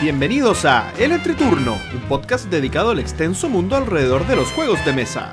Bienvenidos 0.00 0.64
a 0.64 0.94
El 0.96 1.12
Entreturno, 1.12 1.78
un 1.92 2.00
podcast 2.08 2.46
dedicado 2.46 2.88
al 2.88 3.00
extenso 3.00 3.50
mundo 3.50 3.76
alrededor 3.76 4.26
de 4.26 4.34
los 4.34 4.50
juegos 4.50 4.82
de 4.86 4.94
mesa. 4.94 5.30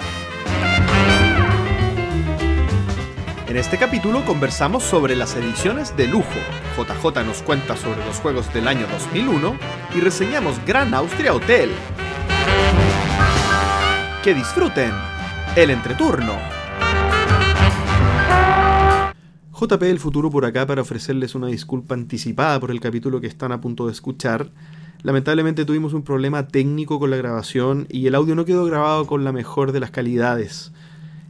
En 3.48 3.56
este 3.56 3.78
capítulo 3.78 4.26
conversamos 4.26 4.84
sobre 4.84 5.16
las 5.16 5.38
ediciones 5.38 5.96
de 5.96 6.08
lujo. 6.08 6.28
JJ 6.76 7.24
nos 7.24 7.42
cuenta 7.44 7.78
sobre 7.78 8.04
los 8.06 8.18
juegos 8.18 8.54
del 8.54 8.68
año 8.68 8.88
2001 8.88 9.58
y 9.96 10.02
reseñamos 10.02 10.60
Gran 10.66 10.94
Austria 10.94 11.34
Hotel. 11.34 11.70
Que 14.22 14.34
disfruten 14.34 14.92
el 15.56 15.70
entreturno. 15.70 16.57
JP 19.60 19.82
del 19.82 20.00
futuro 20.00 20.30
por 20.30 20.46
acá 20.46 20.68
para 20.68 20.84
ofrecerles 20.84 21.34
una 21.34 21.48
disculpa 21.48 21.96
anticipada 21.96 22.60
por 22.60 22.70
el 22.70 22.80
capítulo 22.80 23.20
que 23.20 23.26
están 23.26 23.52
a 23.52 23.60
punto 23.60 23.88
de 23.88 23.92
escuchar. 23.92 24.52
Lamentablemente 25.02 25.66
tuvimos 25.66 25.94
un 25.94 26.04
problema 26.04 26.48
técnico 26.48 27.00
con 27.00 27.10
la 27.10 27.18
grabación 27.18 27.88
y 27.90 28.06
el 28.06 28.14
audio 28.14 28.36
no 28.36 28.46
quedó 28.46 28.66
grabado 28.66 29.08
con 29.08 29.24
la 29.24 29.32
mejor 29.32 29.72
de 29.72 29.80
las 29.80 29.90
calidades. 29.90 30.74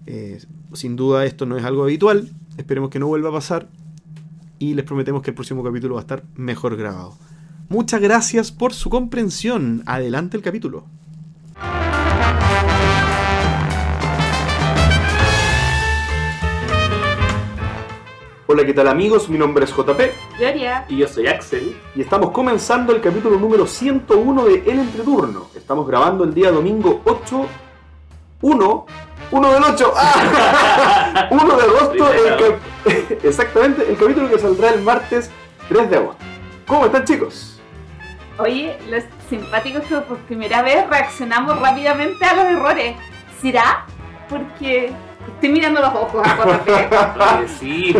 Eh, 0.07 0.43
sin 0.73 0.97
duda 0.97 1.25
esto 1.25 1.45
no 1.45 1.55
es 1.55 1.63
algo 1.63 1.83
habitual, 1.83 2.29
esperemos 2.57 2.89
que 2.89 2.99
no 2.99 3.07
vuelva 3.07 3.29
a 3.29 3.33
pasar 3.33 3.69
y 4.59 4.73
les 4.73 4.83
prometemos 4.83 5.21
que 5.21 5.31
el 5.31 5.35
próximo 5.35 5.63
capítulo 5.63 5.95
va 5.95 6.01
a 6.01 6.03
estar 6.03 6.23
mejor 6.35 6.75
grabado. 6.75 7.15
Muchas 7.69 8.01
gracias 8.01 8.51
por 8.51 8.73
su 8.73 8.89
comprensión. 8.89 9.83
Adelante 9.85 10.35
el 10.35 10.43
capítulo. 10.43 10.85
Hola, 18.49 18.65
¿qué 18.65 18.73
tal 18.73 18.87
amigos? 18.87 19.27
Mi 19.27 19.37
nombre 19.37 19.65
es 19.65 19.75
JP 19.75 19.99
Gloria. 20.39 20.85
Y 20.87 20.95
yo 20.95 21.07
soy 21.09 21.27
Axel. 21.27 21.75
y 21.93 21.99
estamos 21.99 22.31
comenzando 22.31 22.95
el 22.95 23.01
capítulo 23.01 23.37
número 23.37 23.67
101 23.67 24.45
de 24.45 24.53
El 24.71 24.79
Entreturno. 24.79 25.49
Estamos 25.53 25.85
grabando 25.85 26.23
el 26.23 26.33
día 26.33 26.49
domingo 26.49 27.01
8, 27.03 27.45
1, 28.41 28.85
1 29.31 29.51
del 29.51 29.63
8, 29.63 29.93
¡Ah! 29.97 31.27
1 31.31 31.57
de 31.57 31.63
agosto, 31.63 32.09
el 32.13 33.17
exactamente, 33.23 33.85
el 33.89 33.97
capítulo 33.97 34.29
que 34.29 34.39
saldrá 34.39 34.69
el 34.69 34.81
martes 34.81 35.29
3 35.67 35.89
de 35.89 35.97
agosto. 35.97 36.23
¿Cómo 36.65 36.85
están 36.85 37.03
chicos? 37.03 37.59
Oye, 38.39 38.77
los 38.89 39.03
simpáticos 39.29 39.83
que 39.83 39.95
por 39.97 40.19
primera 40.19 40.61
vez 40.61 40.87
reaccionamos 40.89 41.59
rápidamente 41.59 42.23
a 42.23 42.33
los 42.33 42.45
errores. 42.45 42.95
¿Será? 43.41 43.85
Porque 44.29 44.93
estoy 45.33 45.49
mirando 45.49 45.81
los 45.81 45.93
ojos 45.93 46.27
a 46.27 46.35
JP. 46.35 47.41
Que 47.41 47.47
sí. 47.47 47.95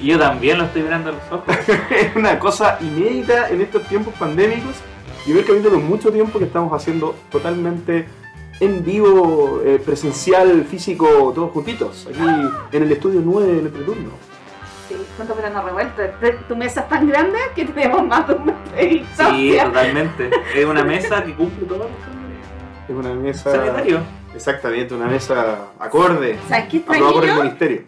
Y 0.00 0.06
yo 0.08 0.18
también 0.18 0.58
lo 0.58 0.64
estoy 0.64 0.82
mirando 0.82 1.10
a 1.10 1.12
los 1.12 1.22
ojos. 1.32 1.54
Es 1.90 2.16
una 2.16 2.38
cosa 2.38 2.78
inédita 2.80 3.48
en 3.50 3.60
estos 3.60 3.82
tiempos 3.84 4.14
pandémicos. 4.18 4.76
Y 5.26 5.32
el 5.32 5.44
capítulo 5.44 5.78
mucho 5.78 6.10
tiempo 6.10 6.38
que 6.38 6.46
estamos 6.46 6.72
haciendo 6.72 7.14
totalmente 7.30 8.08
en 8.60 8.84
vivo, 8.84 9.60
eh, 9.64 9.80
presencial, 9.84 10.64
físico, 10.64 11.32
todos 11.34 11.50
juntitos, 11.52 12.08
aquí 12.08 12.20
en 12.72 12.82
el 12.82 12.92
estudio 12.92 13.20
9 13.24 13.46
del 13.52 13.66
entreturno. 13.66 14.10
Sí, 14.88 14.96
cuánto 15.16 15.34
verano 15.34 15.62
revuelto. 15.62 16.02
Tu 16.48 16.56
mesa 16.56 16.80
es 16.82 16.88
tan 16.88 17.08
grande 17.08 17.38
que 17.54 17.64
tenemos 17.64 18.06
más 18.06 18.26
de 18.28 18.34
un 18.34 18.44
metro 18.46 18.72
de 18.76 19.04
Sí, 19.16 19.58
totalmente. 19.64 20.30
Es 20.54 20.64
una 20.64 20.84
mesa 20.84 21.24
que 21.24 21.34
cumple 21.34 21.66
todos 21.66 21.82
los 21.82 21.90
estándares 21.90 22.38
Es 22.88 22.94
una 22.96 23.14
mesa. 23.14 23.50
sanitarios. 23.52 24.02
Exactamente, 24.34 24.94
una 24.94 25.06
mesa 25.06 25.72
acorde. 25.78 26.38
¿Sabes 26.48 26.68
qué 26.68 26.78
Aprobada 26.78 27.12
por 27.12 27.24
el 27.24 27.34
ministerio. 27.36 27.84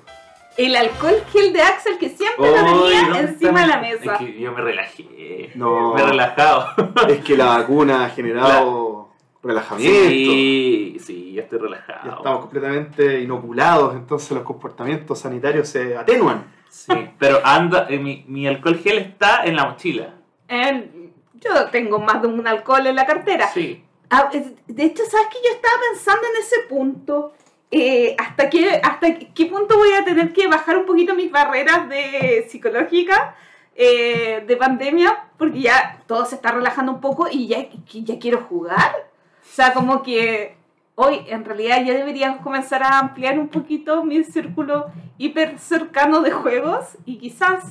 El 0.57 0.77
alcohol 0.77 1.17
gel 1.33 1.53
de 1.53 1.63
Axel 1.63 1.99
que 1.99 2.11
siempre 2.11 2.47
lo 2.47 2.55
tenía 2.55 3.03
¿dónde 3.03 3.19
encima 3.21 3.61
de 3.63 3.67
la 3.67 3.81
mesa. 3.81 4.13
Es 4.13 4.19
que 4.19 4.41
yo 4.41 4.53
me 4.53 4.61
relajé. 4.61 5.51
No. 5.57 5.95
Me 5.95 6.03
he 6.03 6.07
relajado. 6.07 6.69
Es 7.09 7.25
que 7.25 7.37
la 7.37 7.47
vacuna 7.47 8.05
ha 8.05 8.11
generado 8.11 9.09
relajamiento. 9.43 10.11
Sí, 10.11 10.97
sí, 11.01 11.33
yo 11.33 11.43
estoy 11.43 11.59
Ya 11.59 11.65
relajado. 11.65 12.17
estamos 12.17 12.41
completamente 12.41 13.21
inoculados, 13.21 13.95
entonces 13.95 14.31
los 14.31 14.43
comportamientos 14.43 15.19
sanitarios 15.19 15.69
se 15.69 15.97
atenuan. 15.97 16.45
Sí, 16.69 16.93
pero 17.19 17.41
anda, 17.45 17.87
eh, 17.89 17.99
mi, 17.99 18.25
mi 18.27 18.47
alcohol 18.47 18.79
gel 18.79 18.99
está 18.99 19.45
en 19.45 19.57
la 19.57 19.67
mochila. 19.67 20.15
Eh, 20.49 21.11
yo 21.35 21.67
tengo 21.71 21.99
más 21.99 22.23
de 22.23 22.29
un 22.29 22.47
alcohol 22.47 22.87
en 22.87 22.97
la 22.97 23.07
cartera. 23.07 23.49
Sí. 23.49 23.84
Ah, 24.17 24.31
de 24.31 24.85
hecho, 24.85 25.03
¿sabes 25.11 25.27
que 25.27 25.39
Yo 25.45 25.55
estaba 25.55 25.75
pensando 25.91 26.23
en 26.33 26.41
ese 26.41 26.57
punto. 26.69 27.33
eh, 27.73 28.15
¿hasta, 28.17 28.49
qué, 28.49 28.81
¿Hasta 28.81 29.19
qué 29.19 29.47
punto 29.47 29.77
voy 29.77 29.91
a 29.93 30.05
tener 30.05 30.33
que 30.33 30.47
bajar 30.47 30.79
un 30.79 30.87
poquito 30.87 31.17
mis 31.17 31.33
barreras 31.33 31.89
de 31.89 32.47
psicológicas 32.49 33.35
eh, 33.75 34.45
de 34.47 34.57
pandemia? 34.57 35.31
Porque 35.37 35.63
ya 35.63 36.01
todo 36.07 36.25
se 36.27 36.37
está 36.37 36.53
relajando 36.53 36.93
un 36.93 37.01
poco 37.01 37.27
y 37.29 37.49
ya, 37.49 37.67
ya 37.93 38.19
quiero 38.21 38.43
jugar. 38.43 39.11
O 39.43 39.53
sea, 39.53 39.75
como 39.75 40.05
que 40.05 40.57
hoy 40.95 41.23
en 41.27 41.45
realidad 41.45 41.85
ya 41.85 41.95
deberíamos 41.95 42.41
comenzar 42.41 42.85
a 42.85 43.01
ampliar 43.01 43.37
un 43.37 43.49
poquito 43.49 44.05
mi 44.05 44.23
círculo 44.23 44.93
hiper 45.19 45.59
cercano 45.59 46.21
de 46.21 46.31
juegos 46.31 46.85
y 47.05 47.19
quizás, 47.19 47.65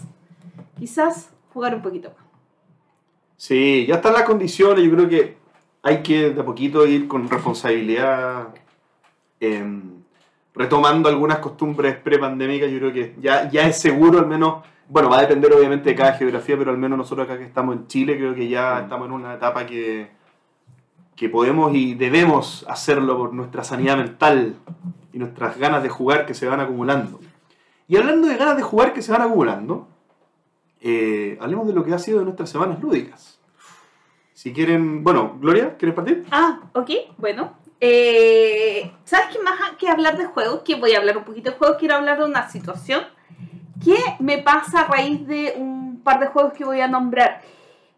quizás 0.77 1.31
jugar 1.53 1.73
un 1.73 1.81
poquito 1.81 2.09
más. 2.09 2.27
Sí, 3.37 3.85
ya 3.87 3.95
están 3.95 4.11
las 4.11 4.23
condiciones, 4.23 4.83
yo 4.83 4.91
creo 4.91 5.07
que 5.07 5.42
hay 5.83 6.01
que 6.01 6.31
de 6.31 6.41
a 6.41 6.45
poquito 6.45 6.85
ir 6.87 7.07
con 7.07 7.29
responsabilidad 7.29 8.47
em, 9.39 9.81
retomando 10.55 11.09
algunas 11.09 11.39
costumbres 11.39 11.97
prepandémicas, 11.97 12.71
yo 12.71 12.79
creo 12.79 12.93
que 12.93 13.15
ya, 13.19 13.49
ya 13.49 13.67
es 13.67 13.79
seguro 13.79 14.19
al 14.19 14.27
menos, 14.27 14.63
bueno, 14.87 15.09
va 15.09 15.17
a 15.17 15.21
depender 15.21 15.51
obviamente 15.53 15.89
de 15.89 15.95
cada 15.95 16.13
geografía, 16.13 16.57
pero 16.57 16.71
al 16.71 16.77
menos 16.77 16.97
nosotros 16.97 17.25
acá 17.27 17.37
que 17.37 17.45
estamos 17.45 17.75
en 17.75 17.87
Chile, 17.87 18.17
creo 18.17 18.33
que 18.33 18.47
ya 18.47 18.75
Mm. 18.75 18.83
estamos 18.83 19.07
en 19.07 19.13
una 19.13 19.33
etapa 19.33 19.65
que, 19.65 20.09
que 21.15 21.29
podemos 21.29 21.75
y 21.75 21.95
debemos 21.95 22.65
hacerlo 22.69 23.17
por 23.17 23.33
nuestra 23.33 23.63
sanidad 23.63 23.97
mental 23.97 24.55
y 25.11 25.19
nuestras 25.19 25.57
ganas 25.57 25.83
de 25.83 25.89
jugar 25.89 26.25
que 26.25 26.33
se 26.33 26.47
van 26.47 26.59
acumulando. 26.59 27.19
Y 27.87 27.97
hablando 27.97 28.27
de 28.27 28.37
ganas 28.37 28.55
de 28.55 28.63
jugar 28.63 28.93
que 28.93 29.01
se 29.01 29.11
van 29.11 29.21
acumulando, 29.21 29.87
eh, 30.81 31.37
hablemos 31.41 31.67
de 31.67 31.73
lo 31.73 31.83
que 31.83 31.93
ha 31.93 31.99
sido 31.99 32.19
de 32.19 32.25
nuestras 32.25 32.49
semanas 32.49 32.81
lúdicas. 32.81 33.32
Si 34.43 34.51
quieren, 34.51 35.05
bueno, 35.05 35.37
Gloria, 35.39 35.77
¿quieres 35.77 35.95
partir? 35.95 36.25
Ah, 36.29 36.59
ok, 36.73 36.89
bueno. 37.17 37.53
Eh, 37.79 38.91
¿Sabes 39.05 39.27
qué 39.31 39.39
más 39.41 39.57
que 39.79 39.87
hablar 39.87 40.17
de 40.17 40.25
juegos? 40.25 40.63
Que 40.63 40.75
voy 40.75 40.91
a 40.91 40.97
hablar 40.97 41.17
un 41.17 41.23
poquito 41.23 41.51
de 41.51 41.55
juegos, 41.55 41.77
quiero 41.77 41.95
hablar 41.95 42.19
de 42.19 42.25
una 42.25 42.49
situación 42.49 43.05
que 43.81 43.95
me 44.19 44.39
pasa 44.39 44.81
a 44.81 44.87
raíz 44.89 45.25
de 45.27 45.53
un 45.55 46.01
par 46.03 46.19
de 46.19 46.27
juegos 46.27 46.51
que 46.51 46.65
voy 46.65 46.81
a 46.81 46.89
nombrar. 46.89 47.41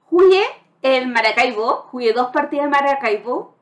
Jugué 0.08 0.44
el 0.84 1.08
Maracaibo, 1.08 1.88
jugué 1.90 2.14
dos 2.14 2.28
partidas 2.28 2.66
de 2.66 2.70
Maracaibo, 2.70 3.56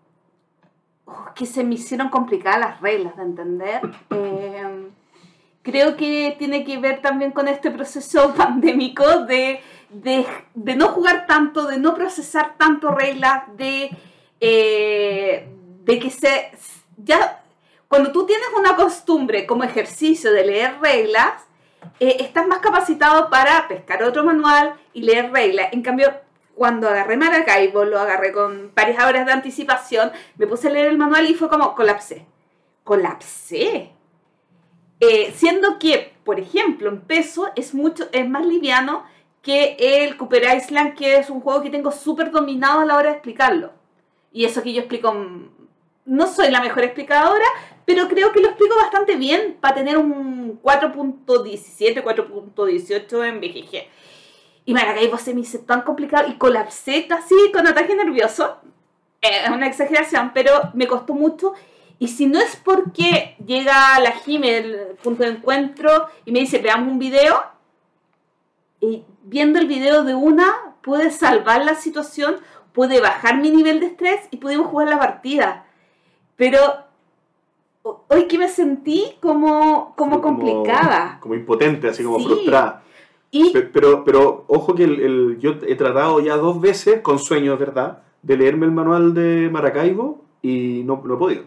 oh, 1.05 1.27
que 1.33 1.45
se 1.45 1.63
me 1.63 1.75
hicieron 1.75 2.09
complicadas 2.09 2.59
las 2.59 2.81
reglas 2.81 3.15
de 3.15 3.23
entender. 3.23 3.81
Eh, 4.09 4.89
creo 5.61 5.95
que 5.95 6.35
tiene 6.37 6.65
que 6.65 6.79
ver 6.79 7.01
también 7.01 7.31
con 7.31 7.47
este 7.47 7.71
proceso 7.71 8.33
pandémico 8.37 9.21
de, 9.21 9.61
de, 9.93 10.25
no 10.75 10.89
jugar 10.89 11.25
tanto, 11.27 11.67
de 11.67 11.77
no 11.77 11.93
procesar 11.93 12.57
tanto 12.57 12.91
reglas, 12.91 13.43
de, 13.57 13.89
eh, 14.39 15.47
de 15.83 15.99
que 15.99 16.09
se... 16.09 16.51
Ya, 16.97 17.43
cuando 17.87 18.11
tú 18.11 18.25
tienes 18.25 18.47
una 18.57 18.75
costumbre 18.75 19.45
como 19.45 19.63
ejercicio 19.63 20.31
de 20.31 20.45
leer 20.45 20.79
reglas, 20.81 21.43
eh, 21.99 22.17
estás 22.19 22.47
más 22.47 22.59
capacitado 22.59 23.29
para 23.29 23.67
pescar 23.67 24.03
otro 24.03 24.23
manual 24.23 24.75
y 24.93 25.03
leer 25.03 25.31
reglas. 25.31 25.69
En 25.73 25.81
cambio, 25.81 26.13
cuando 26.55 26.87
agarré 26.87 27.17
Maracaibo, 27.17 27.83
lo 27.85 27.99
agarré 27.99 28.31
con 28.31 28.71
varias 28.75 29.03
horas 29.03 29.25
de 29.25 29.33
anticipación, 29.33 30.11
me 30.37 30.47
puse 30.47 30.67
a 30.67 30.71
leer 30.71 30.87
el 30.87 30.97
manual 30.97 31.29
y 31.29 31.33
fue 31.33 31.49
como 31.49 31.75
colapsé. 31.75 32.25
Colapsé. 32.83 33.91
Eh, 34.99 35.33
siendo 35.35 35.79
que, 35.79 36.13
por 36.23 36.39
ejemplo, 36.39 36.89
en 36.89 37.01
peso 37.01 37.51
es 37.55 37.73
mucho, 37.73 38.07
es 38.11 38.27
más 38.29 38.45
liviano 38.45 39.03
que 39.43 39.75
el 39.77 40.17
Cooper 40.17 40.55
Island, 40.57 40.95
que 40.95 41.17
es 41.17 41.29
un 41.29 41.41
juego 41.41 41.61
que 41.61 41.69
tengo 41.69 41.91
súper 41.91 42.31
dominado 42.31 42.79
a 42.79 42.85
la 42.85 42.95
hora 42.95 43.09
de 43.09 43.15
explicarlo. 43.17 43.73
Y 44.31 44.45
eso 44.45 44.63
que 44.63 44.73
yo 44.73 44.79
explico, 44.79 45.13
mm, 45.13 45.49
no 46.05 46.27
soy 46.27 46.49
la 46.49 46.61
mejor 46.61 46.83
explicadora, 46.83 47.45
pero 47.85 48.07
creo 48.07 48.31
que 48.31 48.39
lo 48.39 48.47
explico 48.47 48.75
bastante 48.77 49.17
bien 49.17 49.57
para 49.59 49.75
tener 49.75 49.97
un 49.97 50.59
4.17, 50.61 52.01
4.18 52.01 53.23
en 53.25 53.41
BGG. 53.41 53.87
Y 54.65 54.73
Maracaibo 54.73 55.17
se 55.17 55.33
me 55.33 55.41
hizo 55.41 55.59
tan 55.59 55.81
complicado 55.81 56.29
y 56.29 56.37
colapsé 56.37 57.05
casi 57.05 57.35
con 57.53 57.67
ataque 57.67 57.95
nervioso. 57.95 58.59
Eh, 59.21 59.43
Es 59.43 59.49
una 59.49 59.67
exageración, 59.67 60.31
pero 60.33 60.51
me 60.73 60.87
costó 60.87 61.13
mucho. 61.13 61.53
Y 61.99 62.07
si 62.07 62.27
no 62.27 62.39
es 62.39 62.55
porque 62.55 63.35
llega 63.45 63.99
la 63.99 64.11
Jime, 64.11 64.57
el 64.57 64.77
punto 65.03 65.23
de 65.23 65.31
encuentro, 65.31 66.07
y 66.23 66.31
me 66.31 66.39
dice, 66.39 66.59
veamos 66.59 66.89
un 66.89 66.99
video, 66.99 67.43
viendo 69.23 69.59
el 69.59 69.67
video 69.67 70.03
de 70.03 70.15
una, 70.15 70.51
pude 70.81 71.11
salvar 71.11 71.63
la 71.65 71.75
situación, 71.75 72.35
pude 72.73 72.99
bajar 73.01 73.37
mi 73.39 73.51
nivel 73.51 73.79
de 73.79 73.87
estrés 73.87 74.19
y 74.31 74.37
pudimos 74.37 74.67
jugar 74.67 74.89
la 74.89 74.99
partida. 74.99 75.65
Pero 76.35 76.59
ho- 77.83 78.03
hoy 78.09 78.27
que 78.27 78.37
me 78.37 78.49
sentí 78.49 79.15
como, 79.21 79.93
como 79.95 80.21
complicada. 80.21 81.17
Como 81.19 81.35
impotente, 81.35 81.89
así 81.89 82.03
como 82.03 82.19
Sí. 82.19 82.25
frustrada. 82.25 82.81
Y 83.31 83.51
Pe- 83.51 83.63
Pero, 83.63 84.03
pero 84.03 84.45
ojo 84.47 84.75
que 84.75 84.83
el, 84.83 84.99
el- 84.99 85.39
yo 85.39 85.55
he 85.67 85.75
tratado 85.75 86.19
ya 86.19 86.35
dos 86.37 86.59
veces, 86.61 87.01
con 87.01 87.17
sueños, 87.19 87.57
¿verdad? 87.59 88.03
De 88.21 88.37
leerme 88.37 88.65
el 88.65 88.71
manual 88.71 89.13
de 89.13 89.49
Maracaibo 89.51 90.21
y 90.41 90.83
no, 90.85 91.01
no 91.03 91.15
he 91.15 91.17
podido. 91.17 91.43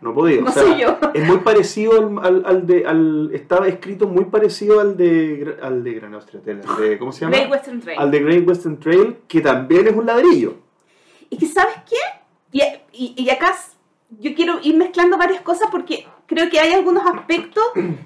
No 0.00 0.12
podido. 0.12 0.42
no 0.44 0.50
O 0.50 0.52
sea, 0.52 0.62
soy 0.64 0.80
yo. 0.80 0.98
Es 1.14 1.26
muy 1.26 1.38
parecido 1.38 1.92
al, 1.92 2.18
al, 2.26 2.42
al 2.46 2.66
de. 2.66 2.86
Al, 2.86 3.30
estaba 3.32 3.68
escrito 3.68 4.06
muy 4.08 4.24
parecido 4.24 4.80
al 4.80 4.96
de. 4.96 5.56
Al 5.62 5.84
de 5.84 5.94
Gran 5.94 6.14
Austria 6.14 6.40
Hotel, 6.40 6.60
al 6.66 6.76
de- 6.80 6.98
¿Cómo 6.98 7.12
se 7.12 7.20
llama? 7.20 7.36
Great 7.36 7.50
Western 7.50 7.80
Trail. 7.80 7.98
Al 8.00 8.10
de 8.10 8.18
Great 8.20 8.48
Western 8.48 8.80
Trail, 8.80 9.16
que 9.28 9.40
también 9.40 9.86
es 9.86 9.94
un 9.94 10.06
ladrillo. 10.06 10.54
Y 11.28 11.36
que, 11.38 11.46
¿sabes 11.46 11.76
qué? 11.88 11.96
Y, 12.52 12.62
y- 12.92 13.14
y 13.16 13.30
acá 13.30 13.54
yo 14.18 14.34
quiero 14.34 14.58
ir 14.60 14.76
mezclando 14.76 15.16
varias 15.16 15.40
cosas 15.42 15.68
porque 15.70 16.04
creo 16.26 16.50
que 16.50 16.58
hay 16.58 16.72
algunos 16.72 17.04
aspectos 17.06 17.62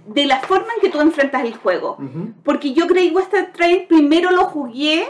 de 0.07 0.27
la 0.27 0.41
forma 0.41 0.67
en 0.75 0.81
que 0.83 0.91
tú 0.91 1.01
enfrentas 1.01 1.43
el 1.45 1.55
juego. 1.57 1.97
Porque 2.45 2.75
yo 2.75 2.87
Great 2.87 3.15
Western 3.15 3.53
Trail 3.55 3.87
primero 3.89 4.31
lo 4.33 4.45
jugué, 4.45 5.07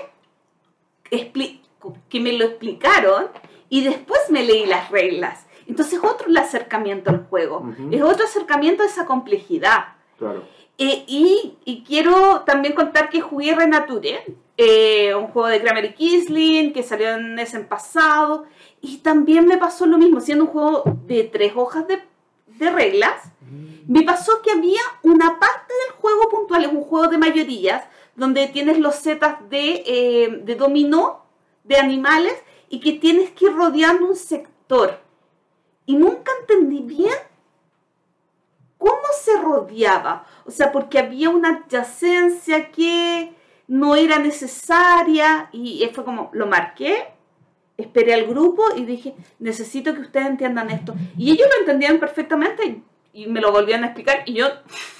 que 1.10 2.20
me 2.20 2.32
lo 2.32 2.44
explicaron, 2.44 3.26
y 3.68 3.82
después 3.82 4.20
me 4.30 4.44
leí 4.44 4.66
las 4.66 4.90
reglas. 4.90 5.46
Entonces 5.74 5.98
otro 6.04 6.28
el 6.28 6.36
acercamiento 6.36 7.10
al 7.10 7.26
juego. 7.28 7.68
Es 7.90 8.00
otro 8.00 8.26
acercamiento 8.26 8.84
a 8.84 8.86
esa 8.86 9.06
complejidad. 9.06 9.86
Claro. 10.16 10.44
Eh, 10.78 11.02
y, 11.08 11.56
y 11.64 11.82
quiero 11.82 12.42
también 12.42 12.74
contar 12.74 13.10
que 13.10 13.20
jugué 13.20 13.56
Renature, 13.56 14.24
eh, 14.56 15.12
un 15.16 15.26
juego 15.26 15.48
de 15.48 15.60
Kramer 15.60 15.86
y 15.86 15.94
Kisling 15.94 16.72
que 16.72 16.84
salió 16.84 17.10
en 17.14 17.36
ese 17.40 17.58
pasado. 17.58 18.44
Y 18.80 18.98
también 18.98 19.48
me 19.48 19.58
pasó 19.58 19.84
lo 19.84 19.98
mismo, 19.98 20.20
siendo 20.20 20.44
un 20.44 20.50
juego 20.52 20.84
de 21.08 21.24
tres 21.24 21.54
hojas 21.56 21.88
de, 21.88 22.04
de 22.46 22.70
reglas. 22.70 23.32
Me 23.88 24.02
pasó 24.02 24.42
que 24.42 24.52
había 24.52 24.80
una 25.02 25.40
parte 25.40 25.74
del 25.88 25.96
juego 26.00 26.28
puntual, 26.30 26.64
es 26.66 26.72
un 26.72 26.82
juego 26.82 27.08
de 27.08 27.18
mayorías, 27.18 27.82
donde 28.14 28.46
tienes 28.46 28.78
los 28.78 28.94
setas 28.94 29.38
de, 29.50 29.82
eh, 29.84 30.40
de 30.44 30.54
dominó, 30.54 31.24
de 31.64 31.78
animales, 31.78 32.34
y 32.68 32.78
que 32.78 32.92
tienes 32.92 33.32
que 33.32 33.46
ir 33.46 33.54
rodeando 33.54 34.06
un 34.06 34.14
sector. 34.14 35.02
Y 35.86 35.96
nunca 35.96 36.32
entendí 36.40 36.80
bien 36.80 37.14
cómo 38.78 39.02
se 39.22 39.40
rodeaba. 39.40 40.26
O 40.46 40.50
sea, 40.50 40.72
porque 40.72 40.98
había 40.98 41.30
una 41.30 41.64
adyacencia 41.64 42.70
que 42.70 43.32
no 43.66 43.96
era 43.96 44.18
necesaria, 44.18 45.48
y 45.52 45.88
fue 45.94 46.04
como, 46.04 46.30
lo 46.32 46.46
marqué, 46.46 47.14
esperé 47.76 48.14
al 48.14 48.26
grupo 48.26 48.62
y 48.76 48.84
dije, 48.84 49.14
necesito 49.38 49.94
que 49.94 50.00
ustedes 50.00 50.26
entiendan 50.26 50.70
esto. 50.70 50.94
Y 51.16 51.32
ellos 51.32 51.48
lo 51.52 51.60
entendían 51.60 51.98
perfectamente 51.98 52.82
y 53.12 53.26
me 53.26 53.40
lo 53.40 53.52
volvían 53.52 53.84
a 53.84 53.88
explicar 53.88 54.22
y 54.26 54.34
yo 54.34 54.48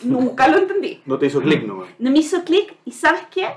nunca 0.03 0.49
lo 0.49 0.59
entendí. 0.59 1.03
No 1.05 1.19
te 1.19 1.27
hizo 1.27 1.41
clic 1.41 1.65
nomás. 1.65 1.89
No 1.99 2.11
me 2.11 2.19
hizo 2.19 2.45
clic 2.45 2.77
y 2.85 2.93
¿sabes 2.93 3.23
qué? 3.31 3.49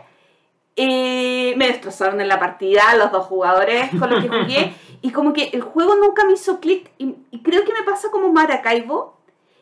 Eh, 0.79 1.55
me 1.57 1.67
destrozaron 1.67 2.21
en 2.21 2.27
la 2.27 2.39
partida 2.39 2.95
los 2.95 3.11
dos 3.11 3.25
jugadores 3.25 3.89
con 3.99 4.09
los 4.09 4.23
que 4.23 4.29
jugué. 4.43 4.73
Y 5.01 5.11
como 5.11 5.33
que 5.33 5.49
el 5.53 5.61
juego 5.61 5.95
nunca 5.95 6.23
me 6.25 6.33
hizo 6.33 6.59
clic. 6.59 6.91
Y, 6.97 7.15
y 7.31 7.41
creo 7.43 7.63
que 7.65 7.73
me 7.73 7.83
pasa 7.83 8.09
como 8.11 8.31
Maracaibo. 8.31 9.17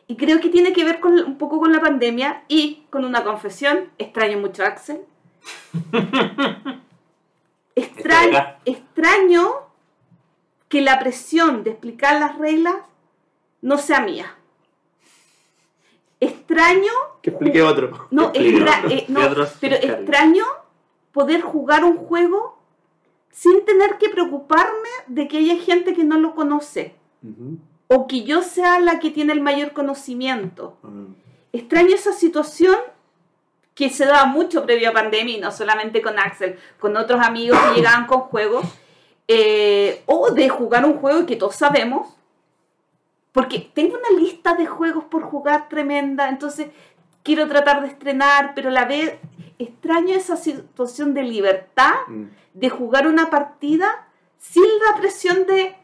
Y 0.08 0.16
creo 0.16 0.40
que 0.40 0.50
tiene 0.50 0.72
que 0.72 0.84
ver 0.84 1.00
con, 1.00 1.14
un 1.18 1.36
poco 1.38 1.58
con 1.58 1.72
la 1.72 1.80
pandemia 1.80 2.44
y 2.46 2.84
con 2.90 3.04
una 3.04 3.24
confesión, 3.24 3.90
extraño 3.98 4.38
mucho 4.38 4.62
a 4.62 4.68
Axel. 4.68 5.00
Extraño, 7.74 8.38
extraño 8.64 9.50
que 10.68 10.80
la 10.80 10.98
presión 10.98 11.62
de 11.62 11.70
explicar 11.72 12.18
las 12.20 12.38
reglas 12.38 12.76
no 13.60 13.76
sea 13.78 14.00
mía. 14.00 14.34
Extraño 16.20 16.90
Que 17.22 17.30
explique 17.30 17.62
otro. 17.62 18.06
no, 18.10 18.30
extra- 18.32 18.82
eh, 18.88 19.04
no, 19.08 19.20
pero 19.60 19.76
extraño 19.76 20.44
poder 21.16 21.40
jugar 21.40 21.82
un 21.82 21.96
juego 21.96 22.58
sin 23.30 23.64
tener 23.64 23.96
que 23.96 24.10
preocuparme 24.10 24.90
de 25.06 25.26
que 25.28 25.38
haya 25.38 25.56
gente 25.56 25.94
que 25.94 26.04
no 26.04 26.18
lo 26.18 26.34
conoce 26.34 26.94
o 27.88 28.06
que 28.06 28.24
yo 28.24 28.42
sea 28.42 28.80
la 28.80 28.98
que 28.98 29.10
tiene 29.10 29.32
el 29.32 29.40
mayor 29.40 29.72
conocimiento. 29.72 30.76
Mm. 30.82 31.14
Extraño 31.54 31.94
esa 31.94 32.12
situación 32.12 32.76
que 33.74 33.88
se 33.88 34.04
daba 34.04 34.26
mucho 34.26 34.66
previo 34.66 34.90
a 34.90 34.92
pandemia 34.92 35.38
y 35.38 35.40
no 35.40 35.50
solamente 35.52 36.02
con 36.02 36.18
Axel, 36.18 36.58
con 36.78 36.94
otros 36.98 37.24
amigos 37.24 37.58
que 37.60 37.76
llegaban 37.76 38.06
con 38.06 38.20
juegos, 38.20 38.66
eh, 39.26 40.02
o 40.04 40.32
de 40.32 40.50
jugar 40.50 40.84
un 40.84 40.98
juego 40.98 41.24
que 41.24 41.36
todos 41.36 41.56
sabemos, 41.56 42.14
porque 43.32 43.70
tengo 43.72 43.96
una 43.96 44.20
lista 44.20 44.54
de 44.54 44.66
juegos 44.66 45.04
por 45.04 45.22
jugar 45.22 45.70
tremenda, 45.70 46.28
entonces 46.28 46.68
quiero 47.26 47.46
tratar 47.48 47.82
de 47.82 47.88
estrenar, 47.88 48.52
pero 48.54 48.68
a 48.70 48.72
la 48.72 48.84
vez 48.86 49.14
extraño 49.58 50.14
esa 50.14 50.36
situación 50.36 51.12
de 51.12 51.22
libertad 51.24 51.94
Mm. 52.08 52.24
de 52.54 52.68
jugar 52.70 53.06
una 53.06 53.28
partida 53.30 53.88
sin 54.38 54.64
la 54.86 54.96
presión 55.00 55.44
de 55.46 55.74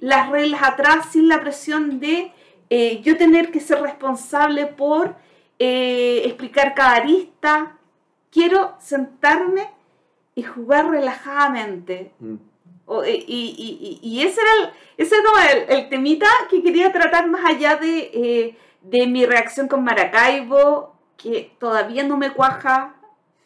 las 0.00 0.28
reglas 0.30 0.62
atrás, 0.62 1.06
sin 1.12 1.28
la 1.28 1.40
presión 1.40 2.00
de 2.00 2.32
eh, 2.70 3.00
yo 3.02 3.16
tener 3.16 3.50
que 3.50 3.60
ser 3.60 3.80
responsable 3.80 4.66
por 4.66 5.14
eh, 5.58 6.22
explicar 6.26 6.74
cada 6.74 6.96
arista. 6.96 7.76
Quiero 8.30 8.74
sentarme 8.78 9.64
y 10.34 10.42
jugar 10.42 10.90
relajadamente. 10.90 12.12
Mm. 12.20 12.34
O, 12.90 13.02
eh, 13.04 13.16
y, 13.26 13.54
y- 13.66 13.98
y- 14.02 14.08
y 14.10 14.22
ese 14.26 14.40
era, 14.40 14.52
el, 14.62 14.70
ese 14.96 15.14
era 15.16 15.52
el, 15.52 15.58
el 15.78 15.88
temita 15.88 16.26
que 16.50 16.62
quería 16.62 16.90
tratar 16.92 17.26
más 17.28 17.44
allá 17.44 17.76
de, 17.76 17.98
eh, 18.14 18.56
de 18.82 19.06
mi 19.06 19.26
reacción 19.26 19.68
con 19.68 19.84
Maracaibo, 19.84 20.94
que 21.16 21.52
todavía 21.58 22.04
no 22.04 22.16
me 22.16 22.32
cuaja 22.32 22.94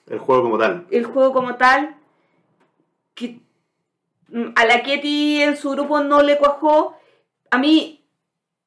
El 0.08 0.19
juego 0.19 0.43
como 0.43 0.58
tal. 0.58 0.87
el 0.90 1.05
juego 1.06 1.32
como 1.32 1.56
tal, 1.56 1.96
que 3.14 3.40
mm, 4.29 4.50
a 4.56 4.64
la 4.67 4.82
Ketty 4.82 5.43
en 5.43 5.56
su 5.56 5.70
grupo 5.70 6.00
no 6.00 6.23
le 6.23 6.38
cuajó. 6.38 6.96
A 7.50 7.58
mí 7.58 8.05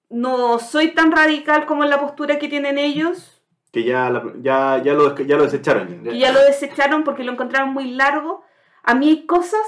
no 0.09 0.59
soy 0.59 0.89
tan 0.93 1.11
radical 1.11 1.65
como 1.65 1.83
en 1.83 1.89
la 1.89 1.99
postura 1.99 2.37
que 2.39 2.47
tienen 2.47 2.77
ellos, 2.77 3.41
Que 3.71 3.83
ya, 3.83 4.09
la- 4.09 4.23
ya, 4.41 4.81
ya, 4.83 4.93
lo, 4.93 5.15
ya 5.17 5.35
lo 5.37 5.43
desecharon. 5.43 6.03
que 6.03 6.17
ya 6.17 6.31
lo 6.31 6.39
desecharon 6.43 7.03
porque 7.03 7.23
lo 7.23 7.31
encontraron 7.33 7.73
muy 7.73 7.91
largo. 7.91 8.43
A 8.83 8.93
mí 8.93 9.09
hay 9.09 9.25
cosas, 9.25 9.61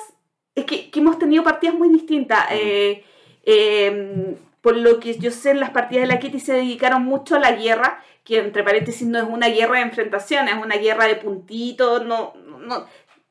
es 0.55 0.65
que, 0.65 0.89
que 0.91 0.99
hemos 0.99 1.17
tenido 1.19 1.43
partidas 1.43 1.75
muy 1.75 1.89
distintas. 1.89 2.45
eh, 2.51 3.03
eh, 3.43 4.37
por 4.67 4.75
lo 4.75 4.99
que 4.99 5.17
yo 5.17 5.31
sé, 5.31 5.51
en 5.51 5.61
las 5.61 5.69
partidas 5.69 6.01
de 6.09 6.13
la 6.13 6.19
Kitty 6.19 6.41
se 6.41 6.51
dedicaron 6.51 7.05
mucho 7.05 7.37
a 7.37 7.39
la 7.39 7.53
guerra, 7.53 8.03
que 8.25 8.37
entre 8.39 8.63
paréntesis 8.65 9.07
no 9.07 9.17
es 9.17 9.23
una 9.23 9.47
guerra 9.47 9.75
de 9.77 9.83
enfrentación, 9.83 10.49
es 10.49 10.55
una 10.61 10.75
guerra 10.75 11.05
de 11.07 11.15
puntitos, 11.15 12.05
no, 12.05 12.33
no, 12.35 12.59
no 12.67 12.85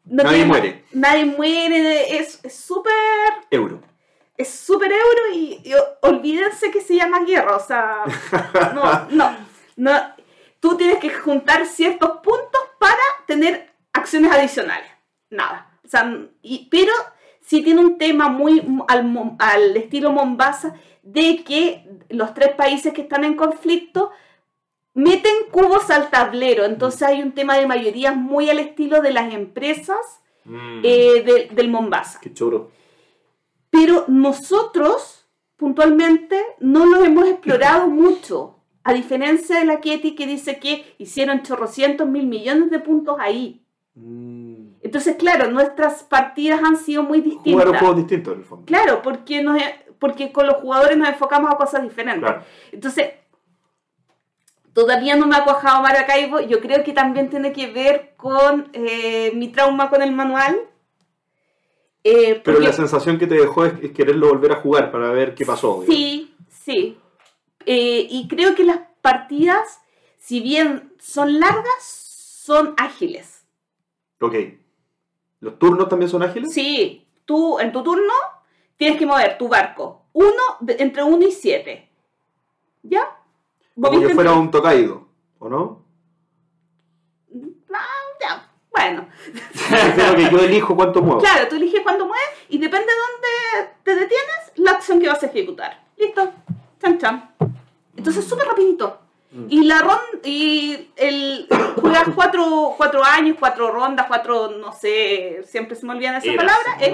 Nadie 0.06 0.30
tiene- 0.30 0.44
muere. 0.46 0.84
Nadie 0.92 1.24
muere, 1.26 2.16
es 2.18 2.40
súper 2.50 2.94
Euro. 3.50 3.82
es 4.38 4.48
súper 4.48 4.90
euro 4.92 5.34
y, 5.34 5.60
y 5.62 5.72
olvídense 6.00 6.70
que 6.70 6.80
se 6.80 6.94
llama 6.96 7.20
guerra, 7.26 7.54
o 7.54 7.60
sea, 7.60 8.04
no, 8.74 9.06
no, 9.10 9.36
no, 9.76 9.92
tú 10.58 10.74
tienes 10.78 10.96
que 11.00 11.10
juntar 11.10 11.66
ciertos 11.66 12.12
puntos 12.22 12.60
para 12.78 13.02
tener 13.26 13.74
acciones 13.92 14.32
adicionales, 14.32 14.88
nada, 15.28 15.78
o 15.84 15.88
sea, 15.88 16.10
y, 16.40 16.66
pero 16.70 16.92
sí 17.42 17.60
tiene 17.62 17.82
un 17.82 17.98
tema 17.98 18.28
muy 18.30 18.62
al, 18.88 19.36
al 19.38 19.76
estilo 19.76 20.10
Mombasa 20.12 20.74
de 21.06 21.44
que 21.44 21.88
los 22.08 22.34
tres 22.34 22.50
países 22.56 22.92
que 22.92 23.02
están 23.02 23.24
en 23.24 23.34
conflicto 23.36 24.10
meten 24.94 25.32
cubos 25.52 25.88
al 25.90 26.10
tablero, 26.10 26.64
entonces 26.64 27.02
hay 27.02 27.22
un 27.22 27.32
tema 27.32 27.56
de 27.56 27.66
mayorías 27.66 28.16
muy 28.16 28.50
al 28.50 28.58
estilo 28.58 29.00
de 29.02 29.12
las 29.12 29.32
empresas 29.32 29.98
Mm. 30.44 30.80
eh, 30.84 31.22
de- 31.24 31.48
del 31.54 31.68
Mombasa. 31.70 32.18
Qué 32.20 32.32
choro. 32.32 32.70
Pero 33.70 34.04
nosotros, 34.08 35.26
puntualmente, 35.56 36.40
no 36.60 36.86
lo 36.86 37.04
hemos 37.04 37.26
explorado 37.28 37.86
mucho. 37.88 38.54
A 38.84 38.92
diferencia 38.92 39.58
de 39.58 39.64
la 39.64 39.80
Ketty 39.80 40.14
que 40.14 40.26
dice 40.28 40.60
que 40.60 40.94
hicieron 40.98 41.42
chorrocientos 41.42 42.08
mil 42.08 42.26
millones 42.26 42.70
de 42.70 42.78
puntos 42.78 43.16
ahí. 43.18 43.60
Mm. 43.94 44.76
Entonces, 44.82 45.16
claro, 45.16 45.50
nuestras 45.50 46.04
partidas 46.04 46.60
han 46.62 46.76
sido 46.76 47.02
muy 47.02 47.20
distintas. 47.20 47.78
juego 47.80 47.94
distinto 47.94 48.32
en 48.32 48.38
el 48.38 48.44
fondo. 48.44 48.64
Claro, 48.66 49.02
porque, 49.02 49.42
nos, 49.42 49.60
porque 49.98 50.32
con 50.32 50.46
los 50.46 50.56
jugadores 50.56 50.96
nos 50.96 51.08
enfocamos 51.08 51.52
a 51.52 51.56
cosas 51.56 51.82
diferentes. 51.82 52.28
Claro. 52.28 52.44
Entonces, 52.72 53.10
todavía 54.72 55.16
no 55.16 55.26
me 55.26 55.36
ha 55.36 55.44
cuajado 55.44 55.82
Maracaibo. 55.82 56.40
Yo 56.40 56.60
creo 56.60 56.84
que 56.84 56.92
también 56.92 57.30
tiene 57.30 57.52
que 57.52 57.66
ver 57.68 58.14
con 58.16 58.68
eh, 58.72 59.32
mi 59.34 59.48
trauma 59.48 59.90
con 59.90 60.02
el 60.02 60.12
manual. 60.12 60.58
Eh, 62.04 62.40
Pero 62.44 62.60
la 62.60 62.72
sensación 62.72 63.18
que 63.18 63.26
te 63.26 63.34
dejó 63.34 63.64
es, 63.64 63.74
es 63.82 63.90
quererlo 63.92 64.28
volver 64.28 64.52
a 64.52 64.56
jugar 64.56 64.92
para 64.92 65.10
ver 65.10 65.34
qué 65.34 65.44
pasó. 65.44 65.80
digamos. 65.80 65.86
Sí, 65.94 66.34
sí. 66.48 66.98
Eh, 67.64 68.06
y 68.08 68.28
creo 68.28 68.54
que 68.54 68.62
las 68.64 68.78
partidas, 69.02 69.80
si 70.18 70.40
bien 70.40 70.92
son 71.00 71.40
largas, 71.40 71.82
son 71.82 72.74
ágiles. 72.76 73.44
Ok. 74.20 74.34
¿Los 75.40 75.58
turnos 75.58 75.88
también 75.88 76.08
son 76.08 76.22
ágiles? 76.22 76.52
Sí, 76.52 77.06
tú 77.24 77.58
en 77.58 77.72
tu 77.72 77.82
turno 77.82 78.12
tienes 78.76 78.98
que 78.98 79.06
mover 79.06 79.36
tu 79.38 79.48
barco 79.48 80.02
uno, 80.12 80.42
de- 80.60 80.76
entre 80.80 81.02
1 81.02 81.26
y 81.26 81.32
7. 81.32 81.90
¿Ya? 82.82 83.18
Como 83.80 84.00
que 84.00 84.14
fuera 84.14 84.32
un 84.32 84.50
Tokaido, 84.50 85.06
¿o 85.38 85.48
no? 85.48 85.84
Ah, 87.74 88.46
Bueno, 88.70 89.08
Pero 89.96 90.16
que 90.16 90.30
yo 90.30 90.38
elijo 90.40 90.76
cuánto 90.76 91.00
muevo. 91.02 91.20
claro, 91.20 91.48
tú 91.48 91.56
eliges 91.56 91.80
cuándo 91.82 92.06
mueves 92.06 92.26
y 92.48 92.58
depende 92.58 92.86
de 92.86 92.92
dónde 92.98 93.72
te 93.82 93.90
detienes, 93.94 94.52
la 94.56 94.72
acción 94.72 95.00
que 95.00 95.08
vas 95.08 95.22
a 95.22 95.26
ejecutar. 95.26 95.82
Listo. 95.96 96.32
Chan 96.80 96.98
chan. 96.98 97.34
Entonces 97.96 98.24
súper 98.26 98.46
rapidito. 98.46 99.00
Mm. 99.36 99.46
Y 99.50 99.64
la 99.64 99.78
ronda, 99.80 100.02
y 100.24 100.88
el 100.96 101.46
juegas 101.80 102.04
cuatro, 102.14 102.74
cuatro 102.76 103.04
años, 103.04 103.36
cuatro 103.38 103.70
rondas, 103.70 104.06
cuatro, 104.08 104.48
no 104.50 104.72
sé, 104.72 105.42
siempre 105.44 105.76
se 105.76 105.84
me 105.84 105.92
olvidan 105.92 106.14
esa 106.16 106.26
Eras, 106.32 106.44
palabra, 106.44 106.76
¿no? 106.78 106.84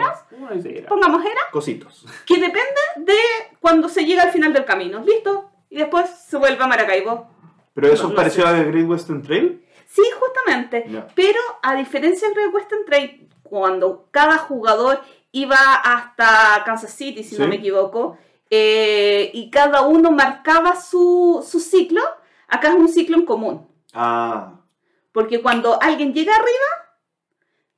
eras, 0.50 0.66
era. 0.66 0.88
pongamos 0.88 1.24
era, 1.24 1.40
Cositos. 1.52 2.04
que 2.26 2.34
depende 2.34 2.80
de 2.96 3.14
cuando 3.60 3.88
se 3.88 4.04
llega 4.04 4.22
al 4.24 4.32
final 4.32 4.52
del 4.52 4.64
camino. 4.64 5.02
Listo. 5.04 5.50
Y 5.70 5.76
después 5.76 6.10
se 6.10 6.36
vuelve 6.36 6.62
a 6.62 6.66
Maracaibo. 6.66 7.28
Pero 7.74 7.86
eso 7.86 8.08
No, 8.10 8.20
es 8.20 8.36
no 8.36 8.46
a 8.46 8.52
The 8.52 8.64
Great 8.64 8.88
Western 8.88 9.22
Trail. 9.22 9.64
Sí, 9.86 10.02
justamente. 10.18 10.84
Ya. 10.88 11.06
Pero 11.14 11.40
a 11.62 11.74
diferencia 11.76 12.28
del 12.28 12.36
Great 12.36 12.54
Western 12.54 12.84
Trail, 12.84 13.28
cuando 13.42 14.08
cada 14.10 14.36
jugador 14.38 15.00
iba 15.30 15.56
hasta 15.56 16.62
Kansas 16.66 16.92
City, 16.92 17.22
si 17.22 17.36
Sí. 17.36 17.40
no 17.40 17.48
me 17.48 17.56
equivoco, 17.56 18.18
eh, 18.50 19.30
y 19.32 19.48
cada 19.50 19.82
uno 19.82 20.10
marcaba 20.10 20.76
su, 20.78 21.42
su 21.48 21.58
ciclo, 21.60 22.02
acá 22.52 22.68
es 22.68 22.74
un 22.74 22.88
ciclo 22.88 23.16
en 23.16 23.24
común. 23.26 23.66
Ah. 23.94 24.54
Porque 25.12 25.42
cuando 25.42 25.80
alguien 25.82 26.12
llega 26.14 26.34
arriba, 26.34 26.96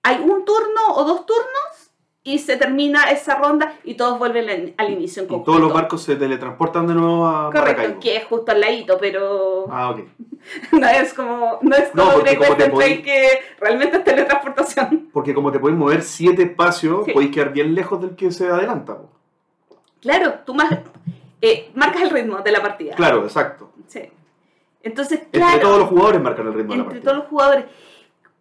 hay 0.02 0.16
un 0.22 0.44
turno 0.44 0.80
o 0.94 1.04
dos 1.04 1.26
turnos 1.26 1.90
y 2.22 2.38
se 2.38 2.56
termina 2.56 3.10
esa 3.10 3.34
ronda 3.36 3.74
y 3.84 3.94
todos 3.94 4.18
vuelven 4.18 4.74
al- 4.78 4.90
inicio 4.92 5.22
en 5.22 5.26
Y 5.26 5.28
conjunto. 5.28 5.50
todos 5.50 5.60
los 5.62 5.72
barcos 5.74 6.02
se 6.02 6.16
teletransportan 6.16 6.86
de 6.86 6.94
nuevo 6.94 7.26
a 7.26 7.46
Correcto, 7.50 7.60
Maracaibo. 7.82 8.00
que 8.00 8.16
es 8.16 8.24
justo 8.24 8.52
al 8.52 8.60
ladito, 8.60 8.96
pero 8.98 9.66
Ah, 9.70 9.90
ok. 9.90 10.00
no 10.72 10.86
es 10.88 11.12
como, 11.14 11.58
no 11.62 11.76
es 11.76 11.94
No, 11.94 12.04
como 12.04 12.18
Great 12.22 12.40
Western 12.40 12.72
podí- 12.72 13.02
que 13.02 13.28
realmente 13.60 13.98
es 13.98 14.04
teletransportación. 14.04 15.08
Porque 15.12 15.34
como 15.34 15.52
te 15.52 15.58
podéis 15.58 15.78
mover 15.78 16.02
siete 16.02 16.42
espacios, 16.44 17.04
Sí. 17.04 17.12
podéis 17.12 17.30
quedar 17.32 17.52
bien 17.52 17.74
lejos 17.74 18.00
del 18.00 18.16
que 18.16 18.30
se 18.32 18.46
adelanta. 18.48 18.98
Claro, 20.00 20.34
tú 20.46 20.54
eh, 21.40 21.70
marcas 21.74 22.02
el 22.02 22.10
ritmo 22.10 22.38
de 22.38 22.52
la 22.52 22.62
partida. 22.62 22.94
Claro, 22.94 23.24
exacto. 23.24 23.70
Sí. 23.86 24.00
Entonces, 24.84 25.20
Entre 25.22 25.40
claro, 25.40 25.60
todos 25.60 25.78
los 25.80 25.88
jugadores 25.88 26.20
marcan 26.22 26.46
el 26.46 26.54
ritmo 26.54 26.72
de 26.72 26.76
la 26.78 26.82
entre 26.84 26.94
partida. 27.00 27.10
todos 27.10 27.22
los 27.24 27.28
jugadores. 27.30 27.64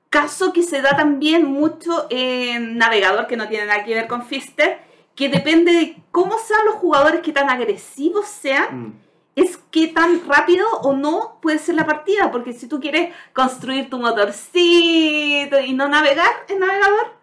Caso 0.10 0.54
que 0.54 0.62
se 0.62 0.82
da 0.82 0.96
también 0.96 1.46
mucho 1.46 2.06
en 2.12 2.78
Navegador, 2.78 3.26
que 3.26 3.36
no 3.38 3.48
tiene 3.48 3.66
nada 3.66 3.84
que 3.84 3.96
ver 3.96 4.08
con 4.08 4.24
Fister, 4.26 4.80
que 5.16 5.30
depende 5.30 5.72
de 5.74 5.98
cómo 6.12 6.38
sean 6.38 6.66
los 6.66 6.76
jugadores, 6.76 7.22
qué 7.22 7.32
tan 7.32 7.50
agresivos 7.50 8.28
sean, 8.28 8.68
Mm. 8.88 8.94
es 9.36 9.58
qué 9.72 9.88
tan 9.88 10.22
rápido 10.28 10.68
o 10.82 10.94
no 10.94 11.40
puede 11.42 11.58
ser 11.58 11.76
la 11.76 11.86
partida. 11.88 12.30
Porque 12.32 12.54
si 12.54 12.68
tú 12.68 12.80
quieres 12.80 13.14
construir 13.34 13.90
tu 13.90 13.98
motorcito 14.00 15.60
y 15.60 15.74
no 15.74 15.88
navegar 15.88 16.32
en 16.50 16.60
Navegador, 16.60 17.14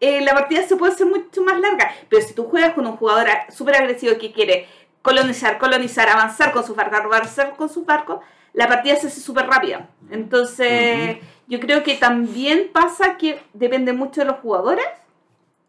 eh, 0.00 0.20
la 0.22 0.32
partida 0.34 0.62
se 0.62 0.76
puede 0.76 0.92
hacer 0.92 1.06
mucho 1.06 1.42
más 1.42 1.58
larga. 1.60 1.90
Pero 2.08 2.22
si 2.26 2.34
tú 2.34 2.44
juegas 2.44 2.72
con 2.74 2.86
un 2.86 2.96
jugador 2.96 3.28
súper 3.50 3.76
agresivo 3.76 4.16
que 4.18 4.32
quiere 4.32 4.66
colonizar, 5.02 5.58
colonizar, 5.58 6.08
avanzar 6.08 6.52
con 6.52 6.64
sus 6.64 6.74
barcos, 6.76 7.00
avanzar 7.04 7.54
con 7.56 7.68
sus 7.68 7.84
barcos, 7.84 8.20
la 8.54 8.68
partida 8.68 8.96
se 8.96 9.06
hace 9.08 9.20
súper 9.20 9.46
rápida. 9.46 9.88
Entonces, 10.10 11.18
yo 11.46 11.58
creo 11.60 11.82
que 11.82 11.94
también 11.96 12.70
pasa 12.72 13.16
que 13.16 13.40
depende 13.52 13.92
mucho 13.92 14.20
de 14.22 14.26
los 14.28 14.36
jugadores 14.40 14.84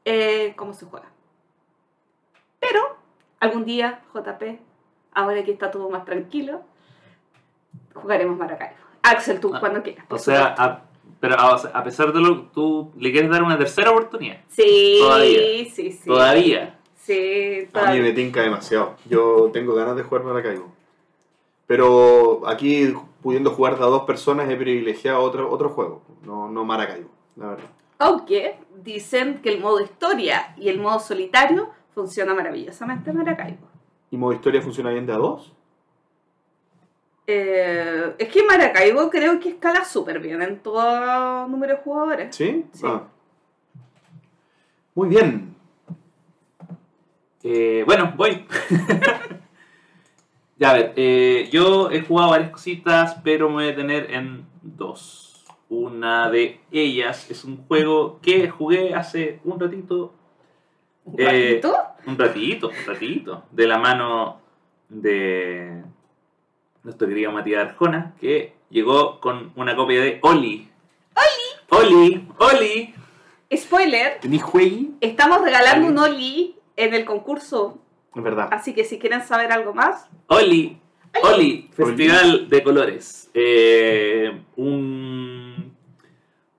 eh, 0.05 0.53
cómo 0.55 0.73
se 0.73 0.85
juega. 0.85 1.07
Pero, 2.59 2.81
algún 3.39 3.65
día, 3.65 4.01
JP, 4.13 4.59
ahora 5.13 5.43
que 5.43 5.51
está 5.51 5.71
todo 5.71 5.89
más 5.89 6.05
tranquilo, 6.05 6.61
jugaremos 7.93 8.37
Maracaibo. 8.37 8.75
Axel, 9.01 9.39
tú 9.39 9.51
Ah, 9.53 9.59
cuando 9.59 9.83
quieras. 9.83 10.05
O 10.09 10.17
sea, 10.17 10.55
a, 10.57 10.81
pero 11.19 11.35
a, 11.39 11.55
a 11.73 11.83
pesar 11.83 12.13
de 12.13 12.21
lo 12.21 12.43
tú 12.47 12.91
le 12.97 13.11
quieres 13.11 13.29
dar 13.29 13.43
una 13.43 13.57
tercera 13.57 13.91
oportunidad. 13.91 14.37
sí, 14.47 14.97
todavía. 15.01 15.39
sí, 15.73 15.91
sí. 15.91 15.99
Todavía. 16.05 16.79
Sí, 16.95 17.13
A 17.13 17.61
mí 17.61 17.67
todavía. 17.67 18.01
me 18.01 18.11
tinca 18.13 18.41
demasiado. 18.41 18.95
Yo 19.09 19.49
tengo 19.51 19.75
ganas 19.75 19.97
de 19.97 20.03
jugar 20.03 20.23
Maracaibo. 20.23 20.71
Pero 21.67 22.47
aquí, 22.47 22.93
pudiendo 23.21 23.51
jugar 23.51 23.77
de 23.77 23.83
a 23.83 23.87
dos 23.87 24.03
personas, 24.03 24.49
he 24.49 24.55
privilegiado 24.55 25.19
otro, 25.21 25.49
otro 25.49 25.69
juego. 25.69 26.01
No, 26.23 26.49
no 26.49 26.65
Maracaibo, 26.65 27.09
la 27.35 27.49
verdad. 27.49 27.69
Aunque 27.99 28.57
dicen 28.83 29.41
que 29.41 29.49
el 29.53 29.61
modo 29.61 29.79
historia 29.79 30.53
y 30.57 30.69
el 30.69 30.79
modo 30.79 30.99
solitario 30.99 31.69
funciona 31.93 32.33
maravillosamente 32.33 33.11
en 33.11 33.17
Maracaibo. 33.17 33.67
¿Y 34.11 34.17
modo 34.17 34.33
historia 34.33 34.61
funciona 34.61 34.89
bien 34.89 35.05
de 35.05 35.13
a 35.13 35.17
dos? 35.17 35.53
Eh, 37.25 38.15
es 38.17 38.27
que 38.27 38.43
Maracaibo 38.43 39.09
creo 39.09 39.39
que 39.39 39.49
escala 39.49 39.85
súper 39.85 40.19
bien 40.19 40.41
en 40.41 40.59
todo 40.59 41.47
número 41.47 41.77
de 41.77 41.81
jugadores. 41.81 42.35
¿Sí? 42.35 42.65
Sí. 42.73 42.83
Ah. 42.85 43.03
Muy 44.95 45.07
bien. 45.07 45.55
Eh, 47.43 47.83
bueno, 47.85 48.13
voy. 48.15 48.45
ya, 50.63 50.69
a 50.69 50.73
ver, 50.73 50.93
eh, 50.95 51.49
yo 51.51 51.91
he 51.91 52.01
jugado 52.01 52.31
varias 52.31 52.51
cositas, 52.51 53.17
pero 53.23 53.49
me 53.49 53.55
voy 53.55 53.63
a 53.65 53.67
detener 53.67 54.11
en 54.11 54.45
dos. 54.61 55.43
Una 55.69 56.29
de 56.29 56.59
ellas 56.71 57.29
es 57.29 57.43
un 57.43 57.65
juego 57.67 58.19
que 58.21 58.49
jugué 58.49 58.93
hace 58.93 59.39
un 59.43 59.59
ratito. 59.59 60.13
¿Un 61.05 61.15
Eh, 61.19 61.25
ratito? 61.61 61.77
Un 62.05 62.17
ratito, 62.17 62.67
un 62.69 62.85
ratito. 62.85 63.43
De 63.51 63.67
la 63.67 63.77
mano 63.77 64.39
de 64.89 65.83
nuestro 66.83 67.07
querido 67.07 67.31
Matías 67.31 67.69
Arjona, 67.69 68.13
que 68.19 68.53
llegó 68.69 69.19
con 69.19 69.51
una 69.55 69.75
copia 69.75 69.99
de 70.01 70.19
Oli. 70.21 70.69
¡Oli! 71.69 71.85
¡Oli! 71.95 72.27
¡Oli! 72.39 72.93
Spoiler, 73.55 74.19
¿Tenís 74.19 74.41
juegui? 74.43 74.95
estamos 75.01 75.41
regalando 75.41 75.87
Oli. 75.87 75.93
un 75.93 75.99
Oli 75.99 76.55
en 76.75 76.93
el 76.93 77.05
concurso, 77.05 77.79
Es 78.15 78.23
verdad. 78.23 78.49
así 78.51 78.73
que 78.73 78.83
si 78.83 78.99
quieren 78.99 79.21
saber 79.23 79.51
algo 79.51 79.73
más, 79.73 80.07
Oli, 80.27 80.77
Oli, 81.23 81.69
Festival 81.73 82.47
de 82.49 82.63
Colores. 82.63 83.29
Eh, 83.33 84.31
un, 84.55 85.73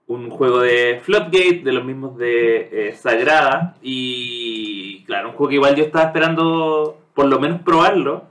un 0.06 0.30
juego 0.30 0.60
de 0.60 1.00
Flopgate, 1.02 1.62
de 1.64 1.72
los 1.72 1.84
mismos 1.84 2.16
de 2.18 2.88
eh, 2.88 2.92
Sagrada. 2.92 3.76
Y 3.82 5.04
claro, 5.04 5.30
un 5.30 5.34
juego 5.36 5.48
que 5.50 5.54
igual 5.56 5.76
yo 5.76 5.84
estaba 5.84 6.06
esperando 6.06 6.98
por 7.14 7.26
lo 7.26 7.38
menos 7.40 7.60
probarlo. 7.62 8.24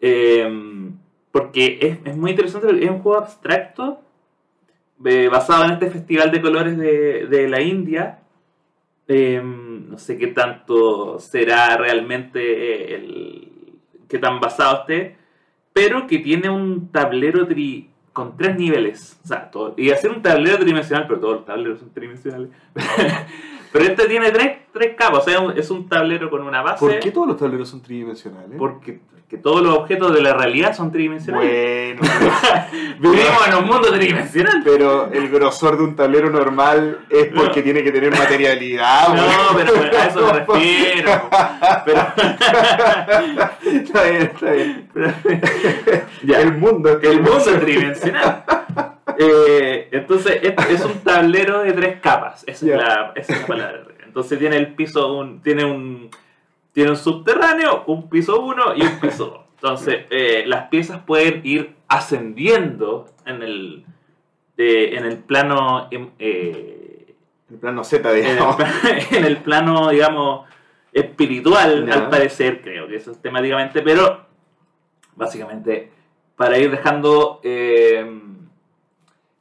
eh, 0.00 0.90
porque 1.32 1.78
es, 1.80 1.98
es 2.04 2.16
muy 2.16 2.30
interesante, 2.30 2.68
porque 2.68 2.84
es 2.84 2.90
un 2.90 3.00
juego 3.00 3.18
abstracto 3.18 4.00
basado 4.98 5.64
en 5.64 5.72
este 5.72 5.90
Festival 5.90 6.30
de 6.30 6.40
Colores 6.40 6.78
de, 6.78 7.26
de 7.26 7.48
la 7.48 7.60
India. 7.60 8.20
Eh, 9.06 9.40
no 9.42 9.98
sé 9.98 10.16
qué 10.16 10.28
tanto 10.28 11.18
será 11.18 11.76
realmente 11.76 12.40
eh, 12.40 12.94
el 12.94 13.48
qué 14.08 14.18
tan 14.18 14.40
basado 14.40 14.80
esté, 14.80 15.16
pero 15.72 16.06
que 16.06 16.18
tiene 16.20 16.48
un 16.48 16.88
tablero 16.90 17.46
tri- 17.48 17.88
con 18.12 18.36
tres 18.36 18.56
niveles. 18.56 19.18
O 19.24 19.26
sea, 19.28 19.50
todo, 19.50 19.74
y 19.76 19.90
hacer 19.90 20.10
un 20.10 20.22
tablero 20.22 20.56
tridimensional, 20.58 21.06
pero 21.06 21.20
todos 21.20 21.34
los 21.36 21.44
tableros 21.44 21.80
son 21.80 21.90
tridimensionales. 21.92 22.48
pero 23.72 23.84
este 23.84 24.06
tiene 24.08 24.30
tres, 24.30 24.58
tres 24.72 24.94
capas, 24.96 25.26
o 25.26 25.30
sea, 25.30 25.52
es 25.56 25.70
un 25.70 25.88
tablero 25.88 26.30
con 26.30 26.42
una 26.42 26.62
base. 26.62 26.80
¿Por 26.80 26.98
qué 27.00 27.10
todos 27.10 27.26
los 27.26 27.36
tableros 27.36 27.68
son 27.68 27.82
tridimensionales? 27.82 28.56
Porque, 28.56 29.00
porque 29.24 29.38
todos 29.38 29.62
los 29.62 29.74
objetos 29.78 30.12
de 30.12 30.20
la 30.20 30.34
realidad 30.34 30.76
son 30.76 30.92
tridimensionales. 30.92 31.98
Bueno, 31.98 32.14
Vivimos 33.00 33.48
en 33.48 33.54
un 33.54 33.64
mundo 33.64 33.90
tridimensional. 33.90 34.60
pero 34.62 35.10
el 35.10 35.30
grosor 35.30 35.78
de 35.78 35.84
un 35.84 35.96
tablero 35.96 36.28
normal 36.28 37.06
es 37.08 37.28
porque 37.34 37.62
tiene 37.62 37.82
que 37.82 37.90
tener 37.90 38.10
materialidad. 38.10 39.08
No, 39.14 39.54
bueno. 39.54 39.72
pero 39.80 39.98
a 39.98 40.06
eso 40.06 40.26
me 40.26 40.32
refiero. 40.40 41.30
Pero, 41.86 42.06
está 43.72 44.02
bien, 44.04 44.22
está 44.22 44.50
bien. 44.52 44.90
ya. 46.24 46.40
El 46.40 46.58
mundo. 46.58 47.00
El 47.00 47.22
mundo 47.22 47.38
es 47.38 47.60
tridimensional. 47.60 48.44
Eh, 49.16 49.90
entonces, 49.92 50.40
es, 50.42 50.54
es 50.70 50.84
un 50.84 50.98
tablero 51.04 51.60
de 51.60 51.72
tres 51.72 52.00
capas. 52.00 52.42
Esa, 52.48 52.66
es, 52.66 52.72
la, 52.76 53.12
esa 53.14 53.32
es 53.32 53.40
la 53.42 53.46
palabra. 53.46 53.84
Entonces, 54.04 54.40
tiene 54.40 54.56
el 54.56 54.74
piso, 54.74 55.14
un, 55.14 55.40
tiene 55.40 55.64
un 55.64 56.10
tiene 56.74 56.90
un 56.90 56.96
subterráneo, 56.96 57.84
un 57.86 58.10
piso 58.10 58.40
1 58.40 58.76
y 58.76 58.82
un 58.82 59.00
piso 59.00 59.26
2. 59.26 59.40
Entonces, 59.54 60.04
eh, 60.10 60.44
las 60.46 60.68
piezas 60.68 61.00
pueden 61.06 61.40
ir 61.44 61.76
ascendiendo 61.88 63.06
en 63.24 63.42
el, 63.42 63.84
eh, 64.58 64.90
en 64.92 65.06
el 65.06 65.18
plano. 65.18 65.88
em, 65.90 66.10
eh, 66.18 67.14
El 67.50 67.58
plano 67.58 67.84
Z, 67.84 68.10
en, 68.10 68.16
el, 68.26 68.32
digamos. 68.32 68.56
en 69.12 69.24
el 69.24 69.36
plano, 69.38 69.88
digamos, 69.90 70.46
espiritual, 70.92 71.90
al 71.90 72.10
parecer, 72.10 72.60
creo 72.60 72.88
que 72.88 72.96
eso 72.96 73.12
es 73.12 73.22
temáticamente, 73.22 73.80
pero 73.80 74.26
básicamente 75.16 75.90
para 76.36 76.58
ir 76.58 76.70
dejando 76.70 77.40
eh, 77.44 78.20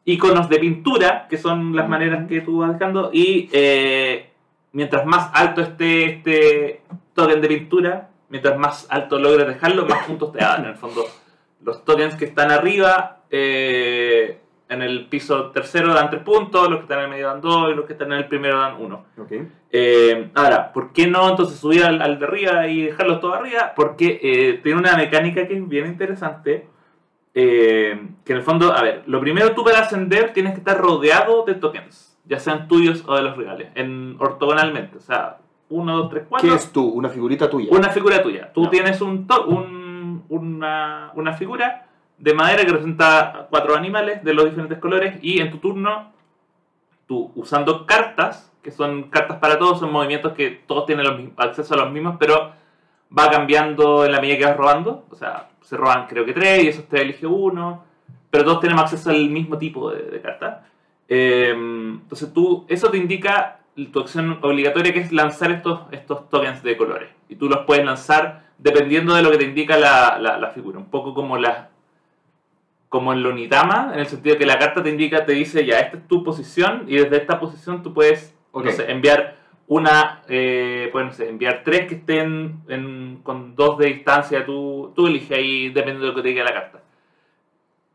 iconos 0.06 0.48
de 0.50 0.60
pintura, 0.60 1.28
que 1.28 1.38
son 1.38 1.76
las 1.76 1.90
maneras 1.90 2.28
que 2.28 2.42
tú 2.42 2.60
vas 2.60 2.74
dejando, 2.74 3.10
y 3.12 3.50
eh, 3.52 4.30
mientras 4.72 5.06
más 5.06 5.32
alto 5.34 5.62
esté 5.62 6.06
este 6.06 6.82
token 7.14 7.42
de 7.42 7.48
pintura, 7.48 8.10
mientras 8.30 8.58
más 8.58 8.88
alto 8.90 9.20
logres 9.20 9.48
dejarlo, 9.48 9.86
más 9.86 10.04
puntos 10.08 10.32
te 10.32 10.40
dan. 10.40 10.64
En 10.64 10.72
el 10.72 10.76
fondo, 10.76 11.06
los 11.64 11.86
tokens 11.86 12.16
que 12.16 12.26
están 12.26 12.52
arriba, 12.52 13.22
eh, 13.30 14.40
en 14.70 14.82
el 14.82 15.06
piso 15.08 15.52
tercero 15.52 15.94
dan 15.94 16.10
3 16.10 16.24
puntos, 16.24 16.70
los 16.70 16.80
que 16.80 16.84
están 16.84 17.00
en 17.00 17.06
el 17.06 17.12
medio 17.12 17.28
dan 17.28 17.42
2 17.42 17.72
y 17.72 17.76
los 17.76 17.86
que 17.86 17.94
están 17.94 18.12
en 18.12 18.20
el 18.20 18.28
primero 18.28 18.60
dan 18.60 18.82
1. 18.82 19.06
Ok. 19.20 19.32
Eh, 19.72 20.32
ahora, 20.34 20.74
¿por 20.74 20.94
qué 20.94 21.08
no 21.08 21.30
entonces 21.30 21.60
subir 21.60 21.84
al, 21.84 22.02
al 22.02 22.20
de 22.20 22.26
arriba 22.26 22.68
y 22.68 22.84
dejarlos 22.84 23.20
todos 23.20 23.36
arriba? 23.36 23.74
Porque 23.76 24.20
eh, 24.22 24.60
tiene 24.64 24.80
una 24.80 24.96
mecánica 24.98 25.48
que 25.48 25.56
es 25.56 25.68
bien 25.68 25.88
interesante. 25.88 26.68
que 27.34 27.92
en 28.26 28.38
el 28.38 28.44
fondo, 28.44 28.74
a 28.74 28.82
ver, 28.82 29.04
lo 29.06 29.20
primero 29.20 29.54
tú 29.54 29.64
para 29.64 29.80
ascender 29.80 30.34
tienes 30.34 30.54
que 30.54 30.60
estar 30.60 30.78
rodeado 30.78 31.44
de 31.46 31.56
tokens, 31.56 32.18
ya 32.26 32.40
sean 32.40 32.68
tuyos 32.68 33.04
o 33.08 33.16
de 33.16 33.24
los 33.24 33.38
rivales, 33.38 33.70
en 33.76 34.16
ortogonalmente. 34.20 34.98
O 34.98 35.02
sea, 35.02 35.38
1, 35.74 35.98
2, 35.98 36.10
3, 36.10 36.24
4. 36.30 36.50
¿Qué 36.50 36.56
es 36.56 36.72
tú? 36.72 36.88
¿Una 36.90 37.10
figurita 37.10 37.50
tuya? 37.50 37.68
Una 37.72 37.90
figura 37.90 38.22
tuya. 38.22 38.52
Tú 38.54 38.64
No. 38.64 38.70
tienes 38.70 39.02
un, 39.02 39.28
un- 39.48 40.24
una, 40.30 41.12
una 41.16 41.34
figura 41.34 41.88
de 42.18 42.34
madera 42.34 42.64
que 42.64 42.70
representa 42.72 43.48
cuatro 43.50 43.76
animales 43.76 44.24
de 44.24 44.34
los 44.34 44.46
diferentes 44.46 44.78
colores 44.80 45.18
y 45.22 45.40
en 45.42 45.52
tu 45.52 45.58
turno, 45.58 46.12
tú 47.08 47.32
usando 47.36 47.86
cartas, 47.86 48.52
que 48.62 48.72
son 48.72 49.04
cartas 49.10 49.38
para 49.40 49.58
todos, 49.60 49.80
son 49.80 49.92
movimientos 49.92 50.34
que 50.34 50.50
todos 50.66 50.86
tienen 50.86 51.06
los 51.06 51.20
acceso 51.38 51.74
a 51.74 51.78
los 51.78 51.92
mismos, 51.92 52.16
pero 52.20 52.52
va 53.18 53.30
cambiando 53.30 54.06
en 54.06 54.12
la 54.14 54.22
medida 54.22 54.38
que 54.38 54.46
vas 54.46 54.58
robando. 54.58 55.06
O 55.12 55.16
sea, 55.16 55.50
se 55.62 55.76
roban 55.76 56.08
creo 56.08 56.26
que 56.26 56.34
tres 56.34 56.64
y 56.64 56.68
esos 56.70 56.86
te 56.88 57.02
elige 57.02 57.28
uno, 57.28 57.84
pero 58.30 58.46
todos 58.46 58.62
tenemos 58.62 58.84
acceso 58.84 59.10
al 59.10 59.30
mismo 59.30 59.58
tipo 59.58 59.92
de, 59.92 60.04
de 60.04 60.22
carta. 60.22 60.66
Eh, 61.10 61.52
entonces 61.54 62.32
tú, 62.34 62.66
eso 62.70 62.90
te 62.90 62.98
indica 62.98 63.60
tu 63.92 64.00
acción 64.00 64.40
obligatoria 64.42 64.94
que 64.94 65.00
es 65.00 65.12
lanzar 65.12 65.52
estos, 65.52 65.82
estos 65.92 66.30
tokens 66.30 66.62
de 66.64 66.78
colores. 66.78 67.10
Y 67.30 67.36
tú 67.36 67.50
los 67.50 67.66
puedes 67.66 67.86
lanzar 67.86 68.44
dependiendo 68.58 69.16
de 69.16 69.22
lo 69.24 69.32
que 69.32 69.38
te 69.38 69.46
indica 69.46 69.78
la, 69.78 70.18
la, 70.20 70.38
la 70.38 70.50
figura. 70.52 70.78
Un 70.78 70.90
poco 70.90 71.14
como 71.14 71.38
la 71.38 71.70
como 72.90 73.12
en 73.12 73.24
Lonitama, 73.24 73.90
en 73.94 74.02
el 74.02 74.06
sentido 74.06 74.38
que 74.38 74.46
la 74.46 74.60
carta 74.60 74.84
te 74.84 74.92
indica, 74.92 75.26
te 75.26 75.32
dice, 75.34 75.66
ya, 75.66 75.80
esta 75.80 75.98
es 75.98 76.08
tu 76.08 76.24
posición, 76.24 76.84
y 76.88 76.98
desde 76.98 77.18
esta 77.18 77.40
posición 77.40 77.82
tú 77.82 77.92
puedes 77.92 78.36
Ok. 78.52 78.66
no 78.66 78.72
sé, 78.72 78.92
enviar 78.92 79.38
una, 79.66 80.22
eh, 80.30 80.92
no 80.94 81.12
sé, 81.12 81.28
enviar 81.28 81.64
tres 81.66 81.88
que 81.88 81.96
estén 81.96 82.60
en- 82.68 83.20
con 83.24 83.56
dos 83.56 83.80
de 83.80 83.88
distancia, 83.88 84.46
tú, 84.46 84.92
tú 84.96 85.08
eliges 85.08 85.32
ahí, 85.32 85.70
dependiendo 85.70 86.02
de 86.06 86.10
lo 86.12 86.16
que 86.16 86.22
te 86.22 86.28
diga 86.28 86.44
la 86.44 86.54
carta. 86.54 86.83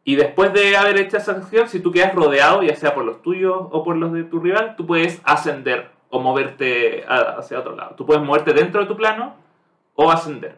Y 0.05 0.17
después 0.17 0.53
de 0.53 0.77
haber 0.77 0.97
hecho 0.99 1.19
esa 1.19 1.33
acción, 1.33 1.69
si 1.69 1.81
tú 1.81 1.93
quedas 1.93 2.15
rodeado, 2.15 2.63
ya 2.63 2.75
sea 2.75 2.95
por 2.95 3.05
los 3.05 3.21
tuyos 3.23 3.67
o 3.71 3.85
por 3.85 3.97
los 3.97 4.13
de 4.13 4.25
tu 4.25 4.41
rival, 4.41 4.75
tú 4.77 4.87
puedes 4.87 5.21
ascender 5.25 5.91
o 6.11 6.21
moverte 6.21 7.05
hacia 7.07 7.59
otro 7.59 7.77
lado. 7.77 7.95
Tú 7.95 8.07
puedes 8.07 8.23
moverte 8.23 8.55
dentro 8.55 8.81
de 8.81 8.87
tu 8.87 8.97
plano 8.97 9.35
o 9.95 10.11
ascender. 10.11 10.57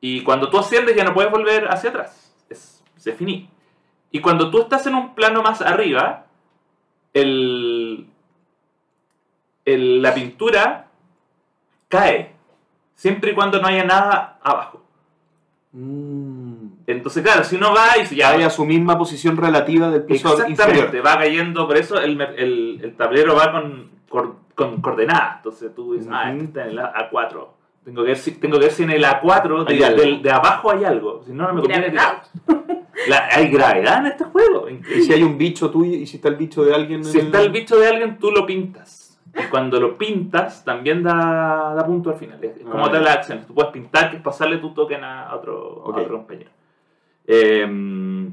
Y 0.00 0.22
cuando 0.24 0.50
tú 0.50 0.58
asciendes 0.58 0.96
ya 0.96 1.04
no 1.04 1.14
puedes 1.14 1.30
volver 1.30 1.68
hacia 1.68 1.90
atrás. 1.90 2.34
Es, 2.50 2.82
se 2.96 3.12
finí. 3.12 3.48
Y 4.10 4.20
cuando 4.20 4.50
tú 4.50 4.60
estás 4.62 4.86
en 4.88 4.94
un 4.96 5.14
plano 5.14 5.42
más 5.42 5.60
arriba, 5.62 6.24
el, 7.14 8.08
el- 9.64 10.02
la 10.02 10.14
pintura 10.14 10.86
cae. 11.88 12.32
Siempre 12.96 13.30
y 13.30 13.34
cuando 13.34 13.60
no 13.60 13.68
haya 13.68 13.84
nada 13.84 14.38
abajo. 14.42 14.82
Mm. 15.72 16.57
Entonces, 16.88 17.22
claro, 17.22 17.44
si 17.44 17.56
uno 17.56 17.72
va 17.74 17.88
y 17.98 18.14
ya, 18.16 18.30
Vaya 18.32 18.46
a 18.46 18.50
su 18.50 18.64
misma 18.64 18.96
posición 18.96 19.36
relativa 19.36 19.90
del 19.90 20.04
piso 20.04 20.30
Exactamente, 20.32 20.78
inferior. 20.88 21.06
va 21.06 21.18
cayendo, 21.18 21.66
por 21.66 21.76
eso 21.76 22.00
el, 22.00 22.18
el, 22.20 22.80
el 22.82 22.96
tablero 22.96 23.34
va 23.36 23.52
con, 23.52 23.90
cor- 24.08 24.36
con 24.54 24.80
coordenadas. 24.80 25.36
Entonces 25.36 25.74
tú 25.74 25.92
dices, 25.92 26.08
ah, 26.10 26.30
Ujú. 26.32 26.44
este 26.44 26.44
está 26.46 26.64
en 26.64 26.70
el 26.70 26.78
A- 26.78 27.10
A4. 27.10 27.46
Tengo 27.84 28.02
que 28.02 28.08
ver 28.08 28.16
si, 28.16 28.32
tengo 28.32 28.58
que 28.58 28.64
ver 28.64 28.72
si 28.72 28.82
en 28.84 28.90
el 28.90 29.04
A4 29.04 29.64
de, 29.66 29.74
del- 29.94 30.22
de 30.22 30.30
abajo 30.30 30.70
hay 30.70 30.84
algo. 30.84 31.22
Si 31.26 31.32
no, 31.32 31.46
no 31.48 31.52
me 31.54 31.60
conviene 31.60 31.90
Gravedad. 31.90 32.22
tirar. 32.46 32.66
La- 33.08 33.28
hay 33.32 33.48
gravedad 33.48 33.98
en 34.00 34.06
este 34.06 34.24
juego. 34.24 34.68
Y 34.68 34.72
increíble. 34.74 35.04
si 35.04 35.12
hay 35.12 35.22
un 35.22 35.36
bicho 35.38 35.70
tuyo 35.70 35.92
y 35.94 36.06
si 36.06 36.16
está 36.16 36.28
el 36.28 36.36
bicho 36.36 36.64
de 36.64 36.74
alguien. 36.74 37.00
en 37.00 37.04
Si 37.04 37.18
está 37.18 37.40
el 37.42 37.50
bicho 37.50 37.76
de 37.78 37.86
alguien, 37.86 38.18
tú 38.18 38.30
lo 38.30 38.44
pintas. 38.46 39.20
Y 39.38 39.44
cuando 39.50 39.78
lo 39.78 39.96
pintas, 39.98 40.64
también 40.64 41.02
da, 41.02 41.74
da 41.76 41.84
punto 41.86 42.10
al 42.10 42.16
final. 42.16 42.42
Es 42.42 42.52
como 42.64 42.84
Ah, 42.84 42.88
todas 42.88 43.00
ya. 43.00 43.04
las 43.08 43.16
acciones. 43.18 43.46
Tú 43.46 43.54
puedes 43.54 43.70
pintar, 43.72 44.10
que 44.10 44.16
es 44.16 44.22
pasarle 44.22 44.56
tu 44.56 44.72
token 44.74 45.04
a 45.04 45.32
otro, 45.34 45.82
a 45.84 45.90
Ok. 45.90 45.96
otro 45.98 46.16
compañero. 46.16 46.50
Eh, 47.30 48.28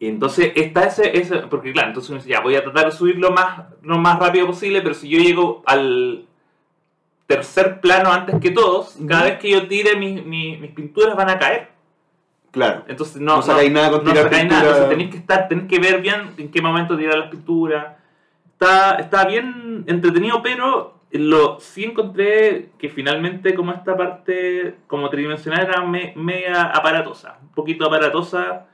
y 0.00 0.08
entonces 0.08 0.52
está 0.56 0.84
ese, 0.84 1.16
ese. 1.18 1.36
Porque 1.48 1.72
claro, 1.72 1.88
entonces 1.88 2.10
uno 2.10 2.18
dice, 2.18 2.30
ya 2.30 2.40
voy 2.40 2.56
a 2.56 2.62
tratar 2.64 2.86
de 2.86 2.92
subir 2.92 3.18
lo 3.18 3.30
más, 3.32 3.64
lo 3.82 3.98
más 3.98 4.18
rápido 4.18 4.46
posible, 4.46 4.80
pero 4.82 4.94
si 4.94 5.08
yo 5.08 5.18
llego 5.18 5.62
al 5.66 6.24
tercer 7.26 7.80
plano 7.80 8.10
antes 8.10 8.40
que 8.40 8.50
todos, 8.50 8.96
cada 9.06 9.24
vez 9.24 9.38
que 9.38 9.50
yo 9.50 9.68
tire 9.68 9.96
mis, 9.96 10.24
mis, 10.24 10.58
mis 10.58 10.72
pinturas 10.72 11.14
van 11.16 11.30
a 11.30 11.38
caer. 11.38 11.68
Claro. 12.50 12.82
Entonces 12.88 13.20
no, 13.20 13.36
No 13.36 13.42
sacáis 13.42 13.70
nada 13.70 13.90
con 13.90 14.04
no 14.04 14.10
tirar 14.10 14.28
pintura. 14.30 14.44
nada. 14.48 14.62
Entonces 14.62 14.88
tenéis 14.88 15.10
que 15.10 15.16
estar, 15.18 15.46
tenéis 15.48 15.68
que 15.68 15.78
ver 15.78 16.00
bien 16.00 16.32
en 16.38 16.50
qué 16.50 16.60
momento 16.62 16.96
tirar 16.96 17.18
las 17.18 17.30
pinturas. 17.30 17.94
Está, 18.52 18.96
está 18.96 19.24
bien 19.26 19.84
entretenido, 19.86 20.42
pero 20.42 20.99
lo 21.12 21.58
sí 21.60 21.84
encontré 21.84 22.70
que 22.78 22.88
finalmente 22.88 23.54
como 23.54 23.72
esta 23.72 23.96
parte 23.96 24.76
como 24.86 25.10
tridimensional 25.10 25.62
era 25.66 25.82
me- 25.84 26.12
media 26.16 26.62
aparatosa. 26.64 27.38
Un 27.42 27.48
poquito 27.52 27.86
aparatosa. 27.86 28.66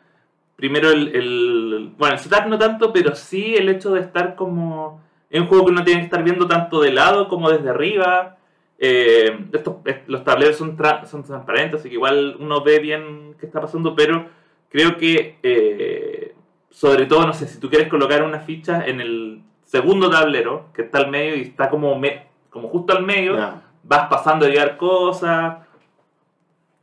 Primero 0.57 0.90
el, 0.90 1.09
el- 1.14 1.92
Bueno, 1.99 2.16
el 2.16 2.51
no 2.51 2.59
tanto, 2.59 2.92
pero 2.92 3.14
sí 3.14 3.55
el 3.57 3.68
hecho 3.68 3.92
de 3.92 4.01
estar 4.01 4.35
como... 4.37 5.01
Es 5.31 5.40
un 5.40 5.49
juego 5.49 5.66
que 5.66 5.72
uno 5.72 5.85
tiene 5.85 6.01
que 6.01 6.05
estar 6.07 6.22
viendo 6.22 6.46
tanto 6.46 6.81
de 6.81 6.92
lado 6.92 7.29
como 7.29 7.51
desde 7.51 7.70
arriba. 7.70 8.37
Eh, 8.79 9.46
estos, 9.53 9.77
los 10.07 10.22
tableros 10.25 10.57
son, 10.57 10.77
tra- 10.77 11.05
son 11.07 11.25
transparentes, 11.25 11.81
así 11.81 11.88
que 11.88 11.94
igual 11.96 12.37
uno 12.38 12.62
ve 12.62 12.79
bien 12.79 13.35
qué 13.40 13.46
está 13.46 13.61
pasando, 13.61 13.96
pero 13.96 14.27
creo 14.68 14.96
que, 14.99 15.38
eh, 15.42 16.35
sobre 16.70 17.07
todo, 17.07 17.27
no 17.27 17.33
sé, 17.33 17.49
si 17.49 17.59
tú 17.59 17.68
quieres 17.70 17.88
colocar 17.88 18.22
una 18.22 18.40
ficha 18.40 18.87
en 18.87 19.01
el 19.01 19.42
segundo 19.64 20.11
tablero, 20.11 20.66
que 20.75 20.83
está 20.83 20.99
al 20.99 21.11
medio 21.11 21.37
y 21.37 21.40
está 21.42 21.70
como, 21.70 21.99
como 22.57 22.69
justo 22.69 22.97
al 22.97 23.05
medio, 23.05 23.37
Ya. 23.37 23.62
vas 23.85 24.09
pasando 24.09 24.47
a 24.47 24.49
llevar 24.49 24.77
cosas. 24.77 25.59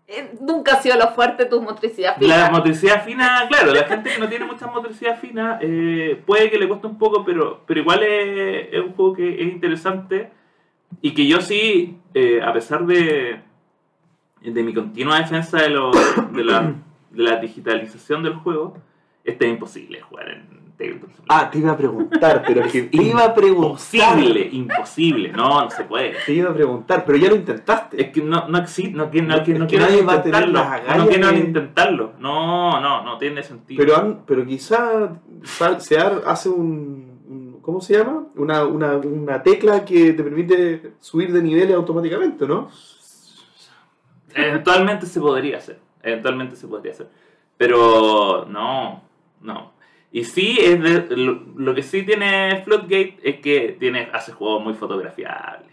Eh, 0.08 0.36
nunca 0.42 0.74
ha 0.74 0.82
sido 0.82 0.98
lo 0.98 1.08
fuerte 1.10 1.46
tu 1.46 1.62
motricidad 1.62 2.16
La 2.20 2.36
fina. 2.36 2.50
motricidad 2.52 3.04
fina, 3.04 3.46
claro, 3.48 3.74
la 3.74 3.84
gente 3.86 4.12
que 4.12 4.20
no 4.20 4.28
tiene 4.28 4.46
mucha 4.46 4.68
motricidad 4.68 5.18
fina 5.18 5.58
eh, 5.62 6.22
puede 6.26 6.50
que 6.52 6.60
le 6.60 6.68
cueste 6.68 6.88
un 6.88 6.98
poco, 6.98 7.24
pero, 7.24 7.62
pero 7.66 7.80
igual 7.80 8.04
es, 8.04 8.68
es 8.74 8.82
un 8.82 8.94
juego 8.94 9.14
que 9.14 9.42
es 9.42 9.48
interesante 9.48 10.30
y 11.02 11.14
que 11.14 11.26
yo 11.26 11.40
sí, 11.42 11.98
eh, 12.14 12.42
a 12.44 12.52
pesar 12.54 12.86
de, 12.86 13.40
de 14.42 14.64
mi 14.64 14.74
continua 14.74 15.18
defensa 15.20 15.58
de, 15.62 15.70
lo- 15.70 15.92
de, 16.32 16.44
la, 16.44 16.62
de 17.10 17.24
la 17.24 17.38
digitalización 17.38 18.24
del 18.24 18.36
juego, 18.36 18.78
este 19.24 19.46
es 19.46 19.52
imposible 19.54 20.02
jugar 20.02 20.30
en 20.30 20.53
Ah, 21.30 21.50
te 21.50 21.60
iba 21.60 21.72
a 21.72 21.78
preguntar, 21.78 22.44
pero 22.46 22.62
es 22.66 22.72
que 22.72 22.82
te 22.84 23.02
iba 23.04 23.24
a 23.26 23.34
preguntar. 23.34 23.74
Imposible, 24.20 24.50
imposible, 24.52 25.32
no, 25.32 25.62
no 25.64 25.70
se 25.70 25.84
puede. 25.84 26.14
Te 26.26 26.34
iba 26.34 26.50
a 26.50 26.54
preguntar, 26.54 27.04
pero 27.06 27.18
ya 27.18 27.30
lo 27.30 27.36
intentaste. 27.36 28.02
Es 28.02 28.10
que 28.12 28.22
no, 28.22 28.48
no 28.48 28.58
existe, 28.58 28.92
no, 28.92 29.06
no, 29.06 29.12
que- 29.44 29.54
no 29.54 29.68
que 29.68 29.78
tener 29.78 30.00
intentarlo. 30.00 30.60
No 30.98 31.06
intentarlo. 31.38 32.14
No, 32.20 32.82
no, 32.82 33.04
no 33.04 33.18
tiene 33.18 33.44
sentido. 33.44 33.84
Pero, 33.84 34.24
pero 34.26 34.46
quizá 34.46 35.14
sal- 35.44 35.82
Sear 35.82 36.24
hace 36.26 36.50
un, 36.50 37.20
un- 37.28 37.60
¿Cómo 37.62 37.80
se 37.82 37.98
llama? 37.98 38.26
Una, 38.36 38.66
una, 38.66 38.98
una 38.98 39.42
tecla 39.44 39.86
que 39.86 40.14
te 40.14 40.24
permite 40.24 40.94
subir 41.00 41.32
de 41.32 41.42
niveles 41.42 41.76
automáticamente, 41.76 42.46
¿no? 42.48 42.70
Eventualmente 44.36 45.06
se 45.06 45.20
podría 45.20 45.58
hacer. 45.58 45.80
Eventualmente 46.02 46.56
se 46.56 46.68
podría 46.68 46.92
hacer. 46.92 47.08
Pero 47.58 48.46
no, 48.50 49.02
no. 49.42 49.73
Y 50.16 50.24
sí, 50.26 50.58
es 50.62 50.80
de- 50.82 51.18
lo, 51.18 51.42
lo 51.58 51.74
que 51.74 51.82
sí 51.84 52.04
tiene 52.04 52.62
Floodgate 52.64 53.18
es 53.24 53.40
que 53.42 53.76
tiene, 53.80 54.10
hace 54.14 54.32
juegos 54.32 54.64
muy 54.64 54.76
fotografiables. 54.76 55.72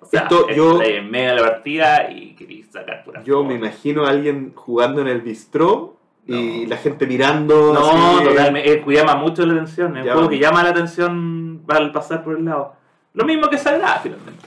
O 0.00 0.06
sea, 0.06 0.22
Esto 0.22 0.50
yo- 0.50 0.82
en 0.82 1.08
medio 1.10 1.30
de 1.30 1.36
la 1.36 1.42
partida 1.42 2.10
y 2.10 2.34
querís 2.34 2.66
sacar 2.72 3.04
pura 3.04 3.22
Yo 3.22 3.36
foto. 3.36 3.48
me 3.48 3.54
imagino 3.54 4.04
a 4.06 4.10
alguien 4.10 4.52
jugando 4.56 5.00
en 5.02 5.08
el 5.08 5.20
bistró 5.22 5.96
y 6.26 6.62
No. 6.64 6.68
la 6.70 6.76
gente 6.78 7.06
mirando. 7.06 7.72
No, 7.72 8.22
totalmente. 8.24 8.72
eh, 8.72 8.84
llama 8.88 9.14
mucho 9.14 9.46
la 9.46 9.54
atención. 9.54 9.96
Es 9.96 10.04
un 10.06 10.12
juego 10.12 10.28
que 10.28 10.38
llama 10.38 10.62
la 10.64 10.70
atención 10.70 11.62
al 11.68 11.92
pasar 11.92 12.24
por 12.24 12.36
el 12.36 12.44
lado. 12.44 12.74
Lo 13.14 13.24
mismo 13.24 13.48
que 13.48 13.56
Sagrada, 13.58 14.00
finalmente. 14.02 14.42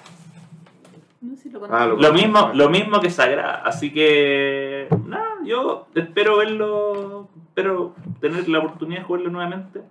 No 1.21 1.35
sé 1.35 1.43
si 1.43 1.49
lo 1.49 1.63
Ah. 1.69 1.85
Lo 1.85 2.13
mismo, 2.13 2.51
lo 2.53 2.69
mismo 2.69 2.99
que 2.99 3.09
Sagrada. 3.09 3.61
Así 3.65 3.91
que, 3.93 4.87
nada, 5.07 5.27
yo 5.45 5.87
espero 5.95 6.37
verlo, 6.37 7.29
espero 7.55 7.93
tener 8.21 8.47
la 8.47 8.59
oportunidad 8.59 8.99
de 9.01 9.05
jugarlo 9.05 9.29
nuevamente. 9.29 9.81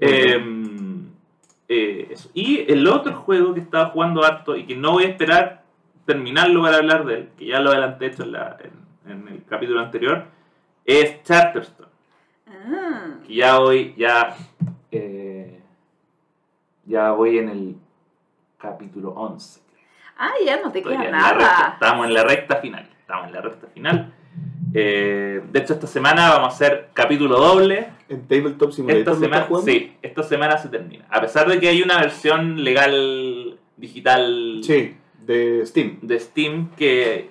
Eh, 0.00 0.44
eh, 1.68 2.08
eso. 2.10 2.30
Y 2.34 2.70
el 2.70 2.86
otro 2.88 3.14
juego 3.14 3.54
que 3.54 3.60
estaba 3.60 3.86
jugando 3.90 4.24
harto 4.24 4.56
y 4.56 4.66
que 4.66 4.74
no 4.76 4.92
voy 4.92 5.04
a 5.04 5.08
esperar 5.08 5.62
terminarlo 6.06 6.62
para 6.62 6.78
hablar 6.78 7.04
de 7.04 7.14
él, 7.14 7.28
que 7.38 7.46
ya 7.46 7.60
lo 7.60 7.70
adelanté 7.70 8.06
hecho 8.06 8.22
en, 8.24 8.32
la- 8.32 8.56
en- 9.04 9.12
en 9.12 9.28
el 9.28 9.44
capítulo 9.44 9.80
anterior, 9.80 10.24
es 10.84 11.22
Charterstone. 11.22 11.88
Ah. 12.48 13.14
Que 13.26 13.34
ya 13.34 13.58
voy, 13.58 13.94
ya, 13.96 14.36
eh, 14.90 15.60
ya 16.86 17.12
voy 17.12 17.38
en 17.38 17.48
el 17.50 17.76
capítulo 18.58 19.10
11. 19.10 19.60
Ah, 20.16 20.32
ya 20.44 20.60
no 20.60 20.72
te 20.72 20.78
Estoy 20.78 20.96
queda 20.96 21.10
la 21.10 21.28
recta- 21.32 21.38
nada. 21.38 21.70
estamos 21.74 22.06
en 22.06 22.14
la 22.14 22.24
recta 22.24 22.56
final. 22.56 22.88
Estamos 23.00 23.26
en 23.28 23.32
la 23.34 23.40
recta 23.40 23.66
final. 23.68 24.14
Eh, 24.74 25.40
de 25.50 25.58
hecho, 25.58 25.74
esta 25.74 25.86
semana 25.86 26.30
vamos 26.30 26.52
a 26.52 26.56
hacer 26.56 26.88
capítulo 26.92 27.38
doble. 27.38 27.88
¿En 28.08 28.22
Tabletop 28.26 28.70
Esta 28.70 28.76
Simulator 28.76 29.00
estás 29.00 29.18
semana, 29.18 29.48
sí, 29.64 29.92
esta 30.02 30.22
semana 30.22 30.58
se 30.58 30.68
termina. 30.68 31.04
A 31.10 31.20
pesar 31.20 31.48
de 31.48 31.58
que 31.60 31.68
hay 31.68 31.82
una 31.82 31.98
versión 32.00 32.62
legal 32.64 33.58
digital 33.76 34.60
Sí, 34.62 34.94
de 35.24 35.64
Steam. 35.66 35.98
de 36.02 36.18
Steam 36.20 36.70
que, 36.76 37.28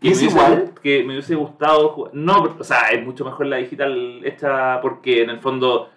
que 0.00 0.08
¿Y 0.08 0.12
es 0.12 0.20
me 0.22 0.28
hubiese- 0.28 0.36
igual? 0.38 0.70
que 0.82 1.04
me 1.04 1.12
hubiese 1.14 1.34
gustado 1.34 1.88
jugar. 1.90 2.14
No, 2.14 2.56
o 2.58 2.64
sea, 2.64 2.88
es 2.92 3.04
mucho 3.04 3.24
mejor 3.24 3.46
la 3.46 3.56
digital 3.58 4.20
hecha 4.24 4.80
porque 4.80 5.22
en 5.22 5.30
el 5.30 5.38
fondo 5.38 5.90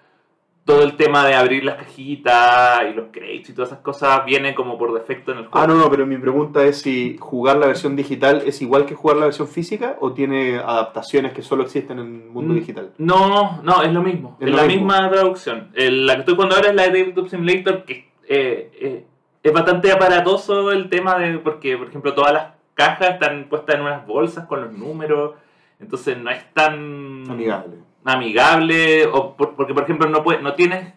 todo 0.66 0.82
el 0.84 0.98
tema 0.98 1.28
de 1.28 1.36
abrir 1.36 1.64
las 1.64 1.76
cajitas 1.76 2.82
y 2.90 2.96
los 2.96 3.06
crates 3.12 3.50
y 3.50 3.54
todas 3.54 3.70
esas 3.70 3.82
cosas 3.82 4.26
viene 4.26 4.56
como 4.56 4.80
por 4.80 4.94
defecto 4.96 5.32
en 5.32 5.38
el 5.38 5.46
juego. 5.46 5.64
Ah, 5.64 5.68
no, 5.68 5.76
no, 5.76 5.90
pero 5.92 6.08
mi 6.08 6.18
pregunta 6.18 6.64
es 6.64 6.82
si 6.82 7.18
jugar 7.20 7.58
la 7.58 7.68
versión 7.68 7.96
digital 7.96 8.42
es 8.46 8.64
igual 8.64 8.88
que 8.88 8.96
jugar 8.96 9.18
la 9.18 9.26
versión 9.26 9.48
física 9.48 9.96
o 10.02 10.14
tiene 10.14 10.58
adaptaciones 10.58 11.34
que 11.34 11.44
solo 11.44 11.62
existen 11.64 12.00
en 12.00 12.06
el 12.24 12.30
mundo 12.32 12.54
Mm. 12.54 12.58
digital. 12.58 12.92
No, 12.98 13.62
no, 13.62 13.84
es 13.84 13.94
lo 13.94 14.02
mismo. 14.02 14.38
Es 14.40 14.48
Es, 14.48 14.52
lo 14.52 14.58
la 14.58 14.64
mismo. 14.68 14.88
misma 14.88 15.10
traducción. 15.12 15.70
El- 15.76 16.08
la 16.08 16.14
que 16.16 16.20
estoy 16.22 16.34
jugando 16.34 16.56
ahora 16.56 16.70
es 16.70 16.76
la 16.76 16.84
de 16.84 16.90
Tabletop 17.00 17.28
Simulator, 17.28 17.84
que 17.86 18.10
eh, 18.28 18.72
eh, 18.82 19.06
es 19.44 19.54
bastante 19.54 19.92
aparatoso 19.92 20.72
el 20.72 20.90
tema 20.90 21.20
de. 21.20 21.38
Porque, 21.38 21.78
por 21.78 21.90
ejemplo, 21.90 22.16
todas 22.16 22.34
las 22.34 22.48
cajas 22.74 23.12
están 23.12 23.46
puestas 23.50 23.76
en 23.76 23.82
unas 23.82 24.08
bolsas 24.08 24.48
con 24.48 24.62
los 24.62 24.74
números. 24.74 25.34
Entonces 25.80 26.18
no 26.18 26.32
es 26.32 26.44
tan 26.56 27.24
Amigable. 27.30 27.76
Amigable. 28.06 29.06
O 29.08 29.36
por- 29.36 29.56
porque, 29.56 29.74
por 29.74 29.84
ejemplo, 29.84 30.08
no, 30.10 30.24
puede, 30.24 30.42
no 30.42 30.54
tienes 30.54 30.94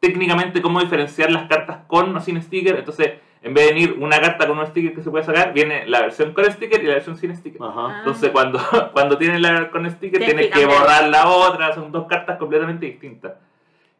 técnicamente 0.00 0.60
cómo 0.60 0.80
diferenciar 0.80 1.30
las 1.30 1.48
cartas 1.48 1.78
con 1.86 2.14
o 2.14 2.20
sin 2.20 2.40
sticker. 2.42 2.76
Entonces, 2.76 3.12
en 3.44 3.52
vez 3.52 3.66
de 3.68 3.74
venir 3.74 3.96
una 3.98 4.20
carta 4.20 4.46
con 4.46 4.58
un 4.58 4.66
sticker 4.66 4.94
que 4.94 5.02
se 5.02 5.10
puede 5.10 5.24
sacar, 5.24 5.52
viene 5.52 5.86
la 5.86 6.00
versión 6.00 6.32
con 6.32 6.44
sticker 6.50 6.82
y 6.82 6.86
la 6.86 6.94
versión 6.94 7.16
sin 7.16 7.34
sticker. 7.36 7.62
Ajá. 7.62 7.98
Entonces 7.98 8.30
cuando, 8.30 8.58
cuando 8.92 9.18
tienes 9.18 9.40
la 9.40 9.70
con 9.70 9.88
sticker 9.90 10.24
Tienes 10.24 10.50
que 10.50 10.66
borrar 10.66 11.08
la 11.08 11.28
otra, 11.28 11.74
son 11.74 11.92
dos 11.92 12.06
cartas 12.06 12.38
completamente 12.38 12.86
distintas. 12.86 13.34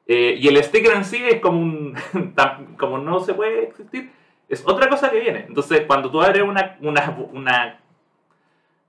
Eh, 0.07 0.37
y 0.39 0.49
el 0.49 0.63
sticker 0.63 0.95
en 0.95 1.05
sí 1.05 1.23
es 1.23 1.41
como 1.41 1.61
un, 1.61 1.95
como 2.79 2.99
no 2.99 3.21
se 3.21 3.35
puede 3.35 3.65
existir, 3.65 4.11
es 4.49 4.63
otra 4.67 4.89
cosa 4.89 5.11
que 5.11 5.21
viene. 5.21 5.45
Entonces 5.47 5.83
cuando 5.87 6.11
tú 6.11 6.23
abres 6.23 6.43
una, 6.43 6.77
una, 6.81 7.17
una 7.33 7.79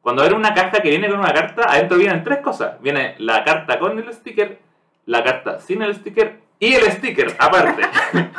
cuando 0.05 0.21
abres 0.21 0.37
una 0.37 0.53
caja 0.53 0.81
que 0.83 0.89
viene 0.91 1.09
con 1.09 1.17
una 1.17 1.33
carta, 1.33 1.63
adentro 1.67 1.97
vienen 1.97 2.23
tres 2.23 2.37
cosas. 2.41 2.79
Viene 2.79 3.15
la 3.17 3.43
carta 3.43 3.79
con 3.79 3.97
el 3.97 4.13
sticker, 4.13 4.59
la 5.07 5.23
carta 5.23 5.59
sin 5.59 5.81
el 5.81 5.95
sticker 5.95 6.41
y 6.59 6.73
el 6.75 6.83
sticker 6.91 7.35
aparte. 7.39 7.81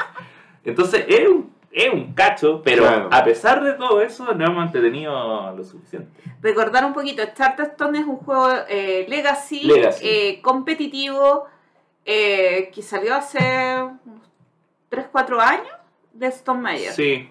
Entonces 0.65 1.05
es 1.09 1.29
un, 1.29 1.53
es 1.73 1.93
un 1.93 2.13
cacho, 2.15 2.63
pero 2.65 2.85
Claro. 2.85 3.09
a 3.11 3.25
pesar 3.25 3.65
de 3.65 3.73
todo 3.73 4.01
eso 4.01 4.33
no 4.33 4.45
hemos 4.47 4.65
entretenido 4.67 5.57
lo 5.57 5.65
suficiente. 5.65 6.09
Recordar 6.41 6.85
un 6.85 6.93
poquito, 6.93 7.25
Charterstone 7.35 7.99
es 7.99 8.05
un 8.07 8.19
juego 8.19 8.49
eh, 8.69 9.05
legacy, 9.09 9.65
Legacy. 9.65 10.07
eh, 10.09 10.41
competitivo, 10.43 11.47
eh, 12.05 12.71
que 12.73 12.81
salió 12.81 13.17
hace 13.17 13.39
unos 14.05 14.23
3-4 14.89 15.41
años 15.41 15.67
de 16.13 16.29
Stone 16.29 16.61
Meyer. 16.61 16.93
Sí, 16.93 17.29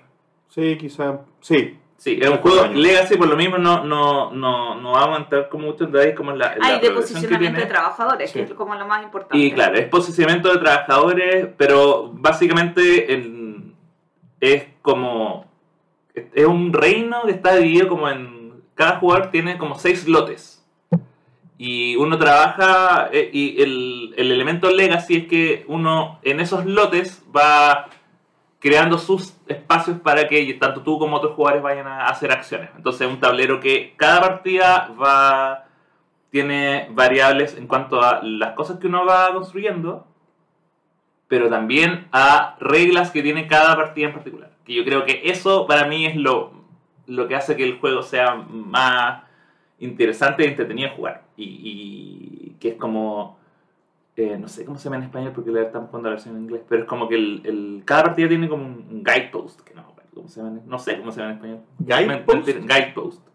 Sí, 0.49 0.77
quizá. 0.77 1.21
Sí. 1.39 1.79
Sí, 2.05 2.19
es 2.21 2.29
un 2.29 2.37
juego. 2.37 2.67
Legacy, 2.67 3.17
por 3.17 3.27
lo 3.27 3.35
mismo 3.35 3.57
no, 3.57 3.83
no, 3.83 4.31
no, 4.31 4.75
no 4.75 4.91
vamos 4.91 5.17
a 5.17 5.21
entrar 5.23 5.49
con 5.49 5.61
muchos 5.61 5.91
detalles 5.91 6.15
como 6.15 6.31
en 6.31 6.37
la, 6.37 6.53
en 6.53 6.59
la 6.59 6.67
Hay 6.67 6.79
de 6.79 6.91
posicionamiento 6.91 7.59
de 7.59 7.65
trabajadores, 7.65 8.29
Sí. 8.31 8.39
que 8.39 8.45
es 8.45 8.53
como 8.53 8.75
lo 8.75 8.85
más 8.85 9.03
importante. 9.03 9.37
Y 9.37 9.51
claro, 9.51 9.75
es 9.77 9.87
posicionamiento 9.87 10.51
de 10.53 10.59
trabajadores, 10.59 11.47
pero 11.57 12.11
básicamente 12.13 13.13
en- 13.13 13.73
es 14.39 14.67
como. 14.81 15.45
Es 16.13 16.45
un 16.45 16.71
reino 16.71 17.23
que 17.25 17.31
está 17.31 17.55
dividido 17.55 17.87
como 17.89 18.07
en. 18.09 18.61
Cada 18.75 18.99
jugador 18.99 19.31
tiene 19.31 19.57
como 19.57 19.77
seis 19.79 20.07
lotes. 20.07 20.63
Y 21.57 21.95
uno 21.95 22.17
trabaja. 22.17 23.09
eh, 23.11 23.29
Y 23.33 23.61
el, 23.61 24.13
el 24.17 24.31
elemento 24.31 24.69
legacy 24.69 25.15
es 25.17 25.27
que 25.27 25.65
uno 25.67 26.19
en 26.23 26.39
esos 26.39 26.65
lotes 26.65 27.23
va 27.35 27.87
creando 28.65 28.97
sus 28.97 29.37
espacios 29.45 29.99
para 29.99 30.27
que 30.27 30.51
tanto 30.55 30.81
tú 30.81 30.97
como 30.97 31.17
otros 31.17 31.35
jugadores 31.35 31.61
vayan 31.61 31.85
a 31.85 32.07
hacer 32.07 32.31
acciones. 32.31 32.71
Entonces, 32.75 33.07
un 33.07 33.19
tablero 33.19 33.59
que 33.59 33.93
cada 33.95 34.21
partida 34.21 34.91
va 34.99 35.65
tiene 36.31 36.87
variables 36.89 37.55
en 37.55 37.67
cuanto 37.67 38.01
a 38.01 38.23
las 38.23 38.55
cosas 38.55 38.79
que 38.79 38.87
uno 38.87 39.05
va 39.05 39.31
construyendo, 39.33 40.07
pero 41.27 41.47
también 41.47 42.07
a 42.11 42.55
reglas 42.59 43.11
que 43.11 43.21
tiene 43.21 43.45
cada 43.45 43.75
partida 43.75 44.07
en 44.07 44.13
particular. 44.13 44.49
Que 44.65 44.73
yo 44.73 44.83
creo 44.83 45.05
que 45.05 45.21
eso 45.25 45.67
para 45.67 45.85
mí 45.85 46.07
es 46.07 46.15
lo, 46.15 46.51
lo 47.05 47.27
que 47.27 47.35
hace 47.35 47.55
que 47.55 47.65
el 47.65 47.77
juego 47.77 48.01
sea 48.01 48.33
más 48.33 49.25
interesante 49.77 50.43
y 50.43 50.47
entretenido 50.47 50.89
jugar. 50.95 51.21
Y, 51.37 51.43
y 51.63 52.55
que 52.59 52.69
es 52.69 52.75
como... 52.77 53.37
eh, 54.17 54.37
no 54.39 54.47
sé 54.47 54.63
cómo 54.65 54.77
se 54.77 54.85
llama 54.85 54.97
en 54.97 55.03
español 55.03 55.31
porque 55.35 55.51
la 55.51 55.61
estamos 55.63 55.89
jugando 55.89 56.09
la 56.09 56.15
versión 56.15 56.35
en 56.37 56.43
inglés, 56.43 56.61
pero 56.69 56.83
es 56.83 56.87
como 56.87 57.07
que 57.09 57.15
el, 57.15 57.41
el- 57.45 57.81
cada 57.85 58.03
partida 58.03 58.27
tiene 58.29 58.47
como 58.47 58.63
un, 58.65 58.87
un 58.89 59.03
guidepost, 59.03 59.61
que 59.61 59.73
no, 59.73 59.81
me 59.83 59.87
acuerdo 59.89 60.09
cómo 60.13 60.27
se 60.29 60.41
llama 60.41 60.57
en- 60.59 60.69
no 60.69 60.79
sé 60.79 60.97
cómo 60.99 61.11
se 61.11 61.19
llama 61.19 61.31
en 61.31 61.35
español. 61.37 61.59
¿Guidepost? 61.79 62.47
Guidepost. 62.47 63.27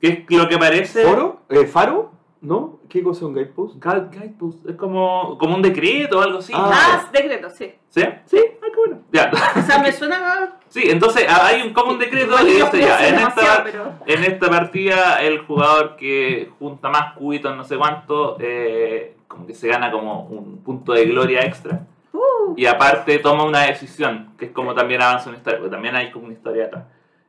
¿Qué 0.00 0.24
es 0.28 0.36
lo 0.36 0.48
que 0.48 0.56
parece? 0.58 1.04
¿Foro? 1.04 1.40
Eh, 1.48 1.66
¿Faro? 1.66 2.12
¿No? 2.40 2.78
¿Qué 2.88 3.02
cosa 3.02 3.18
es 3.18 3.22
un 3.24 3.34
guidepost? 3.34 3.76
Guide- 3.76 4.08
Guidepost. 4.10 4.66
Es 4.66 4.76
como, 4.76 5.36
como 5.38 5.54
un 5.56 5.60
decreto 5.62 6.18
o 6.18 6.22
algo 6.22 6.38
así. 6.38 6.52
Ah. 6.56 6.70
Ah, 6.72 7.10
decreto, 7.12 7.50
sí. 7.50 7.70
¿Sí? 7.90 8.00
Sí, 8.24 8.38
ah, 8.62 8.66
qué 8.72 8.78
bueno. 8.78 9.02
Ya. 9.12 9.30
O 9.56 9.60
sea, 9.62 9.78
me 9.82 9.92
suena... 9.92 10.56
Sí, 10.68 10.84
entonces 10.86 11.26
ah, 11.28 11.48
hay 11.48 11.60
un, 11.62 11.74
como 11.74 11.90
un 11.92 11.98
decreto 11.98 12.34
y 12.42 12.52
dice 12.52 12.80
ya, 12.80 13.08
en 13.08 13.16
esta, 13.16 13.62
pero- 13.64 13.92
en 14.06 14.24
esta 14.24 14.48
partida 14.48 15.20
el 15.20 15.40
jugador 15.40 15.96
que 15.96 16.50
junta 16.58 16.88
más 16.88 17.12
cubitos 17.14 17.54
no 17.56 17.64
sé 17.64 17.76
cuánto, 17.76 18.36
eh, 18.40 19.16
como 19.30 19.46
que 19.46 19.54
se 19.54 19.68
gana 19.68 19.92
como 19.92 20.22
un 20.24 20.58
punto 20.58 20.92
de 20.92 21.04
gloria 21.06 21.42
extra. 21.42 21.86
Uh, 22.12 22.52
Y 22.56 22.66
aparte 22.66 23.16
toma 23.20 23.44
una 23.44 23.60
decisión, 23.62 24.32
que 24.36 24.46
es 24.46 24.50
como 24.50 24.74
también 24.74 25.00
avanza 25.00 25.28
una 25.28 25.38
historia, 25.38 25.60
porque 25.60 25.70
también 25.76 25.94
hay 25.94 26.10
como 26.10 26.24
una 26.24 26.34
historia 26.34 26.64
atrás, 26.66 26.84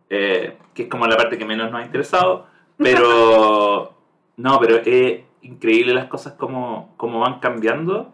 eh, 0.09 0.57
que 0.73 0.83
es 0.83 0.89
como 0.89 1.05
la 1.05 1.15
parte 1.15 1.37
que 1.37 1.45
menos 1.45 1.69
nos 1.71 1.79
ha 1.79 1.85
interesado, 1.85 2.47
pero 2.77 3.93
no, 4.37 4.59
pero 4.59 4.77
es 4.83 5.21
increíble 5.43 5.93
las 5.93 6.05
cosas 6.07 6.33
como, 6.33 6.93
como 6.97 7.19
van 7.19 7.39
cambiando 7.39 8.11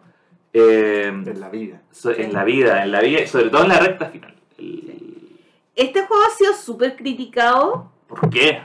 eh, 0.51 1.07
En 1.07 1.39
la 1.39 1.47
vida. 1.49 1.81
so- 1.91 2.11
en 2.11 2.33
la 2.33 2.43
vida, 2.43 2.83
en 2.83 2.91
la 2.91 2.99
vida, 2.99 3.21
y 3.21 3.27
sobre 3.27 3.49
todo 3.49 3.63
en 3.63 3.69
la 3.69 3.79
recta 3.79 4.07
final. 4.07 4.35
El- 4.57 5.39
Este 5.75 6.01
juego 6.05 6.23
ha 6.27 6.31
sido 6.35 6.53
súper 6.53 6.97
criticado, 6.97 7.89
¿Por 8.07 8.29
qué? 8.29 8.59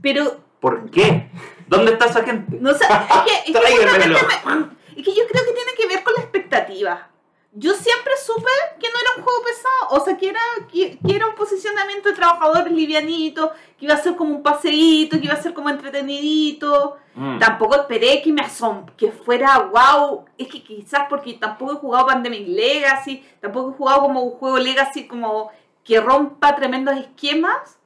pero 0.00 0.40
¿Por 0.62 0.88
qué? 0.90 1.28
¿Dónde 1.66 1.92
está 1.92 2.06
esa 2.06 2.22
gente? 2.22 2.56
no 2.60 2.72
sé, 2.72 2.84
es 2.84 3.20
que, 3.26 3.50
es 3.50 3.58
que 3.58 3.86
me- 4.54 4.70
es 4.96 5.04
que 5.04 5.14
yo 5.14 5.26
creo 5.26 5.44
que 5.44 5.52
tiene 5.52 5.72
que 5.76 5.86
ver 5.88 6.02
con 6.04 6.14
la 6.14 6.20
expectativa. 6.20 7.08
Yo 7.54 7.74
siempre 7.74 8.12
supe 8.24 8.48
que 8.80 8.88
no 8.88 8.94
era 8.98 9.10
un 9.18 9.22
juego 9.24 9.42
pesado, 9.42 10.00
o 10.00 10.04
sea, 10.04 10.16
que 10.16 10.28
era, 10.30 10.40
que, 10.72 10.98
que 11.06 11.16
era 11.16 11.26
un 11.26 11.34
posicionamiento 11.34 12.08
de 12.08 12.14
trabajadores 12.14 12.72
livianito, 12.72 13.52
que 13.78 13.84
iba 13.86 13.94
a 13.94 13.98
ser 13.98 14.16
como 14.16 14.34
un 14.36 14.42
paseíto, 14.42 15.18
que 15.18 15.26
iba 15.26 15.34
a 15.34 15.42
ser 15.42 15.52
como 15.52 15.68
entretenidito. 15.68 16.96
Mm. 17.14 17.38
Tampoco 17.40 17.74
esperé 17.74 18.22
que 18.22 18.32
me 18.32 18.40
asom 18.42 18.86
que 18.96 19.10
fuera 19.12 19.58
wow. 19.58 20.24
Es 20.38 20.48
que 20.48 20.62
quizás 20.62 21.06
porque 21.10 21.34
tampoco 21.34 21.72
he 21.72 21.76
jugado 21.76 22.06
Pandemic 22.06 22.46
Legacy, 22.48 23.22
tampoco 23.40 23.70
he 23.72 23.74
jugado 23.76 24.00
como 24.02 24.22
un 24.22 24.30
juego 24.38 24.58
Legacy 24.58 25.06
como 25.06 25.50
que 25.84 26.00
rompa 26.00 26.54
tremendos 26.54 26.96
esquemas. 26.96 27.78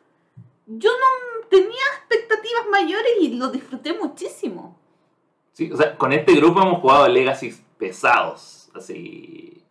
Yo 0.66 0.90
no 0.90 1.35
tenía 1.50 1.84
expectativas 1.98 2.66
mayores 2.70 3.12
y 3.20 3.34
lo 3.36 3.48
disfruté 3.50 3.92
muchísimo. 3.94 4.78
Sí, 5.52 5.70
o 5.72 5.76
sea, 5.76 5.96
con 5.96 6.12
este 6.12 6.34
grupo 6.34 6.60
hemos 6.62 6.80
jugado 6.80 7.08
Legacy 7.08 7.54
pesados, 7.78 8.70
así. 8.74 9.62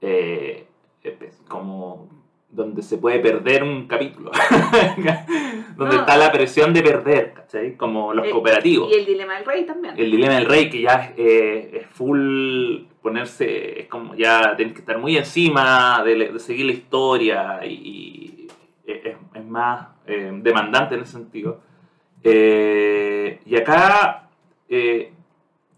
eh, 0.00 0.66
eh, 1.02 1.30
como 1.48 2.08
donde 2.48 2.82
se 2.82 2.96
puede 2.96 3.18
perder 3.18 3.62
un 3.64 3.86
capítulo. 3.86 4.30
donde 5.76 5.94
No. 5.96 6.00
está 6.00 6.16
la 6.16 6.32
presión 6.32 6.72
de 6.72 6.82
perder, 6.82 7.32
¿cachai? 7.34 7.76
Como 7.76 8.14
los 8.14 8.26
Eh, 8.26 8.30
cooperativos. 8.30 8.90
Y 8.90 8.94
el 8.94 9.04
Dilema 9.06 9.34
del 9.34 9.44
Rey 9.44 9.64
también. 9.66 9.94
El 9.98 10.10
dilema 10.10 10.34
del 10.36 10.46
rey, 10.46 10.70
que 10.70 10.80
ya 10.80 11.12
eh, 11.16 11.70
es 11.82 11.86
full 11.88 12.84
ponerse, 13.02 13.80
es 13.80 13.88
como 13.88 14.14
ya 14.14 14.54
tienes 14.56 14.74
que 14.74 14.80
estar 14.80 14.98
muy 14.98 15.16
encima 15.16 16.02
de, 16.04 16.38
seguir 16.38 16.66
la 16.66 16.72
historia 16.72 17.60
y, 17.66 18.48
y 18.86 18.92
es, 18.92 19.15
es 19.36 19.44
más 19.44 19.88
eh, 20.06 20.30
demandante 20.42 20.94
en 20.94 21.02
ese 21.02 21.12
sentido. 21.12 21.60
Eh, 22.22 23.40
y 23.46 23.56
acá 23.56 24.28
eh, 24.68 25.12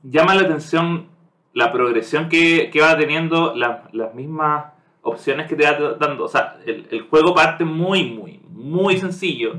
llama 0.03 0.35
la 0.35 0.43
atención 0.43 1.09
la 1.55 1.73
progresión 1.73 2.29
que, 2.29 2.71
que 2.73 2.81
va 2.81 2.97
teniendo, 2.97 3.55
la- 3.55 3.89
las 3.93 4.15
mismas 4.15 4.67
opciones 5.03 5.47
que 5.49 5.57
te 5.57 5.65
va 5.65 5.97
dando. 5.99 6.25
O 6.25 6.29
sea, 6.29 6.59
el, 6.67 6.87
el 6.91 7.03
juego 7.03 7.35
parte 7.35 7.65
muy, 7.65 8.11
muy, 8.11 8.41
muy 8.51 8.97
sencillo. 8.99 9.57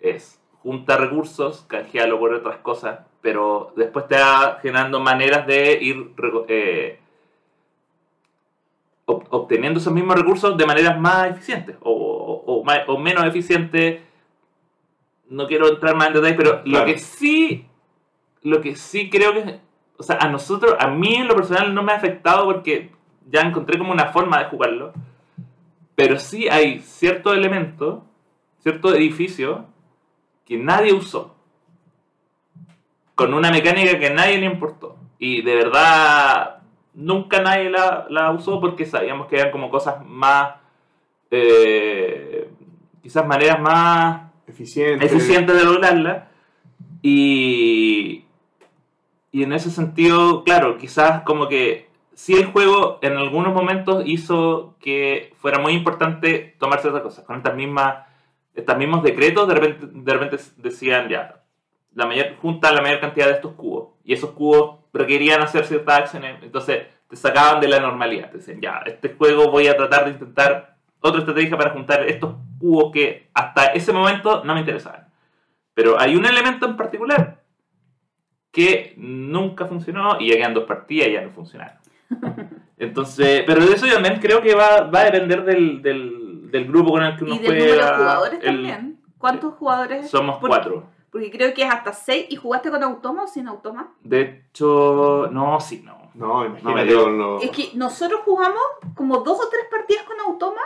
Es 0.00 0.40
junta 0.62 0.96
recursos, 0.96 1.64
canjealo 1.68 2.18
por 2.18 2.32
otras 2.34 2.56
cosas, 2.58 3.00
pero 3.20 3.72
después 3.76 4.06
te 4.08 4.16
va 4.16 4.58
generando 4.62 4.98
maneras 5.00 5.46
de 5.46 5.78
ir 5.80 6.12
eh, 6.48 6.98
ob- 9.06 9.26
obteniendo 9.30 9.78
esos 9.80 9.92
mismos 9.92 10.16
recursos 10.16 10.56
de 10.56 10.66
maneras 10.66 10.98
más 10.98 11.30
eficientes 11.30 11.76
o, 11.82 12.35
o- 12.46 12.64
ma- 12.64 12.84
o 12.86 12.98
menos 12.98 13.24
eficientes. 13.24 14.00
No 15.28 15.46
quiero 15.46 15.68
entrar 15.68 15.94
más 15.96 16.08
en 16.08 16.14
detalle, 16.14 16.34
pero 16.34 16.62
lo 16.64 16.84
que 16.84 16.98
sí 16.98 17.66
lo 18.42 18.60
que 18.60 18.76
sí 18.76 19.10
creo 19.10 19.32
que, 19.34 19.58
o 19.96 20.02
sea, 20.04 20.18
a 20.20 20.28
nosotros, 20.28 20.76
a 20.78 20.86
mí 20.86 21.16
en 21.16 21.26
lo 21.26 21.34
personal 21.34 21.74
no 21.74 21.82
me 21.82 21.90
ha 21.92 21.96
afectado 21.96 22.44
porque 22.44 22.92
ya 23.28 23.40
encontré 23.40 23.76
como 23.76 23.90
una 23.90 24.06
forma 24.12 24.38
de 24.38 24.44
jugarlo, 24.44 24.92
pero 25.96 26.16
sí 26.20 26.48
hay 26.48 26.78
cierto 26.78 27.32
elemento, 27.34 28.04
cierto 28.60 28.94
edificio 28.94 29.66
que 30.44 30.58
nadie 30.58 30.92
usó, 30.92 31.34
con 33.16 33.34
una 33.34 33.50
mecánica 33.50 33.98
que 33.98 34.06
a 34.08 34.14
nadie 34.14 34.38
le 34.38 34.46
importó. 34.46 34.96
Y 35.18 35.42
de 35.42 35.54
verdad, 35.56 36.58
nunca 36.94 37.40
nadie 37.40 37.68
la, 37.70 38.06
la 38.10 38.30
usó 38.30 38.60
porque 38.60 38.84
sabíamos 38.84 39.26
que 39.26 39.38
eran 39.40 39.50
como 39.50 39.70
cosas 39.70 40.04
más, 40.06 40.54
eh, 41.30 42.50
quizás 43.02 43.26
maneras 43.26 43.60
más 43.60 44.32
Eficiente. 44.46 45.04
eficientes 45.04 45.56
de 45.56 45.64
lograrla. 45.64 46.28
Y, 47.02 48.24
y 49.32 49.42
en 49.42 49.52
ese 49.52 49.70
sentido, 49.70 50.44
claro, 50.44 50.78
quizás 50.78 51.22
como 51.22 51.48
que 51.48 51.88
sí 52.14 52.34
el 52.34 52.46
juego 52.46 52.98
en 53.02 53.16
algunos 53.16 53.54
momentos 53.54 54.02
hizo 54.06 54.76
que 54.80 55.34
fuera 55.36 55.58
muy 55.58 55.74
importante 55.74 56.56
tomar 56.58 56.80
ciertas 56.80 57.02
cosas. 57.02 57.24
Con 57.24 57.36
estas 57.36 57.54
mismas, 57.54 58.06
estos 58.54 58.76
mismos 58.78 59.02
decretos, 59.02 59.46
de 59.46 59.54
repente, 59.54 59.86
de 59.92 60.12
repente 60.12 60.42
decían 60.56 61.08
ya, 61.08 61.42
la 61.94 62.06
mayor, 62.06 62.36
junta 62.36 62.72
la 62.72 62.82
mayor 62.82 63.00
cantidad 63.00 63.26
de 63.26 63.34
estos 63.34 63.52
cubos. 63.52 63.94
Y 64.04 64.12
esos 64.14 64.30
cubos 64.30 64.80
requerían 64.92 65.42
hacer 65.42 65.66
ciertas 65.66 65.98
acciones. 66.00 66.42
Entonces 66.42 66.86
te 67.08 67.16
sacaban 67.16 67.60
de 67.60 67.68
la 67.68 67.80
normalidad. 67.80 68.30
Te 68.30 68.38
decían, 68.38 68.60
ya, 68.60 68.82
este 68.86 69.10
juego 69.10 69.50
voy 69.50 69.68
a 69.68 69.76
tratar 69.76 70.06
de 70.06 70.12
intentar 70.12 70.75
otra 71.06 71.20
estrategia 71.20 71.56
para 71.56 71.70
juntar 71.70 72.02
estos 72.06 72.34
cubos 72.58 72.90
que 72.92 73.28
hasta 73.34 73.66
ese 73.66 73.92
momento 73.92 74.42
no 74.44 74.54
me 74.54 74.60
interesaban. 74.60 75.08
Pero 75.74 76.00
hay 76.00 76.16
un 76.16 76.24
elemento 76.26 76.66
en 76.66 76.76
particular 76.76 77.42
que 78.50 78.94
nunca 78.96 79.66
funcionó 79.66 80.18
y 80.20 80.30
ya 80.30 80.36
quedan 80.36 80.54
dos 80.54 80.64
partidas 80.64 81.08
y 81.08 81.12
ya 81.12 81.22
no 81.22 81.30
funcionaron. 81.30 81.76
Entonces, 82.78 83.42
pero 83.46 83.64
de 83.64 83.74
eso 83.74 83.86
yo 83.86 83.94
también 83.94 84.20
creo 84.20 84.40
que 84.42 84.54
va, 84.54 84.82
va 84.82 85.00
a 85.00 85.04
depender 85.04 85.44
del, 85.44 85.82
del, 85.82 86.50
del 86.50 86.66
grupo 86.66 86.92
con 86.92 87.02
el 87.02 87.16
que 87.16 87.24
uno 87.24 87.34
Y 87.34 87.38
del 87.38 87.46
juega. 87.46 87.64
número 87.66 87.86
de 87.86 87.96
jugadores 87.96 88.38
el- 88.42 88.46
también. 88.46 89.00
¿Cuántos 89.18 89.54
jugadores? 89.54 90.10
Somos 90.10 90.36
Porque- 90.36 90.48
cuatro. 90.56 90.86
Porque 91.10 91.30
creo 91.30 91.54
que 91.54 91.62
es 91.62 91.70
hasta 91.72 91.94
6. 91.94 92.26
¿Y 92.28 92.36
jugaste 92.36 92.70
con 92.70 92.82
automa 92.82 93.22
o 93.24 93.26
sin 93.26 93.48
automa? 93.48 93.94
De 94.02 94.20
hecho, 94.50 95.28
no, 95.32 95.58
sí, 95.60 95.80
no. 95.82 96.10
No, 96.14 96.40
No, 96.40 96.46
imagínate 96.46 96.94
con 96.94 97.18
lo- 97.18 97.40
Es 97.40 97.50
que 97.50 97.70
nosotros 97.74 98.20
jugamos 98.24 98.60
como 98.94 99.18
dos 99.18 99.38
o 99.40 99.48
tres 99.48 99.64
partidas 99.70 100.04
con 100.04 100.20
automa 100.20 100.60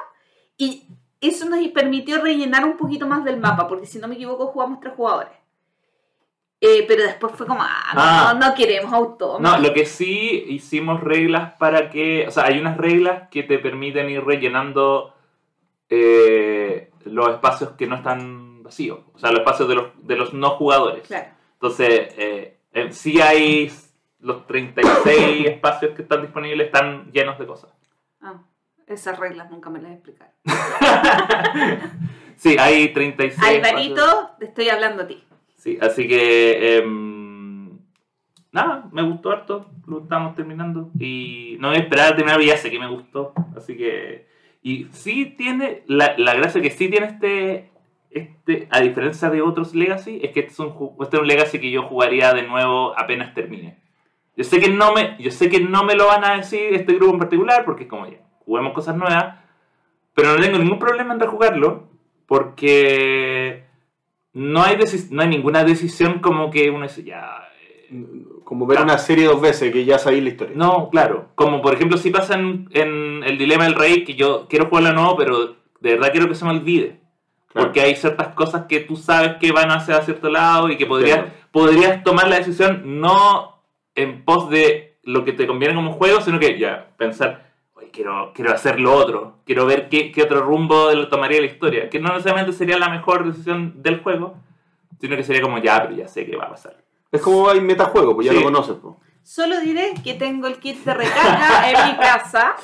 y 0.60 0.84
eso 1.20 1.48
nos 1.48 1.66
permitió 1.68 2.20
rellenar 2.20 2.64
un 2.64 2.76
poquito 2.76 3.06
más 3.06 3.24
del 3.24 3.38
mapa, 3.38 3.66
porque 3.66 3.86
si 3.86 3.98
no 3.98 4.08
me 4.08 4.14
equivoco 4.14 4.48
jugamos 4.48 4.80
tres 4.80 4.94
jugadores. 4.94 5.32
Eh, 6.60 6.84
pero 6.86 7.02
después 7.02 7.32
fue 7.34 7.46
como, 7.46 7.62
ah, 7.62 7.92
no, 7.94 8.00
Ah. 8.02 8.34
no, 8.34 8.48
no 8.48 8.54
queremos 8.54 8.92
automa. 8.92 9.38
No, 9.56 9.58
lo 9.58 9.72
que 9.72 9.86
sí 9.86 10.44
hicimos 10.48 11.00
reglas 11.00 11.54
para 11.58 11.88
que. 11.88 12.26
O 12.28 12.30
sea, 12.30 12.44
hay 12.44 12.58
unas 12.58 12.76
reglas 12.76 13.28
que 13.30 13.42
te 13.42 13.58
permiten 13.58 14.10
ir 14.10 14.22
rellenando 14.22 15.14
eh, 15.88 16.90
los 17.04 17.30
espacios 17.30 17.70
que 17.70 17.86
no 17.86 17.96
están 17.96 18.62
vacíos. 18.62 18.98
O 19.14 19.18
sea, 19.18 19.30
los 19.30 19.40
espacios 19.40 19.68
de 19.70 19.74
los, 19.74 19.86
de 20.06 20.16
los 20.16 20.34
no 20.34 20.50
jugadores. 20.50 21.06
Claro. 21.06 21.28
Entonces, 21.54 22.14
eh, 22.18 22.58
sí 22.90 23.20
hay 23.22 23.72
los 24.18 24.46
36 24.46 25.46
espacios 25.46 25.94
que 25.94 26.02
están 26.02 26.20
disponibles, 26.20 26.66
están 26.66 27.10
llenos 27.12 27.38
de 27.38 27.46
cosas. 27.46 27.70
Esas 28.90 29.18
reglas 29.18 29.50
nunca 29.50 29.70
me 29.70 29.80
las 29.80 29.92
explicaron. 29.92 30.34
Sí, 32.40 32.56
hay 32.58 32.88
36 32.94 33.38
espacios. 33.38 33.66
Alvarito, 33.66 34.30
te 34.38 34.46
estoy 34.46 34.70
hablando 34.70 35.02
a 35.02 35.06
ti. 35.06 35.22
Sí, 35.56 35.76
así 35.78 36.08
que. 36.08 36.78
em, 36.78 37.78
nada, 38.50 38.88
me 38.92 39.02
gustó 39.02 39.30
harto. 39.30 39.70
Lo 39.86 39.98
estamos 40.00 40.34
terminando. 40.36 40.90
Y 40.98 41.58
no 41.60 41.68
voy 41.68 41.76
a 41.76 41.80
esperar 41.80 42.14
a 42.14 42.16
terminar, 42.16 42.40
ya 42.40 42.56
sé 42.56 42.70
que 42.70 42.78
me 42.78 42.88
gustó. 42.88 43.34
Así 43.54 43.76
que. 43.76 44.26
Y 44.62 44.86
sí 44.90 45.34
tiene. 45.36 45.82
La, 45.86 46.14
la 46.16 46.32
gracia 46.32 46.62
que 46.62 46.70
sí 46.70 46.88
tiene 46.88 47.08
este. 47.08 47.70
Este, 48.10 48.68
a 48.70 48.80
diferencia 48.80 49.28
de 49.28 49.42
otros 49.42 49.74
Legacy, 49.74 50.20
es 50.22 50.32
que 50.32 50.40
este 50.40 50.52
es, 50.52 50.58
un, 50.60 50.74
este 51.00 51.16
es 51.16 51.20
un 51.20 51.28
Legacy 51.28 51.60
que 51.60 51.70
yo 51.70 51.82
jugaría 51.82 52.32
de 52.32 52.44
nuevo 52.44 52.98
apenas 52.98 53.34
termine. 53.34 53.76
Yo 54.34 54.44
sé 54.44 54.60
que 54.60 54.70
no 54.70 54.94
me, 54.94 55.18
yo 55.18 55.30
sé 55.30 55.50
que 55.50 55.60
no 55.60 55.84
me 55.84 55.94
lo 55.94 56.06
van 56.06 56.24
a 56.24 56.36
decir 56.38 56.72
este 56.72 56.94
grupo 56.94 57.12
en 57.12 57.18
particular, 57.18 57.66
porque 57.66 57.82
es 57.82 57.88
como 57.90 58.06
ya, 58.06 58.18
juguemos 58.50 58.72
cosas 58.72 58.96
nuevas, 58.96 59.36
pero 60.12 60.34
no 60.34 60.42
tengo 60.42 60.58
ningún 60.58 60.80
problema 60.80 61.14
en 61.14 61.20
rejugarlo, 61.20 61.84
porque 62.26 63.64
no 64.32 64.60
hay, 64.60 64.76
no 65.10 65.22
hay 65.22 65.28
ninguna 65.28 65.62
decisión 65.62 66.18
como 66.18 66.50
que 66.50 66.68
uno 66.68 66.82
dice, 66.82 67.04
ya... 67.04 67.48
eh, 67.62 67.88
Como 68.42 68.66
ver 68.66 68.80
una 68.80 68.98
serie 68.98 69.26
dos 69.26 69.40
veces 69.40 69.72
que 69.72 69.84
ya 69.84 69.98
sabéis 70.00 70.24
la 70.24 70.30
historia. 70.30 70.56
No, 70.56 70.90
claro. 70.90 71.28
Como 71.36 71.62
por 71.62 71.74
ejemplo 71.74 71.96
si 71.96 72.10
pasa 72.10 72.34
en, 72.34 72.68
en 72.72 73.22
El 73.22 73.38
Dilema 73.38 73.64
del 73.64 73.76
Rey, 73.76 74.02
que 74.04 74.14
yo 74.14 74.46
quiero 74.48 74.66
jugarlo 74.66 74.92
nuevo, 74.92 75.16
pero 75.16 75.54
de 75.80 75.90
verdad 75.94 76.10
quiero 76.10 76.26
que 76.26 76.34
se 76.34 76.44
me 76.44 76.50
olvide. 76.50 76.98
Claro. 77.52 77.66
Porque 77.68 77.80
hay 77.80 77.94
ciertas 77.94 78.34
cosas 78.34 78.66
que 78.68 78.80
tú 78.80 78.96
sabes 78.96 79.36
que 79.40 79.52
van 79.52 79.70
hacia 79.70 80.02
cierto 80.02 80.28
lado 80.28 80.68
y 80.68 80.76
que 80.76 80.86
podrías, 80.86 81.26
podrías 81.52 82.02
tomar 82.02 82.26
la 82.28 82.38
decisión 82.38 83.00
no 83.00 83.62
en 83.94 84.24
pos 84.24 84.50
de 84.50 84.98
lo 85.04 85.24
que 85.24 85.32
te 85.32 85.46
conviene 85.46 85.74
como 85.76 85.92
juego, 85.92 86.20
sino 86.20 86.38
que 86.40 86.58
ya 86.58 86.88
pensar, 86.96 87.49
quiero, 87.92 88.32
quiero 88.34 88.52
hacer 88.52 88.80
lo 88.80 88.94
otro, 88.94 89.38
quiero 89.44 89.66
ver 89.66 89.88
qué, 89.88 90.10
qué 90.12 90.22
otro 90.22 90.42
rumbo 90.42 90.90
le 90.92 91.06
tomaría 91.06 91.40
la 91.40 91.46
historia, 91.46 91.88
que 91.90 91.98
no 92.00 92.08
necesariamente 92.08 92.52
sería 92.52 92.78
la 92.78 92.88
mejor 92.88 93.26
decisión 93.26 93.82
del 93.82 94.00
juego, 94.02 94.34
sino 95.00 95.16
que 95.16 95.22
sería 95.24 95.42
como, 95.42 95.58
ya, 95.58 95.82
pero 95.82 95.96
ya 95.96 96.08
sé 96.08 96.26
qué 96.26 96.36
va 96.36 96.44
a 96.44 96.50
pasar. 96.50 96.76
Es 97.12 97.20
como 97.22 97.48
hay 97.48 97.60
metajuego, 97.60 98.14
pues 98.14 98.26
ya 98.26 98.32
Sí. 98.32 98.38
lo 98.38 98.44
conoces. 98.44 98.76
pues. 98.80 98.94
Solo 99.22 99.60
diré 99.60 99.92
que 100.02 100.14
tengo 100.14 100.46
el 100.46 100.58
kit 100.58 100.82
de 100.84 100.94
recarga 100.94 101.70
en 101.70 101.90
mi 101.92 101.96
casa, 101.98 102.56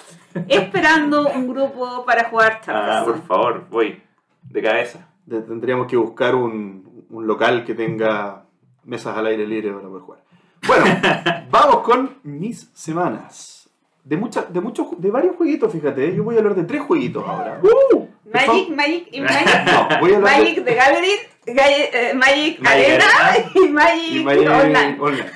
esperando 0.49 1.29
un 1.29 1.49
grupo 1.49 2.05
para 2.05 2.29
jugar 2.29 2.55
Ah, 2.55 2.61
charlas. 2.65 3.05
por 3.05 3.23
favor, 3.23 3.67
voy, 3.71 4.03
de 4.43 4.63
cabeza. 4.63 5.09
Tendríamos 5.29 5.87
que 5.87 5.97
buscar 5.97 6.35
un, 6.35 7.07
un 7.11 7.27
local 7.27 7.65
que 7.65 7.75
tenga 7.75 8.45
mesas 8.85 9.17
al 9.17 9.27
aire 9.27 9.47
libre 9.47 9.73
para 9.73 9.89
poder 9.89 10.03
jugar. 10.03 10.23
Bueno, 10.67 10.85
vamos 11.51 11.79
con 11.81 12.19
mis 12.23 12.71
semanas. 12.73 13.56
De, 14.09 14.17
muchas, 14.17 14.53
de, 14.53 14.61
muchos, 14.61 14.87
de 14.99 15.11
varios 15.11 15.35
jueguitos, 15.35 15.73
fíjate. 15.73 16.07
¿eh? 16.09 16.15
Yo 16.17 16.23
voy 16.23 16.37
a 16.37 16.39
hablar 16.39 16.55
de 16.55 16.63
tres 16.63 16.81
jueguitos 16.83 17.25
ahora. 17.27 17.61
Magic, 18.33 18.69
Magic 18.75 19.09
y 19.11 19.21
Magic. 19.21 19.65
No, 19.67 19.89
voy 20.01 20.13
a 20.13 20.17
hablar 20.17 20.39
Magic 20.41 20.65
the 20.65 20.75
Gathering, 20.75 21.19
Ga- 21.47 21.91
eh, 21.93 22.15
Magic 22.15 22.61
Magic 22.61 22.67
Arena 22.89 23.05
Arena. 23.21 23.51
y 23.55 23.69
Magic, 23.69 24.13
de... 24.13 24.19
y 24.21 24.25
Magic 24.25 24.49
Online. 24.49 24.97
Online. 25.01 25.27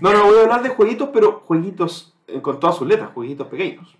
No, 0.00 0.12
no, 0.14 0.24
voy 0.24 0.38
a 0.38 0.42
hablar 0.42 0.62
de 0.62 0.70
jueguitos, 0.70 1.10
pero 1.12 1.42
jueguitos 1.44 2.14
eh, 2.28 2.40
con 2.40 2.58
todas 2.58 2.76
sus 2.76 2.88
letras, 2.88 3.10
jueguitos 3.12 3.46
pequeños. 3.48 3.94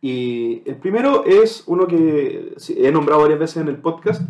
Y 0.00 0.62
el 0.66 0.76
primero 0.76 1.24
es 1.24 1.62
uno 1.66 1.86
que 1.86 2.54
he 2.76 2.90
nombrado 2.92 3.22
varias 3.22 3.38
veces 3.38 3.58
en 3.58 3.68
el 3.68 3.76
podcast, 3.76 4.22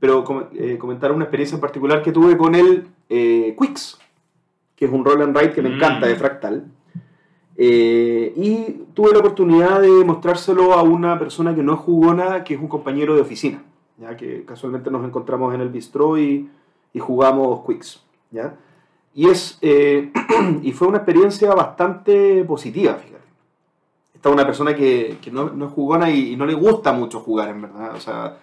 pero 0.00 0.24
com- 0.24 0.48
eh, 0.54 0.76
comentar 0.78 1.12
una 1.12 1.24
experiencia 1.24 1.54
en 1.54 1.60
particular 1.60 2.02
que 2.02 2.12
tuve 2.12 2.36
con 2.36 2.54
el 2.56 2.88
eh, 3.08 3.54
Quicks, 3.58 3.98
que 4.74 4.86
es 4.86 4.90
un 4.92 5.04
roll 5.04 5.22
and 5.22 5.36
ride 5.36 5.52
que 5.52 5.62
me 5.62 5.70
Mm. 5.70 5.74
encanta 5.74 6.06
de 6.06 6.16
Fractal. 6.16 6.64
Eh, 7.58 8.32
y 8.36 8.84
tuve 8.94 9.12
la 9.12 9.20
oportunidad 9.20 9.80
de 9.80 9.88
mostrárselo 10.04 10.74
a 10.74 10.82
una 10.82 11.18
persona 11.18 11.54
que 11.54 11.62
no 11.62 11.74
es 11.74 11.80
jugona, 11.80 12.44
que 12.44 12.54
es 12.54 12.60
un 12.60 12.68
compañero 12.68 13.14
de 13.14 13.22
oficina, 13.22 13.62
ya 13.98 14.16
que 14.16 14.44
casualmente 14.44 14.90
nos 14.90 15.04
encontramos 15.06 15.54
en 15.54 15.62
el 15.62 15.70
bistró 15.70 16.18
y, 16.18 16.48
y 16.92 16.98
jugamos 16.98 17.64
Quicks. 17.66 18.02
¿ya? 18.30 18.56
Y, 19.14 19.28
es, 19.30 19.58
eh, 19.62 20.12
y 20.62 20.72
fue 20.72 20.88
una 20.88 20.98
experiencia 20.98 21.54
bastante 21.54 22.44
positiva, 22.44 22.94
fíjate. 22.94 23.16
Esta 24.14 24.28
es 24.28 24.34
una 24.34 24.44
persona 24.46 24.74
que, 24.74 25.16
que 25.22 25.30
no, 25.30 25.50
no 25.50 25.66
es 25.66 25.72
jugona 25.72 26.10
y, 26.10 26.32
y 26.32 26.36
no 26.36 26.44
le 26.46 26.54
gusta 26.54 26.92
mucho 26.92 27.20
jugar, 27.20 27.48
en 27.50 27.62
verdad. 27.62 27.94
O 27.94 28.00
sea, 28.00 28.36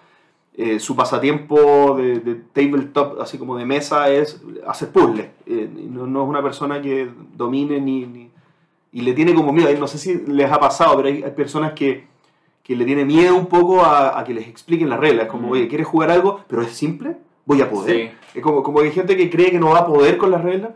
eh, 0.56 0.78
su 0.80 0.96
pasatiempo 0.96 1.94
de, 1.96 2.18
de 2.20 2.34
tabletop, 2.34 3.20
así 3.20 3.38
como 3.38 3.56
de 3.56 3.66
mesa, 3.66 4.08
es 4.08 4.40
hacer 4.66 4.90
puzzles. 4.90 5.28
Eh, 5.46 5.68
no, 5.90 6.06
no 6.08 6.22
es 6.24 6.28
una 6.28 6.42
persona 6.42 6.80
que 6.82 7.08
domine 7.36 7.80
ni, 7.80 8.06
ni- 8.06 8.30
Y 8.94 9.02
le 9.02 9.12
tiene 9.12 9.34
como 9.34 9.52
miedo. 9.52 9.68
No 9.78 9.86
sé 9.88 9.98
si 9.98 10.14
les 10.26 10.50
ha 10.50 10.58
pasado, 10.58 10.96
pero 10.96 11.08
hay, 11.08 11.22
hay 11.22 11.32
personas 11.32 11.72
que, 11.74 12.06
que 12.62 12.74
le 12.76 12.84
tienen 12.86 13.06
miedo 13.06 13.34
un 13.36 13.46
poco 13.46 13.82
a, 13.84 14.18
a 14.18 14.24
que 14.24 14.32
les 14.32 14.48
expliquen 14.48 14.88
las 14.88 14.98
reglas. 15.00 15.26
Como, 15.28 15.48
Mm. 15.48 15.50
oye, 15.50 15.68
¿quieres 15.68 15.86
jugar 15.86 16.10
algo? 16.10 16.40
Pero 16.48 16.62
es 16.62 16.70
simple, 16.72 17.16
voy 17.44 17.60
a 17.60 17.68
poder. 17.68 18.10
Sí. 18.10 18.38
Es 18.38 18.42
como, 18.42 18.62
como 18.62 18.78
que 18.78 18.86
hay 18.86 18.92
gente 18.92 19.16
que 19.16 19.28
cree 19.28 19.50
que 19.50 19.58
no 19.60 19.70
va 19.70 19.80
a 19.80 19.86
poder 19.86 20.16
con 20.16 20.30
las 20.30 20.42
reglas. 20.42 20.70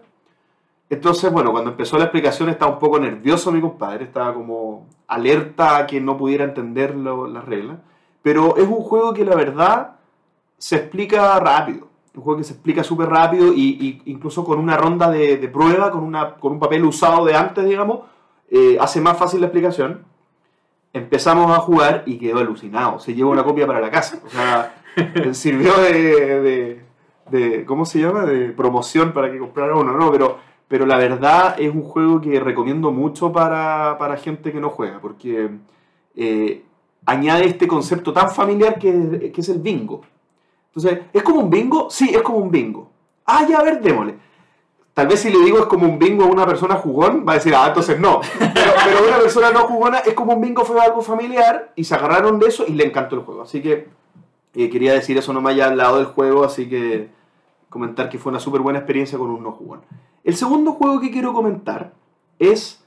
Entonces, 0.90 1.31
bueno, 1.33 1.52
cuando 1.52 1.70
empezó 1.70 1.96
la 1.98 2.04
explicación 2.04 2.48
estaba 2.48 2.72
un 2.72 2.78
poco 2.78 2.98
nervioso 2.98 3.52
mi 3.52 3.61
compadre, 3.61 4.04
estaba 4.04 4.33
como 4.35 4.87
alerta 5.07 5.76
a 5.76 5.87
que 5.87 6.00
no 6.00 6.16
pudiera 6.16 6.44
entender 6.44 6.94
las 6.96 7.44
reglas. 7.44 7.78
Pero 8.22 8.57
es 8.57 8.66
un 8.66 8.83
juego 8.83 9.12
que 9.14 9.24
la 9.24 9.35
verdad 9.37 9.96
se 10.57 10.76
explica 10.76 11.38
rápido. 11.40 11.88
Un 12.18 12.24
juego 12.24 12.38
que 12.38 12.44
se 12.44 12.54
explica 12.54 12.83
súper 12.83 13.09
rápido 13.09 13.52
y, 13.54 14.02
y 14.04 14.11
incluso 14.11 14.44
con 14.44 14.59
una 14.59 14.76
ronda 14.76 15.09
de, 15.09 15.37
de 15.37 15.48
prueba, 15.48 15.90
con, 15.92 16.02
una, 16.02 16.35
con 16.35 16.50
un 16.52 16.59
papel 16.59 16.85
usado 16.85 17.24
de 17.24 17.37
antes, 17.37 17.64
digamos, 17.64 18.00
eh, 18.50 18.76
hace 18.81 19.00
más 19.00 19.16
fácil 19.16 19.40
la 19.40 19.46
explicación. 19.46 20.02
Empezamos 20.92 21.57
a 21.57 21.61
jugar 21.61 22.02
y 22.07 22.18
quedó 22.18 22.38
alucinado. 22.40 22.98
Se 22.98 23.14
llevó 23.14 23.31
una 23.31 23.44
copia 23.44 23.66
para 23.68 23.81
la 23.81 23.90
casa. 23.90 24.18
O 24.26 24.28
sea, 24.28 24.74
sirvió 25.33 25.76
de, 25.78 26.40
de- 26.40 26.83
de, 27.31 27.64
¿cómo 27.66 27.85
se 27.85 28.00
llama? 28.00 28.24
De 28.24 28.48
promoción 28.50 29.12
para 29.12 29.31
que 29.31 29.38
comprara 29.38 29.76
uno, 29.76 29.92
no, 29.92 30.11
pero, 30.11 30.38
pero 30.66 30.87
la 30.87 30.96
verdad 30.96 31.54
es 31.61 31.72
un 31.72 31.83
juego 31.83 32.20
que 32.22 32.40
recomiendo 32.40 32.90
mucho 32.90 33.31
para, 33.33 33.96
para 33.98 34.16
gente 34.16 34.50
que 34.50 34.59
no 34.61 34.70
juega, 34.70 34.98
porque 34.98 35.50
eh, 36.16 36.64
añade 37.04 37.44
este 37.46 37.68
concepto 37.68 38.12
tan 38.14 38.31
familiar 38.31 38.78
que, 38.78 39.31
que 39.33 39.40
es 39.42 39.48
el 39.50 39.59
bingo. 39.59 40.00
Entonces, 40.79 41.07
¿es 41.12 41.23
como 41.25 41.41
un 41.41 41.51
bingo? 41.51 41.91
Sí, 41.91 42.11
es 42.14 42.23
como 42.23 42.38
un 42.38 42.51
bingo. 42.51 42.88
Ah, 43.27 43.45
ya, 43.49 43.59
a 43.59 43.64
ver, 43.64 43.81
démosle. 43.81 44.14
Tal 44.95 45.09
vez 45.09 45.21
si 45.21 45.31
le 45.31 45.45
digo 45.45 45.59
es 45.59 45.67
como 45.67 45.87
un 45.87 45.99
bingo 45.99 46.25
a 46.25 46.29
una 46.29 46.47
persona 46.47 46.77
jugón, 46.77 47.25
va 47.27 47.33
a 47.33 47.35
decir, 47.37 47.55
ah, 47.55 47.67
entonces 47.67 47.99
no. 47.99 48.21
Pero, 48.38 48.73
pero 48.85 49.09
una 49.09 49.19
persona 49.19 49.51
no 49.51 49.61
jugona 49.61 49.99
es 49.99 50.14
como 50.14 50.35
un 50.35 50.41
bingo, 50.41 50.64
fue 50.64 50.81
algo 50.81 51.03
familiar 51.03 51.73
y 51.75 51.85
se 51.85 51.95
agarraron 51.95 52.38
de 52.38 52.47
eso 52.47 52.64
y 52.67 52.73
le 52.73 52.85
encantó 52.85 53.17
el 53.17 53.23
juego. 53.23 53.43
Así 53.43 53.61
que 53.61 53.88
eh, 54.55 54.71
quería 54.71 54.93
decir 54.93 55.19
eso 55.19 55.33
nomás 55.33 55.57
ya 55.57 55.67
al 55.67 55.77
lado 55.77 55.99
del 55.99 56.07
juego, 56.07 56.45
así 56.45 56.69
que 56.69 57.11
comentar 57.69 58.09
que 58.09 58.19
fue 58.19 58.31
una 58.31 58.41
súper 58.41 58.61
buena 58.61 58.79
experiencia 58.79 59.19
con 59.19 59.31
un 59.31 59.43
no 59.43 59.53
jugón. 59.53 59.81
El 60.25 60.37
segundo 60.37 60.73
juego 60.73 61.01
que 61.01 61.11
quiero 61.11 61.33
comentar 61.33 61.93
es 62.38 62.85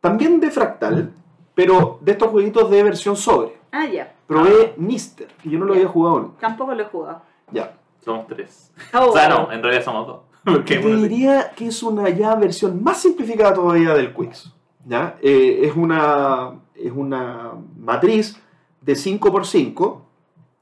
también 0.00 0.40
de 0.40 0.50
Fractal, 0.50 1.12
pero 1.54 1.98
de 2.02 2.12
estos 2.12 2.30
jueguitos 2.30 2.70
de 2.70 2.82
versión 2.82 3.16
sobre. 3.16 3.59
Ah, 3.72 3.86
ya. 3.86 4.14
Probé 4.26 4.74
Nister, 4.76 5.28
que 5.42 5.50
yo 5.50 5.58
no 5.58 5.64
lo 5.64 5.74
había 5.74 5.88
jugado 5.88 6.20
nunca. 6.20 6.40
Tampoco 6.40 6.74
lo 6.74 6.82
he 6.82 6.86
jugado. 6.86 7.22
Ya. 7.52 7.76
Somos 8.04 8.26
tres. 8.26 8.72
Oh. 8.94 9.10
O 9.10 9.12
sea, 9.12 9.28
no, 9.28 9.52
en 9.52 9.62
realidad 9.62 9.84
somos 9.84 10.06
dos. 10.06 10.20
Porque 10.44 10.78
Te 10.78 10.96
diría 10.96 11.50
que 11.54 11.66
es 11.66 11.82
una 11.82 12.08
ya 12.08 12.34
versión 12.34 12.82
más 12.82 13.00
simplificada 13.00 13.54
todavía 13.54 13.94
del 13.94 14.14
Quicks. 14.14 14.52
¿ya? 14.86 15.18
Eh, 15.20 15.60
es, 15.62 15.76
una, 15.76 16.60
es 16.74 16.92
una 16.92 17.52
matriz 17.78 18.40
de 18.80 18.94
5x5 18.94 20.00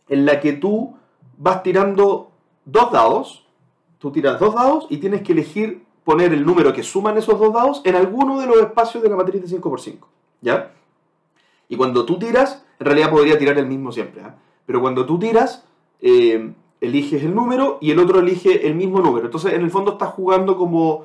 en 0.09 0.27
la 0.27 0.41
que 0.41 0.53
tú 0.55 0.97
vas 1.37 1.63
tirando 1.63 2.33
dos 2.65 2.93
dados. 2.93 3.47
Tú 3.99 4.11
tiras 4.13 4.39
dos 4.39 4.55
dados 4.55 4.87
y 4.91 4.99
tienes 4.99 5.23
que 5.23 5.33
elegir 5.33 5.85
poner 6.05 6.33
el 6.33 6.45
número 6.45 6.73
que 6.73 6.83
suman 6.83 7.19
esos 7.19 7.39
dos 7.39 7.53
dados 7.53 7.83
en 7.85 7.95
alguno 7.95 8.41
de 8.41 8.47
los 8.47 8.59
espacios 8.59 9.03
de 9.03 9.11
la 9.11 9.17
matriz 9.17 9.43
de 9.43 9.59
5x5. 9.59 9.99
¿Ya? 10.41 10.73
Y 11.69 11.77
cuando 11.77 12.05
tú 12.05 12.19
tiras, 12.19 12.65
en 12.79 12.87
realidad 12.87 13.11
podría 13.11 13.39
tirar 13.39 13.59
el 13.59 13.67
mismo 13.67 13.93
siempre. 13.93 14.23
¿ah? 14.23 14.37
Pero 14.67 14.81
cuando 14.81 15.07
tú 15.07 15.19
tiras, 15.19 15.65
eh, 16.01 16.53
eliges 16.81 17.23
el 17.23 17.35
número 17.35 17.79
y 17.81 17.91
el 17.91 17.99
otro 17.99 18.21
elige 18.21 18.67
el 18.67 18.75
mismo 18.75 19.01
número. 19.01 19.27
Entonces, 19.27 19.55
en 19.55 19.63
el 19.63 19.71
fondo 19.71 19.93
estás 19.93 20.11
jugando 20.11 20.57
como 20.57 21.05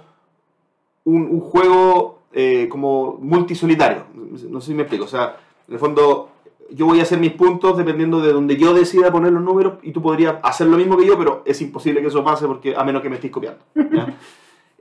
un, 1.05 1.23
un 1.23 1.39
juego 1.39 2.19
eh, 2.33 2.67
como 2.69 3.17
multisolitario. 3.19 4.05
No 4.13 4.59
sé 4.61 4.67
si 4.67 4.73
me 4.73 4.83
explico. 4.83 5.05
O 5.05 5.07
sea, 5.07 5.37
en 5.67 5.73
el 5.73 5.79
fondo 5.79 6.29
yo 6.71 6.85
voy 6.85 6.99
a 6.99 7.03
hacer 7.03 7.19
mis 7.19 7.33
puntos 7.33 7.77
dependiendo 7.77 8.21
de 8.21 8.33
donde 8.33 8.57
yo 8.57 8.73
decida 8.73 9.11
poner 9.11 9.31
los 9.31 9.43
números 9.43 9.75
y 9.83 9.91
tú 9.91 10.01
podrías 10.01 10.37
hacer 10.41 10.67
lo 10.67 10.77
mismo 10.77 10.97
que 10.97 11.05
yo, 11.05 11.17
pero 11.17 11.43
es 11.45 11.61
imposible 11.61 12.01
que 12.01 12.07
eso 12.07 12.23
pase 12.23 12.47
porque 12.47 12.75
a 12.75 12.83
menos 12.83 13.01
que 13.01 13.09
me 13.09 13.15
estés 13.15 13.31
copiando. 13.31 13.63
¿ya? 13.75 14.17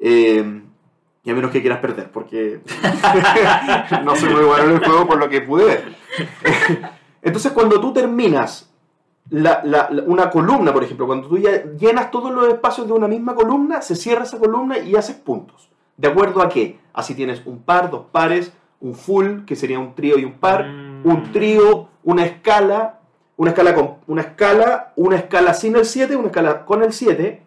Eh, 0.05 0.63
y 1.25 1.31
a 1.31 1.35
menos 1.35 1.51
que 1.51 1.61
quieras 1.61 1.79
perder, 1.81 2.11
porque 2.11 2.61
no 4.05 4.17
soy 4.17 4.31
muy 4.31 4.45
bueno 4.45 4.65
en 4.65 4.71
el 4.73 4.85
juego 4.85 5.07
por 5.07 5.19
lo 5.19 5.29
que 5.29 5.41
pude 5.41 5.65
ver. 5.65 5.85
Entonces, 7.23 7.53
cuando 7.53 7.81
tú 7.81 7.93
terminas 7.93 8.69
la- 9.31 9.61
la- 9.65 9.89
la- 9.91 10.03
una 10.05 10.31
columna, 10.31 10.73
por 10.73 10.83
ejemplo, 10.85 11.07
cuando 11.07 11.29
tú 11.29 11.39
ya 11.39 11.65
llenas 11.79 12.11
todos 12.11 12.33
los 12.33 12.49
espacios 12.49 12.87
de 12.87 12.93
una 12.93 13.07
misma 13.09 13.35
columna, 13.35 13.81
se 13.83 13.95
cierra 13.95 14.25
esa 14.25 14.39
columna 14.39 14.79
y 14.79 14.97
haces 14.97 15.17
puntos. 15.17 15.71
¿De 15.97 16.09
acuerdo 16.09 16.43
a 16.43 16.49
qué? 16.49 16.81
Así 16.93 17.15
tienes 17.15 17.43
un 17.47 17.63
par, 17.63 17.91
dos 17.91 18.07
pares, 18.11 18.53
un 18.81 18.95
full, 18.95 19.45
que 19.47 19.55
sería 19.55 19.79
un 19.79 19.95
trío 19.95 20.19
y 20.19 20.25
un 20.25 20.33
par, 20.35 20.67
Mm. 20.67 21.07
un 21.09 21.33
trío, 21.33 21.89
una 22.03 22.25
escala, 22.25 22.99
una 23.37 23.51
escala 23.51 23.75
con 23.75 23.95
una 24.09 24.23
escala, 24.23 24.93
una 24.97 25.17
escala 25.17 25.55
sin 25.55 25.77
el 25.77 25.85
7, 25.85 26.17
una 26.17 26.27
escala 26.29 26.65
con 26.65 26.83
el 26.83 26.93
7, 26.93 27.43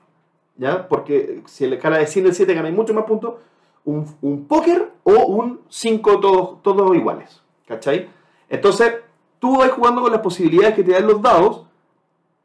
¿ya? 0.58 0.88
Porque 0.88 1.42
si 1.46 1.68
la 1.68 1.76
escala 1.76 2.00
es 2.00 2.10
sin 2.12 2.26
el 2.26 2.34
7 2.34 2.54
ganáis 2.54 2.74
mucho 2.76 2.94
más 2.94 3.04
puntos, 3.04 3.36
un, 3.86 4.06
un 4.22 4.46
póker 4.46 4.92
o 5.04 5.14
un 5.26 5.62
5 5.70 6.20
todos, 6.20 6.62
todos 6.62 6.96
iguales, 6.96 7.42
¿cachai? 7.68 8.10
Entonces, 8.50 8.96
tú 9.40 9.58
vas 9.58 9.72
jugando 9.72 10.02
con 10.02 10.12
las 10.12 10.22
posibilidades 10.22 10.76
que 10.76 10.84
te 10.84 10.92
dan 10.92 11.08
los 11.08 11.22
dados, 11.22 11.66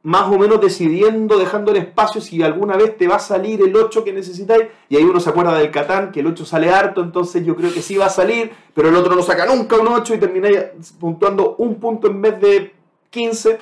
más 0.03 0.29
o 0.29 0.38
menos 0.38 0.61
decidiendo, 0.61 1.38
dejando 1.38 1.72
el 1.72 1.79
espacio 1.79 2.20
si 2.20 2.42
alguna 2.42 2.76
vez 2.76 2.96
te 2.96 3.07
va 3.07 3.16
a 3.16 3.20
salir 3.20 3.61
el 3.61 3.76
8 3.76 4.03
que 4.03 4.12
necesitáis, 4.12 4.64
y 4.88 4.96
ahí 4.96 5.05
uno 5.05 5.20
se 5.20 5.29
acuerda 5.29 5.59
del 5.59 5.70
Catán, 5.70 6.11
que 6.11 6.20
el 6.20 6.26
8 6.26 6.46
sale 6.46 6.70
harto, 6.70 7.03
entonces 7.03 7.44
yo 7.44 7.55
creo 7.55 7.72
que 7.72 7.83
sí 7.83 7.96
va 7.96 8.07
a 8.07 8.11
salir, 8.11 8.50
pero 8.74 8.88
el 8.88 8.96
otro 8.96 9.14
no 9.14 9.22
saca 9.22 9.44
nunca 9.46 9.76
un 9.76 9.88
8 9.88 10.14
y 10.14 10.18
termináis 10.18 10.59
puntuando 10.98 11.57
un 11.59 11.74
punto 11.76 12.07
en 12.07 12.22
vez 12.22 12.40
de 12.40 12.74
15. 13.11 13.59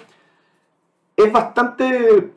Es 1.17 1.33
bastante... 1.33 2.33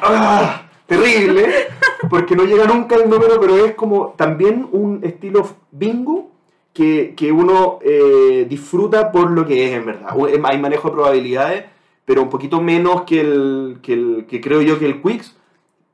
¡Ah! 0.00 0.71
Terrible, 0.96 1.68
porque 2.10 2.36
no 2.36 2.44
llega 2.44 2.66
nunca 2.66 2.96
el 2.96 3.08
número, 3.08 3.40
pero 3.40 3.64
es 3.64 3.74
como 3.74 4.14
también 4.16 4.68
un 4.72 5.00
estilo 5.02 5.48
bingo 5.70 6.30
que, 6.72 7.14
que 7.16 7.32
uno 7.32 7.78
eh, 7.82 8.46
disfruta 8.48 9.12
por 9.12 9.30
lo 9.30 9.46
que 9.46 9.66
es 9.66 9.72
en 9.72 9.86
verdad. 9.86 10.14
Hay 10.44 10.58
manejo 10.58 10.88
de 10.88 10.94
probabilidades, 10.94 11.64
pero 12.04 12.22
un 12.22 12.28
poquito 12.28 12.60
menos 12.60 13.02
que 13.02 13.20
el, 13.20 13.78
que 13.82 13.92
el 13.92 14.26
que 14.26 14.40
creo 14.40 14.62
yo 14.62 14.78
que 14.78 14.86
el 14.86 15.02
Quicks, 15.02 15.36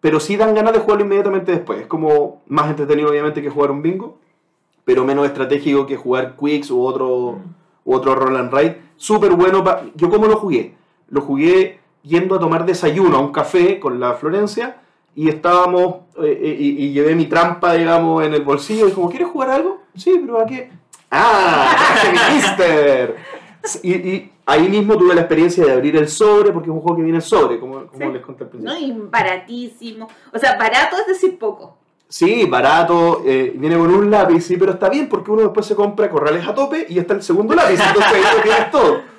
pero 0.00 0.20
sí 0.20 0.36
dan 0.36 0.54
ganas 0.54 0.72
de 0.72 0.80
jugarlo 0.80 1.04
inmediatamente 1.04 1.52
después. 1.52 1.80
Es 1.80 1.86
como 1.86 2.42
más 2.46 2.70
entretenido 2.70 3.10
obviamente 3.10 3.42
que 3.42 3.50
jugar 3.50 3.70
un 3.70 3.82
bingo, 3.82 4.18
pero 4.84 5.04
menos 5.04 5.26
estratégico 5.26 5.86
que 5.86 5.96
jugar 5.96 6.36
Quicks 6.38 6.70
u 6.70 6.82
otro, 6.82 7.40
u 7.84 7.94
otro 7.94 8.14
Roll 8.14 8.36
and 8.36 8.54
Ride. 8.54 8.80
Súper 8.96 9.32
bueno. 9.32 9.64
Yo 9.94 10.08
cómo 10.08 10.26
lo 10.26 10.36
jugué? 10.36 10.74
Lo 11.10 11.20
jugué 11.20 11.80
yendo 12.02 12.36
a 12.36 12.38
tomar 12.38 12.64
desayuno 12.64 13.16
a 13.16 13.20
un 13.20 13.32
café 13.32 13.80
con 13.80 14.00
la 14.00 14.14
Florencia 14.14 14.76
y 15.14 15.28
estábamos, 15.28 15.96
eh, 16.22 16.38
eh, 16.42 16.56
y, 16.58 16.84
y 16.84 16.92
llevé 16.92 17.14
mi 17.14 17.26
trampa, 17.26 17.74
digamos, 17.74 18.24
en 18.24 18.34
el 18.34 18.42
bolsillo 18.42 18.88
y 18.88 18.92
como, 18.92 19.10
¿quieres 19.10 19.28
jugar 19.28 19.50
algo? 19.50 19.82
Sí, 19.96 20.20
pero 20.24 20.40
¿a 20.40 20.46
qué? 20.46 20.70
¡Ah! 21.10 21.74
¡Traje 22.02 22.12
mi 22.12 22.34
Mister! 22.36 23.16
Y, 23.82 23.92
y 23.94 24.32
ahí 24.46 24.68
mismo 24.68 24.96
tuve 24.96 25.14
la 25.14 25.22
experiencia 25.22 25.64
de 25.64 25.72
abrir 25.72 25.96
el 25.96 26.08
sobre, 26.08 26.52
porque 26.52 26.68
es 26.70 26.74
un 26.74 26.80
juego 26.80 26.96
que 26.96 27.02
viene 27.02 27.18
en 27.18 27.22
sobre, 27.22 27.58
como, 27.58 27.86
como 27.86 28.06
Sí. 28.06 28.12
les 28.12 28.22
conté 28.22 28.44
al 28.44 28.50
principio. 28.50 28.74
¿no? 28.74 28.78
Y 28.80 28.92
baratísimo. 29.10 30.08
O 30.32 30.38
sea, 30.38 30.56
barato 30.56 30.96
es 30.96 31.06
decir 31.06 31.38
poco. 31.38 31.76
Sí, 32.10 32.46
barato, 32.46 33.22
eh, 33.26 33.52
viene 33.54 33.76
con 33.76 33.92
un 33.92 34.10
lápiz, 34.10 34.40
sí, 34.42 34.56
pero 34.56 34.72
está 34.72 34.88
bien 34.88 35.08
porque 35.10 35.30
uno 35.30 35.42
después 35.42 35.66
se 35.66 35.74
compra 35.74 36.08
corrales 36.08 36.46
a 36.46 36.54
tope 36.54 36.86
y 36.88 36.98
está 36.98 37.12
el 37.14 37.22
segundo 37.22 37.54
lápiz, 37.54 37.78
entonces 37.86 38.12
ahí 38.12 38.22
lo 38.36 38.42
tienes 38.42 38.70
todo. 38.70 39.00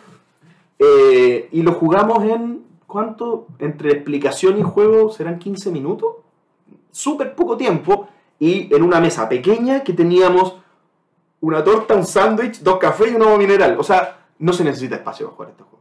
Eh, 0.82 1.49
y 1.52 1.62
lo 1.62 1.73
jugamos 1.73 2.23
en, 2.23 2.63
¿cuánto? 2.89 3.47
Entre 3.60 3.91
explicación 3.91 4.58
y 4.58 4.63
juego 4.63 5.12
serán 5.12 5.38
15 5.39 5.71
minutos, 5.71 6.15
súper 6.91 7.36
poco 7.36 7.56
tiempo, 7.56 8.10
y 8.39 8.73
en 8.73 8.84
una 8.84 8.99
mesa 8.99 9.30
pequeña 9.30 9.84
que 9.84 9.93
teníamos 9.93 10.56
una 11.41 11.63
torta, 11.63 11.95
un 11.95 12.06
sándwich, 12.06 12.62
dos 12.62 12.78
cafés 12.78 13.12
y 13.12 13.15
un 13.15 13.21
agua 13.21 13.38
mineral. 13.38 13.78
O 13.80 13.84
sea, 13.84 14.25
no 14.39 14.52
se 14.52 14.63
necesita 14.63 14.95
espacio 14.95 15.28
para 15.28 15.36
jugar 15.36 15.49
este 15.52 15.63
juego. 15.63 15.80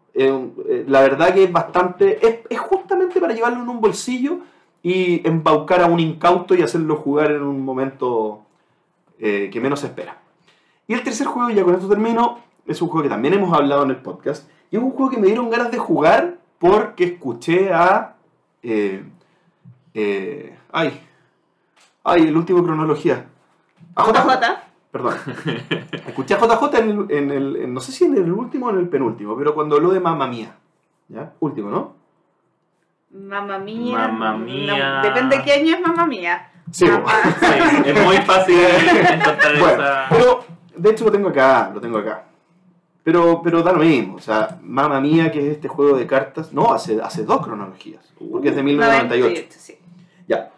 Eh, 0.69 0.85
la 0.87 1.01
verdad 1.01 1.33
que 1.33 1.45
es 1.45 1.53
bastante, 1.53 2.45
es, 2.51 2.59
justamente 2.59 3.21
para 3.21 3.33
llevarlo 3.33 3.63
en 3.63 3.69
un 3.69 3.81
bolsillo 3.81 4.41
y 4.83 5.27
embaucar 5.27 5.81
a 5.81 5.87
un 5.87 6.01
incauto 6.01 6.55
y 6.55 6.63
hacerlo 6.63 6.97
jugar 6.97 7.31
en 7.31 7.43
un 7.43 7.65
momento 7.65 8.43
eh, 9.19 9.49
que 9.53 9.61
menos 9.61 9.81
se 9.81 9.87
espera. 9.87 10.19
Y 10.87 10.95
el 10.95 11.03
tercer 11.03 11.27
juego, 11.27 11.51
ya 11.51 11.65
con 11.65 11.75
esto 11.75 11.89
termino, 11.89 12.39
es 12.67 12.83
un 12.83 12.89
juego 12.89 13.05
que 13.05 13.09
también 13.09 13.35
hemos 13.35 13.57
hablado 13.57 13.85
en 13.85 13.91
el 13.91 13.97
podcast. 13.97 14.49
Y 14.71 14.77
es 14.77 14.83
un 14.83 14.91
juego 14.91 15.11
que 15.11 15.19
me 15.19 15.27
dieron 15.29 15.49
ganas 15.49 15.71
de 15.71 15.79
jugar 15.79 16.38
porque 16.59 17.05
escuché 17.05 17.73
a... 17.73 18.15
eh, 18.63 19.05
eh, 19.95 20.59
ay, 20.73 21.01
ay, 22.05 22.23
el 22.29 22.37
último 22.37 22.63
cronología. 22.65 23.27
A 23.95 24.05
JJ. 24.05 24.13
JJ. 24.13 24.47
Perdón. 24.91 25.15
Escuché 26.07 26.35
a 26.35 26.39
JJ 26.39 26.79
en 26.79 26.91
el, 26.91 27.11
en 27.11 27.31
el- 27.31 27.57
en- 27.57 27.75
no 27.75 27.81
sé 27.81 27.93
si 27.93 28.05
en 28.05 28.17
el 28.17 28.31
último 28.33 28.67
o 28.67 28.71
en 28.71 28.79
el 28.79 28.89
penúltimo, 28.89 29.37
pero 29.37 29.55
cuando 29.55 29.77
habló 29.77 29.91
de 29.91 30.01
Mamma 30.01 30.27
Mía. 30.27 30.57
¿Ya? 31.09 31.33
Último, 31.41 31.71
¿no? 31.71 31.95
Mamma 33.11 33.59
mía. 33.59 33.97
Mamma 33.97 34.33
no, 34.33 34.39
mía. 34.45 35.01
depende 35.03 35.39
de 35.39 35.43
qué 35.43 35.53
año 35.55 35.75
es 35.75 35.81
mamma 35.81 36.07
mía. 36.07 36.51
Sí. 36.71 36.85
Es 37.87 38.05
muy 38.05 38.17
fácil 38.19 38.59
encontrar 39.11 39.59
Bueno, 39.59 39.83
esa. 39.83 40.07
pero 40.11 40.45
de 40.77 40.91
hecho 40.91 41.05
lo 41.07 41.13
tengo 41.13 41.31
acá, 41.31 41.71
lo 41.73 41.81
tengo 41.81 41.97
acá. 41.99 42.25
Pero, 43.09 43.41
pero 43.43 43.63
da 43.63 43.73
lo 43.73 43.79
mismo, 43.79 44.17
o 44.17 44.21
sea, 44.21 44.59
Mamma 44.63 45.01
Mía, 45.01 45.33
que 45.33 45.39
es 45.39 45.53
este 45.55 45.67
juego 45.67 45.97
de 45.97 46.07
cartas, 46.07 46.53
no, 46.53 46.75
hace, 46.75 47.01
hace 47.01 47.25
dos 47.25 47.41
cronologías, 47.41 48.05
porque 48.31 48.51
es 48.51 48.57
de 48.57 48.63
1998. 48.63 49.49
98, 49.49 49.59
sí. 49.59 49.79
Ya. 50.29 50.51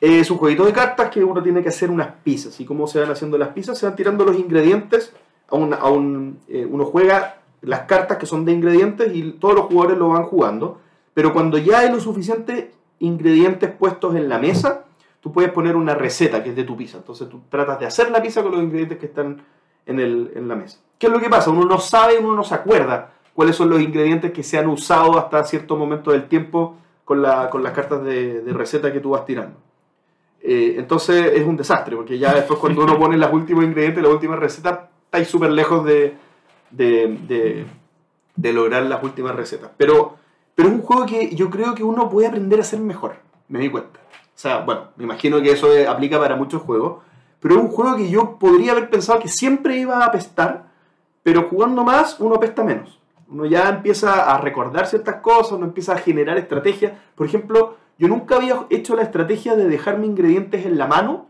Es 0.00 0.28
un 0.28 0.38
jueguito 0.38 0.64
de 0.64 0.72
cartas 0.72 1.10
que 1.10 1.22
uno 1.22 1.40
tiene 1.40 1.62
que 1.62 1.68
hacer 1.68 1.88
unas 1.88 2.08
pizzas. 2.24 2.58
¿Y 2.58 2.64
cómo 2.64 2.88
se 2.88 2.98
van 2.98 3.12
haciendo 3.12 3.38
las 3.38 3.50
pizzas? 3.50 3.78
Se 3.78 3.86
van 3.86 3.94
tirando 3.94 4.24
los 4.24 4.36
ingredientes. 4.36 5.12
A 5.48 5.54
un, 5.54 5.74
a 5.74 5.88
un, 5.88 6.40
eh, 6.48 6.66
uno 6.68 6.86
juega 6.86 7.36
las 7.60 7.82
cartas 7.82 8.18
que 8.18 8.26
son 8.26 8.44
de 8.44 8.50
ingredientes 8.50 9.14
y 9.14 9.30
todos 9.34 9.54
los 9.54 9.66
jugadores 9.66 9.96
lo 9.96 10.08
van 10.08 10.24
jugando. 10.24 10.80
Pero 11.14 11.32
cuando 11.32 11.56
ya 11.56 11.78
hay 11.78 11.92
los 11.92 12.02
suficientes 12.02 12.64
ingredientes 12.98 13.70
puestos 13.70 14.16
en 14.16 14.28
la 14.28 14.40
mesa, 14.40 14.86
tú 15.20 15.30
puedes 15.30 15.52
poner 15.52 15.76
una 15.76 15.94
receta 15.94 16.42
que 16.42 16.50
es 16.50 16.56
de 16.56 16.64
tu 16.64 16.76
pizza. 16.76 16.96
Entonces 16.96 17.28
tú 17.28 17.42
tratas 17.48 17.78
de 17.78 17.86
hacer 17.86 18.10
la 18.10 18.20
pizza 18.20 18.42
con 18.42 18.50
los 18.50 18.60
ingredientes 18.60 18.98
que 18.98 19.06
están 19.06 19.40
en, 19.86 20.00
el, 20.00 20.32
en 20.34 20.48
la 20.48 20.56
mesa. 20.56 20.78
¿Qué 20.98 21.06
es 21.06 21.12
lo 21.12 21.20
que 21.20 21.28
pasa? 21.28 21.50
Uno 21.50 21.64
no 21.64 21.78
sabe, 21.78 22.18
uno 22.18 22.34
no 22.34 22.44
se 22.44 22.54
acuerda 22.54 23.12
cuáles 23.34 23.56
son 23.56 23.70
los 23.70 23.80
ingredientes 23.80 24.32
que 24.32 24.42
se 24.42 24.58
han 24.58 24.66
usado 24.66 25.18
hasta 25.18 25.44
cierto 25.44 25.76
momento 25.76 26.10
del 26.10 26.28
tiempo 26.28 26.76
con, 27.04 27.22
la, 27.22 27.50
con 27.50 27.62
las 27.62 27.72
cartas 27.72 28.04
de, 28.04 28.42
de 28.42 28.52
receta 28.52 28.92
que 28.92 29.00
tú 29.00 29.10
vas 29.10 29.24
tirando. 29.24 29.56
Eh, 30.48 30.76
entonces 30.78 31.32
es 31.34 31.44
un 31.44 31.56
desastre, 31.56 31.96
porque 31.96 32.18
ya 32.18 32.32
después 32.32 32.60
cuando 32.60 32.84
uno 32.84 32.96
pone 32.98 33.16
los 33.16 33.32
últimos 33.32 33.64
ingredientes, 33.64 34.00
las 34.00 34.12
últimas 34.12 34.38
recetas, 34.38 34.78
estáis 35.04 35.26
súper 35.26 35.50
lejos 35.50 35.84
de, 35.84 36.16
de, 36.70 37.66
de, 38.36 38.52
lograr 38.52 38.84
las 38.84 39.02
últimas 39.02 39.34
recetas. 39.34 39.70
Pero, 39.76 40.16
pero 40.54 40.68
es 40.68 40.74
un 40.74 40.82
juego 40.82 41.04
que 41.04 41.34
yo 41.34 41.50
creo 41.50 41.74
que 41.74 41.82
uno 41.82 42.08
puede 42.08 42.28
aprender 42.28 42.60
a 42.60 42.62
hacer 42.62 42.78
mejor, 42.78 43.16
me 43.48 43.58
di 43.58 43.70
cuenta. 43.70 43.98
O 43.98 44.38
sea, 44.38 44.58
bueno, 44.58 44.90
me 44.96 45.02
imagino 45.02 45.42
que 45.42 45.50
eso 45.50 45.72
eh, 45.72 45.88
aplica 45.88 46.18
para 46.20 46.36
muchos 46.36 46.62
juegos, 46.62 47.02
pero 47.40 47.56
es 47.56 47.60
un 47.60 47.68
juego 47.68 47.96
que 47.96 48.08
yo 48.08 48.38
podría 48.38 48.72
haber 48.72 48.90
pensado 48.90 49.18
que 49.18 49.28
siempre 49.28 49.76
iba 49.76 49.98
a 49.98 50.06
apestar, 50.06 50.66
pero 51.22 51.48
jugando 51.48 51.84
más 51.84 52.18
uno 52.20 52.36
apesta 52.36 52.64
menos. 52.64 53.00
Uno 53.28 53.44
ya 53.44 53.68
empieza 53.68 54.32
a 54.32 54.38
recordar 54.38 54.86
ciertas 54.86 55.16
cosas, 55.16 55.52
uno 55.52 55.66
empieza 55.66 55.94
a 55.94 55.98
generar 55.98 56.38
estrategias. 56.38 56.92
Por 57.14 57.26
ejemplo, 57.26 57.76
yo 57.98 58.08
nunca 58.08 58.36
había 58.36 58.66
hecho 58.70 58.94
la 58.94 59.02
estrategia 59.02 59.56
de 59.56 59.68
dejarme 59.68 60.06
ingredientes 60.06 60.64
en 60.64 60.78
la 60.78 60.86
mano 60.86 61.26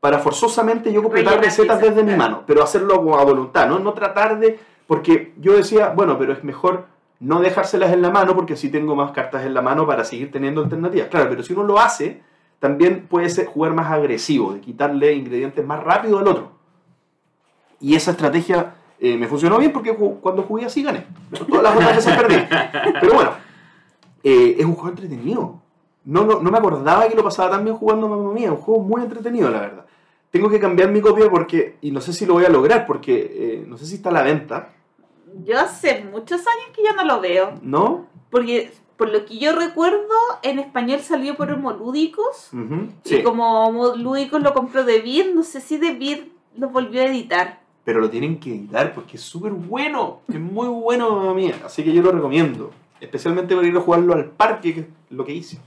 para 0.00 0.18
forzosamente 0.18 0.92
yo 0.92 1.02
completar 1.02 1.40
recetas 1.40 1.80
desde 1.80 2.02
mi 2.02 2.14
mano, 2.14 2.44
pero 2.46 2.62
hacerlo 2.62 3.18
a 3.18 3.24
voluntad, 3.24 3.68
¿no? 3.68 3.78
No 3.78 3.92
tratar 3.92 4.38
de... 4.38 4.58
Porque 4.86 5.34
yo 5.38 5.56
decía, 5.56 5.88
bueno, 5.88 6.16
pero 6.16 6.32
es 6.32 6.44
mejor 6.44 6.86
no 7.18 7.40
dejárselas 7.40 7.92
en 7.92 8.02
la 8.02 8.10
mano 8.10 8.34
porque 8.34 8.54
así 8.54 8.70
tengo 8.70 8.94
más 8.94 9.10
cartas 9.12 9.44
en 9.44 9.54
la 9.54 9.62
mano 9.62 9.86
para 9.86 10.04
seguir 10.04 10.30
teniendo 10.30 10.62
alternativas. 10.62 11.08
Claro, 11.08 11.28
pero 11.30 11.42
si 11.42 11.52
uno 11.54 11.64
lo 11.64 11.78
hace, 11.78 12.22
también 12.58 13.06
puede 13.06 13.28
ser 13.28 13.46
jugar 13.46 13.74
más 13.74 13.90
agresivo, 13.90 14.54
de 14.54 14.60
quitarle 14.60 15.14
ingredientes 15.14 15.64
más 15.64 15.82
rápido 15.82 16.18
al 16.18 16.28
otro. 16.28 16.52
Y 17.80 17.94
esa 17.94 18.12
estrategia 18.12 18.74
eh, 18.98 19.16
me 19.16 19.28
funcionó 19.28 19.58
bien 19.58 19.72
porque 19.72 19.94
cuando 19.94 20.42
jugué 20.42 20.64
así 20.64 20.82
gané. 20.82 21.06
Todas 21.48 21.62
las 21.62 21.76
otras 21.76 21.96
veces 21.96 22.16
perdí. 22.16 22.36
Pero 23.00 23.14
bueno, 23.14 23.30
eh, 24.22 24.56
es 24.58 24.64
un 24.64 24.74
juego 24.74 24.88
entretenido. 24.88 25.62
No, 26.04 26.24
no, 26.24 26.40
no 26.40 26.50
me 26.50 26.58
acordaba 26.58 27.08
que 27.08 27.16
lo 27.16 27.24
pasaba 27.24 27.50
tan 27.50 27.64
bien 27.64 27.76
jugando 27.76 28.08
Mamma 28.08 28.32
Mía. 28.32 28.52
Un 28.52 28.58
juego 28.58 28.80
muy 28.82 29.02
entretenido, 29.02 29.50
la 29.50 29.60
verdad. 29.60 29.86
Tengo 30.30 30.48
que 30.48 30.60
cambiar 30.60 30.90
mi 30.90 31.00
copia 31.00 31.28
porque, 31.28 31.76
y 31.80 31.90
no 31.90 32.00
sé 32.00 32.12
si 32.12 32.26
lo 32.26 32.34
voy 32.34 32.44
a 32.44 32.48
lograr 32.48 32.86
porque 32.86 33.14
eh, 33.14 33.64
no 33.66 33.76
sé 33.76 33.86
si 33.86 33.96
está 33.96 34.10
a 34.10 34.12
la 34.12 34.22
venta, 34.22 34.70
Yo 35.44 35.58
hace 35.58 36.04
muchos 36.10 36.40
años 36.40 36.70
que 36.74 36.82
ya 36.82 36.92
no 36.92 37.04
lo 37.04 37.20
veo. 37.20 37.54
¿no? 37.62 38.06
Porque, 38.30 38.72
por 38.96 39.10
lo 39.10 39.24
que 39.26 39.38
yo 39.38 39.52
recuerdo, 39.54 40.08
en 40.42 40.58
español 40.58 41.00
salió 41.00 41.36
por 41.36 41.50
Homolúdicos. 41.50 42.48
Ujú, 42.52 42.88
Y 43.04 43.08
Sí, 43.08 43.22
como 43.22 43.66
Homolúdicos 43.66 44.42
lo 44.42 44.54
compró 44.54 44.84
de 44.84 45.00
Beer, 45.00 45.34
no 45.34 45.42
sé 45.42 45.60
si 45.60 45.76
de 45.76 45.92
Beer 45.94 46.26
lo 46.56 46.68
volvió 46.70 47.02
a 47.02 47.04
editar. 47.06 47.60
pero 47.84 48.00
lo 48.00 48.08
tienen 48.10 48.40
que 48.40 48.50
editar 48.50 48.92
porque 48.94 49.16
es 49.16 49.22
súper 49.22 49.52
bueno. 49.52 50.20
Es 50.28 50.40
muy 50.40 50.66
bueno, 50.68 51.10
Mamma 51.14 51.34
Mía. 51.34 51.54
Así 51.64 51.84
que 51.84 51.92
yo 51.92 52.02
lo 52.02 52.10
recomiendo. 52.12 52.72
Especialmente 53.00 53.54
para 53.54 53.68
ir 53.68 53.76
a 53.76 53.80
jugarlo 53.80 54.14
al 54.14 54.24
parque, 54.24 54.74
que 54.74 54.80
es 54.80 54.86
lo 55.10 55.24
que 55.24 55.32
hice. 55.34 55.58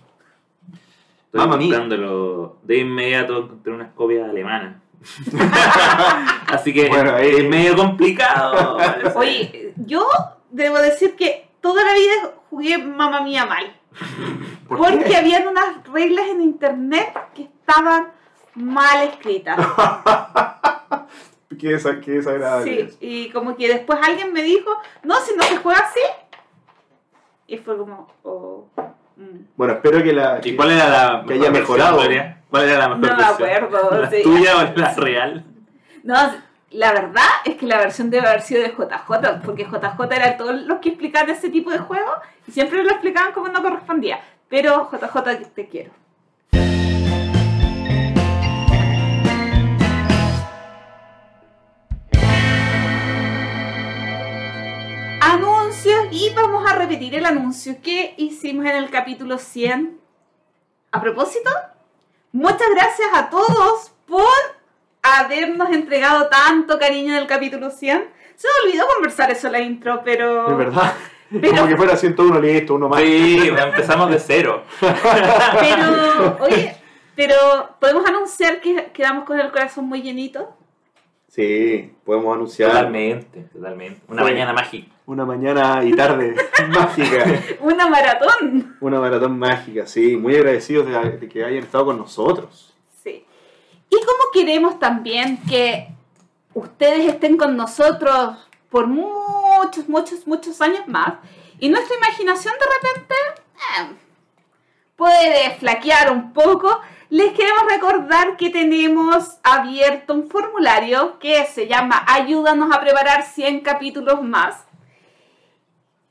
Estoy 1.32 1.48
mía. 1.48 1.58
buscándolo. 1.58 2.58
De 2.64 2.78
inmediato 2.80 3.38
encontré 3.44 3.72
unas 3.72 3.94
copias 3.94 4.28
alemanas. 4.30 4.78
Así 6.48 6.74
que 6.74 6.90
Bueno, 6.90 7.12
ahí- 7.16 7.30
es 7.38 7.48
medio 7.50 7.76
complicado. 7.76 8.78
Oye, 9.16 9.74
yo 9.78 10.08
debo 10.50 10.78
decir 10.80 11.16
que 11.16 11.48
toda 11.62 11.84
la 11.84 11.94
vida 11.94 12.34
jugué 12.50 12.78
Mamma 12.78 13.22
Mía 13.22 13.46
mal. 13.46 13.76
¿Por 14.68 14.78
porque 14.78 15.04
qué? 15.06 15.18
habían 15.18 15.48
unas 15.48 15.84
reglas 15.92 16.28
en 16.28 16.42
internet 16.42 17.18
que 17.34 17.44
estaban 17.44 18.12
mal 18.56 19.08
escritas. 19.08 19.58
Qué, 21.60 21.78
qué 22.02 22.12
desagradable. 22.12 22.90
Sí, 22.90 22.98
y 23.02 23.30
como 23.32 23.58
que 23.58 23.68
después 23.68 24.00
alguien 24.02 24.32
me 24.32 24.44
dijo, 24.44 24.72
no, 25.04 25.16
si 25.20 25.36
no 25.36 25.44
se 25.44 25.58
juega 25.58 25.80
así. 25.80 26.00
Y 27.48 27.58
fue 27.58 27.78
como, 27.78 28.08
oh, 28.24 28.66
mm. 29.18 29.40
Bueno, 29.58 29.74
espero 29.74 30.02
que 30.02 30.14
la. 30.14 30.40
¿Y 30.42 30.56
cuál 30.56 30.72
era 30.72 30.88
la 30.88 31.26
que 31.28 31.34
haya 31.34 31.52
mejorado. 31.52 31.98
¿Cuál 32.50 32.64
era 32.64 32.80
la 32.80 32.96
mejor 32.96 33.10
No 33.10 33.18
me 33.18 33.24
acuerdo, 33.24 33.92
¿La 34.02 34.10
sí. 34.10 34.24
tuya 34.24 34.58
o 34.58 34.80
la 34.80 34.94
real? 34.94 35.46
No, 36.04 36.16
la 36.72 36.94
verdad 36.94 37.28
es 37.46 37.56
que 37.56 37.66
la 37.66 37.78
versión 37.78 38.10
debe 38.10 38.28
haber 38.28 38.42
sido 38.42 38.62
de 38.62 38.70
JJ, 38.70 39.42
porque 39.44 39.66
JJ 39.66 40.16
era 40.16 40.38
todos 40.38 40.62
los 40.64 40.80
que 40.80 40.90
explicaban 40.90 41.30
ese 41.30 41.50
tipo 41.50 41.72
de 41.72 41.80
juegos 41.80 42.16
y 42.48 42.52
siempre 42.52 42.84
lo 42.84 42.92
explicaban 42.92 43.34
como 43.34 43.48
no 43.48 43.62
correspondía. 43.62 44.20
Pero 44.50 44.90
JJ, 44.92 45.54
te 45.54 45.68
quiero. 45.68 45.92
Anuncios 55.22 56.08
y 56.12 56.34
vamos 56.36 56.70
a 56.70 56.76
repetir 56.76 57.16
el 57.16 57.26
anuncio 57.26 57.82
que 57.82 58.14
hicimos 58.18 58.66
en 58.66 58.76
el 58.76 58.90
capítulo 58.90 59.38
100. 59.38 60.00
A 60.92 61.02
propósito, 61.02 61.50
muchas 62.32 62.70
gracias 62.74 63.10
a 63.14 63.30
todos 63.30 63.92
por 64.08 64.59
habernos 65.18 65.70
entregado 65.72 66.28
tanto 66.28 66.78
cariño 66.78 67.14
en 67.14 67.20
el 67.20 67.28
capítulo 67.28 67.70
100. 67.72 68.06
Se 68.36 68.48
me 68.48 68.70
olvidó 68.70 68.86
conversar 68.94 69.32
eso 69.32 69.48
en 69.48 69.54
la 69.54 69.60
intro, 69.62 70.02
pero... 70.04 70.50
Es 70.52 70.58
verdad. 70.58 70.94
Pero- 71.32 71.56
Como 71.58 71.68
que 71.68 71.78
fuera 71.78 71.96
101 71.96 72.40
listo, 72.42 72.76
uno 72.76 72.90
más. 72.90 73.02
Sí, 73.02 73.50
empezamos 73.58 74.10
de 74.10 74.20
cero. 74.20 74.64
Pero, 74.80 76.38
oye, 76.42 76.76
pero 77.16 77.36
podemos 77.80 78.06
anunciar 78.08 78.60
que 78.62 78.92
quedamos 78.94 79.26
con 79.26 79.40
el 79.40 79.52
corazón 79.52 79.86
muy 79.86 80.02
llenito. 80.02 80.56
Sí, 81.28 81.94
podemos 82.04 82.34
anunciar 82.34 82.72
Totalmente, 82.72 83.42
totalmente. 83.54 84.02
Una 84.08 84.24
Fue. 84.24 84.32
mañana 84.32 84.54
mágica. 84.54 84.92
una 85.06 85.26
mañana 85.26 85.84
y 85.84 85.92
tarde 85.94 86.36
mágica. 86.70 87.26
Una 87.60 87.88
maratón. 87.88 88.76
Una 88.82 89.00
maratón 89.00 89.38
mágica, 89.38 89.86
sí. 89.86 90.18
Muy 90.18 90.36
agradecidos 90.36 90.88
de, 90.88 91.18
de 91.18 91.30
que 91.30 91.44
hayan 91.46 91.64
estado 91.64 91.86
con 91.86 91.98
nosotros. 92.00 92.69
Y 93.90 93.96
como 93.96 94.32
queremos 94.34 94.80
también 94.80 95.40
que 95.50 95.88
ustedes 96.54 97.08
estén 97.08 97.38
con 97.38 97.56
nosotros 97.58 98.38
por 98.70 98.88
muchos, 98.88 99.90
muchos, 99.90 100.28
muchos 100.28 100.62
años 100.62 100.88
más, 100.88 101.16
y 101.60 101.70
nuestra 101.70 101.98
imaginación 101.98 102.54
de 102.54 102.66
repente 102.66 103.16
eh, 103.78 103.96
puede 104.96 105.56
flaquear 105.56 106.12
un 106.12 106.34
poco, 106.34 106.82
les 107.10 107.34
queremos 107.34 107.64
recordar 107.68 108.38
que 108.38 108.50
tenemos 108.50 109.38
abierto 109.44 110.14
un 110.14 110.30
formulario 110.30 111.18
que 111.20 111.46
se 111.48 111.68
llama 111.68 112.06
Ayúdanos 112.08 112.72
a 112.72 112.80
preparar 112.80 113.24
100 113.24 113.62
capítulos 113.62 114.22
más. 114.22 114.66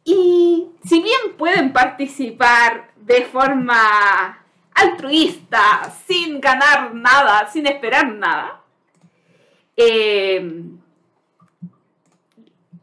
Y 0.05 0.71
si 0.85 1.01
bien 1.03 1.37
pueden 1.37 1.73
participar 1.73 2.91
de 2.97 3.25
forma 3.27 4.45
altruista, 4.81 5.93
sin 6.07 6.41
ganar 6.41 6.95
nada, 6.95 7.49
sin 7.51 7.67
esperar 7.67 8.13
nada, 8.13 8.63
eh, 9.77 10.39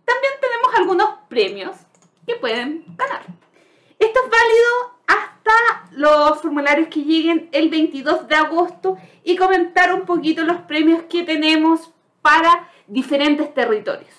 también 0.05 0.33
tenemos 0.39 0.75
algunos 0.75 1.09
premios 1.27 1.75
que 2.25 2.35
pueden 2.35 2.85
ganar. 2.95 3.21
Esto 3.99 4.19
es 4.23 4.29
válido 4.29 4.95
hasta 5.07 5.89
los 5.91 6.41
formularios 6.41 6.89
que 6.89 7.03
lleguen 7.03 7.49
el 7.51 7.69
22 7.69 8.27
de 8.27 8.35
agosto 8.35 8.97
y 9.23 9.35
comentar 9.35 9.93
un 9.93 10.05
poquito 10.05 10.43
los 10.43 10.57
premios 10.61 11.03
que 11.03 11.23
tenemos 11.23 11.91
para 12.21 12.69
diferentes 12.87 13.53
territorios. 13.53 14.13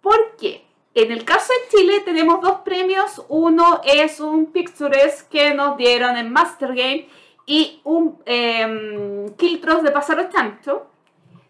¿Por 0.00 0.36
qué? 0.36 0.64
En 0.94 1.10
el 1.10 1.24
caso 1.24 1.52
de 1.52 1.76
Chile 1.78 2.00
tenemos 2.04 2.40
dos 2.42 2.60
premios. 2.64 3.24
Uno 3.28 3.80
es 3.84 4.20
un 4.20 4.52
Pictures 4.52 5.22
que 5.24 5.54
nos 5.54 5.76
dieron 5.76 6.16
en 6.16 6.30
Master 6.30 6.68
Game 6.74 7.08
y 7.46 7.80
un 7.84 8.18
eh, 8.26 9.26
Kiltros 9.38 9.82
de 9.82 9.90
Pasaro 9.90 10.28
Chancho. 10.30 10.86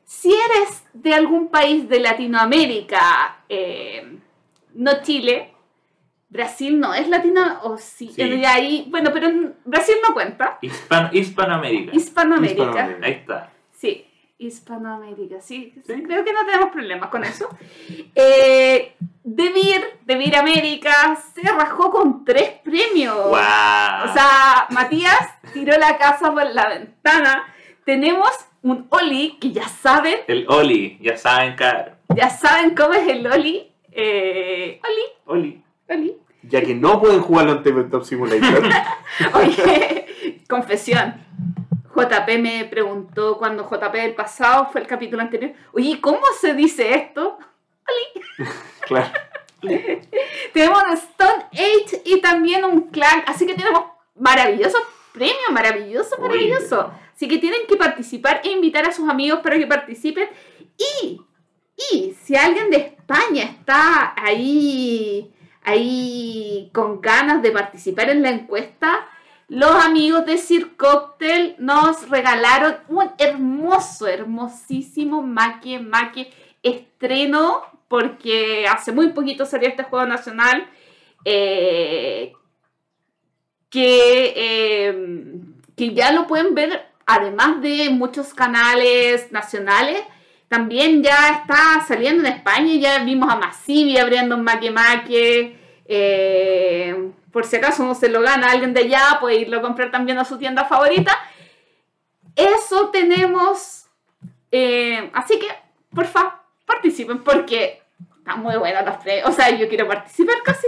Si 0.04 0.32
eres 0.32 0.84
de 0.92 1.14
algún 1.14 1.48
país 1.48 1.88
de 1.88 2.00
Latinoamérica, 2.00 3.42
eh, 3.48 4.18
no 4.74 5.02
Chile, 5.02 5.52
Brasil 6.28 6.78
no 6.78 6.94
es 6.94 7.08
Latino, 7.08 7.60
o 7.64 7.76
sí, 7.78 8.08
Sí. 8.14 8.22
de 8.28 8.46
ahí, 8.46 8.86
bueno, 8.90 9.10
pero 9.12 9.28
Brasil 9.64 9.96
no 10.06 10.14
cuenta. 10.14 10.58
Hispan- 10.62 11.10
Hispanoamérica. 11.12 11.94
Hispanoamérica. 11.94 12.62
Hispanoamérica. 12.62 13.06
Ahí 13.06 13.12
está. 13.12 13.51
Hispanoamérica, 14.42 15.40
sí, 15.40 15.72
sí, 15.86 16.02
creo 16.02 16.24
que 16.24 16.32
no 16.32 16.44
tenemos 16.44 16.70
problemas 16.70 17.08
con 17.10 17.24
eso. 17.24 17.48
Eh, 18.14 18.94
Devir, 19.24 19.82
Devir 20.04 20.36
América, 20.36 21.16
se 21.34 21.42
rajó 21.42 21.90
con 21.90 22.24
tres 22.24 22.50
premios. 22.62 23.16
¡Wow! 23.16 23.30
O 23.30 24.12
sea, 24.12 24.66
Matías 24.70 25.30
tiró 25.52 25.78
la 25.78 25.96
casa 25.96 26.32
por 26.32 26.44
la 26.52 26.68
ventana. 26.68 27.44
Tenemos 27.84 28.28
un 28.62 28.86
Oli, 28.90 29.38
que 29.40 29.50
ya 29.52 29.66
saben, 29.68 30.20
el 30.26 30.44
Oli, 30.48 30.98
ya 31.00 31.16
saben, 31.16 31.54
cara. 31.56 31.98
ya 32.14 32.28
saben 32.30 32.74
cómo 32.74 32.92
es 32.94 33.08
el 33.08 33.26
Oli. 33.26 33.72
Eh, 33.92 34.80
Oli, 34.84 35.02
Oli. 35.26 35.62
Oli. 35.88 36.16
Ya 36.42 36.60
que 36.60 36.74
no 36.74 37.00
pueden 37.00 37.20
jugarlo 37.20 37.52
en 37.52 37.62
Tabletop 37.62 38.04
Simulator. 38.04 38.64
Oye, 39.34 40.42
confesión. 40.48 41.14
JP 42.08 42.38
me 42.38 42.64
preguntó 42.64 43.38
cuando 43.38 43.68
JP 43.68 43.92
del 43.92 44.14
pasado 44.14 44.68
fue 44.70 44.80
el 44.80 44.86
capítulo 44.86 45.22
anterior. 45.22 45.52
Oye, 45.72 46.00
¿cómo 46.00 46.20
se 46.40 46.54
dice 46.54 46.94
esto? 46.94 47.38
claro. 48.86 49.12
tenemos 50.52 50.82
Stone 50.92 51.46
Age 51.52 52.02
y 52.04 52.20
también 52.20 52.64
un 52.64 52.88
clan. 52.90 53.24
Así 53.26 53.46
que 53.46 53.54
tenemos 53.54 53.84
maravillosos 54.14 54.82
premios, 55.12 55.50
maravilloso, 55.50 56.18
maravilloso. 56.18 56.92
Así 57.14 57.28
que 57.28 57.38
tienen 57.38 57.66
que 57.68 57.76
participar 57.76 58.40
e 58.44 58.50
invitar 58.50 58.86
a 58.86 58.92
sus 58.92 59.08
amigos 59.08 59.40
para 59.40 59.58
que 59.58 59.66
participen. 59.66 60.28
Y, 61.00 61.20
y 61.92 62.14
si 62.22 62.34
alguien 62.34 62.70
de 62.70 62.76
España 62.78 63.44
está 63.44 64.14
ahí, 64.16 65.32
ahí 65.62 66.70
con 66.72 67.00
ganas 67.00 67.42
de 67.42 67.52
participar 67.52 68.10
en 68.10 68.22
la 68.22 68.30
encuesta, 68.30 69.06
los 69.52 69.70
amigos 69.84 70.24
de 70.24 70.38
Sir 70.38 70.76
Cocktail 70.78 71.56
nos 71.58 72.08
regalaron 72.08 72.76
un 72.88 73.10
hermoso, 73.18 74.06
hermosísimo 74.06 75.20
Maque 75.20 75.78
Maque 75.78 76.32
estreno, 76.62 77.60
porque 77.86 78.66
hace 78.66 78.92
muy 78.92 79.10
poquito 79.10 79.44
salió 79.44 79.68
este 79.68 79.82
juego 79.82 80.06
nacional. 80.06 80.66
Eh, 81.26 82.32
que, 83.68 84.32
eh, 84.34 85.34
que 85.76 85.92
ya 85.92 86.12
lo 86.12 86.26
pueden 86.26 86.54
ver, 86.54 86.86
además 87.04 87.60
de 87.60 87.90
muchos 87.90 88.32
canales 88.32 89.30
nacionales, 89.32 90.02
también 90.48 91.02
ya 91.02 91.42
está 91.42 91.84
saliendo 91.86 92.26
en 92.26 92.32
España. 92.32 92.74
Ya 92.76 93.04
vimos 93.04 93.30
a 93.30 93.36
Massivi 93.36 93.98
abriendo 93.98 94.34
un 94.34 94.44
Maque 94.44 94.70
Maque. 94.70 95.58
Eh, 95.84 97.12
por 97.32 97.46
si 97.46 97.56
acaso 97.56 97.84
no 97.84 97.94
se 97.94 98.08
lo 98.08 98.20
gana 98.20 98.50
alguien 98.50 98.74
de 98.74 98.80
allá, 98.80 99.18
puede 99.20 99.36
irlo 99.36 99.58
a 99.58 99.62
comprar 99.62 99.90
también 99.90 100.18
a 100.18 100.24
su 100.24 100.38
tienda 100.38 100.66
favorita. 100.66 101.18
Eso 102.36 102.90
tenemos. 102.90 103.86
Eh, 104.50 105.10
así 105.14 105.38
que, 105.38 105.48
por 105.94 106.06
favor, 106.06 106.34
participen 106.66 107.22
porque 107.22 107.82
está 108.18 108.36
muy 108.36 108.56
buena 108.56 108.82
la 108.82 108.92
fe. 108.92 109.24
O 109.24 109.32
sea, 109.32 109.50
yo 109.50 109.68
quiero 109.68 109.88
participar 109.88 110.36
casi. 110.44 110.66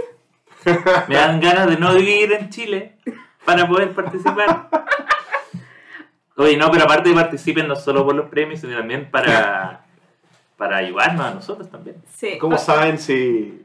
Me 1.07 1.15
dan 1.15 1.39
ganas 1.39 1.69
de 1.69 1.77
no 1.77 1.93
vivir 1.93 2.33
en 2.33 2.49
Chile 2.49 2.97
para 3.45 3.67
poder 3.67 3.93
participar. 3.93 4.69
Oye, 6.37 6.57
no, 6.57 6.69
pero 6.71 6.83
aparte 6.83 7.13
participen 7.13 7.67
no 7.67 7.75
solo 7.75 8.03
por 8.03 8.15
los 8.15 8.29
premios, 8.29 8.59
sino 8.59 8.75
también 8.75 9.09
para, 9.09 9.85
para 10.57 10.77
ayudarnos 10.77 11.25
a 11.25 11.33
nosotros 11.35 11.69
también. 11.69 11.97
Sí. 12.11 12.37
¿Cómo 12.39 12.57
saben 12.57 12.97
si 12.97 13.64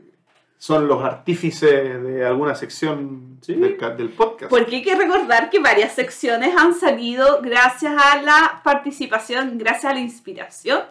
son 0.63 0.87
los 0.89 1.03
artífices 1.03 2.03
de 2.03 2.23
alguna 2.27 2.55
sección 2.55 3.39
Sí. 3.41 3.55
del, 3.55 3.79
ca- 3.79 3.91
del 3.95 4.11
podcast? 4.11 4.51
Porque 4.51 4.77
hay 4.77 4.83
que 4.83 4.95
recordar 4.95 5.49
que 5.49 5.59
varias 5.59 5.95
secciones 5.95 6.55
han 6.55 6.75
salido 6.75 7.41
gracias 7.41 7.95
a 7.99 8.21
la 8.21 8.61
participación, 8.63 9.57
gracias 9.57 9.87
a 9.91 9.95
la 9.95 10.01
inspiración 10.01 10.83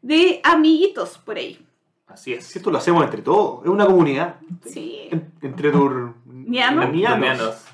de 0.00 0.40
amiguitos 0.42 1.18
por 1.18 1.36
ahí. 1.36 1.62
Así 2.06 2.32
es. 2.32 2.46
Si 2.46 2.58
esto 2.58 2.70
lo 2.70 2.78
hacemos 2.78 3.04
entre 3.04 3.20
todos, 3.20 3.62
es 3.64 3.68
una 3.68 3.84
comunidad. 3.84 4.36
Sí. 4.64 5.08
En- 5.10 5.30
entre 5.42 5.70
tus. 5.72 5.92
Nianos. 6.24 6.88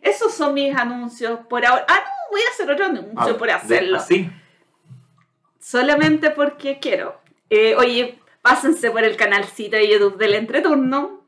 Esos 0.00 0.32
son 0.32 0.54
mis 0.54 0.74
anuncios 0.76 1.40
por 1.48 1.64
ahora. 1.66 1.84
Ah, 1.88 1.98
no, 1.98 2.30
voy 2.30 2.40
a 2.46 2.50
hacer 2.52 2.70
otro 2.70 2.84
anuncio 2.86 3.12
Ah, 3.16 3.36
por 3.38 3.48
De- 3.48 3.52
hacerlo. 3.54 3.96
Así. 3.96 4.30
Solamente 5.58 6.30
porque 6.30 6.78
quiero. 6.78 7.16
Eh, 7.50 7.74
oye, 7.76 8.18
pásense 8.44 8.90
por 8.90 9.02
el 9.04 9.16
canalcito 9.16 9.78
de 9.78 9.88
YouTube 9.88 10.18
del 10.18 10.34
entreturno. 10.34 11.22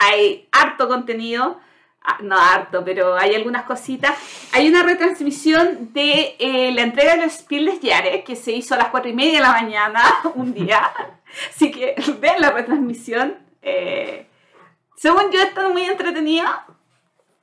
Hay 0.00 0.48
harto 0.50 0.88
contenido. 0.88 1.60
Ah, 2.02 2.18
no 2.22 2.36
harto, 2.36 2.84
pero 2.84 3.16
hay 3.16 3.36
algunas 3.36 3.62
cositas. 3.66 4.18
Hay 4.52 4.68
una 4.68 4.82
retransmisión 4.82 5.92
de 5.92 6.34
eh, 6.40 6.72
la 6.72 6.82
entrega 6.82 7.14
de 7.14 7.22
los 7.22 7.34
Spiel 7.34 7.66
des 7.66 7.78
Jahres 7.80 8.24
que 8.24 8.34
se 8.34 8.50
hizo 8.50 8.74
a 8.74 8.78
las 8.78 8.88
4 8.88 9.10
y 9.10 9.12
media 9.12 9.34
de 9.34 9.40
la 9.42 9.52
mañana 9.52 10.02
un 10.34 10.52
día. 10.52 10.82
Así 11.48 11.70
que 11.70 11.94
vean 12.18 12.40
la 12.40 12.50
retransmisión. 12.50 13.36
Eh, 13.62 14.26
según 14.96 15.30
yo, 15.30 15.40
está 15.40 15.68
muy 15.68 15.82
entretenida. 15.82 16.66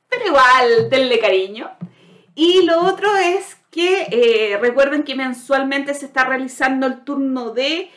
Pero 0.10 0.28
igual, 0.28 0.90
denle 0.90 1.18
cariño. 1.20 1.72
Y 2.36 2.64
lo 2.64 2.82
otro 2.82 3.16
es 3.16 3.56
que 3.72 4.08
eh, 4.12 4.58
recuerden 4.60 5.04
que 5.04 5.16
mensualmente 5.16 5.94
se 5.94 6.08
está 6.08 6.26
realizando 6.26 6.88
el 6.88 7.06
turno 7.06 7.52
de... 7.52 7.90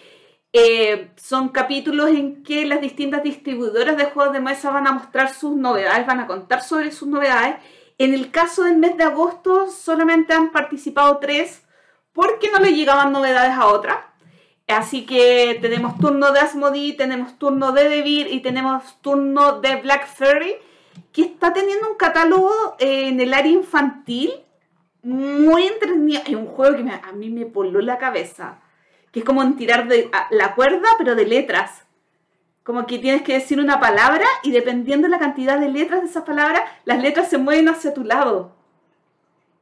eh, 0.58 1.10
son 1.16 1.50
capítulos 1.50 2.08
en 2.08 2.42
que 2.42 2.64
las 2.64 2.80
distintas 2.80 3.22
distribuidoras 3.22 3.96
de 3.96 4.06
juegos 4.06 4.32
de 4.32 4.40
mesa 4.40 4.70
van 4.70 4.86
a 4.86 4.92
mostrar 4.92 5.34
sus 5.34 5.54
novedades, 5.54 6.06
van 6.06 6.20
a 6.20 6.26
contar 6.26 6.62
sobre 6.62 6.92
sus 6.92 7.08
novedades. 7.08 7.56
En 7.98 8.14
el 8.14 8.30
caso 8.30 8.62
del 8.64 8.78
mes 8.78 8.96
de 8.96 9.04
agosto 9.04 9.70
solamente 9.70 10.32
han 10.32 10.52
participado 10.52 11.18
tres 11.18 11.62
porque 12.12 12.50
no 12.50 12.58
le 12.58 12.72
llegaban 12.72 13.12
novedades 13.12 13.52
a 13.52 13.66
otras. 13.66 13.98
Así 14.66 15.04
que 15.04 15.58
tenemos 15.60 15.98
turno 15.98 16.32
de 16.32 16.40
Asmodee, 16.40 16.94
tenemos 16.94 17.38
turno 17.38 17.72
de 17.72 17.88
Devir 17.90 18.26
y 18.32 18.40
tenemos 18.40 19.00
turno 19.02 19.60
de 19.60 19.76
Black 19.76 20.06
Fairy, 20.06 20.54
que 21.12 21.22
está 21.22 21.52
teniendo 21.52 21.90
un 21.90 21.96
catálogo 21.96 22.50
eh, 22.78 23.08
en 23.08 23.20
el 23.20 23.34
área 23.34 23.52
infantil 23.52 24.32
muy 25.02 25.66
entretenido. 25.66 26.22
Es 26.26 26.34
un 26.34 26.46
juego 26.46 26.76
que 26.76 26.90
a 26.90 27.12
mí 27.12 27.28
me 27.28 27.44
poló 27.44 27.80
la 27.80 27.98
cabeza, 27.98 28.60
que 29.16 29.20
es 29.20 29.24
como 29.24 29.42
en 29.42 29.56
tirar 29.56 29.88
de, 29.88 30.10
la 30.28 30.54
cuerda, 30.54 30.86
pero 30.98 31.14
de 31.14 31.24
letras. 31.24 31.86
Como 32.62 32.86
que 32.86 32.98
tienes 32.98 33.22
que 33.22 33.32
decir 33.32 33.58
una 33.58 33.80
palabra 33.80 34.26
y 34.42 34.50
dependiendo 34.50 35.06
de 35.06 35.10
la 35.10 35.18
cantidad 35.18 35.58
de 35.58 35.70
letras 35.70 36.02
de 36.02 36.08
esa 36.08 36.26
palabra, 36.26 36.66
las 36.84 37.00
letras 37.00 37.30
se 37.30 37.38
mueven 37.38 37.66
hacia 37.70 37.94
tu 37.94 38.04
lado. 38.04 38.54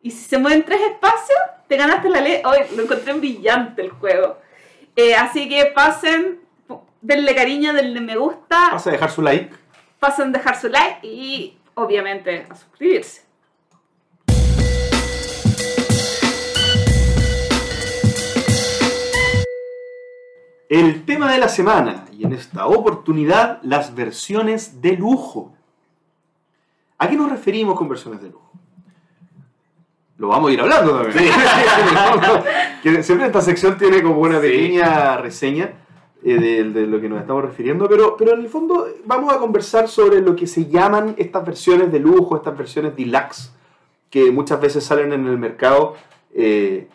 Y 0.03 0.11
si 0.11 0.25
se 0.25 0.39
mueven 0.39 0.65
tres 0.65 0.81
espacios, 0.81 1.39
te 1.69 1.77
ganaste 1.77 2.09
la 2.09 2.21
letra. 2.21 2.51
Hoy 2.51 2.59
lo 2.75 2.83
encontré 2.83 3.13
brillante 3.13 3.83
el 3.83 3.91
juego. 3.91 4.39
Eh, 4.97 5.15
así 5.15 5.49
que 5.49 5.67
pasen, 5.67 6.41
denle 7.01 7.33
cariño, 7.37 7.75
denle 7.75 8.01
me 8.01 8.17
gusta, 8.17 8.71
Vas 8.73 8.89
a 8.89 8.91
dejar 8.91 9.13
su 9.13 9.23
like. 9.23 9.55
pasen 10.01 10.31
a 10.31 10.39
dejar 10.39 10.61
su 10.61 10.69
like 10.69 11.07
y 11.07 11.57
obviamente 11.75 12.45
a 12.51 12.57
suscribirse. 12.57 13.24
El 20.69 21.05
tema 21.05 21.31
de 21.33 21.39
la 21.39 21.49
semana, 21.49 22.07
y 22.13 22.25
en 22.25 22.33
esta 22.33 22.67
oportunidad, 22.67 23.61
las 23.63 23.95
versiones 23.95 24.81
de 24.81 24.97
lujo. 24.97 25.53
¿A 26.99 27.09
qué 27.09 27.17
nos 27.17 27.31
referimos 27.31 27.77
con 27.77 27.89
versiones 27.89 28.23
de 28.23 28.31
lujo? 28.31 28.51
Lo 30.17 30.29
vamos 30.29 30.51
a 30.51 30.53
ir 30.55 30.61
hablando 30.61 31.03
también. 31.03 31.33
Que 32.83 33.03
siempre 33.03 33.27
esta 33.27 33.41
sección 33.41 33.79
tiene 33.79 34.03
como 34.03 34.21
una 34.21 34.41
Sí. 34.41 34.47
pequeña 34.49 35.17
reseña 35.17 35.73
eh, 36.23 36.35
de, 36.39 36.65
de 36.71 36.87
lo 36.87 37.01
que 37.01 37.09
nos 37.09 37.21
estamos 37.21 37.43
refiriendo, 37.45 37.89
pero, 37.89 38.17
pero 38.17 38.35
en 38.35 38.41
el 38.41 38.49
fondo 38.49 38.87
vamos 39.07 39.33
a 39.35 39.39
conversar 39.39 39.89
sobre 39.89 40.21
lo 40.21 40.37
que 40.37 40.47
se 40.47 40.67
llaman 40.67 41.15
estas 41.19 41.45
versiones 41.45 41.91
de 41.91 41.99
lujo, 41.99 42.37
estas 42.37 42.57
versiones 42.57 42.95
deluxe, 42.97 43.51
que 44.11 44.31
muchas 44.31 44.61
veces 44.61 44.85
salen 44.85 45.13
en 45.13 45.27
el 45.27 45.39
mercado 45.39 45.95
eh, 46.35 46.89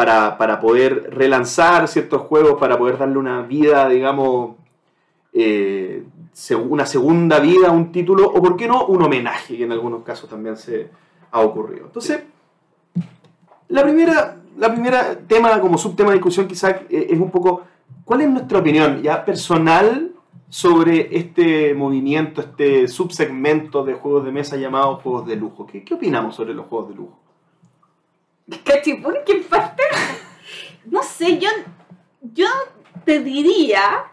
para, 0.00 0.38
para 0.38 0.58
poder 0.58 1.10
relanzar 1.12 1.86
ciertos 1.86 2.22
juegos, 2.22 2.58
para 2.58 2.78
poder 2.78 2.96
darle 2.96 3.18
una 3.18 3.42
vida, 3.42 3.86
digamos, 3.86 4.56
eh, 5.34 6.04
una 6.66 6.86
segunda 6.86 7.38
vida 7.38 7.68
a 7.68 7.70
un 7.70 7.92
título, 7.92 8.26
o 8.26 8.40
por 8.40 8.56
qué 8.56 8.66
no, 8.66 8.86
un 8.86 9.02
homenaje, 9.02 9.58
que 9.58 9.64
en 9.64 9.72
algunos 9.72 10.02
casos 10.02 10.30
también 10.30 10.56
se 10.56 10.88
ha 11.30 11.40
ocurrido. 11.42 11.84
Entonces, 11.84 12.22
la 13.68 13.82
primera, 13.82 14.38
la 14.56 14.72
primera 14.72 15.18
tema, 15.18 15.60
como 15.60 15.76
subtema 15.76 16.12
de 16.12 16.14
discusión 16.14 16.48
quizás 16.48 16.76
eh, 16.88 17.08
es 17.10 17.20
un 17.20 17.30
poco, 17.30 17.64
¿cuál 18.02 18.22
es 18.22 18.30
nuestra 18.30 18.58
opinión 18.58 19.02
ya 19.02 19.22
personal 19.22 20.12
sobre 20.48 21.14
este 21.14 21.74
movimiento, 21.74 22.40
este 22.40 22.88
subsegmento 22.88 23.84
de 23.84 23.92
juegos 23.92 24.24
de 24.24 24.32
mesa 24.32 24.56
llamados 24.56 25.02
juegos 25.02 25.26
de 25.26 25.36
lujo? 25.36 25.66
¿Qué, 25.66 25.84
qué 25.84 25.92
opinamos 25.92 26.36
sobre 26.36 26.54
los 26.54 26.68
juegos 26.68 26.88
de 26.88 26.94
lujo? 26.94 27.19
¿Cachipún? 28.64 29.16
¿Qué 29.26 29.36
parte? 29.36 29.82
No 30.86 31.02
sé, 31.02 31.38
yo, 31.38 31.48
yo 32.22 32.46
te 33.04 33.20
diría, 33.20 34.06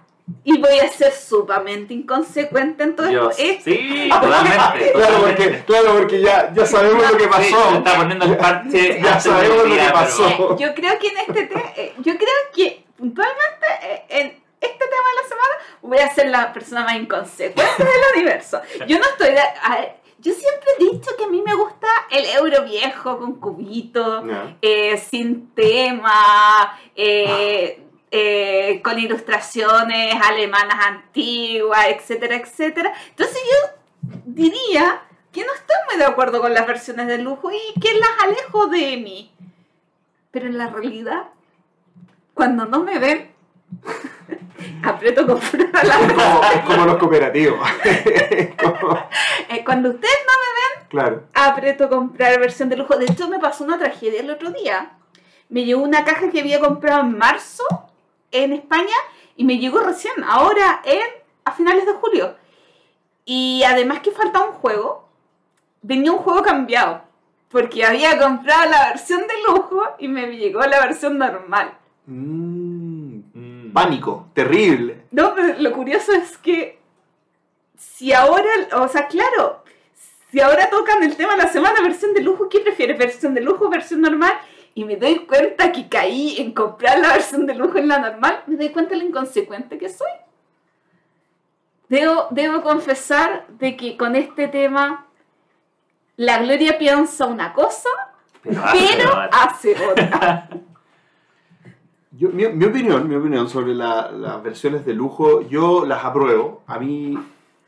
y 0.43 0.57
voy 0.59 0.77
a 0.79 0.89
ser 0.89 1.11
sumamente 1.13 1.93
inconsecuente 1.93 2.83
en 2.83 2.95
todo 2.95 3.09
Yo, 3.09 3.29
esto. 3.31 3.41
es- 3.41 3.63
sí, 3.63 4.09
totalmente. 4.21 4.91
Claro, 4.93 5.21
porque, 5.21 5.63
claro, 5.65 5.93
porque 5.97 6.21
ya, 6.21 6.53
ya 6.53 6.65
sabemos 6.65 7.09
lo 7.09 7.17
que 7.17 7.23
Sí, 7.23 7.29
pasó. 7.29 7.69
se 7.71 7.77
está 7.77 7.95
poniendo 7.95 8.25
el 8.25 8.37
parche. 8.37 9.01
Ya 9.01 9.19
sabemos 9.19 9.57
lo 9.69 9.75
que 9.75 9.89
pasó. 9.93 10.23
pero- 10.37 10.51
Eh, 10.53 10.55
yo 10.59 10.75
creo 10.75 10.99
que 10.99 11.07
en 11.07 11.17
este 11.19 11.43
te- 11.47 11.81
eh, 11.81 11.93
yo 11.99 12.13
creo 12.17 12.35
que 12.53 12.83
puntualmente 12.97 13.65
eh, 13.83 14.05
en 14.09 14.27
este 14.59 14.77
tema 14.85 15.07
de 15.09 15.21
la 15.23 15.29
semana 15.29 15.79
voy 15.81 15.97
a 15.99 16.13
ser 16.13 16.27
la 16.29 16.51
persona 16.53 16.83
más 16.83 16.95
inconsecuente 16.95 17.83
del 17.83 18.01
universo. 18.17 18.61
Yo 18.87 18.99
no 18.99 19.05
estoy 19.05 19.29
de, 19.31 19.39
a 19.63 19.75
ver, 19.79 19.95
yo 20.27 20.33
siempre 20.33 20.69
he 20.77 20.83
dicho 20.91 21.11
que 21.17 21.23
a 21.23 21.29
mí 21.29 21.41
me 21.41 21.55
gusta 21.55 21.87
el 22.11 22.25
euro 22.25 22.65
viejo 22.65 23.17
con 23.17 23.35
cubito, 23.35 24.25
eh, 24.61 24.97
sin 24.97 25.51
tema, 25.51 26.77
eh, 26.97 27.81
eh, 28.11 28.81
con 28.83 28.99
ilustraciones 28.99 30.15
alemanas 30.21 30.85
antiguas, 30.85 31.87
etcétera, 31.87 32.35
etcétera. 32.35 32.93
Entonces 33.07 33.37
yo 33.41 34.11
diría 34.25 35.01
que 35.31 35.45
no 35.45 35.53
estoy 35.53 35.77
muy 35.89 35.97
de 35.97 36.05
acuerdo 36.05 36.41
con 36.41 36.53
las 36.53 36.67
versiones 36.67 37.07
de 37.07 37.19
lujo 37.19 37.49
y 37.49 37.79
que 37.79 37.93
las 37.93 38.09
alejo 38.25 38.67
de 38.67 38.97
mí. 38.97 39.31
Pero 40.31 40.47
en 40.47 40.57
la 40.57 40.67
realidad, 40.67 41.29
cuando 42.33 42.65
no 42.65 42.83
me 42.83 42.99
ven, 42.99 43.31
aprieto 44.83 45.25
comprar 45.27 45.85
la 45.85 45.95
como, 45.97 46.41
como 46.67 46.85
los 46.85 46.97
cooperativos. 46.97 47.59
Como- 48.61 48.99
Eh, 49.49 49.63
Cuando 49.65 49.89
ustedes 49.89 50.17
no 50.25 50.33
me 50.33 50.79
ven, 50.79 50.87
claro. 50.89 51.23
aprieto 51.33 51.89
comprar 51.89 52.39
versión 52.39 52.69
de 52.69 52.77
lujo. 52.77 52.95
De 52.97 53.05
hecho, 53.05 53.27
me 53.29 53.39
pasó 53.39 53.63
una 53.63 53.77
tragedia 53.77 54.19
el 54.21 54.29
otro 54.31 54.51
día. 54.51 54.91
Me 55.49 55.63
llegó 55.63 55.81
una 55.81 56.03
caja 56.03 56.29
que 56.29 56.39
había 56.41 56.59
comprado 56.59 57.01
en 57.01 57.17
marzo 57.17 57.63
en 58.31 58.53
España 58.53 58.95
y 59.35 59.45
me 59.45 59.57
llegó 59.57 59.79
recién, 59.79 60.13
ahora 60.25 60.81
en 60.83 61.01
a 61.45 61.51
finales 61.53 61.85
de 61.85 61.93
julio. 61.93 62.35
Y 63.23 63.63
además 63.65 63.99
que 64.01 64.11
faltaba 64.11 64.45
un 64.47 64.53
juego, 64.53 65.07
venía 65.81 66.11
un 66.11 66.17
juego 66.19 66.41
cambiado. 66.43 67.01
Porque 67.49 67.85
había 67.85 68.19
comprado 68.19 68.69
la 68.69 68.89
versión 68.89 69.21
de 69.21 69.33
lujo 69.47 69.81
y 69.99 70.09
me 70.09 70.27
llegó 70.35 70.59
la 70.61 70.81
versión 70.81 71.17
normal. 71.17 71.73
Mm. 72.05 72.56
Pánico, 73.77 74.27
terrible. 74.33 75.03
No, 75.11 75.35
pero 75.35 75.59
lo 75.59 75.71
curioso 75.71 76.11
es 76.11 76.37
que 76.37 76.79
si 77.77 78.11
ahora, 78.11 78.49
o 78.73 78.87
sea, 78.87 79.07
claro, 79.07 79.63
si 80.31 80.39
ahora 80.41 80.67
tocan 80.69 81.03
el 81.03 81.15
tema 81.15 81.33
de 81.33 81.43
la 81.43 81.47
semana, 81.47 81.81
versión 81.81 82.13
de 82.15 82.21
lujo, 82.21 82.49
¿qué 82.49 82.59
prefieres? 82.59 82.97
¿Versión 82.97 83.35
de 83.35 83.41
lujo 83.41 83.65
o 83.65 83.69
versión 83.69 84.01
normal? 84.01 84.33
Y 84.73 84.83
me 84.83 84.95
doy 84.95 85.27
cuenta 85.27 85.71
que 85.71 85.87
caí 85.87 86.37
en 86.39 86.53
comprar 86.53 86.97
la 86.99 87.13
versión 87.13 87.45
de 87.45 87.53
lujo 87.53 87.77
en 87.77 87.87
la 87.87 87.99
normal, 87.99 88.43
me 88.47 88.55
doy 88.55 88.69
cuenta 88.69 88.95
de 88.95 89.01
lo 89.01 89.07
inconsecuente 89.09 89.77
que 89.77 89.89
soy. 89.89 90.11
Debo, 91.87 92.27
debo 92.31 92.63
confesar 92.63 93.45
de 93.47 93.77
que 93.77 93.95
con 93.95 94.15
este 94.15 94.47
tema 94.47 95.05
la 96.15 96.39
Gloria 96.39 96.79
piensa 96.79 97.27
una 97.27 97.53
cosa, 97.53 97.89
Pero 98.41 98.59
pero 98.71 99.29
hace 99.31 99.75
otra. 99.85 100.49
Yo, 102.17 102.29
mi, 102.29 102.47
mi 102.47 102.65
opinión, 102.65 103.07
mi 103.07 103.15
opinión 103.15 103.47
sobre 103.49 103.75
la- 103.75 104.11
las 104.11 104.41
versiones 104.43 104.85
de 104.85 104.93
lujo, 104.93 105.41
yo 105.41 105.85
las 105.85 106.03
apruebo. 106.03 106.61
A 106.67 106.79
mí 106.79 107.17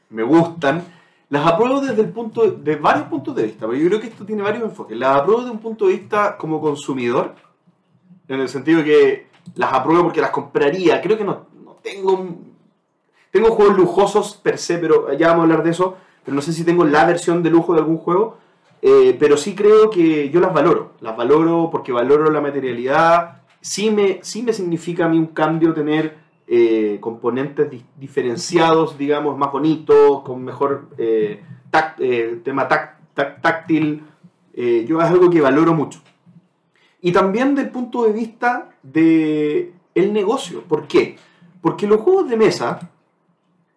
me 0.09 0.23
gustan. 0.23 0.83
Las 1.29 1.45
apruebo 1.45 1.81
desde 1.81 2.01
el 2.01 2.09
punto 2.09 2.49
de 2.49 2.75
varios 2.77 3.05
puntos 3.07 3.35
de 3.35 3.43
vista, 3.43 3.65
porque 3.67 3.79
yo 3.81 3.87
creo 3.87 3.99
que 4.01 4.07
esto 4.07 4.25
tiene 4.25 4.41
varios 4.41 4.63
enfoques. 4.63 4.97
Las 4.97 5.17
apruebo 5.17 5.41
desde 5.41 5.51
un 5.53 5.59
punto 5.59 5.85
de 5.85 5.93
vista 5.93 6.35
como 6.37 6.59
consumidor, 6.59 7.35
en 8.27 8.39
el 8.39 8.49
sentido 8.49 8.83
que 8.83 9.27
las 9.55 9.71
apruebo 9.73 10.03
porque 10.05 10.21
las 10.21 10.31
compraría. 10.31 10.99
Creo 11.01 11.17
que 11.17 11.23
no, 11.23 11.45
no 11.63 11.73
tengo 11.83 12.27
tengo 13.31 13.51
juegos 13.51 13.77
lujosos 13.77 14.35
per 14.41 14.57
se, 14.57 14.79
pero 14.79 15.13
ya 15.13 15.27
vamos 15.27 15.41
a 15.41 15.43
hablar 15.43 15.63
de 15.63 15.69
eso. 15.71 15.97
Pero 16.25 16.33
no 16.35 16.41
sé 16.41 16.51
si 16.53 16.63
tengo 16.63 16.83
la 16.83 17.05
versión 17.05 17.43
de 17.43 17.51
lujo 17.51 17.73
de 17.73 17.79
algún 17.81 17.97
juego. 17.97 18.37
Eh, 18.81 19.15
pero 19.19 19.37
sí 19.37 19.53
creo 19.53 19.89
que 19.91 20.29
yo 20.31 20.39
las 20.39 20.53
valoro. 20.53 20.93
Las 21.01 21.15
valoro 21.15 21.69
porque 21.71 21.91
valoro 21.91 22.31
la 22.31 22.41
materialidad. 22.41 23.38
Sí 23.61 23.91
me, 23.91 24.19
sí 24.23 24.41
me 24.43 24.53
significa 24.53 25.05
a 25.05 25.09
mí 25.09 25.17
un 25.17 25.27
cambio 25.27 25.73
tener 25.73 26.17
eh, 26.47 26.97
componentes 27.01 27.69
di- 27.69 27.85
diferenciados, 27.97 28.97
digamos, 28.97 29.37
más 29.37 29.51
bonitos, 29.51 30.21
con 30.23 30.43
mejor 30.43 30.89
eh, 30.97 31.43
eh, 31.99 32.41
tema 32.43 32.67
tac- 32.67 32.95
tac- 33.15 33.41
táctil. 33.41 34.03
Yo 34.55 34.99
es 35.01 35.05
algo 35.07 35.29
que 35.29 35.39
valoro 35.39 35.73
mucho. 35.73 36.01
Y 37.01 37.13
también 37.13 37.55
del 37.55 37.69
punto 37.69 38.03
de 38.03 38.11
vista 38.11 38.71
de 38.83 39.73
el 39.95 40.11
negocio. 40.11 40.63
¿Por 40.63 40.85
qué? 40.87 41.15
Porque 41.61 41.87
los 41.87 42.01
juegos 42.01 42.29
de 42.29 42.35
mesa, 42.35 42.89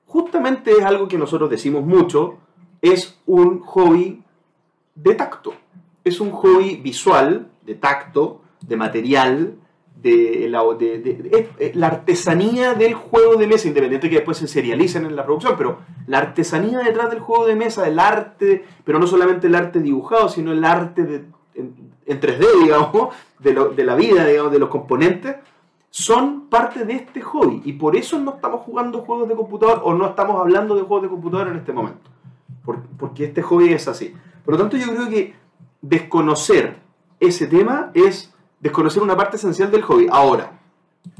justamente 0.07 0.73
es 0.73 0.83
algo 0.85 1.07
que 1.09 1.19
nosotros 1.19 1.51
decimos 1.51 1.85
mucho, 1.85 2.39
es 2.81 3.17
un 3.27 3.61
hobby 3.61 4.23
de 4.95 5.15
tacto. 5.15 5.55
Es 6.03 6.21
un 6.21 6.31
hobby 6.33 6.77
visual, 6.77 7.49
de 7.65 7.77
tacto, 7.77 8.41
de 8.61 8.77
material, 8.77 9.55
de, 9.97 10.47
la, 10.51 10.63
de- 10.79 11.49
es 11.59 11.77
la 11.77 11.87
artesanía 11.89 12.75
del 12.75 12.95
juego 12.95 13.37
de 13.37 13.47
mesa, 13.47 13.69
independiente 13.69 14.09
que 14.11 14.17
después 14.17 14.37
se 14.39 14.49
serialicen 14.49 15.05
en 15.07 15.15
la 15.17 15.25
producción, 15.25 15.55
pero 15.57 15.79
la 16.07 16.19
artesanía 16.19 16.79
detrás 16.81 17.11
del 17.11 17.21
juego 17.21 17.47
de 17.47 17.55
mesa, 17.55 17.87
el 17.87 17.99
arte, 18.01 18.65
pero 18.85 18.99
no 18.99 19.07
solamente 19.07 19.47
el 19.47 19.55
arte 19.55 19.81
dibujado, 19.81 20.29
sino 20.29 20.53
el 20.53 20.65
arte 20.65 21.25
en, 21.55 21.75
en 22.07 22.21
3D, 22.21 22.47
digamos, 22.65 23.15
de, 23.39 23.53
lo- 23.53 23.69
de 23.71 23.85
la 23.85 23.95
vida, 23.95 24.27
digamos, 24.27 24.51
de 24.53 24.59
los 24.59 24.69
componentes, 24.69 25.37
son 25.91 26.49
parte 26.49 26.85
de 26.85 26.95
este 26.95 27.21
hobby. 27.21 27.61
Y 27.65 27.75
por 27.75 27.95
eso 27.97 28.19
no 28.19 28.35
estamos 28.37 28.63
jugando 28.63 29.03
juegos 29.03 29.29
de 29.29 29.35
computador 29.37 29.83
o 29.85 29.93
no 29.95 30.07
estamos 30.07 30.41
hablando 30.41 30.75
de 30.75 30.81
juegos 30.83 31.03
de 31.03 31.09
computador 31.11 31.49
en 31.49 31.57
este 31.57 31.73
momento. 31.73 32.11
Por- 32.65 32.83
porque 32.99 33.25
este 33.27 33.43
hobby 33.43 33.73
es 33.73 33.87
así. 33.89 34.15
Por 34.45 34.55
lo 34.55 34.59
tanto, 34.61 34.77
yo 34.79 34.87
creo 34.95 35.09
que 35.09 35.35
desconocer 35.83 36.77
ese 37.21 37.47
tema 37.47 37.91
es 37.95 38.32
desconocer 38.63 39.03
una 39.03 39.17
parte 39.17 39.37
esencial 39.37 39.71
del 39.71 39.83
hobby. 39.83 40.07
Ahora, 40.11 40.53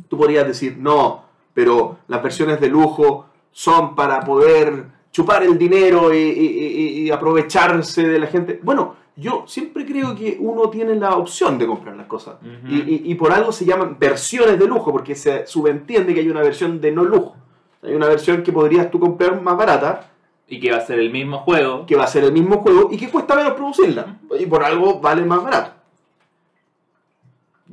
tú 0.09 0.17
podrías 0.17 0.47
decir, 0.47 0.77
no, 0.79 1.25
pero 1.53 1.99
las 2.09 2.23
versiones 2.23 2.59
de 2.61 2.69
lujo 2.69 3.27
son 3.51 3.95
para 3.95 4.21
poder 4.21 4.87
chupar 5.11 5.43
el 5.43 5.59
dinero 5.59 6.15
y, 6.15 6.17
y- 6.19 7.03
y- 7.07 7.11
aprovecharse 7.11 8.09
de 8.09 8.19
la 8.19 8.27
gente. 8.29 8.59
Bueno, 8.63 8.95
yo 9.17 9.45
siempre 9.47 9.85
creo 9.85 10.15
que 10.15 10.39
uno 10.41 10.71
tiene 10.71 10.95
la 10.95 11.17
opción 11.17 11.59
de 11.59 11.67
comprar 11.67 11.95
las 11.97 12.07
cosas. 12.07 12.37
Ujú. 12.41 12.73
y, 12.73 12.77
y- 12.81 13.03
y 13.13 13.15
por 13.17 13.31
algo 13.31 13.53
se 13.53 13.67
llaman 13.67 13.99
versiones 13.99 14.59
de 14.59 14.67
lujo, 14.67 14.91
porque 14.91 15.15
se 15.15 15.47
subentiende 15.47 16.15
que 16.15 16.21
hay 16.21 16.31
una 16.31 16.41
versión 16.41 16.81
de 16.81 16.93
no 16.93 17.05
lujo. 17.05 17.37
Hay 17.83 17.93
una 17.95 18.07
versión 18.07 18.43
que 18.43 18.53
podrías 18.53 18.91
tú 18.91 18.99
comprar 19.01 19.43
más 19.43 19.57
barata, 19.57 20.09
Y 20.49 20.59
que 20.61 20.71
va 20.71 20.79
a 20.79 20.87
ser 20.87 20.99
el 20.99 21.11
mismo 21.11 21.39
juego. 21.41 21.85
que 21.85 21.97
va 21.97 22.05
a 22.05 22.07
ser 22.07 22.25
el 22.25 22.33
mismo 22.33 22.59
juego 22.59 22.89
y 22.91 22.97
que 22.97 23.11
cuesta 23.11 23.35
menos 23.35 23.53
producirla. 23.55 24.19
Y 24.39 24.47
por 24.47 24.63
algo 24.65 25.01
vale 25.01 25.23
más 25.27 25.43
barato. 25.43 25.73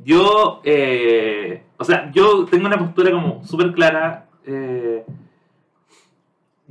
Yo, 0.04 0.60
eh, 0.64 1.62
o 1.76 1.84
sea, 1.84 2.10
yo 2.12 2.44
tengo 2.46 2.66
una 2.66 2.78
postura 2.78 3.10
como 3.10 3.44
súper 3.44 3.72
clara. 3.72 4.26
eh, 4.46 5.04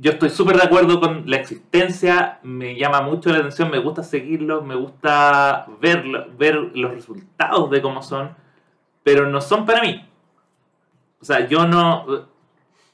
yo 0.02 0.12
estoy 0.12 0.30
súper 0.30 0.56
de 0.56 0.62
acuerdo 0.62 0.98
con 0.98 1.24
la 1.26 1.36
existencia, 1.36 2.38
me 2.42 2.74
llama 2.74 3.02
mucho 3.02 3.28
la 3.30 3.38
atención, 3.40 3.70
me 3.70 3.78
gusta 3.78 4.02
seguirlo, 4.02 4.62
me 4.62 4.74
gusta 4.74 5.66
verlo, 5.78 6.24
ver 6.38 6.54
los 6.74 6.90
resultados 6.92 7.70
de 7.70 7.82
cómo 7.82 8.02
son, 8.02 8.34
pero 9.02 9.28
no 9.28 9.42
son 9.42 9.66
para 9.66 9.82
mí. 9.82 10.02
O 11.20 11.24
sea, 11.26 11.46
yo 11.46 11.66
no, 11.66 12.06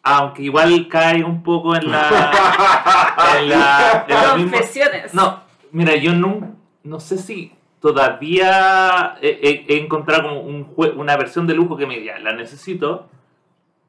aunque 0.03 0.43
igual 0.43 0.89
cae 0.89 1.23
un 1.23 1.45
poco 1.45 1.77
en 1.77 1.89
la... 1.93 2.09
en 3.39 3.49
la- 3.51 4.05
en 4.09 4.51
no, 5.15 5.43
mira, 5.71 5.95
yo 5.95 6.13
no, 6.13 6.57
no 6.83 6.99
sé 6.99 7.19
si 7.19 7.53
todavía 7.93 9.17
he, 9.23 9.65
encontrado 9.69 10.25
como 10.25 10.41
un 10.41 10.75
una 10.97 11.17
versión 11.17 11.47
de 11.47 11.55
lujo 11.55 11.77
que 11.77 11.87
me 11.87 11.99
diga, 12.01 12.19
la 12.19 12.33
necesito, 12.33 13.09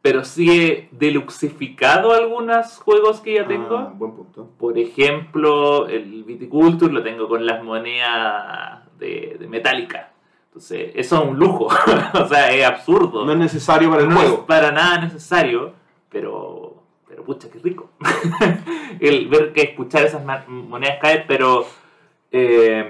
pero 0.01 0.23
sí 0.23 0.49
he 0.51 0.89
deluxificado 0.91 2.13
algunos 2.13 2.77
juegos 2.77 3.19
que 3.19 3.35
ya 3.35 3.47
tengo. 3.47 3.77
Ah, 3.77 3.93
buen 3.93 4.13
punto. 4.13 4.49
Por 4.57 4.77
ejemplo, 4.77 5.87
el 5.87 6.23
Viticulture 6.23 6.93
lo 6.93 7.03
tengo 7.03 7.27
con 7.27 7.45
las 7.45 7.63
monedas 7.63 8.79
de, 8.97 9.37
de 9.39 9.47
Metallica. 9.47 10.11
Entonces, 10.47 10.91
eso 10.95 11.21
es 11.21 11.29
un 11.29 11.37
lujo. 11.37 11.67
o 12.13 12.25
sea, 12.27 12.51
es 12.51 12.65
absurdo. 12.65 13.25
No 13.25 13.31
es 13.31 13.37
necesario 13.37 13.89
para 13.89 14.03
el 14.03 14.09
No 14.09 14.15
juego. 14.15 14.35
es 14.35 14.39
para 14.41 14.71
nada 14.71 14.99
necesario, 14.99 15.73
pero, 16.09 16.83
pero 17.07 17.23
pucha, 17.23 17.49
qué 17.51 17.59
rico. 17.59 17.89
el 18.99 19.27
ver 19.27 19.53
que 19.53 19.61
escuchar 19.61 20.05
esas 20.05 20.23
monedas 20.47 20.99
caer, 21.01 21.25
pero, 21.27 21.65
eh, 22.31 22.89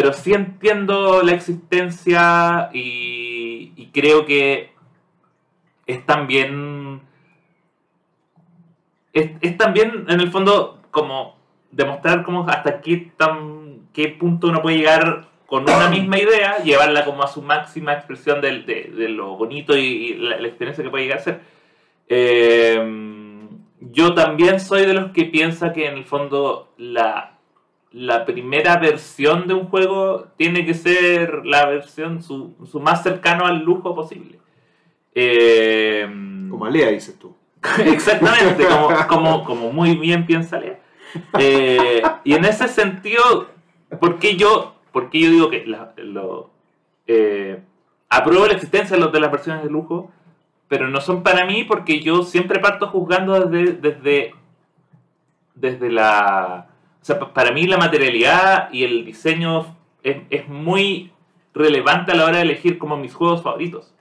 pero 0.00 0.12
sí 0.12 0.32
entiendo 0.32 1.22
la 1.24 1.32
existencia 1.32 2.70
y, 2.72 3.72
y 3.74 3.86
creo 3.92 4.24
que 4.26 4.70
es 5.88 6.06
también, 6.06 7.00
es, 9.12 9.32
es 9.40 9.58
también 9.58 10.04
en 10.08 10.20
el 10.20 10.30
fondo 10.30 10.80
como 10.92 11.34
demostrar 11.72 12.22
como 12.22 12.48
hasta 12.48 12.80
qué, 12.80 13.10
tan, 13.16 13.88
qué 13.92 14.06
punto 14.10 14.46
uno 14.46 14.62
puede 14.62 14.76
llegar 14.76 15.30
con 15.46 15.64
una 15.64 15.88
misma 15.90 16.18
idea, 16.18 16.58
llevarla 16.58 17.04
como 17.04 17.24
a 17.24 17.26
su 17.26 17.42
máxima 17.42 17.94
expresión 17.94 18.40
de, 18.40 18.62
de 18.62 19.08
lo 19.08 19.36
bonito 19.36 19.76
y, 19.76 19.80
y 19.80 20.14
la, 20.14 20.38
la 20.38 20.46
experiencia 20.46 20.84
que 20.84 20.90
puede 20.90 21.06
llegar 21.06 21.18
a 21.18 21.22
ser. 21.22 21.40
Eh, 22.06 23.48
yo 23.80 24.14
también 24.14 24.60
soy 24.60 24.86
de 24.86 24.94
los 24.94 25.10
que 25.10 25.24
piensa 25.24 25.72
que 25.72 25.88
en 25.88 25.96
el 25.96 26.04
fondo 26.04 26.72
la, 26.76 27.37
la 27.92 28.24
primera 28.24 28.76
versión 28.76 29.46
de 29.48 29.54
un 29.54 29.66
juego 29.68 30.26
tiene 30.36 30.64
que 30.66 30.74
ser 30.74 31.44
la 31.46 31.66
versión 31.66 32.22
su, 32.22 32.54
su 32.70 32.80
más 32.80 33.02
cercano 33.02 33.46
al 33.46 33.64
lujo 33.64 33.94
posible. 33.94 34.38
Eh, 35.14 36.06
Como 36.50 36.64
Alea, 36.66 36.88
dices 36.90 37.18
tú. 37.18 37.34
Exactamente, 37.84 38.64
como, 38.66 38.88
como, 39.08 39.44
como 39.44 39.72
muy 39.72 39.96
bien 39.96 40.26
piensa 40.26 40.60
Lea. 40.60 40.78
Eh, 41.38 42.02
y 42.24 42.34
en 42.34 42.44
ese 42.44 42.68
sentido, 42.68 43.48
¿por 44.00 44.18
qué 44.18 44.36
yo, 44.36 44.74
por 44.92 45.10
qué 45.10 45.20
yo 45.20 45.30
digo 45.30 45.50
que 45.50 45.66
la- 45.66 45.92
lo, 45.96 46.50
eh, 47.06 47.60
apruebo 48.08 48.46
la 48.46 48.52
existencia 48.52 48.96
de, 48.96 49.02
los- 49.02 49.12
de 49.12 49.20
las 49.20 49.32
versiones 49.32 49.64
de 49.64 49.70
lujo, 49.70 50.12
pero 50.68 50.86
no 50.88 51.00
son 51.00 51.22
para 51.22 51.46
mí 51.46 51.64
porque 51.64 52.00
yo 52.00 52.22
siempre 52.22 52.60
parto 52.60 52.88
juzgando 52.88 53.46
desde, 53.46 53.72
desde, 53.72 54.34
desde 55.54 55.90
la... 55.90 56.68
Sea, 57.08 57.18
pa- 57.18 57.32
para 57.32 57.52
mí 57.52 57.66
la 57.66 57.78
materialidad 57.78 58.68
y 58.70 58.84
el 58.84 59.02
diseño 59.06 59.74
es, 60.02 60.18
es 60.28 60.46
muy 60.46 61.10
relevante 61.54 62.12
a 62.12 62.14
la 62.14 62.26
hora 62.26 62.36
de 62.36 62.42
elegir 62.42 62.76
como 62.76 62.98
mis 62.98 63.14
juegos 63.14 63.42
favoritos. 63.42 63.94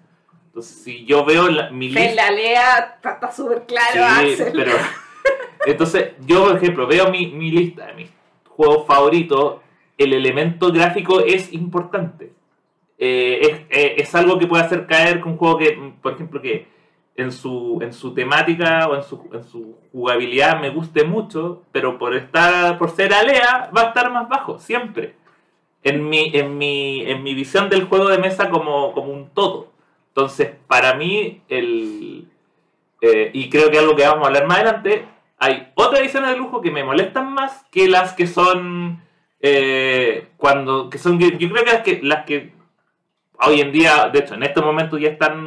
Entonces, 0.48 0.84
si 0.84 1.06
yo 1.06 1.24
veo 1.24 1.48
la, 1.48 1.70
mi 1.70 1.88
En 1.88 1.94
lista... 1.94 2.16
la 2.16 2.32
lea 2.32 2.98
está 3.02 3.32
súper 3.32 3.66
claro, 3.66 3.94
Sí, 3.94 4.34
Axel. 4.34 4.52
pero... 4.54 4.74
Entonces, 5.66 6.10
yo, 6.26 6.48
por 6.48 6.58
ejemplo, 6.58 6.86
veo 6.86 7.10
mi, 7.10 7.28
mi 7.28 7.50
lista 7.50 7.86
de 7.88 7.94
mis 7.94 8.10
juegos 8.46 8.86
favoritos, 8.86 9.62
el 9.98 10.12
elemento 10.12 10.70
gráfico 10.74 11.22
es 11.22 11.54
importante. 11.54 12.34
Eh, 12.98 13.40
es, 13.42 13.52
eh, 13.70 13.96
es 14.00 14.16
algo 14.16 14.38
que 14.38 14.48
puede 14.48 14.64
hacer 14.66 14.86
caer 14.86 15.22
con 15.22 15.32
un 15.32 15.38
juego 15.38 15.58
que, 15.60 15.94
por 16.02 16.12
ejemplo, 16.12 16.42
que 16.42 16.68
en 17.18 17.32
su, 17.32 17.80
en 17.82 17.94
su 17.94 18.14
temática 18.14 18.88
o 18.88 18.96
en 18.96 19.04
su, 19.04 19.30
en 19.34 19.44
su 19.44 19.76
jugabilidad 19.92 20.62
me 20.62 20.70
guste 20.70 21.04
mucho, 21.04 21.64
pero 21.72 21.98
por 21.98 22.16
estar 22.16 22.78
por 22.78 22.92
ser 22.92 23.14
alea 23.14 23.72
va 23.76 23.82
a 23.82 23.88
estar 23.88 24.12
más 24.12 24.30
bajo, 24.30 24.60
siempre. 24.60 25.16
En 25.84 26.08
mi, 26.08 26.32
en 26.34 26.58
mi, 26.58 27.02
en 27.10 27.24
mi 27.24 27.34
visión 27.34 27.70
del 27.70 27.86
juego 27.86 28.10
de 28.10 28.18
mesa 28.18 28.50
como, 28.50 28.94
como 28.94 29.12
un 29.12 29.30
todo. 29.30 29.72
Entonces, 30.10 30.52
para 30.68 30.96
mí, 30.96 31.42
el, 31.50 32.28
eh, 33.02 33.32
y 33.34 33.50
creo 33.50 33.70
que 33.72 33.80
algo 33.80 33.96
que 33.96 34.08
vamos 34.08 34.24
a 34.24 34.28
hablar 34.28 34.48
más 34.48 34.58
adelante, 34.60 35.06
hay 35.40 35.72
otras 35.76 36.02
ediciones 36.02 36.32
de 36.32 36.38
lujo 36.38 36.62
que 36.62 36.72
me 36.72 36.84
molestan 36.84 37.34
más 37.34 37.66
que 37.72 37.88
las 37.88 38.14
que 38.14 38.28
son 38.28 39.02
eh, 39.40 40.30
cuando 40.38 40.90
que 40.90 40.98
son 40.98 41.20
yo 41.20 41.50
creo 41.50 41.64
que 41.64 41.72
las 41.72 41.84
que 41.84 42.00
las 42.02 42.26
que 42.26 42.54
hoy 43.40 43.62
en 43.62 43.72
día 43.72 44.10
de 44.12 44.20
hecho 44.20 44.34
en 44.34 44.42
estos 44.42 44.66
momentos 44.66 45.00
ya 45.00 45.10
están 45.10 45.47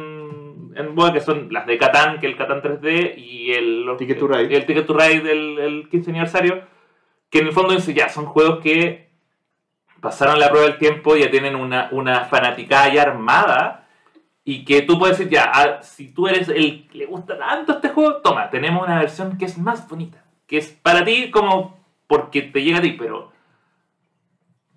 en 0.75 0.95
boga 0.95 1.13
que 1.13 1.21
son 1.21 1.51
las 1.51 1.65
de 1.65 1.77
Catán 1.77 2.19
que 2.19 2.27
el 2.27 2.37
Catán 2.37 2.61
3D 2.61 3.17
y 3.17 3.51
el 3.51 3.85
Ticket 3.97 4.19
to 4.19 4.27
Ride. 4.27 4.55
el 4.55 4.65
Ticket 4.65 4.85
to 4.85 4.93
Ride 4.93 5.21
del 5.21 5.59
el 5.59 5.89
15 5.89 6.11
aniversario 6.11 6.63
que 7.29 7.39
en 7.39 7.47
el 7.47 7.53
fondo 7.53 7.73
dice, 7.73 7.93
ya 7.93 8.09
son 8.09 8.25
juegos 8.25 8.59
que 8.59 9.09
pasaron 10.01 10.39
la 10.39 10.49
prueba 10.49 10.67
del 10.67 10.77
tiempo 10.77 11.15
ya 11.15 11.31
tienen 11.31 11.55
una, 11.55 11.89
una 11.91 12.25
fanaticada 12.25 12.93
ya 12.93 13.03
armada 13.03 13.87
y 14.43 14.65
que 14.65 14.81
tú 14.81 14.97
puedes 14.97 15.17
decir, 15.17 15.31
ya, 15.31 15.51
ah, 15.53 15.83
si 15.83 16.13
tú 16.13 16.27
eres 16.27 16.49
el 16.49 16.87
que 16.87 16.97
le 16.97 17.05
gusta 17.05 17.37
tanto 17.37 17.73
este 17.73 17.89
juego, 17.89 18.17
toma, 18.17 18.49
tenemos 18.49 18.83
una 18.83 18.99
versión 18.99 19.37
que 19.37 19.45
es 19.45 19.57
más 19.57 19.87
bonita, 19.87 20.23
que 20.47 20.57
es 20.57 20.69
para 20.69 21.05
ti 21.05 21.29
como 21.29 21.79
porque 22.07 22.41
te 22.41 22.63
llega 22.63 22.79
a 22.79 22.81
ti, 22.81 22.93
pero 22.97 23.31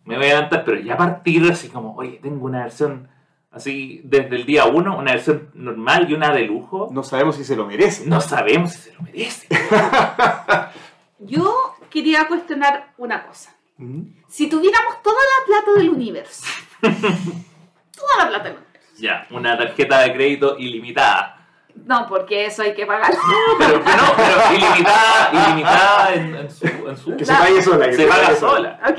me 0.05 0.17
voy 0.17 0.27
a 0.27 0.33
adelantar, 0.33 0.65
pero 0.65 0.79
ya 0.81 0.95
a 0.95 0.99
partir 0.99 1.51
así 1.51 1.71
como, 1.71 1.95
oye, 1.97 2.19
tengo 2.23 2.45
una 2.45 2.65
versión 2.65 3.09
así 3.55 4.01
desde 4.05 4.37
el 4.37 4.45
día 4.47 4.65
1, 4.67 4.99
una 4.99 5.13
versión 5.13 5.51
normal 5.55 6.07
y 6.11 6.15
una 6.15 6.31
de 6.33 6.43
lujo, 6.43 6.89
No 6.93 7.03
sabemos 7.03 7.37
si 7.37 7.45
se 7.45 7.57
lo 7.57 7.67
merece. 7.67 8.05
no 8.07 8.21
sabemos 8.21 8.73
si 8.73 8.79
se 8.91 8.93
lo 8.95 9.03
merece. 9.03 9.49
Yo 11.21 11.75
quería 11.91 12.27
cuestionar 12.27 12.93
una 12.99 13.27
cosa. 13.27 13.55
Mm. 13.79 14.03
Si 14.29 14.49
tuviéramos 14.49 15.03
toda 15.03 15.17
la 15.17 15.47
plata 15.47 15.79
del 15.79 15.91
universo, 15.91 16.45
toda 16.83 18.17
la 18.25 18.29
plata 18.29 18.45
del 18.45 18.59
universo, 18.59 18.91
Ya, 18.99 19.27
una 19.31 19.57
tarjeta 19.57 20.01
de 20.01 20.13
crédito 20.13 20.57
ilimitada. 20.59 21.47
no, 21.87 22.07
porque 22.09 22.47
eso 22.47 22.63
hay 22.63 22.75
que 22.75 22.87
pagar. 22.87 23.13
Pero, 23.59 23.81
pero 23.85 23.97
no, 23.97 24.13
pero 24.17 24.37
ilimitada, 24.57 25.31
ilimitada 25.49 26.15
en, 26.15 26.35
en 26.37 26.51
su, 26.51 26.67
en 26.67 26.97
su- 26.97 27.17
Que 27.17 27.25
se 27.25 27.33
pague 27.33 27.63
sola. 27.63 27.87
que 27.87 27.97
se 27.97 28.07
paga 28.07 28.23
pague 28.25 28.37
sola. 28.37 28.81
Ok, 28.89 28.99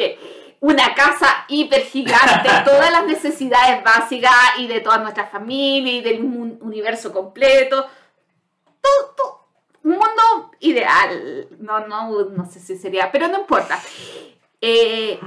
una 0.61 0.93
casa 0.95 1.45
hiper 1.47 1.81
gigante, 1.83 2.49
todas 2.65 2.91
las 2.91 3.05
necesidades 3.05 3.83
básicas 3.83 4.31
y 4.57 4.67
de 4.67 4.81
toda 4.81 4.97
nuestra 4.99 5.27
familia 5.27 5.93
y 5.93 6.01
del 6.01 6.21
universo 6.23 7.11
completo. 7.13 7.85
Todo, 8.81 9.13
todo, 9.15 9.47
un 9.83 9.91
mundo 9.91 10.51
ideal. 10.59 11.47
No, 11.59 11.87
no, 11.87 12.25
no 12.25 12.45
sé 12.45 12.59
si 12.59 12.77
sería, 12.77 13.11
pero 13.11 13.27
no 13.27 13.39
importa. 13.39 13.79
Eh, 14.61 15.19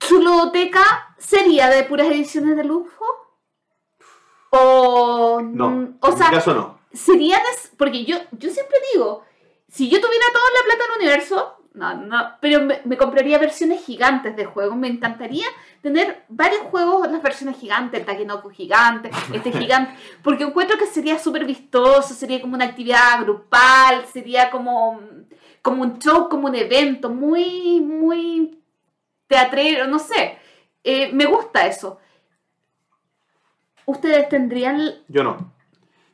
¿Su 0.00 0.20
ludoteca 0.22 1.14
sería 1.18 1.68
de 1.68 1.84
puras 1.84 2.06
ediciones 2.08 2.56
de 2.56 2.64
lujo? 2.64 3.04
O, 4.50 5.40
No, 5.42 5.96
o 6.00 6.08
en 6.10 6.16
sea, 6.16 6.28
mi 6.30 6.36
caso 6.36 6.54
no. 6.54 6.78
sería 6.92 7.38
porque 7.76 8.04
yo, 8.04 8.16
yo 8.32 8.50
siempre 8.50 8.76
digo, 8.92 9.24
si 9.68 9.88
yo 9.88 10.00
tuviera 10.00 10.24
toda 10.32 10.44
la 10.56 10.64
plata 10.64 10.84
del 10.84 11.00
universo, 11.02 11.57
no, 11.78 11.94
no, 11.94 12.32
pero 12.40 12.64
me, 12.64 12.80
me 12.84 12.96
compraría 12.96 13.38
versiones 13.38 13.84
gigantes 13.84 14.34
de 14.34 14.44
juegos. 14.44 14.76
Me 14.76 14.88
encantaría 14.88 15.46
tener 15.80 16.24
varios 16.28 16.62
juegos, 16.62 17.08
las 17.08 17.22
versiones 17.22 17.56
gigantes, 17.56 18.00
el 18.00 18.06
Takenoko 18.06 18.50
gigante, 18.50 19.10
este 19.32 19.52
gigante, 19.58 19.94
porque 20.24 20.42
encuentro 20.42 20.76
que 20.76 20.86
sería 20.86 21.18
súper 21.20 21.44
vistoso, 21.44 22.14
sería 22.14 22.40
como 22.40 22.56
una 22.56 22.64
actividad 22.64 23.22
grupal, 23.22 24.04
sería 24.12 24.50
como, 24.50 25.00
como 25.62 25.82
un 25.82 26.00
show, 26.00 26.28
como 26.28 26.48
un 26.48 26.56
evento, 26.56 27.10
muy, 27.10 27.80
muy 27.80 28.60
teatrero, 29.28 29.86
no 29.86 30.00
sé. 30.00 30.36
Eh, 30.82 31.12
me 31.12 31.26
gusta 31.26 31.64
eso. 31.64 31.98
¿Ustedes 33.86 34.28
tendrían 34.28 34.82
Yo 35.06 35.22
no. 35.22 35.52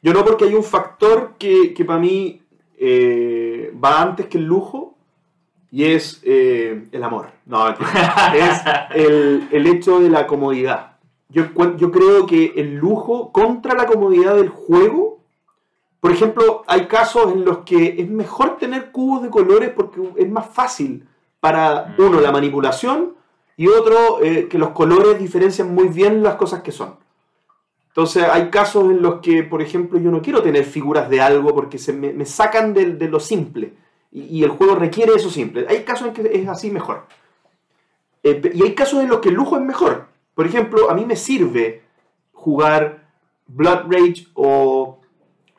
Yo 0.03 0.12
no 0.12 0.23
porque 0.27 0.45
hay 0.45 0.55
un 0.55 0.62
factor 0.62 1.37
que, 1.39 1.73
que 1.73 1.87
para 1.87 1.99
mí 1.99 2.43
eh, 2.77 3.73
va 3.83 4.03
antes 4.03 4.27
que 4.27 4.37
el 4.37 4.45
lujo 4.45 4.93
y 5.75 5.87
es 5.87 6.20
eh, 6.22 6.87
el 6.93 7.03
amor. 7.03 7.31
No, 7.47 7.68
es 7.68 8.61
el, 8.95 9.49
el 9.51 9.66
hecho 9.66 9.99
de 9.99 10.09
la 10.09 10.25
comodidad. 10.29 10.99
Yo, 11.29 11.47
yo 11.77 11.91
creo 11.91 12.27
que 12.27 12.53
el 12.57 12.77
lujo 12.77 13.33
contra 13.33 13.75
la 13.75 13.87
comodidad 13.87 14.37
del 14.37 14.51
juego, 14.51 15.18
por 15.99 16.12
ejemplo, 16.12 16.62
hay 16.68 16.87
casos 16.87 17.33
en 17.33 17.45
los 17.45 17.59
que 17.64 17.97
es 17.99 18.09
mejor 18.09 18.57
tener 18.59 18.93
cubos 18.93 19.25
de 19.25 19.31
colores 19.31 19.70
porque 19.75 20.01
es 20.16 20.31
más 20.31 20.47
fácil 20.47 21.09
para 21.41 21.93
uno 21.99 22.20
la 22.20 22.31
manipulación 22.31 23.14
y 23.57 23.66
otro 23.66 24.22
eh, 24.22 24.47
que 24.49 24.59
los 24.59 24.68
colores 24.70 25.18
diferencian 25.18 25.75
muy 25.75 25.89
bien 25.89 26.22
las 26.22 26.37
cosas 26.37 26.62
que 26.62 26.70
son. 26.70 26.95
Entonces 27.89 28.22
hay 28.25 28.49
casos 28.51 28.85
en 28.93 29.03
los 29.03 29.20
que, 29.20 29.43
por 29.43 29.61
ejemplo, 29.61 29.99
yo 29.99 30.12
no 30.12 30.22
quiero 30.22 30.41
tener 30.41 30.64
figuras 30.64 31.11
de 31.11 31.20
algo 31.20 31.53
porque 31.53 31.79
se 31.79 31.93
me, 31.93 32.25
sacan 32.27 32.75
del- 32.75 32.97
de, 32.97 33.09
lo 33.09 33.18
simple 33.18 33.72
y, 34.15 34.39
y 34.39 34.45
el 34.45 34.51
juego 34.51 34.77
requiere 34.77 35.12
eso 35.15 35.29
simple. 35.29 35.67
Hay 35.69 35.83
casos 35.85 36.09
en 36.09 36.15
que 36.15 36.31
es 36.33 36.49
así 36.49 36.71
mejor. 36.71 37.05
Eh, 38.23 38.53
y 38.55 38.62
hay 38.62 38.75
casos 38.75 39.03
en 39.03 39.09
los 39.11 39.19
que 39.21 39.29
el 39.29 39.35
lujo 39.35 39.57
es 39.57 39.62
mejor. 39.62 40.07
Por 40.35 40.47
ejemplo, 40.47 40.91
a 40.91 40.95
mí 40.95 41.05
me 41.05 41.17
sirve 41.17 41.83
jugar 42.33 43.05
Blood 43.47 43.83
Rage 43.91 44.27
o... 44.35 44.99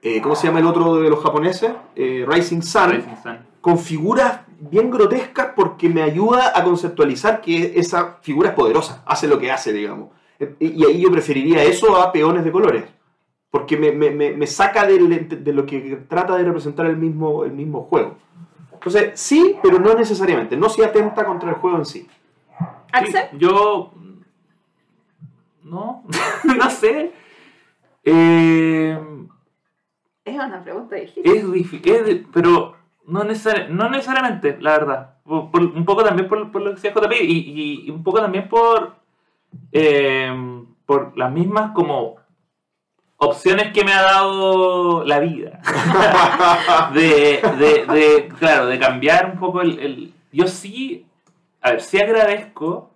eh, 0.02 0.20
¿Cómo 0.22 0.36
se 0.36 0.48
llama 0.48 0.60
el 0.60 0.66
otro 0.66 0.96
de 0.96 1.10
los 1.10 1.22
japoneses? 1.22 1.72
Eh, 1.96 2.26
Rising 2.28 2.62
Sun 2.62 2.92
Rising 2.92 3.22
Sun. 3.22 3.38
con 3.62 3.78
figuras 3.78 4.42
bien 4.60 4.90
grotescas 4.90 5.50
porque 5.56 5.90
me 5.90 6.02
ayuda 6.02 6.52
a 6.58 6.64
conceptualizar 6.64 7.42
que 7.42 7.74
esa 7.80 8.18
figura 8.22 8.50
es 8.50 8.56
poderosa, 8.56 9.04
hace 9.06 9.28
lo 9.28 9.38
que 9.38 9.52
hace, 9.52 9.72
digamos. 9.74 10.10
Y 10.60 10.82
y 10.82 10.86
ahí 10.86 11.02
yo 11.02 11.12
preferiría 11.12 11.64
eso 11.64 11.96
a 12.02 12.12
peones 12.12 12.44
de 12.44 12.52
colores, 12.52 12.84
porque 13.52 13.78
me, 13.78 13.92
me- 13.92 14.12
me- 14.12 14.32
me 14.32 14.48
saca 14.48 14.86
del- 14.86 15.44
de, 15.44 15.54
lo 15.54 15.66
que 15.66 16.00
trata 16.10 16.36
de 16.36 16.44
representar 16.44 16.86
el 16.88 16.98
mismo, 16.98 17.44
el 17.46 17.52
mismo 17.52 17.84
juego. 17.84 18.16
Entonces, 18.86 19.20
sí, 19.20 19.58
pero 19.64 19.80
no 19.80 19.96
necesariamente, 19.96 20.56
no 20.56 20.70
se 20.70 20.86
atenta 20.86 21.26
contra 21.26 21.50
el 21.50 21.56
juego 21.56 21.78
en 21.78 21.86
sí. 21.86 22.08
Axel? 22.92 23.24
Sí, 23.32 23.38
yo. 23.40 23.92
No, 25.64 26.04
no 26.44 26.70
sé. 26.70 27.12
Eh, 28.04 29.00
Es 30.24 30.36
una 30.36 30.64
pregunta 30.64 30.96
difícil. 30.98 31.26
es 31.26 31.52
difícil, 31.52 32.28
pero 32.32 32.76
no, 33.08 33.24
necesari- 33.24 33.70
no 33.70 33.90
necesariamente, 33.90 34.56
la 34.62 34.72
verdad. 34.72 35.16
Por- 35.24 35.50
por- 35.50 35.62
un 35.64 35.84
poco 35.86 36.04
también 36.04 36.28
por, 36.30 36.52
por 36.52 36.62
lo 36.62 36.70
que 36.70 36.76
decía 36.76 36.94
JP 36.94 37.12
y, 37.24 37.26
y- 37.26 37.86
y 37.88 37.90
un 37.90 38.04
poco 38.04 38.22
también 38.22 38.48
por, 38.48 38.96
eh, 39.72 40.64
por 40.86 41.18
las 41.18 41.32
mismas 41.32 41.72
como 41.72 42.18
opciones 43.18 43.72
que 43.74 43.84
me 43.84 43.94
ha 43.94 44.02
dado 44.02 45.04
la 45.06 45.20
vida. 45.20 45.62
de, 46.94 47.42
de, 47.88 48.30
claro, 48.40 48.68
de 48.68 48.80
cambiar 48.80 49.32
un 49.32 49.40
poco 49.40 49.62
el, 49.62 50.14
Yo 50.32 50.48
sí, 50.48 51.06
a 51.62 51.72
ver, 51.72 51.82
sí 51.82 52.00
agradezco. 52.00 52.92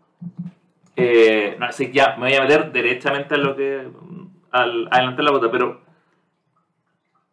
eh, 0.95 1.55
no 1.59 1.71
sé, 1.71 1.91
ya 1.91 2.15
me 2.17 2.27
voy 2.29 2.35
a 2.35 2.41
meter 2.41 2.71
derechamente 2.71 3.35
a 3.35 3.37
lo 3.37 3.55
que. 3.55 3.87
al 4.51 4.87
adelantar 4.91 5.25
la 5.25 5.31
bota, 5.31 5.51
pero. 5.51 5.81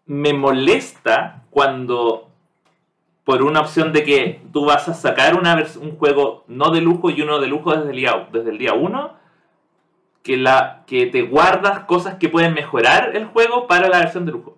Me 0.06 0.32
molesta 0.32 1.42
cuando. 1.50 2.30
Por 3.24 3.42
una 3.42 3.60
opción 3.60 3.92
de 3.92 4.04
que 4.04 4.40
tú 4.52 4.64
vas 4.66 4.88
a 4.88 4.94
sacar 4.94 5.34
una 5.36 5.60
un 5.80 5.96
juego 5.96 6.44
no 6.46 6.70
de 6.70 6.80
lujo 6.80 7.10
y 7.10 7.20
uno 7.22 7.40
de 7.40 7.48
lujo 7.48 7.74
desde 7.74 7.90
el 7.90 7.96
día, 7.96 8.28
desde 8.32 8.50
el 8.50 8.58
día 8.58 8.74
1, 8.74 9.15
que, 10.26 10.36
la, 10.36 10.82
que 10.88 11.06
te 11.06 11.22
guardas 11.22 11.84
cosas 11.84 12.16
que 12.16 12.28
pueden 12.28 12.52
mejorar 12.52 13.14
el 13.14 13.26
juego 13.26 13.68
para 13.68 13.88
la 13.88 14.00
versión 14.00 14.26
de 14.26 14.32
lujo. 14.32 14.56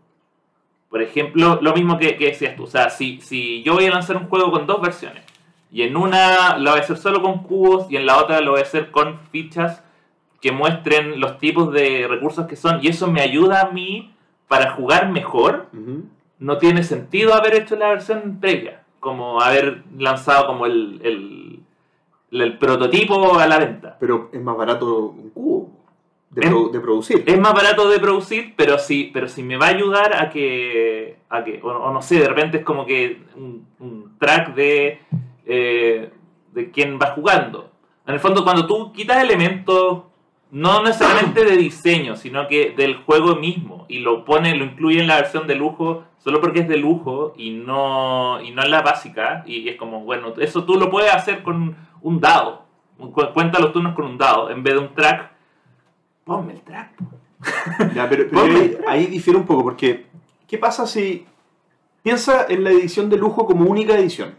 Por 0.89 1.03
ejemplo, 1.03 1.59
lo 1.61 1.75
mismo 1.75 1.99
que, 1.99 2.17
que 2.17 2.29
decías 2.29 2.57
tú. 2.57 2.63
O 2.63 2.67
sea, 2.67 2.89
si, 2.89 3.21
si 3.21 3.63
yo 3.63 3.75
voy 3.75 3.85
a 3.85 3.91
lanzar 3.91 4.17
un 4.17 4.29
juego 4.29 4.51
con 4.51 4.67
dos 4.67 4.81
versiones, 4.81 5.25
y 5.71 5.83
en 5.83 5.99
una 5.99 6.57
lo 6.57 6.71
voy 6.71 6.81
a 6.81 6.83
hacer 6.83 6.97
solo 6.97 7.21
con 7.21 7.43
cubos, 7.43 7.87
y 7.91 7.97
en 7.97 8.07
la 8.07 8.17
otra 8.17 8.41
lo 8.41 8.53
voy 8.53 8.61
a 8.61 8.63
hacer 8.63 8.91
con 8.91 9.19
fichas 9.31 9.85
que 10.41 10.53
muestren 10.53 11.21
los 11.21 11.37
tipos 11.37 11.71
de 11.71 12.07
recursos 12.09 12.47
que 12.47 12.57
son, 12.57 12.79
y 12.83 12.89
eso 12.89 13.07
me 13.09 13.21
ayuda 13.21 13.61
a 13.61 13.71
mí 13.71 14.15
para 14.47 14.71
jugar 14.71 15.11
mejor, 15.11 15.69
no 16.39 16.57
tiene 16.57 16.83
sentido 16.83 17.35
haber 17.35 17.57
hecho 17.57 17.77
la 17.77 17.91
versión 17.91 18.39
previa, 18.41 18.85
como 19.01 19.43
haber 19.43 19.83
lanzado 19.99 20.47
como 20.47 20.65
el, 20.65 21.01
el, 21.05 21.61
el 22.31 22.57
prototipo 22.57 23.39
a 23.39 23.47
la 23.47 23.59
venta. 23.59 23.99
Pero 24.01 24.31
es 24.33 24.41
más 24.41 24.57
barato 24.57 25.09
un 25.09 25.29
cubo. 25.31 25.58
De, 26.31 26.43
de, 26.73 26.81
producir. 26.81 27.25
Es 27.27 27.39
más 27.39 27.55
barato 27.55 27.89
de 27.89 27.99
producir, 27.99 28.55
pero 28.57 28.79
sí, 28.79 29.11
pero 29.13 29.29
sí 29.29 29.43
me 29.43 29.57
va 29.57 29.67
a 29.67 29.71
ayudar 29.71 30.15
a 30.23 30.31
que, 30.31 31.19
a 31.29 31.43
que 31.43 31.61
o, 31.63 31.93
no 31.93 32.03
sé, 32.03 32.21
de 32.21 32.29
repente 32.29 32.59
es 32.59 32.65
como 32.65 32.85
que 32.85 33.23
un, 33.37 34.17
track 34.19 34.55
de, 34.55 35.01
eh, 35.47 36.11
de 36.53 36.71
quién 36.71 36.99
va 37.01 37.13
jugando. 37.13 37.71
En 38.07 38.15
el 38.15 38.21
fondo, 38.21 38.45
cuando 38.45 38.67
tú 38.67 38.93
quitas 38.93 39.23
elementos, 39.23 40.05
no 40.51 40.83
necesariamente 40.83 41.45
de 41.45 41.57
diseño, 41.57 42.17
sino 42.17 42.49
que 42.49 42.71
del 42.71 42.97
juego 42.97 43.37
mismo, 43.37 43.85
y 43.89 43.99
lo 43.99 44.25
pone, 44.25 44.55
lo 44.55 44.65
incluye 44.65 45.01
en 45.01 45.07
la 45.07 45.17
versión 45.17 45.47
de 45.47 45.55
lujo, 45.55 46.05
solo 46.19 46.41
porque 46.41 46.61
es 46.61 46.69
de 46.69 46.79
lujo 46.79 47.35
y 47.37 47.51
no, 47.51 48.41
y 48.43 48.51
no 48.51 48.63
es 48.63 48.69
la 48.69 48.83
básica, 48.83 49.45
y 49.47 49.69
es 49.69 49.77
como, 49.77 50.01
bueno, 50.01 50.35
eso 50.39 50.65
tú 50.65 50.79
lo 50.79 50.91
puedes 50.91 51.15
hacer 51.15 51.43
con 51.43 51.77
un 52.01 52.21
dado. 52.21 52.67
Cuenta 53.35 53.61
los 53.61 53.73
turnos 53.73 53.95
con 53.95 54.07
un 54.07 54.19
dado, 54.19 54.51
en 54.51 54.63
vez 54.63 54.75
de 54.75 54.81
un 54.81 54.95
track 54.95 55.38
ponme 56.29 56.53
el 56.53 56.61
track. 56.61 56.91
pero, 58.11 58.29
ahí, 58.87 59.07
difiere 59.07 59.39
un 59.39 59.47
poco, 59.47 59.63
porque 59.63 60.07
¿qué 60.47 60.59
pasa 60.59 60.87
si 60.87 61.27
piensa 62.03 62.47
en 62.49 62.65
la 62.65 62.71
edición 62.71 63.09
de 63.09 63.17
lujo 63.17 63.47
como 63.47 63.65
única 63.65 63.97
edición? 63.97 64.35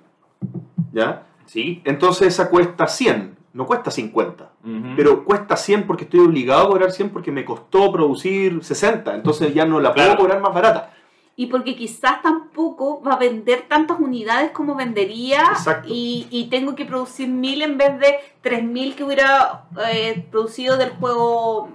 ¿Ya? 0.94 1.26
Sí. 1.46 1.82
Entonces 1.84 2.28
esa 2.28 2.50
cuesta 2.50 2.88
100, 2.88 3.36
no 3.54 3.66
cuesta 3.66 3.90
50, 3.90 4.52
pero 4.96 5.26
cuesta 5.26 5.58
100 5.58 5.88
porque 5.88 6.04
estoy 6.04 6.20
obligado 6.20 6.68
a 6.68 6.70
cobrar 6.70 6.92
100 6.92 7.10
porque 7.10 7.32
me 7.32 7.44
costó 7.44 7.92
producir 7.92 8.64
60, 8.64 9.16
entonces 9.16 9.54
ya 9.54 9.66
no 9.66 9.80
la 9.80 9.94
puedo 9.94 10.16
cobrar 10.16 10.40
más 10.42 10.54
barata 10.54 10.94
y 11.40 11.46
porque 11.46 11.74
quizás 11.74 12.22
tampoco 12.22 13.02
va 13.02 13.14
a 13.14 13.18
vender 13.18 13.62
tantas 13.70 13.98
unidades 13.98 14.52
como 14.52 14.76
vendería 14.76 15.54
y, 15.88 16.28
y, 16.30 16.50
tengo 16.50 16.76
que 16.76 16.84
producir 16.84 17.30
mil 17.30 17.62
en 17.62 17.78
vez 17.78 17.98
de 17.98 18.16
tres 18.42 18.62
mil 18.62 18.94
que 18.94 19.06
hubiera 19.06 19.64
eh, 19.90 20.28
producido 20.30 20.76
del 20.76 20.90
juego 20.90 21.70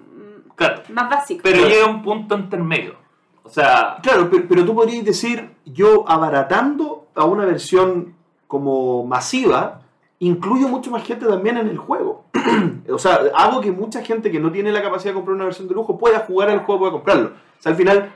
mm, 0.59 0.93
más 0.93 1.11
básico. 1.11 1.41
Pero 1.43 1.67
llega 1.69 1.87
un 1.87 2.03
punto 2.03 2.37
intermedio. 2.37 2.97
O 3.43 3.49
sea... 3.49 3.99
Claro, 4.03 4.29
pero, 4.31 4.45
pero 4.49 4.65
tú 4.65 4.75
podrías 4.75 5.05
decir, 5.05 5.51
yo 5.65 6.05
abaratando 6.09 7.09
a 7.15 7.25
una 7.25 7.45
versión 7.45 8.15
como 8.47 9.05
masiva, 9.05 9.83
incluyo 10.19 10.69
mucho 10.69 10.91
más 10.91 11.05
gente 11.05 11.27
también 11.27 11.59
en 11.59 11.69
el 11.69 11.79
juego. 11.79 12.25
o 12.91 12.99
sea, 12.99 13.21
hago 13.35 13.61
que 13.61 13.71
mucha 13.71 14.03
gente 14.03 14.31
que 14.31 14.41
no 14.41 14.51
tiene 14.51 14.73
la 14.73 14.83
capacidad 14.83 15.11
de 15.11 15.15
comprar 15.15 15.35
una 15.35 15.45
versión 15.45 15.69
de 15.69 15.75
lujo 15.75 15.99
pueda 15.99 16.21
jugar 16.21 16.51
al 16.51 16.61
juego, 16.61 16.81
pueda 16.81 16.93
comprarlo. 16.93 17.27
O 17.29 17.63
sea, 17.63 17.73
al 17.73 17.77
final 17.77 18.13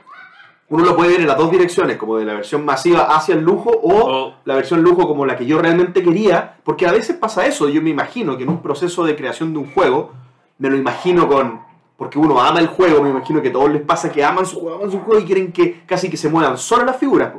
uno 0.69 0.85
lo 0.85 0.95
puede 0.95 1.11
ver 1.11 1.21
en 1.21 1.27
las 1.27 1.37
dos 1.37 1.49
direcciones, 1.49 1.97
como 1.97 2.17
de 2.17 2.25
la 2.25 2.35
versión 2.35 2.63
masiva 2.63 3.15
hacia 3.15 3.33
el 3.33 3.41
lujo 3.41 3.71
o 3.71 4.33
la 4.45 4.55
versión 4.55 4.81
lujo 4.81 5.07
como 5.07 5.25
la 5.25 5.35
que 5.35 5.45
yo 5.45 5.59
realmente 5.59 6.03
quería, 6.03 6.57
porque 6.63 6.85
a 6.85 6.91
veces 6.91 7.17
pasa 7.17 7.45
eso, 7.45 7.69
yo 7.69 7.81
me 7.81 7.89
imagino 7.89 8.37
que 8.37 8.43
en 8.43 8.49
un 8.49 8.61
proceso 8.61 9.03
de 9.03 9.15
creación 9.15 9.51
de 9.53 9.59
un 9.59 9.71
juego, 9.71 10.11
me 10.59 10.69
lo 10.69 10.77
imagino 10.77 11.27
con, 11.27 11.61
porque 11.99 12.17
uno 12.17 12.39
ama 12.39 12.61
el 12.61 12.67
juego, 12.67 13.03
me 13.03 13.09
imagino 13.09 13.41
que 13.41 13.49
a 13.49 13.51
todos 13.51 13.69
les 13.69 13.81
pasa 13.81 14.09
que 14.09 14.23
aman 14.23 14.45
su 14.45 14.61
juego, 14.61 14.77
aman 14.77 14.89
su 14.89 15.01
juego 15.01 15.19
y 15.19 15.25
quieren 15.25 15.51
que 15.51 15.81
casi 15.85 16.09
que 16.09 16.15
se 16.15 16.29
muevan 16.29 16.57
solo 16.57 16.85
las 16.85 16.95
figuras, 16.95 17.33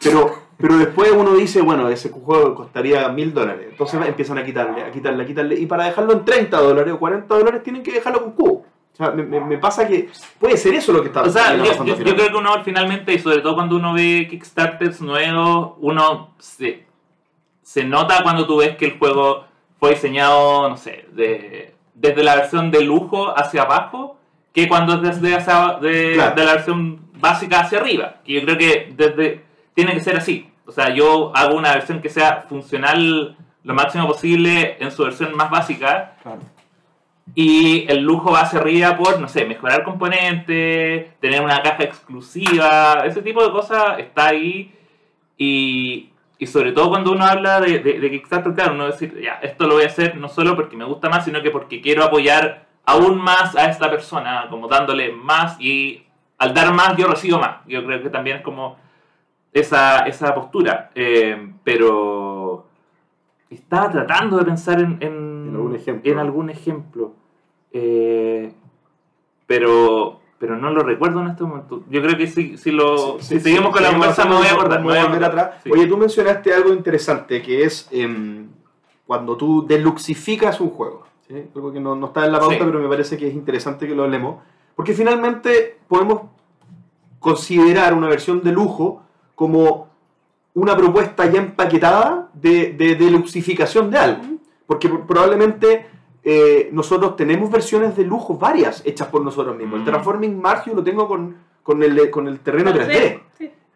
pero, 0.00 0.32
pero 0.56 0.78
después 0.78 1.10
uno 1.10 1.34
dice, 1.34 1.60
bueno, 1.60 1.88
ese 1.88 2.10
juego 2.10 2.54
costaría 2.54 3.08
mil 3.08 3.34
dólares, 3.34 3.66
entonces 3.72 4.00
empiezan 4.06 4.38
a 4.38 4.44
quitarle, 4.44 4.84
a 4.84 4.92
quitarle, 4.92 5.24
a 5.24 5.26
quitarle, 5.26 5.58
y 5.58 5.66
para 5.66 5.86
dejarlo 5.86 6.12
en 6.12 6.24
30 6.24 6.56
dólares 6.60 6.94
o 6.94 6.98
40 7.00 7.34
dólares 7.34 7.62
tienen 7.64 7.82
que 7.82 7.90
dejarlo 7.90 8.22
con 8.22 8.32
cubo. 8.32 8.64
O 8.92 8.96
sea, 8.96 9.10
me, 9.10 9.24
me, 9.24 9.58
pasa 9.58 9.88
que 9.88 10.08
puede 10.38 10.56
ser 10.56 10.74
eso 10.74 10.92
lo 10.92 11.02
que 11.02 11.08
está 11.08 11.22
o 11.22 11.28
sea, 11.28 11.56
yo, 11.56 11.84
yo, 11.84 11.96
yo, 11.96 12.14
creo 12.14 12.28
que 12.28 12.36
uno 12.36 12.62
finalmente, 12.62 13.12
y 13.12 13.18
sobre 13.18 13.40
todo 13.40 13.56
cuando 13.56 13.74
uno 13.74 13.92
ve 13.92 14.28
Kickstarters 14.30 15.00
nuevos, 15.00 15.72
uno 15.80 16.30
se, 16.38 16.84
se 17.62 17.82
nota 17.82 18.22
cuando 18.22 18.46
tú 18.46 18.58
ves 18.58 18.76
que 18.76 18.84
el 18.84 18.96
juego 18.96 19.46
fue 19.80 19.90
diseñado, 19.90 20.68
no 20.68 20.76
sé, 20.76 21.06
de, 21.12 21.73
desde 21.94 22.22
la 22.22 22.36
versión 22.36 22.70
de 22.70 22.82
lujo 22.82 23.36
hacia 23.36 23.62
abajo, 23.62 24.18
que 24.52 24.68
cuando 24.68 24.94
es 24.94 25.20
desde 25.20 25.30
de, 25.80 26.10
de, 26.10 26.16
la 26.16 26.54
versión 26.54 27.10
básica 27.14 27.60
hacia 27.60 27.78
arriba. 27.80 28.16
Que 28.24 28.34
yo 28.34 28.42
creo 28.42 28.58
que 28.58 28.92
desde 28.96 29.44
tiene 29.74 29.94
que 29.94 30.00
ser 30.00 30.16
así. 30.16 30.50
O 30.66 30.72
sea, 30.72 30.90
yo 30.94 31.32
hago 31.34 31.56
una 31.56 31.72
versión 31.74 32.00
que 32.00 32.08
sea 32.08 32.44
funcional 32.48 33.36
lo 33.62 33.74
máximo 33.74 34.06
posible 34.06 34.76
en 34.80 34.90
su 34.90 35.02
versión 35.02 35.34
más 35.34 35.50
básica. 35.50 36.16
Claro 36.22 36.40
y 37.34 37.86
el 37.90 38.02
lujo 38.02 38.32
va 38.32 38.42
hacia 38.42 38.60
arriba 38.60 38.96
por, 38.96 39.18
no 39.20 39.28
sé, 39.28 39.44
mejorar 39.46 39.82
componentes, 39.82 41.18
tener 41.20 41.40
una 41.40 41.62
caja 41.62 41.84
exclusiva, 41.84 43.04
ese 43.06 43.22
tipo 43.22 43.42
de 43.42 43.50
cosas 43.50 43.98
está 43.98 44.28
ahí. 44.28 44.72
Y, 45.38 46.10
y 46.38 46.46
sobre 46.46 46.72
todo 46.72 46.90
cuando 46.90 47.12
uno 47.12 47.24
habla 47.24 47.60
de, 47.60 47.78
de, 47.78 48.10
Kickstarter, 48.10 48.54
claro, 48.54 48.74
uno 48.74 48.86
decir, 48.86 49.20
ya, 49.20 49.34
esto 49.42 49.66
lo 49.66 49.74
voy 49.74 49.84
a 49.84 49.86
hacer 49.86 50.16
no 50.16 50.28
solo 50.28 50.56
porque 50.56 50.76
me 50.76 50.84
gusta 50.84 51.08
más, 51.08 51.24
sino 51.24 51.42
que 51.42 51.50
porque 51.50 51.80
quiero 51.80 52.04
apoyar 52.04 52.66
aún 52.84 53.18
más 53.18 53.56
a 53.56 53.70
esta 53.70 53.90
persona, 53.90 54.46
como 54.50 54.68
dándole 54.68 55.12
más 55.12 55.60
y 55.60 56.04
al 56.38 56.52
dar 56.52 56.74
más 56.74 56.96
yo 56.96 57.06
recibo 57.06 57.38
más. 57.38 57.58
Yo 57.66 57.84
creo 57.84 58.02
que 58.02 58.10
también 58.10 58.38
es 58.38 58.42
como 58.42 58.76
esa, 59.52 60.00
esa 60.00 60.34
postura. 60.34 60.90
Eh, 60.94 61.52
pero 61.62 62.66
estaba 63.48 63.90
tratando 63.90 64.36
de 64.36 64.44
pensar 64.44 64.80
en, 64.80 64.98
en, 65.00 65.54
algún 65.54 65.76
ejemplo. 65.76 66.12
En 66.12 66.18
algún 66.18 66.50
ejemplo. 66.50 67.14
Eh, 67.72 68.52
pero, 69.46 70.20
pero 70.44 70.58
no 70.58 70.68
lo 70.68 70.82
recuerdo 70.82 71.22
en 71.22 71.28
este 71.28 71.42
momento. 71.42 71.84
Yo 71.88 72.02
creo 72.02 72.18
que 72.18 72.26
si, 72.26 72.58
si, 72.58 72.70
lo, 72.70 73.18
si 73.18 73.40
seguimos 73.40 73.72
con 73.72 73.82
la 73.82 73.92
conversa 73.92 74.26
me 74.26 74.34
voy 74.34 74.46
a 74.46 74.52
acordar. 74.52 74.82
voy 74.82 74.98
a 74.98 75.06
volver 75.06 75.24
atrás. 75.24 75.50
Oye, 75.72 75.86
tú 75.86 75.96
mencionaste 75.96 76.52
algo 76.52 76.74
interesante 76.74 77.40
que 77.40 77.64
es 77.64 77.88
em, 77.90 78.48
cuando 79.06 79.38
tú 79.38 79.66
deluxificas 79.66 80.60
un 80.60 80.68
juego. 80.68 81.06
Algo 81.54 81.72
que 81.72 81.80
no, 81.80 81.96
no, 81.96 82.08
está 82.08 82.26
en 82.26 82.32
la 82.32 82.40
pauta, 82.40 82.58
pero 82.58 82.78
me 82.78 82.88
parece 82.88 83.16
que 83.16 83.26
es 83.26 83.32
interesante 83.32 83.88
que 83.88 83.94
lo 83.94 84.04
hablemos. 84.04 84.42
Porque 84.76 84.92
finalmente 84.92 85.78
podemos 85.88 86.24
considerar 87.20 87.94
una 87.94 88.08
versión 88.08 88.42
de 88.42 88.52
lujo 88.52 89.02
como 89.34 89.88
una 90.52 90.76
propuesta 90.76 91.24
ya 91.24 91.38
empaquetada 91.38 92.28
de, 92.34 92.74
de, 92.74 92.96
deluxificación 92.96 93.90
de 93.90 93.96
algo. 93.96 94.24
Porque 94.66 94.90
probablemente 94.90 95.86
eh, 96.24 96.70
nosotros 96.72 97.16
tenemos 97.16 97.50
versiones 97.50 97.96
de 97.96 98.04
lujo 98.04 98.38
varias 98.38 98.82
hechas 98.86 99.08
por 99.08 99.22
nosotros 99.22 99.56
mismos. 99.56 99.76
El 99.76 99.82
mm. 99.82 99.86
Transforming 99.86 100.40
Mars 100.40 100.64
yo 100.64 100.74
lo 100.74 100.82
tengo 100.82 101.06
con, 101.06 101.36
con, 101.62 101.82
el, 101.82 102.10
con 102.10 102.26
el 102.26 102.40
terreno 102.40 102.72
3D. 102.72 103.20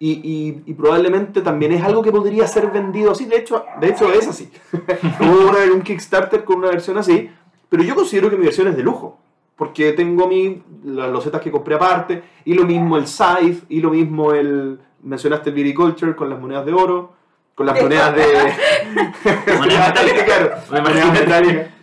Y, 0.00 0.10
y, 0.12 0.62
y, 0.64 0.74
probablemente 0.74 1.40
también 1.40 1.72
es 1.72 1.82
algo 1.82 2.02
que 2.02 2.12
podría 2.12 2.46
ser 2.46 2.70
vendido 2.70 3.10
así. 3.10 3.24
De 3.24 3.36
hecho, 3.36 3.64
de 3.80 3.88
hecho 3.88 4.12
es 4.12 4.28
así. 4.28 4.48
Hubo 5.20 5.74
un 5.74 5.82
Kickstarter 5.82 6.44
con 6.44 6.58
una 6.58 6.68
versión 6.68 6.96
así. 6.98 7.28
Pero 7.68 7.82
yo 7.82 7.96
considero 7.96 8.30
que 8.30 8.36
mi 8.36 8.44
versión 8.44 8.68
es 8.68 8.76
de 8.76 8.82
lujo. 8.84 9.18
Porque 9.56 9.92
tengo 9.92 10.28
mi, 10.28 10.62
las 10.84 11.10
losetas 11.10 11.40
que 11.40 11.50
compré 11.50 11.74
aparte. 11.74 12.22
Y 12.44 12.54
lo 12.54 12.64
mismo 12.64 12.96
el 12.96 13.08
Scythe. 13.08 13.64
Y 13.68 13.80
lo 13.80 13.90
mismo 13.90 14.32
el, 14.32 14.78
mencionaste 15.02 15.50
el 15.50 15.56
viticulture 15.56 16.14
con 16.14 16.30
las 16.30 16.38
monedas 16.38 16.64
de 16.64 16.72
oro, 16.72 17.12
con 17.56 17.66
las 17.66 17.80
monedas 17.82 18.14
de... 18.14 18.22
monedas 19.58 19.88
metálicas, 19.88 20.22
claro, 20.22 20.50
monedas 20.70 21.12
metálicas. 21.12 21.77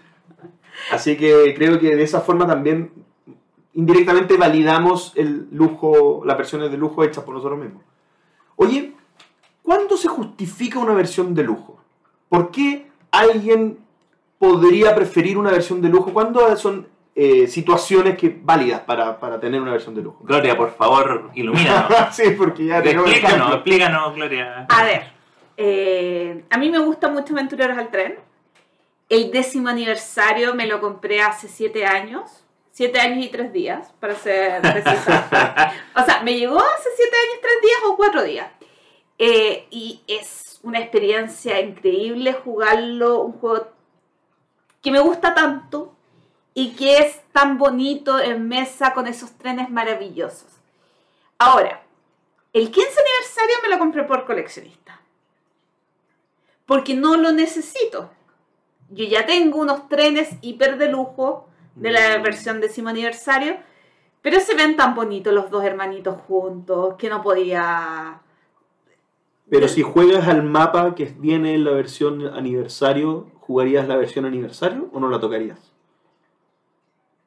Así 0.92 1.18
que 1.18 1.54
creo 1.56 1.80
que 1.80 1.96
de 1.96 2.04
esa 2.04 2.22
forma 2.22 2.46
también 2.48 2.92
indirectamente 3.74 4.38
validamos 4.38 5.14
el 5.16 5.48
lujo, 5.52 6.24
las 6.26 6.38
versiones 6.38 6.72
de 6.72 6.78
lujo 6.78 7.04
hechas 7.04 7.24
por 7.24 7.36
nosotros 7.36 7.60
mismos. 7.60 7.84
Oye, 8.56 8.94
¿cuándo 9.62 9.98
se 9.98 10.08
justifica 10.08 10.80
una 10.80 10.94
versión 10.94 11.34
de 11.36 11.44
lujo? 11.44 11.82
¿Por 12.30 12.52
qué 12.52 12.88
alguien 13.12 13.80
podría 14.40 14.96
preferir 14.96 15.38
una 15.38 15.52
versión 15.52 15.82
de 15.82 15.90
lujo? 15.90 16.14
¿Cuándo 16.14 16.56
son 16.56 16.88
eh, 17.18 17.48
situaciones 17.48 18.18
que 18.18 18.38
válidas 18.44 18.82
para, 18.82 19.18
para, 19.18 19.40
tener 19.40 19.62
una 19.62 19.72
versión 19.72 19.96
de 19.96 20.02
lujo. 20.02 20.22
Gloria, 20.26 20.58
por 20.58 20.76
favor, 20.76 21.32
ilumínanos. 21.34 21.90
sí, 22.12 22.32
porque 22.38 22.66
ya 22.66 22.80
Explícanos, 22.80 23.54
explícanos, 23.54 24.16
Gloria. 24.16 24.66
A 24.68 24.84
ver, 24.84 25.04
eh, 25.56 26.44
a 26.50 26.58
mí 26.58 26.70
me 26.70 26.80
gusta 26.80 27.08
mucho 27.08 27.34
Aventureros 27.34 27.78
al 27.78 27.88
Tren. 27.88 28.16
El 29.10 29.32
décimo 29.32 29.70
aniversario 29.70 30.56
me 30.56 30.68
lo 30.68 30.82
compré 30.82 31.22
hace 31.22 31.48
siete 31.48 31.86
años. 31.86 32.44
Siete 32.72 33.00
años 33.00 33.26
y 33.26 33.30
tres 33.30 33.54
días, 33.54 33.94
para 34.02 34.16
ser 34.16 34.62
precisa. 34.62 35.72
o 35.96 36.04
sea, 36.04 36.22
me 36.24 36.38
llegó 36.38 36.60
hace 36.60 36.90
siete 36.98 37.16
años, 37.16 37.40
tres 37.42 37.62
días 37.62 37.80
o 37.86 37.96
cuatro 37.96 38.24
días. 38.24 38.52
Eh, 39.18 39.68
y 39.72 40.02
es 40.08 40.60
una 40.62 40.80
experiencia 40.80 41.62
increíble 41.62 42.34
jugarlo, 42.34 43.22
un 43.22 43.32
juego 43.34 43.70
que 44.82 44.92
me 44.92 45.00
gusta 45.00 45.34
tanto 45.34 45.96
y 46.54 46.76
que 46.76 46.98
es 46.98 47.22
tan 47.32 47.58
bonito 47.58 48.20
en 48.20 48.48
mesa 48.48 48.94
con 48.94 49.08
esos 49.08 49.38
trenes 49.38 49.70
maravillosos. 49.70 50.52
Ahora, 51.38 51.82
el 52.54 52.72
15 52.72 52.90
aniversario 52.90 53.56
me 53.64 53.70
lo 53.70 53.80
compré 53.80 54.04
por 54.04 54.26
coleccionista. 54.26 55.02
Porque 56.66 56.94
no 56.94 57.16
lo 57.16 57.32
necesito. 57.32 58.10
Yo 58.90 59.06
ya 59.06 59.26
tengo 59.26 59.60
unos 59.60 59.90
trenes 59.90 60.30
hiper 60.42 60.78
de 60.78 60.90
lujo 60.90 61.48
de 61.76 61.92
la 61.92 62.18
versión 62.20 62.62
décimo 62.62 62.90
aniversario, 62.90 63.58
pero 64.22 64.40
se 64.40 64.56
ven 64.56 64.76
tan 64.76 64.96
bonitos 64.96 65.34
los 65.34 65.50
dos 65.50 65.64
hermanitos 65.64 66.18
juntos 66.28 66.96
que 66.98 67.10
no 67.10 67.22
podía... 67.22 68.22
Pero 69.50 69.68
si 69.68 69.84
juegas 69.84 70.28
al 70.28 70.44
mapa 70.44 70.96
que 70.96 71.06
viene 71.18 71.54
en 71.54 71.64
la 71.64 71.72
versión 71.72 72.28
aniversario, 72.28 73.28
¿jugarías 73.42 73.88
la 73.88 73.96
versión 73.96 74.26
aniversario 74.26 74.90
o 74.92 75.00
no 75.00 75.10
la 75.10 75.20
tocarías? 75.20 75.75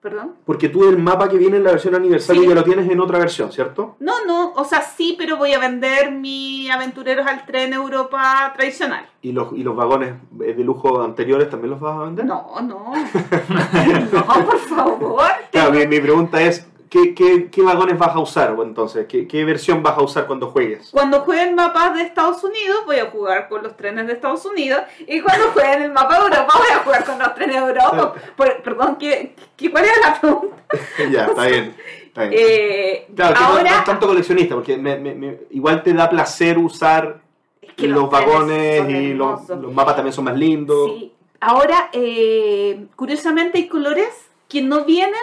¿Perdón? 0.00 0.36
Porque 0.46 0.68
tú 0.68 0.88
el 0.88 0.96
mapa 0.96 1.28
que 1.28 1.36
viene 1.38 1.56
en 1.56 1.64
la 1.64 1.72
versión 1.72 1.96
aniversario 1.96 2.42
Sí. 2.42 2.48
ya 2.48 2.54
lo 2.54 2.62
tienes 2.62 2.88
en 2.88 3.00
otra 3.00 3.18
versión, 3.18 3.50
¿cierto? 3.50 3.96
No, 3.98 4.24
no, 4.26 4.52
o 4.54 4.64
sea, 4.64 4.80
sí, 4.80 5.16
pero 5.18 5.36
voy 5.36 5.52
a 5.54 5.58
vender 5.58 6.12
mi 6.12 6.70
Aventureros 6.70 7.26
al 7.26 7.44
Tren 7.46 7.72
Europa 7.72 8.52
tradicional. 8.56 9.08
¿Y 9.22 9.32
los, 9.32 9.52
y 9.54 9.64
los 9.64 9.74
vagones 9.74 10.14
eh, 10.44 10.54
de 10.54 10.62
lujo 10.62 11.02
anteriores 11.02 11.50
también 11.50 11.70
los 11.70 11.80
vas 11.80 11.98
a 11.98 12.04
vender? 12.04 12.24
No, 12.26 12.46
no. 12.62 12.92
no, 14.12 14.24
por 14.46 14.58
favor. 14.60 15.26
Claro, 15.50 15.72
mi, 15.72 15.86
mi 15.88 15.98
pregunta 15.98 16.40
es, 16.42 16.67
¿qué, 16.90 17.14
qué, 17.14 17.48
qué 17.50 17.62
vagones 17.62 17.98
vas 17.98 18.14
a 18.14 18.18
usar 18.18 18.54
entonces? 18.62 19.06
¿Qué, 19.08 19.26
¿Qué 19.26 19.44
versión 19.44 19.82
vas 19.82 19.96
a 19.98 20.02
usar 20.02 20.26
cuando 20.26 20.50
juegues? 20.50 20.90
Cuando 20.90 21.20
jueguen 21.20 21.54
mapas 21.54 21.94
de 21.94 22.02
Estados 22.02 22.42
Unidos, 22.44 22.78
voy 22.86 22.96
a 22.98 23.06
jugar 23.10 23.48
con 23.48 23.62
los 23.62 23.76
trenes 23.76 24.06
de 24.06 24.14
Estados 24.14 24.44
Unidos. 24.44 24.82
Y 25.06 25.20
cuando 25.20 25.48
jueguen 25.52 25.82
el 25.82 25.92
mapa 25.92 26.18
de 26.18 26.24
Europa, 26.26 26.52
voy 26.58 26.68
a 26.72 26.78
jugar 26.84 27.04
con 27.04 27.18
los 27.18 27.34
trenes 27.34 27.56
de 27.56 27.68
Europa. 27.68 28.14
Por- 28.36 28.62
perdón, 28.62 28.96
¿qué, 28.98 29.34
¿cuál 29.70 29.84
era 29.84 29.94
la 30.10 30.20
pregunta? 30.20 30.56
ya, 31.10 31.26
está 31.26 31.46
bien. 31.46 31.74
Está 32.06 32.24
bien. 32.24 32.34
Eh, 32.42 33.06
Claro, 33.14 33.34
que 33.34 33.40
no- 33.40 33.48
no, 33.48 33.54
ahora, 33.58 33.70
es 33.78 33.84
tanto 33.84 34.06
coleccionista, 34.06 34.54
porque 34.54 34.76
me- 34.76 34.98
me- 34.98 35.14
me- 35.14 35.38
igual 35.50 35.82
te 35.82 35.92
da 35.92 36.08
placer 36.10 36.58
usar 36.58 37.20
es 37.62 37.72
que 37.74 37.86
los, 37.88 38.08
trenes 38.10 38.26
vagones 38.28 38.90
y 38.90 39.14
los, 39.14 39.48
los 39.48 39.72
mapas 39.72 39.94
también 39.96 40.12
son 40.12 40.24
más 40.24 40.36
lindos. 40.36 40.90
Sí. 40.90 41.12
Ahora, 41.40 41.90
eh, 41.92 42.86
curiosamente 42.96 43.58
hay 43.58 43.68
colores 43.68 44.08
que 44.48 44.60
no 44.62 44.84
vienen, 44.84 45.14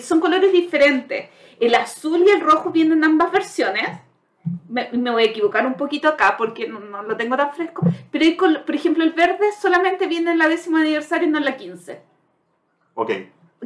son 0.00 0.20
colores 0.20 0.52
diferentes. 0.52 1.28
El 1.58 1.74
azul 1.74 2.22
y 2.26 2.30
el 2.30 2.40
rojo 2.40 2.70
vienen 2.70 2.98
en 2.98 3.04
ambas 3.04 3.32
versiones. 3.32 3.88
Me, 4.68 4.88
me 4.92 5.10
voy 5.10 5.22
a 5.24 5.26
equivocar 5.26 5.66
un 5.66 5.74
poquito 5.74 6.08
acá 6.08 6.36
porque 6.38 6.66
no, 6.68 6.80
no 6.80 7.02
lo 7.02 7.16
tengo 7.16 7.36
tan 7.36 7.52
fresco. 7.52 7.82
Pero, 8.10 8.24
hay 8.24 8.36
col- 8.36 8.62
por 8.64 8.74
ejemplo, 8.74 9.04
el 9.04 9.12
verde 9.12 9.46
solamente 9.60 10.06
viene 10.06 10.30
en 10.32 10.38
la 10.38 10.48
décima 10.48 10.80
aniversario 10.80 11.28
y 11.28 11.30
no 11.30 11.38
en 11.38 11.44
la 11.44 11.56
15. 11.56 12.00
Ok. 12.94 13.10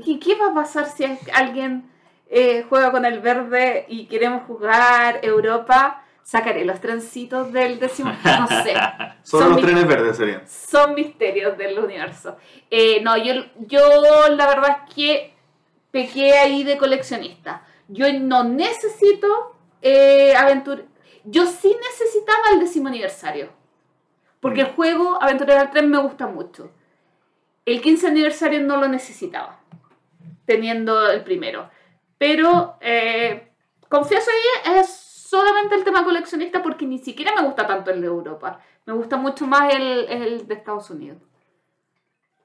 ¿Y 0.04 0.18
qué 0.18 0.34
va 0.34 0.48
a 0.48 0.54
pasar 0.54 0.86
si 0.86 1.04
alguien 1.32 1.88
eh, 2.28 2.64
juega 2.68 2.90
con 2.90 3.04
el 3.04 3.20
verde 3.20 3.84
y 3.88 4.06
queremos 4.06 4.42
jugar 4.44 5.20
Europa? 5.22 6.00
Sacaré 6.24 6.64
los 6.64 6.80
trencitos 6.80 7.52
del 7.52 7.78
décimo. 7.78 8.10
No 8.24 8.46
sé. 8.48 8.72
Solo 9.22 9.42
Son 9.44 9.52
los 9.52 9.60
trenes 9.60 9.86
verdes 9.86 10.16
serían. 10.16 10.42
son 10.48 10.94
misterios 10.94 11.56
del 11.58 11.78
universo. 11.78 12.36
Eh, 12.70 13.00
no, 13.02 13.16
yo, 13.18 13.34
yo 13.58 13.80
la 14.30 14.46
verdad 14.48 14.78
es 14.88 14.94
que 14.94 15.33
pequé 15.94 16.32
ahí 16.32 16.64
de 16.64 16.76
coleccionista. 16.76 17.64
Yo 17.86 18.12
no 18.18 18.42
necesito 18.42 19.28
eh, 19.80 20.34
aventura. 20.34 20.82
Yo 21.22 21.46
sí 21.46 21.72
necesitaba 21.88 22.50
el 22.52 22.58
décimo 22.58 22.88
aniversario. 22.88 23.50
Porque 24.40 24.62
el 24.62 24.72
juego 24.72 25.22
Aventureros 25.22 25.62
al 25.62 25.70
Tren 25.70 25.88
me 25.88 25.98
gusta 25.98 26.26
mucho. 26.26 26.72
El 27.64 27.80
15 27.80 28.08
aniversario 28.08 28.60
no 28.60 28.76
lo 28.76 28.88
necesitaba, 28.88 29.60
teniendo 30.44 31.08
el 31.08 31.22
primero. 31.22 31.70
Pero, 32.18 32.76
eh, 32.80 33.52
confieso 33.88 34.32
ahí, 34.32 34.80
es 34.80 34.90
solamente 34.90 35.76
el 35.76 35.84
tema 35.84 36.02
coleccionista 36.02 36.60
porque 36.60 36.86
ni 36.86 36.98
siquiera 36.98 37.36
me 37.36 37.46
gusta 37.46 37.68
tanto 37.68 37.92
el 37.92 38.00
de 38.00 38.08
Europa. 38.08 38.58
Me 38.84 38.94
gusta 38.94 39.16
mucho 39.16 39.46
más 39.46 39.72
el, 39.72 40.06
el 40.08 40.48
de 40.48 40.54
Estados 40.54 40.90
Unidos. 40.90 41.22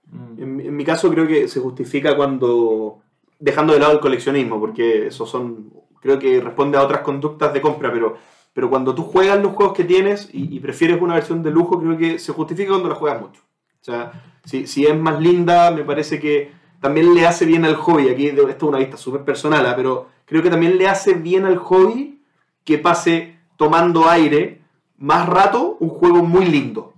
Mm. 0.06 0.44
En, 0.44 0.60
en 0.60 0.76
mi 0.76 0.86
caso 0.86 1.10
creo 1.10 1.26
que 1.26 1.48
se 1.48 1.60
justifica 1.60 2.16
cuando 2.16 3.02
dejando 3.40 3.74
de 3.74 3.80
lado 3.80 3.94
el 3.94 4.00
coleccionismo, 4.00 4.60
porque 4.60 5.08
eso 5.08 5.26
son, 5.26 5.72
creo 6.02 6.20
que 6.20 6.40
responde 6.42 6.78
a 6.78 6.84
otras 6.84 7.02
conductas 7.02 7.54
de 7.54 7.62
compra, 7.62 7.92
pero, 7.92 8.18
pero 8.54 8.70
cuando 8.70 8.94
tú 8.94 9.04
juegas 9.04 9.42
los 9.42 9.54
juegos 9.54 9.76
que 9.76 9.84
tienes 9.84 10.30
y, 10.32 10.60
prefieres 10.60 11.02
una 11.02 11.16
versión 11.16 11.42
de 11.42 11.52
lujo, 11.52 11.80
creo 11.80 11.98
que 11.98 12.20
se 12.20 12.34
justifica 12.34 12.72
cuando 12.72 12.90
la 12.90 12.96
juegas 12.96 13.22
mucho. 13.22 13.42
O 13.82 13.84
sea, 13.84 14.12
si, 14.46 14.68
si 14.68 14.86
es 14.86 14.96
más 14.98 15.20
linda, 15.20 15.72
me 15.72 15.84
parece 15.84 16.20
que 16.20 16.52
también 16.82 17.14
le 17.16 17.26
hace 17.26 17.46
bien 17.46 17.66
al 17.66 17.76
hobby. 17.76 18.10
Aquí 18.10 18.28
esto 18.28 18.48
es 18.50 18.64
una 18.64 18.80
vista 18.80 18.98
súper 18.98 19.24
personal, 19.24 19.66
¿ah? 19.66 19.76
pero 19.76 20.08
creo 20.26 20.44
que 20.44 20.50
también 20.50 20.78
le 20.78 20.88
hace 20.88 21.14
bien 21.14 21.46
al 21.46 21.58
hobby 21.58 22.22
que 22.64 22.78
pase 22.78 23.38
tomando 23.56 24.08
aire 24.10 24.62
más 24.98 25.28
rato 25.28 25.78
un 25.80 25.90
juego 25.90 26.24
muy 26.24 26.46
lindo 26.46 26.90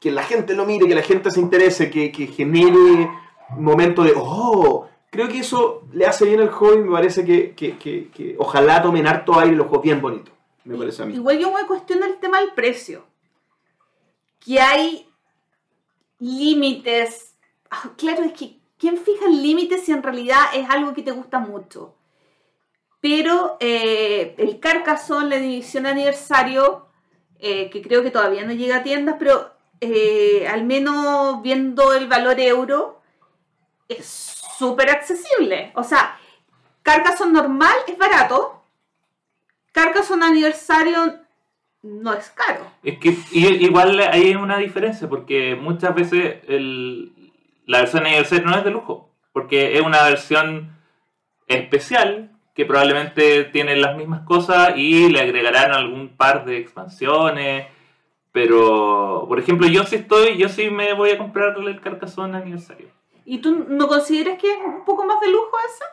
que 0.00 0.10
la 0.10 0.22
gente 0.22 0.54
lo 0.54 0.64
mire, 0.64 0.86
que 0.86 0.94
la 0.94 1.02
gente 1.02 1.30
se 1.30 1.40
interese, 1.40 1.90
que, 1.90 2.12
que 2.12 2.26
genere 2.28 3.10
un 3.56 3.64
momento 3.64 4.02
de, 4.02 4.12
oh, 4.16 4.86
creo 5.10 5.28
que 5.28 5.38
eso 5.40 5.82
le 5.92 6.06
hace 6.06 6.24
bien 6.26 6.40
al 6.40 6.50
hobby, 6.50 6.78
me 6.78 6.92
parece 6.92 7.24
que, 7.24 7.54
que- 7.54 7.76
que- 7.78 8.08
que 8.10 8.36
ojalá 8.38 8.82
tomen 8.82 9.06
harto 9.06 9.38
aire 9.38 9.56
los 9.56 9.66
juegos 9.66 9.84
bien 9.84 10.00
bonitos, 10.00 10.32
me 10.64 10.76
parece 10.76 11.02
a 11.02 11.06
mí. 11.06 11.14
Igual 11.14 11.38
yo 11.38 11.52
me 11.52 11.66
cuestiono 11.66 12.04
el 12.06 12.18
tema 12.18 12.40
del 12.40 12.52
precio. 12.52 13.04
Que 14.40 14.60
hay 14.60 15.08
límites. 16.18 17.34
Ah, 17.70 17.90
claro, 17.96 18.22
es 18.24 18.32
que 18.32 18.58
¿quién 18.78 18.96
fija 18.96 19.26
el 19.26 19.42
límite 19.42 19.78
si 19.78 19.92
en 19.92 20.02
realidad 20.02 20.38
es 20.54 20.68
algo 20.70 20.94
que 20.94 21.02
te 21.02 21.10
gusta 21.10 21.38
mucho? 21.38 21.94
Pero 23.00 23.56
eh, 23.60 24.34
el 24.38 24.58
Carcassonne, 24.58 25.28
la 25.30 25.36
edición 25.36 25.86
aniversario, 25.86 26.86
eh, 27.38 27.70
que 27.70 27.80
creo 27.82 28.02
que 28.02 28.10
todavía 28.10 28.44
no 28.44 28.52
llega 28.52 28.76
a 28.78 28.82
tiendas, 28.82 29.16
pero 29.18 29.52
eh, 29.80 30.48
al 30.48 30.64
menos 30.64 31.40
viendo 31.42 31.92
el 31.92 32.08
valor 32.08 32.40
euro, 32.40 33.00
es 33.88 34.37
súper 34.58 34.90
accesible. 34.90 35.72
O 35.74 35.84
sea, 35.84 36.18
Carcassonne 36.82 37.32
normal 37.32 37.74
es 37.86 37.96
barato, 37.98 38.62
Carcassonne 39.72 40.24
aniversario 40.26 41.20
no 41.82 42.12
es 42.12 42.30
caro. 42.30 42.66
Es 42.82 42.98
que 42.98 43.10
i- 43.32 43.64
igual 43.64 43.98
hay 44.00 44.34
una 44.34 44.58
diferencia, 44.58 45.08
porque 45.08 45.54
muchas 45.54 45.94
veces 45.94 46.38
la 47.66 47.78
versión 47.80 48.06
aniversario 48.06 48.46
no 48.46 48.56
es 48.56 48.64
de 48.64 48.70
lujo, 48.70 49.10
porque 49.32 49.76
es 49.76 49.82
una 49.82 50.02
versión 50.04 50.76
especial 51.46 52.30
que 52.54 52.64
probablemente 52.66 53.44
tiene 53.44 53.76
las 53.76 53.96
mismas 53.96 54.22
cosas 54.22 54.72
y 54.76 55.08
le 55.10 55.20
agregarán 55.20 55.70
algún 55.72 56.08
par 56.16 56.44
de 56.44 56.58
expansiones. 56.58 57.66
Pero, 58.32 59.24
por 59.28 59.38
ejemplo, 59.38 59.66
yo 59.68 59.84
sí 59.84 59.96
estoy, 59.96 60.36
yo 60.36 60.48
sí 60.48 60.68
me 60.70 60.92
voy 60.94 61.10
a 61.10 61.18
comprar 61.18 61.56
el 61.56 61.80
Carcassonne 61.80 62.36
aniversario. 62.36 62.88
¿Y 63.30 63.38
tú 63.38 63.66
no 63.68 63.86
consideras 63.88 64.38
que 64.38 64.50
es 64.50 64.58
un 64.64 64.84
poco 64.86 65.04
más 65.04 65.20
de 65.20 65.30
lujo 65.30 65.50
esa? 65.66 65.84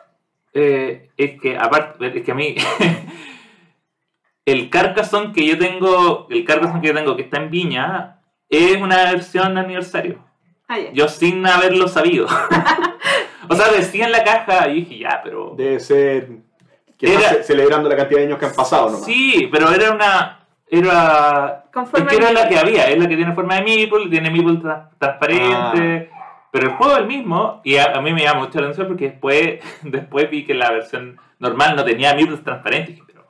Eh, 0.54 1.10
es 1.18 1.38
que 1.40 1.56
aparte, 1.58 2.18
es 2.18 2.22
que 2.24 2.32
a 2.32 2.34
mí 2.34 2.54
el 4.46 4.70
Carcassonne 4.70 5.32
que 5.32 5.46
yo 5.46 5.58
tengo, 5.58 6.26
el 6.30 6.44
Carcassonne 6.44 6.80
que 6.80 6.88
yo 6.88 6.94
tengo 6.94 7.16
que 7.16 7.22
está 7.22 7.38
en 7.38 7.50
Viña, 7.50 8.20
es 8.48 8.76
una 8.80 8.96
versión 9.12 9.54
de 9.54 9.60
aniversario. 9.60 10.24
Ah. 10.68 10.78
Yo 10.92 11.08
sin 11.08 11.46
haberlo 11.46 11.88
sabido. 11.88 12.26
o 13.48 13.54
sea, 13.54 13.68
decía 13.70 14.06
en 14.06 14.12
la 14.12 14.24
caja 14.24 14.68
y 14.68 14.74
dije, 14.82 14.98
ya, 15.00 15.20
pero... 15.22 15.54
Debe 15.56 15.78
ser 15.80 16.28
que 16.96 17.12
Era- 17.12 17.42
celebrando 17.42 17.88
la 17.88 17.96
cantidad 17.96 18.20
de 18.20 18.26
años 18.26 18.38
que 18.38 18.46
han 18.46 18.54
pasado 18.54 18.86
nomás. 18.86 19.04
Sí, 19.04 19.48
pero 19.52 19.70
era 19.70 19.92
una... 19.92 20.40
Era... 20.68 21.64
Es 21.94 22.02
que 22.04 22.16
era 22.16 22.32
la 22.32 22.48
que 22.48 22.58
había, 22.58 22.88
es 22.88 22.98
la 22.98 23.06
que 23.08 23.16
tiene 23.16 23.34
forma 23.34 23.56
de 23.56 23.62
meeple, 23.62 24.08
tiene 24.08 24.30
meeple 24.30 24.54
tra- 24.54 24.88
transparente, 24.98 26.10
pero 26.56 26.70
el 26.70 26.76
juego 26.76 26.94
es 26.94 26.98
el 27.00 27.06
mismo 27.06 27.60
y 27.64 27.76
a, 27.76 27.92
a 27.92 28.00
mí 28.00 28.14
me 28.14 28.22
llama 28.22 28.40
mucho 28.40 28.58
la 28.58 28.68
atención 28.68 28.86
porque 28.88 29.10
después, 29.10 29.60
después 29.82 30.30
vi 30.30 30.46
que 30.46 30.54
la 30.54 30.70
versión 30.70 31.20
normal 31.38 31.76
no 31.76 31.84
tenía 31.84 32.14
meeples 32.14 32.42
transparentes 32.42 32.88
y 32.88 32.92
dije, 32.92 33.04
pero 33.06 33.26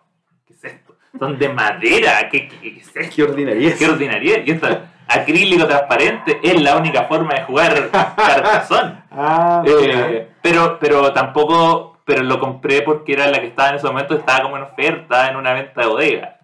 ¿qué 0.46 0.52
es 0.54 0.62
esto? 0.64 0.94
Son 1.18 1.36
de 1.36 1.48
madera, 1.48 2.28
¿qué, 2.30 2.46
qué, 2.46 2.60
qué 2.60 2.80
es 2.80 2.96
esto? 2.96 3.16
Qué 3.16 3.22
ordinariedad. 3.24 3.76
Qué 3.76 3.86
ordinaria. 3.88 4.42
Y 4.46 4.50
esto, 4.52 4.68
acrílico 5.08 5.66
transparente, 5.66 6.38
es 6.40 6.62
la 6.62 6.76
única 6.76 7.02
forma 7.04 7.34
de 7.34 7.42
jugar 7.42 7.90
Carcassonne. 7.90 9.02
Ah, 9.18 9.64
Eh, 9.66 10.28
pero, 10.40 10.78
pero 10.78 11.12
tampoco, 11.12 11.98
pero 12.04 12.22
lo 12.22 12.38
compré 12.38 12.82
porque 12.82 13.14
era 13.14 13.26
la 13.26 13.40
que 13.40 13.46
estaba 13.46 13.70
en 13.70 13.76
ese 13.76 13.86
momento, 13.88 14.14
estaba 14.14 14.42
como 14.42 14.56
en 14.56 14.62
oferta 14.62 15.28
en 15.28 15.36
una 15.36 15.52
venta 15.52 15.80
de 15.80 15.86
bodega. 15.88 16.38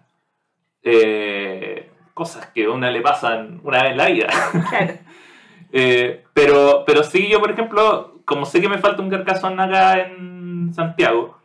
Eh, 0.81 1.91
cosas 2.13 2.47
que 2.47 2.65
a 2.65 2.71
una 2.71 2.91
le 2.91 2.99
pasan 3.01 3.61
una 3.63 3.83
vez 3.83 3.91
en 3.91 3.97
la 3.97 4.05
vida. 4.07 4.27
Eh, 5.75 6.23
pero, 6.33 6.83
pero 6.85 7.03
sí, 7.03 7.27
yo 7.27 7.39
por 7.41 7.51
ejemplo, 7.51 8.19
como 8.25 8.45
sé 8.45 8.61
que 8.61 8.69
me 8.69 8.77
falta 8.77 9.01
un 9.01 9.09
Carcassonne 9.09 9.61
acá 9.61 9.99
en 10.01 10.71
Santiago, 10.73 11.37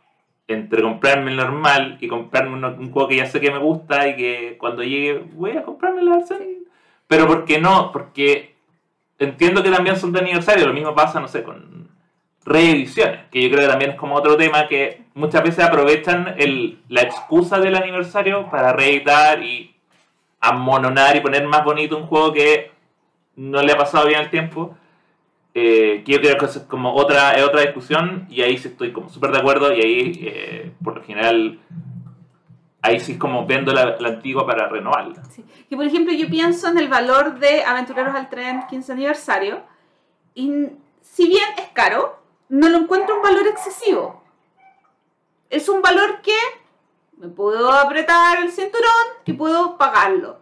entre 0.47 0.81
comprarme 0.83 1.31
el 1.31 1.37
normal 1.37 1.97
y 1.99 2.07
comprarme 2.07 2.53
uno- 2.53 2.75
un 2.79 2.91
juego 2.91 3.07
que 3.09 3.17
ya 3.17 3.25
sé 3.25 3.41
que 3.41 3.51
me 3.51 3.57
gusta 3.59 4.07
y 4.07 4.15
que 4.15 4.55
cuando 4.59 4.83
llegue 4.83 5.23
voy 5.33 5.57
a 5.57 5.63
comprarme 5.63 6.03
la 6.03 6.17
versión. 6.17 6.39
Pero 7.07 7.27
¿por 7.27 7.43
qué 7.45 7.59
no? 7.59 7.91
Porque 7.91 8.55
entiendo 9.17 9.63
que 9.63 9.71
también 9.71 9.97
son 9.97 10.11
de 10.11 10.19
aniversario, 10.19 10.67
lo 10.67 10.73
mismo 10.73 10.93
pasa, 10.95 11.19
no 11.19 11.27
sé, 11.27 11.43
con 11.43 11.89
reediciones, 12.45 13.21
que 13.31 13.41
yo 13.43 13.49
creo 13.49 13.61
que 13.61 13.67
también 13.67 13.91
es 13.91 13.97
como 13.97 14.15
otro 14.15 14.37
tema 14.37 14.67
que 14.67 15.01
muchas 15.15 15.43
veces 15.43 15.65
aprovechan 15.65 16.35
el, 16.37 16.79
la 16.87 17.01
excusa 17.01 17.59
del 17.59 17.75
aniversario 17.75 18.49
para 18.49 18.73
reeditar 18.73 19.43
y 19.43 19.75
amononar 20.39 21.15
y 21.15 21.19
poner 21.21 21.45
más 21.47 21.63
bonito 21.63 21.97
un 21.97 22.05
juego 22.07 22.31
que 22.33 22.71
no 23.35 23.61
le 23.61 23.71
ha 23.71 23.77
pasado 23.77 24.07
bien 24.07 24.21
el 24.21 24.29
tiempo. 24.29 24.75
Eh, 25.53 26.03
que 26.05 26.13
yo 26.13 26.19
creo 26.19 26.37
que 26.37 26.45
es 26.45 26.59
como 26.59 26.93
otra, 26.93 27.33
otra 27.43 27.61
discusión 27.61 28.27
y 28.29 28.43
ahí 28.43 28.57
sí 28.57 28.67
estoy 28.67 28.93
como 28.93 29.09
súper 29.09 29.31
de 29.31 29.39
acuerdo 29.39 29.73
y 29.73 29.81
ahí 29.81 30.19
eh, 30.21 30.71
por 30.83 30.97
lo 30.97 31.03
general 31.03 31.59
ahí 32.83 32.99
sí 32.99 33.13
es 33.13 33.17
como 33.17 33.47
vendo 33.47 33.73
la, 33.73 33.97
la 33.99 34.09
antigua 34.09 34.45
para 34.45 34.69
renovarla. 34.69 35.23
Sí. 35.25 35.43
Por 35.75 35.85
ejemplo 35.85 36.13
yo 36.13 36.29
pienso 36.29 36.67
en 36.67 36.77
el 36.77 36.87
valor 36.87 37.39
de 37.39 37.63
Aventureros 37.63 38.13
al 38.13 38.29
Tren 38.29 38.61
15 38.69 38.91
aniversario 38.91 39.63
y 40.35 40.67
si 41.01 41.27
bien 41.27 41.49
es 41.57 41.69
caro, 41.73 42.19
no 42.47 42.69
lo 42.69 42.77
encuentro 42.77 43.15
un 43.15 43.21
valor 43.21 43.47
excesivo. 43.47 44.23
Es 45.49 45.67
un 45.67 45.81
valor 45.81 46.21
que 46.21 46.37
me 47.17 47.27
puedo 47.27 47.71
apretar 47.71 48.41
el 48.41 48.51
cinturón, 48.51 48.89
que 49.25 49.33
puedo 49.33 49.77
pagarlo. 49.77 50.39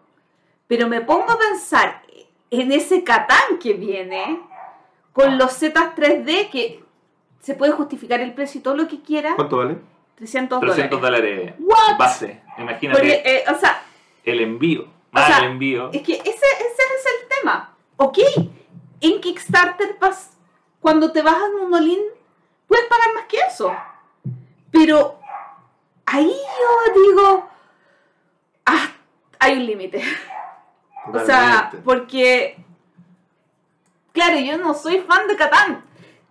Pero 0.67 0.87
me 0.87 1.01
pongo 1.01 1.31
a 1.31 1.39
pensar 1.39 2.03
en 2.51 2.71
ese 2.71 3.03
Catán 3.03 3.59
que 3.61 3.73
viene, 3.73 4.39
con 5.13 5.37
los 5.37 5.57
Zetas 5.57 5.95
3D, 5.95 6.49
que 6.49 6.83
se 7.39 7.53
puede 7.55 7.71
justificar 7.71 8.19
el 8.21 8.33
precio 8.33 8.59
y 8.59 8.63
todo 8.63 8.75
lo 8.75 8.87
que 8.87 9.01
quiera. 9.01 9.35
¿Cuánto 9.35 9.57
vale? 9.57 9.77
300 10.15 10.59
300 10.59 10.99
dólares. 11.01 11.21
dólares 11.27 11.53
What? 11.59 11.97
base. 11.97 12.41
Imagínate 12.57 12.99
Porque, 12.99 13.21
eh, 13.25 13.43
o 13.53 13.57
sea, 13.59 13.81
el 14.23 14.41
envío. 14.41 14.87
Más 15.11 15.27
sea, 15.27 15.37
el 15.39 15.45
envío. 15.51 15.89
es 15.93 16.01
que 16.01 16.13
ese, 16.13 16.25
ese 16.29 16.35
es 16.39 17.05
el 17.21 17.27
tema. 17.39 17.73
Ok, 17.97 18.17
en 19.01 19.21
Kickstarter 19.21 19.97
pas- 19.99 20.31
cuando 20.79 21.11
te 21.11 21.21
vas 21.21 21.35
a 21.35 21.49
Monolin 21.61 21.99
puedes 22.67 22.85
pagar 22.87 23.13
más 23.15 23.25
que 23.25 23.37
eso. 23.47 23.73
Pero 24.71 25.19
ahí 26.05 26.27
yo 26.29 26.93
digo, 27.07 27.49
ah, 28.65 28.89
hay 29.39 29.53
un 29.57 29.65
límite. 29.65 30.01
O 31.13 31.25
sea, 31.25 31.71
porque, 31.83 32.57
claro, 34.11 34.39
yo 34.39 34.57
no 34.57 34.73
soy 34.73 34.99
fan 34.99 35.27
de 35.27 35.35
Catán. 35.35 35.83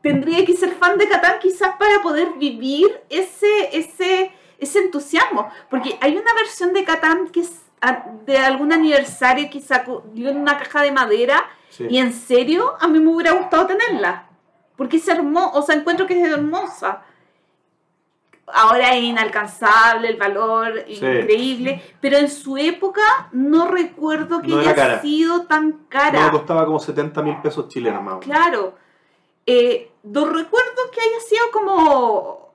Tendría 0.02 0.44
que 0.44 0.56
ser 0.56 0.74
fan 0.74 0.98
de 0.98 1.08
Catán 1.08 1.38
quizás 1.40 1.76
para 1.78 2.00
poder 2.02 2.34
vivir 2.38 3.00
ese, 3.08 3.76
ese, 3.76 4.30
ese 4.58 4.78
entusiasmo. 4.80 5.50
Porque 5.68 5.98
hay 6.00 6.16
una 6.16 6.32
versión 6.34 6.72
de 6.72 6.84
Catán 6.84 7.28
que 7.28 7.40
es 7.40 7.62
ah, 7.80 8.04
de 8.24 8.38
algún 8.38 8.72
aniversario 8.72 9.50
que 9.50 9.60
sacó 9.60 10.04
dio 10.12 10.28
en 10.30 10.36
una 10.38 10.58
caja 10.58 10.82
de 10.82 10.92
madera 10.92 11.44
Sí. 11.68 11.84
y 11.90 11.98
en 11.98 12.12
serio 12.12 12.74
a 12.80 12.86
mí 12.88 13.00
me 13.00 13.10
hubiera 13.10 13.32
gustado 13.32 13.66
tenerla. 13.66 14.28
Porque 14.76 14.98
es 14.98 15.08
hermosa, 15.08 15.58
o 15.58 15.62
sea, 15.62 15.74
encuentro 15.74 16.06
que 16.06 16.18
es 16.18 16.30
hermosa. 16.30 17.02
Ahora 18.52 18.94
es 18.94 19.02
inalcanzable 19.02 20.08
el 20.08 20.16
valor, 20.16 20.84
Sí. 20.86 20.94
increíble, 20.94 21.82
pero 22.00 22.16
en 22.18 22.30
su 22.30 22.56
época 22.56 23.02
no 23.32 23.66
recuerdo 23.66 24.40
que 24.40 24.48
No 24.48 24.60
haya 24.60 24.74
cara. 24.74 25.00
sido 25.02 25.42
tan 25.46 25.68
No, 25.70 25.76
cara. 25.88 26.30
costaba 26.30 26.64
como 26.64 26.78
70 26.78 27.22
mil 27.22 27.36
pesos 27.38 27.68
chilenos 27.68 28.02
más. 28.02 28.18
Claro. 28.20 28.74
Eh, 29.46 29.90
no 30.04 30.26
recuerdo 30.26 30.90
que 30.92 31.00
haya 31.00 31.20
sido 31.28 31.42
como. 31.52 32.46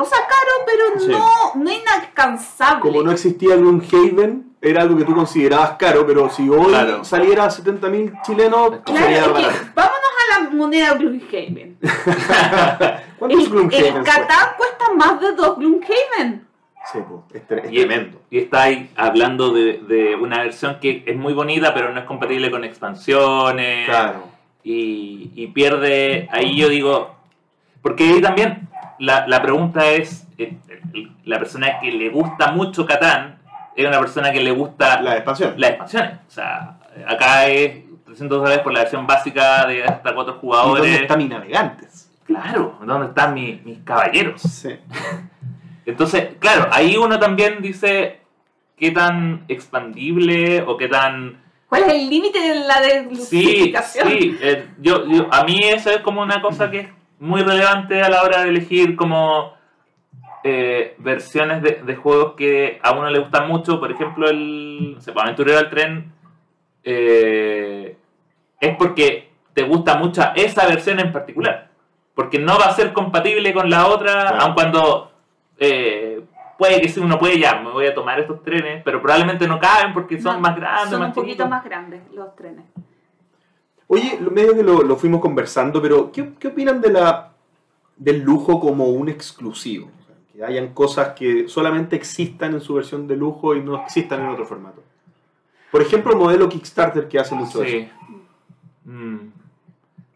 O 0.00 0.04
sea, 0.04 0.18
caro, 0.28 0.52
pero 0.66 1.00
Sí. 1.00 1.08
no, 1.08 1.54
no 1.54 1.70
inalcanzable. 1.72 2.80
Como 2.82 3.02
no 3.02 3.10
existía 3.10 3.56
Gloomhaven, 3.56 4.56
era 4.60 4.82
algo 4.82 4.96
que 4.96 5.04
tú 5.04 5.14
considerabas 5.14 5.72
caro, 5.78 6.06
pero 6.06 6.28
si 6.30 6.48
hoy 6.48 6.66
Claro. 6.66 7.02
saliera 7.04 7.44
a 7.46 7.50
70 7.50 7.88
mil 7.88 8.12
chilenos, 8.24 8.80
Claro, 8.84 9.00
sería 9.02 9.20
es 9.20 9.26
que 9.26 9.70
vámonos 9.74 10.10
a 10.36 10.40
la 10.44 10.50
moneda 10.50 10.94
Gloomhaven. 10.94 11.78
¿Cuántos 13.18 13.44
El, 13.44 13.50
Gloomhaven 13.50 13.96
el 13.96 14.02
Catán 14.04 14.48
cuesta 14.56 14.84
más 14.96 15.20
de 15.20 15.32
dos 15.32 15.56
Gloomhaven. 15.58 16.46
Sí, 16.92 16.98
es, 17.34 17.42
es 17.42 17.72
Y- 17.72 17.76
tremendo. 17.76 18.20
Y 18.30 18.38
estáis 18.38 18.88
hablando 18.96 19.52
de, 19.52 19.78
de 19.86 20.14
una 20.14 20.38
versión 20.42 20.78
que 20.80 21.02
es 21.06 21.16
muy 21.16 21.34
bonita, 21.34 21.74
pero 21.74 21.92
no 21.92 22.00
es 22.00 22.06
compatible 22.06 22.50
con 22.50 22.64
expansiones. 22.64 23.86
Claro. 23.86 24.24
Y, 24.64 25.30
y 25.34 25.46
pierde. 25.48 26.28
Ahí 26.32 26.56
yo 26.56 26.68
digo. 26.68 27.14
Porque 27.82 28.04
ahí 28.04 28.20
también 28.22 28.68
la, 28.98 29.26
la 29.26 29.42
pregunta 29.42 29.86
es: 29.90 30.26
eh, 30.38 30.56
la 31.24 31.38
persona 31.38 31.78
que 31.80 31.90
le 31.92 32.08
gusta 32.10 32.52
mucho 32.52 32.86
Catán 32.86 33.38
es 33.76 33.86
una 33.86 33.98
persona 34.00 34.32
que 34.32 34.40
le 34.40 34.50
gusta 34.50 35.00
La 35.02 35.16
expansión. 35.16 35.54
las 35.58 35.70
expansiones. 35.70 36.12
O 36.26 36.30
sea, 36.30 36.78
acá 37.06 37.46
es 37.48 37.84
300 38.06 38.38
dólares 38.40 38.60
por 38.60 38.72
la 38.72 38.80
versión 38.80 39.06
básica 39.06 39.66
de 39.66 39.84
hasta 39.84 40.14
cuatro 40.14 40.38
¿Y 40.42 40.46
dónde 40.46 40.56
jugadores. 40.56 41.00
está 41.02 41.16
mi 41.16 41.28
navegantes? 41.28 41.87
Claro, 42.28 42.78
¿dónde 42.84 43.06
están 43.08 43.34
mis, 43.34 43.64
mis 43.64 43.78
caballeros? 43.80 44.40
Sí. 44.42 44.76
Entonces, 45.86 46.36
claro, 46.38 46.68
ahí 46.70 46.96
uno 46.96 47.18
también 47.18 47.60
dice 47.62 48.20
qué 48.76 48.90
tan 48.90 49.44
expandible 49.48 50.60
o 50.62 50.76
qué 50.76 50.88
tan... 50.88 51.42
¿Cuál 51.68 51.84
es 51.84 51.94
el 51.94 52.08
límite 52.10 52.38
de 52.38 52.54
la 52.66 52.76
Sí, 52.82 52.90
deslucificación? 52.90 54.08
sí, 54.08 54.38
eh, 54.40 54.66
yo, 54.78 55.06
yo- 55.06 55.26
a 55.32 55.44
mí 55.44 55.58
eso 55.64 55.90
es 55.90 55.98
como 56.00 56.20
una 56.22 56.40
cosa 56.42 56.70
que 56.70 56.80
es 56.80 56.88
muy 57.18 57.42
relevante 57.42 58.02
a 58.02 58.08
la 58.10 58.22
hora 58.22 58.42
de 58.42 58.50
elegir 58.50 58.94
como 58.94 59.54
eh, 60.44 60.94
versiones 60.98 61.62
de, 61.62 61.82
de 61.84 61.96
juegos 61.96 62.34
que 62.36 62.78
a 62.82 62.92
uno 62.92 63.10
le 63.10 63.18
gustan 63.20 63.48
mucho. 63.48 63.80
Por 63.80 63.90
ejemplo, 63.90 64.28
el 64.28 64.94
no 64.94 65.00
sé, 65.00 65.12
pues, 65.12 65.24
Aventurero 65.24 65.58
al 65.58 65.70
Tren 65.70 66.12
eh, 66.84 67.96
es 68.60 68.76
porque 68.76 69.30
te 69.54 69.62
gusta 69.64 69.96
mucho 69.98 70.22
esa 70.36 70.66
versión 70.68 71.00
en 71.00 71.10
particular. 71.12 71.67
Porque 72.18 72.40
no 72.40 72.58
va 72.58 72.64
a 72.64 72.74
ser 72.74 72.92
compatible 72.92 73.54
con 73.54 73.70
la 73.70 73.86
otra, 73.86 74.10
Claro. 74.12 74.40
aun 74.40 74.54
cuando 74.54 75.12
eh, 75.56 76.20
puede 76.58 76.80
que 76.80 76.88
si 76.88 76.98
uno 76.98 77.16
puede 77.16 77.38
ya, 77.38 77.60
me 77.60 77.70
voy 77.70 77.86
a 77.86 77.94
tomar 77.94 78.18
estos 78.18 78.42
trenes, 78.42 78.82
pero 78.84 79.00
probablemente 79.00 79.46
no 79.46 79.60
caben 79.60 79.92
porque 79.94 80.20
son 80.20 80.34
No, 80.34 80.40
más 80.40 80.56
grandes, 80.56 80.90
Son 80.90 80.98
más 80.98 81.08
un 81.10 81.14
poquito 81.14 81.26
chiquitos. 81.44 81.48
más 81.48 81.64
grandes 81.64 82.00
los 82.12 82.34
trenes. 82.34 82.64
Oye, 83.86 84.18
medio 84.32 84.52
que 84.56 84.64
lo, 84.64 84.82
lo 84.82 84.96
fuimos 84.96 85.20
conversando, 85.20 85.80
pero 85.80 86.10
¿qué, 86.10 86.32
qué 86.40 86.48
opinan 86.48 86.80
de 86.80 86.90
la, 86.90 87.30
del 87.96 88.20
lujo 88.22 88.58
como 88.58 88.86
un 88.86 89.08
exclusivo? 89.08 89.86
O 89.86 90.04
sea, 90.04 90.14
que 90.32 90.44
hayan 90.44 90.74
cosas 90.74 91.10
que 91.10 91.48
solamente 91.48 91.94
existan 91.94 92.52
en 92.54 92.60
su 92.60 92.74
versión 92.74 93.06
de 93.06 93.14
lujo 93.16 93.54
y 93.54 93.60
no 93.62 93.76
existan 93.84 94.22
en 94.22 94.28
otro 94.30 94.44
formato. 94.44 94.82
Por 95.70 95.82
ejemplo, 95.82 96.10
el 96.12 96.18
modelo 96.18 96.48
Kickstarter 96.48 97.06
que 97.06 97.20
hace 97.20 97.36
mucho 97.36 97.62
eso. 97.62 97.70
Sí. 97.70 97.88
Mm. 98.86 99.18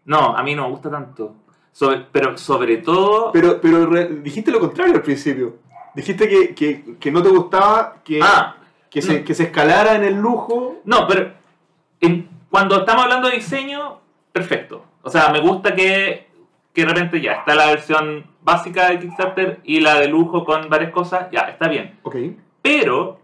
No, 0.07 0.36
a 0.36 0.42
mí 0.42 0.55
no 0.57 0.64
me 0.64 0.70
gusta 0.70 0.90
tanto. 0.90 1.36
Sobre- 1.73 2.07
pero 2.12 2.37
sobre 2.39 2.77
todo... 2.79 3.33
Pero, 3.33 3.61
pero 3.61 3.87
re- 3.87 4.09
dijiste 4.23 4.51
lo 4.51 4.61
contrario 4.61 4.95
al 4.95 5.03
principio. 5.03 5.57
Dijiste 5.95 6.29
que, 6.29 6.55
que- 6.55 6.97
que 7.01 7.11
no 7.11 7.23
te 7.23 7.29
gustaba 7.31 7.97
que, 8.05 8.20
ah, 8.23 8.57
que, 8.91 9.03
se, 9.03 9.20
no. 9.20 9.25
que 9.25 9.35
se 9.35 9.45
escalara 9.45 9.95
en 9.95 10.05
el 10.05 10.14
lujo. 10.14 10.81
no, 10.85 11.07
pero 11.07 11.33
en- 12.01 12.29
cuando 12.51 12.77
estamos 12.81 13.05
hablando 13.05 13.29
de 13.29 13.37
diseño, 13.37 13.99
perfecto. 14.33 14.85
O 15.03 15.11
sea, 15.11 15.31
me 15.31 15.41
gusta 15.41 15.75
que, 15.75 16.27
que 16.75 16.83
de 16.83 16.89
repente 16.89 17.20
ya 17.20 17.33
está 17.33 17.55
la 17.55 17.66
versión 17.66 18.27
básica 18.43 18.89
de 18.91 18.99
Kickstarter 19.01 19.61
y 19.64 19.81
la 19.81 19.99
de 20.01 20.09
lujo 20.09 20.45
con 20.45 20.68
varias 20.68 20.91
cosas, 20.93 21.29
ya, 21.33 21.41
está 21.43 21.68
bien. 21.68 21.99
Ok. 22.03 22.16
Pero 22.61 23.18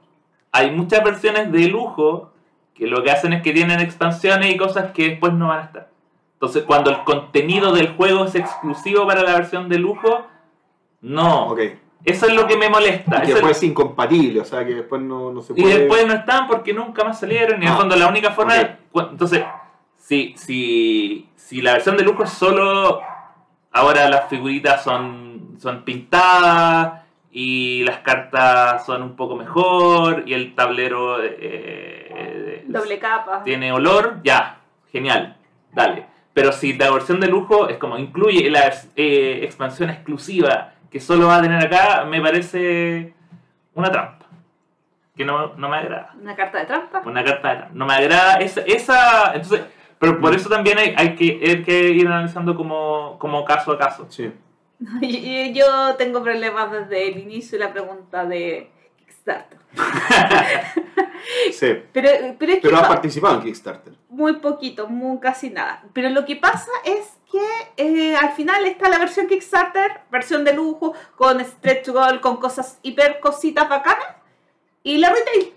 hay 0.53 0.71
muchas 0.71 1.05
versiones 1.05 1.53
de 1.53 1.69
lujo 1.69 2.33
que 2.75 2.87
lo 2.87 3.03
que 3.03 3.11
hacen 3.11 3.33
es 3.33 3.43
que 3.43 3.53
tienen 3.53 3.81
expansiones 3.81 4.55
y 4.55 4.57
cosas 4.57 4.93
que 4.93 5.11
después 5.11 5.33
no 5.35 5.49
van 5.49 5.61
a 5.61 5.65
estar. 5.65 5.89
Entonces, 6.39 6.63
cuando 6.65 6.91
el 6.91 7.03
contenido 7.05 7.73
del 7.73 7.97
juego 7.97 8.25
es 8.25 8.35
exclusivo 8.37 9.07
para 9.07 9.23
la 9.23 9.33
versión 9.35 9.69
de 9.69 9.79
lujo, 9.79 10.27
no. 11.01 11.49
Ok. 11.49 11.61
Eso 12.05 12.27
es 12.27 12.35
lo 12.35 12.47
que 12.47 12.57
me 12.57 12.71
molesta. 12.71 13.19
Y 13.25 13.27
que 13.27 13.33
después 13.35 13.57
es 13.57 13.63
incompatible, 13.65 14.41
o 14.41 14.45
sea 14.45 14.65
que 14.65 14.73
después 14.75 15.03
no, 15.03 15.33
no 15.33 15.43
se 15.43 15.53
y 15.57 15.63
puede. 15.63 15.79
después 15.81 16.07
no 16.07 16.15
están 16.15 16.47
porque 16.47 16.73
nunca 16.73 17.05
más 17.05 17.19
salieron. 17.19 17.61
Y 17.61 17.65
en 17.67 17.69
el 17.71 17.75
Ah, 17.75 17.77
fondo 17.77 17.97
la 17.97 18.07
única 18.07 18.31
forma 18.31 18.55
Entonces, 19.11 19.45
si, 19.97 20.35
si, 20.39 21.29
si 21.35 21.61
la 21.61 21.73
versión 21.75 21.97
de 21.97 22.05
lujo 22.05 22.23
es 22.23 22.31
solo... 22.31 23.01
Ahora 23.71 24.09
las 24.09 24.29
figuritas 24.29 24.83
son, 24.83 25.57
son 25.61 25.85
pintadas 25.85 27.03
y 27.31 27.85
las 27.85 27.99
cartas 27.99 28.87
son 28.87 29.03
un 29.03 29.15
poco 29.15 29.37
mejor 29.37 30.23
y 30.27 30.33
el 30.33 30.55
tablero 30.55 31.19
eh, 31.23 32.65
Doble 32.67 32.99
capa. 32.99 33.43
tiene 33.45 33.71
olor, 33.73 34.21
ya, 34.25 34.59
genial, 34.91 35.37
dale. 35.73 36.07
Pero 36.39 36.53
si 36.53 36.73
la 36.75 36.93
versión 36.93 37.19
de 37.19 37.27
lujo 37.27 37.69
es 37.69 37.79
como 37.79 37.99
incluye 37.99 38.49
la 38.49 38.73
eh, 38.95 39.41
expansión 39.43 39.91
exclusiva 39.91 40.73
que 40.89 41.01
solo 41.01 41.27
va 41.27 41.39
a 41.39 41.43
tener 41.43 41.61
acá, 41.67 42.05
me 42.05 42.21
parece 42.21 43.13
una 43.75 43.91
trampa. 43.91 44.25
Que 45.17 45.25
no, 45.25 45.55
no 45.57 45.69
me 45.69 45.79
agrada. 45.79 46.15
Una 46.23 46.37
carta 46.37 46.59
de 46.61 46.67
trampa. 46.67 47.03
Una 47.05 47.25
carta 47.25 47.49
de 47.49 47.57
trampa. 47.57 47.75
No 47.75 47.87
me 47.87 47.95
agrada 47.95 48.35
esa... 48.37 48.61
esa 48.61 49.33
entonces, 49.35 49.63
pero 49.99 50.21
por 50.21 50.33
eso 50.33 50.49
también 50.49 50.79
hay, 50.79 50.95
hay, 50.97 51.17
que, 51.17 51.41
hay 51.45 51.63
que 51.65 51.89
ir 51.91 52.07
analizando 52.07 52.55
como, 52.55 53.17
como 53.19 53.45
caso 53.45 53.73
a 53.73 53.79
caso. 53.79 54.07
Sí. 54.09 54.31
Yo 55.55 55.97
tengo 55.97 56.23
problemas 56.23 56.71
desde 56.71 57.09
el 57.09 57.19
inicio 57.19 57.59
de 57.59 57.65
la 57.65 57.73
pregunta 57.73 58.25
de 58.25 58.71
Kickstarter. 58.97 59.59
sí. 61.53 61.67
Pero, 61.93 62.11
pero 62.39 62.53
es 62.53 62.59
que 62.59 62.63
Pero 62.63 62.77
has 62.77 62.83
pa- 62.83 62.89
participado 62.91 63.35
en 63.35 63.43
Kickstarter. 63.43 63.98
Muy 64.19 64.35
poquito, 64.35 64.89
muy 64.89 65.21
casi 65.21 65.49
nada. 65.49 65.85
Pero 65.93 66.11
lo 66.11 66.25
que 66.27 66.35
pasa 66.35 66.73
es 66.85 67.17
que 67.31 67.47
eh, 67.77 68.17
al 68.17 68.33
final 68.33 68.67
está 68.67 68.89
la 68.89 68.99
versión 68.99 69.29
Kickstarter, 69.29 70.01
versión 70.11 70.45
de 70.45 70.53
lujo, 70.53 70.93
con 71.17 71.41
stretch 71.41 71.89
goal, 71.89 72.21
con 72.21 72.39
cosas 72.39 72.81
hiper 72.83 73.21
cositas 73.21 73.69
bacanas, 73.69 74.09
y 74.83 74.99
la 74.99 75.11
retail. 75.11 75.55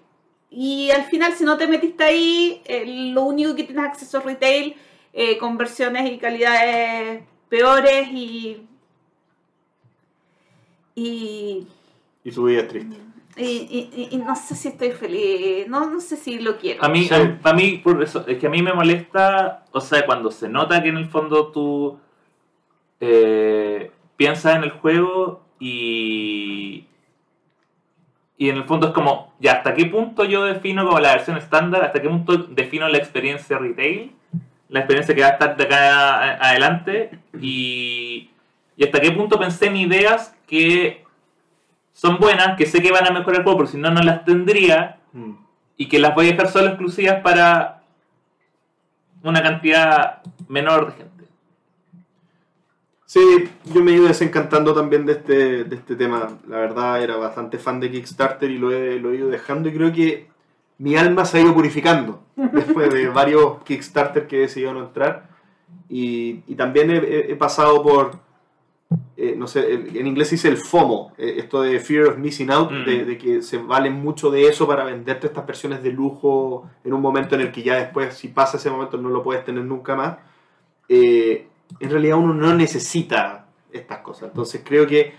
Y 0.52 0.92
al 0.92 1.06
final, 1.06 1.34
si 1.34 1.44
no 1.44 1.58
te 1.58 1.66
metiste 1.66 2.04
ahí, 2.04 2.62
eh, 2.66 2.86
lo 3.14 3.24
único 3.24 3.56
que 3.56 3.64
tienes 3.64 3.86
acceso 3.86 4.20
es 4.20 4.26
retail, 4.26 4.76
eh, 5.12 5.38
con 5.40 5.58
versiones 5.58 6.10
y 6.12 6.20
calidades 6.20 7.24
peores 7.50 8.10
y. 8.10 8.68
Y, 10.94 11.68
Y 12.24 12.32
su 12.32 12.44
vida 12.44 12.62
es 12.62 12.68
triste. 12.68 12.98
Y, 13.38 13.44
y- 13.44 14.08
y 14.12 14.18
no 14.18 14.36
sé 14.36 14.56
si 14.56 14.68
estoy 14.70 14.91
feliz, 14.91 15.68
no, 15.68 15.90
no 15.90 15.99
sé 16.02 16.18
si 16.18 16.40
lo 16.40 16.58
quiero. 16.58 16.84
A 16.84 16.90
mí, 16.90 17.06
Sí. 17.06 17.14
a, 17.14 17.40
a 17.49 17.53
mí, 17.53 17.78
por 17.84 18.02
eso, 18.03 18.26
es 18.28 18.38
que 18.38 18.48
a 18.48 18.49
mí 18.49 18.62
me 18.62 18.74
molesta, 18.74 19.66
o 19.72 19.80
sea, 19.82 20.06
cuando 20.06 20.32
se 20.32 20.49
nota 20.49 20.82
que 20.84 20.90
en 20.90 20.98
el 20.98 21.08
fondo 21.10 21.48
tú 21.52 21.98
eh, 22.99 23.91
piensas 24.18 24.56
en 24.56 24.64
el 24.64 24.72
juego 24.72 25.41
y, 25.60 26.86
y 28.38 28.49
en 28.49 28.58
el 28.58 28.64
fondo 28.66 28.88
es 28.88 28.94
como, 28.94 29.34
ya, 29.40 29.53
¿hasta 29.53 29.74
qué 29.74 29.86
punto 29.86 30.24
yo 30.26 30.44
defino 30.45 30.86
como 30.86 30.99
la 30.99 31.14
versión 31.14 31.38
estándar? 31.38 31.84
¿Hasta 31.84 32.02
qué 32.02 32.10
punto 32.10 32.38
defino 32.38 32.88
la 32.90 32.98
experiencia 32.98 33.58
retail? 33.58 34.12
La 34.70 34.80
experiencia 34.80 35.14
que 35.16 35.22
va 35.22 35.28
a 35.28 35.32
estar 35.32 35.58
de 35.58 35.64
acá 35.64 36.34
adelante. 36.48 37.12
Y, 37.41 38.30
y 38.78 38.84
hasta 38.84 38.99
qué 38.99 39.12
punto 39.12 39.38
pensé 39.40 39.68
en 39.68 39.78
ideas 39.78 40.36
que 40.48 41.01
son 42.02 42.18
buenas, 42.18 42.57
que 42.57 42.65
sé 42.65 42.82
que 42.82 42.91
van 42.91 43.06
a 43.06 43.11
mejorar 43.11 43.41
el 43.41 43.44
juego, 43.44 43.57
porque 43.60 43.73
si 43.73 43.78
no, 43.78 43.91
no 43.91 44.02
las 44.02 44.26
tendría. 44.26 44.98
Mm. 45.14 45.34
Y 45.78 45.88
que 45.88 45.99
las 45.99 46.15
voy 46.15 46.28
a 46.28 46.32
dejar 46.32 46.48
solo 46.49 46.68
exclusivas 46.69 47.22
para 47.22 47.84
una 49.23 49.44
cantidad 49.44 50.22
menor 50.48 50.88
de 50.88 50.91
gente. 50.94 51.26
Sí, 53.06 53.19
yo 53.65 53.84
me 53.84 53.91
he 53.91 53.95
ido 53.95 54.07
desencantando 54.07 54.73
también 54.73 55.06
de 55.06 55.14
este, 55.14 55.64
de 55.65 55.76
este 55.76 55.95
tema. 55.95 56.40
La 56.48 56.57
verdad, 56.57 57.03
era 57.03 57.18
bastante 57.18 57.57
fan 57.60 57.80
de 57.80 57.91
Kickstarter 57.91 58.49
y 58.49 58.57
lo 58.57 58.72
he, 58.72 58.99
lo 58.99 59.11
he 59.11 59.18
ido 59.18 59.30
dejando 59.30 59.69
y 59.69 59.73
creo 59.73 59.91
que 59.91 60.28
mi 60.78 60.95
alma 60.95 61.26
se 61.26 61.38
ha 61.38 61.41
ido 61.41 61.53
purificando 61.53 62.23
después 62.36 62.91
de 62.94 63.10
varios 63.10 63.61
Kickstarter 63.64 64.28
que 64.28 64.38
he 64.38 64.41
decidido 64.41 64.73
no 64.73 64.80
entrar. 64.86 65.30
Y, 65.90 66.41
y 66.48 66.56
también 66.56 66.90
he, 66.90 66.98
he- 66.98 67.32
he 67.34 67.36
pasado 67.36 67.84
por, 67.84 68.11
eh, 69.18 69.35
no 69.38 69.47
sé, 69.47 69.73
en 69.73 70.07
inglés 70.07 70.30
se 70.30 70.35
dice 70.35 70.47
el 70.49 70.57
FOMO, 70.57 71.13
eh, 71.18 71.35
esto 71.38 71.61
de 71.61 71.80
Fear 71.80 72.07
of 72.07 72.18
Missing 72.18 72.51
Out, 72.51 72.72
Mm. 72.72 72.85
de, 72.85 73.05
de 73.05 73.18
que 73.18 73.41
se 73.41 73.57
valen 73.57 73.93
mucho 73.93 74.30
de 74.31 74.47
eso 74.47 74.68
para 74.68 74.84
venderte 74.84 75.27
estas 75.27 75.45
versiones 75.45 75.81
de 75.84 75.91
lujo 75.91 76.69
en 76.84 76.93
un 76.93 77.01
momento 77.01 77.35
en 77.35 77.41
el 77.41 77.51
que 77.51 77.63
ya 77.63 77.76
después, 77.76 78.13
si 78.15 78.27
pasa 78.30 78.57
ese 78.57 78.69
momento, 78.69 78.97
no 78.97 79.09
lo 79.09 79.23
puedes 79.23 79.45
tener 79.45 79.63
nunca 79.63 79.95
más. 79.95 80.18
Eh, 80.89 81.47
en 81.80 81.89
realidad 81.89 82.18
uno 82.18 82.34
no 82.34 82.53
necesita 82.55 83.45
estas 83.72 83.99
cosas. 83.99 84.30
Entonces 84.30 84.61
creo 84.65 84.85
que 84.88 85.13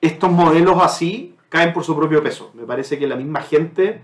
estos 0.00 0.30
modelos 0.30 0.76
así 0.80 1.34
caen 1.48 1.72
por 1.72 1.82
su 1.84 1.96
propio 1.96 2.22
peso. 2.22 2.52
Me 2.54 2.64
parece 2.64 2.98
que 2.98 3.08
la 3.08 3.16
misma 3.16 3.40
gente, 3.40 4.00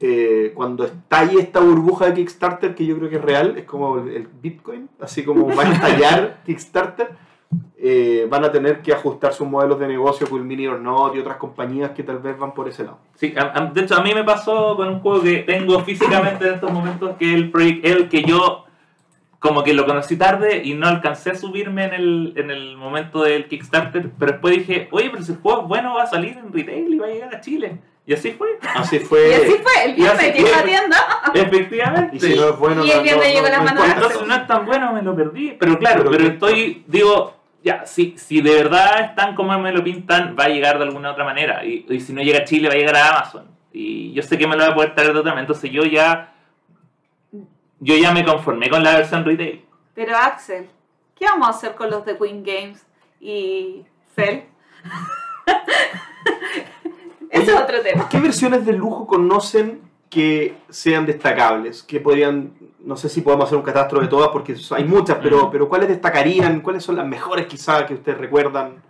eh, 0.00 0.52
cuando 0.54 0.84
estalle 0.84 1.40
esta 1.40 1.60
burbuja 1.60 2.06
de 2.06 2.14
Kickstarter, 2.14 2.74
que 2.74 2.86
yo 2.86 2.96
creo 2.96 3.10
que 3.10 3.16
es 3.16 3.22
real, 3.22 3.54
es 3.58 3.64
como 3.64 3.98
el 3.98 4.26
Bitcoin, 4.40 4.88
así 5.00 5.24
como 5.24 5.46
va 5.54 5.64
a 5.64 5.72
estallar 5.72 6.42
Kickstarter, 6.46 7.10
eh, 7.78 8.26
van 8.28 8.44
a 8.44 8.50
tener 8.52 8.80
que 8.82 8.92
ajustar 8.92 9.32
sus 9.32 9.46
modelos 9.46 9.78
de 9.78 9.86
negocio, 9.88 10.26
Culmini 10.28 10.66
or 10.66 10.80
Not 10.80 11.14
y 11.14 11.18
otras 11.18 11.36
compañías 11.36 11.90
que 11.90 12.02
tal 12.02 12.18
vez 12.18 12.38
van 12.38 12.52
por 12.54 12.68
ese 12.68 12.84
lado. 12.84 12.98
Sí, 13.14 13.34
a- 13.36 13.52
a- 13.58 13.66
de 13.66 13.80
hecho 13.82 13.96
a 13.96 14.02
mí 14.02 14.14
me 14.14 14.24
pasó 14.24 14.76
con 14.76 14.88
un 14.88 15.00
juego 15.00 15.22
que 15.22 15.38
tengo 15.38 15.78
físicamente 15.84 16.48
en 16.48 16.54
estos 16.54 16.70
momentos, 16.72 17.16
que 17.18 17.28
es 17.30 17.34
el 17.36 17.50
Project 17.50 17.84
L, 17.86 18.08
que 18.08 18.22
yo 18.24 18.64
como 19.38 19.62
que 19.62 19.74
lo 19.74 19.86
conocí 19.86 20.16
tarde 20.16 20.62
y 20.64 20.74
no 20.74 20.88
alcancé 20.88 21.30
a 21.30 21.34
subirme 21.36 21.84
en 21.84 21.92
el, 21.94 22.32
en 22.36 22.50
el 22.50 22.76
momento 22.76 23.22
del 23.22 23.46
Kickstarter, 23.46 24.10
pero 24.18 24.32
después 24.32 24.56
dije, 24.56 24.88
oye, 24.90 25.10
pero 25.10 25.22
si 25.22 25.32
el 25.32 25.38
juego 25.38 25.62
es 25.62 25.68
bueno 25.68 25.94
va 25.94 26.04
a 26.04 26.06
salir 26.06 26.36
en 26.38 26.52
retail 26.52 26.92
y 26.94 26.98
va 26.98 27.06
a 27.06 27.10
llegar 27.10 27.34
a 27.34 27.40
Chile. 27.40 27.78
Y 28.08 28.14
así 28.14 28.30
fue. 28.32 28.48
Así 28.74 28.96
Y 28.96 28.98
fue. 29.00 29.34
así 29.34 29.56
fue, 29.62 29.84
el 29.84 29.90
y 29.90 29.94
viernes 29.96 30.34
llegó 30.34 30.48
a 30.48 30.56
la 30.58 30.62
tienda. 30.62 30.96
Efectivamente. 31.34 32.16
Y 32.16 32.20
si 32.20 32.34
no 32.36 32.48
es 32.50 32.58
bueno, 32.58 32.84
Y 32.84 32.90
el 32.90 32.96
no- 32.98 33.02
viernes 33.02 33.26
no- 33.26 33.32
llegó 33.34 33.46
no- 33.46 33.50
la 33.52 33.58
no 33.58 33.64
mano 33.64 33.80
importa. 33.80 33.94
Entonces 34.06 34.28
no 34.28 34.34
es 34.34 34.46
tan 34.46 34.66
bueno, 34.66 34.92
me 34.92 35.02
lo 35.02 35.16
perdí. 35.16 35.56
Pero 35.58 35.78
claro, 35.78 36.04
Pero 36.04 36.10
pero, 36.10 36.24
estoy, 36.32 36.84
digo, 36.86 37.34
ya, 37.66 37.84
si, 37.84 38.16
si 38.16 38.40
de 38.40 38.54
verdad 38.54 39.00
están 39.00 39.34
como 39.34 39.58
me 39.58 39.72
lo 39.72 39.82
pintan, 39.82 40.36
va 40.38 40.44
a 40.44 40.48
llegar 40.48 40.78
de 40.78 40.84
alguna 40.84 41.10
otra 41.10 41.24
manera. 41.24 41.64
Y, 41.64 41.84
y 41.88 41.98
si 41.98 42.12
no 42.12 42.22
llega 42.22 42.38
a 42.38 42.44
Chile, 42.44 42.68
va 42.68 42.74
a 42.74 42.78
llegar 42.78 42.94
a 42.94 43.08
Amazon. 43.08 43.48
Y 43.72 44.12
yo 44.12 44.22
sé 44.22 44.38
que 44.38 44.46
me 44.46 44.54
lo 44.54 44.62
va 44.62 44.70
a 44.70 44.74
poder 44.76 44.94
traer 44.94 45.12
de 45.12 45.18
otra 45.18 45.32
manera. 45.32 45.48
Entonces 45.48 45.72
yo 45.72 45.82
ya, 45.82 46.32
yo 47.80 47.96
ya 47.96 48.12
me 48.12 48.24
conformé 48.24 48.70
con 48.70 48.84
la 48.84 48.94
versión 48.94 49.24
retail. 49.24 49.64
Pero 49.94 50.16
Axel, 50.16 50.68
¿qué 51.16 51.24
vamos 51.24 51.48
a 51.48 51.50
hacer 51.50 51.74
con 51.74 51.90
los 51.90 52.06
de 52.06 52.16
Queen 52.16 52.44
Games 52.44 52.86
y 53.18 53.84
Fel? 54.14 54.44
Ese 57.30 57.52
es 57.52 57.60
otro 57.60 57.82
tema. 57.82 58.08
¿Qué 58.08 58.20
versiones 58.20 58.64
de 58.64 58.74
lujo 58.74 59.08
conocen 59.08 59.85
que 60.16 60.56
sean 60.70 61.04
destacables? 61.04 61.82
Que 61.82 62.00
podrían, 62.00 62.54
no 62.80 62.96
sé 62.96 63.10
si 63.10 63.20
podemos 63.20 63.44
hacer 63.44 63.58
un 63.58 63.64
catastro 63.64 64.00
de 64.00 64.08
todas 64.08 64.30
porque 64.30 64.56
hay 64.70 64.84
muchas, 64.84 65.18
pero, 65.22 65.50
pero 65.50 65.68
¿cuáles 65.68 65.90
destacarían? 65.90 66.62
¿Cuáles 66.62 66.82
son 66.82 66.96
las 66.96 67.06
mejores 67.06 67.46
quizá 67.46 67.84
que 67.84 67.92
ustedes 67.92 68.16
recuerdan? 68.16 68.82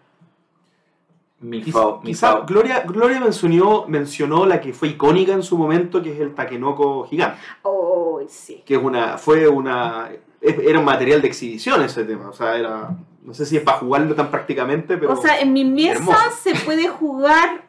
Mi, 1.41 1.63
Quizá, 1.63 2.41
Gloria, 2.47 2.85
Gloria 2.87 3.19
mencionó, 3.19 3.87
mencionó 3.89 4.47
la 4.47 4.61
que 4.61 4.73
fue 4.73 4.89
icónica 4.89 5.33
en 5.33 5.43
su 5.43 5.59
momento, 5.59 6.01
que 6.01 6.13
es 6.15 6.21
el 6.21 6.33
Takenoko 6.33 7.05
gigante, 7.09 7.39
Oh, 7.63 8.21
sí. 8.29 8.63
que 8.65 8.77
es 8.77 8.83
una, 8.83 9.19
fue 9.19 9.49
una, 9.49 10.11
era 10.41 10.79
un 10.79 10.85
material 10.85 11.21
de 11.21 11.29
exhibición 11.29 11.83
ese 11.83 12.05
tema, 12.05 12.31
o 12.31 12.33
sea, 12.33 12.57
era, 12.57 12.97
no 13.23 13.35
sé 13.35 13.45
si 13.45 13.57
es 13.57 13.63
para 13.65 13.79
jugarlo 13.79 14.15
tan 14.15 14.31
prácticamente, 14.31 14.97
pero... 14.97 15.13
O 15.13 15.17
sea, 15.17 15.41
en 15.41 15.53
mi 15.53 15.65
mesa 15.65 15.97
hermoso. 15.97 16.19
se 16.43 16.55
puede 16.55 16.89
jugar 16.89 17.66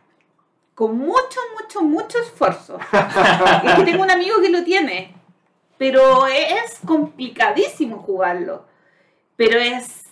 con 0.78 0.96
mucho, 0.96 1.40
mucho, 1.60 1.82
mucho 1.82 2.20
esfuerzo. 2.20 2.78
es 3.64 3.74
que 3.74 3.84
tengo 3.84 4.04
un 4.04 4.12
amigo 4.12 4.40
que 4.40 4.52
lo 4.52 4.64
tiene, 4.64 5.12
pero 5.76 6.28
es 6.28 6.78
complicadísimo 6.86 7.98
jugarlo. 7.98 8.64
Pero 9.36 9.58
es 9.58 10.04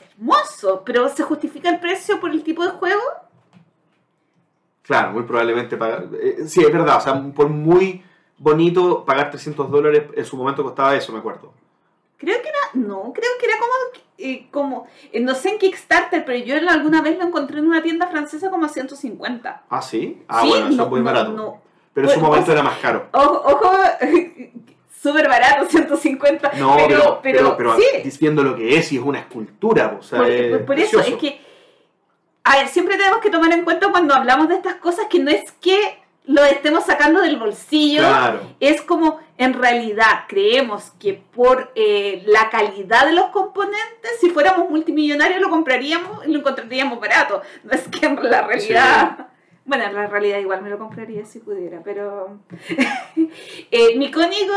hermoso. 0.00 0.82
Pero 0.82 1.10
¿se 1.10 1.24
justifica 1.24 1.68
el 1.68 1.78
precio 1.78 2.18
por 2.18 2.30
el 2.30 2.42
tipo 2.42 2.64
de 2.64 2.70
juego? 2.70 3.02
Claro, 4.80 5.12
muy 5.12 5.24
probablemente 5.24 5.76
pagar. 5.76 6.08
eh, 6.22 6.44
sí, 6.46 6.62
es 6.62 6.72
verdad, 6.72 6.96
o 6.96 7.00
sea, 7.02 7.22
por 7.34 7.50
muy 7.50 8.02
bonito 8.38 9.04
pagar 9.04 9.28
300 9.28 9.70
dólares, 9.70 10.04
en 10.16 10.24
su 10.24 10.38
momento 10.38 10.62
costaba 10.62 10.96
eso, 10.96 11.12
me 11.12 11.18
acuerdo. 11.18 11.52
Creo 12.16 12.40
que 12.40 12.48
era, 12.48 12.58
no, 12.72 13.12
creo 13.12 13.30
que 13.38 13.44
era 13.44 13.58
como, 13.58 14.05
eh, 14.18 14.46
como 14.50 14.86
eh, 15.12 15.20
no 15.20 15.34
sé 15.34 15.50
en 15.50 15.58
Kickstarter, 15.58 16.24
pero 16.24 16.38
yo 16.44 16.56
alguna 16.70 17.02
vez 17.02 17.18
lo 17.18 17.24
encontré 17.24 17.58
en 17.58 17.66
una 17.66 17.82
tienda 17.82 18.06
francesa 18.08 18.50
como 18.50 18.66
a 18.66 18.68
150. 18.68 19.62
Ah, 19.68 19.82
sí. 19.82 20.22
Ah, 20.28 20.40
Sí, 20.42 20.48
bueno, 20.48 20.66
eso 20.68 20.76
no, 20.76 20.82
es 20.84 20.90
muy 20.90 21.00
no, 21.00 21.04
barato. 21.04 21.32
no. 21.32 21.62
Pero 21.92 22.08
en 22.08 22.14
su 22.14 22.20
Bueno, 22.20 22.28
momento 22.34 22.52
o 22.52 22.54
sea- 22.54 22.60
era 22.60 22.70
más 22.70 22.78
caro. 22.78 23.08
Ojo, 23.12 23.42
ojo 23.46 23.72
súper 25.02 25.28
barato, 25.28 25.66
150. 25.66 26.52
No, 26.58 26.76
pero, 26.86 27.20
pero, 27.22 27.56
pero, 27.56 27.76
sí. 27.76 28.18
viendo 28.20 28.42
lo 28.42 28.56
que 28.56 28.76
es, 28.76 28.92
y 28.92 28.96
es 28.96 29.02
una 29.02 29.20
escultura, 29.20 29.96
o 29.98 30.02
sea, 30.02 30.18
Por, 30.20 30.30
es 30.30 30.62
por- 30.62 30.78
eso, 30.78 31.00
es 31.00 31.14
que, 31.16 31.40
a 32.44 32.56
ver, 32.58 32.68
siempre 32.68 32.96
tenemos 32.96 33.20
que 33.20 33.30
tomar 33.30 33.52
en 33.52 33.64
cuenta 33.64 33.90
cuando 33.90 34.14
hablamos 34.14 34.48
de 34.48 34.56
estas 34.56 34.76
cosas 34.76 35.06
que 35.10 35.18
no 35.20 35.30
es 35.30 35.52
que 35.52 35.98
lo 36.26 36.44
estemos 36.44 36.84
sacando 36.84 37.20
del 37.20 37.36
bolsillo, 37.36 38.00
Claro, 38.00 38.40
es 38.60 38.82
como 38.82 39.20
en 39.38 39.54
realidad 39.54 40.24
creemos 40.28 40.92
que 40.98 41.14
por 41.14 41.72
eh, 41.74 42.22
la 42.26 42.50
calidad 42.50 43.06
de 43.06 43.12
los 43.12 43.26
componentes, 43.26 44.18
si 44.20 44.30
fuéramos 44.30 44.68
multimillonarios 44.68 45.40
lo 45.40 45.50
compraríamos 45.50 46.26
y 46.26 46.32
lo 46.32 46.40
encontraríamos 46.40 46.98
barato. 47.00 47.42
No 47.64 47.72
es 47.72 47.86
que 47.88 48.06
en 48.06 48.16
la 48.22 48.42
realidad... 48.46 49.28
Bueno, 49.64 49.84
en 49.84 49.94
la 49.94 50.06
realidad 50.06 50.38
igual 50.38 50.62
me 50.62 50.70
lo 50.70 50.78
compraría 50.78 51.24
si 51.26 51.40
pudiera, 51.40 51.80
pero... 51.84 52.38
eh, 53.70 53.96
mi 53.96 54.10
cónigo, 54.10 54.54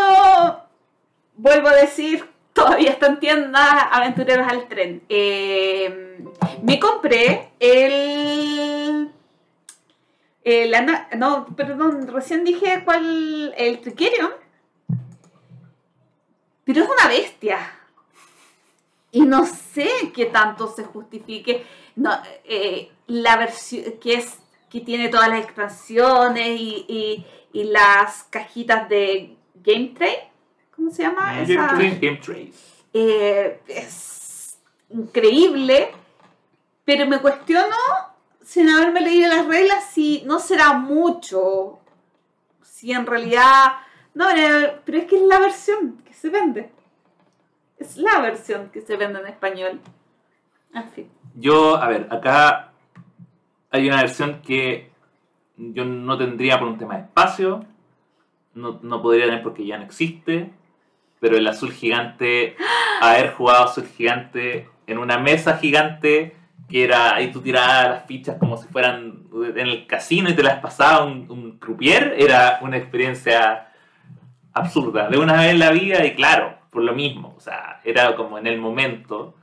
vuelvo 1.36 1.68
a 1.68 1.76
decir, 1.76 2.26
todavía 2.54 2.92
está 2.92 3.08
en 3.08 3.20
tienda 3.20 3.90
Aventureros 3.92 4.48
al 4.48 4.68
Tren. 4.68 5.02
Eh, 5.10 6.20
me 6.64 6.80
compré 6.80 7.50
el... 7.60 8.79
ana- 10.74 11.08
no, 11.18 11.46
perdón, 11.56 12.08
recién 12.08 12.44
dije 12.44 12.82
cuál, 12.86 13.54
el 13.58 13.80
Trickerion. 13.82 14.32
Pero 16.64 16.84
es 16.84 16.90
una 16.90 17.08
bestia. 17.08 17.60
Y 19.12 19.22
no 19.22 19.46
sé 19.46 19.90
qué 20.14 20.26
tanto 20.28 20.68
se 20.68 20.84
justifique. 20.84 21.66
No, 21.96 22.12
eh, 22.46 22.92
la 23.08 23.38
versión 23.38 23.84
que 24.00 24.14
es 24.16 24.38
que 24.70 24.82
tiene 24.82 25.10
todas 25.10 25.30
las 25.30 25.44
expansiones 25.44 26.48
y, 26.60 26.86
y- 26.88 27.26
y 27.54 27.64
las 27.64 28.24
cajitas 28.30 28.88
de 28.88 29.36
Game 29.56 29.94
Tray. 29.98 30.16
¿Cómo 30.76 30.92
se 30.92 31.02
llama? 31.04 31.34
Game, 31.34 31.42
Esa- 31.54 31.68
Game- 31.74 32.00
Game 32.00 32.52
eh, 32.94 33.60
es 33.68 34.58
increíble, 34.92 35.92
pero 36.86 37.08
me 37.08 37.20
cuestiono, 37.20 37.76
sin 38.50 38.68
haberme 38.68 39.02
leído 39.02 39.28
las 39.28 39.46
reglas, 39.46 39.92
si 39.94 40.24
no 40.26 40.40
será 40.40 40.74
mucho, 40.74 41.78
si 42.64 42.92
en 42.92 43.06
realidad... 43.06 43.74
No, 44.16 44.26
pero 44.84 44.98
es 44.98 45.06
que 45.06 45.18
es 45.18 45.22
la 45.22 45.38
versión 45.38 46.02
que 46.04 46.16
se 46.16 46.32
vende. 46.32 46.72
Es 47.78 47.98
la 47.98 48.20
versión 48.20 48.72
que 48.72 48.82
se 48.82 48.98
vende 48.98 49.20
en 49.20 49.28
español. 49.28 49.80
En 50.74 50.90
fin. 50.90 51.08
Yo, 51.36 51.76
a 51.76 51.90
ver, 51.90 52.08
acá 52.10 52.72
hay 53.70 53.88
una 53.88 54.02
versión 54.02 54.42
que 54.42 54.90
yo 55.56 55.86
no 55.86 56.18
tendría 56.18 56.58
por 56.58 56.70
un 56.70 56.80
tema 56.80 56.96
de 56.96 57.02
espacio, 57.02 57.64
no, 58.56 58.80
no 58.82 59.00
podría 59.04 59.26
tener 59.26 59.44
porque 59.44 59.64
ya 59.64 59.78
no 59.78 59.84
existe, 59.84 60.50
pero 61.20 61.38
el 61.38 61.46
azul 61.46 61.72
gigante, 61.72 62.58
haber 63.00 63.32
jugado 63.32 63.66
azul 63.66 63.86
gigante 63.86 64.68
en 64.88 64.98
una 64.98 65.20
mesa 65.20 65.58
gigante 65.58 66.39
que 66.70 66.84
era, 66.84 67.16
ahí 67.16 67.32
tú 67.32 67.42
tirabas 67.42 67.90
las 67.90 68.06
fichas 68.06 68.38
como 68.38 68.58
si 68.58 68.68
fueran 68.68 69.24
en 69.34 69.68
el 69.68 69.88
casino 69.88 70.30
y 70.30 70.36
te 70.36 70.44
las 70.44 70.60
pasaba 70.60 71.04
un, 71.04 71.26
un 71.30 71.58
croupier, 71.58 72.16
era 72.18 72.60
una 72.62 72.78
experiencia 72.78 73.70
absurda, 74.54 75.10
de 75.10 75.18
una 75.18 75.34
vez 75.34 75.52
en 75.52 75.60
la 75.60 75.72
vida 75.72 76.06
y 76.06 76.16
claro, 76.16 76.60
por 76.70 76.84
lo 76.84 76.94
mismo, 76.94 77.34
o 77.36 77.40
sea, 77.40 77.82
era 77.84 78.16
como 78.16 78.38
en 78.38 78.48
el 78.48 78.60
momento. 78.60 79.36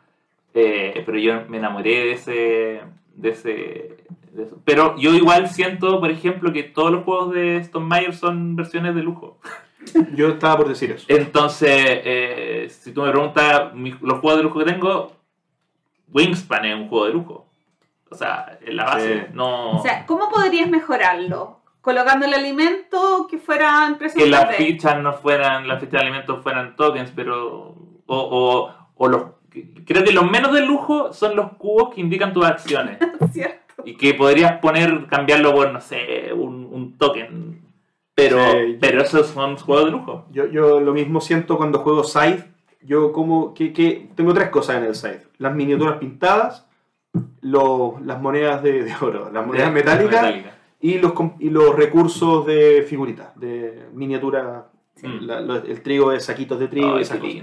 Eh, 0.55 1.03
pero 1.05 1.19
yo 1.19 1.43
me 1.49 1.59
enamoré 1.59 1.91
de 1.91 2.13
ese, 2.13 2.83
de 3.15 3.29
ese, 3.29 3.51
de 4.33 4.43
eso. 4.43 4.59
Pero 4.65 4.97
yo 4.97 5.13
igual 5.13 5.49
siento, 5.49 6.01
por 6.01 6.11
ejemplo, 6.11 6.53
que 6.53 6.63
todos 6.63 6.91
los 6.91 7.05
juegos 7.05 7.35
de 7.35 7.59
Stone 7.59 7.87
Meyer 7.87 8.15
son 8.15 8.57
versiones 8.57 8.95
de 8.95 9.03
lujo. 9.03 9.39
Yo 10.15 10.31
estaba 10.31 10.57
por 10.57 10.69
decir 10.69 10.93
eso. 10.93 11.05
Entonces, 11.09 11.71
eh, 11.77 12.67
si 12.71 12.93
tú 12.93 13.03
me 13.03 13.11
preguntas 13.11 13.73
los 13.75 14.21
juegos 14.21 14.39
de 14.39 14.43
lujo 14.45 14.59
que 14.61 14.65
tengo, 14.65 15.13
Wingspan 16.13 16.65
es 16.65 16.75
un 16.75 16.89
juego 16.89 17.07
de 17.07 17.13
lujo. 17.13 17.47
O 18.11 18.15
sea, 18.15 18.59
en 18.65 18.77
la 18.77 18.85
base. 18.85 19.21
Sí. 19.27 19.33
No, 19.35 19.73
O 19.79 19.83
sea, 19.83 20.07
¿cómo 20.07 20.29
podrías 20.31 20.69
mejorarlo? 20.69 21.61
Colocando 21.81 22.27
el 22.27 22.35
alimento 22.35 23.27
que 23.31 23.39
fuera 23.39 23.87
en 23.87 23.97
precio 23.97 24.23
que 24.23 24.29
las 24.31 24.47
3D. 24.51 24.55
fichas 24.57 25.03
no 25.03 25.13
fueran, 25.13 25.69
las 25.69 25.79
fichas 25.81 25.93
de 25.93 26.07
alimentos 26.07 26.43
fueran 26.43 26.75
tokens, 26.77 27.13
pero. 27.15 27.75
O, 28.07 28.17
o, 28.17 28.73
o 28.97 29.09
los. 29.09 29.23
Creo 29.87 30.05
que 30.05 30.13
los 30.13 30.31
menos 30.31 30.53
de 30.53 30.61
lujo 30.67 31.13
son 31.13 31.35
los 31.35 31.53
cubos 31.55 31.95
que 31.95 32.01
indican 32.01 32.33
tus 32.33 32.45
acciones. 32.45 32.99
¿Cierto? 33.33 33.63
y 33.85 33.95
que 33.97 34.15
podrías 34.15 34.59
poner, 34.59 35.07
cambiarlo 35.07 35.55
por, 35.55 35.71
no 35.73 35.81
sé, 35.81 36.33
un, 36.33 36.67
un 36.73 36.99
token. 36.99 37.63
Pero, 38.17 38.39
Sí. 38.51 38.79
pero 38.81 39.03
esos 39.03 39.29
son 39.29 39.57
juegos 39.57 39.85
de 39.85 39.91
lujo. 39.93 40.27
Yo, 40.33 40.47
yo 40.47 40.81
lo 40.81 40.93
mismo 40.93 41.21
siento 41.21 41.57
cuando 41.57 41.79
juego 41.81 42.03
Scythe. 42.03 42.45
Yo 42.87 43.13
como 43.13 43.53
que, 43.53 43.73
que 43.73 44.09
tengo 44.15 44.33
tres 44.33 44.49
cosas 44.51 44.77
en 44.77 44.85
el 44.85 44.95
Scythe. 44.95 45.27
Las 45.39 45.55
miniaturas 45.55 45.99
pintadas, 45.99 46.67
lo- 47.41 47.99
las 48.05 48.21
monedas 48.21 48.63
de, 48.63 48.85
de 48.85 48.93
oro, 49.01 49.31
las 49.33 49.47
monedas 49.47 49.73
metálicas 49.73 50.23
Metálica. 50.23 50.57
y 50.81 50.99
los, 50.99 51.13
y 51.39 51.51
los 51.51 51.75
recursos 51.75 52.47
de 52.47 52.85
figuritas, 52.89 53.39
de 53.39 53.87
miniatura, 53.93 54.69
Sí. 54.95 55.07
la- 55.21 55.41
lo- 55.41 55.57
el 55.57 55.83
trigo 55.83 56.11
de 56.11 56.21
saquitos 56.21 56.59
de 56.59 56.69
trigo 56.69 56.99
y 56.99 57.03
esas 57.03 57.19
cosas. 57.19 57.35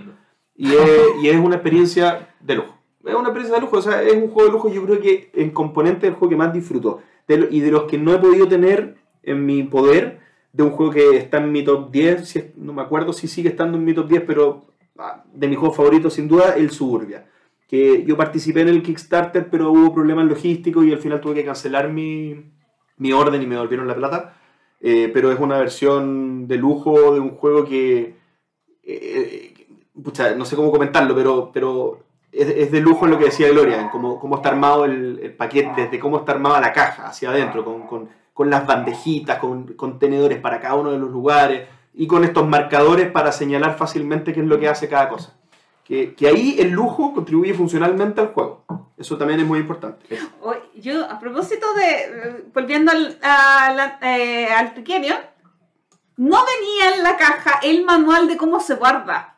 Y 0.56 0.72
es, 0.74 1.02
y 1.22 1.30
es 1.30 1.38
una 1.38 1.56
experiencia 1.56 2.30
de 2.40 2.56
lujo. 2.56 2.78
Es 3.06 3.14
una 3.14 3.24
experiencia 3.30 3.56
de 3.56 3.62
lujo, 3.62 3.78
o 3.78 3.82
sea, 3.82 4.02
es 4.02 4.14
un 4.14 4.30
juego 4.30 4.48
de 4.48 4.54
lujo 4.54 4.70
yo 4.74 4.84
creo 4.86 5.00
que 5.02 5.30
en 5.34 5.52
componente 5.52 6.06
del 6.08 6.16
juego 6.16 6.30
que 6.30 6.36
más 6.36 6.54
disfruto. 6.54 7.02
De 7.28 7.38
lo- 7.38 7.48
y 7.50 7.60
de 7.60 7.70
los 7.72 7.84
que 7.84 7.98
no 7.98 8.14
he 8.14 8.18
podido 8.18 8.48
tener 8.48 8.96
en 9.24 9.46
mi 9.46 9.64
poder, 9.64 10.20
de 10.52 10.64
un 10.64 10.72
juego 10.72 10.92
que 10.92 11.18
está 11.18 11.38
en 11.38 11.52
mi 11.52 11.64
top 11.64 11.92
10, 11.92 12.28
si 12.28 12.40
es- 12.40 12.58
no 12.58 12.74
me 12.74 12.82
acuerdo 12.82 13.14
si 13.14 13.28
sigue 13.28 13.50
estando 13.50 13.78
en 13.78 13.86
mi 13.86 13.94
top 13.94 14.08
10, 14.08 14.24
pero 14.26 14.64
de 15.34 15.48
mis 15.48 15.58
juegos 15.58 15.78
favoritos 15.78 16.14
sin 16.14 16.28
duda, 16.28 16.56
el 16.56 16.70
Suburbia. 16.72 17.26
Que 17.68 18.04
yo 18.06 18.16
participé 18.16 18.62
en 18.62 18.70
el 18.70 18.84
Kickstarter, 18.84 19.50
pero 19.50 19.72
hubo 19.72 19.94
problemas 19.94 20.26
logísticos 20.26 20.86
y 20.86 20.94
al 20.94 21.00
final 21.00 21.22
tuve 21.22 21.36
que 21.36 21.46
cancelar 21.46 21.90
mi, 21.90 22.52
mi 22.98 23.12
orden 23.14 23.42
y 23.42 23.48
me 23.48 23.56
devolvieron 23.56 23.88
la 23.88 23.96
plata. 23.96 24.38
Eh, 24.80 25.10
pero 25.14 25.32
es 25.32 25.40
una 25.40 25.58
versión 25.58 26.48
de 26.48 26.58
lujo 26.58 27.14
de 27.14 27.20
un 27.20 27.32
juego 27.32 27.66
que... 27.66 28.16
eh, 28.84 29.54
pucha, 30.04 30.36
no 30.36 30.44
sé 30.46 30.56
cómo 30.56 30.72
comentarlo, 30.72 31.16
pero, 31.16 31.52
pero 31.54 32.04
es, 32.32 32.50
es 32.50 32.72
de 32.72 32.82
lujo 32.82 33.06
en 33.06 33.12
lo 33.12 33.18
que 33.18 33.26
decía 33.26 33.50
Gloria, 33.50 33.80
en 33.80 33.90
cómo, 33.90 34.20
cómo 34.20 34.36
está 34.36 34.50
armado 34.50 34.86
el, 34.86 35.20
el 35.22 35.34
paquete, 35.36 35.84
desde 35.84 36.00
cómo 36.00 36.18
está 36.18 36.34
armada 36.34 36.60
la 36.60 36.74
caja 36.74 37.08
hacia 37.08 37.30
adentro, 37.30 37.64
con, 37.64 37.88
con, 37.88 38.10
con 38.34 38.50
las 38.50 38.66
bandejitas, 38.66 39.38
con 39.40 39.74
contenedores 39.74 40.40
para 40.40 40.60
cada 40.60 40.76
uno 40.76 40.92
de 40.92 40.98
los 40.98 41.12
lugares 41.12 41.68
y 41.94 42.08
con 42.08 42.24
estos 42.24 42.48
marcadores 42.48 43.12
para 43.12 43.32
señalar 43.32 43.78
fácilmente 43.78 44.34
qué 44.34 44.40
es 44.42 44.48
lo 44.48 44.60
que 44.60 44.68
hace 44.68 44.88
cada 44.90 45.10
cosa. 45.10 45.38
Que, 45.84 46.14
que 46.16 46.28
ahí 46.28 46.56
el 46.60 46.70
lujo 46.72 47.14
contribuye 47.14 47.54
funcionalmente 47.54 48.22
al 48.22 48.28
juego. 48.34 48.64
Eso 48.98 49.18
también 49.18 49.42
es 49.42 49.46
muy 49.46 49.60
importante. 49.60 50.06
Yo, 50.76 51.06
a 51.10 51.20
propósito 51.20 51.66
de. 51.76 52.46
Volviendo 52.54 52.92
al, 52.92 53.18
a 53.22 53.74
la- 53.74 54.00
eh, 54.02 54.48
al 54.52 54.74
Trickerion, 54.74 55.18
no 56.18 56.38
venía 56.46 56.96
en 56.96 57.04
la 57.04 57.18
caja 57.18 57.60
el 57.64 57.84
manual 57.86 58.28
de 58.28 58.38
cómo 58.38 58.60
se 58.60 58.76
guarda. 58.76 59.38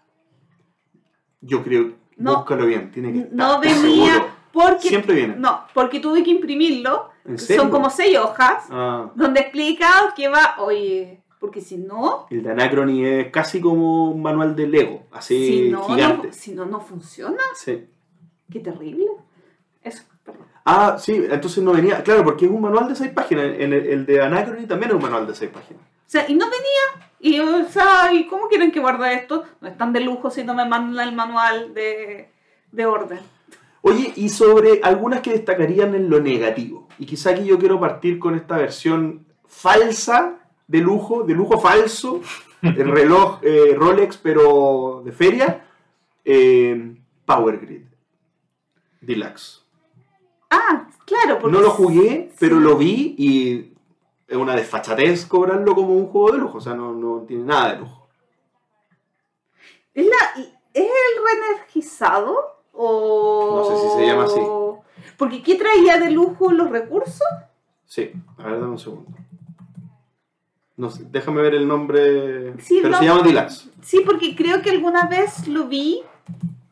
Yo 1.42 1.64
creo, 1.64 1.94
No. 2.18 2.38
búscalo 2.38 2.66
bien, 2.66 2.92
tiene 2.92 3.12
que 3.14 3.20
estar 3.20 3.34
No 3.36 3.60
venía 3.60 4.14
seguro. 4.14 4.30
porque. 4.52 4.90
Siempre 4.90 5.16
viene. 5.16 5.36
No, 5.38 5.66
porque 5.74 6.00
tuve 6.00 6.24
que 6.24 6.32
imprimirlo. 6.32 7.10
¿En 7.26 7.40
serio? 7.40 7.64
Son 7.64 7.72
como 7.72 7.90
seis 7.90 8.18
hojas 8.18 8.66
Ah, 8.70 9.10
donde 9.16 9.42
explica 9.42 10.14
que 10.16 10.28
va. 10.28 10.56
Oye, 10.60 11.24
porque 11.46 11.62
si 11.62 11.78
no. 11.78 12.26
el 12.32 12.42
de 12.42 12.52
Anacrony 12.52 13.06
es 13.06 13.32
casi 13.32 13.62
como 13.62 14.10
un 14.12 14.22
manual 14.22 14.56
de 14.56 14.68
Lego, 14.68 15.04
así 15.12 15.48
Si 15.48 15.70
no, 15.70 15.84
gigante. 15.84 16.28
no, 16.28 16.34
si 16.34 16.52
no, 16.54 16.66
no 16.66 16.80
funciona. 16.82 17.42
Sí. 17.54 17.86
Qué 18.52 18.60
terrible. 18.60 19.06
Eso, 19.84 20.04
perdón. 20.24 20.48
Ah, 20.66 20.98
sí, 21.00 21.24
entonces 21.30 21.64
no 21.64 21.72
venía. 21.72 22.02
Claro, 22.04 22.24
porque 22.24 22.46
es 22.46 22.52
un 22.52 22.62
manual 22.62 22.88
de 22.88 22.96
seis 22.96 23.12
páginas. 23.12 23.46
El, 23.60 23.74
el 23.74 24.06
de 24.08 24.22
Anacrony 24.24 24.66
también 24.68 24.90
es 24.90 24.96
un 24.96 25.04
manual 25.04 25.28
de 25.28 25.36
seis 25.36 25.52
páginas. 25.52 25.84
O 25.84 26.10
sea, 26.10 26.28
y 26.28 26.34
no 26.34 26.46
venía. 26.46 27.10
Y, 27.20 27.40
o 27.40 27.66
sea, 27.70 28.12
¿y 28.12 28.26
cómo 28.28 28.48
quieren 28.48 28.72
que 28.72 28.80
guarde 28.80 29.14
esto? 29.14 29.44
No 29.62 29.68
es 29.68 29.78
tan 29.78 29.94
de 29.94 30.00
lujo 30.00 30.32
si 30.32 30.44
no 30.44 30.54
me 30.56 30.66
mandan 30.68 31.08
el 31.08 31.16
manual 31.16 31.74
de, 31.76 32.30
de 32.72 32.86
orden. 32.88 33.20
Oye, 33.82 34.14
y 34.16 34.30
sobre 34.30 34.80
algunas 34.82 35.22
que 35.22 35.32
destacarían 35.32 35.94
en 35.94 36.10
lo 36.10 36.20
negativo. 36.20 36.88
Y 36.98 37.06
quizá 37.06 37.30
aquí 37.32 37.46
yo 37.46 37.60
quiero 37.60 37.80
partir 37.80 38.18
con 38.18 38.34
esta 38.34 38.58
versión 38.58 39.28
falsa 39.46 40.40
de 40.68 40.80
lujo, 40.80 41.24
de 41.24 41.34
lujo 41.34 41.60
falso, 41.60 42.22
el 42.62 42.92
reloj 42.92 43.40
eh, 43.42 43.74
Rolex, 43.76 44.18
pero 44.18 45.02
de 45.06 45.12
feria, 45.12 45.66
eh, 46.24 46.96
Power 47.26 47.60
Grid 47.60 47.84
Deluxe. 49.02 49.64
Ah, 50.50 50.88
claro. 51.06 51.40
Porque 51.40 51.56
No 51.56 51.62
lo 51.62 51.72
jugué, 51.72 52.32
pero 52.40 52.58
sí. 52.58 52.64
lo 52.64 52.78
vi 52.78 53.16
y 53.18 53.74
es 54.28 54.38
una 54.38 54.56
desfachatez 54.56 55.26
cobrarlo 55.26 55.76
como 55.76 55.96
un 55.96 56.08
juego 56.08 56.32
de 56.32 56.38
lujo. 56.40 56.58
O 56.58 56.62
sea, 56.62 56.74
no, 56.74 56.94
no 56.94 57.22
tiene 57.28 57.44
nada 57.44 57.74
de 57.74 57.80
lujo. 57.80 58.08
¿Es, 59.94 60.06
la, 60.06 60.44
¿Es 60.74 60.84
el 60.84 61.24
reenergizado? 61.24 62.36
O... 62.74 63.56
No 63.56 63.64
sé 63.64 63.82
si 63.82 63.98
se 63.98 64.06
llama 64.08 64.26
así. 64.26 64.42
Porque 65.18 65.42
¿qué 65.42 65.56
traía 65.56 65.98
de 65.98 66.12
lujo 66.12 66.52
los 66.52 66.70
recursos? 66.70 67.28
Sí, 67.86 68.12
a 68.38 68.44
ver, 68.44 68.60
dame 68.60 68.72
un 68.72 68.80
segundo. 68.80 69.10
No 70.78 70.90
sé, 70.90 71.06
déjame 71.10 71.42
ver 71.42 71.56
el 71.56 71.68
nombre. 71.68 72.54
Sí, 72.60 72.80
pero 72.82 72.90
no. 72.92 73.00
se 73.00 73.06
llama 73.06 73.24
Deluxe. 73.24 73.70
Sí, 73.82 74.02
porque 74.06 74.36
creo 74.36 74.62
que 74.62 74.72
alguna 74.72 75.08
vez 75.08 75.48
lo 75.48 75.66
vi. 75.66 76.02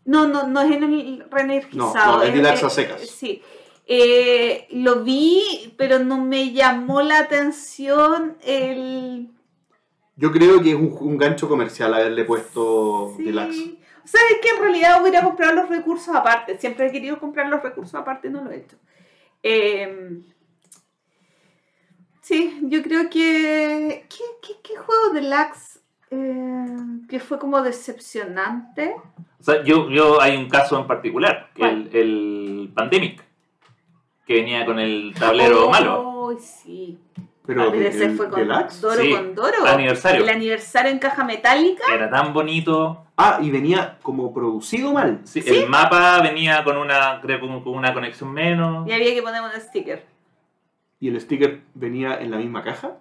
No, 0.06 0.28
no, 0.28 0.48
no 0.48 0.62
es 0.62 0.72
en 0.72 0.84
el 0.84 1.26
reenergizado. 1.32 2.12
No, 2.14 2.18
no, 2.18 2.24
es 2.24 2.34
Deluxe 2.34 2.64
a 2.64 2.70
secas. 2.70 3.02
Sí. 3.02 3.42
Eh, 3.86 4.68
lo 4.72 5.04
vi, 5.04 5.74
pero 5.78 6.00
no 6.00 6.24
me 6.24 6.52
llamó 6.52 7.02
la 7.02 7.20
atención 7.20 8.38
el... 8.46 9.30
Yo 10.16 10.32
creo 10.32 10.62
que 10.62 10.70
es 10.72 10.76
un, 10.76 10.96
un 11.00 11.18
gancho 11.18 11.50
comercial 11.50 11.94
haberle 11.94 12.24
puesto 12.26 13.14
Sí. 13.18 13.24
Deluxe. 13.24 13.78
O 14.04 14.08
sea, 14.08 14.20
es 14.32 14.40
que 14.42 14.50
en 14.50 14.62
realidad 14.62 15.02
hubiera 15.02 15.24
comprado 15.24 15.54
los 15.54 15.70
recursos 15.70 16.14
aparte. 16.14 16.58
Siempre 16.58 16.88
he 16.88 16.92
querido 16.92 17.20
comprar 17.20 17.48
los 17.48 17.64
recursos 17.64 17.96
aparte 17.96 18.30
no 18.30 18.44
lo 18.44 18.52
he 18.52 18.58
hecho. 18.58 18.76
Eh, 19.42 20.22
sí, 22.24 22.60
yo 22.64 22.82
creo 22.82 23.10
que... 23.10 24.06
¿Qué, 24.10 24.24
qué, 24.42 24.54
qué 24.64 24.76
juego 24.78 25.14
de 25.14 25.22
Lax 25.22 25.80
eh, 26.10 26.66
que 27.08 27.20
fue 27.20 27.38
como 27.38 27.62
decepcionante? 27.62 28.96
O 29.40 29.44
sea, 29.44 29.64
yo, 29.64 29.90
yo 29.90 30.22
hay 30.22 30.38
un 30.38 30.50
caso 30.50 30.80
en 30.80 30.88
particular, 30.88 31.50
que 31.54 31.64
el, 31.64 31.90
el 31.94 32.72
Pandemic, 32.74 33.24
que 34.26 34.36
venía 34.36 34.66
con 34.66 34.80
el 34.80 35.14
tablero 35.20 35.68
Oh, 35.68 35.72
malo. 35.72 36.38
sí. 36.40 36.98
Pero 37.46 37.72
Pero 37.72 37.86
ese 37.90 38.06
el 38.06 38.16
fue 38.16 38.30
con 38.30 38.40
Deluxe. 38.40 38.80
Doro 38.80 39.02
Sí, 39.02 39.12
con 39.12 39.36
Doro. 39.36 39.66
aniversario. 39.68 40.24
El 40.24 40.30
aniversario 40.30 40.90
en 40.92 40.98
caja 41.00 41.26
metálica. 41.26 41.84
Era 41.94 42.10
tan 42.10 42.32
bonito. 42.32 43.06
Ah, 43.18 43.40
y 43.42 43.52
venía 43.52 43.98
como 44.02 44.34
producido 44.34 44.94
mal. 44.94 45.20
Sí, 45.26 45.42
¿Sí? 45.42 45.50
El 45.50 45.68
mapa 45.70 46.22
venía 46.22 46.64
con 46.64 46.78
una, 46.78 47.20
creo, 47.22 47.42
con 47.42 47.68
una 47.76 47.94
conexión 47.94 48.32
menos. 48.32 48.88
Y 48.88 48.94
había 48.94 49.14
que 49.14 49.22
poner 49.22 49.42
un 49.42 49.50
sticker. 49.60 50.06
Y 51.04 51.10
el 51.10 51.20
sticker 51.20 51.60
venía 51.74 52.16
en 52.22 52.32
la 52.32 52.38
misma 52.38 52.64
caja. 52.64 52.94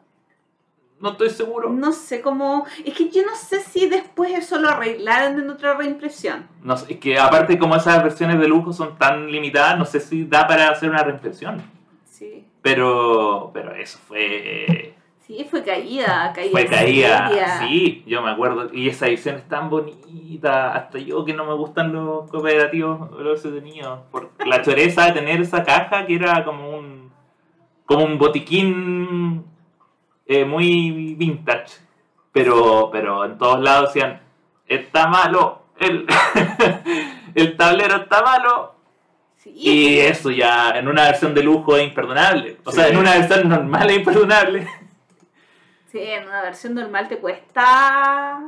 No 0.99 1.11
estoy 1.13 1.31
seguro. 1.31 1.69
No 1.71 1.93
sé 1.93 2.21
cómo. 2.21 2.67
Es 2.85 2.95
que 2.95 3.11
yo 3.11 3.25
no 3.25 3.37
sé 3.37 3.61
si 3.61 3.89
después 3.89 4.33
eso 4.33 4.59
lo 4.59 4.71
arreglaron 4.71 5.39
en 5.41 5.49
otra 5.49 5.75
reimpresión. 5.75 6.49
No 6.65 6.77
sé, 6.77 6.95
es 6.95 6.99
que 6.99 7.17
aparte 7.17 7.57
como 7.61 7.77
esas 7.77 8.03
versiones 8.03 8.41
de 8.41 8.49
lujo 8.49 8.73
son 8.73 8.99
tan 8.99 9.31
limitadas, 9.31 9.79
no 9.79 9.85
sé 9.85 10.01
si 10.01 10.25
da 10.25 10.49
para 10.49 10.69
hacer 10.71 10.91
una 10.91 11.05
reimpresión. 11.05 11.63
Sí. 12.05 12.45
Pero, 12.61 13.53
pero 13.55 13.73
eso 13.77 14.01
fue, 14.09 14.95
Sí, 15.25 15.47
fue 15.49 15.63
caída. 15.63 16.33
caída 16.35 16.51
fue 16.51 16.67
caída. 16.67 17.29
seria. 17.29 17.59
Sí, 17.61 18.03
yo 18.09 18.21
me 18.21 18.33
acuerdo. 18.33 18.69
Y 18.73 18.89
esa 18.89 19.07
edición 19.07 19.37
es 19.37 19.49
tan 19.49 19.71
bonita. 19.71 20.75
Hasta 20.75 20.99
yo 20.99 21.25
que 21.25 21.35
no 21.35 21.45
me 21.45 21.55
gustan 21.55 21.93
los 21.93 22.29
cooperativos 22.29 23.13
los 23.13 23.45
he 23.45 23.51
tenido. 23.53 24.07
Por 24.11 24.31
la 24.45 24.61
choreza 24.61 25.07
de 25.07 25.13
tener 25.13 25.41
esa 25.41 25.63
caja 25.63 26.05
que 26.05 26.17
era 26.17 26.45
como 26.45 26.77
un, 26.77 26.92
como 27.85 28.05
un 28.05 28.19
botiquín 28.19 29.45
eh, 30.27 30.45
muy 30.45 31.15
vintage. 31.15 31.81
Pero, 32.33 32.89
pero 32.91 33.25
en 33.25 33.37
todos 33.37 33.61
lados 33.61 33.93
decían, 33.93 34.21
está 34.67 35.07
malo, 35.07 35.63
el, 35.79 36.07
el 37.35 37.57
tablero 37.57 37.97
está 37.97 38.23
malo. 38.23 38.75
Sí, 39.37 39.53
Y 39.55 39.99
eso 39.99 40.31
ya 40.31 40.71
en 40.71 40.89
una 40.89 41.05
versión 41.05 41.35
de 41.35 41.43
lujo 41.43 41.77
es 41.77 41.85
imperdonable. 41.85 42.59
O 42.65 42.71
sea, 42.71 42.89
en 42.89 42.97
una 42.97 43.19
versión 43.19 43.49
normal 43.49 43.91
es 43.91 43.97
imperdonable. 43.99 44.67
sí, 45.91 45.99
en 46.01 46.27
una 46.27 46.43
versión 46.43 46.75
normal 46.75 47.09
te 47.09 47.19
cuesta. 47.19 48.41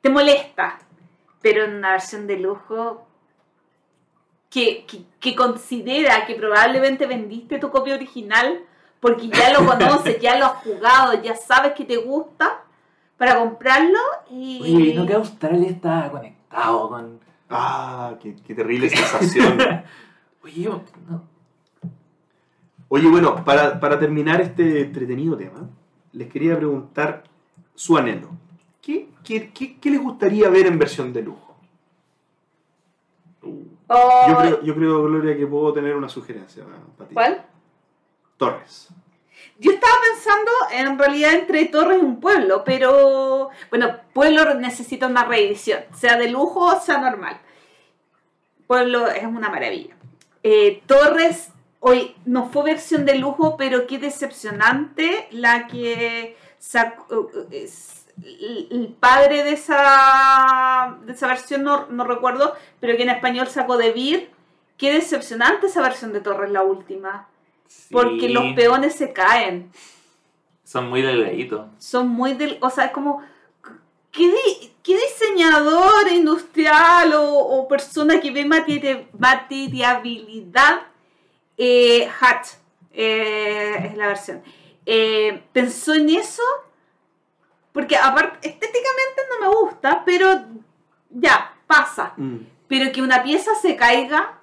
Te 0.00 0.08
molesta. 0.08 0.78
Pero 1.42 1.64
en 1.64 1.74
una 1.76 1.92
versión 1.92 2.26
de 2.26 2.38
lujo. 2.38 3.06
Que, 4.50 4.84
que, 4.84 5.04
que 5.20 5.34
considera 5.34 6.26
que 6.26 6.34
probablemente 6.34 7.06
vendiste 7.06 7.58
tu 7.58 7.70
copia 7.70 7.94
original 7.94 8.60
porque 8.98 9.28
ya 9.28 9.52
lo 9.52 9.64
conoces, 9.64 10.20
ya 10.20 10.38
lo 10.38 10.46
has 10.46 10.62
jugado, 10.62 11.22
ya 11.22 11.34
sabes 11.34 11.72
que 11.72 11.84
te 11.84 11.96
gusta 11.96 12.62
para 13.16 13.38
comprarlo 13.38 13.98
y... 14.30 14.60
Oye, 14.62 14.94
¿no 14.94 15.06
que 15.06 15.14
Australia 15.14 15.70
está 15.70 16.10
conectado 16.10 16.88
con... 16.88 17.20
Ah, 17.48 18.14
qué, 18.20 18.36
qué 18.46 18.54
terrible 18.54 18.90
sensación. 18.90 19.58
Oye, 20.42 20.62
yo... 20.62 20.82
no. 21.08 21.22
Oye, 22.88 23.08
bueno, 23.08 23.44
para, 23.44 23.78
para 23.78 23.98
terminar 23.98 24.40
este 24.40 24.82
entretenido 24.82 25.36
tema, 25.36 25.68
les 26.12 26.28
quería 26.28 26.56
preguntar 26.56 27.22
su 27.74 27.96
anhelo. 27.96 28.30
¿Qué, 28.82 29.10
qué, 29.22 29.50
qué, 29.52 29.78
qué 29.78 29.90
les 29.90 30.00
gustaría 30.00 30.48
ver 30.48 30.66
en 30.66 30.78
versión 30.78 31.12
de 31.12 31.22
lujo? 31.22 31.49
Oh, 33.92 34.26
Yo 34.28 34.36
creo, 34.38 34.62
yo 34.62 34.74
creo, 34.76 35.02
Gloria, 35.02 35.36
que 35.36 35.46
puedo 35.48 35.72
tener 35.72 35.96
una 35.96 36.08
sugerencia 36.08 36.62
para 36.96 37.08
ti. 37.08 37.14
¿Cuál? 37.14 37.44
Torres. 38.36 38.88
Yo 39.58 39.72
estaba 39.72 39.92
pensando 40.12 40.50
en 40.72 40.98
realidad 40.98 41.32
entre 41.34 41.64
Torres 41.66 41.98
y 42.00 42.04
un 42.04 42.20
pueblo, 42.20 42.62
pero 42.64 43.50
bueno, 43.68 43.96
pueblo 44.14 44.54
necesita 44.54 45.06
una 45.08 45.24
reedición, 45.24 45.80
sea 45.92 46.16
de 46.16 46.28
lujo 46.30 46.60
o 46.66 46.80
sea 46.80 46.98
normal. 46.98 47.40
Pueblo 48.66 49.08
es 49.08 49.24
una 49.24 49.50
maravilla. 49.50 49.96
Eh, 50.42 50.82
Torres 50.86 51.50
hoy 51.80 52.14
no 52.24 52.46
fue 52.48 52.62
versión 52.64 53.04
de 53.04 53.16
lujo, 53.16 53.56
pero 53.56 53.86
qué 53.86 53.98
decepcionante 53.98 55.26
la 55.32 55.66
que 55.66 56.36
sacó 56.58 57.28
es- 57.50 57.99
el 58.24 58.94
padre 58.98 59.42
de 59.44 59.52
esa, 59.52 60.98
de 61.04 61.12
esa 61.12 61.26
versión, 61.26 61.62
no, 61.62 61.86
no 61.90 62.04
recuerdo, 62.04 62.54
pero 62.80 62.96
que 62.96 63.02
en 63.02 63.10
español 63.10 63.46
sacó 63.48 63.76
de 63.76 63.92
Vir. 63.92 64.30
Qué 64.76 64.92
decepcionante 64.92 65.66
esa 65.66 65.82
versión 65.82 66.12
de 66.12 66.20
Torres, 66.20 66.50
la 66.50 66.62
última. 66.62 67.28
Porque 67.90 68.20
Sí, 68.26 68.28
los 68.28 68.52
peones 68.54 68.94
se 68.94 69.12
caen. 69.12 69.70
Son 70.64 70.88
muy 70.88 71.02
delgaditos. 71.02 71.66
Son 71.78 72.08
muy 72.08 72.32
del. 72.34 72.58
O 72.60 72.70
sea, 72.70 72.86
es 72.86 72.90
como. 72.92 73.22
¿Qué, 74.10 74.26
di- 74.26 74.72
qué 74.82 74.96
diseñador 74.98 76.08
industrial 76.12 77.12
o, 77.14 77.32
o 77.32 77.68
persona 77.68 78.20
que 78.20 78.30
ve 78.32 78.44
materi- 78.44 79.06
materiabilidad? 79.16 80.80
Eh, 81.56 82.08
Hatch 82.20 82.48
eh, 82.92 83.86
es 83.90 83.96
la 83.96 84.06
versión. 84.08 84.42
eh, 84.86 85.42
pensó 85.52 85.94
en 85.94 86.08
eso. 86.10 86.42
Porque 87.72 87.96
aparte, 87.96 88.48
estéticamente 88.48 89.20
no 89.40 89.48
me 89.48 89.56
gusta, 89.56 90.02
pero 90.04 90.26
ya, 91.10 91.52
pasa. 91.66 92.12
Mm. 92.16 92.36
Pero 92.68 92.92
que 92.92 93.02
una 93.02 93.22
pieza 93.22 93.54
se 93.60 93.76
caiga 93.76 94.34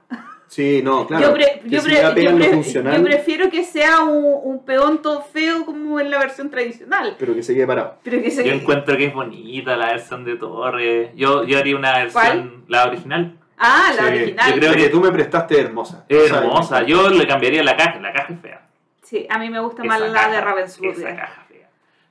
Sí, 0.50 0.82
no, 0.82 1.06
claro. 1.06 1.28
yo, 1.28 1.34
pre- 1.34 1.62
yo 1.66 1.82
si 1.82 1.88
pre- 1.88 1.98
ya 1.98 2.14
pegan 2.14 2.34
yo 2.34 2.40
lo 2.40 2.46
pre- 2.46 2.54
funcional, 2.54 2.96
yo 2.98 3.04
prefiero 3.04 3.50
que 3.50 3.66
sea 3.66 4.04
un, 4.04 4.24
un 4.44 4.64
peón 4.64 5.02
todo 5.02 5.22
feo 5.22 5.66
como 5.66 6.00
en 6.00 6.10
la 6.10 6.20
versión 6.20 6.50
tradicional. 6.50 7.18
pero 7.20 7.36
que 7.36 7.44
se 7.44 7.54
quede 7.54 7.68
parado. 7.68 7.98
Pero 8.02 8.22
que 8.22 8.32
se... 8.32 8.46
Yo 8.48 8.54
encuentro 8.54 8.96
que 8.96 9.08
es 9.08 9.14
bonita 9.14 9.76
la 9.76 9.88
versión 9.88 10.24
de 10.24 10.38
Torres. 10.38 11.10
Yo, 11.16 11.44
yo 11.44 11.60
haría 11.60 11.76
una 11.76 11.92
versión, 11.98 12.14
¿Cuál? 12.14 12.64
la 12.70 12.86
original. 12.88 13.38
Ah, 13.58 13.92
la 13.94 14.04
Sí, 14.04 14.08
original. 14.08 14.54
yo 14.54 14.60
creo 14.60 14.72
que 14.72 14.78
que- 14.84 14.90
tú 14.90 15.02
me 15.02 15.12
prestaste 15.12 15.60
hermosa. 15.60 16.06
Es 16.08 16.32
hermosa. 16.32 16.84
Yo 16.84 17.10
le 17.10 17.28
cambiaría 17.28 17.62
la 17.62 17.76
caja. 17.76 18.00
La 18.00 18.14
caja 18.14 18.32
es 18.34 18.40
fea. 18.40 18.62
Sí, 19.04 19.28
a 19.30 19.38
mí 19.40 19.50
me 19.50 19.60
gusta 19.60 19.82
Esa 19.84 19.88
más 19.90 20.00
la 20.00 20.14
caja, 20.14 20.32
de 20.32 20.42
Ravenswood. 20.42 20.90
Esa 20.98 21.16
caja 21.16 21.46
fea. 21.47 21.47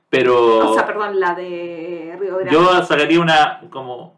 Pero 0.09 0.69
O 0.69 0.73
sea, 0.73 0.85
perdón, 0.85 1.19
la 1.19 1.35
de 1.35 2.15
Río 2.19 2.35
Grande. 2.37 2.51
yo 2.51 2.83
sacaría 2.83 3.19
una 3.19 3.61
como... 3.69 4.15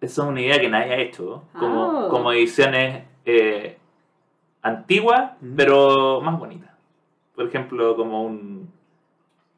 Esa 0.00 0.22
es 0.22 0.28
una 0.28 0.40
idea 0.40 0.60
que 0.60 0.68
nadie 0.68 0.92
ha 0.92 0.98
hecho. 0.98 1.44
Como, 1.58 1.84
Ah. 1.84 2.08
como 2.10 2.30
ediciones 2.32 3.04
eh, 3.24 3.78
antiguas, 4.62 5.32
pero 5.56 6.20
más 6.20 6.38
bonitas. 6.38 6.70
Por 7.34 7.46
ejemplo, 7.46 7.96
como 7.96 8.22
un... 8.22 8.70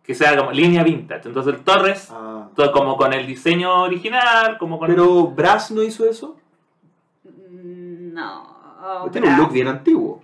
Que 0.05 0.15
sea 0.15 0.37
como 0.39 0.53
línea 0.53 0.83
vintage. 0.85 1.29
Entonces 1.29 1.55
el 1.55 1.65
Torres, 1.65 2.09
Ah. 2.13 2.49
todo 2.55 2.71
como 2.73 2.97
con 2.97 3.13
el 3.13 3.27
diseño 3.27 3.83
original, 3.83 4.57
como 4.59 4.79
con... 4.79 4.87
Pero 4.89 5.27
Brass 5.27 5.71
no 5.73 5.83
hizo 5.83 6.09
eso. 6.09 6.37
Mm, 7.25 8.15
No. 8.15 8.57
Tiene 9.11 9.29
un 9.29 9.37
look 9.37 9.51
bien 9.53 9.67
antiguo. 9.69 10.23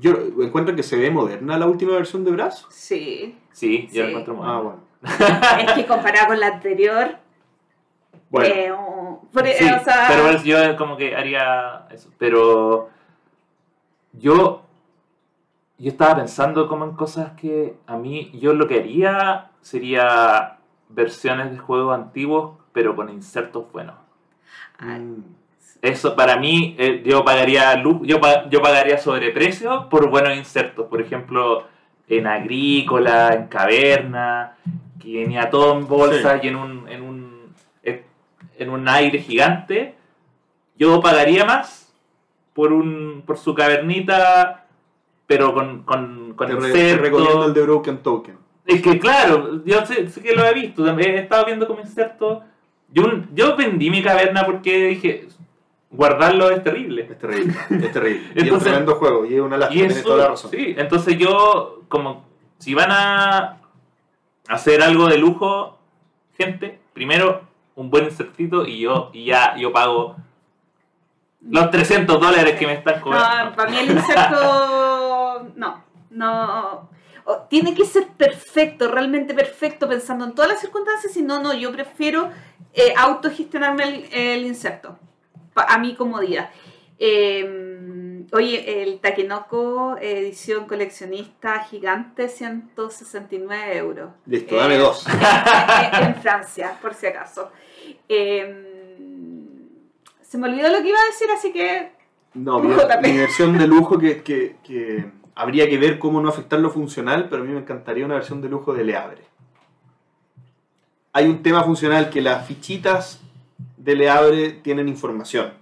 Yo 0.00 0.12
encuentro 0.42 0.74
que 0.76 0.82
se 0.82 0.96
ve 0.96 1.10
moderna 1.10 1.58
la 1.58 1.66
última 1.66 1.92
versión 1.94 2.24
de 2.24 2.30
Brass. 2.32 2.66
Sí. 2.70 3.38
Sí, 3.52 3.88
yo 3.90 3.92
Sí. 3.92 3.98
lo 4.00 4.08
encuentro 4.08 4.34
Ah, 4.34 4.36
moderno. 4.36 4.62
bueno. 4.62 4.82
es 5.66 5.72
que 5.72 5.86
comparado 5.86 6.28
con 6.28 6.40
la 6.40 6.46
anterior. 6.48 7.16
Bueno, 8.30 8.54
eh, 8.54 8.72
oh, 8.72 9.22
por- 9.32 9.46
Sí, 9.46 9.64
o 9.64 9.82
sea, 9.84 10.06
pero 10.08 10.42
yo 10.42 10.76
como 10.76 10.96
que 10.96 11.16
haría 11.16 11.86
eso. 11.90 12.10
Pero 12.18 12.90
yo, 14.12 14.62
yo 15.78 15.90
estaba 15.90 16.16
pensando 16.16 16.68
como 16.68 16.84
en 16.84 16.92
cosas 16.92 17.32
que 17.32 17.76
a 17.86 17.96
mí, 17.96 18.30
yo 18.38 18.52
lo 18.52 18.66
que 18.68 18.78
haría 18.80 19.50
sería 19.60 20.58
versiones 20.90 21.50
de 21.50 21.58
juegos 21.58 21.94
antiguos, 21.94 22.58
pero 22.72 22.94
con 22.96 23.08
insertos 23.08 23.70
buenos. 23.72 23.94
ah, 24.78 24.98
mm, 24.98 25.22
Eso 25.80 26.16
para 26.16 26.36
mí, 26.36 26.74
eh, 26.78 27.02
yo 27.04 27.24
pagaría 27.24 27.80
yo, 27.82 28.20
yo 28.50 28.60
pagaría 28.62 28.98
sobreprecio 28.98 29.88
por 29.88 30.10
buenos 30.10 30.36
insertos. 30.36 30.86
Por 30.86 31.00
ejemplo, 31.00 31.66
en 32.08 32.26
agrícola, 32.26 33.34
en 33.34 33.46
caverna, 33.46 34.56
que 35.00 35.20
venía 35.20 35.48
todo 35.50 35.78
en 35.78 35.86
bolsa 35.86 36.40
y 36.42 36.48
en 36.48 36.56
un, 36.56 36.88
en 36.88 37.02
un 37.02 37.52
eh, 37.84 38.02
en 38.58 38.70
un 38.70 38.88
aire 38.88 39.20
gigante. 39.20 39.94
Yo 40.76 41.00
pagaría 41.00 41.44
más 41.44 41.92
por 42.54 42.72
un 42.72 43.22
por 43.24 43.38
su 43.38 43.54
cavernita, 43.54 44.66
pero 45.28 45.54
con, 45.54 45.82
con, 45.84 46.34
con 46.34 46.48
te, 46.48 46.54
re- 46.54 46.96
recomiendo 46.96 47.46
el 47.46 47.54
de 47.54 47.62
Broken 47.62 47.98
Token. 47.98 48.36
Es 48.66 48.82
que 48.82 48.98
claro, 48.98 49.64
yo 49.64 49.86
sé, 49.86 50.08
sé 50.08 50.20
que 50.22 50.34
lo 50.34 50.44
he 50.44 50.52
visto, 50.54 50.84
también 50.84 51.12
he 51.12 51.20
estado 51.20 51.46
viendo 51.46 51.66
como 51.68 51.80
inserto. 51.80 52.42
Yo, 52.92 53.04
yo 53.32 53.56
vendí 53.56 53.90
mi 53.90 54.02
caverna 54.02 54.44
porque 54.44 54.88
dije, 54.88 55.28
guardarlo 55.90 56.50
es 56.50 56.62
terrible. 56.62 57.08
Es 57.10 57.18
terrible. 57.18 57.54
Es 57.70 57.92
terrible. 57.92 58.20
y 58.20 58.28
es 58.30 58.32
un 58.34 58.38
Entonces- 58.42 58.62
tremendo 58.68 58.94
juego. 58.96 59.24
Y 59.26 59.34
es 59.34 59.40
una 59.40 59.56
lástima. 59.56 59.78
Tienes 59.80 59.96
eso, 59.98 60.06
toda 60.08 60.22
la 60.24 60.28
razón. 60.30 60.50
sí, 60.50 60.74
entonces 60.76 61.16
yo, 61.18 61.82
como, 61.88 62.24
si 62.58 62.74
van 62.74 62.90
a 62.90 63.58
hacer 64.48 64.82
algo 64.82 65.06
de 65.08 65.18
lujo, 65.18 65.78
gente, 66.36 66.78
primero 66.92 67.42
un 67.74 67.90
buen 67.90 68.04
insertito 68.04 68.66
y 68.66 68.80
yo, 68.80 69.10
y 69.12 69.26
ya, 69.26 69.56
yo 69.56 69.72
pago 69.72 70.16
los 71.48 71.70
300 71.70 72.20
dólares 72.20 72.58
que 72.58 72.66
me 72.66 72.72
están 72.74 72.96
No, 72.96 73.02
cobrando. 73.02 73.54
para 73.56 73.70
mí 73.70 73.78
el 73.78 73.90
insecto. 73.92 75.50
No, 75.54 75.84
no. 76.10 76.88
Tiene 77.48 77.74
que 77.74 77.84
ser 77.84 78.08
perfecto, 78.08 78.90
realmente 78.90 79.34
perfecto, 79.34 79.88
pensando 79.88 80.24
en 80.24 80.34
todas 80.34 80.50
las 80.50 80.60
circunstancias. 80.60 81.12
Si 81.12 81.22
no, 81.22 81.40
no, 81.42 81.52
yo 81.54 81.70
prefiero 81.70 82.30
eh, 82.74 82.92
autogestionarme 82.96 83.84
el, 83.84 84.12
el 84.12 84.46
insecto. 84.46 84.98
A 85.68 85.78
mi 85.78 85.94
comodidad. 85.94 86.50
Eh, 86.98 88.24
oye, 88.32 88.82
el 88.82 88.98
Takenoko 89.00 89.96
edición 90.00 90.66
coleccionista 90.66 91.60
gigante, 91.64 92.28
169 92.28 93.76
euros. 93.76 94.10
Listo, 94.26 94.56
Eh, 94.56 94.58
dame 94.58 94.76
dos. 94.78 95.06
en, 95.92 96.04
en 96.04 96.14
Francia, 96.16 96.76
por 96.82 96.94
si 96.94 97.06
acaso. 97.06 97.50
Eh, 98.08 98.64
se 100.22 100.38
me 100.38 100.48
olvidó 100.48 100.68
lo 100.68 100.82
que 100.82 100.88
iba 100.88 100.98
a 101.00 101.06
decir, 101.06 101.28
así 101.30 101.52
que 101.52 101.92
No, 102.34 102.58
mi, 102.60 102.68
mi 103.02 103.16
versión 103.18 103.56
de 103.56 103.66
lujo 103.66 103.98
que, 103.98 104.22
que, 104.22 104.56
que 104.62 105.06
habría 105.34 105.68
que 105.68 105.78
ver 105.78 105.98
cómo 105.98 106.20
no 106.20 106.28
afectar 106.28 106.58
lo 106.58 106.70
funcional, 106.70 107.28
pero 107.30 107.42
a 107.42 107.44
mí 107.46 107.52
me 107.52 107.60
encantaría 107.60 108.04
una 108.04 108.14
versión 108.16 108.42
de 108.42 108.48
lujo 108.48 108.74
de 108.74 108.84
Leabre. 108.84 109.22
Hay 111.12 111.26
un 111.26 111.42
tema 111.42 111.62
funcional 111.64 112.10
que 112.10 112.20
las 112.20 112.46
fichitas 112.46 113.20
de 113.88 113.96
Leabre 113.96 114.50
tienen 114.62 114.86
información. 114.88 115.52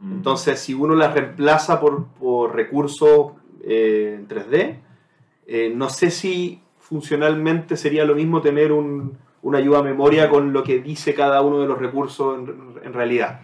Mm. 0.00 0.12
Entonces, 0.12 0.58
si 0.60 0.74
uno 0.74 0.94
las 0.94 1.14
reemplaza 1.14 1.78
por, 1.80 2.06
por 2.18 2.54
recursos 2.54 3.32
eh, 3.62 4.16
en 4.18 4.26
3D, 4.28 4.76
eh, 5.46 5.72
no 5.74 5.88
sé 5.88 6.10
si 6.10 6.60
funcionalmente 6.78 7.76
sería 7.76 8.04
lo 8.04 8.14
mismo 8.14 8.40
tener 8.40 8.72
un- 8.72 9.16
una 9.42 9.58
ayuda 9.58 9.78
a 9.78 9.82
memoria 9.82 10.28
con 10.28 10.52
lo 10.52 10.62
que 10.62 10.80
dice 10.80 11.14
cada 11.14 11.40
uno 11.42 11.60
de 11.60 11.66
los 11.68 11.78
recursos 11.78 12.38
en, 12.38 12.74
en 12.84 12.92
realidad. 12.92 13.40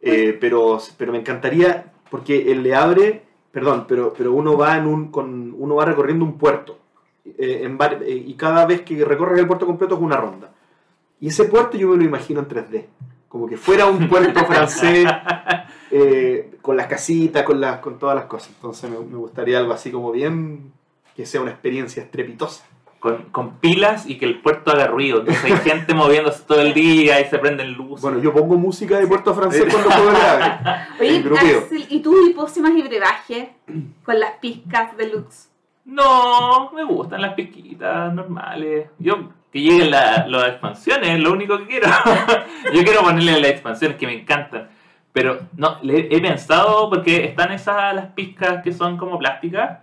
Eh, 0.00 0.36
pero, 0.40 0.78
pero 0.96 1.12
me 1.12 1.18
encantaría, 1.18 1.92
porque 2.10 2.50
el 2.50 2.62
le 2.62 2.74
abre, 2.74 3.22
perdón, 3.52 3.84
pero, 3.88 4.12
pero 4.16 4.32
uno 4.32 4.56
va 4.56 4.76
en 4.76 4.86
un, 4.86 5.10
con, 5.10 5.54
uno 5.58 5.74
va 5.74 5.84
recorriendo 5.84 6.24
un 6.24 6.38
puerto. 6.38 6.78
eh, 7.24 7.60
en 7.64 7.76
eh, 8.02 8.24
y 8.26 8.34
cada 8.34 8.64
vez 8.64 8.80
que 8.82 9.04
recorres 9.04 9.38
el 9.40 9.46
puerto 9.46 9.66
completo 9.66 9.94
es 9.96 10.00
una 10.00 10.16
ronda. 10.16 10.52
Y 11.20 11.28
ese 11.28 11.44
puerto 11.44 11.76
yo 11.76 11.88
me 11.88 11.96
lo 11.96 12.04
imagino 12.04 12.40
en 12.40 12.48
3D. 12.48 12.86
Como 13.28 13.46
que 13.46 13.56
fuera 13.56 13.86
un 13.86 14.08
puerto 14.08 14.44
francés 14.46 15.06
eh, 15.90 16.56
con 16.62 16.76
las 16.76 16.86
casitas, 16.86 17.42
con, 17.42 17.60
las, 17.60 17.78
con 17.80 17.98
todas 17.98 18.16
las 18.16 18.24
cosas. 18.24 18.50
Entonces 18.54 18.90
me, 18.90 18.98
me 18.98 19.16
gustaría 19.16 19.58
algo 19.58 19.72
así 19.72 19.90
como 19.90 20.12
bien 20.12 20.72
que 21.14 21.26
sea 21.26 21.40
una 21.40 21.50
experiencia 21.50 22.02
estrepitosa. 22.02 22.64
con, 23.00 23.24
con 23.30 23.56
pilas 23.58 24.06
y 24.06 24.18
que 24.18 24.24
el 24.24 24.40
puerto 24.40 24.70
haga 24.70 24.86
ruido. 24.86 25.20
Entonces 25.20 25.44
hay 25.44 25.56
gente 25.58 25.94
moviéndose 25.94 26.42
todo 26.44 26.60
el 26.60 26.72
día 26.74 27.20
y 27.20 27.24
se 27.26 27.38
prenden 27.38 27.72
luces. 27.72 28.02
Bueno, 28.02 28.18
yo 28.20 28.32
pongo 28.32 28.56
música 28.56 28.98
de 28.98 29.06
Puerto 29.06 29.34
Francés 29.34 29.66
cuando 29.70 29.90
juego 29.90 30.10
grave. 30.10 30.86
Oye. 31.00 31.56
Axel, 31.56 31.86
¿y 31.90 32.00
tú 32.00 32.14
y 32.26 32.34
pócimas 32.34 32.72
y 32.72 32.82
brebaje 32.82 33.52
con 34.04 34.18
las 34.18 34.32
pizcas 34.40 34.96
deluxe? 34.96 35.48
No, 35.84 36.70
me 36.72 36.84
gustan 36.84 37.22
las 37.22 37.34
piquitas 37.34 38.12
normales. 38.12 38.90
Yo, 38.98 39.30
que 39.52 39.60
lleguen 39.60 39.90
la- 39.90 40.26
las 40.26 40.48
expansiones, 40.48 41.08
es 41.10 41.18
lo 41.20 41.32
único 41.32 41.58
que 41.58 41.66
quiero. 41.66 41.88
Yo 42.72 42.82
quiero 42.84 43.00
ponerle 43.02 43.40
las 43.40 43.50
expansiones 43.50 43.96
que 43.96 44.06
me 44.06 44.14
encantan. 44.20 44.68
Pero 45.12 45.40
no, 45.56 45.78
le 45.82 46.14
he 46.14 46.20
pensado 46.20 46.88
porque 46.90 47.24
están 47.24 47.50
esas 47.52 47.94
las 47.94 48.06
pizcas 48.12 48.62
que 48.62 48.72
son 48.72 48.96
como 48.98 49.18
plásticas, 49.18 49.78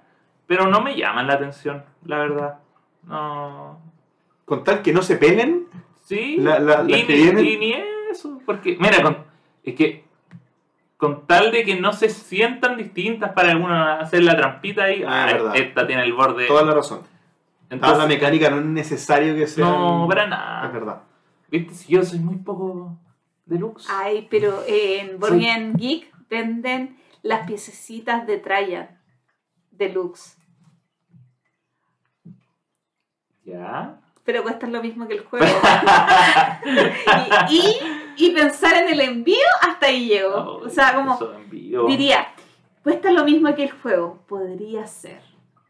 pero 0.48 0.68
no 0.68 0.82
me 0.82 0.96
llaman 0.96 1.28
la 1.28 1.34
atención, 1.34 1.84
la 2.06 2.18
verdad. 2.20 2.60
No. 3.04 3.80
Con 4.46 4.64
tal 4.64 4.82
que 4.82 4.94
no 4.94 5.02
se 5.02 5.18
peguen, 5.18 5.66
Sí. 6.04 6.38
La- 6.40 6.60
la- 6.60 6.84
las 6.84 7.00
y, 7.00 7.04
que 7.08 7.14
ni, 7.16 7.24
vienen- 7.24 7.46
y 7.46 7.58
ni 7.58 7.74
eso. 8.12 8.40
Porque, 8.46 8.78
mira, 8.80 9.02
con- 9.02 9.18
es 9.64 9.74
que 9.74 10.06
con 10.98 11.26
tal 11.26 11.52
de 11.52 11.64
que 11.66 11.76
no 11.76 11.92
se 11.94 12.10
sientan 12.10 12.78
distintas 12.78 13.32
para 13.34 13.50
algunos 13.52 14.02
hacer 14.04 14.24
la 14.24 14.38
trampita 14.38 14.84
ahí, 14.84 15.04
Ah, 15.06 15.28
ah, 15.32 15.52
esta 15.56 15.86
tiene 15.88 16.04
el 16.04 16.14
borde. 16.14 16.46
toda 16.46 16.64
la 16.64 16.76
razón. 16.76 17.02
Toda 17.68 17.76
Entonces, 17.76 17.98
la 17.98 18.08
mecánica 18.08 18.50
no 18.50 18.60
es 18.60 18.66
necesario 18.66 19.36
que 19.36 19.48
sea. 19.48 19.66
no, 19.66 20.06
para 20.08 20.28
nada. 20.28 20.68
Es 20.68 20.74
verdad. 20.74 21.02
Viste, 21.50 21.74
si 21.74 21.94
yo 21.94 22.04
soy 22.04 22.20
muy 22.20 22.38
poco 22.38 22.98
deluxe. 23.46 23.88
Ay, 23.90 24.28
pero 24.30 24.64
en 24.68 25.20
Game 25.20 25.74
Geek 25.76 26.12
venden 26.30 26.98
las 27.22 27.46
piececitas 27.48 28.28
de 28.28 28.38
Trajan 28.38 29.02
deluxe. 29.72 30.38
Ya. 33.44 34.00
Pero 34.24 34.42
cuestan 34.42 34.74
lo 34.74 34.82
mismo 34.82 35.08
que 35.08 35.16
el 35.16 35.24
juego. 35.24 35.46
y, 37.50 37.56
y, 37.56 37.78
y 38.18 38.32
pensar 38.32 38.76
en 38.76 38.90
el 38.90 39.00
envío, 39.02 39.38
hasta 39.62 39.88
ahí 39.88 40.08
llego. 40.08 40.58
O 40.58 40.70
sea, 40.70 40.96
como 40.96 41.20
diría, 41.88 42.28
cuesta 42.84 43.12
lo 43.12 43.24
mismo 43.24 43.54
que 43.54 43.66
el 43.66 43.72
juego. 43.72 44.24
Podría 44.28 44.88
ser, 44.88 45.22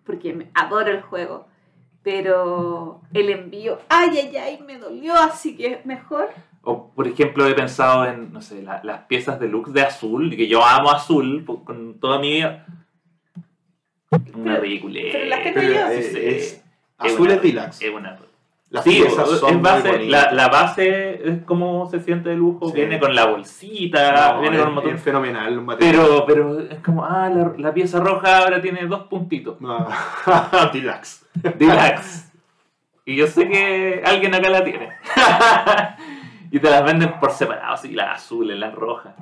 porque 0.06 0.34
me 0.34 0.50
adoro 0.54 0.92
el 0.92 1.02
juego. 1.02 1.48
Pero 2.06 3.02
el 3.16 3.30
envío, 3.32 3.80
ay, 3.90 4.10
ay, 4.20 4.38
ay, 4.38 4.60
me 4.66 4.78
dolió, 4.78 5.16
así 5.16 5.58
que 5.58 5.74
es 5.74 5.86
mejor. 5.88 6.30
O, 6.62 6.92
por 6.92 7.08
ejemplo, 7.08 7.48
he 7.48 7.56
pensado 7.56 8.06
en, 8.06 8.32
no 8.32 8.42
sé, 8.42 8.62
la- 8.62 8.80
las 8.84 9.02
piezas 9.06 9.40
deluxe 9.40 9.74
de 9.74 9.82
azul, 9.82 10.36
que 10.36 10.48
yo 10.48 10.64
amo 10.64 10.92
azul 10.92 11.44
po- 11.44 11.66
con 11.66 12.00
toda 12.00 12.20
mi 12.20 12.30
vida. 12.32 12.68
Una 14.36 14.52
Pero- 14.54 14.62
ridiculez. 14.62 15.10
pero 15.12 15.26
las 15.26 15.44
tengo 15.44 15.56
Pero 15.60 15.74
yo. 15.74 15.88
es, 15.88 16.12
Sí. 16.12 16.18
es- 16.24 16.54
Es 16.54 16.64
azul 17.14 17.22
una- 17.22 17.34
es 17.34 17.42
deluxe. 17.42 17.88
Es 17.88 17.94
una 17.94 18.16
Las 18.70 18.84
Sí, 18.84 18.90
piezas 19.02 19.30
son 19.40 19.54
muy 19.54 19.62
base, 19.62 20.00
la, 20.06 20.32
la 20.32 20.48
base 20.50 21.30
es 21.30 21.44
como 21.44 21.86
se 21.90 22.00
siente 22.00 22.30
de 22.30 22.36
lujo, 22.36 22.68
Sí. 22.70 22.74
viene 22.76 23.00
con 23.00 23.14
la 23.16 23.26
bolsita, 23.28 24.34
No, 24.34 24.42
viene 24.42 24.56
es, 24.58 24.62
con 24.62 24.70
un 24.70 24.76
montón. 24.76 24.96
es 24.96 25.02
fenomenal. 25.02 25.58
un. 25.60 25.76
Pero, 25.78 26.26
pero 26.26 26.60
es 26.60 26.80
como, 26.80 27.06
ah, 27.06 27.30
la, 27.30 27.54
la 27.58 27.74
pieza 27.74 28.00
roja 28.00 28.40
ahora 28.40 28.62
tiene 28.62 28.86
dos 28.88 29.04
puntitos. 29.04 29.58
Ah, 29.64 30.70
deluxe. 30.74 31.26
Deluxe. 31.58 32.32
y 33.06 33.16
yo 33.16 33.28
sé 33.28 33.48
que 33.48 34.02
alguien 34.04 34.34
acá 34.34 34.50
la 34.50 34.64
tiene. 34.64 34.90
y 36.52 36.60
te 36.60 36.70
las 36.70 36.84
venden 36.84 37.20
por 37.20 37.32
separado, 37.32 37.74
así, 37.76 37.92
las 37.94 38.24
azules, 38.24 38.58
las 38.58 38.74
rojas. 38.74 39.14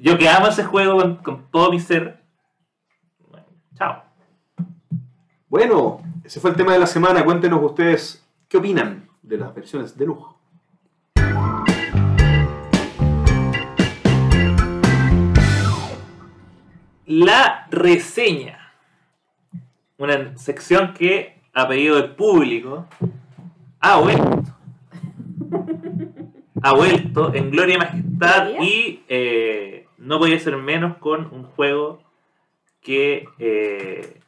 Yo 0.00 0.18
que 0.18 0.28
amo 0.28 0.48
ese 0.48 0.64
juego 0.64 0.96
con, 0.96 1.16
con 1.16 1.50
todo 1.52 1.70
mi 1.70 1.78
ser. 1.78 2.20
Bueno, 3.30 3.46
chao. 3.78 4.02
Bueno, 5.48 6.02
ese 6.24 6.40
fue 6.40 6.50
el 6.50 6.56
tema 6.56 6.72
de 6.72 6.80
la 6.80 6.86
semana. 6.86 7.24
Cuéntenos 7.24 7.62
ustedes 7.62 8.23
qué 8.48 8.56
opinan 8.56 9.08
de 9.22 9.38
las 9.38 9.54
versiones 9.54 9.96
de 9.96 10.06
lujo. 10.06 10.38
La 17.06 17.66
reseña. 17.70 18.72
Una 19.98 20.36
sección 20.36 20.94
que, 20.94 21.40
a 21.52 21.68
pedido 21.68 21.96
del 21.96 22.14
público, 22.14 22.86
ha 23.80 24.00
vuelto. 24.00 24.42
Ha 26.62 26.74
vuelto 26.74 27.34
en 27.34 27.50
gloria 27.50 27.74
y 27.74 27.78
majestad 27.78 28.50
y 28.60 29.04
eh, 29.08 29.86
no 29.98 30.18
podía 30.18 30.38
ser 30.38 30.56
menos 30.56 30.96
con 30.96 31.32
un 31.32 31.44
juego 31.44 32.02
que, 32.80 33.26
eh, 33.38 34.20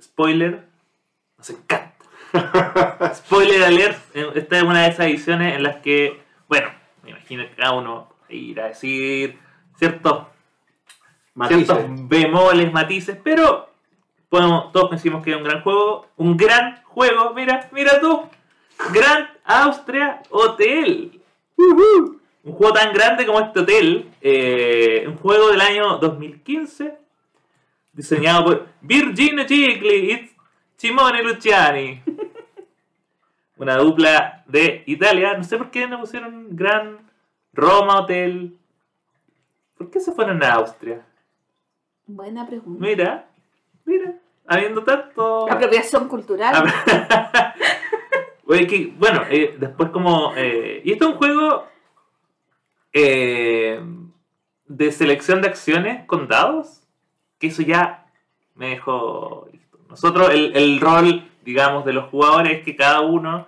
spoiler, 0.00 0.66
nos 1.38 1.50
encanta. 1.50 1.89
Spoiler 3.14 3.64
alert, 3.64 3.98
eh, 4.14 4.30
esta 4.34 4.58
es 4.58 4.62
una 4.62 4.82
de 4.82 4.88
esas 4.88 5.06
ediciones 5.06 5.56
en 5.56 5.62
las 5.62 5.76
que, 5.76 6.20
bueno, 6.48 6.68
me 7.02 7.10
imagino 7.10 7.44
que 7.44 7.54
cada 7.54 7.72
uno 7.72 8.08
irá 8.28 8.66
a 8.66 8.68
decir 8.68 9.38
ciertos 9.76 10.26
Matices. 11.34 11.66
ciertos 11.66 12.08
bemoles, 12.08 12.72
matices, 12.72 13.16
pero 13.22 13.70
podemos, 14.28 14.72
todos 14.72 14.90
decimos 14.90 15.22
que 15.22 15.30
es 15.30 15.36
un 15.36 15.44
gran 15.44 15.62
juego, 15.62 16.08
un 16.16 16.36
gran 16.36 16.82
juego, 16.84 17.32
mira, 17.34 17.68
mira 17.72 18.00
tú, 18.00 18.22
Grand 18.92 19.28
Austria 19.44 20.22
Hotel. 20.30 21.20
Un 22.42 22.54
juego 22.54 22.72
tan 22.72 22.92
grande 22.92 23.26
como 23.26 23.40
este 23.40 23.60
hotel, 23.60 24.08
eh, 24.20 25.04
un 25.06 25.16
juego 25.16 25.50
del 25.50 25.60
año 25.60 25.98
2015, 25.98 26.94
diseñado 27.92 28.44
por 28.44 28.66
Virginia 28.80 29.44
Gigli 29.44 30.30
Simone 30.80 31.22
Luciani. 31.22 32.02
Una 33.58 33.76
dupla 33.76 34.44
de 34.46 34.82
Italia, 34.86 35.36
no 35.36 35.44
sé 35.44 35.58
por 35.58 35.70
qué 35.70 35.86
no 35.86 36.00
pusieron 36.00 36.56
Gran 36.56 37.00
Roma 37.52 38.00
Hotel. 38.00 38.56
¿Por 39.76 39.90
qué 39.90 40.00
se 40.00 40.12
fueron 40.12 40.42
a 40.42 40.54
Austria? 40.54 41.04
Buena 42.06 42.46
pregunta. 42.46 42.80
Mira, 42.80 43.28
mira, 43.84 44.14
habiendo 44.46 44.82
tanto... 44.82 45.52
Apropiación 45.52 46.08
cultural. 46.08 46.64
Oye, 48.46 48.66
que, 48.66 48.94
bueno, 48.96 49.24
eh, 49.28 49.56
después 49.58 49.90
como... 49.90 50.32
eh, 50.34 50.80
y 50.82 50.92
esto 50.92 51.08
es 51.08 51.10
un 51.12 51.18
juego 51.18 51.66
eh, 52.94 53.84
de 54.64 54.92
selección 54.92 55.42
de 55.42 55.48
acciones 55.48 56.06
con 56.06 56.26
dados, 56.26 56.88
que 57.38 57.48
eso 57.48 57.60
ya 57.60 58.06
me 58.54 58.70
dejó. 58.70 59.49
Nosotros, 59.90 60.30
el, 60.30 60.56
el 60.56 60.80
rol, 60.80 61.28
digamos, 61.44 61.84
de 61.84 61.92
los 61.92 62.06
jugadores 62.10 62.58
es 62.58 62.64
que 62.64 62.76
cada 62.76 63.00
uno 63.00 63.46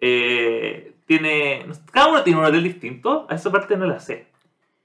eh, 0.00 0.92
tiene... 1.06 1.66
Cada 1.92 2.08
uno 2.08 2.22
tiene 2.22 2.38
un 2.40 2.44
hotel 2.46 2.62
distinto, 2.64 3.26
a 3.28 3.34
esa 3.34 3.50
parte 3.50 3.76
no 3.76 3.86
la 3.86 4.00
sé. 4.00 4.26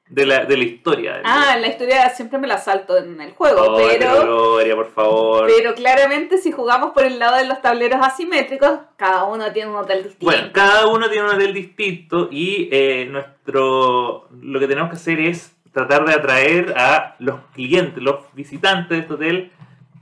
De 0.10 0.26
la, 0.26 0.46
de 0.46 0.58
la 0.58 0.64
historia. 0.66 1.22
Ah, 1.24 1.56
la 1.60 1.68
historia 1.68 2.10
siempre 2.10 2.38
me 2.38 2.46
la 2.46 2.58
salto 2.60 2.98
en 2.98 3.20
el 3.20 3.32
juego, 3.32 3.78
pero, 3.78 4.22
Gloria, 4.22 4.76
por 4.76 4.92
favor. 4.92 5.48
pero 5.48 5.74
claramente 5.74 6.38
si 6.38 6.52
jugamos 6.52 6.92
por 6.92 7.04
el 7.04 7.18
lado 7.18 7.38
de 7.38 7.46
los 7.46 7.62
tableros 7.62 8.00
asimétricos, 8.06 8.80
cada 8.98 9.24
uno 9.24 9.52
tiene 9.54 9.72
un 9.72 9.78
hotel 9.78 10.04
distinto. 10.04 10.26
Bueno, 10.26 10.50
cada 10.52 10.88
uno 10.88 11.10
tiene 11.10 11.28
un 11.30 11.36
hotel 11.36 11.54
distinto 11.54 12.28
y 12.30 12.70
eh, 12.72 13.08
nuestro 13.10 14.28
lo 14.40 14.60
que 14.60 14.68
tenemos 14.68 14.90
que 14.92 14.98
hacer 14.98 15.20
es 15.20 15.56
tratar 15.72 16.06
de 16.06 16.14
atraer 16.14 16.74
a 16.78 17.16
los 17.20 17.40
clientes, 17.54 18.04
los 18.04 18.18
visitantes 18.34 18.90
de 18.90 19.00
este 19.00 19.14
hotel, 19.14 19.52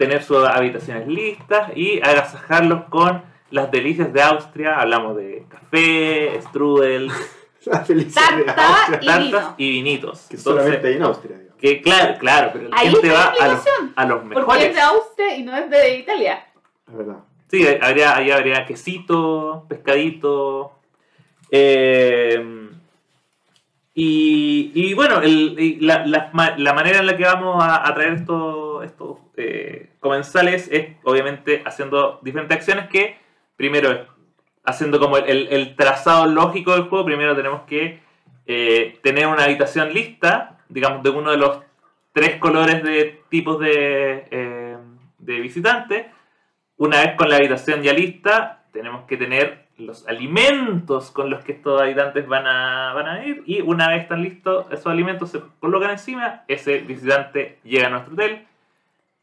tener 0.01 0.23
sus 0.23 0.43
habitaciones 0.47 1.07
listas 1.07 1.71
y 1.75 1.99
agasajarlos 2.01 2.85
con 2.89 3.21
las 3.51 3.69
delicias 3.71 4.11
de 4.11 4.21
Austria. 4.21 4.79
Hablamos 4.79 5.15
de 5.17 5.45
café, 5.49 6.41
strudel, 6.41 7.11
Tarta 7.63 8.67
Austria, 8.67 8.99
Y 9.01 9.05
tartas 9.05 9.19
vino. 9.21 9.55
y 9.57 9.71
vinitos. 9.71 10.21
que 10.27 10.35
Entonces, 10.37 10.43
solamente 10.63 10.87
hay 10.87 10.95
en 10.95 11.03
Austria. 11.03 11.37
digamos. 11.37 11.59
que 11.61 11.81
claro, 11.81 12.17
claro, 12.17 12.49
pero 12.53 12.69
la 12.69 12.77
gente 12.77 13.09
va 13.11 13.33
a 13.39 13.47
los, 13.47 13.63
a 13.95 14.05
los 14.05 14.19
Porque 14.21 14.33
es 14.33 14.37
mejores. 14.47 14.75
de 14.75 14.81
Austria 14.81 15.35
y 15.37 15.43
no 15.43 15.55
es 15.55 15.69
de 15.69 15.97
Italia. 15.99 16.45
Es 16.87 16.97
verdad. 16.97 17.17
Sí, 17.51 17.67
habría, 17.81 18.15
ahí 18.15 18.31
habría 18.31 18.65
quesito, 18.65 19.65
pescadito. 19.69 20.71
eh, 21.51 22.69
y, 23.93 24.71
y 24.73 24.93
bueno, 24.93 25.21
el- 25.21 25.55
y 25.59 25.75
la, 25.81 26.05
la 26.07 26.29
ma- 26.33 26.55
la 26.57 26.73
manera 26.73 26.99
en 26.99 27.05
la 27.07 27.17
que 27.17 27.23
vamos 27.25 27.61
a, 27.63 27.85
a 27.87 27.93
traer 27.93 28.13
estos, 28.13 28.85
estos 28.85 29.17
eh, 29.37 29.89
comensales 29.99 30.69
es 30.71 30.95
obviamente 31.03 31.61
haciendo 31.65 32.19
diferentes 32.21 32.57
acciones 32.57 32.89
que 32.89 33.17
primero 33.55 34.07
haciendo 34.63 34.99
como 34.99 35.17
el 35.17 35.75
trazado 35.75 36.27
lógico 36.27 36.73
del 36.73 36.83
juego, 36.83 37.05
primero 37.05 37.35
tenemos 37.35 37.63
que 37.63 37.99
eh, 38.53 38.99
tener 39.03 39.27
una 39.27 39.43
habitación 39.43 39.93
lista, 39.93 40.57
digamos, 40.67 41.03
de 41.03 41.09
uno 41.09 41.31
de 41.31 41.37
los 41.37 41.61
tres 42.11 42.37
colores 42.37 42.83
de 42.83 43.21
tipos 43.29 43.59
de, 43.59 44.27
eh, 44.31 44.77
de 45.19 45.39
visitantes. 45.39 46.07
Una 46.77 47.01
vez 47.01 47.15
con 47.15 47.29
la 47.29 47.37
habitación 47.37 47.81
ya 47.83 47.93
lista, 47.93 48.65
tenemos 48.73 49.05
que 49.05 49.17
tener 49.17 49.67
los 49.77 50.07
alimentos 50.07 51.11
con 51.11 51.29
los 51.29 51.43
que 51.43 51.53
estos 51.53 51.81
habitantes 51.81 52.27
van 52.27 52.47
a, 52.47 52.93
van 52.93 53.07
a 53.07 53.25
ir. 53.25 53.43
Y 53.45 53.61
una 53.61 53.87
vez 53.87 54.03
están 54.03 54.21
listos, 54.23 54.65
esos 54.71 54.87
alimentos 54.87 55.29
se 55.31 55.41
colocan 55.59 55.91
encima, 55.91 56.43
ese 56.47 56.79
visitante 56.79 57.59
llega 57.63 57.87
a 57.87 57.89
nuestro 57.89 58.13
hotel. 58.13 58.47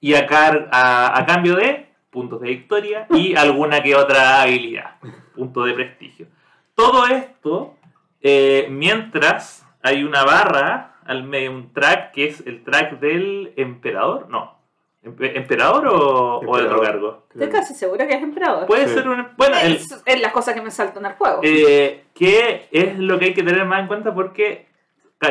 Y 0.00 0.14
a, 0.14 0.26
car- 0.26 0.68
a, 0.72 1.18
a 1.18 1.26
cambio 1.26 1.56
de 1.56 1.88
puntos 2.10 2.40
de 2.40 2.48
victoria 2.48 3.06
y 3.10 3.34
alguna 3.36 3.82
que 3.82 3.94
otra 3.96 4.42
habilidad, 4.42 4.96
puntos 5.34 5.66
de 5.66 5.72
prestigio. 5.74 6.26
Todo 6.74 7.06
esto 7.06 7.74
eh, 8.20 8.66
mientras 8.70 9.66
hay 9.82 10.04
una 10.04 10.24
barra 10.24 10.94
al 11.04 11.24
medio, 11.24 11.50
un 11.52 11.72
track 11.72 12.12
que 12.12 12.26
es 12.26 12.46
el 12.46 12.62
track 12.64 13.00
del 13.00 13.52
emperador, 13.56 14.28
no. 14.28 14.56
Empe- 15.02 15.32
¿Emperador 15.36 15.86
o, 15.86 16.38
o 16.40 16.40
de 16.56 16.64
otro 16.64 16.76
Emperador. 16.78 16.84
cargo? 16.84 17.26
Estoy 17.32 17.48
casi 17.48 17.74
segura 17.74 18.06
que 18.06 18.14
es 18.14 18.22
emperador. 18.22 18.66
Puede 18.66 18.88
Sí. 18.88 18.94
ser 18.94 19.08
un... 19.08 19.28
Bueno, 19.36 19.56
el, 19.62 19.76
es, 19.76 20.02
es 20.04 20.20
las 20.20 20.32
cosas 20.32 20.54
que 20.54 20.60
me 20.60 20.70
saltan 20.72 21.06
al 21.06 21.14
juego. 21.14 21.40
eh, 21.44 22.04
que 22.14 22.68
es 22.72 22.98
lo 22.98 23.18
que 23.18 23.26
hay 23.26 23.34
que 23.34 23.42
tener 23.44 23.64
más 23.64 23.80
en 23.80 23.86
cuenta 23.86 24.12
porque 24.12 24.66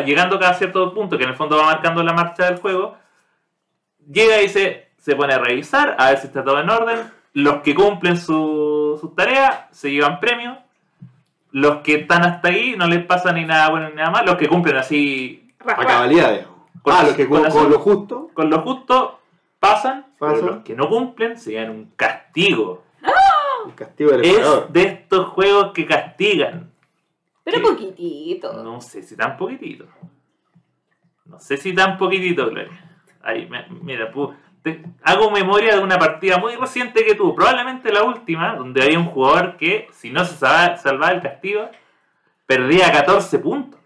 llegando 0.06 0.40
cada 0.40 0.54
cierto 0.54 0.94
punto, 0.94 1.18
que 1.18 1.26
en 1.26 1.30
el 1.32 1.36
fondo 1.36 1.58
va 1.58 1.66
marcando 1.66 2.02
la 2.04 2.14
marcha 2.14 2.46
del 2.46 2.60
juego, 2.60 2.98
llega 4.12 4.42
y 4.42 4.50
se, 4.50 4.88
se 4.98 5.16
pone 5.16 5.34
a 5.34 5.40
revisar, 5.40 5.96
a 5.98 6.10
ver 6.10 6.18
si 6.20 6.28
está 6.28 6.44
todo 6.44 6.60
en 6.60 6.70
orden. 6.70 7.00
Los 7.34 7.62
que 7.62 7.76
cumplen 7.76 8.18
su- 8.18 8.98
sus 9.00 9.16
tareas 9.16 9.66
se 9.72 9.92
llevan 9.92 10.20
premios. 10.20 10.58
Los 11.52 11.78
que 11.78 11.96
están 11.96 12.24
hasta 12.24 12.50
ahí 12.50 12.76
no 12.78 12.88
les 12.88 13.06
pasa 13.06 13.32
ni 13.32 13.46
nada 13.46 13.70
bueno 13.70 13.90
ni 13.90 13.96
nada 13.96 14.10
malo. 14.12 14.26
Los 14.28 14.36
que 14.38 14.48
cumplen 14.50 14.78
así 14.78 15.54
A 15.60 15.76
cabalidad, 15.76 16.32
digamos. 16.34 16.58
Con- 16.82 16.94
ah, 16.94 17.04
lo 17.04 17.16
que 17.16 17.28
con 17.28 17.44
con, 17.50 17.70
lo 17.72 17.80
justo. 17.80 18.30
con 18.34 18.50
lo 18.50 18.62
justo 18.62 19.20
pasan, 19.60 20.06
pero 20.20 20.36
los 20.42 20.64
que 20.64 20.76
no 20.76 20.88
cumplen 20.90 21.38
se 21.38 21.52
llevan 21.52 21.72
un 21.72 21.92
castigo. 21.96 22.84
El 23.68 23.76
castigo 23.76 24.12
del 24.12 24.22
Es 24.24 24.30
emperador. 24.32 24.70
de 24.70 24.82
estos 24.84 25.28
juegos 25.30 25.72
que 25.74 25.86
castigan. 25.86 26.72
Pero 27.44 27.62
poquitito. 27.62 28.64
No 28.64 28.80
sé 28.82 29.04
si 29.04 29.16
tan 29.16 29.36
poquitito. 29.38 29.86
No 31.26 31.40
sé 31.40 31.58
si 31.58 31.74
tan 31.74 31.98
poquitito, 31.98 32.50
Gloria. 32.50 32.70
Ahí, 33.28 33.46
me- 33.46 33.66
mira, 33.82 34.10
te- 34.64 34.82
hago 35.04 35.30
memoria 35.32 35.76
de 35.76 35.82
una 35.84 36.00
partida 36.00 36.38
muy 36.38 36.56
reciente 36.56 37.04
que 37.06 37.14
tuvo, 37.14 37.36
probablemente 37.36 37.92
la 37.92 38.04
última, 38.04 38.56
donde 38.56 38.82
había 38.84 38.98
un 39.00 39.08
jugador 39.08 39.58
que, 39.58 39.90
si 39.92 40.10
no 40.12 40.24
se 40.24 40.36
salvaba, 40.38 40.78
salvaba 40.78 41.12
el 41.12 41.22
castigo, 41.22 41.70
perdía 42.46 42.90
14 42.92 43.38
puntos. 43.40 43.80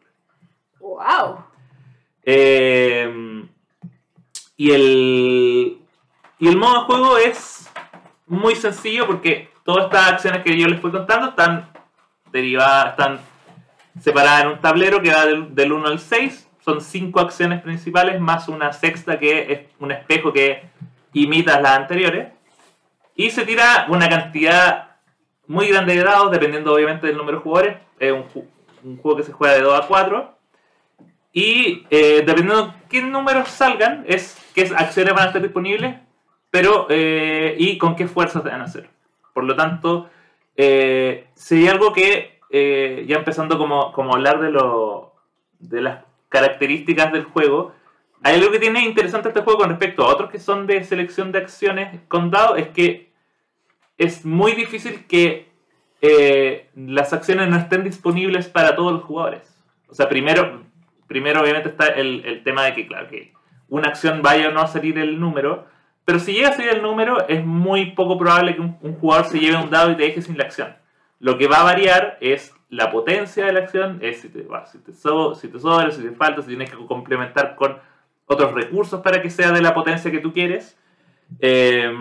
¡Wow! 0.80 1.44
Eh, 2.24 3.44
y 4.58 4.72
el 4.72 5.78
y 6.38 6.48
el 6.48 6.58
modo 6.58 6.80
de 6.82 6.86
juego 6.86 7.18
es 7.18 7.72
muy 8.28 8.56
sencillo 8.56 9.08
porque 9.08 9.50
todas 9.64 9.86
estas 9.86 10.12
acciones 10.14 10.44
que 10.44 10.56
yo 10.58 10.68
les 10.68 10.80
fui 10.80 10.92
contando 10.92 11.30
están 11.30 11.68
derivadas, 12.32 12.92
están 12.92 13.20
separadas 14.00 14.44
en 14.44 14.48
un 14.50 14.62
tablero 14.62 15.02
que 15.02 15.12
va 15.14 15.26
del, 15.26 15.54
del 15.56 15.72
1 15.72 15.88
al 15.88 16.00
6. 16.00 16.48
Son 16.72 16.82
cinco 16.82 17.20
acciones 17.20 17.62
principales 17.62 18.20
más 18.20 18.48
una 18.48 18.72
sexta 18.72 19.20
que 19.20 19.52
es 19.52 19.60
un 19.80 19.92
espejo 19.92 20.32
que 20.32 20.64
imita 21.14 21.60
las 21.60 21.78
anteriores. 21.78 22.30
Y 23.16 23.30
se 23.30 23.46
tira 23.46 23.86
una 23.90 24.08
cantidad 24.08 24.92
muy 25.48 25.68
grande 25.68 25.96
de 25.96 26.04
dados, 26.04 26.32
dependiendo 26.32 26.74
obviamente 26.74 27.08
del 27.08 27.18
número 27.18 27.38
de 27.40 27.44
jugadores. 27.44 27.78
Es 28.00 28.12
un, 28.14 28.24
ju- 28.30 28.46
un 28.84 28.98
juego 28.98 29.18
que 29.18 29.24
se 29.24 29.34
juega 29.34 29.56
de 29.56 29.62
2 29.62 29.84
a 29.84 29.88
4. 29.88 30.38
Y 31.34 31.86
eh, 31.90 32.24
dependiendo 32.26 32.68
de 32.68 32.74
qué 32.90 33.02
números 33.02 33.50
salgan, 33.50 34.06
es 34.08 34.38
qué 34.56 34.72
acciones 34.76 35.14
van 35.14 35.24
a 35.24 35.28
estar 35.28 35.42
disponibles, 35.42 35.96
pero 36.50 36.88
eh, 36.90 37.56
y 37.58 37.78
con 37.78 37.96
qué 37.96 38.08
fuerzas 38.08 38.44
van 38.44 38.62
a 38.62 38.66
hacer. 38.66 38.90
Por 39.34 39.44
lo 39.46 39.56
tanto, 39.56 40.10
eh, 40.56 41.28
algo 41.70 41.94
que, 41.94 42.40
eh, 42.50 43.06
ya 43.08 43.18
empezando 43.18 43.58
como, 43.58 43.92
como 43.94 44.14
hablar 44.14 44.40
de, 44.42 44.52
lo, 44.52 45.14
de 45.60 45.82
las 45.82 46.04
características 46.32 47.12
del 47.12 47.26
juego, 47.26 47.76
hay 48.24 48.36
algo 48.36 48.52
que 48.52 48.60
tiene 48.60 48.84
interesante 48.86 49.28
este 49.28 49.42
juego 49.42 49.60
con 49.60 49.70
respecto 49.70 50.04
a 50.04 50.08
otros 50.08 50.32
que 50.32 50.40
son 50.40 50.66
de 50.66 50.84
selección 50.84 51.32
de 51.32 51.40
acciones 51.40 52.00
con 52.08 52.32
dados, 52.32 52.58
es 52.58 52.70
que 52.70 53.12
es 53.98 54.26
muy 54.26 54.54
difícil 54.54 55.06
que 55.08 55.52
eh, 56.02 56.70
las 56.76 57.14
acciones 57.14 57.50
no 57.50 57.58
estén 57.58 57.84
disponibles 57.84 58.48
para 58.48 58.76
todos 58.76 58.94
los 58.94 59.04
jugadores. 59.04 59.54
O 59.90 59.94
sea, 59.94 60.08
primero, 60.08 60.64
primero 61.08 61.42
obviamente 61.42 61.70
está 61.70 61.88
el, 61.88 62.42
tema 62.44 62.64
de 62.64 62.76
que, 62.76 62.88
claro, 62.88 63.10
que 63.10 63.34
una 63.68 63.90
acción 63.90 64.22
vaya 64.22 64.50
o 64.50 64.52
no 64.52 64.62
a 64.62 64.68
salir 64.68 64.98
el 65.00 65.20
número, 65.20 65.68
pero 66.06 66.20
si 66.20 66.34
llega 66.34 66.50
a 66.50 66.54
salir 66.54 66.72
el 66.72 66.82
número, 66.82 67.28
es 67.28 67.46
muy 67.46 67.92
poco 67.92 68.18
probable 68.18 68.56
que 68.56 68.62
un, 68.62 68.78
un 68.82 68.96
jugador 68.96 69.26
se 69.26 69.40
lleve 69.40 69.58
un 69.58 69.70
dado 69.70 69.92
y 69.92 69.96
te 69.98 70.04
deje 70.04 70.22
sin 70.22 70.38
la 70.38 70.46
acción. 70.46 70.76
Lo 71.20 71.38
que 71.38 71.48
va 71.48 71.62
a 71.62 71.64
variar 71.64 72.18
es 72.22 72.56
la 72.72 72.90
potencia 72.90 73.46
de 73.46 73.54
la 73.54 73.60
acción, 73.60 74.00
es 74.02 74.22
si 74.22 74.30
te, 74.30 74.42
va, 74.44 74.66
si 74.66 74.80
te, 74.80 74.94
so- 74.94 75.36
si 75.36 75.50
te 75.50 75.60
sobra, 75.60 75.92
si 75.92 76.02
te 76.02 76.12
falta, 76.12 76.42
si 76.42 76.48
tienes 76.48 76.72
que 76.72 76.78
complementar 76.88 77.56
con 77.56 77.78
otros 78.26 78.54
recursos 78.54 79.02
para 79.02 79.22
que 79.22 79.30
sea 79.30 79.52
de 79.52 79.62
la 79.62 79.74
potencia 79.74 80.10
que 80.10 80.20
tú 80.20 80.32
quieres. 80.34 80.78
Eh, 81.40 81.92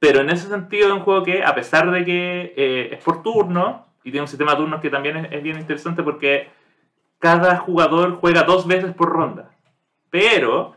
pero 0.00 0.20
en 0.20 0.30
ese 0.30 0.48
sentido 0.48 0.88
es 0.88 0.92
un 0.92 1.00
juego 1.00 1.22
que, 1.22 1.42
a 1.42 1.54
pesar 1.54 1.90
de 1.90 2.04
que 2.04 2.52
eh, 2.56 2.90
es 2.92 3.02
por 3.02 3.22
turno, 3.22 3.86
y 4.04 4.10
tiene 4.10 4.22
un 4.22 4.28
sistema 4.28 4.52
de 4.52 4.58
turnos 4.58 4.80
que 4.80 4.90
también 4.90 5.16
es, 5.16 5.32
es 5.32 5.42
bien 5.42 5.58
interesante 5.58 6.02
porque 6.02 6.48
cada 7.20 7.56
jugador 7.56 8.16
juega 8.20 8.42
dos 8.42 8.66
veces 8.66 8.92
por 8.94 9.10
ronda. 9.10 9.50
Pero, 10.10 10.74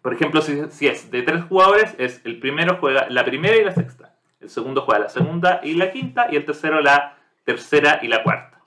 por 0.00 0.12
ejemplo, 0.14 0.42
si, 0.42 0.62
si 0.70 0.86
es 0.86 1.10
de 1.10 1.22
tres 1.22 1.44
jugadores, 1.44 1.94
es 1.98 2.24
el 2.24 2.38
primero 2.38 2.76
juega 2.80 3.06
la 3.08 3.24
primera 3.24 3.56
y 3.56 3.64
la 3.64 3.72
sexta. 3.72 4.14
El 4.40 4.48
segundo 4.50 4.82
juega 4.82 5.00
la 5.00 5.08
segunda 5.08 5.60
y 5.64 5.74
la 5.74 5.90
quinta. 5.90 6.28
Y 6.30 6.36
el 6.36 6.44
tercero 6.44 6.80
la 6.80 7.17
tercera 7.52 7.98
y 8.02 8.08
la 8.08 8.22
cuarta. 8.22 8.60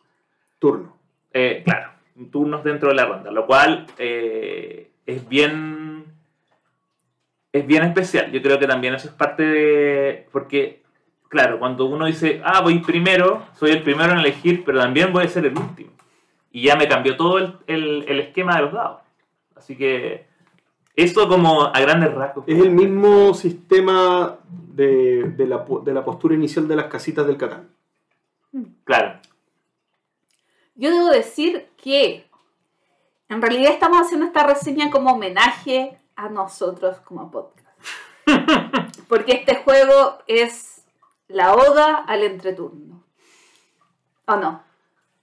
Turno. 0.57 0.97
Eh, 1.31 1.61
claro, 1.63 1.91
turnos 2.31 2.63
dentro 2.63 2.89
de 2.89 2.95
la 2.95 3.05
ronda, 3.05 3.29
lo 3.31 3.45
cual 3.45 3.85
eh, 3.99 4.89
es 5.05 5.27
bien 5.29 6.05
es 7.53 7.67
bien 7.67 7.83
especial. 7.83 8.31
Yo 8.31 8.41
creo 8.41 8.57
que 8.57 8.65
también 8.67 8.93
eso 8.95 9.07
es 9.07 9.13
parte 9.13 9.43
de 9.43 10.27
porque 10.31 10.81
claro, 11.29 11.59
cuando 11.59 11.85
uno 11.85 12.05
dice, 12.07 12.41
"Ah, 12.43 12.61
voy 12.61 12.79
primero, 12.79 13.45
soy 13.53 13.71
el 13.71 13.83
primero 13.83 14.13
en 14.13 14.19
elegir, 14.19 14.63
pero 14.65 14.79
también 14.79 15.13
voy 15.13 15.25
a 15.25 15.27
ser 15.29 15.45
el 15.45 15.57
último." 15.57 15.91
Y 16.51 16.63
ya 16.63 16.75
me 16.75 16.87
cambió 16.87 17.15
todo 17.15 17.37
el, 17.37 17.55
el- 17.67 18.03
el 18.07 18.19
esquema 18.19 18.55
de 18.55 18.61
los 18.63 18.73
dados. 18.73 19.01
Así 19.55 19.77
que 19.77 20.25
eso 20.95 21.27
como 21.29 21.65
a 21.65 21.79
grandes 21.81 22.11
rasgos. 22.13 22.45
Es 22.47 22.59
el 22.59 22.71
mismo 22.71 23.33
sistema 23.33 24.37
de, 24.49 25.23
de 25.37 25.45
la, 25.47 25.65
de 25.85 25.93
la 25.93 26.03
postura 26.03 26.33
inicial 26.35 26.67
de 26.67 26.75
las 26.75 26.85
casitas 26.87 27.25
del 27.27 27.37
Catán. 27.37 27.69
Claro. 28.83 29.19
Yo 30.75 30.91
debo 30.91 31.09
decir 31.09 31.69
que 31.77 32.29
en 33.29 33.41
realidad 33.41 33.71
estamos 33.71 34.01
haciendo 34.01 34.25
esta 34.25 34.43
reseña 34.45 34.89
como 34.91 35.11
homenaje 35.13 35.99
a 36.15 36.29
nosotros 36.29 36.99
como 37.01 37.31
podcast. 37.31 37.67
Porque 39.07 39.33
este 39.33 39.55
juego 39.57 40.19
es 40.27 40.83
la 41.27 41.53
oda 41.55 41.95
al 42.07 42.23
entreturno. 42.23 43.03
¿O 44.25 44.35
no? 44.35 44.63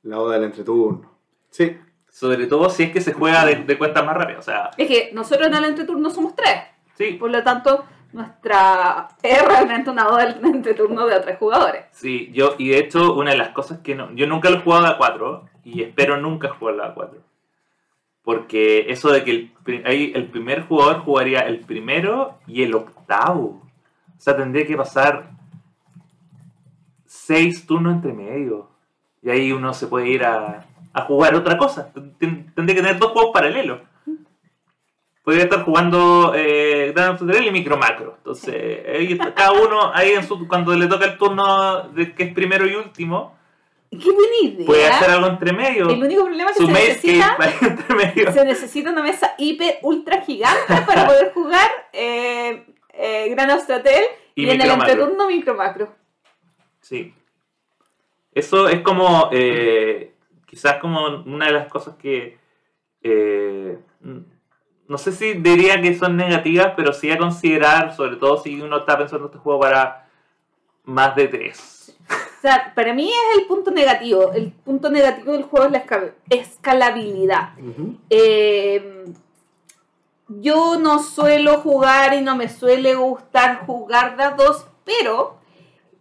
La 0.03 0.21
oda 0.21 0.35
del 0.35 0.45
entreturno. 0.45 1.11
Sí. 1.51 1.79
Sobre 2.11 2.47
todo 2.47 2.69
si 2.71 2.85
es 2.85 2.93
que 2.93 3.01
se 3.01 3.13
juega 3.13 3.45
de, 3.45 3.57
de 3.65 3.79
cuentas 3.79 4.05
más 4.05 4.17
rápidas. 4.17 4.41
O 4.41 4.51
sea, 4.51 4.71
Es 4.77 4.89
que 4.89 5.11
nosotros 5.13 5.47
en 5.49 5.55
el 5.55 5.65
entreturno 5.65 6.11
somos 6.11 6.35
tres. 6.35 6.63
sí, 6.97 7.13
Por 7.13 7.31
lo 7.31 7.43
tanto, 7.45 7.85
nuestra 8.13 9.09
es 9.23 9.45
realmente 9.47 9.91
una 9.91 10.09
oda 10.09 10.23
al 10.23 10.45
entreturno 10.45 11.07
de 11.07 11.17
otros 11.17 11.37
jugadores. 11.39 11.85
Sí, 11.93 12.31
yo, 12.33 12.55
y 12.59 12.69
de 12.71 12.79
hecho, 12.79 13.15
una 13.15 13.31
de 13.33 13.37
las 13.37 13.51
cosas 13.51 13.81
que 13.81 13.95
no. 13.95 14.11
Yo 14.13 14.27
nunca 14.27 14.51
lo 14.51 14.57
he 14.57 14.61
jugado 14.61 14.87
a 14.87 14.97
4 14.97 15.45
y 15.65 15.83
espero 15.83 16.17
nunca 16.19 16.49
jugarlo 16.51 16.85
a 16.85 16.95
4. 16.95 17.19
Porque 18.23 18.87
eso 18.91 19.11
de 19.11 19.25
que 19.25 19.51
el, 19.67 20.13
el 20.15 20.27
primer 20.27 20.63
jugador 20.67 21.01
jugaría 21.01 21.41
el 21.41 21.61
primero 21.61 22.39
y 22.47 22.63
el 22.63 22.75
octavo. 22.75 23.63
O 24.17 24.21
sea, 24.21 24.37
tendría 24.37 24.67
que 24.67 24.77
pasar 24.77 25.31
seis 27.07 27.67
turnos 27.67 27.95
entre 27.95 28.13
medio. 28.13 28.69
Y 29.23 29.31
ahí 29.31 29.53
uno 29.53 29.73
se 29.75 29.87
puede 29.87 30.09
ir 30.09 30.25
a, 30.25 30.67
a 30.93 31.03
jugar 31.03 31.35
otra 31.35 31.57
cosa. 31.59 31.91
Ten- 32.19 32.53
Tendría 32.55 32.77
que 32.77 32.83
tener 32.83 32.99
dos 32.99 33.13
juegos 33.13 33.31
paralelos. 33.33 33.81
Podría 35.29 35.45
estar 35.45 35.63
jugando 35.63 36.33
eh, 36.35 36.95
Grand 36.97 37.21
y 37.21 37.51
Micro 37.51 37.77
Macro. 37.77 38.15
Entonces, 38.17 38.83
ahí 38.89 39.13
está, 39.13 39.35
cada 39.35 39.53
uno, 39.53 39.93
ahí 39.93 40.13
en 40.13 40.27
su, 40.27 40.49
cuando 40.49 40.75
le 40.75 40.87
toca 40.87 41.05
el 41.05 41.19
turno 41.19 41.83
de 41.91 42.15
que 42.15 42.23
es 42.23 42.33
primero 42.33 42.67
y 42.67 42.75
último, 42.75 43.37
¡Qué 43.91 44.11
buena 44.11 44.37
idea! 44.41 44.65
puede 44.65 44.87
hacer 44.87 45.11
algo 45.11 45.27
entre 45.27 45.53
medio. 45.53 45.91
El 45.91 46.03
único 46.03 46.25
problema 46.25 46.51
es 46.51 46.57
que 46.57 46.63
Su 46.65 46.71
se 46.71 46.73
necesita, 46.73 47.37
que 48.15 48.55
se 48.55 48.89
una 48.89 49.03
mesa 49.03 49.35
hiper 49.37 49.81
ultra 49.83 50.23
gigante 50.23 50.75
para 50.87 51.07
poder 51.07 51.31
jugar 51.35 51.69
eh, 51.93 52.65
eh, 52.95 53.29
Gran 53.29 53.51
Austratel 53.51 54.05
y, 54.35 54.47
Y 54.47 54.51
en 54.51 54.63
el 54.63 54.71
entreturno 54.71 55.27
micro 55.29 55.55
macro. 55.55 55.95
Sí. 56.81 57.13
Eso 58.33 58.67
es 58.67 58.81
como, 58.81 59.29
eh, 59.31 60.15
quizás 60.47 60.79
como 60.79 61.23
una 61.27 61.49
de 61.49 61.53
las 61.53 61.69
cosas 61.69 61.97
que, 61.97 62.39
eh, 63.03 63.79
no 64.89 64.99
sé 64.99 65.13
si 65.13 65.35
diría 65.35 65.81
que 65.81 65.97
son 65.97 66.17
negativas, 66.17 66.73
pero 66.77 66.93
sí 66.93 67.11
a 67.11 67.19
considerar, 67.19 67.95
sobre 67.95 68.17
todo 68.17 68.43
si 68.43 68.61
uno 68.61 68.79
está 68.79 68.97
pensando 68.99 69.27
este 69.27 69.39
juego 69.39 69.61
para 69.61 70.09
más 70.85 71.15
de 71.15 71.29
tres. 71.29 71.95
O 72.11 72.41
sea, 72.41 72.73
para 72.75 72.95
mí 72.95 73.11
es 73.11 73.39
el 73.41 73.47
punto 73.47 73.71
negativo. 73.71 74.33
El 74.33 74.51
punto 74.53 74.91
negativo 74.91 75.33
del 75.33 75.43
juego 75.43 75.67
es 75.67 75.73
la 75.73 75.85
esca- 75.85 76.13
escalabilidad. 76.31 77.51
Eh, 78.09 79.05
yo 80.29 80.79
no 80.79 81.03
suelo 81.03 81.59
jugar 81.61 82.15
y 82.15 82.21
no 82.21 82.37
me 82.37 82.49
suele 82.49 82.95
gustar 82.95 83.67
jugar 83.67 84.17
de 84.17 84.23
a 84.25 84.31
dos, 84.33 84.67
pero 84.85 85.39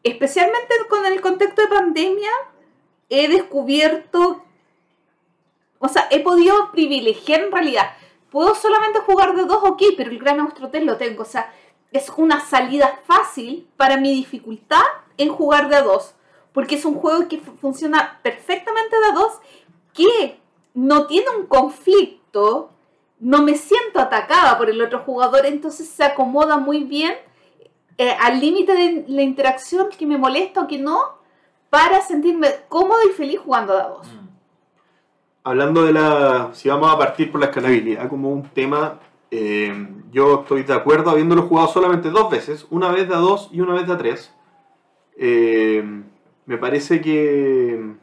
especialmente 0.04 0.76
con 0.90 1.06
el 1.06 1.20
contexto 1.22 1.62
de 1.62 1.68
pandemia, 1.70 2.30
he 3.10 3.28
descubierto, 3.30 4.44
o 5.80 5.88
sea, 5.90 6.08
he 6.12 6.20
podido 6.22 6.72
privilegiar 6.72 7.42
en 7.42 7.52
realidad. 7.52 7.90
Puedo 8.30 8.56
solamente 8.56 9.00
jugar 9.00 9.36
de 9.36 9.46
dos, 9.46 9.64
ok, 9.64 9.82
pero 9.96 10.12
el 10.12 10.20
Gran 10.20 10.40
Austrotel 10.40 10.86
lo 10.86 10.98
tengo, 10.98 11.24
o 11.24 11.26
sea, 11.26 11.52
es 11.92 12.12
una 12.18 12.42
salida 12.42 13.00
fácil 13.06 13.68
para 13.78 13.98
mi 13.98 14.14
dificultad 14.14 14.84
en 15.18 15.30
jugar 15.30 15.70
de 15.70 15.78
a 15.78 15.82
dos, 15.82 16.14
porque 16.52 16.76
es 16.76 16.86
un 16.86 16.96
juego 16.96 17.28
que 17.28 17.40
funciona 17.40 18.20
perfectamente 18.24 19.00
de 19.00 19.06
a 19.06 19.14
dos, 19.14 19.34
que 19.94 20.40
no 20.74 21.08
tiene 21.08 21.28
un 21.38 21.48
conflicto, 21.48 22.72
no 23.20 23.42
me 23.42 23.56
siento 23.56 24.00
atacada 24.00 24.58
por 24.58 24.70
el 24.70 24.82
otro 24.82 25.00
jugador, 25.00 25.46
entonces 25.46 25.88
se 25.88 26.04
acomoda 26.04 26.58
muy 26.58 26.84
bien 26.84 27.16
eh, 27.98 28.16
al 28.20 28.40
límite 28.40 28.74
de 28.74 29.06
la 29.08 29.24
interacción 29.24 29.90
que 29.90 30.06
me 30.06 30.18
molesta 30.18 30.62
o 30.62 30.68
que 30.68 30.78
no, 30.78 31.18
para 31.70 32.02
sentirme 32.02 32.48
cómodo 32.70 33.00
y 33.10 33.14
feliz 33.14 33.40
jugando 33.40 33.78
a 33.78 33.88
dos. 33.88 34.08
Mm. 34.08 34.27
Hablando 35.48 35.86
de 35.86 35.94
la. 35.94 36.50
Si 36.52 36.68
vamos 36.68 36.94
a 36.94 36.98
partir 36.98 37.32
por 37.32 37.40
la 37.40 37.46
escalabilidad 37.46 38.10
como 38.10 38.30
un 38.32 38.44
tema, 38.50 39.00
eh, 39.32 39.88
yo 40.12 40.42
estoy 40.42 40.64
de 40.64 40.74
acuerdo 40.74 41.10
habiéndolo 41.10 41.44
jugado 41.44 41.70
solamente 41.70 42.10
dos 42.10 42.30
veces, 42.30 42.68
una 42.70 42.92
vez 42.92 43.08
de 43.08 43.16
a 43.16 43.20
dos 43.20 43.48
y 43.54 43.62
una 43.62 43.74
vez 43.74 43.88
de 43.88 43.94
a 43.94 43.98
tres. 43.98 44.34
Eh, 45.16 46.04
me 46.46 46.58
parece 46.58 47.00
que, 47.00 47.94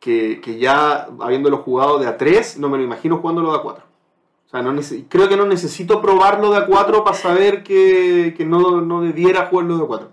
que, 0.00 0.40
que, 0.40 0.58
ya 0.58 1.06
habiéndolo 1.20 1.58
jugado 1.58 1.98
de 1.98 2.06
a 2.06 2.16
tres, 2.16 2.58
no 2.58 2.70
me 2.70 2.78
lo 2.78 2.84
imagino 2.84 3.18
jugándolo 3.18 3.52
de 3.52 3.58
a 3.58 3.60
cuatro. 3.60 3.84
O 4.46 4.48
sea, 4.48 4.62
no 4.62 4.74
creo 5.10 5.28
que 5.28 5.36
no 5.36 5.44
necesito 5.44 6.00
probarlo 6.00 6.50
de 6.50 6.60
A4 6.60 7.04
para 7.04 7.14
saber 7.14 7.62
que, 7.62 8.34
no, 8.46 9.02
debiera 9.02 9.44
jugarlo 9.48 9.76
de 9.76 9.84
A4. 9.84 10.06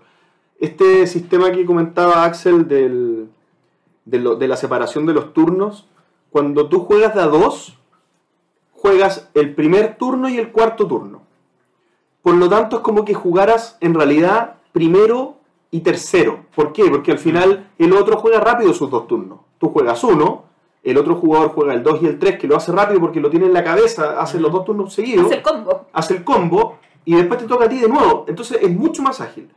Este 0.60 1.06
sistema 1.06 1.50
que 1.50 1.64
comentaba 1.64 2.24
Axel 2.24 2.68
del, 2.68 3.30
de, 4.06 4.48
la 4.48 4.56
separación 4.56 5.04
de 5.04 5.12
los 5.12 5.34
turnos, 5.34 5.86
cuando 6.30 6.68
tú 6.68 6.80
juegas 6.80 7.14
de 7.14 7.22
A2, 7.22 7.74
juegas 8.72 9.28
el 9.34 9.54
primer 9.54 9.96
turno 9.98 10.28
y 10.28 10.38
el 10.38 10.52
cuarto 10.52 10.86
turno. 10.86 11.22
Por 12.22 12.34
lo 12.36 12.48
tanto, 12.48 12.76
es 12.76 12.82
como 12.82 13.04
que 13.04 13.14
jugaras 13.14 13.76
en 13.80 13.94
realidad 13.94 14.54
primero 14.72 15.36
y 15.70 15.80
tercero. 15.80 16.46
¿Por 16.54 16.72
qué? 16.72 16.84
Porque 16.88 17.12
al 17.12 17.18
final 17.18 17.70
el 17.78 17.92
otro 17.92 18.16
juega 18.16 18.40
rápido 18.40 18.72
sus 18.72 18.90
dos 18.90 19.06
turnos. 19.06 19.40
Tú 19.58 19.70
juegas 19.70 20.02
uno, 20.04 20.44
el 20.82 20.98
otro 20.98 21.16
jugador 21.16 21.50
juega 21.50 21.74
el 21.74 21.82
2 21.82 22.02
y 22.02 22.06
el 22.06 22.18
3, 22.18 22.38
que 22.38 22.46
lo 22.46 22.56
hace 22.56 22.70
rápido 22.70 23.00
porque 23.00 23.20
lo 23.20 23.28
tiene 23.28 23.46
en 23.46 23.52
la 23.52 23.64
cabeza, 23.64 24.20
hace 24.20 24.38
los 24.38 24.52
dos 24.52 24.64
turnos 24.64 24.94
seguidos. 24.94 25.26
Hace 25.26 25.36
el 25.36 25.42
combo. 25.42 25.86
Hace 25.92 26.14
el 26.14 26.24
combo 26.24 26.78
y 27.04 27.14
después 27.14 27.40
te 27.40 27.46
toca 27.46 27.64
a 27.64 27.68
ti 27.68 27.78
de 27.78 27.88
nuevo. 27.88 28.24
Entonces 28.28 28.58
es 28.62 28.70
mucho 28.70 29.02
más 29.02 29.20
ágil. 29.20 29.50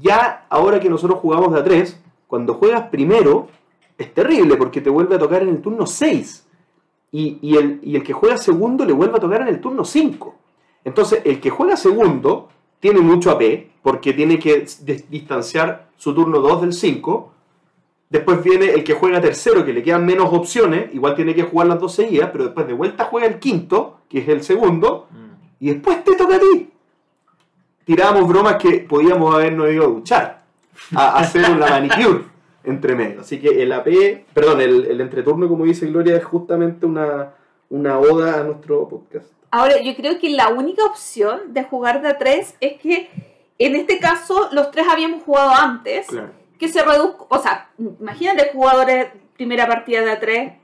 Ya 0.00 0.46
ahora 0.48 0.80
que 0.80 0.88
nosotros 0.88 1.18
jugamos 1.20 1.52
de 1.52 1.60
a 1.60 1.64
3, 1.64 2.00
cuando 2.26 2.54
juegas 2.54 2.88
primero, 2.88 3.48
es 3.96 4.14
terrible 4.14 4.56
porque 4.56 4.80
te 4.80 4.90
vuelve 4.90 5.16
a 5.16 5.18
tocar 5.18 5.42
en 5.42 5.48
el 5.50 5.60
turno 5.60 5.86
6. 5.86 6.46
Y, 7.12 7.56
el, 7.56 7.78
y 7.82 7.94
el 7.94 8.02
que 8.02 8.12
juega 8.12 8.36
segundo 8.36 8.84
le 8.84 8.92
vuelve 8.92 9.16
a 9.16 9.20
tocar 9.20 9.42
en 9.42 9.48
el 9.48 9.60
turno 9.60 9.84
5. 9.84 10.34
Entonces 10.84 11.22
el 11.24 11.40
que 11.40 11.48
juega 11.48 11.76
segundo 11.76 12.48
tiene 12.80 13.00
mucho 13.00 13.30
AP 13.30 13.42
porque 13.82 14.12
tiene 14.12 14.38
que 14.38 14.66
distanciar 15.08 15.90
su 15.96 16.12
turno 16.12 16.40
2 16.40 16.62
del 16.62 16.72
5 16.72 17.34
Después 18.14 18.44
viene 18.44 18.66
el 18.66 18.84
que 18.84 18.94
juega 18.94 19.20
tercero, 19.20 19.64
que 19.64 19.72
le 19.72 19.82
quedan 19.82 20.06
menos 20.06 20.32
opciones, 20.32 20.94
igual 20.94 21.16
tiene 21.16 21.34
que 21.34 21.42
jugar 21.42 21.66
las 21.66 21.80
dos 21.80 21.96
seguidas, 21.96 22.30
pero 22.30 22.44
después 22.44 22.64
de 22.64 22.72
vuelta 22.72 23.06
juega 23.06 23.26
el 23.26 23.40
quinto, 23.40 24.02
que 24.08 24.20
es 24.20 24.28
el 24.28 24.44
segundo, 24.44 25.08
mm. 25.10 25.64
y 25.64 25.70
después 25.70 26.04
te 26.04 26.14
toca 26.14 26.36
a 26.36 26.38
ti. 26.38 26.70
Tirábamos 27.84 28.28
bromas 28.28 28.54
que 28.54 28.86
podíamos 28.88 29.34
habernos 29.34 29.68
ido 29.68 29.82
a 29.82 29.88
duchar, 29.88 30.44
a 30.94 31.16
hacer 31.16 31.50
una 31.50 31.66
manicure 31.66 32.24
entre 32.64 32.94
medio. 32.94 33.20
Así 33.20 33.40
que 33.40 33.62
el 33.62 33.72
AP, 33.72 34.26
perdón, 34.32 34.60
el, 34.60 35.00
entreturno, 35.00 35.48
como 35.48 35.64
dice 35.64 35.86
Gloria, 35.86 36.16
es 36.16 36.24
justamente 36.24 36.86
una, 36.86 37.34
una 37.70 37.98
oda 37.98 38.40
a 38.40 38.44
nuestro 38.44 38.88
podcast. 38.88 39.26
Ahora, 39.50 39.80
yo 39.80 39.94
creo 39.94 40.18
que 40.18 40.30
la 40.30 40.48
única 40.48 40.84
opción 40.84 41.52
de 41.52 41.64
jugar 41.64 42.02
de 42.02 42.08
a 42.08 42.18
tres 42.18 42.56
es 42.60 42.80
que 42.80 43.08
en 43.58 43.76
este 43.76 43.98
caso 43.98 44.48
los 44.52 44.70
tres 44.70 44.86
habíamos 44.88 45.22
jugado 45.22 45.50
antes. 45.50 46.06
Claro 46.06 46.44
que 46.58 46.68
se 46.68 46.82
reduzca, 46.82 47.24
o 47.28 47.38
sea, 47.38 47.70
imagínate 47.78 48.50
jugadores 48.52 49.08
primera 49.36 49.66
partida 49.66 50.02
de 50.02 50.20
A3, 50.20 50.56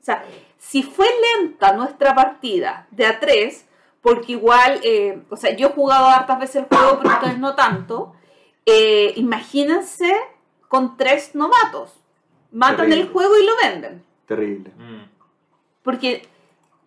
o 0.00 0.04
sea, 0.04 0.24
si 0.58 0.82
fue 0.82 1.06
lenta 1.38 1.72
nuestra 1.74 2.14
partida 2.14 2.86
de 2.90 3.06
A3, 3.06 3.64
porque 4.00 4.32
igual, 4.32 4.80
eh, 4.82 5.22
o 5.30 5.36
sea, 5.36 5.54
yo 5.54 5.68
he 5.68 5.72
jugado 5.72 6.06
hartas 6.06 6.38
veces 6.38 6.56
el 6.56 6.64
juego, 6.64 6.98
pero 7.00 7.14
ustedes 7.14 7.38
no 7.38 7.54
tanto, 7.54 8.14
eh, 8.66 9.12
imagínense 9.16 10.12
con 10.74 10.96
tres 10.96 11.36
novatos, 11.36 11.92
matan 12.50 12.92
el 12.92 13.08
juego 13.08 13.38
y 13.38 13.46
lo 13.46 13.52
venden. 13.62 14.02
Terrible. 14.26 14.72
Mm. 14.76 15.04
Porque, 15.84 16.26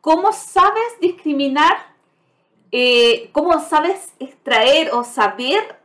¿cómo 0.01 0.33
sabes 0.33 0.99
discriminar? 0.99 1.77
Eh, 2.73 3.29
¿Cómo 3.31 3.57
sabes 3.61 4.11
extraer 4.19 4.89
o 4.91 5.05
saber 5.05 5.77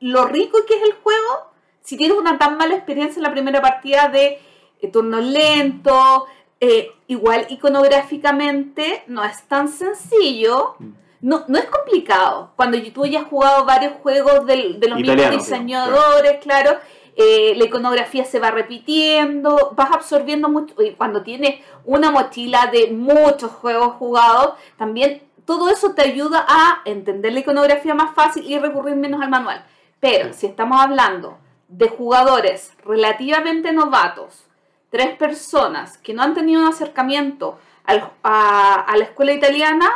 lo 0.00 0.24
rico 0.26 0.58
que 0.66 0.74
es 0.74 0.82
el 0.82 0.94
juego 0.94 1.52
si 1.80 1.96
tienes 1.96 2.18
una 2.18 2.38
tan 2.38 2.56
mala 2.56 2.74
experiencia 2.74 3.20
en 3.20 3.22
la 3.22 3.30
primera 3.30 3.62
partida 3.62 4.08
de 4.08 4.40
eh, 4.80 4.88
turno 4.88 5.20
lento, 5.20 6.26
eh, 6.58 6.90
igual 7.06 7.46
iconográficamente 7.50 9.04
no 9.06 9.22
es 9.22 9.44
tan 9.44 9.68
sencillo. 9.68 10.74
Mm. 10.80 10.88
No, 11.20 11.44
no 11.46 11.56
es 11.56 11.66
complicado. 11.66 12.50
Cuando 12.56 12.82
tú 12.92 13.06
ya 13.06 13.20
has 13.20 13.28
jugado 13.28 13.64
varios 13.64 13.92
juegos 14.02 14.44
de, 14.44 14.76
los 14.88 14.98
mismos 14.98 15.30
diseñadores, 15.30 16.40
claro, 16.42 16.80
eh, 17.16 17.54
la 17.56 17.64
iconografía 17.64 18.24
se 18.24 18.40
va 18.40 18.50
repitiendo, 18.50 19.72
vas 19.76 19.92
absorbiendo 19.92 20.48
mucho. 20.48 20.74
Y 20.82 20.92
cuando 20.92 21.22
tienes 21.22 21.60
una 21.84 22.10
mochila 22.10 22.68
de 22.72 22.90
muchos 22.90 23.52
juegos 23.52 23.94
jugados, 23.94 24.54
también 24.76 25.22
todo 25.44 25.68
eso 25.68 25.94
te 25.94 26.02
ayuda 26.02 26.44
a 26.48 26.82
entender 26.84 27.32
la 27.32 27.40
iconografía 27.40 27.94
más 27.94 28.14
fácil 28.14 28.44
y 28.50 28.58
recurrir 28.58 28.96
menos 28.96 29.22
al 29.22 29.30
manual. 29.30 29.64
Pero 30.00 30.32
si 30.32 30.46
estamos 30.46 30.80
hablando 30.80 31.38
de 31.68 31.88
jugadores 31.88 32.72
relativamente 32.84 33.72
novatos, 33.72 34.44
tres 34.90 35.16
personas 35.16 35.98
que 35.98 36.14
no 36.14 36.22
han 36.22 36.34
tenido 36.34 36.62
un 36.62 36.68
acercamiento 36.68 37.58
a, 37.84 38.94
la 38.96 39.04
escuela 39.04 39.32
italiana, 39.32 39.90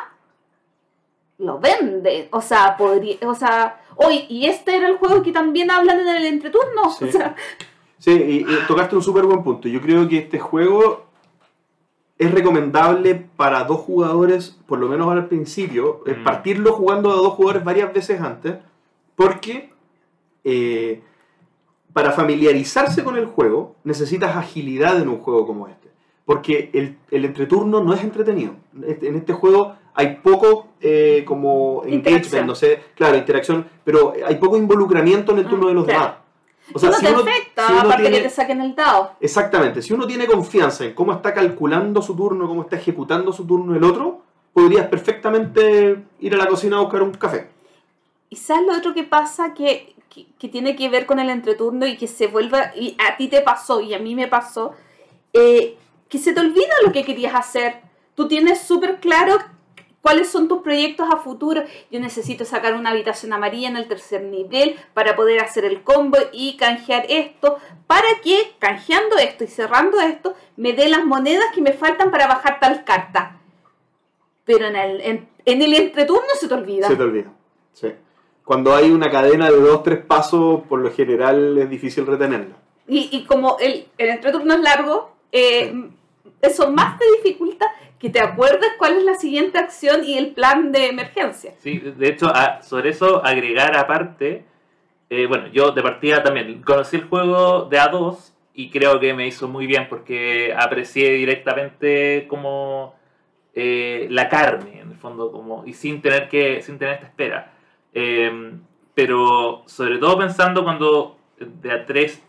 lo 1.38 1.58
vende. 1.58 2.28
O 2.32 2.40
sea, 2.40 2.76
podría, 2.76 3.16
o 3.28 3.34
sea, 3.34 3.80
hoy, 3.98 4.26
y 4.28 4.46
este 4.46 4.76
era 4.76 4.88
el 4.88 4.96
juego 4.96 5.22
que 5.22 5.32
también 5.32 5.70
hablan 5.70 6.00
en 6.00 6.08
el 6.08 6.24
entreturno. 6.24 6.90
Sí, 7.98 8.12
y, 8.12 8.46
tocaste 8.68 8.94
un 8.94 9.02
súper 9.02 9.24
buen 9.24 9.42
punto. 9.42 9.68
Yo 9.68 9.80
creo 9.80 10.08
que 10.08 10.18
este 10.18 10.38
juego 10.38 11.06
es 12.16 12.30
recomendable 12.30 13.14
para 13.36 13.64
dos 13.64 13.80
jugadores, 13.80 14.56
por 14.66 14.78
lo 14.78 14.88
menos 14.88 15.10
al 15.10 15.26
principio, 15.26 16.02
mm. 16.06 16.22
partirlo 16.22 16.72
jugando 16.72 17.10
a 17.10 17.16
dos 17.16 17.34
jugadores 17.34 17.64
varias 17.64 17.92
veces 17.92 18.20
antes, 18.20 18.54
porque 19.16 19.70
eh, 20.44 21.02
para 21.92 22.12
familiarizarse 22.12 23.02
con 23.02 23.16
el 23.16 23.26
juego 23.26 23.74
necesitas 23.82 24.36
agilidad 24.36 25.00
en 25.00 25.08
un 25.08 25.18
juego 25.18 25.46
como 25.46 25.66
este. 25.66 25.88
Porque 26.24 26.70
el, 26.74 26.98
el 27.10 27.24
entreturno 27.24 27.82
no 27.82 27.94
es 27.94 28.04
entretenido. 28.04 28.52
En 28.80 29.16
este 29.16 29.32
juego 29.32 29.74
hay 29.98 30.14
poco 30.22 30.68
eh, 30.80 31.24
como 31.26 31.82
engagement, 31.84 32.46
no 32.46 32.54
sé, 32.54 32.84
claro, 32.94 33.16
interacción, 33.16 33.68
pero 33.82 34.12
hay 34.24 34.36
poco 34.36 34.56
involucramiento 34.56 35.32
en 35.32 35.38
el 35.38 35.48
turno 35.48 35.66
de 35.66 35.74
los 35.74 35.84
demás. 35.88 36.12
O 36.72 36.78
sea, 36.78 36.90
no 36.90 36.96
si 36.96 37.04
te 37.04 37.12
uno, 37.12 37.22
afecta, 37.22 37.80
aparte 37.80 38.08
que 38.08 38.20
te 38.20 38.30
saquen 38.30 38.60
el 38.60 38.76
dado. 38.76 39.16
Exactamente. 39.20 39.82
Si 39.82 39.92
uno 39.92 40.06
tiene 40.06 40.26
confianza 40.26 40.84
en 40.84 40.94
cómo 40.94 41.12
está 41.12 41.34
calculando 41.34 42.00
su 42.00 42.14
turno, 42.14 42.46
cómo 42.46 42.62
está 42.62 42.76
ejecutando 42.76 43.32
su 43.32 43.44
turno 43.44 43.74
el 43.74 43.82
otro, 43.82 44.20
podrías 44.52 44.86
perfectamente 44.86 46.04
ir 46.20 46.34
a 46.34 46.36
la 46.36 46.46
cocina 46.46 46.76
a 46.76 46.82
buscar 46.82 47.02
un 47.02 47.10
café. 47.14 47.48
Y 48.30 48.36
sabes 48.36 48.68
lo 48.68 48.76
otro 48.76 48.94
que 48.94 49.02
pasa 49.02 49.52
que 49.52 49.96
que, 50.38 50.48
tiene 50.48 50.76
que 50.76 50.88
ver 50.88 51.06
con 51.06 51.18
el 51.18 51.28
entreturno 51.28 51.86
y 51.86 51.96
que 51.96 52.06
se 52.06 52.28
vuelva, 52.28 52.72
y 52.76 52.96
a 52.98 53.16
ti 53.16 53.26
te 53.26 53.40
pasó 53.40 53.80
y 53.80 53.94
a 53.94 53.98
mí 53.98 54.14
me 54.14 54.28
pasó, 54.28 54.74
eh, 55.32 55.76
que 56.08 56.18
se 56.18 56.32
te 56.32 56.40
olvida 56.40 56.72
lo 56.84 56.92
que 56.92 57.04
querías 57.04 57.34
hacer. 57.34 57.80
Tú 58.14 58.28
tienes 58.28 58.60
súper 58.60 59.00
claro 59.00 59.38
cuáles 60.02 60.28
son 60.28 60.48
tus 60.48 60.62
proyectos 60.62 61.08
a 61.10 61.18
futuro. 61.18 61.62
Yo 61.90 62.00
necesito 62.00 62.44
sacar 62.44 62.74
una 62.74 62.90
habitación 62.90 63.32
amarilla 63.32 63.68
en 63.68 63.76
el 63.76 63.88
tercer 63.88 64.22
nivel 64.22 64.76
para 64.94 65.16
poder 65.16 65.40
hacer 65.40 65.64
el 65.64 65.82
combo 65.82 66.18
y 66.32 66.56
canjear 66.56 67.06
esto, 67.08 67.58
para 67.86 68.08
que 68.22 68.52
canjeando 68.58 69.16
esto 69.18 69.44
y 69.44 69.48
cerrando 69.48 70.00
esto 70.00 70.34
me 70.56 70.72
dé 70.72 70.88
las 70.88 71.04
monedas 71.04 71.46
que 71.54 71.62
me 71.62 71.72
faltan 71.72 72.10
para 72.10 72.26
bajar 72.26 72.60
tal 72.60 72.84
carta. 72.84 73.36
Pero 74.44 74.66
en 74.66 74.76
el, 74.76 75.00
en, 75.02 75.28
en 75.44 75.62
el 75.62 75.74
entreturno 75.74 76.28
se 76.38 76.48
te 76.48 76.54
olvida. 76.54 76.88
Se 76.88 76.96
te 76.96 77.02
olvida, 77.02 77.32
sí 77.72 77.92
cuando 78.48 78.74
hay 78.74 78.90
una 78.90 79.10
cadena 79.10 79.50
de 79.50 79.60
dos, 79.60 79.82
tres 79.82 79.98
pasos, 79.98 80.62
por 80.70 80.78
lo 80.78 80.90
general 80.90 81.58
es 81.58 81.68
difícil 81.68 82.06
retenerla. 82.06 82.56
Y, 82.86 83.10
y 83.12 83.26
como 83.26 83.58
el, 83.60 83.88
el 83.98 84.08
entreturno 84.08 84.54
es 84.54 84.60
largo, 84.60 85.12
eh, 85.30 85.90
eso 86.42 86.70
más 86.70 86.98
te 86.98 87.04
dificulta 87.16 87.66
que 87.98 88.10
te 88.10 88.20
acuerdes 88.20 88.70
cuál 88.78 88.98
es 88.98 89.04
la 89.04 89.14
siguiente 89.14 89.58
acción 89.58 90.04
y 90.04 90.16
el 90.16 90.32
plan 90.32 90.70
de 90.72 90.86
emergencia. 90.86 91.54
Sí, 91.58 91.78
de 91.78 92.08
hecho, 92.08 92.32
sobre 92.62 92.90
eso 92.90 93.24
agregar 93.24 93.76
aparte, 93.76 94.44
eh, 95.10 95.26
bueno, 95.26 95.48
yo 95.48 95.72
de 95.72 95.82
partida 95.82 96.22
también 96.22 96.62
conocí 96.62 96.96
el 96.96 97.04
juego 97.04 97.64
de 97.64 97.78
A2 97.78 98.32
y 98.54 98.70
creo 98.70 99.00
que 99.00 99.14
me 99.14 99.26
hizo 99.26 99.48
muy 99.48 99.66
bien 99.66 99.88
porque 99.88 100.54
aprecié 100.56 101.12
directamente 101.12 102.26
como 102.28 102.94
eh, 103.54 104.06
la 104.10 104.28
carne, 104.28 104.80
en 104.80 104.90
el 104.90 104.96
fondo, 104.96 105.32
como, 105.32 105.64
y 105.66 105.72
sin 105.72 106.00
tener 106.00 106.28
que, 106.28 106.62
sin 106.62 106.78
tener 106.78 106.94
esta 106.94 107.06
espera. 107.06 107.52
Em, 107.92 108.60
pero 108.94 109.62
sobre 109.66 109.98
todo 109.98 110.18
pensando 110.18 110.62
cuando 110.62 111.16
de 111.38 111.70
A3 111.70 112.20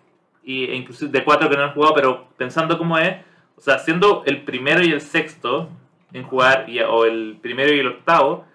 e 0.46 0.76
inclusive 0.76 1.12
de 1.12 1.24
4 1.24 1.50
que 1.50 1.58
no 1.58 1.66
he 1.66 1.70
jugado, 1.70 1.94
pero 1.94 2.28
pensando 2.38 2.78
cómo 2.78 2.98
es, 2.98 3.18
o 3.60 3.62
sea, 3.62 3.78
siendo 3.80 4.24
el 4.26 4.44
primero 4.44 4.82
y 4.82 4.92
el 4.92 5.02
sexto 5.02 5.70
en 6.14 6.24
jugar, 6.24 6.66
o 6.90 7.06
el 7.06 7.38
primero 7.42 7.74
y 7.74 7.80
el 7.80 7.88
octavo, 7.88 8.46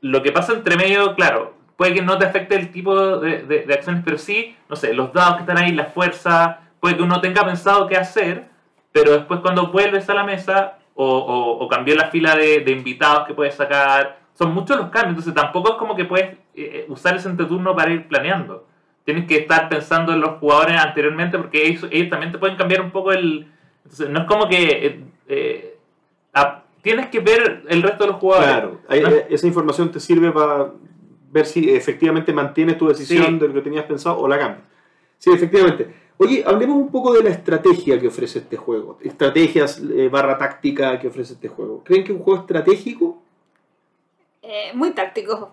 lo 0.00 0.22
que 0.22 0.30
pasa 0.32 0.52
entre 0.52 0.76
medio, 0.76 1.14
claro, 1.16 1.54
puede 1.76 1.94
que 1.94 2.02
no 2.02 2.16
te 2.16 2.26
afecte 2.26 2.54
el 2.54 2.70
tipo 2.70 3.18
de, 3.18 3.42
de, 3.42 3.74
acciones, 3.74 4.02
pero 4.04 4.18
sí, 4.18 4.56
no 4.68 4.76
sé, 4.76 4.94
los 4.94 5.12
dados 5.12 5.34
que 5.34 5.40
están 5.40 5.58
ahí, 5.58 5.72
la 5.72 5.86
fuerza, 5.86 6.60
puede 6.78 6.96
que 6.96 7.02
uno 7.02 7.20
tenga 7.20 7.44
pensado 7.44 7.88
qué 7.88 7.96
hacer, 7.96 8.48
pero 8.92 9.12
después 9.12 9.40
cuando 9.40 9.66
vuelves 9.66 10.08
a 10.08 10.14
la 10.14 10.22
mesa 10.22 10.78
o, 10.94 11.06
o, 11.60 11.68
cambiar 11.68 11.98
la 11.98 12.10
fila 12.10 12.36
de, 12.36 12.60
de, 12.60 12.70
invitados 12.70 13.26
que 13.26 13.34
puedes 13.34 13.54
sacar, 13.54 14.20
son 14.34 14.54
muchos 14.54 14.76
los 14.76 14.90
cambios, 14.90 15.18
entonces 15.18 15.34
tampoco 15.34 15.72
es 15.72 15.76
como 15.76 15.96
que 15.96 16.04
puedes 16.04 16.30
eh, 16.30 16.38
eh, 16.54 16.86
usar 16.88 17.16
ese 17.16 17.28
entreturno 17.28 17.74
para 17.74 17.90
ir 17.90 18.06
planeando. 18.06 18.66
Tienes 19.04 19.26
que 19.26 19.38
estar 19.38 19.68
pensando 19.68 20.12
en 20.12 20.20
los 20.20 20.38
jugadores 20.38 20.78
anteriormente 20.78 21.36
porque 21.36 21.66
ellos, 21.66 21.86
ellos 21.90 22.10
también 22.10 22.32
te 22.32 22.38
pueden 22.38 22.56
cambiar 22.56 22.80
un 22.80 22.90
poco 22.90 23.12
el... 23.12 23.50
Entonces, 23.84 24.08
no 24.08 24.20
es 24.20 24.26
como 24.26 24.48
que... 24.48 25.04
Eh, 25.28 25.76
tienes 26.82 27.08
que 27.08 27.20
ver 27.20 27.62
el 27.68 27.82
resto 27.82 28.04
de 28.04 28.10
los 28.10 28.20
jugadores. 28.20 28.78
Claro, 28.88 29.26
esa 29.28 29.46
información 29.46 29.90
te 29.90 30.00
sirve 30.00 30.30
para 30.32 30.72
ver 31.30 31.46
si 31.46 31.70
efectivamente 31.70 32.32
mantienes 32.32 32.78
tu 32.78 32.88
decisión 32.88 33.38
de 33.38 33.48
lo 33.48 33.54
que 33.54 33.60
tenías 33.60 33.84
pensado 33.84 34.18
o 34.18 34.26
la 34.26 34.38
cambias. 34.38 34.64
Sí, 35.18 35.30
efectivamente. 35.30 35.94
Oye, 36.16 36.42
hablemos 36.46 36.76
un 36.76 36.90
poco 36.90 37.14
de 37.14 37.22
la 37.22 37.30
estrategia 37.30 37.98
que 37.98 38.08
ofrece 38.08 38.40
este 38.40 38.56
juego. 38.56 38.98
Estrategias 39.02 39.80
eh, 39.80 40.08
barra 40.08 40.36
táctica 40.36 40.98
que 40.98 41.08
ofrece 41.08 41.34
este 41.34 41.48
juego. 41.48 41.82
¿Creen 41.84 42.04
que 42.04 42.12
es 42.12 42.18
un 42.18 42.24
juego 42.24 42.40
estratégico? 42.40 43.22
Eh, 44.42 44.72
muy 44.74 44.90
táctico. 44.90 45.52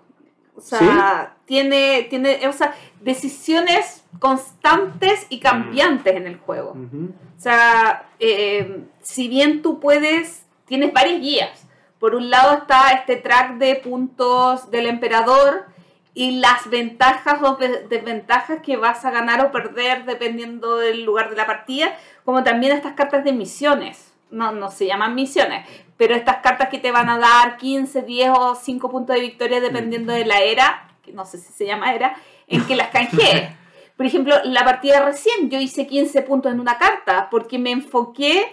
O 0.56 0.62
sea, 0.62 1.37
tiene, 1.48 2.04
tiene 2.10 2.46
o 2.48 2.54
sea, 2.54 2.76
decisiones 3.02 4.04
constantes 4.20 5.26
y 5.30 5.40
cambiantes 5.40 6.16
en 6.16 6.28
el 6.28 6.38
juego. 6.38 6.72
O 6.72 7.40
sea, 7.40 8.10
eh, 8.20 8.84
si 9.02 9.28
bien 9.30 9.62
tú 9.62 9.80
puedes, 9.80 10.46
tienes 10.66 10.94
varias 10.94 11.22
guías. 11.22 11.68
Por 12.00 12.14
un 12.14 12.30
lado 12.30 12.58
está 12.58 12.92
este 12.92 13.16
track 13.16 13.58
de 13.58 13.76
puntos 13.78 14.70
del 14.70 14.86
emperador 14.86 15.66
y 16.14 16.40
las 16.40 16.70
ventajas 16.70 17.42
o 17.42 17.56
desventajas 17.56 18.62
que 18.62 18.76
vas 18.76 19.06
a 19.06 19.12
ganar 19.12 19.40
o 19.46 19.52
perder 19.52 20.04
dependiendo 20.06 20.78
del 20.78 21.04
lugar 21.04 21.30
de 21.30 21.38
la 21.38 21.46
partida, 21.46 21.96
como 22.26 22.44
también 22.44 22.74
estas 22.74 22.94
cartas 22.94 23.24
de 23.24 23.34
misiones. 23.34 24.14
No, 24.30 24.52
no 24.52 24.70
se 24.70 24.86
llaman 24.86 25.16
misiones, 25.16 25.66
pero 25.96 26.14
estas 26.14 26.38
cartas 26.38 26.68
que 26.68 26.80
te 26.80 26.92
van 26.92 27.08
a 27.08 27.18
dar 27.18 27.56
15, 27.56 28.02
10 28.02 28.32
o 28.38 28.56
5 28.56 28.90
puntos 28.92 29.16
de 29.16 29.22
victoria 29.22 29.62
dependiendo 29.62 30.12
de 30.12 30.26
la 30.26 30.42
era, 30.42 30.87
no 31.14 31.26
sé 31.26 31.38
si 31.38 31.52
se 31.52 31.66
llama 31.66 31.94
era, 31.94 32.16
en 32.48 32.66
que 32.66 32.76
las 32.76 32.90
canjees. 32.90 33.52
Por 33.96 34.06
ejemplo, 34.06 34.36
la 34.44 34.64
partida 34.64 35.04
recién 35.04 35.50
yo 35.50 35.60
hice 35.60 35.88
15 35.88 36.22
puntos 36.22 36.52
en 36.52 36.60
una 36.60 36.78
carta 36.78 37.30
porque 37.32 37.58
me 37.58 37.72
enfoqué 37.72 38.46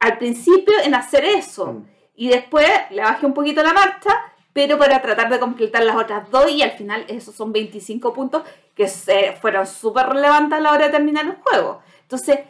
al 0.00 0.18
principio 0.18 0.74
en 0.84 0.94
hacer 0.94 1.24
eso. 1.24 1.66
Mm. 1.66 1.86
Y 2.16 2.28
después 2.28 2.68
le 2.90 3.02
bajé 3.02 3.26
un 3.26 3.34
poquito 3.34 3.62
la 3.62 3.74
marcha, 3.74 4.14
pero 4.52 4.78
para 4.78 5.02
tratar 5.02 5.28
de 5.28 5.38
completar 5.38 5.84
las 5.84 5.96
otras 5.96 6.30
dos 6.30 6.50
y 6.50 6.62
al 6.62 6.72
final 6.72 7.04
esos 7.08 7.34
son 7.34 7.52
25 7.52 8.14
puntos 8.14 8.42
que 8.74 8.88
se 8.88 9.32
fueron 9.40 9.66
súper 9.66 10.06
relevantes 10.06 10.58
a 10.58 10.62
la 10.62 10.72
hora 10.72 10.86
de 10.86 10.92
terminar 10.92 11.26
el 11.26 11.36
juego. 11.36 11.82
Entonces, 12.02 12.40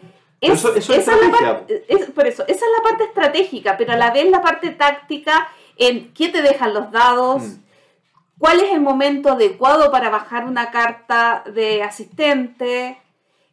eso, 0.40 0.74
esa 0.74 0.94
es 0.94 1.06
la 1.06 1.30
parte, 1.30 1.84
por 2.14 2.26
eso, 2.26 2.44
esa 2.46 2.64
es 2.64 2.72
la 2.76 2.82
parte 2.82 3.04
estratégica, 3.04 3.76
pero 3.76 3.94
a 3.94 3.96
la 3.96 4.10
vez 4.10 4.30
la 4.30 4.42
parte 4.42 4.70
táctica 4.70 5.48
en 5.76 6.12
qué 6.12 6.28
te 6.28 6.42
dejan 6.42 6.74
los 6.74 6.92
dados, 6.92 7.42
mm. 7.42 7.62
Cuál 8.38 8.60
es 8.60 8.72
el 8.72 8.80
momento 8.80 9.32
adecuado 9.32 9.90
para 9.90 10.10
bajar 10.10 10.46
una 10.46 10.70
carta 10.70 11.44
de 11.52 11.82
asistente, 11.82 12.98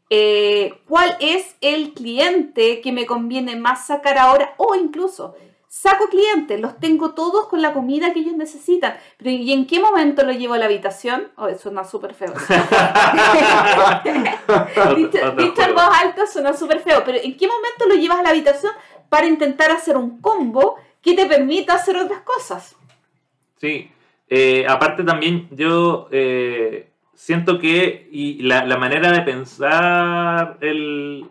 eh, 0.09 0.73
cuál 0.87 1.17
es 1.19 1.55
el 1.61 1.93
cliente 1.93 2.81
que 2.81 2.91
me 2.91 3.05
conviene 3.05 3.55
más 3.55 3.87
sacar 3.87 4.17
ahora 4.17 4.53
o 4.57 4.75
incluso 4.75 5.35
saco 5.73 6.07
clientes, 6.07 6.61
los 6.61 6.79
tengo 6.79 7.15
todos 7.15 7.47
con 7.47 7.63
la 7.63 7.73
comida 7.73 8.13
que 8.13 8.19
ellos 8.19 8.35
necesitan. 8.35 8.95
Pero 9.17 9.31
¿y 9.31 9.51
en 9.51 9.65
qué 9.65 9.79
momento 9.79 10.23
lo 10.23 10.31
llevo 10.31 10.53
a 10.53 10.59
la 10.59 10.65
habitación? 10.65 11.31
Oh, 11.35 11.51
suena 11.55 11.83
súper 11.83 12.13
feo. 12.13 12.31
Dicho 15.35 15.63
en 15.63 15.73
voz 15.73 15.89
alta 15.99 16.27
suena 16.27 16.53
súper 16.53 16.79
feo, 16.79 17.01
pero 17.03 17.17
¿en 17.17 17.35
qué 17.35 17.47
momento 17.47 17.87
lo 17.87 17.95
llevas 17.95 18.19
a 18.19 18.23
la 18.23 18.29
habitación 18.29 18.71
para 19.09 19.25
intentar 19.25 19.71
hacer 19.71 19.97
un 19.97 20.21
combo 20.21 20.75
que 21.01 21.15
te 21.15 21.25
permita 21.25 21.73
hacer 21.73 21.97
otras 21.97 22.21
cosas? 22.21 22.75
Sí, 23.59 23.91
eh, 24.29 24.65
aparte 24.67 25.03
también 25.03 25.47
yo 25.51 26.07
eh, 26.11 26.91
siento 27.13 27.59
que 27.59 28.07
y 28.11 28.41
la, 28.43 28.65
la, 28.65 28.77
manera 28.77 29.11
de 29.11 29.21
pensar 29.21 30.57
el, 30.61 31.25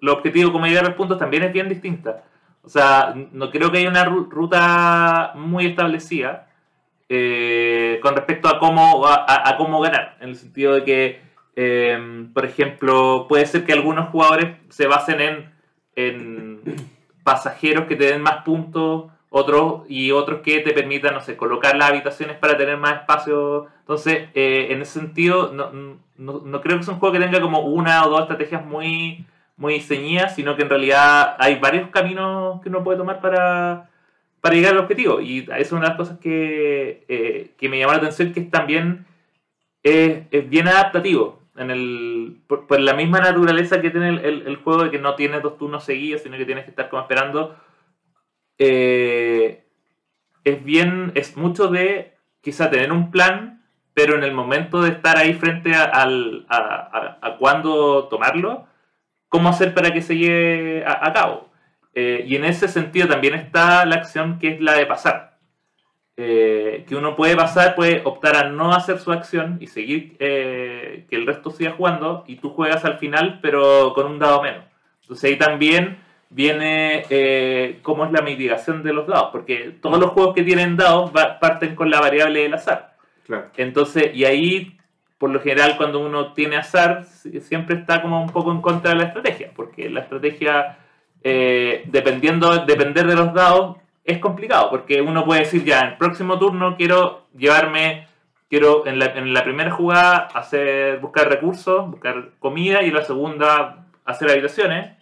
el 0.00 0.08
objetivo, 0.08 0.52
como 0.52 0.66
llegar 0.66 0.84
a 0.84 0.88
los 0.88 0.96
puntos, 0.96 1.18
también 1.18 1.42
es 1.42 1.52
bien 1.52 1.68
distinta. 1.68 2.24
O 2.62 2.68
sea, 2.68 3.14
no 3.32 3.50
creo 3.50 3.70
que 3.70 3.78
haya 3.78 3.88
una 3.88 4.04
ruta 4.04 5.32
muy 5.36 5.66
establecida 5.66 6.48
eh, 7.08 8.00
con 8.02 8.16
respecto 8.16 8.48
a 8.48 8.58
cómo, 8.58 9.06
a, 9.06 9.54
cómo 9.56 9.80
ganar. 9.80 10.16
En 10.20 10.30
el 10.30 10.36
sentido 10.36 10.74
de 10.74 10.84
que, 10.84 11.20
em, 11.54 12.32
por 12.32 12.44
ejemplo, 12.44 13.26
puede 13.28 13.46
ser 13.46 13.64
que 13.64 13.72
algunos 13.72 14.08
jugadores 14.08 14.56
se 14.68 14.88
basen 14.88 15.20
en, 15.20 15.52
en 15.94 16.60
pasajeros 17.22 17.86
que 17.86 17.96
te 17.96 18.06
den 18.06 18.22
más 18.22 18.42
puntos 18.44 19.12
otros 19.36 19.82
y 19.88 20.12
otros 20.12 20.40
que 20.40 20.60
te 20.60 20.72
permitan, 20.72 21.14
no 21.14 21.20
sé, 21.20 21.36
colocar 21.36 21.76
las 21.76 21.90
habitaciones 21.90 22.36
para 22.38 22.56
tener 22.56 22.76
más 22.78 23.00
espacio. 23.00 23.66
Entonces, 23.80 24.28
eh, 24.34 24.68
en 24.70 24.82
ese 24.82 25.00
sentido, 25.00 25.52
no, 25.52 25.70
no, 26.16 26.60
creo 26.60 26.78
que 26.78 26.84
sea 26.84 26.94
un 26.94 27.00
juego 27.00 27.12
que 27.12 27.20
tenga 27.20 27.40
como 27.40 27.60
una 27.60 28.04
o 28.06 28.10
dos 28.10 28.22
estrategias 28.22 28.64
muy 28.64 29.26
muy 29.56 29.80
ceñidas, 29.80 30.34
sino 30.34 30.54
que 30.56 30.62
en 30.62 30.70
realidad 30.70 31.34
hay 31.38 31.58
varios 31.58 31.88
caminos 31.90 32.60
que 32.60 32.68
uno 32.68 32.84
puede 32.84 32.98
tomar 32.98 33.20
para, 33.20 33.88
para 34.40 34.54
llegar 34.54 34.72
al 34.72 34.80
objetivo. 34.80 35.20
Y 35.20 35.40
eso 35.40 35.52
es 35.56 35.72
una 35.72 35.82
de 35.82 35.88
las 35.88 35.96
cosas 35.96 36.18
que, 36.18 37.04
eh, 37.08 37.52
que 37.58 37.68
me 37.68 37.78
llama 37.78 37.94
la 37.94 37.98
atención, 37.98 38.32
que 38.32 38.40
es 38.40 38.50
también 38.50 39.06
es, 39.82 40.24
es 40.30 40.48
bien 40.48 40.68
adaptativo. 40.68 41.40
En 41.56 41.70
el, 41.70 42.36
por, 42.46 42.80
la 42.80 42.92
misma 42.92 43.20
naturaleza 43.20 43.80
que 43.80 43.90
tiene 43.90 44.10
el, 44.10 44.46
el, 44.46 44.56
juego 44.56 44.84
de 44.84 44.90
que 44.90 44.98
no 44.98 45.14
tienes 45.14 45.42
dos 45.42 45.56
turnos 45.56 45.84
seguidos, 45.84 46.22
sino 46.22 46.36
que 46.36 46.44
tienes 46.44 46.64
que 46.64 46.70
estar 46.70 46.90
como 46.90 47.00
esperando. 47.00 47.56
Eh, 48.58 49.64
es 50.44 50.64
bien, 50.64 51.12
es 51.14 51.36
mucho 51.36 51.68
de 51.68 52.14
quizá 52.40 52.70
tener 52.70 52.92
un 52.92 53.10
plan, 53.10 53.64
pero 53.94 54.16
en 54.16 54.22
el 54.22 54.32
momento 54.32 54.82
de 54.82 54.90
estar 54.90 55.18
ahí 55.18 55.34
frente 55.34 55.74
a, 55.74 55.84
a, 55.84 56.04
a, 56.48 57.18
a 57.20 57.36
cuándo 57.38 58.04
tomarlo, 58.08 58.66
cómo 59.28 59.48
hacer 59.48 59.74
para 59.74 59.92
que 59.92 60.02
se 60.02 60.16
lleve 60.16 60.84
a, 60.86 61.12
cabo. 61.12 61.50
Eh, 61.94 62.24
y 62.26 62.36
en 62.36 62.44
ese 62.44 62.68
sentido 62.68 63.08
también 63.08 63.34
está 63.34 63.84
la 63.86 63.96
acción 63.96 64.38
que 64.38 64.48
es 64.54 64.60
la 64.60 64.74
de 64.74 64.86
pasar. 64.86 65.38
Eh, 66.18 66.84
que 66.88 66.96
uno 66.96 67.14
puede 67.16 67.36
pasar, 67.36 67.74
puede 67.74 68.00
optar 68.04 68.36
a 68.36 68.48
no 68.48 68.72
hacer 68.72 68.98
su 68.98 69.12
acción 69.12 69.58
y 69.60 69.66
seguir 69.66 70.16
que 70.16 71.06
el 71.10 71.26
resto 71.26 71.50
siga 71.50 71.72
jugando 71.72 72.24
y 72.26 72.36
tú 72.36 72.50
juegas 72.50 72.86
al 72.86 72.98
final 72.98 73.40
pero 73.42 73.92
con 73.94 74.06
un 74.06 74.18
dado 74.18 74.42
menos. 74.42 74.64
Entonces 75.02 75.30
ahí 75.30 75.36
también 75.36 75.98
viene 76.30 77.78
cómo 77.82 78.04
es 78.04 78.12
la 78.12 78.22
mitigación 78.22 78.82
de 78.82 78.92
los 78.92 79.06
dados, 79.06 79.30
porque 79.32 79.74
todos 79.80 79.98
los 79.98 80.10
juegos 80.10 80.34
que 80.34 80.42
tienen 80.42 80.76
dados 80.76 81.10
parten 81.12 81.74
con 81.74 81.90
la 81.90 82.00
variable 82.00 82.42
del 82.42 82.54
azar. 82.54 82.96
Entonces, 83.56 84.14
y 84.14 84.24
ahí 84.24 84.76
por 85.18 85.30
lo 85.30 85.40
general 85.40 85.76
cuando 85.76 86.00
uno 86.00 86.32
tiene 86.32 86.56
azar 86.56 87.04
siempre 87.40 87.76
está 87.76 88.02
como 88.02 88.20
un 88.20 88.30
poco 88.30 88.52
en 88.52 88.60
contra 88.60 88.90
de 88.90 88.96
la 88.96 89.04
estrategia, 89.04 89.50
porque 89.54 89.88
la 89.88 90.00
estrategia, 90.00 90.78
eh, 91.22 91.84
dependiendo, 91.86 92.64
depender 92.64 93.06
de 93.06 93.16
los 93.16 93.32
dados, 93.32 93.76
es 94.04 94.18
complicado, 94.18 94.70
porque 94.70 95.00
uno 95.00 95.24
puede 95.24 95.40
decir 95.40 95.64
ya, 95.64 95.80
en 95.80 95.86
el 95.88 95.96
próximo 95.96 96.38
turno 96.38 96.76
quiero 96.76 97.26
llevarme, 97.36 98.06
quiero 98.48 98.86
en 98.86 98.98
la, 98.98 99.06
en 99.06 99.32
la 99.32 99.42
primera 99.42 99.70
jugada 99.70 100.28
hacer, 100.34 100.98
buscar 100.98 101.28
recursos, 101.28 101.90
buscar 101.90 102.30
comida 102.38 102.82
y 102.82 102.88
en 102.88 102.94
la 102.94 103.02
segunda 103.02 103.86
hacer 104.04 104.30
habitaciones, 104.30 104.95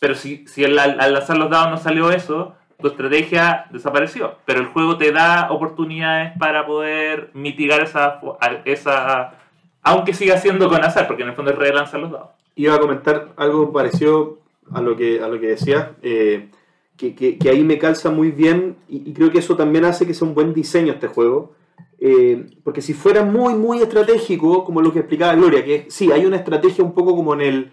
pero 0.00 0.14
si, 0.14 0.46
si 0.46 0.64
al, 0.64 0.78
al 0.78 1.12
lanzar 1.12 1.38
los 1.38 1.50
dados 1.50 1.70
no 1.70 1.76
salió 1.78 2.10
eso, 2.10 2.54
tu 2.80 2.88
estrategia 2.88 3.66
desapareció, 3.70 4.36
pero 4.44 4.60
el 4.60 4.66
juego 4.66 4.98
te 4.98 5.12
da 5.12 5.50
oportunidades 5.50 6.32
para 6.38 6.66
poder 6.66 7.30
mitigar 7.32 7.82
esa, 7.82 8.20
esa 8.64 9.34
aunque 9.82 10.12
siga 10.12 10.36
siendo 10.38 10.68
con 10.68 10.84
azar, 10.84 11.06
porque 11.06 11.22
en 11.22 11.30
el 11.30 11.34
fondo 11.34 11.52
es 11.52 11.58
relanzar 11.58 12.00
los 12.00 12.10
dados. 12.10 12.30
Iba 12.56 12.74
a 12.74 12.80
comentar 12.80 13.28
algo 13.36 13.72
parecido 13.72 14.40
a 14.72 14.80
lo 14.80 14.96
que, 14.96 15.22
a 15.22 15.28
lo 15.28 15.38
que 15.38 15.46
decías. 15.46 15.90
Eh, 16.02 16.48
que, 16.96 17.14
que, 17.14 17.48
ahí 17.48 17.62
me 17.62 17.78
calza 17.78 18.10
muy 18.10 18.30
bien 18.30 18.76
y, 18.88 19.10
y 19.10 19.12
creo 19.12 19.30
que 19.30 19.38
eso 19.38 19.54
también 19.54 19.84
hace 19.84 20.06
que 20.06 20.14
sea 20.14 20.26
un 20.26 20.34
buen 20.34 20.52
diseño 20.52 20.94
este 20.94 21.06
juego. 21.06 21.54
Eh, 21.98 22.46
porque 22.64 22.82
si 22.82 22.94
fuera 22.94 23.22
muy, 23.22 23.54
muy 23.54 23.80
estratégico, 23.80 24.64
como 24.64 24.82
lo 24.82 24.92
que 24.92 25.00
explicaba 25.00 25.34
Gloria, 25.34 25.64
que 25.64 25.86
sí, 25.88 26.10
hay 26.10 26.26
una 26.26 26.36
estrategia 26.36 26.84
un 26.84 26.92
poco 26.92 27.14
como 27.14 27.34
en 27.34 27.40
el, 27.40 27.72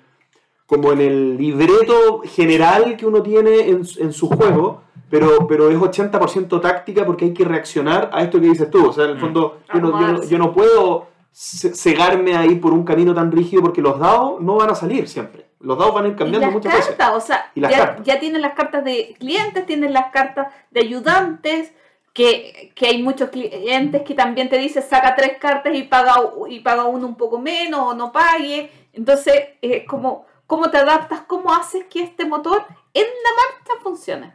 como 0.74 0.91
en 0.91 1.02
el 1.02 1.38
libreto 1.38 2.22
general 2.26 2.98
que 2.98 3.06
uno 3.06 3.22
tiene 3.22 3.70
en, 3.70 3.84
en 4.00 4.14
su 4.14 4.28
juego, 4.30 4.82
pero, 5.10 5.48
pero 5.48 5.70
es 5.70 5.78
80% 5.78 6.60
táctica 6.62 7.06
porque 7.06 7.26
hay 7.26 7.34
que 7.34 7.45
reaccionar 7.45 8.10
a 8.12 8.24
esto 8.24 8.40
que 8.41 8.48
dices 8.48 8.70
tú. 8.72 8.88
O 8.90 8.94
sea, 8.94 9.06
en 9.06 9.12
el 9.12 9.18
Mm. 9.18 9.20
fondo, 9.22 9.60
yo 9.74 9.80
no, 9.80 10.00
yo 10.02 10.08
no- 10.08 10.24
yo 10.24 10.38
no 10.40 10.54
puedo 10.54 11.08
ce- 11.32 11.74
cegarme 11.76 12.36
ahí 12.36 12.56
por 12.56 12.74
un 12.74 12.84
camino 12.84 13.14
tan 13.14 13.32
rígido 13.32 13.62
porque 13.62 13.82
los 13.82 14.00
dados 14.00 14.41
no 14.41 14.56
van 14.56 14.72
a 14.72 14.76
salir 14.76 15.08
siempre. 15.08 15.45
Los 15.60 15.78
dados 15.78 15.94
van 15.94 16.06
a 16.06 16.08
ir 16.10 16.14
Y 16.14 16.18
cambiando 16.18 16.48
las 16.48 16.54
muchas 16.56 16.74
cartas, 16.74 17.14
veces. 17.14 17.24
o 17.24 17.28
sea, 17.28 17.52
Y 17.56 17.60
las 17.62 17.72
ya, 17.72 17.78
cartas. 17.78 18.06
ya 18.06 18.20
tienen 18.20 18.41
las 18.41 18.54
cartas 18.54 18.84
de 18.84 19.16
clientes, 19.20 19.66
tienen 19.66 19.94
las 19.94 20.12
cartas 20.12 20.48
de 20.72 20.80
ayudantes, 20.82 21.74
que, 22.14 22.72
que 22.76 22.88
hay 22.88 23.02
muchos 23.02 23.30
clientes 23.30 24.04
que 24.04 24.14
también 24.14 24.48
te 24.50 24.58
dicen 24.60 24.84
saca 24.84 25.16
tres 25.16 25.38
cartas 25.40 25.74
y 25.76 25.84
paga, 25.84 26.14
y 26.48 26.60
paga 26.60 26.84
uno 26.86 27.08
un 27.08 27.16
poco 27.16 27.40
menos 27.40 27.80
o 27.82 27.94
no 27.95 28.12
pague. 28.12 28.70
Entonces, 28.94 29.34
eh, 29.64 29.84
como, 29.86 30.26
¿cómo 30.48 30.70
te 30.70 30.78
adaptas? 30.78 31.22
¿Cómo 31.22 31.53
haces 31.53 31.86
que 31.90 32.02
este 32.02 32.26
motor 32.26 32.65
en 32.94 33.03
la 33.03 33.30
marcha 33.36 33.84
funcione? 33.84 34.34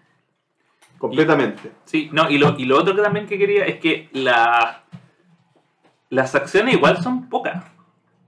Completamente. 0.99 1.73
Sí, 1.85 2.11
no, 2.13 2.29
y 2.29 2.39
lo, 2.39 2.59
y 2.59 2.65
lo 2.65 2.77
otro 2.77 2.95
que 2.95 3.03
también 3.03 3.27
que 3.27 3.39
quería 3.39 3.65
es 3.65 3.79
que 3.79 4.09
la, 4.13 4.83
las 6.11 6.35
acciones 6.35 6.75
igual 6.75 7.03
son 7.03 7.29
pocas. 7.29 7.65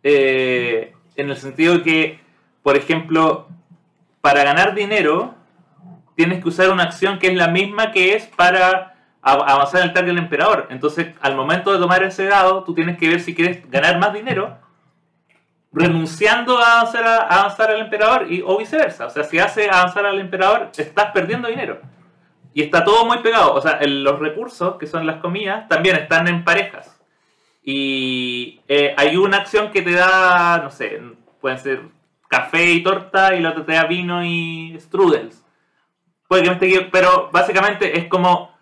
Eh, 0.02 0.94
en 1.16 1.30
el 1.30 1.36
sentido 1.36 1.74
de 1.74 1.82
que, 1.82 2.20
por 2.62 2.76
ejemplo, 2.76 3.48
para 4.20 4.44
ganar 4.44 4.74
dinero, 4.74 5.34
tienes 6.14 6.42
que 6.42 6.48
usar 6.48 6.70
una 6.70 6.84
acción 6.84 7.18
que 7.18 7.28
es 7.28 7.34
la 7.34 7.48
misma 7.48 7.92
que 7.92 8.14
es 8.14 8.26
para 8.26 8.94
avanzar 9.22 9.80
en 9.82 9.88
el 9.88 9.92
target 9.92 10.08
del 10.08 10.18
emperador. 10.18 10.68
Entonces, 10.70 11.14
al 11.20 11.36
momento 11.36 11.72
de 11.72 11.78
tomar 11.78 12.02
ese 12.04 12.24
dado, 12.26 12.64
tú 12.64 12.74
tienes 12.74 12.98
que 12.98 13.08
ver 13.08 13.20
si 13.20 13.34
quieres 13.34 13.68
ganar 13.70 13.98
más 13.98 14.12
dinero, 14.12 14.58
renunciando 15.72 16.58
a 16.58 16.80
avanzar, 16.80 17.04
a, 17.06 17.16
avanzar 17.18 17.70
al 17.70 17.80
emperador 17.80 18.30
y, 18.30 18.42
o 18.42 18.56
viceversa. 18.58 19.06
O 19.06 19.10
sea, 19.10 19.24
si 19.24 19.38
hace 19.38 19.70
avanzar 19.70 20.06
al 20.06 20.18
emperador, 20.18 20.70
estás 20.76 21.12
perdiendo 21.12 21.48
dinero. 21.48 21.80
Y 22.52 22.62
está 22.62 22.84
todo 22.84 23.04
muy 23.06 23.18
pegado. 23.18 23.54
O 23.54 23.60
sea, 23.60 23.72
el- 23.80 24.02
los 24.02 24.18
recursos, 24.18 24.76
que 24.76 24.86
son 24.86 25.06
las 25.06 25.16
comidas, 25.20 25.68
también 25.68 25.96
están 25.96 26.26
en 26.28 26.44
parejas. 26.44 27.00
Y 27.62 28.60
eh, 28.68 28.94
hay 28.96 29.16
una 29.16 29.38
acción 29.38 29.70
que 29.70 29.82
te 29.82 29.92
da, 29.92 30.58
no 30.62 30.70
sé, 30.70 31.00
pueden 31.40 31.58
ser 31.58 31.82
café 32.28 32.70
y 32.70 32.82
torta, 32.82 33.34
y 33.34 33.40
la 33.40 33.50
otra 33.50 33.64
te 33.66 33.72
da 33.74 33.84
vino 33.84 34.24
y 34.24 34.76
strudels. 34.80 35.44
Puede 36.26 36.42
que 36.42 36.48
me 36.48 36.54
esté 36.54 36.88
pero 36.92 37.28
básicamente 37.32 37.98
es 37.98 38.06
como, 38.06 38.54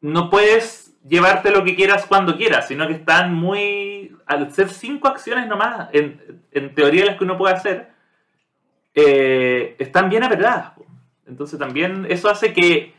no 0.00 0.30
puedes 0.30 0.87
llevarte 1.06 1.50
lo 1.50 1.64
que 1.64 1.74
quieras 1.74 2.06
cuando 2.06 2.36
quieras, 2.36 2.68
sino 2.68 2.86
que 2.86 2.94
están 2.94 3.34
muy, 3.34 4.16
al 4.26 4.52
ser 4.52 4.68
cinco 4.70 5.08
acciones 5.08 5.46
nomás, 5.46 5.88
en, 5.92 6.42
en 6.52 6.74
teoría 6.74 7.06
las 7.06 7.16
que 7.16 7.24
uno 7.24 7.36
puede 7.36 7.54
hacer, 7.54 7.90
eh, 8.94 9.76
están 9.78 10.08
bien 10.10 10.24
apretadas. 10.24 10.72
Entonces 11.26 11.58
también 11.58 12.06
eso 12.08 12.28
hace 12.30 12.52
que, 12.52 12.94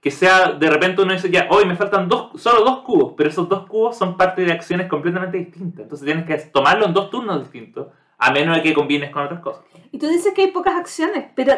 que 0.00 0.10
sea, 0.10 0.52
de 0.52 0.70
repente 0.70 1.02
uno 1.02 1.12
dice, 1.12 1.30
ya, 1.30 1.48
hoy 1.50 1.64
me 1.64 1.76
faltan 1.76 2.08
dos, 2.08 2.40
solo 2.40 2.64
dos 2.64 2.80
cubos, 2.80 3.14
pero 3.16 3.28
esos 3.28 3.48
dos 3.48 3.66
cubos 3.66 3.98
son 3.98 4.16
parte 4.16 4.44
de 4.44 4.52
acciones 4.52 4.86
completamente 4.88 5.38
distintas. 5.38 5.82
Entonces 5.82 6.06
tienes 6.06 6.24
que 6.24 6.36
tomarlo 6.50 6.86
en 6.86 6.94
dos 6.94 7.10
turnos 7.10 7.40
distintos, 7.40 7.88
a 8.16 8.30
menos 8.30 8.56
de 8.56 8.62
que 8.62 8.74
combines 8.74 9.10
con 9.10 9.24
otras 9.24 9.40
cosas. 9.40 9.64
Y 9.90 9.98
tú 9.98 10.08
dices 10.08 10.32
que 10.34 10.42
hay 10.42 10.50
pocas 10.50 10.76
acciones, 10.76 11.26
pero 11.34 11.52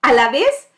a 0.00 0.12
la 0.12 0.30
vez, 0.30 0.71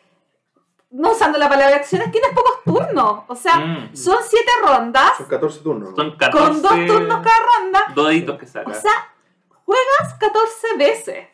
no 0.96 1.10
usando 1.10 1.38
la 1.38 1.48
palabra 1.48 1.76
acciones, 1.76 2.10
tienes 2.12 2.30
pocos 2.32 2.62
turnos. 2.64 3.24
O 3.28 3.34
sea, 3.34 3.56
Mm. 3.56 3.96
son 3.96 4.18
siete 4.28 4.50
rondas 4.64 5.12
Son 5.18 5.26
14 5.26 5.60
turnos. 5.60 5.90
¿no? 5.90 5.96
Son 5.96 6.16
14 6.16 6.44
con 6.52 6.62
dos 6.62 6.86
turnos 6.86 7.16
cada 7.26 7.46
ronda. 7.60 7.80
dos 7.94 8.08
deditos 8.08 8.38
que 8.38 8.46
saca. 8.46 8.70
O 8.70 8.74
sea, 8.74 8.92
juegas 9.64 10.14
14 10.20 10.76
veces 10.78 11.26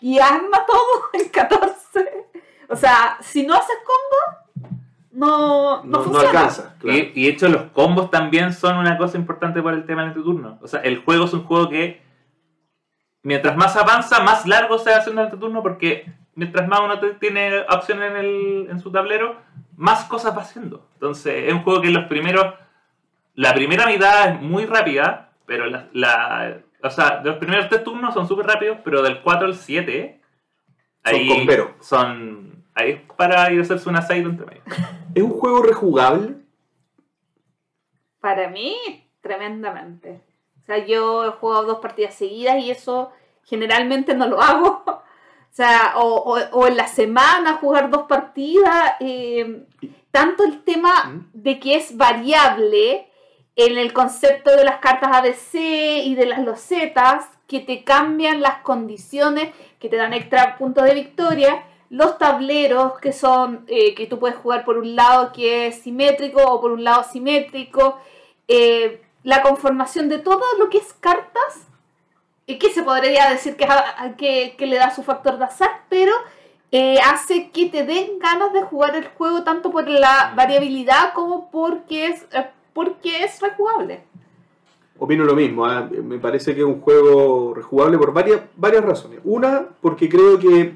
y 0.00 0.18
arma 0.18 0.66
todo 0.66 1.10
en 1.12 1.28
14. 1.28 2.26
O 2.68 2.74
sea, 2.76 3.18
si 3.20 3.46
no 3.46 3.54
haces 3.54 3.76
combo, 3.84 4.70
no, 5.12 5.26
no, 5.28 5.76
No, 5.84 5.98
no 5.98 6.02
funciona. 6.04 6.28
alcanza. 6.28 6.74
claro. 6.80 6.98
Y, 6.98 7.12
y 7.14 7.22
de 7.26 7.28
hecho 7.30 7.48
los 7.48 7.62
combos 7.72 8.10
también 8.10 8.52
son 8.52 8.76
una 8.78 8.98
cosa 8.98 9.16
importante 9.16 9.62
para 9.62 9.76
el 9.76 9.86
tema 9.86 10.04
del 10.04 10.14
turno. 10.14 10.58
O 10.60 10.66
sea, 10.68 10.80
el 10.80 11.02
juego 11.04 11.24
es 11.26 11.32
un 11.32 11.44
juego 11.44 11.68
que 11.70 12.02
mientras 13.22 13.56
más 13.56 13.76
avanza, 13.76 14.20
más 14.20 14.46
largo 14.46 14.78
se 14.78 14.90
va 14.90 14.96
haciendo 14.96 15.22
el 15.22 15.30
turno 15.38 15.62
porque 15.62 16.12
mientras 16.36 16.68
más 16.68 16.80
uno 16.80 17.00
tiene 17.18 17.58
opciones 17.68 18.12
en, 18.12 18.16
el, 18.16 18.66
en 18.70 18.78
su 18.78 18.92
tablero, 18.92 19.36
más 19.76 20.04
cosas 20.04 20.36
va 20.36 20.42
haciendo. 20.42 20.88
Entonces 20.94 21.44
es 21.48 21.52
un 21.52 21.62
juego 21.64 21.80
que 21.82 21.90
los 21.90 22.04
primeros, 22.04 22.54
la 23.34 23.52
primera 23.52 23.86
mitad 23.86 24.28
es 24.30 24.40
muy 24.40 24.64
rápida, 24.66 25.32
pero 25.46 25.66
la, 25.66 25.88
la- 25.92 26.58
o 26.82 26.90
sea, 26.90 27.18
de 27.18 27.30
los 27.30 27.38
primeros 27.38 27.68
tres 27.68 27.82
turnos 27.82 28.14
son 28.14 28.28
súper 28.28 28.46
rápidos, 28.46 28.78
pero 28.84 29.02
del 29.02 29.20
4 29.22 29.46
al 29.48 29.54
7 29.56 30.20
Son 31.04 31.26
comberos. 31.28 31.70
son 31.80 32.64
ahí 32.74 32.90
es 32.92 33.00
para 33.16 33.50
ir 33.50 33.58
a 33.58 33.62
hacerse 33.62 33.88
una 33.88 34.02
side 34.02 34.20
entre 34.20 34.46
medio. 34.46 34.62
¿Es 35.14 35.22
un 35.22 35.30
juego 35.30 35.62
rejugable? 35.62 36.36
Para 38.20 38.48
mí, 38.48 38.76
tremendamente. 39.20 40.20
O 40.60 40.64
sea, 40.66 40.84
yo 40.84 41.24
he 41.26 41.30
jugado 41.30 41.64
dos 41.64 41.78
partidas 41.78 42.14
seguidas 42.14 42.58
y 42.62 42.70
eso 42.70 43.12
generalmente 43.44 44.14
no 44.14 44.26
lo 44.26 44.40
hago. 44.40 44.84
O 45.56 45.62
sea, 45.62 45.94
o, 45.96 46.04
o- 46.34 46.48
o 46.58 46.66
en 46.66 46.76
la 46.76 46.86
semana 46.86 47.54
jugar 47.54 47.88
dos 47.88 48.02
partidas. 48.02 48.92
eh, 49.00 49.64
tanto 50.10 50.44
el 50.44 50.62
tema 50.64 51.04
¿Mm? 51.04 51.28
de 51.32 51.58
que 51.58 51.76
es 51.76 51.96
variable 51.96 53.08
en 53.56 53.78
el 53.78 53.94
concepto 53.94 54.54
de 54.54 54.64
las 54.64 54.80
cartas 54.80 55.16
ABC 55.16 55.54
y 56.04 56.14
de 56.14 56.26
las 56.26 56.40
losetas, 56.40 57.24
que 57.46 57.60
te 57.60 57.84
cambian 57.84 58.42
las 58.42 58.58
condiciones, 58.58 59.48
que 59.78 59.88
te 59.88 59.96
dan 59.96 60.12
extra 60.12 60.58
puntos 60.58 60.84
de 60.84 60.92
victoria. 60.92 61.64
Los 61.88 62.18
tableros 62.18 62.98
que 63.00 63.12
son, 63.14 63.64
eh, 63.68 63.94
que 63.94 64.06
tú 64.06 64.18
puedes 64.18 64.36
jugar 64.36 64.62
por 64.66 64.76
un 64.76 64.94
lado 64.94 65.32
que 65.32 65.68
es 65.68 65.76
simétrico 65.80 66.42
o 66.42 66.60
por 66.60 66.70
un 66.72 66.84
lado 66.84 67.02
simétrico. 67.04 67.98
eh, 68.48 69.00
la 69.22 69.40
conformación 69.42 70.08
de 70.10 70.18
todo 70.18 70.42
lo 70.58 70.68
que 70.68 70.78
es 70.78 70.92
cartas, 70.92 71.66
y 72.46 72.58
que 72.58 72.70
se 72.70 72.82
podría 72.82 73.30
decir 73.30 73.56
que, 73.56 73.64
a- 73.64 74.14
que, 74.16 74.54
que 74.56 74.66
le 74.66 74.76
da 74.76 74.94
su 74.94 75.02
factor 75.02 75.38
de 75.38 75.44
azar, 75.44 75.70
pero 75.88 76.12
eh, 76.72 76.98
hace 77.04 77.50
que 77.50 77.66
te 77.66 77.84
den 77.84 78.18
ganas 78.20 78.52
de 78.52 78.62
jugar 78.62 78.94
el 78.96 79.06
juego 79.08 79.42
tanto 79.42 79.70
por 79.70 79.88
la 79.88 80.32
variabilidad 80.36 81.12
como 81.14 81.50
porque 81.50 82.06
es, 82.06 82.22
eh, 82.32 82.46
porque 82.72 83.24
es 83.24 83.40
rejugable. 83.40 84.04
Opino 84.98 85.24
lo 85.24 85.34
mismo. 85.34 85.66
ah, 85.66 85.88
Me 86.02 86.18
parece 86.18 86.54
que 86.54 86.60
es 86.60 86.66
un 86.66 86.80
juego 86.80 87.52
rejugable 87.54 87.98
por 87.98 88.12
varias, 88.12 88.40
varias 88.56 88.84
razones. 88.84 89.20
Una, 89.24 89.66
porque 89.80 90.08
creo 90.08 90.38
que 90.38 90.74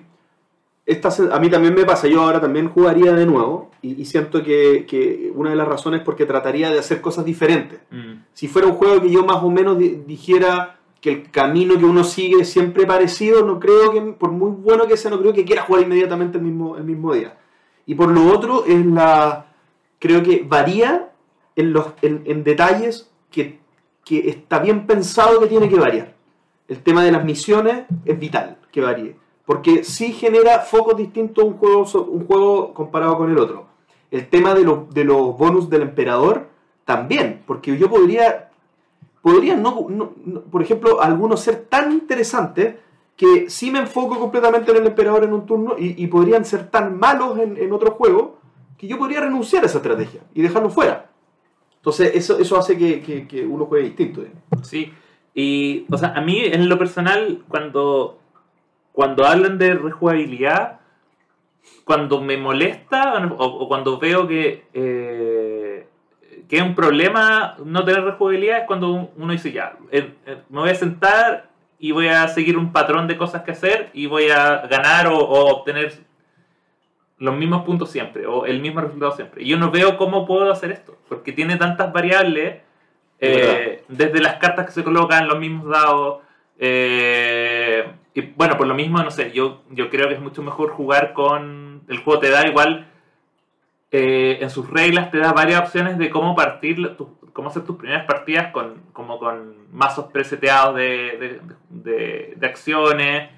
esta, 0.84 1.08
a 1.32 1.38
mí 1.40 1.48
también 1.48 1.74
me 1.74 1.84
pasa. 1.84 2.06
Yo 2.08 2.20
ahora 2.22 2.40
también 2.40 2.68
jugaría 2.68 3.12
de 3.12 3.24
nuevo 3.26 3.70
y, 3.80 4.00
y 4.00 4.04
siento 4.04 4.42
que, 4.42 4.84
que 4.86 5.30
una 5.34 5.50
de 5.50 5.56
las 5.56 5.68
razones 5.68 6.00
es 6.00 6.04
porque 6.04 6.26
trataría 6.26 6.70
de 6.70 6.78
hacer 6.80 7.00
cosas 7.00 7.24
diferentes. 7.24 7.80
Mm. 7.90 8.14
Si 8.34 8.46
fuera 8.48 8.68
un 8.68 8.74
juego 8.74 9.00
que 9.00 9.10
yo 9.10 9.24
más 9.24 9.42
o 9.42 9.48
menos 9.50 9.78
di- 9.78 10.02
dijera 10.06 10.79
que 11.00 11.12
el 11.12 11.30
camino 11.30 11.78
que 11.78 11.84
uno 11.84 12.04
sigue 12.04 12.44
siempre 12.44 12.86
parecido, 12.86 13.44
no 13.44 13.58
creo 13.58 13.92
que, 13.92 14.00
por 14.00 14.30
muy 14.30 14.50
bueno 14.50 14.86
que 14.86 14.96
sea, 14.96 15.10
no 15.10 15.18
creo 15.18 15.32
que 15.32 15.44
quiera 15.44 15.62
jugar 15.62 15.82
inmediatamente 15.82 16.38
el 16.38 16.44
mismo, 16.44 16.76
el 16.76 16.84
mismo 16.84 17.14
día. 17.14 17.38
Y 17.86 17.94
por 17.94 18.10
lo 18.10 18.26
otro, 18.32 18.64
es 18.66 18.84
la. 18.84 19.46
Creo 19.98 20.22
que 20.22 20.44
varía 20.46 21.10
en, 21.56 21.72
los, 21.72 21.88
en, 22.02 22.44
detalles 22.44 23.10
que, 23.30 23.60
que 24.04 24.28
está 24.28 24.58
bien 24.58 24.86
pensado 24.86 25.40
que 25.40 25.46
tiene 25.46 25.68
que 25.68 25.78
variar. 25.78 26.14
El 26.68 26.82
tema 26.82 27.04
de 27.04 27.12
las 27.12 27.24
misiones 27.24 27.84
es 28.04 28.18
vital 28.18 28.58
que 28.70 28.80
varíe. 28.80 29.16
Porque 29.44 29.84
sí 29.84 30.12
genera 30.12 30.60
focos 30.60 30.96
distintos 30.96 31.44
un 31.44 31.54
juego, 31.54 31.84
un 32.08 32.26
juego 32.26 32.72
comparado 32.72 33.18
con 33.18 33.30
el 33.30 33.38
otro. 33.38 33.66
El 34.10 34.28
tema 34.28 34.54
de, 34.54 34.64
los 34.64 34.88
de 34.94 35.04
los 35.04 35.36
bonus 35.36 35.68
del 35.68 35.82
emperador 35.82 36.48
también. 36.84 37.42
Porque 37.46 37.76
yo 37.76 37.90
podría 37.90 38.49
podrían, 39.22 39.62
no, 39.62 39.86
por 40.50 40.62
ejemplo, 40.62 41.00
algunos 41.00 41.40
ser 41.40 41.66
tan 41.68 41.92
interesantes 41.92 42.76
que 43.16 43.50
sí 43.50 43.70
me 43.70 43.80
enfoco 43.80 44.18
completamente 44.18 44.70
en 44.70 44.78
el 44.78 44.86
emperador 44.86 45.24
en 45.24 45.34
un 45.34 45.44
turno 45.44 45.74
y, 45.78 46.06
podrían 46.06 46.44
ser 46.44 46.70
tan 46.70 46.98
malos 46.98 47.38
en, 47.38 47.56
en 47.58 47.72
otro 47.72 47.90
juego 47.92 48.38
que 48.78 48.86
yo 48.86 48.96
podría 48.96 49.20
renunciar 49.20 49.62
a 49.62 49.66
esa 49.66 49.76
estrategia 49.76 50.22
y 50.32 50.40
dejarlo 50.40 50.70
fuera. 50.70 51.10
Entonces, 51.76 52.12
eso, 52.14 52.38
eso 52.38 52.58
hace 52.58 52.78
que, 52.78 53.26
que- 53.28 53.46
uno 53.46 53.66
juegue 53.66 53.86
distinto. 53.88 54.22
Sí, 54.62 54.92
y, 55.34 55.84
o 55.90 55.98
sea, 55.98 56.14
a 56.14 56.20
mí 56.22 56.40
en 56.44 56.68
lo 56.68 56.78
personal, 56.78 57.42
cuando, 57.46 58.18
cuando 58.92 59.26
hablan 59.26 59.58
de 59.58 59.74
rejugabilidad, 59.74 60.80
cuando 61.84 62.22
me 62.22 62.38
molesta 62.38 63.18
o, 63.36 63.44
o 63.44 63.68
cuando 63.68 63.98
veo 63.98 64.26
que, 64.26 64.64
eh, 64.72 65.39
que 66.50 66.56
es 66.56 66.62
un 66.62 66.74
problema 66.74 67.56
no 67.64 67.84
tener 67.84 68.04
rejugabilidad, 68.04 68.58
es 68.58 68.66
cuando 68.66 69.10
uno 69.16 69.32
dice, 69.32 69.52
ya, 69.52 69.76
eh, 69.92 70.14
eh, 70.26 70.38
me 70.50 70.60
voy 70.60 70.70
a 70.70 70.74
sentar 70.74 71.48
y 71.78 71.92
voy 71.92 72.08
a 72.08 72.26
seguir 72.28 72.58
un 72.58 72.72
patrón 72.72 73.06
de 73.06 73.16
cosas 73.16 73.42
que 73.42 73.52
hacer 73.52 73.88
y 73.94 74.06
voy 74.06 74.28
a 74.28 74.66
ganar 74.66 75.06
o, 75.06 75.16
o 75.16 75.50
obtener 75.50 75.94
los 77.18 77.36
mismos 77.36 77.64
puntos 77.64 77.90
siempre 77.90 78.26
o 78.26 78.46
el 78.46 78.60
mismo 78.60 78.80
resultado 78.80 79.12
siempre. 79.12 79.42
Y 79.44 79.48
yo 79.48 79.58
no 79.58 79.70
veo 79.70 79.96
cómo 79.96 80.26
puedo 80.26 80.50
hacer 80.50 80.72
esto, 80.72 80.98
porque 81.08 81.32
tiene 81.32 81.56
tantas 81.56 81.92
variables, 81.92 82.62
eh, 83.20 83.84
desde 83.88 84.20
las 84.20 84.36
cartas 84.36 84.66
que 84.66 84.72
se 84.72 84.82
colocan, 84.82 85.28
los 85.28 85.38
mismos 85.38 85.68
dados. 85.68 86.22
eh, 86.58 87.84
y 88.14 88.22
bueno, 88.22 88.56
por 88.56 88.66
lo 88.66 88.74
mismo, 88.74 89.00
no 89.02 89.10
sé, 89.10 89.30
yo, 89.32 89.62
yo 89.70 89.88
creo 89.88 90.08
que 90.08 90.14
es 90.14 90.20
mucho 90.20 90.42
mejor 90.42 90.70
jugar 90.70 91.12
con. 91.12 91.82
El 91.88 91.98
juego 91.98 92.20
te 92.20 92.30
da 92.30 92.46
igual. 92.46 92.89
Eh, 93.90 94.38
en 94.40 94.50
sus 94.50 94.68
reglas 94.70 95.10
te 95.10 95.18
da 95.18 95.32
varias 95.32 95.60
opciones 95.60 95.98
de 95.98 96.10
cómo 96.10 96.34
partir, 96.34 96.96
cómo 97.32 97.48
hacer 97.48 97.64
tus 97.64 97.76
primeras 97.76 98.04
partidas 98.06 98.52
con, 98.52 98.82
como 98.92 99.18
mazos 99.72 100.06
preseteados 100.12 100.76
de, 100.76 101.40
acciones. 102.42 103.30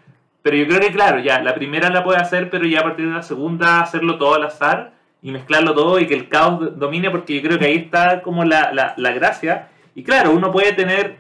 Pero 0.43 0.57
yo 0.57 0.67
creo 0.67 0.81
que, 0.81 0.91
claro, 0.93 1.21
ya, 1.21 1.41
la 1.41 1.55
primera 1.55 1.89
la 1.91 2.03
puede 2.03 2.19
hacer, 2.19 2.51
pero 2.51 2.67
ya 2.67 2.81
a 2.81 2.83
partir 2.83 3.07
de 3.07 3.15
la 3.15 3.23
segunda 3.23 3.81
hacerlo 3.81 4.19
todo 4.19 4.35
al 4.35 4.45
azar 4.45 4.93
y 5.23 5.31
mezclarlo 5.31 5.73
todo 5.75 6.01
y 6.01 6.07
que 6.07 6.15
el 6.15 6.29
caos 6.29 6.59
do- 6.59 6.71
domine, 6.71 7.11
porque 7.11 7.35
yo 7.37 7.43
creo 7.43 7.59
que 7.59 7.67
ahí 7.67 7.77
está 7.77 8.23
como 8.23 8.45
la, 8.45 8.73
la, 8.73 8.95
la 8.97 9.13
gracia. 9.13 9.69
Y 9.95 10.03
claro, 10.03 10.33
uno 10.33 10.51
puede 10.51 10.73
tener 10.73 11.19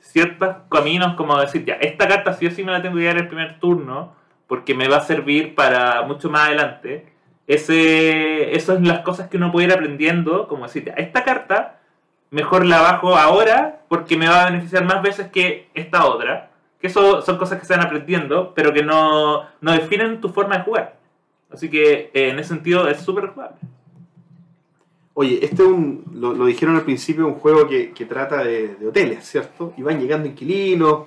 ciertos 0.00 0.56
caminos 0.70 1.14
como 1.14 1.38
decir, 1.38 1.64
ya, 1.64 1.74
esta 1.74 2.08
carta 2.08 2.32
sí 2.32 2.46
o 2.46 2.50
sí 2.50 2.64
me 2.64 2.72
la 2.72 2.80
tengo 2.80 2.96
que 2.96 3.04
dar 3.04 3.18
el 3.18 3.28
primer 3.28 3.60
turno, 3.60 4.14
porque 4.46 4.74
me 4.74 4.88
va 4.88 4.96
a 4.98 5.02
servir 5.02 5.54
para 5.54 6.02
mucho 6.02 6.30
más 6.30 6.46
adelante. 6.46 7.11
Ese, 7.46 8.54
eso 8.54 8.74
es 8.74 8.82
las 8.82 9.00
cosas 9.00 9.28
que 9.28 9.36
uno 9.36 9.50
puede 9.50 9.66
ir 9.66 9.72
aprendiendo, 9.72 10.48
como 10.48 10.64
decir, 10.64 10.92
esta 10.96 11.24
carta 11.24 11.80
mejor 12.30 12.64
la 12.64 12.80
bajo 12.80 13.16
ahora 13.16 13.82
porque 13.88 14.16
me 14.16 14.28
va 14.28 14.42
a 14.42 14.50
beneficiar 14.50 14.84
más 14.84 15.02
veces 15.02 15.28
que 15.30 15.68
esta 15.74 16.06
otra. 16.06 16.50
Que 16.80 16.88
eso 16.88 17.22
son 17.22 17.38
cosas 17.38 17.60
que 17.60 17.66
se 17.66 17.76
van 17.76 17.86
aprendiendo, 17.86 18.52
pero 18.54 18.72
que 18.72 18.82
no, 18.82 19.44
no 19.60 19.72
definen 19.72 20.20
tu 20.20 20.30
forma 20.30 20.58
de 20.58 20.64
jugar. 20.64 20.96
Así 21.50 21.68
que 21.68 22.10
eh, 22.12 22.30
en 22.30 22.38
ese 22.38 22.48
sentido 22.48 22.88
es 22.88 23.00
súper 23.00 23.28
jugable. 23.28 23.58
Oye, 25.14 25.40
este 25.42 25.62
es 25.62 25.68
un, 25.68 26.04
lo, 26.14 26.32
lo 26.32 26.46
dijeron 26.46 26.74
al 26.74 26.82
principio, 26.82 27.26
un 27.26 27.34
juego 27.34 27.68
que, 27.68 27.92
que 27.92 28.06
trata 28.06 28.42
de, 28.42 28.76
de 28.76 28.88
hoteles, 28.88 29.24
¿cierto? 29.24 29.74
Y 29.76 29.82
van 29.82 30.00
llegando 30.00 30.26
inquilinos, 30.26 31.06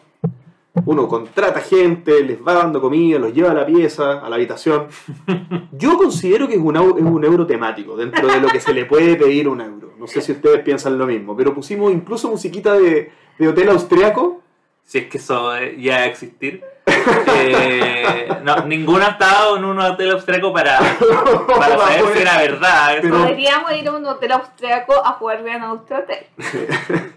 uno 0.83 1.07
contrata 1.07 1.61
gente, 1.61 2.21
les 2.23 2.37
va 2.45 2.53
dando 2.53 2.81
comida, 2.81 3.17
los 3.17 3.33
lleva 3.33 3.51
a 3.51 3.53
la 3.53 3.65
pieza, 3.65 4.19
a 4.25 4.29
la 4.29 4.35
habitación. 4.35 4.87
Yo 5.71 5.97
considero 5.97 6.47
que 6.47 6.55
es 6.55 6.59
un, 6.59 6.75
es 6.75 6.81
un 7.03 7.23
euro 7.23 7.47
temático, 7.47 7.95
dentro 7.95 8.27
de 8.27 8.41
lo 8.41 8.47
que 8.49 8.59
se 8.59 8.73
le 8.73 8.85
puede 8.85 9.15
pedir 9.15 9.47
un 9.47 9.61
euro. 9.61 9.93
No 9.97 10.07
sé 10.07 10.21
si 10.21 10.33
ustedes 10.33 10.61
piensan 10.61 10.97
lo 10.97 11.05
mismo, 11.05 11.35
pero 11.37 11.53
pusimos 11.53 11.91
incluso 11.93 12.29
musiquita 12.29 12.73
de, 12.73 13.11
de 13.39 13.47
hotel 13.47 13.69
austriaco. 13.69 14.41
Si 14.83 14.99
es 14.99 15.05
que 15.07 15.17
eso 15.17 15.55
eh, 15.55 15.75
ya 15.79 15.95
va 15.95 16.01
a 16.01 16.05
existir. 16.07 16.63
Eh, 16.85 18.27
no, 18.43 18.57
ninguno 18.67 19.03
ha 19.03 19.09
estado 19.11 19.57
en 19.57 19.65
un 19.65 19.79
hotel 19.79 20.11
austriaco 20.11 20.53
para, 20.53 20.77
para 21.57 21.77
saber 21.77 22.03
si 22.13 22.21
era 22.21 22.37
verdad. 22.37 22.97
Pero- 23.01 23.17
Podríamos 23.17 23.71
ir 23.73 23.87
a 23.87 23.91
un 23.93 24.05
hotel 24.05 24.31
austriaco 24.33 24.93
a 25.03 25.13
jugar 25.13 25.43
bien 25.43 25.63
a 25.63 25.67
nuestro 25.69 25.99
hotel. 25.99 26.25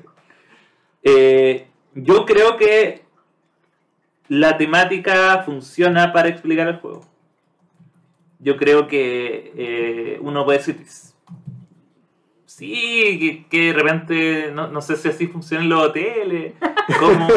Eh, 1.02 1.68
yo 1.94 2.26
creo 2.26 2.56
que 2.56 3.02
la 4.28 4.56
temática 4.56 5.42
funciona 5.44 6.12
para 6.12 6.28
explicar 6.28 6.68
el 6.68 6.76
juego. 6.76 7.04
Yo 8.40 8.56
creo 8.56 8.86
que 8.86 9.52
eh, 9.56 10.18
uno 10.20 10.44
puede 10.44 10.58
decir, 10.58 10.84
sí, 12.46 13.18
que, 13.18 13.46
que 13.48 13.66
de 13.66 13.72
repente, 13.72 14.50
no, 14.52 14.68
no 14.68 14.80
sé 14.80 14.96
si 14.96 15.08
así 15.08 15.26
funcionan 15.26 15.68
los 15.68 15.82
hoteles, 15.88 16.54
como, 17.00 17.28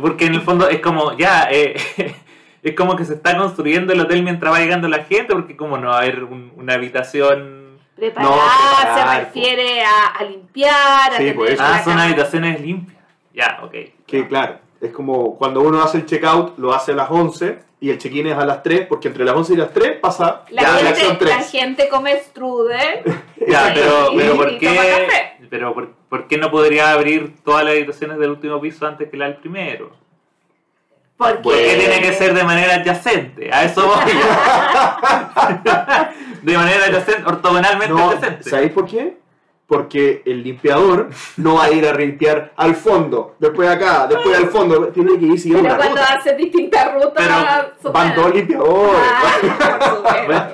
porque 0.00 0.26
en 0.26 0.34
el 0.34 0.40
fondo 0.42 0.68
es 0.68 0.80
como, 0.80 1.16
ya, 1.16 1.48
eh, 1.50 1.74
es 2.62 2.74
como 2.74 2.96
que 2.96 3.04
se 3.04 3.14
está 3.14 3.36
construyendo 3.36 3.92
el 3.92 4.00
hotel 4.00 4.22
mientras 4.22 4.52
va 4.52 4.58
llegando 4.60 4.88
la 4.88 5.04
gente, 5.04 5.32
porque 5.34 5.56
como 5.56 5.78
no 5.78 5.88
va 5.88 5.96
a 5.96 6.02
haber 6.02 6.24
un- 6.24 6.52
una 6.56 6.74
habitación... 6.74 7.58
Preparar, 7.96 8.30
preparar, 8.30 9.18
se 9.18 9.24
refiere 9.26 9.82
a, 9.84 10.06
a 10.18 10.24
limpiar, 10.24 11.12
a 11.12 11.16
Sí, 11.16 11.18
tener 11.18 11.34
pues. 11.36 11.60
Ah, 11.60 11.82
son 11.84 11.98
habitaciones 11.98 12.58
limpias. 12.62 12.96
Ya, 13.34 13.60
ok. 13.62 13.74
Que 14.06 14.26
claro, 14.26 14.58
es 14.80 14.92
como 14.92 15.36
cuando 15.36 15.60
uno 15.60 15.82
hace 15.82 15.98
el 15.98 16.06
checkout, 16.06 16.58
lo 16.58 16.72
hace 16.74 16.92
a 16.92 16.96
las 16.96 17.10
11 17.10 17.58
y 17.82 17.90
el 17.90 17.98
check-in 17.98 18.26
es 18.28 18.36
a 18.36 18.44
las 18.44 18.62
3, 18.62 18.86
porque 18.88 19.08
entre 19.08 19.24
las 19.24 19.34
11 19.34 19.54
y 19.54 19.56
las 19.56 19.72
3 19.72 19.98
pasa 20.00 20.42
La, 20.50 20.62
ya 20.62 20.82
la 20.82 20.90
acción 20.90 21.08
gente, 21.10 21.24
la 21.26 21.36
3. 21.36 21.50
gente 21.50 21.88
come 21.88 22.16
strudel. 22.20 23.00
Ya, 23.46 23.70
pero, 23.74 24.12
Y- 24.12 24.16
pero 24.18 24.36
¿por 24.36 24.58
qué? 24.58 25.08
Pero 25.48 25.74
por, 25.74 25.88
por 26.10 26.28
qué 26.28 26.36
no 26.36 26.50
podría 26.50 26.92
abrir 26.92 27.34
todas 27.42 27.64
las 27.64 27.72
habitaciones 27.72 28.18
del 28.18 28.30
último 28.30 28.60
piso 28.60 28.86
antes 28.86 29.08
que 29.10 29.16
la 29.16 29.24
del 29.26 29.36
primero? 29.36 29.90
Porque 31.16 31.38
¿Por 31.42 31.54
qué 31.54 31.76
tiene 31.78 32.00
que 32.00 32.12
ser 32.12 32.34
de 32.34 32.44
manera 32.44 32.74
adyacente? 32.74 33.50
A 33.52 33.64
eso 33.64 33.86
voy. 33.86 33.96
de 36.42 36.56
manera 36.56 36.84
adyacente, 36.86 37.22
ortogonalmente 37.26 37.92
No, 37.94 38.10
adyacente. 38.10 38.48
¿Sabéis 38.48 38.72
por 38.72 38.86
qué? 38.86 39.16
Porque 39.70 40.22
el 40.26 40.42
limpiador 40.42 41.10
no 41.36 41.54
va 41.54 41.66
a 41.66 41.70
ir 41.70 41.86
a 41.86 41.94
limpiar 41.94 42.52
al 42.56 42.74
fondo, 42.74 43.36
después 43.38 43.68
acá, 43.68 44.08
después 44.08 44.36
al 44.36 44.48
fondo, 44.48 44.88
tiene 44.88 45.16
que 45.16 45.26
ir 45.26 45.38
siguiendo 45.38 45.62
Pero 45.68 45.74
una 45.76 45.84
cuando 45.84 46.00
ruta. 46.02 46.14
hace 46.18 46.34
distintas 46.34 46.92
rutas, 46.94 47.12
Pero 47.80 47.92
Van 47.92 48.14
dos 48.16 48.34
limpiadores. 48.34 49.00
Ah. 49.00 50.22
Bueno, 50.26 50.46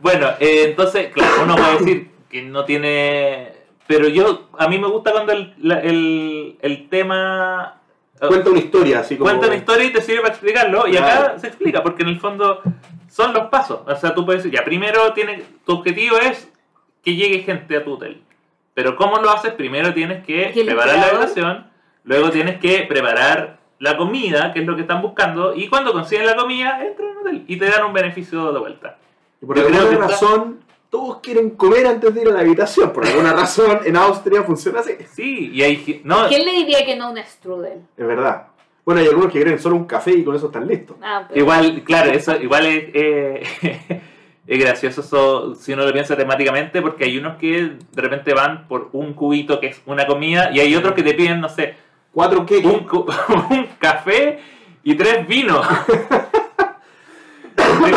bueno, 0.00 0.26
eh, 0.40 0.64
entonces, 0.70 1.12
claro, 1.12 1.34
uno 1.44 1.54
puede 1.54 1.78
decir 1.78 2.10
que 2.28 2.42
no 2.42 2.64
tiene... 2.64 3.52
Pero 3.86 4.08
yo, 4.08 4.48
a 4.58 4.66
mí 4.66 4.76
me 4.78 4.88
gusta 4.88 5.12
cuando 5.12 5.32
el, 5.32 5.54
la- 5.58 5.80
el, 5.80 6.58
el 6.60 6.88
tema... 6.88 7.76
Cuenta 8.18 8.50
una 8.50 8.58
historia, 8.58 8.98
así 9.00 9.16
como... 9.16 9.30
Cuenta 9.30 9.46
una 9.46 9.54
historia 9.56 9.84
y 9.84 9.92
te 9.92 10.02
sirve 10.02 10.20
para 10.22 10.34
explicarlo. 10.34 10.88
Y 10.88 10.96
acá 10.96 11.38
se 11.38 11.46
explica, 11.46 11.80
porque 11.84 12.02
en 12.02 12.08
el 12.08 12.18
fondo 12.18 12.60
son 13.08 13.32
los 13.32 13.46
pasos. 13.50 13.82
O 13.86 13.94
sea, 13.94 14.12
tú 14.16 14.26
puedes 14.26 14.42
decir, 14.42 14.58
ya, 14.58 14.64
primero 14.64 15.12
tiene, 15.12 15.44
tu 15.64 15.74
objetivo 15.74 16.16
es 16.18 16.50
que 17.04 17.14
llegue 17.14 17.38
gente 17.44 17.76
a 17.76 17.84
tu 17.84 17.92
hotel. 17.94 18.20
Pero 18.78 18.94
¿cómo 18.94 19.16
lo 19.16 19.28
haces? 19.32 19.54
Primero 19.54 19.92
tienes 19.92 20.24
que 20.24 20.52
¿Y 20.54 20.60
el 20.60 20.66
preparar 20.66 20.98
la 20.98 21.06
habitación, 21.08 21.66
luego 22.04 22.30
tienes 22.30 22.60
que 22.60 22.86
preparar 22.88 23.58
la 23.80 23.96
comida, 23.96 24.52
que 24.52 24.60
es 24.60 24.66
lo 24.66 24.76
que 24.76 24.82
están 24.82 25.02
buscando, 25.02 25.52
y 25.52 25.66
cuando 25.68 25.92
consiguen 25.92 26.26
la 26.26 26.36
comida, 26.36 26.80
entran 26.86 27.08
al 27.10 27.16
hotel 27.18 27.44
y 27.48 27.56
te 27.56 27.64
dan 27.68 27.86
un 27.86 27.92
beneficio 27.92 28.52
de 28.52 28.58
vuelta. 28.60 28.96
Y 29.42 29.46
por 29.46 29.56
Yo 29.56 29.66
creo 29.66 29.80
alguna 29.80 30.06
que 30.06 30.12
está- 30.14 30.26
razón, 30.26 30.60
todos 30.90 31.18
quieren 31.20 31.50
comer 31.50 31.88
antes 31.88 32.14
de 32.14 32.22
ir 32.22 32.28
a 32.28 32.30
la 32.34 32.38
habitación. 32.38 32.92
Por 32.92 33.04
alguna 33.04 33.32
razón, 33.42 33.80
en 33.84 33.96
Austria 33.96 34.44
funciona 34.44 34.78
así. 34.78 34.92
Sí, 35.12 35.50
y 35.52 35.60
hay... 35.64 36.00
No, 36.04 36.28
¿Quién 36.28 36.44
le 36.44 36.52
diría 36.52 36.86
que 36.86 36.94
no 36.94 37.10
un 37.10 37.18
strudel? 37.18 37.80
Es 37.96 38.06
verdad. 38.06 38.46
Bueno, 38.84 39.00
hay 39.00 39.08
algunos 39.08 39.32
que 39.32 39.40
quieren 39.42 39.58
solo 39.58 39.74
un 39.74 39.86
café 39.86 40.12
y 40.12 40.22
con 40.22 40.36
eso 40.36 40.46
están 40.46 40.68
listos. 40.68 40.96
Ah, 41.02 41.24
pero- 41.28 41.40
Igual, 41.40 41.82
claro, 41.82 42.12
eso 42.12 42.40
igual 42.40 42.64
es, 42.64 42.84
eh, 42.94 43.42
es 44.48 44.58
gracioso 44.58 45.02
eso, 45.02 45.54
si 45.54 45.74
uno 45.74 45.84
lo 45.84 45.92
piensa 45.92 46.16
temáticamente, 46.16 46.82
porque 46.82 47.04
hay 47.04 47.18
unos 47.18 47.36
que 47.36 47.76
de 47.92 48.02
repente 48.02 48.34
van 48.34 48.66
por 48.66 48.88
un 48.92 49.12
cubito 49.12 49.60
que 49.60 49.68
es 49.68 49.82
una 49.86 50.06
comida 50.06 50.50
y 50.52 50.58
hay 50.60 50.74
otros 50.74 50.94
que 50.94 51.02
te 51.02 51.14
piden, 51.14 51.40
no 51.40 51.48
sé, 51.48 51.76
Cuatro 52.12 52.44
queques. 52.44 52.72
un, 52.90 53.68
café 53.78 54.40
y 54.82 54.94
tres 54.94 55.26
vinos. 55.26 55.66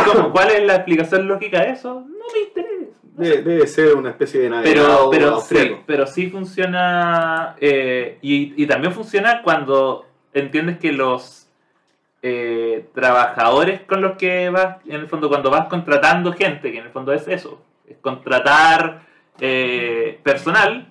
Como, 0.05 0.31
¿Cuál 0.31 0.51
es 0.51 0.63
la 0.63 0.75
explicación 0.75 1.27
lógica 1.27 1.61
de 1.61 1.71
eso? 1.71 2.05
No 2.07 2.25
me 2.33 2.39
interesa. 2.47 2.99
Debe, 3.13 3.41
debe 3.41 3.67
ser 3.67 3.95
una 3.95 4.09
especie 4.11 4.41
de 4.41 4.49
navegado 4.49 5.09
pero, 5.09 5.27
sí, 5.27 5.33
austriaco. 5.33 5.83
pero 5.85 6.07
sí 6.07 6.29
funciona 6.29 7.55
eh, 7.59 8.17
y, 8.21 8.61
y 8.61 8.67
también 8.67 8.93
funciona 8.93 9.41
cuando 9.43 10.05
entiendes 10.33 10.77
que 10.79 10.91
los 10.91 11.40
eh, 12.21 12.89
trabajadores 12.93 13.81
con 13.81 14.01
los 14.01 14.17
que 14.17 14.49
vas, 14.49 14.77
en 14.85 15.01
el 15.01 15.07
fondo 15.07 15.29
cuando 15.29 15.49
vas 15.49 15.67
contratando 15.67 16.33
gente, 16.33 16.71
que 16.71 16.77
en 16.77 16.85
el 16.85 16.91
fondo 16.91 17.13
es 17.13 17.27
eso, 17.27 17.61
es 17.87 17.97
contratar 17.97 19.01
eh, 19.39 20.19
personal, 20.23 20.87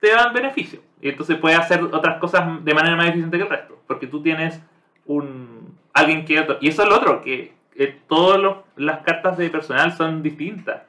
te 0.00 0.10
dan 0.10 0.32
beneficio. 0.32 0.80
Y 1.00 1.08
entonces 1.08 1.36
puedes 1.36 1.58
hacer 1.58 1.82
otras 1.82 2.18
cosas 2.18 2.64
de 2.64 2.74
manera 2.74 2.96
más 2.96 3.08
eficiente 3.08 3.36
que 3.36 3.44
el 3.44 3.50
resto, 3.50 3.80
porque 3.86 4.06
tú 4.06 4.22
tienes 4.22 4.60
un 5.06 5.78
alguien 5.92 6.24
que 6.24 6.40
otro. 6.40 6.58
Y 6.60 6.68
eso 6.68 6.82
es 6.82 6.88
lo 6.88 6.96
otro, 6.96 7.22
que 7.22 7.52
eh, 7.76 8.00
todas 8.08 8.56
las 8.76 9.00
cartas 9.00 9.36
de 9.36 9.50
personal 9.50 9.92
son 9.92 10.22
distintas. 10.22 10.82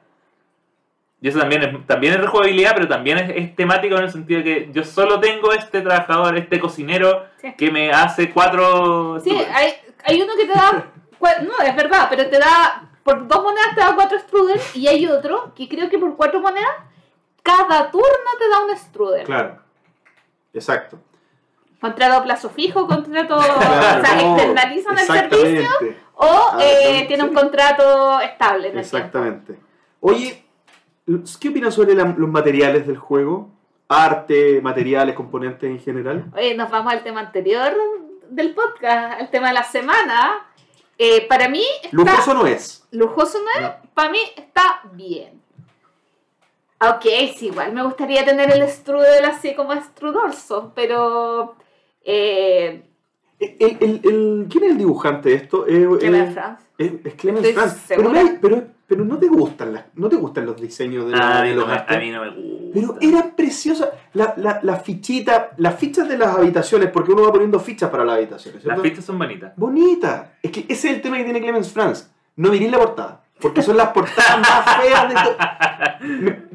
Y 1.22 1.28
eso 1.28 1.38
también 1.38 1.62
es, 1.62 1.86
también 1.86 2.14
es 2.14 2.20
rejugabilidad, 2.20 2.72
pero 2.74 2.88
también 2.88 3.18
es, 3.18 3.30
es 3.36 3.54
temático 3.54 3.96
en 3.96 4.04
el 4.04 4.10
sentido 4.10 4.38
de 4.42 4.44
que 4.44 4.70
yo 4.72 4.84
solo 4.84 5.20
tengo 5.20 5.52
este 5.52 5.82
trabajador, 5.82 6.36
este 6.38 6.58
cocinero, 6.58 7.26
Sí. 7.40 7.52
que 7.58 7.70
me 7.70 7.90
hace 7.92 8.30
cuatro... 8.30 9.20
Sí, 9.20 9.30
hay, 9.52 9.74
hay 10.04 10.22
uno 10.22 10.34
que 10.36 10.46
te 10.46 10.52
da. 10.52 10.86
No, 11.42 11.64
es 11.66 11.76
verdad, 11.76 12.06
pero 12.08 12.26
te 12.30 12.38
da. 12.38 12.88
Por 13.04 13.28
dos 13.28 13.42
monedas 13.42 13.74
te 13.74 13.80
da 13.82 13.94
cuatro 13.94 14.18
strudel 14.20 14.58
y 14.74 14.86
hay 14.88 15.06
otro 15.06 15.52
que 15.54 15.68
creo 15.68 15.90
que 15.90 15.98
por 15.98 16.16
cuatro 16.16 16.40
monedas 16.40 16.70
cada 17.42 17.90
turno 17.90 18.08
te 18.38 18.48
da 18.48 18.64
un 18.64 18.74
strudel. 18.76 19.24
Claro. 19.26 19.58
Exacto. 20.54 20.98
Contrato 21.80 22.14
a 22.16 22.22
plazo 22.22 22.48
fijo, 22.50 22.86
contrato. 22.86 23.36
o 23.38 23.40
Claro, 23.42 24.04
sea, 24.04 24.14
no, 24.16 24.34
externalizan 24.36 24.98
el 24.98 25.04
servicio 25.06 25.68
o 26.14 26.24
Ah, 26.52 26.58
eh, 26.60 27.00
sí. 27.00 27.06
tiene 27.08 27.24
un 27.24 27.34
contrato 27.34 28.20
estable 28.20 28.68
en 28.68 28.78
el 28.78 28.82
tiempo. 28.88 28.96
Exactamente. 28.96 29.58
Oye, 30.00 30.42
¿qué 31.40 31.48
opinas 31.48 31.74
sobre 31.74 31.94
la- 31.94 32.14
los 32.16 32.28
materiales 32.28 32.86
del 32.86 32.96
juego? 32.98 33.50
Arte, 33.88 34.60
materiales, 34.62 35.14
componentes 35.16 35.68
en 35.68 35.80
general. 35.80 36.26
Oye, 36.36 36.54
nos 36.54 36.70
vamos 36.70 36.92
al 36.92 37.02
tema 37.02 37.20
anterior 37.20 37.72
del 38.28 38.54
podcast, 38.54 39.20
al 39.20 39.30
tema 39.30 39.48
de 39.48 39.54
la 39.54 39.64
semana. 39.64 40.46
Eh, 40.96 41.26
para 41.28 41.48
mí, 41.48 41.64
está 41.82 41.96
Lujoso 41.96 42.34
no 42.34 42.46
es. 42.46 42.86
lujoso 42.92 43.38
no 43.38 43.60
es, 43.60 43.62
No. 43.62 43.90
para 43.94 44.10
mí 44.10 44.18
está 44.36 44.82
bien. 44.92 45.40
Ok, 46.82 47.02
sí, 47.36 47.46
igual 47.46 47.72
me 47.72 47.82
gustaría 47.82 48.24
tener 48.24 48.50
el 48.52 48.66
strudel 48.68 49.24
así 49.24 49.54
como 49.54 49.74
strudorso, 49.74 50.72
pero... 50.74 51.56
Eh, 52.04 52.82
El, 53.38 53.76
el- 53.80 54.00
el- 54.04 54.46
¿Quién 54.50 54.64
es 54.64 54.70
el 54.72 54.78
dibujante 54.78 55.30
de 55.30 55.34
esto? 55.34 55.66
Eh, 55.66 55.86
Clement 55.98 56.28
eh, 56.30 56.32
Franz. 56.32 56.60
Es, 56.78 56.92
es 57.04 57.14
Clemens 57.14 57.52
Franz. 57.52 57.84
Pero, 57.88 58.10
me- 58.10 58.38
pero, 58.40 58.62
pero 58.90 59.04
no 59.04 59.16
te 59.18 59.28
gustan 59.28 59.72
las, 59.72 59.84
no 59.94 60.08
te 60.08 60.16
gustan 60.16 60.44
los 60.46 60.60
diseños 60.60 61.06
de, 61.06 61.12
la- 61.16 61.38
Ah, 61.38 61.42
de 61.44 61.54
los 61.54 61.64
no 61.66 61.72
a 61.72 61.96
mí 61.98 62.10
no 62.10 62.20
me 62.22 62.30
gusta. 62.30 62.50
Pero 62.74 62.96
era 63.00 63.36
preciosa 63.36 63.90
la, 64.14 64.34
la, 64.36 64.58
la 64.64 64.76
fichita, 64.80 65.50
las 65.58 65.76
fichas 65.76 66.08
de 66.08 66.18
las 66.18 66.36
habitaciones, 66.36 66.90
porque 66.90 67.12
uno 67.12 67.22
va 67.22 67.30
poniendo 67.32 67.60
fichas 67.60 67.88
para 67.88 68.04
las 68.04 68.16
habitaciones. 68.16 68.64
Las 68.64 68.80
fichas 68.80 69.04
son 69.04 69.16
bonitas. 69.16 69.52
Bonita. 69.56 70.32
Es 70.42 70.50
que 70.50 70.60
ese 70.68 70.88
es 70.90 70.96
el 70.96 71.00
tema 71.02 71.16
que 71.18 71.24
tiene 71.24 71.40
Clemens 71.40 71.70
Franz. 71.72 72.10
No 72.34 72.50
miréis 72.50 72.72
la 72.72 72.78
portada. 72.78 73.22
Porque 73.40 73.62
son 73.62 73.76
las 73.76 73.88
portadas 73.90 74.38
más 74.40 74.76
feas 74.82 75.08
de 75.08 75.14
todo. 75.14 75.36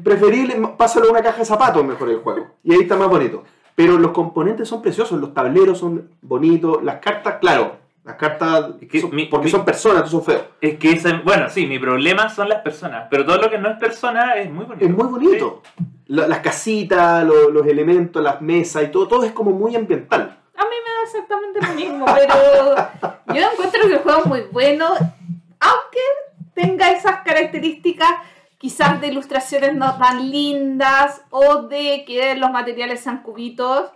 Preferible, 0.04 0.56
pásalo 0.76 1.08
a 1.08 1.10
una 1.12 1.22
caja 1.22 1.38
de 1.38 1.44
zapatos 1.44 1.84
mejor 1.84 2.10
el 2.10 2.18
juego. 2.18 2.48
Y 2.62 2.74
ahí 2.74 2.80
está 2.82 2.96
más 2.96 3.08
bonito. 3.08 3.44
Pero 3.74 3.98
los 3.98 4.12
componentes 4.12 4.68
son 4.68 4.82
preciosos, 4.82 5.20
los 5.20 5.34
tableros 5.34 5.78
son 5.78 6.10
bonitos, 6.22 6.82
las 6.82 6.96
cartas, 6.96 7.36
claro. 7.40 7.76
Las 8.06 8.14
cartas, 8.14 8.66
Es 8.80 8.88
que 8.88 9.00
son- 9.00 9.12
mi- 9.14 9.26
porque 9.26 9.46
mi- 9.46 9.50
son 9.50 9.64
personas, 9.64 10.02
no 10.02 10.06
son 10.08 10.22
feos. 10.24 10.42
Es 10.60 10.78
que 10.78 10.92
ese, 10.92 11.12
bueno, 11.24 11.50
sí, 11.50 11.66
mi 11.66 11.80
problema 11.80 12.28
son 12.30 12.48
las 12.48 12.62
personas, 12.62 13.08
pero 13.10 13.26
todo 13.26 13.36
lo 13.38 13.50
que 13.50 13.58
no 13.58 13.68
es 13.68 13.78
persona 13.78 14.36
es 14.36 14.48
muy 14.48 14.64
bonito. 14.64 14.86
Es 14.86 14.90
muy 14.92 15.06
bonito. 15.06 15.62
La- 16.06 16.28
las 16.28 16.38
casitas, 16.38 17.24
lo- 17.24 17.50
los 17.50 17.66
elementos, 17.66 18.22
las 18.22 18.40
mesas 18.40 18.84
y 18.84 18.92
todo, 18.92 19.08
todo 19.08 19.24
es 19.24 19.32
como 19.32 19.50
muy 19.50 19.74
ambiental. 19.74 20.38
A 20.56 20.62
mí 20.62 20.76
me 20.84 20.90
da 20.92 21.02
exactamente 21.04 21.60
lo 21.60 21.74
mismo, 21.74 22.06
pero 22.06 22.76
yo 23.34 23.50
encuentro 23.52 23.80
que 23.88 23.92
el 23.94 23.98
juego 23.98 24.20
es 24.20 24.26
muy 24.26 24.40
bueno, 24.52 24.86
aunque 25.58 26.00
tenga 26.54 26.92
esas 26.92 27.22
características 27.22 28.08
quizás 28.56 29.00
de 29.00 29.08
ilustraciones 29.08 29.74
no 29.74 29.98
tan 29.98 30.30
lindas 30.30 31.22
o 31.30 31.62
de 31.62 32.04
que 32.06 32.36
los 32.36 32.52
materiales 32.52 33.00
sean 33.00 33.22
cubitos 33.24 33.90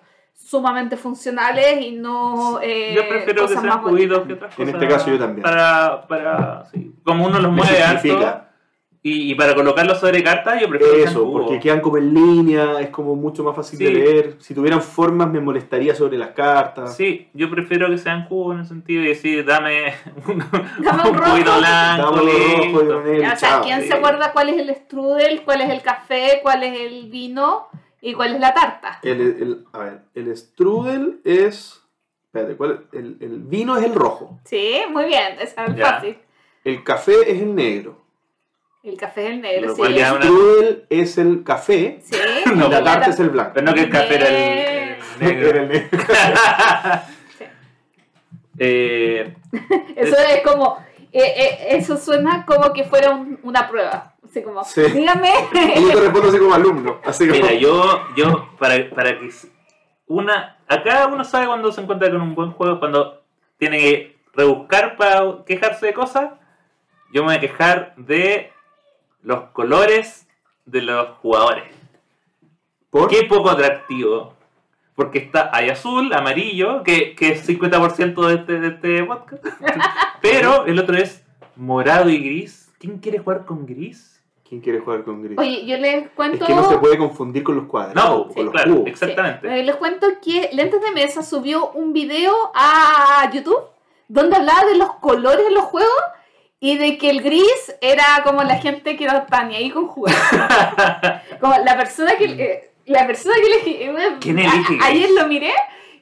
sumamente 0.50 0.96
funcionales 0.96 1.80
y 1.80 1.92
no 1.92 2.58
eh, 2.60 2.92
Yo 2.96 3.08
prefiero 3.08 3.34
que 3.46 3.54
cosas 3.54 3.62
sean 3.62 3.66
más 3.68 3.82
bonitas. 3.82 4.18
cubidos 4.18 4.26
que 4.26 4.32
otras 4.34 4.58
En 4.58 4.64
cosas. 4.66 4.74
este 4.82 4.88
caso 4.94 5.10
yo 5.10 5.18
también. 5.18 5.42
Para, 5.42 6.06
para, 6.08 6.64
sí. 6.72 6.92
Como 7.04 7.26
uno 7.26 7.38
los 7.38 7.52
Me 7.52 7.58
mueve 7.62 7.82
alto 7.82 8.46
y, 9.02 9.30
y 9.30 9.34
para 9.34 9.54
colocarlos 9.54 9.98
sobre 9.98 10.22
cartas, 10.22 10.60
yo 10.60 10.68
prefiero 10.68 10.92
que 10.92 10.98
sean 11.00 11.10
Eso, 11.12 11.24
cubos. 11.24 11.42
porque 11.44 11.58
quedan 11.58 11.80
como 11.80 11.96
en 11.96 12.12
línea, 12.12 12.80
es 12.80 12.90
como 12.90 13.16
mucho 13.16 13.42
más 13.42 13.56
fácil 13.56 13.78
de 13.78 13.90
leer. 13.92 14.36
Si 14.40 14.52
tuvieran 14.54 14.82
formas 14.82 15.30
me 15.30 15.40
molestaría 15.40 15.94
sobre 15.94 16.18
las 16.18 16.32
cartas. 16.32 16.96
Sí, 16.96 17.30
yo 17.32 17.48
prefiero 17.50 17.88
que 17.88 17.96
sean 17.96 18.26
cubos 18.26 18.54
en 18.56 18.60
el 18.60 18.66
sentido 18.66 19.02
de 19.02 19.08
decir, 19.10 19.42
dame 19.46 19.94
un, 20.28 20.44
Dame 20.84 21.08
un 21.08 21.16
rojo. 21.16 21.30
cubito 21.32 21.56
blanco, 21.58 22.10
rojo 22.16 23.14
y 23.14 23.18
o 23.20 23.22
sea, 23.22 23.36
chao. 23.36 23.62
¿quién 23.62 23.80
sí. 23.82 23.88
se 23.88 23.94
acuerda 23.94 24.32
cuál 24.34 24.50
es 24.50 24.58
el 24.58 24.74
strudel, 24.74 25.42
cuál 25.44 25.62
es 25.62 25.70
el 25.70 25.80
café, 25.80 26.40
cuál 26.42 26.62
es 26.64 26.78
el 26.78 27.08
vino 27.08 27.68
y 28.00 28.14
cuál 28.14 28.34
es 28.34 28.40
la 28.40 28.54
tarta? 28.54 28.98
El, 29.02 29.20
el- 29.20 29.64
a 29.72 29.78
ver, 29.78 29.98
el 30.14 30.36
strudel 30.36 31.20
es... 31.24 31.80
Espérate, 32.26 32.56
¿cuál 32.56 32.86
es? 32.92 32.98
El, 32.98 33.16
el 33.20 33.38
vino 33.40 33.76
es 33.76 33.84
el 33.84 33.94
rojo. 33.94 34.38
Sí, 34.44 34.82
muy 34.90 35.04
bien, 35.06 35.36
esa 35.40 35.64
es 35.66 35.74
Ya. 35.76 35.86
fácil. 35.94 36.18
El 36.64 36.84
café 36.84 37.12
es 37.26 37.40
el 37.42 37.54
negro. 37.54 37.98
El 38.82 38.96
café 38.96 39.24
es 39.26 39.30
el 39.32 39.40
negro, 39.42 39.74
sí. 39.74 39.82
El 39.82 39.92
una- 39.94 40.22
strudel 40.22 40.86
es 40.88 41.18
el 41.18 41.42
café 41.44 42.00
Sí, 42.02 42.16
No, 42.54 42.66
y 42.68 42.70
la 42.70 42.82
tarta 42.84 43.10
es 43.10 43.20
el 43.20 43.30
blanco. 43.30 43.52
Pero 43.54 43.66
no 43.66 43.74
que 43.74 43.80
el 43.82 43.90
café 43.90 44.14
era 44.14 44.28
el, 44.28 44.34
el 44.36 44.98
negro. 45.20 45.48
Era 45.48 45.62
el 45.62 45.68
negro. 45.68 45.98
Sí. 47.38 47.44
Eh, 48.58 49.34
Eso 49.96 50.16
es 50.16 50.42
como, 50.44 50.78
eh, 51.12 51.22
eh, 51.36 51.58
eso 51.76 51.96
suena 51.96 52.44
como 52.46 52.72
que 52.72 52.84
fuera 52.84 53.10
un- 53.12 53.38
una 53.42 53.68
prueba. 53.68 54.09
Así 54.32 54.42
como, 54.42 54.64
Sí. 54.64 54.82
dígame. 54.82 55.30
Y 55.76 55.82
yo 55.82 55.88
te 55.92 56.00
respondo 56.00 56.28
así 56.28 56.38
como 56.38 56.54
alumno. 56.54 57.00
Así 57.04 57.26
como... 57.28 57.40
Mira, 57.40 57.52
yo, 57.54 58.00
yo 58.16 58.48
para, 58.58 58.88
para 58.90 59.18
que 59.18 59.30
una, 60.06 60.56
acá 60.68 61.08
uno 61.12 61.24
sabe 61.24 61.46
cuando 61.46 61.72
se 61.72 61.80
encuentra 61.80 62.10
con 62.10 62.20
un 62.20 62.34
buen 62.34 62.52
juego, 62.52 62.78
cuando 62.78 63.22
tiene 63.58 63.78
que 63.78 64.16
rebuscar 64.34 64.96
para 64.96 65.44
quejarse 65.44 65.86
de 65.86 65.94
cosas, 65.94 66.32
yo 67.12 67.22
me 67.22 67.28
voy 67.28 67.36
a 67.36 67.40
quejar 67.40 67.94
de 67.96 68.52
los 69.22 69.50
colores 69.50 70.28
de 70.64 70.82
los 70.82 71.10
jugadores. 71.18 71.64
¿Por? 72.90 73.08
Qué 73.08 73.24
poco 73.24 73.50
atractivo. 73.50 74.34
Porque 74.94 75.18
está, 75.18 75.50
hay 75.52 75.70
azul, 75.70 76.12
amarillo, 76.12 76.82
que, 76.82 77.14
que 77.14 77.30
es 77.30 77.48
50% 77.48 78.26
de 78.26 78.34
este, 78.34 78.60
de 78.60 78.68
este 78.68 79.04
podcast. 79.04 79.44
Pero 80.20 80.66
el 80.66 80.78
otro 80.78 80.96
es 80.96 81.24
morado 81.56 82.10
y 82.10 82.18
gris. 82.18 82.70
¿Quién 82.78 82.98
quiere 82.98 83.18
jugar 83.18 83.44
con 83.44 83.64
gris? 83.66 84.19
¿Quién 84.50 84.60
quiere 84.60 84.80
jugar 84.80 85.04
con 85.04 85.22
gris? 85.22 85.38
Oye, 85.38 85.64
yo 85.64 85.78
les 85.78 86.02
es 86.04 86.10
cuento. 86.10 86.44
que 86.44 86.52
no 86.54 86.68
se 86.68 86.76
puede 86.78 86.98
confundir 86.98 87.44
con 87.44 87.54
los 87.54 87.66
cuadrados, 87.68 88.26
No, 88.26 88.34
con 88.34 88.44
los 88.46 88.52
claro, 88.52 88.74
cubos. 88.74 88.88
exactamente. 88.88 89.62
Les 89.62 89.76
cuento 89.76 90.08
que 90.20 90.50
Lentes 90.52 90.82
de 90.82 90.90
Mesa 90.90 91.22
subió 91.22 91.70
un 91.70 91.92
video 91.92 92.34
a 92.54 93.30
YouTube 93.32 93.62
donde 94.08 94.34
hablaba 94.36 94.64
de 94.64 94.74
los 94.76 94.94
colores 94.94 95.44
de 95.46 95.52
los 95.52 95.64
juegos 95.64 95.88
y 96.58 96.76
de 96.76 96.98
que 96.98 97.10
el 97.10 97.22
gris 97.22 97.74
era 97.80 98.04
como 98.24 98.42
la 98.42 98.56
gente 98.56 98.96
que 98.96 99.06
no 99.06 99.18
está 99.18 99.44
ni 99.44 99.54
ahí 99.54 99.70
con 99.70 99.86
jugar. 99.86 100.14
como 101.40 101.54
la 101.64 101.76
persona 101.76 102.16
que 102.16 102.24
eh, 102.24 102.70
la 102.86 103.06
persona 103.06 103.36
que 103.36 103.46
elegí. 103.46 103.70
eh, 103.84 104.16
¿Quién 104.20 104.38
elige? 104.40 104.78
Ayer 104.82 105.10
lo 105.16 105.28
miré 105.28 105.52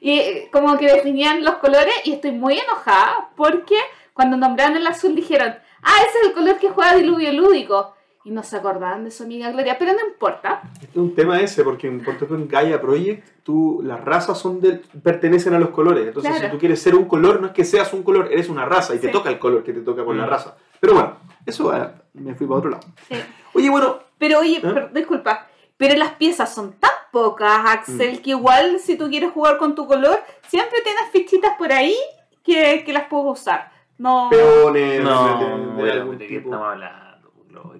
y 0.01 0.17
eh, 0.19 0.49
como 0.51 0.75
que 0.77 0.87
definían 0.87 1.43
los 1.43 1.55
colores 1.57 1.93
y 2.03 2.13
estoy 2.13 2.31
muy 2.31 2.57
enojada 2.57 3.29
porque 3.35 3.75
cuando 4.13 4.37
nombraron 4.37 4.75
el 4.75 4.87
azul 4.87 5.13
dijeron, 5.15 5.55
ah, 5.83 5.97
ese 6.07 6.17
es 6.19 6.27
el 6.29 6.33
color 6.33 6.57
que 6.57 6.69
juega 6.69 6.95
Diluvio 6.95 7.31
Lúdico. 7.31 7.93
Y 8.25 8.31
no 8.31 8.43
se 8.43 8.57
acordaban 8.57 9.05
de 9.05 9.11
su 9.11 9.23
amiga 9.23 9.49
Gloria, 9.51 9.77
pero 9.79 9.93
no 9.93 9.99
importa. 10.05 10.61
Este 10.73 10.87
es 10.87 10.95
un 10.97 11.15
tema 11.15 11.39
ese, 11.39 11.63
porque 11.63 11.87
en, 11.87 12.03
por 12.03 12.15
ejemplo, 12.15 12.35
en 12.37 12.47
Gaia 12.49 12.81
Project 12.81 13.25
tú, 13.43 13.81
las 13.83 14.03
razas 14.03 14.37
son 14.37 14.59
del, 14.59 14.79
pertenecen 15.01 15.53
a 15.53 15.59
los 15.59 15.69
colores. 15.69 16.05
Entonces, 16.05 16.31
Claro. 16.31 16.45
si 16.47 16.51
tú 16.51 16.59
quieres 16.59 16.81
ser 16.81 16.95
un 16.95 17.05
color, 17.05 17.39
no 17.39 17.47
es 17.47 17.53
que 17.53 17.63
seas 17.63 17.93
un 17.93 18.03
color, 18.03 18.27
eres 18.31 18.49
una 18.49 18.65
raza 18.65 18.93
y 18.93 18.99
te 18.99 19.07
Sí. 19.07 19.13
toca 19.13 19.29
el 19.29 19.39
color 19.39 19.63
que 19.63 19.71
te 19.73 19.81
toca 19.81 20.03
con 20.03 20.17
la 20.17 20.25
Mm. 20.25 20.29
raza. 20.29 20.55
Pero 20.81 20.93
bueno, 20.95 21.13
eso 21.45 21.71
ah, 21.71 21.93
me 22.13 22.35
fui 22.35 22.45
para 22.45 22.57
otro 22.59 22.69
lado. 22.71 22.83
Sí. 23.07 23.15
Oye, 23.53 23.69
bueno, 23.69 23.99
Pero 24.17 24.39
oye, 24.39 24.57
¿Eh? 24.57 24.61
per- 24.61 24.91
disculpa, 24.91 25.47
pero 25.77 25.95
las 25.95 26.11
piezas 26.15 26.53
son 26.53 26.73
tan 26.73 26.91
pocas, 27.13 27.61
Axel, 27.65 28.15
Mm. 28.19 28.21
que 28.21 28.29
igual 28.31 28.79
si 28.79 28.97
tú 28.97 29.07
quieres 29.09 29.31
jugar 29.31 29.57
con 29.57 29.75
tu 29.75 29.87
color, 29.87 30.19
siempre 30.45 30.79
tienes 30.83 31.03
fichitas 31.13 31.55
por 31.57 31.71
ahí 31.71 31.95
que, 32.43 32.83
que 32.85 32.91
las 32.91 33.05
puedes 33.05 33.39
usar. 33.39 33.71
No. 33.97 34.27
peones 34.29 35.01
No, 35.03 35.39
de- 35.39 35.45
de- 35.45 35.57
de 35.57 35.65
bueno, 35.71 35.91
algún 35.93 36.17
¿de 36.17 36.27
qué 36.27 36.35
tipo. 36.39 36.49
estamos 36.49 36.67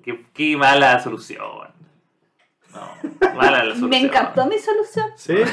Qué, 0.03 0.25
qué 0.33 0.57
mala 0.57 0.99
solución. 0.99 1.69
No, 2.73 3.33
mala 3.35 3.63
la 3.63 3.75
solución. 3.75 3.89
Me 3.89 3.99
encantó 4.01 4.45
mi 4.45 4.57
solución. 4.59 5.07
Sí, 5.15 5.33
es 5.33 5.49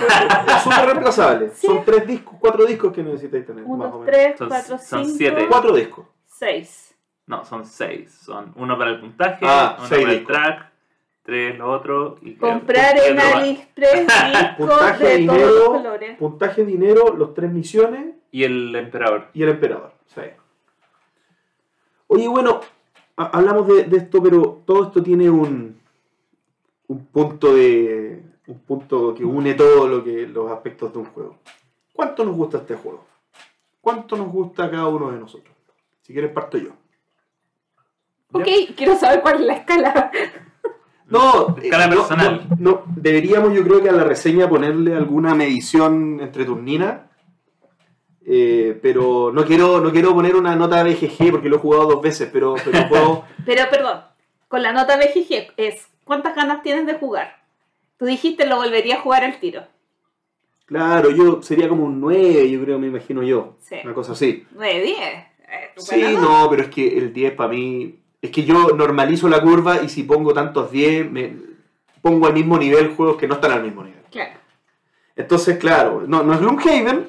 súper 0.62 0.84
reemplazable. 0.86 1.50
Sí. 1.54 1.66
Son 1.66 1.84
tres 1.84 2.06
discos, 2.06 2.36
cuatro 2.38 2.64
discos 2.66 2.92
que 2.92 3.02
necesitáis 3.02 3.46
tener. 3.46 3.64
Uno, 3.64 3.84
más 3.84 3.94
o 3.94 3.98
dos, 3.98 4.06
menos. 4.06 4.14
tres, 4.16 4.38
Son- 4.38 4.48
cuatro, 4.48 4.78
son 4.78 5.04
cinco, 5.04 5.16
siete. 5.18 5.46
Cuatro 5.48 5.72
discos. 5.74 6.06
seis. 6.26 6.94
No, 7.26 7.44
son 7.44 7.64
seis. 7.66 8.12
Son 8.24 8.52
uno 8.56 8.76
para 8.78 8.90
el 8.90 9.00
puntaje, 9.00 9.44
Ah, 9.48 9.76
uno 9.78 9.88
seis 9.88 10.02
para 10.04 10.12
el 10.14 10.26
track, 10.26 10.70
tres 11.22 11.58
lo 11.58 11.70
otro. 11.72 12.18
Y 12.22 12.34
Comprar 12.36 12.96
en. 12.98 13.18
AliExpress 13.18 14.06
discos 14.32 14.54
Puntaje, 14.58 15.04
de 15.04 15.26
todos 15.26 15.38
los 15.40 15.46
dinero, 15.48 15.66
colores. 15.72 16.18
puntaje, 16.18 16.64
dinero, 16.64 17.14
los 17.16 17.34
tres 17.34 17.50
misiones 17.50 18.14
Y 18.30 18.44
el 18.44 18.76
emperador. 18.76 19.28
y 19.32 19.42
el 19.42 19.48
emperador. 19.48 19.92
Sí. 20.14 20.20
Oye, 22.08 22.28
bueno, 22.28 22.60
hablamos 23.16 23.66
de, 23.68 23.84
de 23.84 23.96
esto, 23.96 24.22
pero 24.22 24.62
todo 24.64 24.84
esto 24.84 25.02
tiene 25.02 25.28
un, 25.30 25.78
un 26.88 27.06
punto 27.06 27.54
de. 27.54 28.22
un 28.46 28.58
punto 28.60 29.14
que 29.14 29.24
une 29.24 29.54
todo 29.54 29.88
lo 29.88 30.04
que 30.04 30.26
los 30.26 30.50
aspectos 30.50 30.92
de 30.92 30.98
un 30.98 31.06
juego. 31.06 31.38
¿Cuánto 31.92 32.24
nos 32.24 32.36
gusta 32.36 32.58
este 32.58 32.76
juego? 32.76 33.04
¿Cuánto 33.80 34.16
nos 34.16 34.28
gusta 34.28 34.64
a 34.64 34.70
cada 34.70 34.88
uno 34.88 35.10
de 35.10 35.18
nosotros? 35.18 35.54
Si 36.02 36.12
quieres 36.12 36.32
parto 36.32 36.58
yo. 36.58 36.70
Ok, 38.32 38.46
quiero 38.76 38.96
saber 38.96 39.22
cuál 39.22 39.36
es 39.36 39.40
la 39.46 39.52
escala. 39.54 40.10
No, 41.08 41.56
Escala 41.62 41.84
eh, 41.84 41.88
no, 41.88 41.94
personal. 41.94 42.46
No, 42.50 42.56
no, 42.58 42.82
deberíamos 42.96 43.54
yo 43.54 43.62
creo 43.62 43.80
que 43.80 43.88
a 43.88 43.92
la 43.92 44.02
reseña 44.02 44.48
ponerle 44.48 44.92
alguna 44.92 45.36
medición 45.36 46.18
entre 46.20 46.44
turnina. 46.44 47.05
Eh, 48.28 48.76
pero 48.82 49.30
no 49.32 49.44
quiero, 49.44 49.80
no 49.80 49.92
quiero 49.92 50.12
poner 50.12 50.34
una 50.34 50.56
nota 50.56 50.82
BGG 50.82 51.30
porque 51.30 51.48
lo 51.48 51.56
he 51.56 51.60
jugado 51.60 51.86
dos 51.86 52.02
veces, 52.02 52.28
pero, 52.32 52.56
pero 52.64 52.88
puedo... 52.88 53.24
Pero 53.44 53.70
perdón, 53.70 54.00
con 54.48 54.62
la 54.62 54.72
nota 54.72 54.96
BGG 54.96 55.52
es 55.56 55.86
¿cuántas 56.04 56.34
ganas 56.34 56.62
tienes 56.62 56.86
de 56.86 56.94
jugar? 56.94 57.36
Tú 57.98 58.04
dijiste 58.04 58.46
lo 58.46 58.56
volvería 58.56 58.96
a 58.96 59.00
jugar 59.00 59.24
al 59.24 59.38
tiro. 59.38 59.62
Claro, 60.66 61.10
yo 61.10 61.40
sería 61.42 61.68
como 61.68 61.84
un 61.84 62.00
9, 62.00 62.50
yo 62.50 62.62
creo, 62.64 62.78
me 62.80 62.88
imagino 62.88 63.22
yo. 63.22 63.56
Sí. 63.60 63.76
Una 63.84 63.94
cosa 63.94 64.12
así. 64.12 64.44
9, 64.52 64.82
10. 64.82 64.98
Sí, 65.76 66.16
no, 66.20 66.48
pero 66.50 66.64
es 66.64 66.68
que 66.70 66.98
el 66.98 67.12
10 67.12 67.34
para 67.34 67.50
mí... 67.50 68.00
Es 68.20 68.30
que 68.30 68.42
yo 68.42 68.70
normalizo 68.70 69.28
la 69.28 69.40
curva 69.40 69.82
y 69.82 69.88
si 69.88 70.02
pongo 70.02 70.34
tantos 70.34 70.72
10, 70.72 71.12
me 71.12 71.36
pongo 72.02 72.26
al 72.26 72.34
mismo 72.34 72.58
nivel 72.58 72.88
juegos 72.96 73.16
que 73.16 73.28
no 73.28 73.34
están 73.34 73.52
al 73.52 73.62
mismo 73.62 73.84
nivel. 73.84 74.02
Claro. 74.10 74.32
Entonces, 75.14 75.58
claro, 75.58 76.02
no, 76.06 76.24
no 76.24 76.34
es 76.34 76.40
Gloomhaven, 76.40 77.08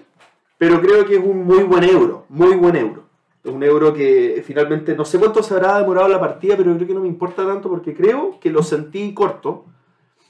pero 0.58 0.82
creo 0.82 1.06
que 1.06 1.16
es 1.16 1.24
un 1.24 1.46
muy 1.46 1.64
buen 1.64 1.84
euro, 1.84 2.26
muy 2.30 2.56
buen 2.56 2.76
euro. 2.76 3.04
Es 3.44 3.52
un 3.52 3.64
euro 3.64 3.94
que 3.94 4.44
finalmente 4.46 4.96
no 4.96 5.06
sé 5.06 5.20
cuánto 5.20 5.42
se 5.42 5.54
habrá 5.54 5.80
demorado 5.80 6.08
la 6.10 6.20
partida, 6.20 6.58
pero 6.58 6.76
creo 6.76 6.88
que 6.88 6.94
no 6.94 7.02
me 7.02 7.08
importa 7.08 7.46
tanto 7.46 7.70
porque 7.70 7.96
creo 7.96 8.40
que 8.40 8.50
lo 8.50 8.64
sentí 8.64 9.14
corto. 9.14 9.66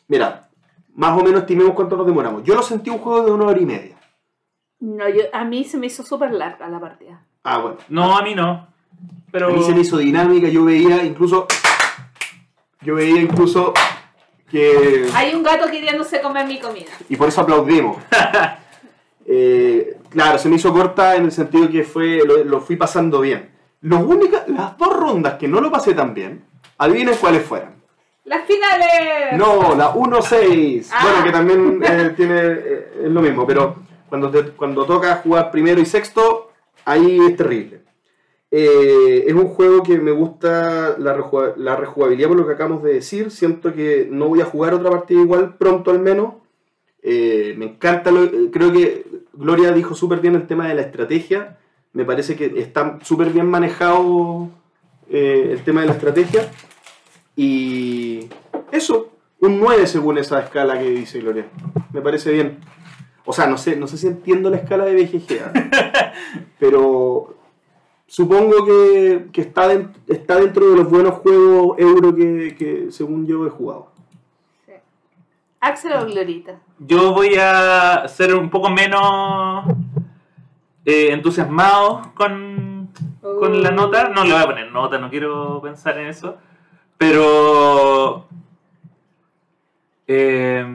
Mira, 0.08 0.50
más 0.94 1.20
o 1.20 1.24
menos 1.24 1.42
estimemos 1.42 1.74
cuánto 1.74 1.98
nos 1.98 2.06
demoramos. 2.06 2.44
Yo 2.44 2.56
lo 2.56 2.62
sentí 2.62 2.90
un 2.90 3.00
juego 3.00 3.26
de 3.26 3.32
una 3.32 3.46
hora 3.46 3.60
y 3.60 3.66
media. 3.66 3.98
No, 4.80 5.10
yo, 5.10 5.24
a 5.34 5.46
mí 5.46 5.64
se 5.64 5.78
me 5.78 5.88
hizo 5.88 6.04
súper 6.04 6.32
larga 6.32 6.68
la 6.70 6.80
partida. 6.80 7.26
Ah, 7.44 7.60
bueno. 7.60 7.78
No, 7.90 8.18
a 8.18 8.22
mí 8.22 8.36
no. 8.36 8.68
Pero... 9.32 9.48
A 9.48 9.52
mí 9.52 9.64
se 9.64 9.74
me 9.74 9.82
hizo 9.82 9.98
dinámica, 9.98 10.48
yo 10.50 10.66
veía 10.66 11.04
incluso. 11.04 11.48
Yo 12.82 12.96
veía 12.96 13.22
incluso 13.22 13.74
que. 14.50 15.10
Hay 15.16 15.34
un 15.34 15.44
gato 15.44 15.70
queriéndose 15.70 16.22
comer 16.22 16.48
mi 16.48 16.60
comida. 16.60 16.92
Y 17.10 17.16
por 17.16 17.30
eso 17.30 17.42
aplaudimos. 17.42 17.98
Eh, 19.30 19.97
claro, 20.10 20.38
se 20.38 20.50
me 20.50 20.56
hizo 20.56 20.74
corta 20.74 21.16
en 21.16 21.26
el 21.26 21.32
sentido 21.32 21.70
que 21.70 21.84
fue 21.84 22.22
lo, 22.26 22.44
lo 22.44 22.60
fui 22.62 22.76
pasando 22.76 23.22
bien. 23.22 23.50
Las 23.82 24.78
dos 24.78 24.98
rondas 25.00 25.36
que 25.36 25.48
no 25.48 25.62
lo 25.62 25.72
pasé 25.72 25.94
tan 25.94 26.14
bien, 26.14 26.44
adivinen 26.78 27.16
cuáles 27.20 27.44
fueron. 27.44 27.70
¡Las 28.26 28.46
finales! 28.46 29.38
No, 29.38 29.76
la 29.76 29.94
1-6. 29.94 30.88
Ah. 30.92 31.00
Bueno, 31.04 31.24
que 31.24 31.32
también 31.32 31.82
eh, 31.84 32.14
tiene 32.18 32.40
eh, 32.42 32.92
es 33.06 33.12
lo 33.12 33.22
mismo, 33.22 33.46
pero 33.48 33.76
cuando, 34.10 34.30
te- 34.30 34.52
cuando 34.52 34.86
toca 34.86 35.16
jugar 35.18 35.50
primero 35.52 35.80
y 35.80 35.86
sexto, 35.86 36.52
ahí 36.84 37.20
es 37.26 37.36
terrible. 37.38 37.82
Eh, 38.52 39.26
es 39.28 39.34
un 39.34 39.48
juego 39.48 39.84
que 39.84 39.98
me 39.98 40.12
gusta 40.12 40.96
la, 40.98 41.18
la 41.58 41.76
rejugabilidad 41.76 42.28
por 42.30 42.38
lo 42.38 42.48
que 42.48 42.54
acabamos 42.54 42.84
de 42.84 42.94
decir. 42.94 43.32
Siento 43.32 43.74
que 43.74 44.08
no 44.10 44.28
voy 44.28 44.42
a 44.42 44.46
jugar 44.46 44.74
otra 44.74 44.90
partida 44.92 45.22
igual, 45.22 45.56
pronto 45.58 45.92
al 45.92 46.00
menos. 46.00 46.34
Me 47.04 47.66
encanta, 47.66 48.12
lo- 48.12 48.30
creo 48.52 48.74
que 48.74 49.06
Gloria 49.38 49.72
dijo 49.72 49.96
súper 49.96 50.20
bien 50.20 50.36
el 50.36 50.48
tema 50.48 50.68
de 50.68 50.76
la 50.76 50.82
estrategia. 50.82 51.58
Me 51.94 52.06
parece 52.06 52.36
que 52.36 52.60
está 52.60 53.00
súper 53.04 53.30
bien 53.32 53.46
manejado 53.48 54.50
eh, 55.10 55.50
el 55.52 55.64
tema 55.64 55.82
de 55.82 55.88
la 55.88 55.94
estrategia. 55.94 56.50
Y 57.36 58.28
eso, 58.72 59.12
un 59.40 59.60
9 59.60 59.88
según 59.88 60.18
esa 60.18 60.40
escala 60.42 60.80
que 60.80 60.90
dice 60.90 61.20
Gloria. 61.20 61.46
Me 61.94 62.02
parece 62.02 62.32
bien. 62.32 62.58
O 63.26 63.34
sea, 63.34 63.48
no 63.48 63.58
sé, 63.58 63.76
no 63.76 63.88
sé 63.88 63.98
si 63.98 64.08
entiendo 64.08 64.50
la 64.50 64.58
escala 64.58 64.86
de 64.86 64.94
BGG, 64.96 65.40
¿ah? 65.44 66.14
pero 66.60 67.36
supongo 68.08 68.66
que, 68.66 69.26
que 69.34 69.42
está, 69.42 69.68
den- 69.68 69.92
está 70.08 70.38
dentro 70.40 70.70
de 70.70 70.78
los 70.78 70.90
buenos 70.90 71.16
juegos 71.16 71.78
euro 71.78 72.16
que, 72.16 72.56
que 72.58 72.88
según 72.92 73.28
yo 73.28 73.46
he 73.46 73.50
jugado. 73.50 73.92
Axel 75.68 75.94
o 75.94 76.06
Glorita. 76.06 76.56
Yo 76.80 77.14
voy 77.14 77.36
a 77.40 78.08
ser 78.08 78.34
un 78.36 78.50
poco 78.50 78.70
menos 78.70 79.66
eh, 80.86 81.10
entusiasmado 81.12 82.02
con, 82.16 82.90
con 83.22 83.62
la 83.64 83.72
nota. 83.72 84.10
No 84.10 84.24
le 84.24 84.34
voy 84.34 84.42
a 84.42 84.46
poner 84.46 84.72
nota, 84.72 84.98
no 84.98 85.10
quiero 85.10 85.62
pensar 85.62 85.98
en 85.98 86.08
eso. 86.08 86.38
Pero... 86.98 88.28
eh, 90.08 90.66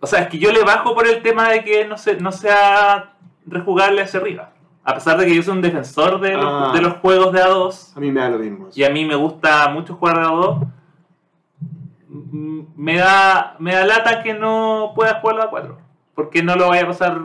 o 0.00 0.06
sea, 0.06 0.20
es 0.22 0.28
que 0.28 0.38
yo 0.38 0.50
le 0.52 0.62
bajo 0.64 0.94
por 0.94 1.06
el 1.06 1.22
tema 1.22 1.48
de 1.50 1.62
que 1.64 1.84
no, 1.86 1.96
se, 1.98 2.16
no 2.16 2.32
sea 2.32 3.14
rejugable 3.46 4.02
hacia 4.02 4.20
arriba. 4.20 4.52
A 4.82 4.94
pesar 4.94 5.18
de 5.18 5.26
que 5.26 5.34
yo 5.34 5.42
soy 5.42 5.54
un 5.54 5.60
defensor 5.62 6.20
de 6.20 6.32
los, 6.36 6.44
Ah. 6.46 6.72
de 6.74 6.80
los 6.80 6.94
juegos 6.94 7.32
de 7.32 7.42
A2 7.42 7.96
A 7.96 8.00
mí 8.00 8.10
me 8.10 8.20
da 8.20 8.30
lo 8.30 8.38
mismo. 8.38 8.68
eso. 8.68 8.80
y 8.80 8.84
a 8.84 8.90
mí 8.90 9.04
me 9.04 9.14
gusta 9.14 9.68
mucho 9.68 9.94
jugar 9.94 10.16
de 10.18 10.22
A2, 10.24 10.58
mm, 10.58 10.64
me 12.76 12.96
da, 12.96 13.56
me 13.58 13.74
da 13.74 13.84
lata 13.86 14.22
que 14.22 14.34
no 14.34 14.92
pueda 14.94 15.20
jugarlo 15.20 15.42
a 15.44 15.50
4. 15.50 15.78
Porque 16.14 16.42
no 16.42 16.56
lo 16.56 16.68
vaya 16.68 16.82
a 16.82 16.88
pasar 16.88 17.20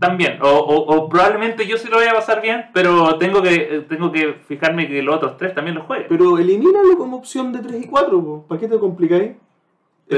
tan 0.00 0.16
bien. 0.16 0.38
O, 0.42 0.48
o- 0.48 0.96
o 0.96 1.08
probablemente 1.08 1.66
yo 1.66 1.76
sí 1.78 1.88
lo 1.88 1.96
vaya 1.96 2.10
a 2.10 2.14
pasar 2.16 2.42
bien, 2.42 2.66
pero 2.74 3.16
tengo 3.16 3.40
que, 3.42 3.54
eh, 3.54 3.80
tengo 3.88 4.10
que 4.12 4.34
fijarme 4.46 4.88
que 4.88 5.02
los 5.02 5.16
otros 5.16 5.36
tres 5.36 5.54
también 5.54 5.76
lo 5.76 5.84
jueguen. 5.84 6.06
Pero 6.08 6.36
elimínalo 6.38 6.98
como 6.98 7.16
opción 7.16 7.52
de 7.52 7.60
3 7.60 7.84
y 7.84 7.88
4, 7.88 8.44
¿para 8.48 8.60
qué 8.60 8.68
te 8.68 8.78
complicáis? 8.78 9.30
Es 9.30 9.36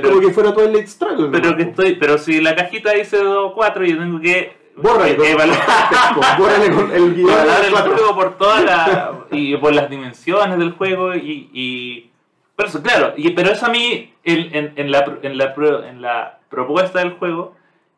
Pero- 0.01 0.09
como 0.09 0.21
que 0.23 0.33
fuera 0.33 0.53
todo 0.53 0.65
el 0.65 0.89
Struggle. 0.89 1.29
Pero 1.31 1.51
¿no? 1.51 1.57
que 1.57 1.63
estoy, 1.65 1.95
pero 1.97 2.19
si 2.19 2.41
la 2.41 2.57
cajita 2.57 2.93
dice 2.93 3.19
2 3.19 3.53
4 3.55 3.85
yo 3.85 3.99
tengo 3.99 4.19
que 4.21 4.65
Bórrale, 4.79 5.17
con- 5.17 5.27
Bórrale 6.39 6.67
el 6.97 7.15
guion 7.15 7.29
del 7.31 7.65
el 7.67 7.73
4. 7.73 7.93
juego 7.97 8.15
por 8.15 8.37
todas 8.37 8.63
las 8.65 9.11
y 9.31 9.57
por 9.57 9.75
las 9.75 9.89
dimensiones 9.89 10.59
del 10.59 10.73
juego 10.73 11.15
y, 11.15 11.49
y 11.53 12.11
pero 12.57 12.71
claro, 12.83 13.15
y, 13.17 13.31
pero 13.31 13.51
eso 13.53 13.67
a 13.67 13.69
mí 13.69 14.13
en, 14.25 14.91
la, 14.91 15.05
en, 15.23 15.37
la, 15.39 15.55
en 15.55 16.03
propuesta 16.49 17.01
del 17.01 17.13
juego 17.13 17.55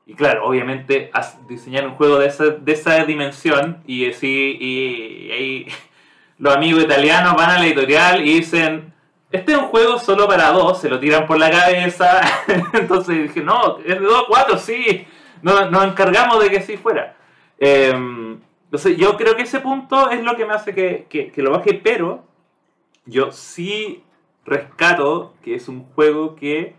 y 0.07 0.15
claro, 0.15 0.47
obviamente 0.47 1.11
diseñar 1.49 1.87
un 1.87 1.95
juego 1.95 2.19
de 2.19 2.27
esa, 2.27 2.45
de 2.47 2.73
esa 2.73 3.05
dimensión 3.05 3.83
y 3.87 4.11
así 4.11 4.57
y, 4.61 5.31
ahí 5.31 5.67
los 6.39 6.55
amigos 6.57 6.85
italianos 6.85 7.35
van 7.37 7.51
a 7.51 7.59
la 7.59 7.67
editorial 7.67 8.27
y 8.27 8.35
dicen 8.35 8.93
este 9.31 9.53
es 9.53 9.59
un 9.59 9.67
juego 9.67 9.99
solo 9.99 10.27
para 10.27 10.51
dos, 10.53 10.81
se 10.81 10.89
lo 10.89 10.99
tiran 10.99 11.27
por 11.27 11.39
la 11.39 11.51
cabeza. 11.51 12.23
Entonces 12.73 13.25
dije, 13.25 13.43
no, 13.43 13.77
es 13.81 13.85
de 13.85 14.07
dos 14.07 14.25
cuatro, 14.27 14.57
sí. 14.57 15.07
No, 15.43 15.69
nos 15.71 15.85
encargamos 15.85 16.43
de 16.43 16.49
que 16.49 16.63
sí 16.63 16.79
fuera. 16.79 17.15
Eh, 17.59 17.91
entonces 17.91 18.97
yo 18.97 19.19
creo 19.19 19.37
que 19.37 19.43
ese 19.43 19.61
punto 19.61 20.09
es 20.11 20.23
lo 20.23 20.35
que 20.35 20.47
me 20.47 20.55
hace 20.55 20.75
que- 20.75 21.07
que 21.09 21.43
lo 21.43 21.51
baje, 21.51 21.75
pero 21.75 22.25
yo 23.05 23.31
sí 23.31 24.03
rescato 24.49 25.35
que 25.43 25.55
es 25.55 25.69
un 25.69 25.85
juego 25.95 26.35
que 26.37 26.75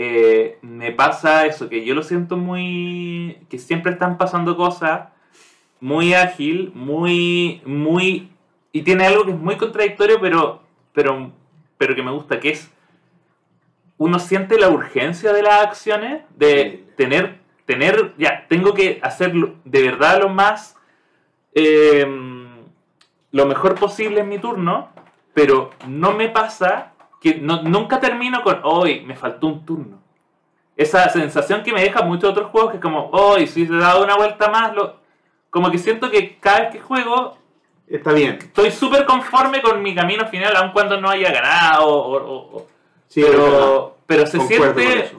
eh, 0.00 0.58
me 0.62 0.92
pasa 0.92 1.46
eso, 1.46 1.68
que 1.68 1.84
yo 1.84 1.94
lo 1.94 2.02
siento 2.02 2.36
muy... 2.36 3.38
que 3.50 3.58
siempre 3.58 3.92
están 3.92 4.16
pasando 4.16 4.56
cosas, 4.56 5.08
muy 5.80 6.14
ágil, 6.14 6.70
muy... 6.74 7.62
muy 7.64 8.30
y 8.70 8.82
tiene 8.82 9.06
algo 9.06 9.24
que 9.24 9.32
es 9.32 9.38
muy 9.38 9.56
contradictorio, 9.56 10.20
pero, 10.20 10.62
pero, 10.92 11.32
pero 11.76 11.94
que 11.94 12.02
me 12.02 12.12
gusta, 12.12 12.38
que 12.38 12.50
es... 12.50 12.72
Uno 13.96 14.20
siente 14.20 14.58
la 14.60 14.68
urgencia 14.68 15.32
de 15.32 15.42
las 15.42 15.66
acciones, 15.66 16.22
de 16.36 16.84
tener, 16.96 17.40
tener, 17.66 18.14
ya, 18.16 18.46
tengo 18.48 18.72
que 18.72 19.00
hacer 19.02 19.32
de 19.64 19.82
verdad 19.82 20.20
lo 20.22 20.28
más, 20.28 20.76
eh, 21.52 22.06
lo 23.32 23.46
mejor 23.46 23.74
posible 23.74 24.20
en 24.20 24.28
mi 24.28 24.38
turno, 24.38 24.90
pero 25.38 25.70
no 25.86 26.12
me 26.14 26.28
pasa 26.30 26.92
que 27.20 27.36
no- 27.36 27.62
nunca 27.62 28.00
termino 28.00 28.42
con, 28.42 28.58
hoy 28.64 29.02
me 29.02 29.14
faltó 29.14 29.46
un 29.46 29.64
turno. 29.64 29.98
Esa 30.76 31.08
sensación 31.10 31.62
que 31.62 31.72
me 31.72 31.80
deja 31.80 32.02
muchos 32.02 32.30
otros 32.30 32.50
juegos 32.50 32.70
que 32.72 32.78
es 32.78 32.82
como, 32.82 33.08
hoy 33.12 33.46
si 33.46 33.64
se 33.64 33.72
da 33.74 34.00
una 34.02 34.16
vuelta 34.16 34.50
más, 34.50 34.74
lo, 34.74 34.96
como 35.50 35.70
que 35.70 35.78
siento 35.78 36.10
que 36.10 36.38
cada 36.40 36.60
vez 36.62 36.70
que 36.72 36.80
juego 36.80 37.36
Está 37.86 38.12
bien. 38.12 38.36
estoy 38.40 38.72
súper 38.72 39.04
conforme 39.04 39.62
con 39.62 39.80
mi 39.80 39.94
camino 39.94 40.26
final, 40.26 40.56
aun 40.56 40.72
cuando 40.72 41.00
no 41.00 41.08
haya 41.08 41.30
ganado, 41.30 41.86
o- 41.86 42.16
o- 42.16 42.56
o- 42.58 42.66
Sí, 43.06 43.20
es 43.22 43.30
verdad. 43.30 43.44
pero, 43.46 43.96
pero 44.06 44.26
se 44.26 44.40
siente. 44.40 45.12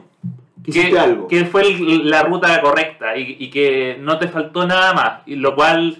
Que 0.70 0.98
algo. 0.98 1.26
que 1.28 1.46
fue 1.46 1.62
el- 1.62 2.10
la 2.10 2.22
ruta 2.24 2.60
correcta 2.60 3.16
y, 3.16 3.36
y 3.40 3.48
que 3.50 3.96
no 3.98 4.18
te 4.18 4.28
faltó 4.28 4.66
nada 4.66 4.92
más. 4.92 5.22
Y 5.26 5.36
lo 5.36 5.54
cual, 5.54 5.96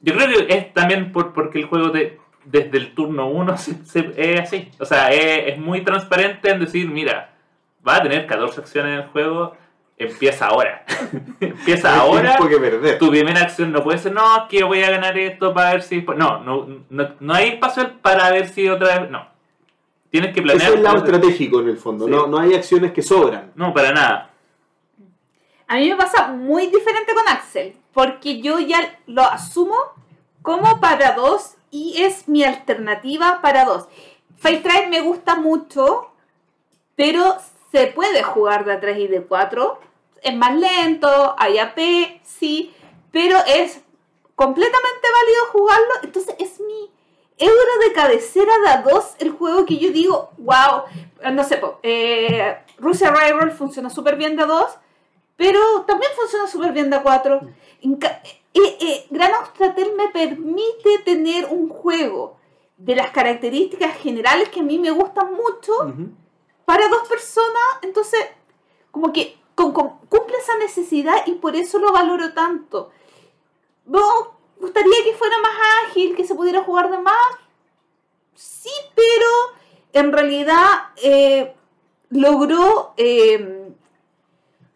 yo 0.00 0.14
creo 0.14 0.28
que 0.46 0.54
es 0.54 0.72
también 0.72 1.10
por, 1.10 1.32
porque 1.32 1.58
el 1.58 1.64
juego 1.66 1.90
te, 1.90 2.18
desde 2.46 2.78
el 2.78 2.94
turno 2.94 3.28
1 3.28 3.54
es 4.16 4.40
así. 4.40 4.70
O 4.78 4.84
sea, 4.84 5.10
es, 5.10 5.54
es 5.54 5.58
muy 5.58 5.82
transparente 5.82 6.50
en 6.50 6.60
decir, 6.60 6.88
mira, 6.88 7.30
va 7.86 7.96
a 7.96 8.02
tener 8.02 8.26
14 8.26 8.60
acciones 8.60 8.92
en 8.92 8.98
el 9.00 9.08
juego, 9.08 9.56
empieza 9.98 10.46
ahora. 10.46 10.84
empieza 11.40 11.92
Hay 11.92 12.00
ahora. 12.00 12.36
que 12.36 12.58
perder. 12.58 12.98
Tu 12.98 13.10
primera 13.10 13.42
acción 13.42 13.72
no 13.72 13.82
puede 13.82 13.98
ser, 13.98 14.12
no, 14.12 14.36
es 14.36 14.42
que 14.48 14.64
voy 14.64 14.82
a 14.82 14.90
ganar 14.90 15.18
esto 15.18 15.52
para 15.52 15.72
ver 15.72 15.82
si... 15.82 15.96
después-". 15.96 16.16
No, 16.16 16.40
no, 16.40 16.66
no, 16.88 17.08
no 17.20 17.34
hay 17.34 17.48
espacio 17.50 17.98
para 18.00 18.30
ver 18.30 18.48
si 18.48 18.68
otra 18.68 19.00
vez... 19.00 19.10
No. 19.10 19.26
Tienes 20.10 20.32
que 20.32 20.40
planear... 20.40 20.62
Ese 20.62 20.70
es 20.70 20.76
el 20.76 20.82
lado 20.84 20.98
estratégico 20.98 21.60
en 21.60 21.68
el 21.68 21.76
fondo. 21.76 22.06
Sí. 22.06 22.10
No, 22.10 22.26
no 22.26 22.38
hay 22.38 22.54
acciones 22.54 22.92
que 22.92 23.02
sobran. 23.02 23.52
No, 23.54 23.74
para 23.74 23.92
nada. 23.92 24.30
A 25.68 25.76
mí 25.76 25.90
me 25.90 25.96
pasa 25.96 26.28
muy 26.28 26.66
diferente 26.66 27.12
con 27.12 27.28
Axel, 27.28 27.74
porque 27.92 28.40
yo 28.40 28.60
ya 28.60 28.98
lo 29.06 29.22
asumo 29.22 29.74
como 30.42 30.80
para 30.80 31.12
dos 31.12 31.55
y 31.70 32.02
es 32.02 32.28
mi 32.28 32.44
alternativa 32.44 33.40
para 33.42 33.64
dos. 33.64 33.88
Fate 34.38 34.60
Trade 34.60 34.88
me 34.88 35.00
gusta 35.00 35.36
mucho, 35.36 36.10
pero 36.94 37.36
se 37.72 37.88
puede 37.88 38.22
jugar 38.22 38.64
de 38.64 38.72
a 38.72 38.80
3 38.80 38.98
y 38.98 39.06
de 39.08 39.22
4. 39.22 39.78
Es 40.22 40.34
más 40.34 40.54
lento, 40.56 41.34
hay 41.38 41.58
AP, 41.58 42.20
sí, 42.22 42.74
pero 43.12 43.38
es 43.46 43.80
completamente 44.34 45.08
válido 45.12 45.46
jugarlo. 45.52 45.94
Entonces 46.02 46.34
es 46.38 46.60
mi 46.60 46.90
euro 47.38 47.78
de 47.86 47.92
cabecera 47.92 48.52
de 48.64 48.68
a 48.68 48.82
2 48.82 49.16
el 49.18 49.30
juego 49.32 49.66
que 49.66 49.78
yo 49.78 49.90
digo, 49.90 50.30
wow, 50.38 50.84
no 51.32 51.44
sé, 51.44 51.60
eh, 51.82 52.56
Russia 52.78 53.10
Rival 53.10 53.52
funciona 53.52 53.90
súper 53.90 54.16
bien 54.16 54.36
de 54.36 54.42
a 54.42 54.46
2, 54.46 54.78
pero 55.36 55.60
también 55.86 56.12
funciona 56.16 56.46
súper 56.46 56.72
bien 56.72 56.90
de 56.90 56.96
a 56.96 57.02
4. 57.02 57.40
Eh, 57.82 58.76
eh, 58.80 59.06
Gran 59.10 59.34
Austratel 59.34 59.92
me 59.96 60.08
permite 60.08 60.98
tener 61.04 61.46
un 61.46 61.68
juego 61.68 62.36
de 62.76 62.96
las 62.96 63.10
características 63.10 63.96
generales 63.98 64.48
que 64.48 64.60
a 64.60 64.64
mí 64.64 64.78
me 64.78 64.90
gustan 64.90 65.32
mucho 65.34 65.72
para 66.64 66.88
dos 66.88 67.06
personas, 67.08 67.62
entonces 67.82 68.20
como 68.90 69.12
que 69.12 69.36
con- 69.54 69.72
con- 69.72 69.98
cumple 70.08 70.36
esa 70.38 70.56
necesidad 70.58 71.26
y 71.26 71.32
por 71.32 71.54
eso 71.56 71.78
lo 71.78 71.92
valoro 71.92 72.32
tanto. 72.34 72.90
No, 73.86 74.02
gustaría 74.58 75.04
que 75.04 75.14
fuera 75.14 75.38
más 75.40 75.52
ágil, 75.88 76.16
que 76.16 76.24
se 76.26 76.34
pudiera 76.34 76.62
jugar 76.64 76.90
de 76.90 76.98
más. 76.98 77.14
Sí, 78.34 78.70
pero 78.94 79.26
en 79.92 80.12
realidad 80.12 80.90
eh, 81.02 81.54
logró 82.10 82.92
eh, 82.96 83.55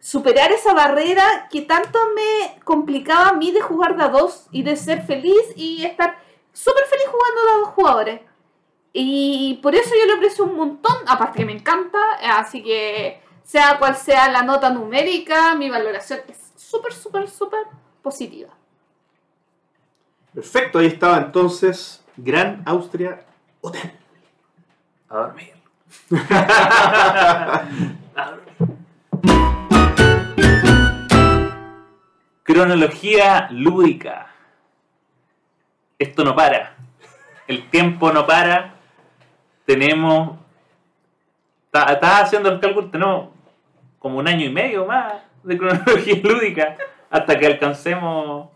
superar 0.01 0.51
esa 0.51 0.73
barrera 0.73 1.47
que 1.49 1.61
tanto 1.61 1.99
me 2.15 2.59
complicaba 2.63 3.29
a 3.29 3.33
mí 3.33 3.51
de 3.51 3.61
jugar 3.61 3.95
de 3.95 4.03
a 4.03 4.09
dos 4.09 4.47
y 4.51 4.63
de 4.63 4.75
ser 4.75 5.03
feliz 5.03 5.41
y 5.55 5.85
estar 5.85 6.17
súper 6.51 6.85
feliz 6.85 7.05
jugando 7.07 7.43
de 7.43 7.49
a 7.49 7.57
dos 7.59 7.69
jugadores. 7.69 8.21
Y 8.93 9.59
por 9.61 9.75
eso 9.75 9.91
yo 9.97 10.05
le 10.07 10.13
aprecio 10.13 10.43
un 10.43 10.57
montón, 10.57 10.95
aparte 11.07 11.39
que 11.39 11.45
me 11.45 11.53
encanta, 11.53 11.99
así 12.37 12.61
que 12.63 13.21
sea 13.43 13.77
cual 13.77 13.95
sea 13.95 14.29
la 14.29 14.41
nota 14.41 14.71
numérica, 14.71 15.55
mi 15.55 15.69
valoración 15.69 16.19
es 16.27 16.51
súper, 16.57 16.93
súper, 16.93 17.29
súper 17.29 17.67
positiva. 18.01 18.49
Perfecto, 20.33 20.79
ahí 20.79 20.87
estaba 20.87 21.17
entonces 21.17 22.03
Gran 22.17 22.63
Austria 22.65 23.23
Hotel. 23.61 23.91
A 25.09 25.17
dormir. 25.17 25.53
A 26.29 27.65
dormir. 27.69 28.01
Cronología 32.43 33.47
lúdica. 33.51 34.27
Esto 35.99 36.23
no 36.23 36.35
para. 36.35 36.75
El 37.47 37.69
tiempo 37.69 38.11
no 38.11 38.25
para. 38.25 38.75
Tenemos. 39.65 40.39
Estás 41.71 42.23
haciendo 42.23 42.49
el 42.49 42.59
cálculo, 42.59 42.89
tenemos 42.89 43.29
como 43.99 44.17
un 44.17 44.27
año 44.27 44.45
y 44.45 44.49
medio 44.49 44.85
más 44.85 45.13
de 45.43 45.57
cronología 45.57 46.15
lúdica 46.23 46.77
hasta 47.09 47.37
que 47.37 47.45
alcancemos. 47.45 48.49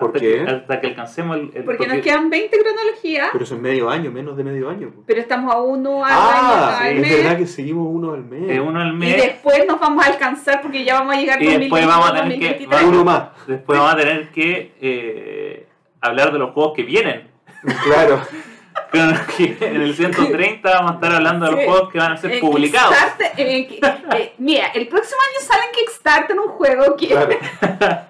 ¿Por 0.00 0.08
hasta 0.08 0.18
qué? 0.20 0.44
Que, 0.44 0.50
hasta 0.50 0.80
que 0.80 0.86
alcancemos 0.88 1.36
el. 1.36 1.50
el- 1.54 1.64
Porque 1.64 1.86
nos 1.86 1.98
quedan 1.98 2.28
20 2.30 2.58
cronologías, 2.58 3.28
Pero 3.32 3.44
eso 3.44 3.54
es 3.54 3.60
medio 3.60 3.88
año, 3.90 4.10
menos 4.10 4.36
de 4.36 4.42
medio 4.44 4.68
año. 4.70 4.92
pero 5.06 5.20
estamos 5.20 5.54
a 5.54 5.60
uno 5.60 6.04
al 6.04 6.12
Ah, 6.12 6.78
año 6.80 6.86
al 6.88 6.96
es 6.96 7.00
mes. 7.02 7.16
verdad 7.22 7.36
que 7.38 7.46
seguimos 7.46 7.86
uno 7.88 8.14
al 8.14 8.24
mes. 8.24 8.50
eh, 8.50 8.60
uno 8.60 8.80
al 8.80 8.88
Y 8.94 8.96
mes. 8.96 9.16
después 9.22 9.64
nos 9.68 9.78
vamos 9.78 10.04
a 10.04 10.08
alcanzar 10.08 10.60
porque 10.62 10.82
ya 10.84 10.94
vamos 11.00 11.14
a 11.14 11.20
llegar 11.20 11.40
Y 11.42 11.46
después 11.58 11.86
vamos 11.86 12.10
a 12.10 12.14
tener 12.14 12.38
que- 12.38 12.46
2023. 12.48 12.82
Uno 12.88 13.04
más. 13.04 13.22
Después 13.46 13.78
vamos 13.78 13.94
a 13.94 13.96
tener 13.96 14.28
que 14.30 14.72
eh, 14.80 15.66
hablar 16.00 16.32
de 16.32 16.38
los 16.40 16.50
juegos 16.52 16.72
que 16.74 16.82
vienen. 16.82 17.28
Claro. 17.84 18.20
En 18.92 19.82
el 19.82 19.94
130 19.94 20.68
vamos 20.68 20.90
a 20.92 20.94
estar 20.94 21.14
hablando 21.14 21.46
de 21.46 21.52
los 21.52 21.60
Sí. 21.60 21.66
juegos 21.66 21.92
que 21.92 21.98
van 21.98 22.12
a 22.12 22.16
ser 22.16 22.32
En 22.32 22.40
publicados. 22.40 22.94
Ki- 23.36 23.42
eh, 23.42 24.32
mira, 24.38 24.66
el 24.74 24.88
próximo 24.88 25.18
año 25.30 25.46
sale 25.46 25.62
en 25.66 25.72
Kickstarter 25.72 26.38
un 26.40 26.48
juego 26.48 26.96
que 26.96 27.08
claro. 27.08 27.28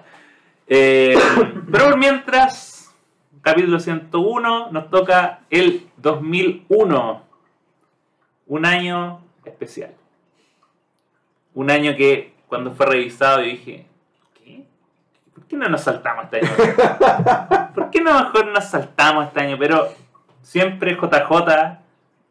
Eh, 0.73 1.17
pero 1.69 1.83
por 1.83 1.97
mientras, 1.97 2.95
capítulo 3.41 3.77
101, 3.77 4.71
nos 4.71 4.89
toca 4.89 5.41
el 5.49 5.89
2001. 5.97 7.23
Un 8.47 8.65
año 8.65 9.21
especial. 9.43 9.91
Un 11.53 11.71
año 11.71 11.93
que 11.97 12.35
cuando 12.47 12.71
fue 12.71 12.85
revisado 12.85 13.41
yo 13.41 13.47
dije, 13.47 13.85
¿qué? 14.33 14.63
¿Por 15.35 15.45
qué 15.45 15.57
no 15.57 15.67
nos 15.67 15.81
saltamos 15.81 16.23
este 16.23 16.37
año? 16.37 16.51
¿Por 17.75 17.89
qué 17.89 17.99
no 17.99 18.13
mejor 18.13 18.47
nos 18.47 18.63
saltamos 18.63 19.27
este 19.27 19.41
año? 19.41 19.57
Pero 19.59 19.89
siempre 20.41 20.95
JJ, 20.95 21.79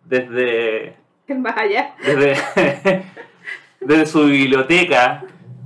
desde 0.06 0.96
más 1.28 1.58
allá. 1.58 1.94
desde, 2.02 3.04
desde 3.82 4.06
su 4.06 4.24
biblioteca, 4.24 5.24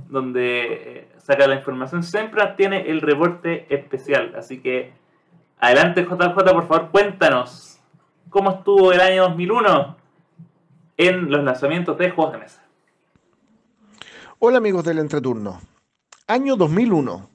donde 0.09 0.65
eh, 0.73 1.04
saca 1.25 1.47
la 1.47 1.55
información, 1.55 2.03
siempre 2.03 2.43
tiene 2.55 2.87
el 2.87 3.01
reporte 3.01 3.65
especial. 3.73 4.35
Así 4.37 4.61
que, 4.61 4.93
adelante 5.57 6.03
JJ, 6.03 6.35
por 6.35 6.67
favor, 6.67 6.89
cuéntanos 6.91 7.79
cómo 8.29 8.51
estuvo 8.51 8.91
el 8.91 9.01
año 9.01 9.23
2001 9.23 9.97
en 10.97 11.31
los 11.31 11.43
lanzamientos 11.43 11.97
de 11.97 12.11
juegos 12.11 12.33
de 12.33 12.39
mesa. 12.39 12.61
Hola 14.37 14.59
amigos 14.59 14.83
del 14.83 14.99
entreturno. 14.99 15.61
Año 16.27 16.55
2001, 16.57 17.27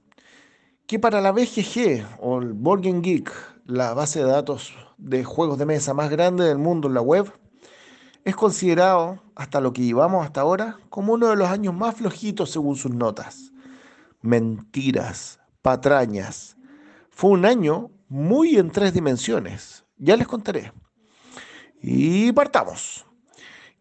que 0.87 1.01
para 1.01 1.21
la 1.21 1.33
BGG 1.33 2.07
o 2.21 2.41
el 2.41 2.53
Board 2.53 2.83
Game 2.83 3.01
Geek, 3.01 3.33
la 3.67 3.93
base 3.93 4.21
de 4.21 4.31
datos 4.31 4.73
de 4.99 5.25
juegos 5.25 5.59
de 5.59 5.67
mesa 5.67 5.95
más 5.95 6.11
grande 6.11 6.45
del 6.45 6.59
mundo 6.59 6.87
en 6.87 6.95
la 6.95 7.03
web, 7.03 7.33
es 8.25 8.37
considerado, 8.37 9.21
hasta 9.35 9.61
lo 9.61 9.73
que 9.73 9.83
llevamos 9.83 10.25
hasta 10.25 10.43
ahora, 10.43 10.79
como 10.91 11.15
uno 11.15 11.27
de 11.27 11.37
los 11.37 11.49
años 11.49 11.75
más 11.75 11.97
flojitos 11.97 12.51
según 12.51 12.77
sus 12.77 12.95
notas. 12.95 13.51
Mentiras, 14.23 15.41
patrañas. 15.63 16.57
Fue 17.11 17.31
un 17.31 17.45
año 17.45 17.91
muy 18.09 18.57
en 18.57 18.71
tres 18.71 18.93
dimensiones. 18.93 19.85
Ya 19.97 20.17
les 20.17 20.27
contaré. 20.27 20.73
Y 21.81 22.33
partamos. 22.33 23.07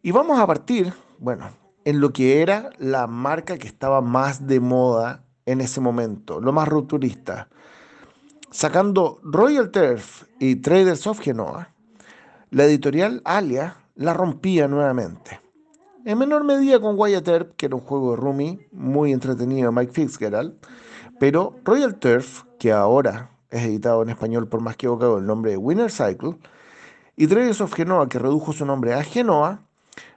Y 0.02 0.12
vamos 0.12 0.40
a 0.40 0.48
partir, 0.48 0.94
bueno, 1.18 1.50
en 1.84 2.00
lo 2.00 2.14
que 2.14 2.42
era 2.42 2.70
la 2.78 3.08
marca 3.08 3.58
que 3.58 3.68
estaba 3.68 4.02
más 4.02 4.48
de 4.48 4.60
moda 4.60 5.26
en 5.46 5.62
ese 5.62 5.82
momento, 5.82 6.40
lo 6.40 6.54
más 6.54 6.68
rupturista. 6.68 7.50
Sacando 8.52 9.20
Royal 9.24 9.72
Turf 9.72 10.24
y 10.40 10.58
Traders 10.58 11.06
of 11.08 11.20
Genoa, 11.20 11.74
la 12.52 12.64
editorial 12.66 13.22
Alia 13.26 13.78
la 13.96 14.14
rompía 14.14 14.68
nuevamente. 14.68 15.42
En 16.10 16.18
menor 16.18 16.44
medida 16.44 16.80
con 16.80 16.98
Wyatt 16.98 17.28
Earp, 17.28 17.56
que 17.56 17.68
era 17.68 17.76
un 17.76 17.82
juego 17.82 18.10
de 18.10 18.18
Rumi 18.18 18.60
muy 18.72 19.14
entretenido 19.14 19.70
de 19.70 19.80
Mike 19.80 19.94
Fitzgerald, 19.94 20.56
pero 21.20 21.54
Royal 21.64 22.00
Turf, 22.00 22.46
que 22.58 22.72
ahora 22.72 23.30
es 23.52 23.66
editado 23.66 24.02
en 24.02 24.10
español 24.10 24.48
por 24.48 24.60
más 24.60 24.76
que 24.76 24.88
equivocado 24.88 25.20
el 25.20 25.28
nombre 25.28 25.52
de 25.52 25.58
Winner 25.58 25.92
Cycle, 25.92 26.36
y 27.16 27.28
Traders 27.28 27.62
of 27.62 27.76
Genoa, 27.76 28.10
que 28.10 28.18
redujo 28.18 28.54
su 28.54 28.66
nombre 28.66 28.96
a 28.96 29.04
Genoa, 29.04 29.62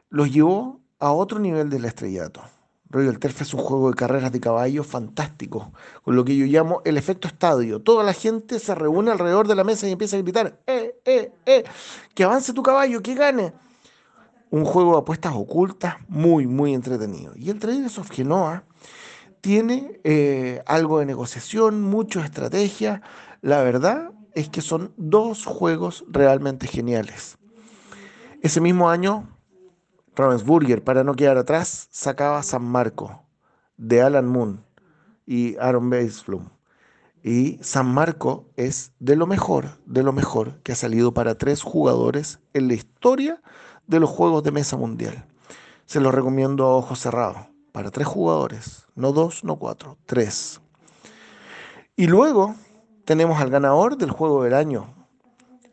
los 0.09 0.33
llevó 0.33 0.81
a 0.99 1.13
otro 1.13 1.39
nivel 1.39 1.69
del 1.69 1.85
estrellato. 1.85 2.41
Royal 2.89 3.19
Turf 3.19 3.43
es 3.43 3.53
un 3.53 3.61
juego 3.61 3.91
de 3.91 3.95
carreras 3.95 4.33
de 4.33 4.41
caballo 4.41 4.85
fantástico, 4.85 5.73
con 6.03 6.17
lo 6.17 6.25
que 6.25 6.35
yo 6.35 6.47
llamo 6.47 6.81
el 6.87 6.97
efecto 6.97 7.29
estadio. 7.29 7.83
Toda 7.83 8.03
la 8.03 8.15
gente 8.15 8.61
se 8.61 8.75
reúne 8.75 9.11
alrededor 9.11 9.47
de 9.47 9.57
la 9.57 9.65
mesa 9.65 9.87
y 9.87 9.93
empieza 9.93 10.17
a 10.17 10.23
gritar, 10.23 10.59
¡eh, 10.67 10.97
eh, 11.05 11.35
eh! 11.45 11.65
¡Que 12.15 12.25
avance 12.25 12.55
tu 12.55 12.63
caballo, 12.63 13.03
que 13.03 13.15
gane! 13.15 13.53
Un 14.53 14.67
juego 14.67 14.93
de 14.93 14.99
apuestas 14.99 15.33
ocultas 15.35 15.97
muy, 16.09 16.47
muy 16.47 16.75
entretenido. 16.75 17.33
Y 17.37 17.49
el 17.49 17.59
Traders 17.59 17.99
of 17.99 18.11
Genoa 18.11 18.65
tiene 19.41 19.99
eh, 20.05 20.63
algo 20.67 20.99
de 20.99 21.07
negociación, 21.07 21.81
mucha 21.81 22.23
estrategia. 22.23 23.01
La 23.41 23.63
verdad 23.63 24.13
es 24.35 24.51
que 24.51 24.61
son 24.61 24.93
dos 24.99 25.47
juegos 25.47 26.05
realmente 26.07 26.67
geniales. 26.67 27.39
Ese 28.43 28.61
mismo 28.61 28.91
año, 28.91 29.27
Ravensburger, 30.15 30.85
para 30.85 31.03
no 31.03 31.15
quedar 31.15 31.39
atrás, 31.39 31.89
sacaba 31.91 32.43
San 32.43 32.63
Marco 32.63 33.23
de 33.79 34.03
Alan 34.03 34.29
Moon 34.29 34.63
y 35.25 35.57
Aaron 35.57 35.89
Baseblum. 35.89 36.51
Y 37.23 37.59
San 37.63 37.87
Marco 37.87 38.51
es 38.57 38.93
de 38.99 39.17
lo 39.17 39.27
mejor, 39.27 39.79
de 39.87 40.03
lo 40.03 40.13
mejor 40.13 40.61
que 40.63 40.73
ha 40.73 40.77
salido 40.77 41.15
para 41.15 41.39
tres 41.39 41.63
jugadores 41.63 42.39
en 42.53 42.69
la 42.69 42.75
historia 42.75 43.41
de 43.87 44.01
los 44.01 44.11
juegos 44.11 44.43
de 44.43 44.53
mesa 44.53 44.77
mundial. 44.77 45.27
Se 45.87 46.01
los 46.01 46.15
recomiendo 46.15 46.65
a 46.65 46.77
ojos 46.77 47.01
cerrados. 47.01 47.39
Para 47.73 47.91
tres 47.91 48.07
jugadores, 48.07 48.87
no 48.95 49.13
dos, 49.13 49.45
no 49.45 49.57
cuatro, 49.57 49.97
tres. 50.05 50.61
Y 51.97 52.07
luego 52.07 52.55
tenemos 53.07 53.41
al 53.41 53.49
ganador 53.49 53.97
del 53.97 54.11
juego 54.11 54.45
del 54.45 54.53
año, 54.53 54.93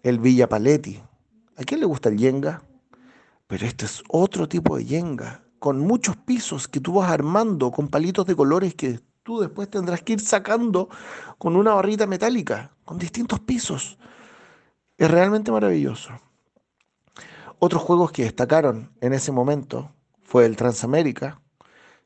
el 0.04 0.20
Villa 0.20 0.48
Paletti. 0.48 1.02
¿A 1.58 1.64
quién 1.64 1.82
le 1.82 1.86
gusta 1.86 2.08
el 2.08 2.18
Yenga? 2.18 2.64
Pero 3.48 3.66
este 3.66 3.86
es 3.86 4.02
otro 4.08 4.48
tipo 4.48 4.78
de 4.78 4.86
Yenga, 4.86 5.44
con 5.60 5.80
muchos 5.80 6.16
pisos 6.16 6.68
que 6.68 6.80
tú 6.80 6.94
vas 6.94 7.12
armando 7.12 7.72
con 7.72 7.90
palitos 7.90 8.26
de 8.26 8.36
colores 8.36 8.76
que 8.76 9.02
tú 9.24 9.40
después 9.40 9.70
tendrás 9.70 10.02
que 10.02 10.14
ir 10.14 10.22
sacando 10.22 10.90
con 11.38 11.56
una 11.56 11.74
barrita 11.74 12.08
metálica, 12.08 12.72
con 12.86 12.98
distintos 12.98 13.40
pisos. 13.42 13.98
Es 14.98 15.12
realmente 15.12 15.52
maravilloso. 15.52 16.12
Otros 17.62 17.82
juegos 17.82 18.14
que 18.14 18.24
destacaron 18.24 18.90
en 19.02 19.12
ese 19.12 19.34
momento 19.34 19.92
fue 20.24 20.46
el 20.46 20.56
Transamérica 20.56 21.42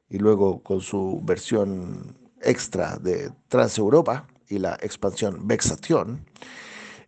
y 0.10 0.18
luego 0.18 0.64
con 0.64 0.82
su 0.82 1.22
versión 1.24 2.18
extra 2.42 2.98
de 2.98 3.32
Transeuropa 3.50 4.26
y 4.50 4.58
la 4.58 4.74
expansión 4.82 5.48
Vexation. 5.48 6.26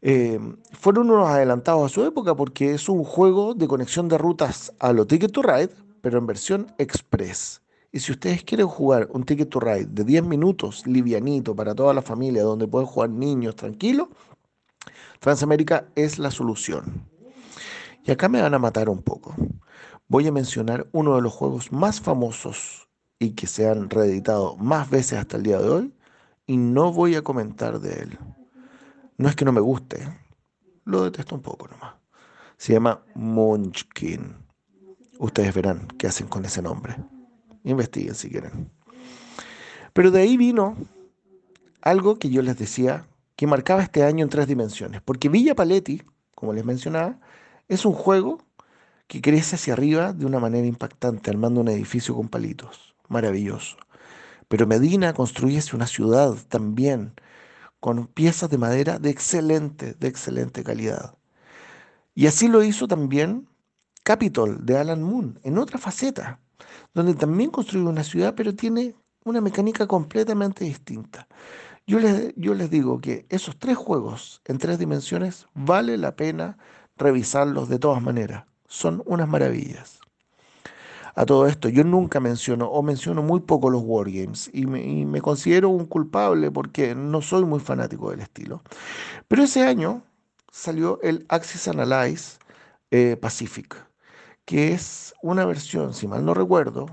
Eh, 0.03 0.39
fueron 0.73 1.09
unos 1.09 1.27
adelantados 1.27 1.91
a 1.91 1.93
su 1.93 2.05
época 2.05 2.35
porque 2.35 2.75
es 2.75 2.87
un 2.87 3.03
juego 3.03 3.55
de 3.55 3.67
conexión 3.67 4.07
de 4.07 4.19
rutas 4.19 4.71
a 4.77 4.93
lo 4.93 5.07
Ticket 5.07 5.31
to 5.31 5.41
Ride, 5.41 5.71
pero 6.01 6.19
en 6.19 6.27
versión 6.27 6.71
express. 6.77 7.63
Y 7.91 7.99
si 7.99 8.11
ustedes 8.11 8.43
quieren 8.43 8.67
jugar 8.67 9.07
un 9.11 9.23
Ticket 9.23 9.49
to 9.49 9.59
Ride 9.59 9.87
de 9.87 10.03
10 10.03 10.23
minutos, 10.23 10.85
livianito, 10.85 11.55
para 11.55 11.73
toda 11.73 11.95
la 11.95 12.03
familia, 12.03 12.43
donde 12.43 12.67
pueden 12.67 12.85
jugar 12.85 13.09
niños 13.09 13.55
tranquilos, 13.55 14.09
Transamérica 15.19 15.87
es 15.95 16.19
la 16.19 16.29
solución. 16.29 17.14
Y 18.05 18.11
acá 18.11 18.29
me 18.29 18.41
van 18.41 18.53
a 18.53 18.59
matar 18.59 18.87
un 18.87 19.01
poco. 19.01 19.35
Voy 20.07 20.27
a 20.27 20.31
mencionar 20.31 20.87
uno 20.91 21.15
de 21.15 21.21
los 21.23 21.33
juegos 21.33 21.71
más 21.71 21.99
famosos 21.99 22.87
y 23.17 23.31
que 23.31 23.47
se 23.47 23.67
han 23.67 23.89
reeditado 23.89 24.55
más 24.57 24.89
veces 24.89 25.17
hasta 25.17 25.37
el 25.37 25.43
día 25.43 25.59
de 25.59 25.69
hoy, 25.69 25.93
y 26.45 26.57
no 26.57 26.93
voy 26.93 27.15
a 27.15 27.23
comentar 27.23 27.79
de 27.79 28.03
él. 28.03 28.19
No 29.17 29.29
es 29.29 29.35
que 29.35 29.45
no 29.45 29.51
me 29.51 29.61
guste, 29.61 30.07
lo 30.83 31.03
detesto 31.03 31.33
un 31.33 31.41
poco 31.41 31.67
nomás. 31.67 31.95
Se 32.57 32.73
llama 32.73 33.03
Munchkin. 33.15 34.35
Ustedes 35.17 35.53
verán 35.55 35.87
qué 35.97 36.07
hacen 36.07 36.27
con 36.27 36.45
ese 36.45 36.61
nombre. 36.61 36.95
Investiguen 37.63 38.13
si 38.13 38.29
quieren. 38.29 38.69
Pero 39.93 40.11
de 40.11 40.21
ahí 40.21 40.37
vino 40.37 40.75
algo 41.81 42.19
que 42.19 42.29
yo 42.29 42.41
les 42.41 42.57
decía 42.57 43.07
que 43.35 43.47
marcaba 43.47 43.81
este 43.81 44.03
año 44.03 44.23
en 44.23 44.29
tres 44.29 44.47
dimensiones. 44.47 45.01
Porque 45.01 45.29
Villa 45.29 45.55
Paletti, 45.55 46.03
como 46.35 46.53
les 46.53 46.65
mencionaba, 46.65 47.19
es 47.67 47.85
un 47.85 47.93
juego 47.93 48.39
que 49.07 49.21
crece 49.21 49.55
hacia 49.55 49.73
arriba 49.73 50.13
de 50.13 50.25
una 50.25 50.39
manera 50.39 50.67
impactante, 50.67 51.29
armando 51.29 51.61
un 51.61 51.67
edificio 51.67 52.15
con 52.15 52.29
palitos. 52.29 52.95
Maravilloso. 53.07 53.77
Pero 54.47 54.67
Medina 54.67 55.13
construyese 55.13 55.75
una 55.75 55.87
ciudad 55.87 56.35
también 56.49 57.13
con 57.79 58.07
piezas 58.07 58.49
de 58.49 58.57
madera 58.57 58.99
de 58.99 59.09
excelente, 59.09 59.93
de 59.93 60.07
excelente 60.07 60.63
calidad. 60.63 61.17
Y 62.15 62.27
así 62.27 62.47
lo 62.47 62.63
hizo 62.63 62.87
también 62.87 63.47
Capitol 64.03 64.65
de 64.65 64.77
Alan 64.77 65.03
Moon, 65.03 65.39
en 65.43 65.57
otra 65.57 65.77
faceta, 65.77 66.39
donde 66.93 67.15
también 67.15 67.51
construyó 67.51 67.89
una 67.89 68.03
ciudad, 68.03 68.33
pero 68.35 68.55
tiene 68.55 68.95
una 69.23 69.41
mecánica 69.41 69.87
completamente 69.87 70.63
distinta. 70.63 71.27
Yo 71.87 71.99
les, 71.99 72.33
yo 72.35 72.53
les 72.53 72.69
digo 72.69 72.99
que 73.01 73.25
esos 73.29 73.57
tres 73.57 73.77
juegos 73.77 74.41
en 74.45 74.57
tres 74.57 74.79
dimensiones 74.79 75.47
vale 75.53 75.97
la 75.97 76.15
pena 76.15 76.57
revisarlos 76.97 77.69
de 77.69 77.79
todas 77.79 78.01
maneras. 78.01 78.45
Son 78.67 79.03
unas 79.05 79.27
maravillas. 79.27 79.99
A 81.15 81.25
todo 81.25 81.47
esto, 81.47 81.69
yo 81.69 81.85
nunca 81.85 82.19
menciono 82.19 82.67
o 82.67 82.83
menciono 82.83 83.23
muy 83.23 83.39
poco 83.39 83.69
los 83.69 83.81
Wargames 83.83 84.49
y 84.53 84.65
me, 84.65 84.83
y 84.83 85.05
me 85.05 85.21
considero 85.21 85.69
un 85.69 85.85
culpable 85.85 86.51
porque 86.51 86.93
no 86.93 87.21
soy 87.21 87.45
muy 87.45 87.61
fanático 87.61 88.11
del 88.11 88.19
estilo. 88.19 88.61
Pero 89.29 89.43
ese 89.43 89.63
año 89.63 90.03
salió 90.51 90.99
el 91.01 91.25
Axis 91.29 91.67
Analyze 91.69 92.37
eh, 92.91 93.17
Pacific, 93.17 93.75
que 94.45 94.73
es 94.73 95.13
una 95.21 95.45
versión, 95.45 95.93
si 95.93 96.07
mal 96.07 96.25
no 96.25 96.33
recuerdo, 96.33 96.85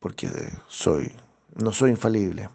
porque 0.00 0.28
soy, 0.68 1.12
no 1.54 1.72
soy 1.72 1.90
infalible, 1.90 2.48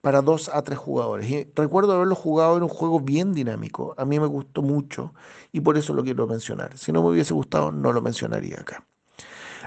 para 0.00 0.22
dos 0.22 0.48
a 0.48 0.62
tres 0.62 0.78
jugadores. 0.78 1.28
Y 1.28 1.50
recuerdo 1.54 1.92
haberlo 1.92 2.14
jugado 2.14 2.56
en 2.56 2.62
un 2.62 2.68
juego 2.68 3.00
bien 3.00 3.32
dinámico. 3.32 3.94
A 3.98 4.04
mí 4.04 4.18
me 4.18 4.26
gustó 4.26 4.62
mucho 4.62 5.14
y 5.52 5.60
por 5.60 5.76
eso 5.76 5.94
lo 5.94 6.02
quiero 6.02 6.26
mencionar. 6.26 6.76
Si 6.78 6.92
no 6.92 7.02
me 7.02 7.10
hubiese 7.10 7.34
gustado, 7.34 7.72
no 7.72 7.92
lo 7.92 8.02
mencionaría 8.02 8.60
acá. 8.60 8.86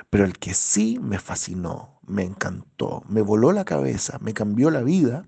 Pero 0.10 0.26
el 0.26 0.38
que 0.38 0.54
sí 0.54 1.00
me 1.02 1.20
fascinó, 1.20 2.00
me 2.06 2.24
encantó, 2.24 3.04
me 3.08 3.22
voló 3.22 3.52
la 3.52 3.66
cabeza, 3.66 4.20
me 4.22 4.34
cambió 4.34 4.70
la 4.70 4.82
vida, 4.82 5.28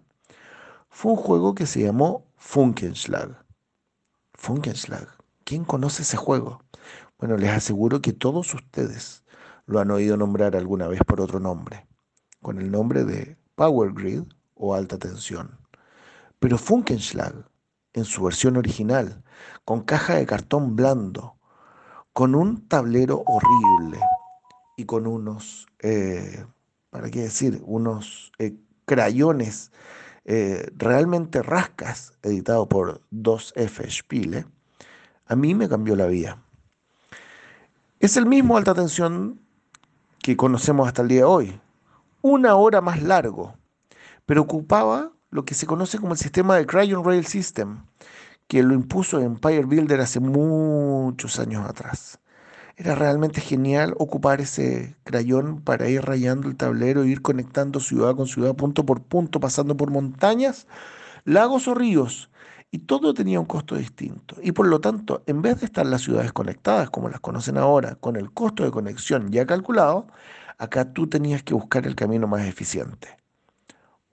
fue 0.90 1.14
un 1.14 1.18
juego 1.18 1.56
que 1.56 1.66
se 1.66 1.82
llamó 1.82 2.26
Funkenschlag. 2.38 3.44
Funkenschlag. 4.34 5.08
¿Quién 5.44 5.66
conoce 5.66 6.04
ese 6.04 6.18
juego? 6.18 6.62
Bueno, 7.18 7.38
les 7.38 7.52
aseguro 7.52 8.02
que 8.02 8.14
todos 8.14 8.54
ustedes 8.54 9.24
lo 9.66 9.80
han 9.80 9.92
oído 9.92 10.18
nombrar 10.18 10.56
alguna 10.56 10.88
vez 10.88 11.00
por 11.06 11.22
otro 11.22 11.40
nombre, 11.40 11.88
con 12.42 12.60
el 12.60 12.72
nombre 12.72 13.04
de 13.04 13.38
Power 13.56 13.94
Grid 13.94 14.24
o 14.56 14.74
alta 14.74 14.98
tensión. 14.98 15.60
Pero 16.40 16.58
Funkenschlag, 16.58 17.48
en 17.94 18.06
su 18.06 18.24
versión 18.24 18.58
original, 18.58 19.24
con 19.64 19.82
caja 19.82 20.16
de 20.16 20.26
cartón 20.26 20.76
blando, 20.76 21.38
con 22.14 22.36
un 22.36 22.68
tablero 22.68 23.24
horrible 23.26 24.00
y 24.78 24.86
con 24.86 25.08
unos, 25.08 25.68
eh, 25.80 26.46
¿para 26.90 27.10
qué 27.10 27.22
decir? 27.22 27.62
Unos 27.66 28.32
eh, 28.40 28.56
crayones 28.86 29.72
eh, 30.26 30.72
realmente 30.76 31.44
rascas, 31.44 32.14
editado 32.24 32.68
por 32.68 33.02
2F 33.12 33.90
Spiele, 33.90 34.46
a 35.28 35.36
mí 35.36 35.54
me 35.54 35.70
cambió 35.70 35.96
la 35.96 36.08
vida. 36.08 36.42
Es 38.00 38.18
el 38.18 38.26
mismo 38.26 38.58
alta 38.58 38.74
tensión 38.74 39.40
que 40.20 40.36
conocemos 40.36 40.88
hasta 40.88 41.02
el 41.02 41.08
día 41.08 41.20
de 41.20 41.26
hoy, 41.26 41.62
una 42.22 42.56
hora 42.56 42.82
más 42.82 43.02
largo, 43.04 43.56
pero 44.26 44.42
ocupaba 44.42 45.12
lo 45.30 45.46
que 45.46 45.54
se 45.54 45.68
conoce 45.68 46.00
como 46.00 46.14
el 46.14 46.20
sistema 46.20 46.56
de 46.56 46.66
Cryon 46.66 47.04
Rail 47.04 47.26
System, 47.26 47.86
que 48.48 48.64
lo 48.64 48.74
impuso 48.74 49.20
Empire 49.20 49.66
Builder 49.66 50.02
hace 50.02 50.20
muchos 50.20 51.40
años 51.40 51.68
atrás. 51.68 52.20
Era 52.78 52.96
realmente 52.96 53.42
genial 53.42 53.94
ocupar 53.98 54.42
ese 54.42 54.98
crayón 55.04 55.62
para 55.62 55.88
ir 55.90 56.02
rayando 56.04 56.48
el 56.48 56.58
tablero 56.58 57.04
e 57.04 57.08
ir 57.08 57.22
conectando 57.22 57.80
ciudad 57.80 58.16
con 58.16 58.28
ciudad, 58.28 58.56
punto 58.56 58.86
por 58.86 59.02
punto, 59.04 59.40
pasando 59.40 59.78
por 59.78 59.92
montañas, 59.92 60.68
lagos 61.24 61.68
o 61.68 61.74
ríos. 61.76 62.30
Y 62.72 62.80
todo 62.80 63.14
tenía 63.14 63.40
un 63.40 63.46
costo 63.46 63.76
distinto. 63.76 64.36
Y 64.42 64.52
por 64.52 64.68
lo 64.68 64.82
tanto, 64.82 65.24
en 65.28 65.42
vez 65.42 65.62
de 65.62 65.68
estar 65.68 65.86
las 65.86 66.02
ciudades 66.02 66.34
conectadas 66.34 66.90
como 66.90 67.10
las 67.10 67.22
conocen 67.22 67.58
ahora, 67.58 67.96
con 67.96 68.18
el 68.18 68.34
costo 68.34 68.64
de 68.66 68.72
conexión 68.72 69.32
ya 69.32 69.46
calculado, 69.46 70.08
acá 70.58 70.94
tú 70.94 71.08
tenías 71.08 71.44
que 71.44 71.54
buscar 71.54 71.88
el 71.88 71.96
camino 71.96 72.28
más 72.28 72.46
eficiente 72.46 73.25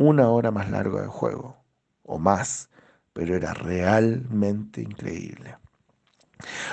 una 0.03 0.29
hora 0.31 0.51
más 0.51 0.71
largo 0.71 1.01
de 1.01 1.09
juego, 1.09 1.57
o 2.05 2.19
más, 2.19 2.71
pero 3.13 3.37
era 3.37 3.55
realmente 3.55 4.83
increíble. 4.83 5.57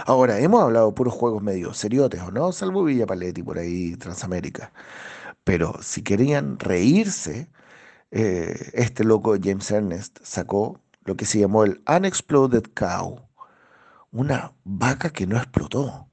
Ahora, 0.06 0.40
hemos 0.40 0.62
hablado 0.64 0.94
puros 0.96 1.14
juegos 1.14 1.44
medio 1.44 1.74
seriotes, 1.74 2.22
¿o 2.22 2.32
no? 2.32 2.52
Salvo 2.52 2.84
Villa 2.84 3.06
Paletti 3.06 3.44
por 3.44 3.58
ahí, 3.60 3.96
Transamérica. 3.98 4.72
Pero 5.44 5.82
si 5.82 6.04
querían 6.04 6.60
reírse, 6.60 7.50
eh, 8.12 8.72
este 8.74 9.04
loco 9.04 9.36
James 9.42 9.70
Ernest 9.72 10.20
sacó 10.24 10.80
lo 11.06 11.16
que 11.16 11.26
se 11.26 11.40
llamó 11.40 11.64
el 11.64 11.82
Unexploded 11.88 12.64
Cow, 12.76 13.28
una 14.12 14.54
vaca 14.64 15.12
que 15.12 15.28
no 15.28 15.38
explotó. 15.38 16.10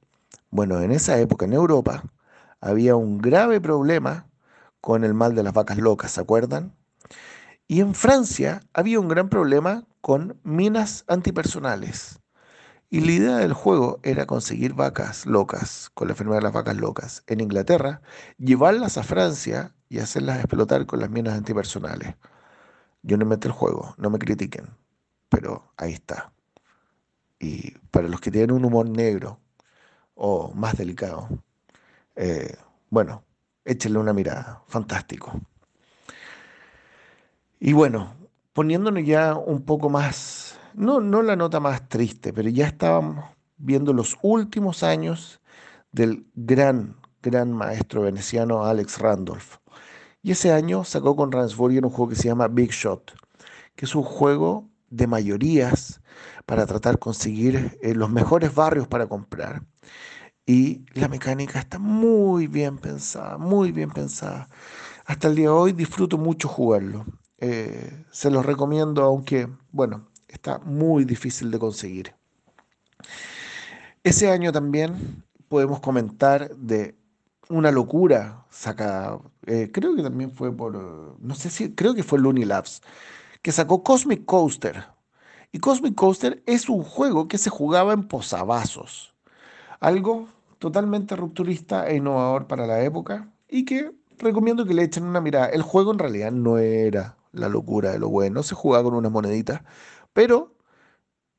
Bueno, 0.51 0.81
en 0.81 0.91
esa 0.91 1.19
época 1.19 1.45
en 1.45 1.53
Europa 1.53 2.03
había 2.61 2.95
un 2.95 3.19
grave 3.19 3.61
problema 3.61 4.27
con 4.81 5.03
el 5.03 5.13
mal 5.13 5.35
de 5.35 5.43
las 5.43 5.53
vacas 5.53 5.77
locas, 5.77 6.11
¿se 6.11 6.21
acuerdan? 6.21 6.76
Y 7.69 7.81
en 7.81 7.95
Francia 7.95 8.61
había 8.73 8.99
un 8.99 9.09
gran 9.09 9.27
problema 9.27 9.85
con 9.99 10.39
minas 10.43 11.03
antipersonales. 11.07 12.19
Y 12.89 13.01
la 13.01 13.11
idea 13.11 13.37
del 13.37 13.51
juego 13.51 13.99
era 14.03 14.25
conseguir 14.25 14.73
vacas 14.73 15.25
locas, 15.25 15.89
con 15.93 16.07
la 16.07 16.13
enfermedad 16.13 16.37
de 16.37 16.43
las 16.43 16.53
vacas 16.53 16.77
locas, 16.77 17.23
en 17.27 17.41
Inglaterra, 17.41 18.01
llevarlas 18.37 18.97
a 18.97 19.03
Francia 19.03 19.75
y 19.89 19.99
hacerlas 19.99 20.37
explotar 20.37 20.85
con 20.85 21.01
las 21.01 21.09
minas 21.09 21.33
antipersonales. 21.33 22.15
Yo 23.01 23.17
no 23.17 23.25
meto 23.25 23.49
el 23.49 23.53
juego, 23.53 23.93
no 23.97 24.09
me 24.09 24.19
critiquen, 24.19 24.67
pero 25.27 25.73
ahí 25.75 25.91
está. 25.91 26.31
Y 27.39 27.71
para 27.91 28.07
los 28.07 28.21
que 28.21 28.31
tienen 28.31 28.51
un 28.51 28.63
humor 28.63 28.89
negro 28.89 29.41
o 30.15 30.53
más 30.53 30.77
delicado, 30.77 31.27
eh, 32.15 32.55
bueno, 32.89 33.23
échenle 33.65 33.99
una 33.99 34.13
mirada, 34.13 34.63
fantástico. 34.67 35.33
Y 37.59 37.73
bueno, 37.73 38.13
poniéndonos 38.53 39.03
ya 39.03 39.35
un 39.35 39.63
poco 39.63 39.89
más, 39.89 40.59
no, 40.75 40.99
no 40.99 41.23
la 41.23 41.35
nota 41.35 41.59
más 41.59 41.89
triste, 41.89 42.31
pero 42.31 42.49
ya 42.49 42.67
estábamos 42.67 43.25
viendo 43.57 43.93
los 43.93 44.15
últimos 44.21 44.83
años 44.83 45.41
del 45.91 46.27
gran, 46.35 46.95
gran 47.23 47.51
maestro 47.51 48.03
veneciano 48.03 48.63
Alex 48.63 48.99
Randolph. 48.99 49.57
Y 50.21 50.31
ese 50.31 50.51
año 50.51 50.83
sacó 50.83 51.15
con 51.15 51.31
Ransborg 51.31 51.83
un 51.83 51.89
juego 51.89 52.09
que 52.09 52.15
se 52.15 52.27
llama 52.27 52.47
Big 52.47 52.71
Shot, 52.71 53.13
que 53.75 53.85
es 53.85 53.95
un 53.95 54.03
juego 54.03 54.69
de 54.89 55.07
mayorías 55.07 56.01
para 56.45 56.65
tratar 56.67 56.95
de 56.95 56.99
conseguir 56.99 57.77
eh, 57.81 57.95
los 57.95 58.09
mejores 58.09 58.53
barrios 58.53 58.87
para 58.87 59.07
comprar. 59.07 59.63
Y 60.45 60.85
la 60.93 61.07
mecánica 61.07 61.59
está 61.59 61.79
muy 61.79 62.47
bien 62.47 62.77
pensada, 62.77 63.37
muy 63.37 63.71
bien 63.71 63.89
pensada. 63.89 64.47
Hasta 65.05 65.27
el 65.27 65.35
día 65.35 65.45
de 65.45 65.49
hoy 65.49 65.73
disfruto 65.73 66.17
mucho 66.17 66.47
jugarlo. 66.47 67.05
Eh, 67.39 68.05
se 68.11 68.31
los 68.31 68.45
recomiendo, 68.45 69.03
aunque, 69.03 69.47
bueno, 69.71 70.07
está 70.27 70.59
muy 70.59 71.05
difícil 71.05 71.51
de 71.51 71.59
conseguir. 71.59 72.15
Ese 74.03 74.31
año 74.31 74.51
también 74.51 75.23
podemos 75.47 75.79
comentar 75.79 76.55
de 76.55 76.95
una 77.49 77.71
locura 77.71 78.45
saca 78.49 79.19
eh, 79.45 79.71
creo 79.71 79.95
que 79.95 80.03
también 80.03 80.31
fue 80.31 80.51
por, 80.55 80.75
no 81.19 81.35
sé 81.35 81.49
si, 81.49 81.73
creo 81.73 81.95
que 81.95 82.03
fue 82.03 82.19
Looney 82.19 82.43
Labs, 82.45 82.81
que 83.41 83.51
sacó 83.51 83.83
Cosmic 83.83 84.25
Coaster. 84.25 84.85
Y 85.53 85.59
Cosmic 85.59 85.95
Coaster 85.95 86.43
es 86.45 86.69
un 86.69 86.83
juego 86.83 87.27
que 87.29 87.37
se 87.37 87.49
jugaba 87.49 87.93
en 87.93 88.07
posavasos. 88.07 89.15
Algo 89.79 90.27
totalmente 90.59 91.15
rupturista 91.15 91.87
e 91.89 91.97
innovador 91.97 92.47
para 92.47 92.67
la 92.67 92.83
época 92.83 93.31
y 93.49 93.65
que 93.65 93.93
recomiendo 94.19 94.65
que 94.65 94.73
le 94.73 94.83
echen 94.83 95.05
una 95.05 95.21
mirada. 95.21 95.47
El 95.47 95.61
juego 95.63 95.93
en 95.93 95.99
realidad 95.99 96.31
no 96.31 96.57
era 96.59 97.16
la 97.31 97.49
locura 97.49 97.91
de 97.91 97.99
lo 97.99 98.09
bueno, 98.09 98.43
se 98.43 98.55
jugaba 98.55 98.85
con 98.85 98.95
unas 98.95 99.11
moneditas, 99.11 99.61
pero 100.13 100.55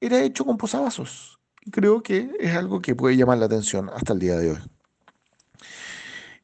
era 0.01 0.23
hecho 0.23 0.45
con 0.45 0.57
posavasos. 0.57 1.39
Creo 1.71 2.03
que 2.03 2.31
es 2.41 2.57
algo 2.57 2.81
que 2.81 2.95
puede 2.95 3.17
llamar 3.17 3.39
la 3.39 3.47
atención 3.47 3.91
hasta 3.91 4.13
el 4.13 4.19
día 4.21 4.37
de 4.37 4.53
hoy. 4.53 4.59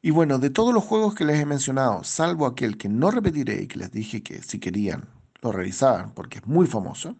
Y 0.01 0.11
bueno, 0.11 0.37
de 0.37 0.51
todos 0.51 0.73
los 0.73 0.83
juegos 0.83 1.15
que 1.15 1.25
les 1.25 1.39
he 1.39 1.45
mencionado, 1.45 2.03
salvo 2.03 2.45
aquel 2.45 2.77
que 2.77 2.89
no 2.89 3.09
repetiré 3.09 3.63
y 3.63 3.67
que 3.67 3.79
les 3.79 3.91
dije 3.91 4.21
que 4.21 4.43
si 4.43 4.59
querían 4.59 5.09
lo 5.41 5.51
revisaban 5.51 6.13
porque 6.13 6.37
es 6.37 6.45
muy 6.45 6.67
famoso, 6.67 7.15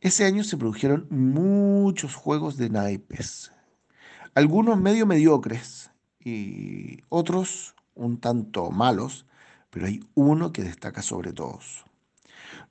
ese 0.00 0.24
año 0.24 0.42
se 0.42 0.56
produjeron 0.56 1.06
muchos 1.10 2.14
juegos 2.14 2.56
de 2.56 2.70
naipes. 2.70 3.52
Algunos 4.34 4.80
medio 4.80 5.06
mediocres 5.06 5.90
y 6.18 7.00
otros 7.08 7.76
un 7.94 8.18
tanto 8.18 8.70
malos, 8.70 9.26
pero 9.70 9.86
hay 9.86 10.00
uno 10.14 10.52
que 10.52 10.62
destaca 10.62 11.02
sobre 11.02 11.32
todos. 11.32 11.84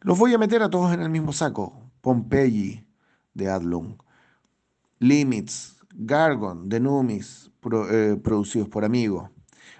Los 0.01 0.17
voy 0.17 0.33
a 0.33 0.37
meter 0.37 0.61
a 0.63 0.69
todos 0.69 0.93
en 0.93 1.01
el 1.01 1.09
mismo 1.09 1.33
saco. 1.33 1.91
Pompeii 2.01 2.85
de 3.33 3.49
Adlung, 3.49 3.97
Limits, 4.99 5.77
Gargon 5.93 6.69
de 6.69 6.79
Numis, 6.79 7.51
eh, 7.91 8.19
producidos 8.23 8.69
por 8.69 8.85
Amigo. 8.85 9.31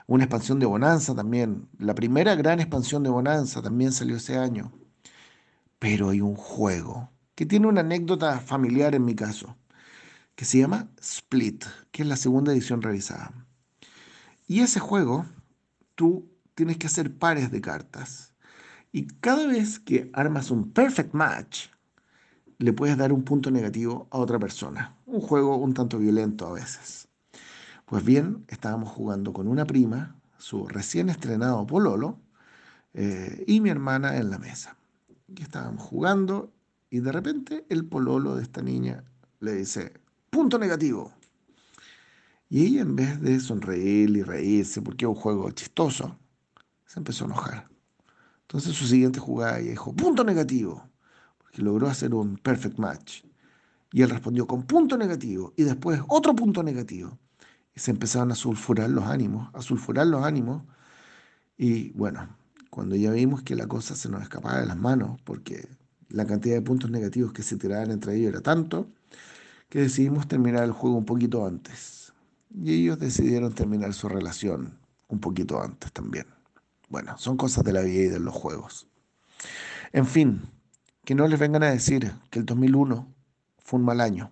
Una 0.08 0.24
expansión 0.24 0.60
de 0.60 0.66
Bonanza 0.66 1.16
también. 1.16 1.68
La 1.80 1.96
primera 1.96 2.36
gran 2.36 2.60
expansión 2.60 3.04
de 3.04 3.10
Bonanza 3.10 3.62
también 3.62 3.92
salió 3.92 4.18
ese 4.18 4.38
año. 4.38 4.72
Pero 5.80 6.10
hay 6.10 6.22
un 6.22 6.36
juego 6.36 7.10
que 7.36 7.46
tiene 7.46 7.68
una 7.68 7.82
anécdota 7.82 8.40
familiar 8.40 8.96
en 8.96 9.06
mi 9.06 9.16
caso, 9.16 9.56
que 10.36 10.44
se 10.44 10.58
llama 10.58 10.90
Split, 11.00 11.66
que 11.92 12.02
es 12.02 12.08
la 12.08 12.16
segunda 12.16 12.52
edición 12.52 12.82
revisada. 12.82 13.32
Y 14.48 14.62
ese 14.62 14.80
juego, 14.80 15.26
tú 15.94 16.32
tienes 16.58 16.78
que 16.78 16.88
hacer 16.88 17.16
pares 17.16 17.52
de 17.52 17.62
cartas. 17.62 18.34
Y 18.92 19.06
cada 19.06 19.46
vez 19.46 19.80
que 19.80 20.10
armas 20.12 20.50
un 20.50 20.72
perfect 20.72 21.14
match, 21.14 21.68
le 22.58 22.74
puedes 22.74 22.98
dar 22.98 23.14
un 23.14 23.24
punto 23.24 23.52
negativo 23.52 24.08
a 24.10 24.18
otra 24.18 24.40
persona. 24.40 24.98
Un 25.06 25.22
juego 25.22 25.56
un 25.58 25.76
tanto 25.76 26.00
violento 26.00 26.48
a 26.48 26.54
veces. 26.54 27.10
Pues 27.86 28.04
bien, 28.04 28.44
estábamos 28.48 28.90
jugando 28.90 29.34
con 29.34 29.48
una 29.48 29.66
prima, 29.66 30.16
su 30.40 30.68
recién 30.68 31.10
estrenado 31.10 31.68
Pololo, 31.68 32.18
eh, 32.96 33.44
y 33.46 33.62
mi 33.62 33.70
hermana 33.70 34.18
en 34.18 34.32
la 34.32 34.40
mesa. 34.40 34.76
Y 35.28 35.44
estábamos 35.44 35.84
jugando 35.84 36.52
y 36.90 37.02
de 37.02 37.12
repente 37.12 37.68
el 37.70 37.86
pololo 37.86 38.36
de 38.36 38.42
esta 38.42 38.64
niña 38.64 39.04
le 39.42 39.54
dice, 39.54 39.94
punto 40.32 40.58
negativo. 40.58 41.14
Y 42.50 42.66
ella 42.66 42.82
en 42.82 42.96
vez 42.96 43.22
de 43.22 43.40
sonreír 43.40 44.10
y 44.10 44.24
reírse 44.24 44.82
porque 44.82 45.06
es 45.06 45.10
un 45.10 45.16
juego 45.16 45.52
chistoso, 45.52 46.18
se 46.88 47.00
empezó 47.00 47.26
a 47.26 47.28
enojar. 47.28 47.68
Entonces 48.42 48.76
su 48.76 48.88
siguiente 48.88 49.20
jugada 49.20 49.60
ella 49.60 49.72
dijo, 49.72 49.94
punto 49.94 50.24
negativo, 50.24 50.90
porque 51.38 51.62
logró 51.62 51.88
hacer 51.88 52.16
un 52.16 52.38
perfect 52.38 52.80
match. 52.80 53.24
Y 53.92 54.02
él 54.02 54.10
respondió 54.10 54.48
con 54.48 54.64
punto 54.64 54.98
negativo 54.98 55.54
y 55.58 55.64
después 55.64 56.02
otro 56.08 56.34
punto 56.36 56.64
negativo. 56.64 57.20
Y 57.76 57.80
se 57.80 57.92
empezaron 57.92 58.32
a 58.32 58.36
sulfurar 58.36 58.90
los 58.90 59.04
ánimos, 59.04 59.50
a 59.54 59.62
sulfurar 59.62 60.08
los 60.08 60.24
ánimos. 60.24 60.64
Y 61.58 61.92
bueno, 61.92 62.36
cuando 62.70 62.96
ya 62.96 63.12
vimos 63.12 63.44
que 63.44 63.56
la 63.56 63.68
cosa 63.68 63.96
se 63.96 64.10
nos 64.10 64.22
escapaba 64.22 64.60
de 64.62 64.66
las 64.66 64.78
manos, 64.78 65.20
porque 65.24 65.68
la 66.10 66.26
cantidad 66.26 66.56
de 66.56 66.62
puntos 66.62 66.90
negativos 66.90 67.34
que 67.34 67.44
se 67.44 67.58
tiraban 67.58 67.92
entre 67.92 68.16
ellos 68.16 68.30
era 68.30 68.42
tanto 68.42 68.90
que 69.70 69.80
decidimos 69.80 70.28
terminar 70.28 70.64
el 70.64 70.72
juego 70.72 70.96
un 70.98 71.06
poquito 71.06 71.46
antes. 71.46 72.14
Y 72.54 72.74
ellos 72.74 72.98
decidieron 72.98 73.54
terminar 73.54 73.94
su 73.94 74.08
relación 74.08 74.80
un 75.10 75.20
poquito 75.20 75.62
antes 75.62 75.92
también. 75.92 76.37
Bueno, 76.90 77.18
son 77.18 77.38
cosas 77.38 77.64
de 77.64 77.74
la 77.74 77.82
vida 77.82 78.04
y 78.04 78.08
de 78.08 78.20
los 78.20 78.34
juegos. 78.34 78.88
En 79.92 80.06
fin, 80.06 80.50
que 81.04 81.16
no 81.16 81.28
les 81.28 81.40
vengan 81.40 81.64
a 81.64 81.72
decir 81.72 82.14
que 82.30 82.40
el 82.40 82.46
2001 82.46 83.14
fue 83.58 83.80
un 83.80 83.86
mal 83.86 84.02
año. 84.02 84.32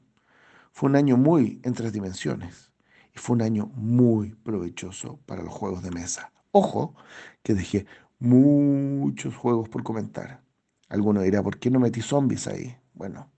Fue 0.72 0.90
un 0.90 0.95
año 0.95 1.18
muy 1.18 1.60
en 1.64 1.73
tres 1.73 1.94
dimensiones 1.94 2.72
y 3.14 3.19
fue 3.19 3.36
un 3.36 3.41
año 3.41 3.68
muy 3.76 4.36
provechoso 4.36 5.19
para 5.26 5.44
los 5.44 5.53
juegos 5.53 5.84
de 5.84 5.91
mesa. 5.91 6.32
Ojo, 6.52 6.95
que 7.44 7.53
dejé 7.53 7.86
muchos 8.19 9.36
juegos 9.36 9.69
por 9.69 9.84
comentar. 9.84 10.41
Alguno 10.90 11.22
dirá, 11.22 11.44
¿por 11.44 11.60
qué 11.60 11.69
no 11.69 11.80
metí 11.80 12.02
zombies 12.02 12.48
ahí? 12.48 12.77
Bueno, 12.94 13.30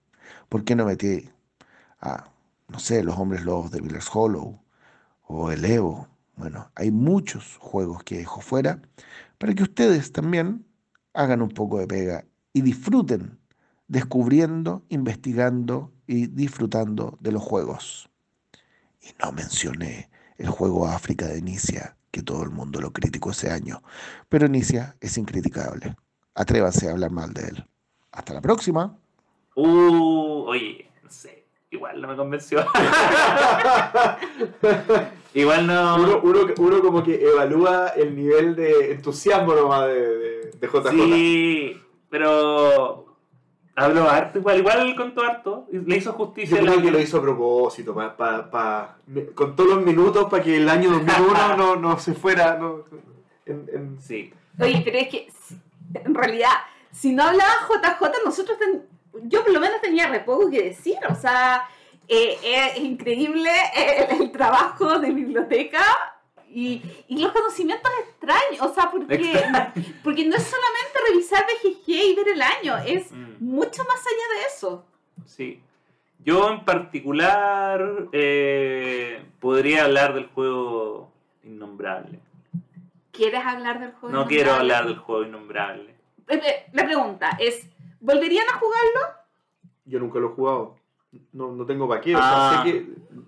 ¿por 0.49 0.63
qué 0.63 0.75
no 0.75 0.85
metí 0.85 1.29
a, 2.01 2.29
no 2.67 2.79
sé, 2.79 3.03
los 3.03 3.17
hombres 3.17 3.43
lobos 3.43 3.71
de 3.71 3.81
Miller's 3.81 4.09
Hollow 4.13 4.59
o 5.23 5.51
el 5.51 5.65
Evo? 5.65 6.07
Bueno, 6.37 6.71
hay 6.75 6.91
muchos 6.91 7.57
juegos 7.59 8.03
que 8.03 8.17
dejo 8.17 8.39
fuera 8.39 8.81
para 9.37 9.53
que 9.53 9.63
ustedes 9.63 10.11
también 10.11 10.65
hagan 11.13 11.41
un 11.41 11.49
poco 11.49 11.79
de 11.79 11.87
pega 11.87 12.25
y 12.53 12.61
disfruten 12.61 13.37
descubriendo, 13.87 14.83
investigando 14.89 15.91
y 16.07 16.27
disfrutando 16.27 17.17
de 17.19 17.31
los 17.31 17.43
juegos. 17.43 18.09
Y 19.01 19.07
no 19.21 19.31
mencioné 19.31 20.09
el 20.37 20.49
juego 20.49 20.87
África 20.87 21.27
de 21.27 21.39
Inicia, 21.39 21.97
que 22.11 22.21
todo 22.21 22.43
el 22.43 22.51
mundo 22.51 22.79
lo 22.79 22.91
criticó 22.93 23.31
ese 23.31 23.51
año, 23.51 23.81
pero 24.29 24.45
Inicia 24.45 24.95
es 25.01 25.17
incriticable 25.17 25.95
atrévase 26.37 26.87
a 26.87 26.91
hablar 26.91 27.11
mal 27.11 27.33
de 27.33 27.47
él. 27.47 27.65
Hasta 28.11 28.33
la 28.33 28.41
próxima. 28.41 28.95
Uh, 29.55 30.45
oye, 30.47 30.89
no 31.03 31.09
sé, 31.09 31.45
igual 31.71 31.99
no 31.99 32.07
me 32.07 32.15
convenció. 32.15 32.59
igual 35.41 35.67
no. 35.67 36.21
Uno, 36.21 36.81
como 36.81 37.03
que 37.03 37.21
evalúa 37.21 37.89
el 37.89 38.15
nivel 38.15 38.55
de 38.55 38.93
entusiasmo 38.93 39.53
nomás 39.53 39.87
de, 39.87 40.17
de, 40.17 40.51
de 40.51 40.67
JJ. 40.67 40.89
Sí, 40.91 41.81
pero 42.09 43.07
Habló 43.79 44.09
harto, 44.09 44.39
igual, 44.39 44.57
igual 44.57 44.95
contó 44.95 45.21
harto, 45.21 45.67
le 45.71 45.97
hizo 45.97 46.11
justicia. 46.13 46.57
Yo 46.57 46.65
creo 46.65 46.81
que 46.81 46.89
lo 46.89 46.99
hizo 46.99 47.19
a 47.19 47.21
propósito, 47.21 47.93
con 49.35 49.55
todos 49.55 49.69
los 49.69 49.83
minutos 49.83 50.27
para 50.31 50.41
que 50.41 50.57
el 50.57 50.67
año 50.67 50.89
2001 50.89 51.57
no, 51.57 51.75
no 51.75 51.99
se 51.99 52.15
fuera. 52.15 52.57
No, 52.57 52.83
Sí. 53.99 54.33
Oye, 54.59 54.81
pero 54.83 54.97
es 54.97 55.09
que 55.09 55.27
en 55.93 56.15
realidad, 56.15 56.49
si 56.91 57.13
no 57.13 57.21
hablaba 57.21 57.51
JJ, 57.69 58.25
nosotros, 58.25 58.57
yo 59.25 59.43
por 59.43 59.53
lo 59.53 59.59
menos 59.59 59.79
tenía 59.79 60.07
re 60.07 60.21
poco 60.21 60.49
que 60.49 60.63
decir, 60.63 60.97
o 61.07 61.13
sea, 61.13 61.69
eh, 62.07 62.37
es 62.43 62.77
increíble 62.79 63.49
el, 64.19 64.31
trabajo 64.31 64.99
de 64.99 65.11
biblioteca 65.11 65.83
y, 66.49 66.81
y, 67.07 67.19
los 67.19 67.31
conocimientos 67.33 67.91
extraños, 68.07 68.61
o 68.61 68.73
sea, 68.73 68.89
porque, 68.89 69.33
porque 70.03 70.25
no 70.25 70.35
es 70.35 70.43
solamente 70.43 70.99
revisar 71.09 71.45
BGG 71.45 71.89
y 71.89 72.15
ver 72.15 72.29
el 72.29 72.41
año, 72.41 72.77
es 72.85 73.11
mm. 73.11 73.35
mucho 73.39 73.83
más 73.83 73.99
allá 73.99 74.39
de 74.39 74.47
eso. 74.47 74.85
Sí. 75.25 75.61
Yo 76.19 76.49
en 76.49 76.65
particular 76.65 78.07
eh, 78.11 79.23
podría 79.39 79.85
hablar 79.85 80.13
del 80.13 80.27
juego 80.27 81.11
innombrable. 81.43 82.19
¿Quieres 83.11 83.45
hablar 83.45 83.79
del 83.79 83.91
juego? 83.93 84.15
No 84.15 84.27
quiero 84.27 84.53
hablar 84.53 84.87
del 84.87 84.97
juego 84.97 85.23
innombrable. 85.23 85.95
La 86.73 86.85
pregunta 86.85 87.37
es, 87.39 87.67
¿volverían 87.99 88.47
a 88.49 88.59
jugarlo? 88.59 88.99
Yo 89.85 89.99
nunca 89.99 90.19
lo 90.19 90.27
he 90.27 90.33
jugado. 90.33 90.76
No, 91.33 91.51
no 91.51 91.65
tengo 91.65 91.87
para 91.87 92.01
qué. 92.01 92.15
O 92.15 92.19
sea, 92.19 92.29
sé 92.29 92.55
ah. 92.57 92.63
que... 92.63 92.85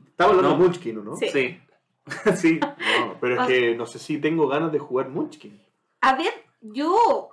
Estaba 0.10 0.32
hablando 0.32 0.58
de 0.58 0.64
Munchkin, 0.64 1.04
¿no? 1.04 1.16
Sí. 1.16 1.60
Sí. 2.36 2.60
No, 2.60 3.18
pero 3.22 3.42
es 3.42 3.48
que 3.48 3.76
no 3.76 3.86
sé 3.86 4.00
si 4.00 4.18
tengo 4.18 4.48
ganas 4.48 4.72
de 4.72 4.80
jugar 4.80 5.10
Munchkin. 5.10 5.62
A 6.02 6.16
ver, 6.16 6.34
yo 6.60 7.30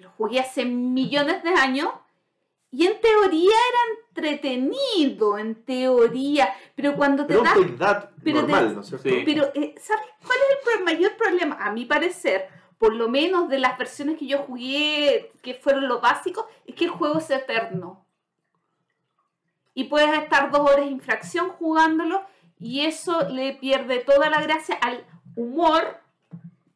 lo 0.00 0.10
jugué 0.10 0.40
hace 0.40 0.66
millones 0.66 1.42
de 1.42 1.50
años 1.50 1.88
y 2.70 2.86
en 2.86 3.00
teoría 3.00 3.54
era 3.70 3.98
entretenido, 4.08 5.38
en 5.38 5.54
teoría, 5.64 6.54
pero 6.74 6.96
cuando 6.96 7.24
te 7.26 7.34
pero 7.34 7.42
das... 7.78 8.08
pero 8.22 8.42
normal, 8.42 8.74
¿no 8.74 8.80
es 8.82 8.88
cierto? 8.88 9.08
Pero, 9.24 9.44
eh, 9.54 9.74
¿sabes 9.80 10.04
cuál 10.24 10.38
es 10.50 10.78
el 10.78 10.84
mayor 10.84 11.16
problema? 11.16 11.56
A 11.60 11.72
mi 11.72 11.86
parecer, 11.86 12.48
por 12.76 12.94
lo 12.94 13.08
menos 13.08 13.48
de 13.48 13.58
las 13.58 13.78
versiones 13.78 14.18
que 14.18 14.26
yo 14.26 14.38
jugué, 14.38 15.32
que 15.42 15.54
fueron 15.54 15.88
lo 15.88 16.00
básico, 16.00 16.46
es 16.66 16.74
que 16.74 16.84
el 16.84 16.90
juego 16.90 17.18
es 17.18 17.30
eterno. 17.30 18.04
Y 19.78 19.84
puedes 19.84 20.12
estar 20.18 20.50
dos 20.50 20.68
horas 20.68 20.88
en 20.88 21.00
fracción 21.00 21.50
jugándolo 21.50 22.26
y 22.58 22.80
eso 22.80 23.28
le 23.28 23.52
pierde 23.52 24.00
toda 24.00 24.28
la 24.28 24.42
gracia 24.42 24.74
al 24.74 25.06
humor 25.36 26.00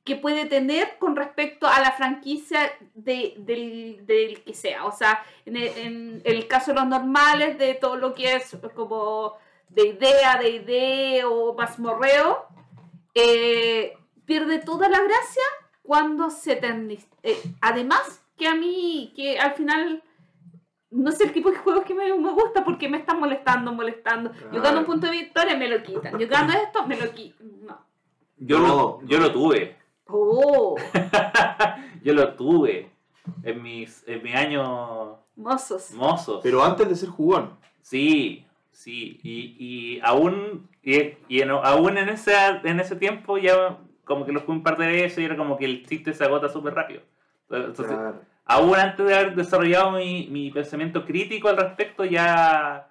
que 0.04 0.14
puede 0.14 0.46
tener 0.46 0.98
con 1.00 1.16
respecto 1.16 1.66
a 1.66 1.80
la 1.80 1.90
franquicia 1.90 2.60
de, 2.94 3.34
del, 3.38 4.44
que 4.44 4.54
sea. 4.54 4.86
O 4.86 4.92
sea, 4.92 5.20
en 5.46 6.22
el, 6.24 6.46
caso 6.46 6.70
de 6.70 6.78
los 6.78 6.86
normales, 6.86 7.58
de 7.58 7.74
todo 7.74 7.96
lo 7.96 8.14
que 8.14 8.36
es 8.36 8.56
como 8.72 9.36
de 9.68 9.88
idea, 9.88 10.36
de 10.36 10.50
idea 10.50 11.28
o 11.28 11.54
mazmorreo, 11.54 12.46
eh, 13.16 13.94
pierde 14.24 14.60
toda 14.60 14.88
la 14.88 15.00
gracia 15.00 15.42
cuando 15.82 16.30
se 16.30 16.52
eterniza. 16.52 17.08
Eh, 17.24 17.36
además, 17.60 18.22
que 18.36 18.46
a 18.46 18.54
mí, 18.54 19.12
que 19.16 19.40
al 19.40 19.54
final 19.54 20.04
no 20.92 21.10
sé 21.10 21.24
el 21.24 21.32
tipo 21.32 21.50
de 21.50 21.56
juegos 21.56 21.84
que 21.84 21.94
me, 21.94 22.12
me 22.14 22.32
gusta 22.32 22.64
porque 22.64 22.88
me 22.88 22.98
están 22.98 23.18
molestando, 23.18 23.72
molestando. 23.72 24.30
Yo 24.52 24.60
gano 24.60 24.80
un 24.80 24.86
punto 24.86 25.06
de 25.06 25.12
victoria, 25.12 25.56
me 25.56 25.68
lo 25.68 25.82
quitan. 25.82 26.18
Yo 26.18 26.28
gano 26.28 26.52
esto, 26.52 26.86
me 26.86 26.96
lo 26.96 27.10
quitan. 27.10 27.48
No. 27.66 27.80
Yo, 28.38 28.58
Lo, 28.58 29.02
yo 29.06 29.18
lo 29.18 29.32
tuve. 29.32 29.76
Oh. 30.06 30.76
yo 32.04 32.12
lo 32.12 32.34
tuve 32.34 32.90
en 33.42 33.62
mis, 33.62 34.06
en 34.06 34.22
mis 34.22 34.34
años 34.34 35.16
mozos. 35.36 35.92
mozos. 35.92 36.40
Pero 36.42 36.62
antes 36.62 36.88
de 36.88 36.96
ser 36.96 37.08
jugón. 37.08 37.56
Sí, 37.80 38.44
sí. 38.70 39.18
Y, 39.22 39.56
y 39.58 40.00
aún, 40.02 40.68
y, 40.82 41.14
y 41.28 41.42
aún 41.42 41.98
en, 41.98 42.08
ese, 42.10 42.34
en 42.64 42.80
ese 42.80 42.96
tiempo 42.96 43.38
ya 43.38 43.78
como 44.04 44.26
que 44.26 44.32
lo 44.32 44.40
jugué 44.40 44.52
un 44.52 44.62
par 44.62 44.76
de 44.76 44.86
veces 44.86 45.18
y 45.18 45.24
era 45.24 45.36
como 45.36 45.56
que 45.56 45.64
el 45.64 45.86
chiste 45.86 46.12
se 46.12 46.24
agota 46.24 46.48
súper 46.48 46.74
rápido. 46.74 47.02
Entonces, 47.48 47.96
aún 48.44 48.76
antes 48.76 49.06
de 49.06 49.14
haber 49.14 49.34
desarrollado 49.34 49.92
mi, 49.92 50.28
mi 50.28 50.50
pensamiento 50.50 51.04
crítico 51.04 51.48
al 51.48 51.56
respecto, 51.56 52.04
ya 52.04 52.88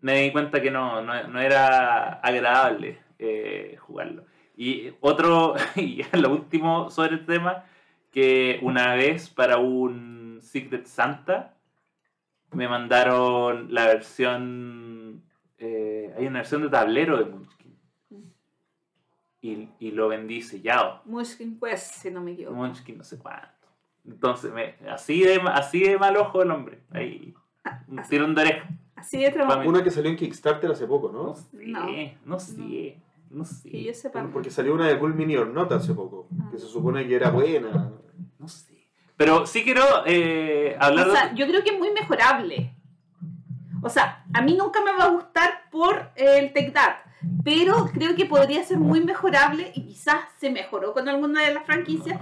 me 0.00 0.22
di 0.22 0.32
cuenta 0.32 0.60
que 0.60 0.70
no, 0.70 1.00
no, 1.02 1.28
no 1.28 1.40
era 1.40 2.14
agradable 2.14 2.98
eh, 3.18 3.76
jugarlo. 3.78 4.24
Y 4.56 4.92
otro, 5.00 5.54
y 5.76 6.02
lo 6.12 6.30
último 6.30 6.90
sobre 6.90 7.14
el 7.14 7.26
tema, 7.26 7.64
que 8.10 8.58
una 8.62 8.94
vez 8.94 9.30
para 9.30 9.58
un 9.58 10.40
Secret 10.42 10.86
Santa 10.86 11.56
me 12.50 12.68
mandaron 12.68 13.72
la 13.72 13.86
versión, 13.86 15.22
eh, 15.58 16.12
hay 16.18 16.26
una 16.26 16.40
versión 16.40 16.62
de 16.62 16.68
tablero 16.68 17.16
de 17.16 17.24
Munchkin. 17.24 17.72
Y, 19.40 19.68
y 19.80 19.90
lo 19.90 20.08
vendí 20.08 20.42
sellado. 20.42 21.00
Munchkin 21.04 21.58
Quest, 21.58 21.94
si 21.94 22.10
no 22.10 22.20
me 22.20 22.32
equivoco. 22.32 22.56
Munchkin 22.56 22.98
no 22.98 23.04
sé 23.04 23.18
cuánto. 23.18 23.51
Entonces, 24.06 24.52
me, 24.52 24.74
así, 24.90 25.20
de, 25.22 25.40
así 25.52 25.80
de 25.80 25.98
mal 25.98 26.16
ojo 26.16 26.42
el 26.42 26.50
hombre. 26.50 26.82
Ahí, 26.90 27.34
un 27.88 27.98
así- 28.00 28.10
tirón 28.10 28.34
de 28.34 28.42
oreja. 28.42 28.68
Así 28.96 29.18
de 29.18 29.30
trabajo. 29.30 29.68
Una 29.68 29.82
que 29.82 29.90
salió 29.90 30.10
en 30.10 30.16
Kickstarter 30.16 30.70
hace 30.70 30.86
poco, 30.86 31.10
No 31.10 31.22
¿no? 31.24 31.34
sé, 31.34 31.48
No. 31.66 31.86
no 32.24 32.38
sé, 32.40 33.00
no 33.30 33.44
sé. 33.44 33.68
Que 33.70 33.82
yo 33.84 33.94
sepa. 33.94 34.28
Porque 34.32 34.50
salió 34.50 34.74
una 34.74 34.86
de 34.86 34.98
Cool 34.98 35.14
Mini 35.14 35.36
or 35.36 35.48
Not 35.48 35.72
hace 35.72 35.92
poco, 35.94 36.28
Ah. 36.40 36.48
que 36.52 36.58
se 36.58 36.66
supone 36.66 37.06
que 37.06 37.14
era 37.16 37.30
buena. 37.30 37.90
No 38.38 38.48
sé. 38.48 38.88
Pero 39.16 39.46
sí 39.46 39.62
quiero 39.64 39.82
eh, 40.06 40.76
hablar 40.80 41.08
O 41.08 41.12
sea, 41.12 41.28
de... 41.28 41.36
yo 41.36 41.46
creo 41.46 41.62
que 41.62 41.70
es 41.70 41.78
muy 41.78 41.90
mejorable. 41.92 42.74
O 43.82 43.88
sea, 43.88 44.24
a 44.32 44.42
mí 44.42 44.56
nunca 44.56 44.80
me 44.82 44.92
va 44.92 45.04
a 45.04 45.08
gustar 45.10 45.68
por 45.70 46.10
el 46.16 46.52
Take 46.52 46.70
That, 46.72 46.94
pero 47.44 47.86
creo 47.92 48.14
que 48.14 48.26
podría 48.26 48.62
ser 48.64 48.78
muy 48.78 49.00
mejorable 49.04 49.72
y 49.74 49.86
quizás 49.86 50.20
se 50.38 50.50
mejoró 50.50 50.92
con 50.92 51.08
alguna 51.08 51.42
de 51.42 51.54
las 51.54 51.64
franquicias, 51.64 52.20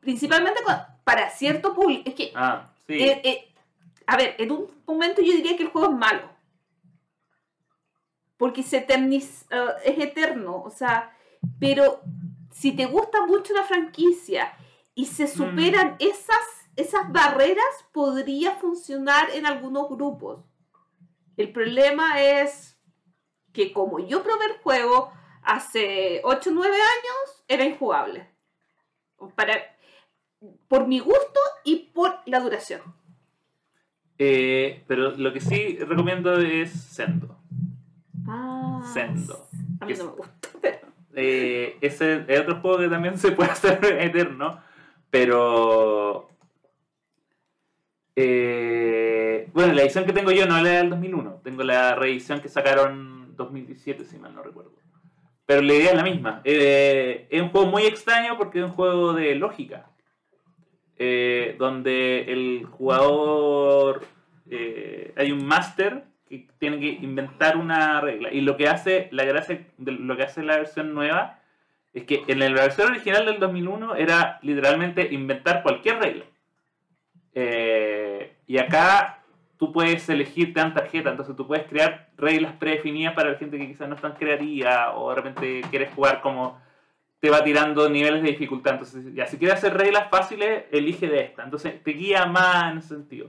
principalmente 0.00 0.60
con- 0.64 0.74
para 1.06 1.30
cierto 1.30 1.72
público. 1.72 2.02
Es 2.10 2.16
que, 2.16 2.32
Ah, 2.34 2.68
sí. 2.84 2.94
eh, 2.94 3.20
eh, 3.22 3.54
a 4.08 4.16
ver, 4.16 4.34
en 4.38 4.50
un 4.50 4.66
momento 4.86 5.22
yo 5.22 5.30
diría 5.32 5.56
que 5.56 5.62
el 5.62 5.68
juego 5.68 5.92
es 5.92 5.96
malo. 5.96 6.28
Porque 8.36 8.64
se 8.64 8.84
eterniz- 8.84 9.46
eh, 9.50 9.74
es 9.84 9.98
eterno, 10.00 10.62
o 10.64 10.70
sea, 10.70 11.16
pero 11.60 12.00
si 12.50 12.72
te 12.72 12.86
gusta 12.86 13.24
mucho 13.24 13.54
la 13.54 13.62
franquicia 13.62 14.52
y 14.96 15.06
se 15.06 15.28
superan 15.28 15.94
esas, 16.00 16.44
esas 16.74 17.10
barreras, 17.12 17.64
podría 17.92 18.56
funcionar 18.56 19.30
en 19.30 19.46
algunos 19.46 19.88
grupos. 19.88 20.40
El 21.36 21.52
problema 21.52 22.20
es 22.20 22.76
que 23.52 23.72
como 23.72 24.00
yo 24.00 24.24
probé 24.24 24.46
el 24.46 24.58
juego 24.58 25.12
hace 25.42 26.20
8 26.24 26.50
o 26.50 26.52
9 26.52 26.74
años, 26.74 27.44
era 27.46 27.64
injugable. 27.64 28.28
Para, 29.36 29.54
por 30.68 30.86
mi 30.86 30.98
gusto 30.98 31.40
y 31.64 31.90
por 31.94 32.20
la 32.26 32.40
duración. 32.40 32.80
Eh, 34.18 34.84
pero 34.86 35.10
lo 35.12 35.32
que 35.32 35.40
sí 35.40 35.78
recomiendo 35.78 36.38
es 36.38 36.70
Sendo. 36.70 37.38
Ah, 38.26 38.82
Sendo. 38.92 39.48
A 39.80 39.86
mí 39.86 39.94
no 39.94 40.04
me 40.04 40.10
gusta, 40.10 40.48
pero... 40.60 40.78
Eh, 41.14 41.78
ese 41.80 42.24
es 42.28 42.40
otro 42.40 42.60
juego 42.60 42.78
que 42.78 42.88
también 42.88 43.18
se 43.18 43.32
puede 43.32 43.50
hacer 43.50 43.84
eterno, 44.00 44.60
pero... 45.10 46.28
eh, 48.14 49.48
bueno, 49.52 49.72
la 49.72 49.82
edición 49.82 50.04
que 50.04 50.12
tengo 50.12 50.30
yo 50.30 50.46
no 50.46 50.56
es 50.56 50.62
la 50.62 50.70
del 50.70 50.90
2001, 50.90 51.40
tengo 51.42 51.62
la 51.62 51.94
reedición 51.94 52.40
que 52.40 52.48
sacaron 52.48 53.34
2017, 53.36 54.04
si 54.04 54.18
mal 54.18 54.34
no 54.34 54.42
recuerdo. 54.42 54.72
Pero 55.46 55.62
la 55.62 55.74
idea 55.74 55.90
es 55.90 55.96
la 55.96 56.02
misma. 56.02 56.40
Eh, 56.44 57.28
es 57.30 57.40
un 57.40 57.50
juego 57.50 57.68
muy 57.68 57.84
extraño 57.84 58.36
porque 58.36 58.58
es 58.58 58.64
un 58.64 58.72
juego 58.72 59.12
de 59.12 59.36
lógica, 59.36 59.90
eh, 60.98 61.56
donde 61.58 62.32
el 62.32 62.66
jugador... 62.66 64.04
eh, 64.50 65.12
hay 65.16 65.32
un 65.32 65.46
máster 65.46 66.04
que 66.28 66.46
tiene 66.58 66.80
que 66.80 66.88
inventar 66.88 67.56
una 67.56 68.00
regla. 68.00 68.32
Y 68.32 68.40
lo 68.40 68.56
que 68.56 68.68
hace, 68.68 69.08
la 69.12 69.24
gracia 69.24 69.66
de 69.78 69.92
lo 69.92 70.16
que 70.16 70.24
hace 70.24 70.42
la 70.42 70.56
versión 70.56 70.94
nueva, 70.94 71.40
es 71.94 72.04
que 72.04 72.24
en 72.26 72.38
la 72.40 72.50
versión 72.50 72.90
original 72.90 73.24
del 73.26 73.40
2001 73.40 73.96
era 73.96 74.38
literalmente 74.42 75.08
inventar 75.12 75.62
cualquier 75.62 75.98
regla. 75.98 76.24
Eh, 77.34 78.36
y 78.46 78.58
acá 78.58 79.22
tú 79.56 79.72
puedes 79.72 80.08
elegir, 80.08 80.52
te 80.52 80.60
dan 80.60 80.74
tarjeta, 80.74 81.10
entonces 81.10 81.36
tú 81.36 81.46
puedes 81.46 81.66
crear 81.66 82.08
reglas 82.16 82.52
predefinidas 82.54 83.14
para 83.14 83.30
la 83.30 83.38
gente 83.38 83.58
que 83.58 83.66
quizás 83.66 83.88
no 83.88 83.94
es 83.94 84.00
tan 84.00 84.14
creativa 84.14 84.94
o 84.96 85.10
de 85.10 85.16
repente 85.16 85.62
quieres 85.70 85.92
jugar 85.94 86.20
como 86.20 86.60
te 87.20 87.30
va 87.30 87.42
tirando 87.42 87.88
niveles 87.88 88.22
de 88.22 88.30
dificultad. 88.30 88.74
Entonces, 88.74 89.14
ya, 89.14 89.26
si 89.26 89.38
quieres 89.38 89.58
hacer 89.58 89.76
reglas 89.76 90.08
fáciles, 90.10 90.64
elige 90.70 91.08
de 91.08 91.20
esta. 91.20 91.44
Entonces 91.44 91.82
te 91.82 91.92
guía 91.92 92.26
más 92.26 92.72
en 92.72 92.78
ese 92.78 92.88
sentido. 92.88 93.28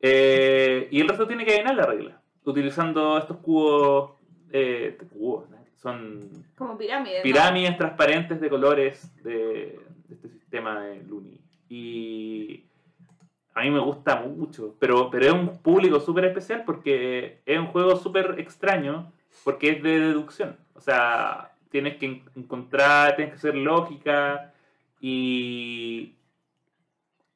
Eh, 0.00 0.88
y 0.90 1.00
el 1.00 1.08
resto 1.08 1.26
tiene 1.26 1.44
que 1.44 1.52
adivinar 1.52 1.74
la 1.74 1.86
regla, 1.86 2.20
utilizando 2.44 3.18
estos 3.18 3.36
cubos, 3.38 4.12
eh, 4.50 4.96
cubos, 5.12 5.48
¿no? 5.50 5.60
son 5.76 6.44
Como 6.56 6.76
pirámide. 6.76 7.18
¿no? 7.18 7.22
pirámides 7.22 7.76
transparentes 7.76 8.40
de 8.40 8.48
colores 8.48 9.10
de, 9.22 9.80
de 10.08 10.14
este 10.14 10.28
sistema 10.28 10.80
de 10.80 11.02
Luni. 11.02 11.40
Y 11.68 12.64
a 13.54 13.62
mí 13.62 13.70
me 13.70 13.80
gusta 13.80 14.16
mucho, 14.16 14.74
pero, 14.78 15.10
pero 15.10 15.26
es 15.26 15.32
un 15.32 15.58
público 15.58 16.00
súper 16.00 16.26
especial 16.26 16.64
porque 16.64 17.40
es 17.44 17.58
un 17.58 17.66
juego 17.66 17.96
súper 17.96 18.36
extraño, 18.38 19.12
porque 19.44 19.70
es 19.70 19.82
de 19.82 20.00
deducción. 20.00 20.56
O 20.74 20.80
sea, 20.80 21.49
tienes 21.70 21.96
que 21.96 22.06
en- 22.06 22.24
encontrar, 22.36 23.16
tienes 23.16 23.32
que 23.34 23.38
hacer 23.38 23.54
lógica 23.54 24.52
y, 25.00 26.14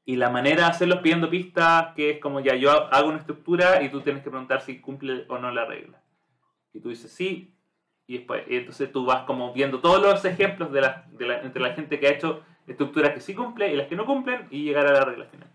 y 0.04 0.16
la 0.16 0.30
manera 0.30 0.64
de 0.64 0.70
hacerlo 0.70 1.00
pidiendo 1.02 1.30
pistas, 1.30 1.94
que 1.94 2.10
es 2.10 2.20
como 2.20 2.40
ya 2.40 2.54
yo 2.56 2.70
hago 2.92 3.08
una 3.08 3.18
estructura 3.18 3.82
y 3.82 3.88
tú 3.88 4.00
tienes 4.02 4.22
que 4.22 4.30
preguntar 4.30 4.60
si 4.60 4.80
cumple 4.80 5.24
o 5.28 5.38
no 5.38 5.50
la 5.50 5.64
regla. 5.64 6.02
Y 6.72 6.80
tú 6.80 6.88
dices 6.90 7.10
sí, 7.12 7.54
y 8.06 8.18
después, 8.18 8.44
y 8.48 8.56
entonces 8.56 8.92
tú 8.92 9.06
vas 9.06 9.24
como 9.24 9.52
viendo 9.54 9.80
todos 9.80 10.02
los 10.02 10.24
ejemplos 10.24 10.70
de 10.72 10.80
la, 10.82 11.06
de 11.12 11.26
la- 11.26 11.40
entre 11.40 11.62
la 11.62 11.72
gente 11.74 11.98
que 11.98 12.06
ha 12.08 12.10
hecho 12.10 12.42
estructuras 12.66 13.12
que 13.14 13.20
sí 13.20 13.34
cumplen 13.34 13.72
y 13.72 13.76
las 13.76 13.86
que 13.88 13.96
no 13.96 14.04
cumplen 14.06 14.46
y 14.50 14.64
llegar 14.64 14.86
a 14.86 14.92
la 14.92 15.04
regla 15.04 15.26
final. 15.26 15.48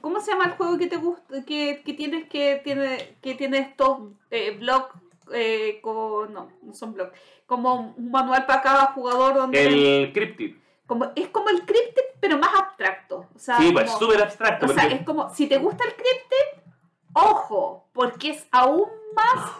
¿Cómo 0.00 0.20
se 0.20 0.30
llama 0.30 0.44
el 0.44 0.52
juego 0.52 0.78
que 0.78 0.86
te 0.86 0.96
gusta, 0.98 1.44
que, 1.44 1.82
que 1.84 1.92
tienes 1.94 2.28
que 2.28 2.60
tiene, 2.62 3.16
que 3.20 3.34
tiene 3.34 3.58
estos 3.58 3.98
eh, 4.30 4.56
blogs 4.56 4.94
eh, 5.32 5.80
con, 5.82 6.32
no, 6.32 6.52
no 6.62 6.72
son 6.74 6.94
blogs, 6.94 7.12
como 7.46 7.94
un 7.96 8.10
manual 8.10 8.46
para 8.46 8.62
cada 8.62 8.86
jugador 8.92 9.34
donde 9.34 9.64
El 9.66 10.12
Cryptid. 10.12 10.56
como, 10.86 11.10
es 11.16 11.28
como 11.28 11.48
el 11.50 11.62
cryptid 11.64 12.02
pero 12.20 12.36
más 12.38 12.50
abstracto. 12.58 13.26
O 13.34 13.38
sea, 13.38 13.58
Sí, 13.58 13.70
pues 13.72 13.86
como- 13.86 13.98
súper 13.98 14.22
abstracto. 14.22 14.66
o 14.66 14.68
sea, 14.70 14.84
es 14.86 15.02
como, 15.04 15.32
si 15.34 15.46
te 15.46 15.58
gusta 15.58 15.84
el 15.84 15.92
cryptid, 15.94 16.70
ojo, 17.14 17.88
porque 17.92 18.30
es 18.30 18.46
aún 18.50 18.88
más 19.14 19.50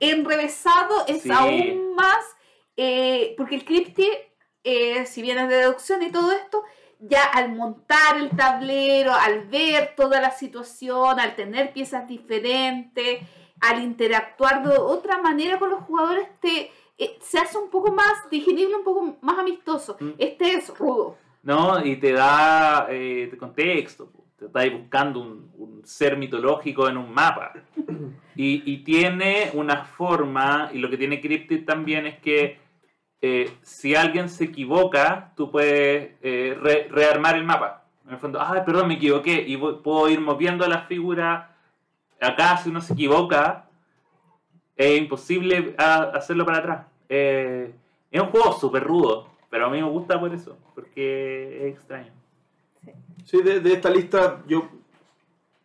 enrevesado, 0.00 1.06
es 1.06 1.22
Sí. 1.22 1.30
aún 1.30 1.94
más, 1.94 2.24
eh, 2.76 3.34
porque 3.36 3.54
el 3.56 3.64
cryptid, 3.64 4.10
eh, 4.64 5.06
si 5.06 5.22
bien 5.22 5.38
es 5.38 5.48
de 5.48 5.56
deducción 5.56 6.02
y 6.02 6.10
todo 6.10 6.32
esto, 6.32 6.62
ya 7.00 7.22
al 7.22 7.52
montar 7.54 8.16
el 8.16 8.30
tablero, 8.30 9.12
al 9.14 9.46
ver 9.48 9.94
toda 9.96 10.20
la 10.20 10.32
situación, 10.32 11.20
al 11.20 11.36
tener 11.36 11.72
piezas 11.72 12.08
diferentes, 12.08 13.20
al 13.60 13.82
interactuar 13.82 14.62
de 14.66 14.76
otra 14.78 15.20
manera 15.20 15.58
con 15.58 15.70
los 15.70 15.80
jugadores, 15.84 16.28
te, 16.40 16.70
eh, 16.98 17.18
se 17.20 17.38
hace 17.38 17.58
un 17.58 17.70
poco 17.70 17.92
más 17.92 18.28
digerible, 18.30 18.76
un 18.76 18.84
poco 18.84 19.16
más 19.20 19.38
amistoso. 19.38 19.96
Mm. 20.00 20.10
Este 20.18 20.54
es 20.54 20.76
rudo. 20.78 21.16
¿no? 21.42 21.84
Y 21.84 21.96
te 21.96 22.12
da 22.12 22.86
eh, 22.90 23.30
contexto, 23.38 24.10
te 24.38 24.46
está 24.46 24.60
ahí 24.60 24.70
buscando 24.70 25.20
un, 25.20 25.50
un 25.56 25.82
ser 25.86 26.16
mitológico 26.16 26.88
en 26.88 26.96
un 26.98 27.12
mapa. 27.12 27.52
Y, 28.40 28.62
y 28.72 28.84
tiene 28.84 29.50
una 29.54 29.84
forma, 29.84 30.70
y 30.72 30.78
lo 30.78 30.88
que 30.88 30.96
tiene 30.96 31.20
Cryptid 31.20 31.64
también 31.64 32.06
es 32.06 32.20
que 32.20 32.60
eh, 33.20 33.50
si 33.62 33.96
alguien 33.96 34.28
se 34.28 34.44
equivoca, 34.44 35.32
tú 35.36 35.50
puedes 35.50 36.12
eh, 36.22 36.56
re- 36.62 36.86
rearmar 36.88 37.34
el 37.34 37.42
mapa. 37.42 37.82
En 38.06 38.12
el 38.12 38.18
fondo, 38.18 38.40
ah, 38.40 38.62
perdón, 38.64 38.86
me 38.86 38.94
equivoqué, 38.94 39.42
y 39.44 39.56
voy- 39.56 39.80
puedo 39.82 40.08
ir 40.08 40.20
moviendo 40.20 40.64
la 40.68 40.82
figura. 40.82 41.56
Acá, 42.20 42.56
si 42.58 42.70
uno 42.70 42.80
se 42.80 42.92
equivoca, 42.94 43.68
es 44.76 44.98
imposible 44.98 45.74
ah, 45.78 46.10
hacerlo 46.14 46.44
para 46.44 46.58
atrás. 46.58 46.86
Eh, 47.08 47.72
es 48.10 48.20
un 48.20 48.28
juego 48.28 48.52
súper 48.52 48.84
rudo, 48.84 49.28
pero 49.50 49.66
a 49.66 49.70
mí 49.70 49.80
me 49.80 49.88
gusta 49.88 50.18
por 50.18 50.32
eso, 50.34 50.56
porque 50.74 51.68
es 51.68 51.74
extraño. 51.74 52.12
Sí, 53.24 53.42
de, 53.42 53.60
de 53.60 53.72
esta 53.72 53.90
lista 53.90 54.42
yo 54.46 54.68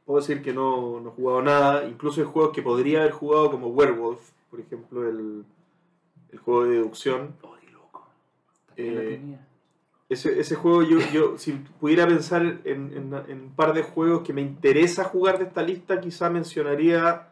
puedo 0.06 0.20
decir 0.20 0.42
que 0.42 0.52
no, 0.54 1.00
no 1.00 1.10
he 1.10 1.14
jugado 1.14 1.42
nada. 1.42 1.86
Incluso 1.86 2.22
hay 2.22 2.28
juegos 2.28 2.54
que 2.54 2.62
podría 2.62 3.00
haber 3.00 3.12
jugado 3.14 3.52
como 3.52 3.68
Werewolf, 3.68 4.32
por 4.50 4.60
ejemplo, 4.60 5.08
el, 5.08 5.46
el 6.32 6.40
juego 6.40 6.66
de 6.66 6.72
deducción. 6.72 7.36
Oh, 7.42 7.56
qué 7.60 7.72
loco. 7.72 8.06
También 8.68 8.96
lo 8.96 9.02
Eh, 9.02 9.10
tenía. 9.18 9.48
Ese, 10.14 10.40
ese 10.40 10.56
juego 10.56 10.84
yo, 10.84 11.38
si 11.38 11.54
pudiera 11.80 12.08
pensar 12.08 12.60
en, 12.64 13.14
un 13.14 13.54
par 13.56 13.74
de 13.74 13.84
juegos 13.84 14.22
que 14.24 14.34
me 14.34 14.42
interesa 14.42 15.04
jugar 15.04 15.38
de 15.38 15.46
esta 15.46 15.62
lista, 15.62 16.00
quizá 16.00 16.30
mencionaría 16.30 17.30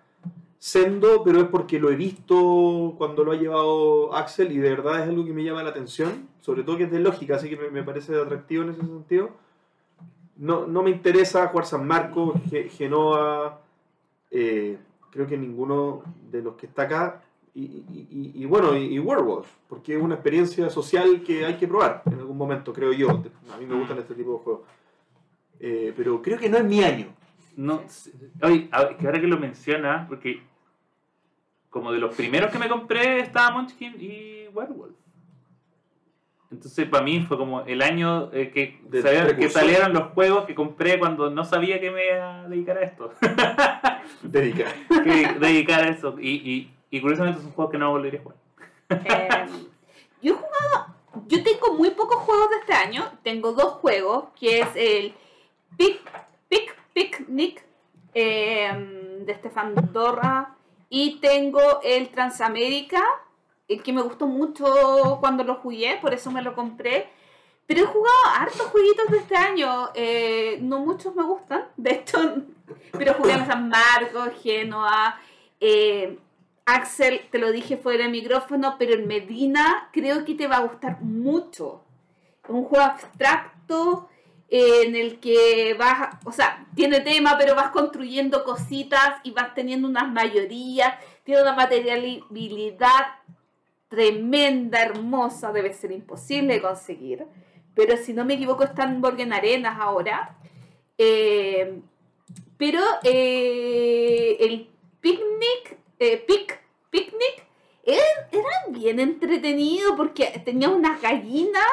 Sendo, 0.59 1.23
pero 1.23 1.41
es 1.41 1.47
porque 1.47 1.79
lo 1.79 1.89
he 1.89 1.95
visto 1.95 2.93
cuando 2.95 3.23
lo 3.23 3.31
ha 3.31 3.35
llevado 3.35 4.15
Axel 4.15 4.51
y 4.51 4.57
de 4.59 4.69
verdad 4.69 5.01
es 5.01 5.09
algo 5.09 5.25
que 5.25 5.33
me 5.33 5.43
llama 5.43 5.63
la 5.63 5.71
atención, 5.71 6.27
sobre 6.39 6.61
todo 6.61 6.77
que 6.77 6.83
es 6.83 6.91
de 6.91 6.99
lógica, 6.99 7.37
así 7.37 7.49
que 7.49 7.57
me, 7.57 7.81
parece 7.81 8.15
atractivo 8.15 8.61
en 8.63 8.69
ese 8.69 8.81
sentido. 8.81 9.31
no, 10.37 10.67
no 10.67 10.83
me 10.83 10.91
interesa 10.91 11.47
jugar 11.47 11.65
San 11.65 11.87
Marcos, 11.87 12.39
Ge- 12.49 12.69
Genoa, 12.69 13.59
eh, 14.29 14.77
creo 15.09 15.25
que 15.25 15.35
ninguno 15.35 16.03
de 16.31 16.43
los 16.43 16.53
que 16.55 16.67
está 16.67 16.83
acá, 16.83 17.23
y, 17.53 17.61
y- 17.63 18.07
y- 18.11 18.31
y 18.43 18.45
bueno, 18.45 18.77
y, 18.77 18.97
Werewolf, 18.99 19.47
porque 19.67 19.95
es 19.95 20.01
una 20.01 20.15
experiencia 20.15 20.69
social 20.69 21.21
que 21.25 21.45
hay 21.45 21.55
que 21.57 21.67
probar 21.67 22.01
en 22.05 22.13
algún 22.19 22.37
momento, 22.37 22.71
creo 22.73 22.93
yo. 22.93 23.09
A 23.53 23.57
mí 23.57 23.65
me 23.65 23.75
gustan 23.75 23.97
este 23.99 24.13
tipo 24.15 24.33
de 24.33 24.37
juegos. 24.43 24.61
Eh, 25.59 25.93
pero 25.95 26.21
creo 26.21 26.37
que 26.39 26.49
no 26.49 26.57
es 26.57 26.63
mi 26.63 26.83
año. 26.83 27.07
No, 27.57 27.81
oye, 28.41 28.69
que 28.97 29.05
ahora 29.05 29.19
que 29.19 29.27
lo 29.27 29.37
menciona, 29.37 30.05
porque 30.07 30.41
como 31.69 31.91
de 31.91 31.99
los 31.99 32.15
primeros 32.15 32.51
que 32.51 32.57
me 32.57 32.67
compré 32.69 33.19
estaba 33.19 33.51
Munchkin 33.51 33.95
y 33.99 34.47
Werewolf. 34.53 34.93
Entonces 36.51 36.85
para 36.89 37.03
mí 37.03 37.21
fue 37.21 37.37
como 37.37 37.61
el 37.61 37.81
año 37.81 38.29
eh, 38.33 38.51
que, 38.51 38.81
sabía- 39.01 39.35
que 39.37 39.49
salieron 39.49 39.93
los 39.93 40.11
juegos 40.13 40.45
que 40.45 40.53
compré 40.55 40.99
cuando 40.99 41.29
no 41.29 41.45
sabía 41.45 41.79
que 41.79 41.91
me 41.91 42.07
iba 42.07 42.41
a 42.41 42.49
dedicar 42.49 42.77
a 42.77 42.81
esto. 42.83 43.13
Dedicar. 44.23 44.73
que 45.03 45.27
dedicar 45.39 45.83
a 45.83 45.89
eso. 45.89 46.15
Y, 46.19 46.29
y, 46.29 46.71
y 46.91 47.01
curiosamente 47.01 47.41
son 47.41 47.51
juegos 47.53 47.71
que 47.71 47.77
no 47.77 47.89
volvería 47.89 48.19
a 48.19 48.23
jugar. 48.23 48.37
Eh, 48.89 49.47
yo 50.21 50.33
he 50.33 50.35
jugado, 50.35 50.95
yo 51.27 51.43
tengo 51.43 51.73
muy 51.73 51.89
pocos 51.91 52.17
juegos 52.17 52.49
de 52.49 52.57
este 52.57 52.73
año. 52.73 53.11
Tengo 53.23 53.53
dos 53.53 53.73
juegos, 53.75 54.25
que 54.39 54.59
es 54.59 54.67
el 54.75 55.13
Pic, 55.77 55.99
Pic, 56.49 56.75
Picnic 56.93 57.63
eh, 58.13 59.21
de 59.25 59.33
Stefan 59.35 59.73
Dorra 59.93 60.55
y 60.89 61.19
tengo 61.21 61.61
el 61.83 62.09
Transamérica, 62.09 63.01
el 63.69 63.81
que 63.81 63.93
me 63.93 64.01
gustó 64.01 64.27
mucho 64.27 65.17
cuando 65.21 65.45
lo 65.45 65.55
jugué, 65.55 65.97
por 66.01 66.13
eso 66.13 66.29
me 66.31 66.41
lo 66.41 66.53
compré. 66.53 67.07
Pero 67.65 67.83
he 67.83 67.85
jugado 67.85 68.17
hartos 68.35 68.67
jueguitos 68.67 69.07
de 69.09 69.17
este 69.19 69.35
año, 69.37 69.89
eh, 69.95 70.59
no 70.61 70.79
muchos 70.79 71.15
me 71.15 71.23
gustan, 71.23 71.67
de 71.77 71.91
hecho, 71.91 72.17
pero 72.91 73.13
jugué 73.13 73.31
en 73.31 73.45
San 73.45 73.69
Marcos, 73.69 74.31
Genoa, 74.43 75.17
eh, 75.61 76.19
Axel, 76.65 77.21
te 77.31 77.39
lo 77.39 77.51
dije 77.51 77.77
fuera 77.77 78.03
del 78.03 78.11
micrófono, 78.11 78.75
pero 78.77 78.93
en 78.93 79.07
Medina 79.07 79.89
creo 79.91 80.25
que 80.25 80.35
te 80.35 80.47
va 80.47 80.57
a 80.57 80.67
gustar 80.67 81.01
mucho. 81.01 81.83
Es 82.43 82.49
un 82.49 82.63
juego 82.65 82.85
abstracto 82.85 84.09
eh, 84.49 84.83
en 84.85 84.95
el 84.95 85.19
que 85.19 85.75
vas, 85.77 86.17
o 86.25 86.31
sea, 86.31 86.67
tiene 86.75 86.99
tema, 86.99 87.37
pero 87.37 87.55
vas 87.55 87.71
construyendo 87.71 88.43
cositas 88.43 89.15
y 89.23 89.31
vas 89.31 89.53
teniendo 89.53 89.87
unas 89.87 90.11
mayorías, 90.11 90.95
tiene 91.23 91.41
una 91.41 91.53
materialidad 91.53 93.05
tremenda, 93.87 94.81
hermosa, 94.81 95.51
debe 95.51 95.73
ser 95.73 95.91
imposible 95.91 96.55
de 96.55 96.61
conseguir. 96.61 97.25
Pero 97.75 97.97
si 97.97 98.13
no 98.13 98.25
me 98.25 98.35
equivoco, 98.35 98.63
está 98.63 98.83
en 98.83 99.01
Borgen 99.01 99.33
Arenas 99.33 99.77
ahora. 99.79 100.37
Eh, 100.97 101.81
pero 102.57 102.79
eh, 103.03 104.37
el 104.39 104.69
picnic, 104.99 105.77
eh, 106.01 106.17
pic, 106.17 106.59
picnic, 106.89 107.45
era, 107.83 108.03
era 108.31 108.49
bien 108.69 108.99
entretenido 108.99 109.95
porque 109.95 110.41
tenía 110.43 110.69
unas 110.69 110.99
gallinas 110.99 111.63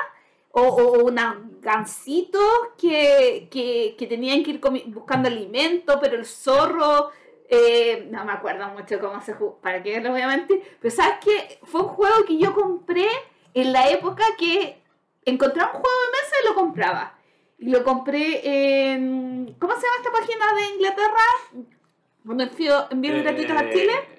o, 0.51 0.61
o 0.61 1.05
unos 1.05 1.37
gansitos 1.63 2.43
que, 2.77 3.49
que, 3.51 3.97
que 3.99 4.07
tenían 4.07 4.43
que 4.43 4.51
ir 4.51 4.61
buscando 4.89 5.29
alimento, 5.29 5.99
pero 5.99 6.17
el 6.17 6.27
zorro, 6.27 7.11
eh, 7.49 8.07
no 8.11 8.23
me 8.27 8.33
acuerdo 8.33 8.69
mucho 8.69 9.01
cómo 9.01 9.23
se 9.23 9.33
jugó, 9.33 9.59
para 9.63 9.83
qué 9.83 9.99
lo 10.01 10.11
voy 10.11 10.21
a 10.21 10.29
mentir, 10.29 10.63
pero 10.79 10.95
sabes 10.95 11.19
que 11.25 11.59
fue 11.63 11.81
un 11.81 11.89
juego 11.89 12.25
que 12.27 12.37
yo 12.37 12.55
compré 12.55 13.09
en 13.55 13.73
la 13.73 13.89
época 13.89 14.25
que 14.39 14.83
encontraba 15.25 15.73
un 15.73 15.81
juego 15.81 15.97
de 16.05 16.13
mesa 16.13 16.37
y 16.43 16.49
lo 16.49 16.55
compraba. 16.55 17.15
Y 17.61 17.71
lo 17.71 17.83
compré 17.83 18.93
en. 18.93 19.57
¿Cómo 19.59 19.73
se 19.75 19.81
llama 19.81 19.97
esta 19.97 20.13
página 20.13 20.55
de 20.55 20.75
Inglaterra? 20.77 21.67
Cuando 22.25 22.45
envío 22.45 22.87
envíos 22.91 23.23
gratuitos 23.23 23.57
a 23.57 23.71
Chile. 23.71 24.18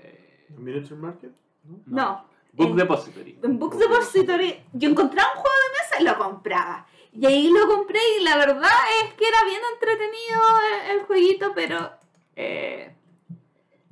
Eh, 0.60 0.64
Miniature 0.64 0.96
Market? 0.96 1.32
¿no? 1.64 1.80
No. 1.88 2.26
Book 2.54 2.72
en, 2.72 2.76
Depository. 2.78 3.40
en 3.44 3.60
Books 3.60 3.78
Depository. 3.80 4.64
Yo 4.74 4.90
encontraba 4.90 5.30
un 5.36 5.42
juego 5.42 5.56
de 5.56 5.72
mesa 5.80 6.02
y 6.02 6.04
lo 6.04 6.18
compraba. 6.24 6.86
Y 7.14 7.26
ahí 7.26 7.50
lo 7.52 7.68
compré 7.68 8.00
y 8.20 8.24
la 8.24 8.38
verdad 8.38 8.70
es 9.04 9.14
que 9.14 9.28
era 9.28 9.44
bien 9.46 9.62
entretenido 9.74 10.42
el, 10.92 10.98
el 11.00 11.06
jueguito, 11.06 11.52
pero. 11.56 11.92
eh, 12.36 12.96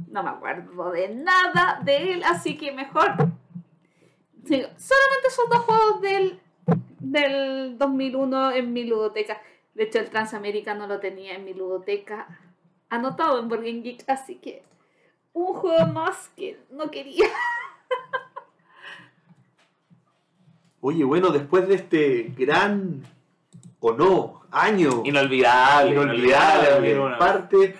no 0.10 0.24
me 0.24 0.30
acuerdo 0.30 0.92
de 0.92 1.10
nada 1.10 1.82
de 1.84 2.14
él, 2.14 2.24
así 2.24 2.56
que 2.58 2.72
mejor. 2.72 3.14
sí, 4.46 4.56
solamente 4.78 5.30
son 5.30 5.50
dos 5.50 5.60
juegos 5.60 6.02
del, 6.02 6.40
del 7.00 7.78
2001 7.78 8.52
en 8.54 8.74
mi 8.74 8.86
ludoteca. 8.86 9.42
De 9.76 9.84
hecho, 9.84 10.00
el 10.00 10.10
Transamérica 10.10 10.74
no 10.74 10.88
lo 10.88 11.00
tenía 11.00 11.34
en 11.36 11.44
mi 11.46 11.54
ludoteca 11.54 12.40
anotado 12.90 13.40
en 13.40 13.50
Borgen 13.50 13.84
Geek, 13.84 14.04
así 14.10 14.36
que 14.36 14.64
un 15.38 15.54
juego 15.54 15.86
más 15.88 16.30
que 16.36 16.58
no 16.72 16.90
quería. 16.90 17.28
Oye, 20.82 21.04
bueno, 21.04 21.30
después 21.30 21.68
de 21.68 21.76
este 21.76 22.34
gran 22.38 23.04
o 23.80 23.92
no 23.94 24.42
año 24.52 25.02
Inolvidable. 25.04 25.92
inolvidable, 25.92 26.92
inolvidable. 26.92 27.18
parte 27.18 27.76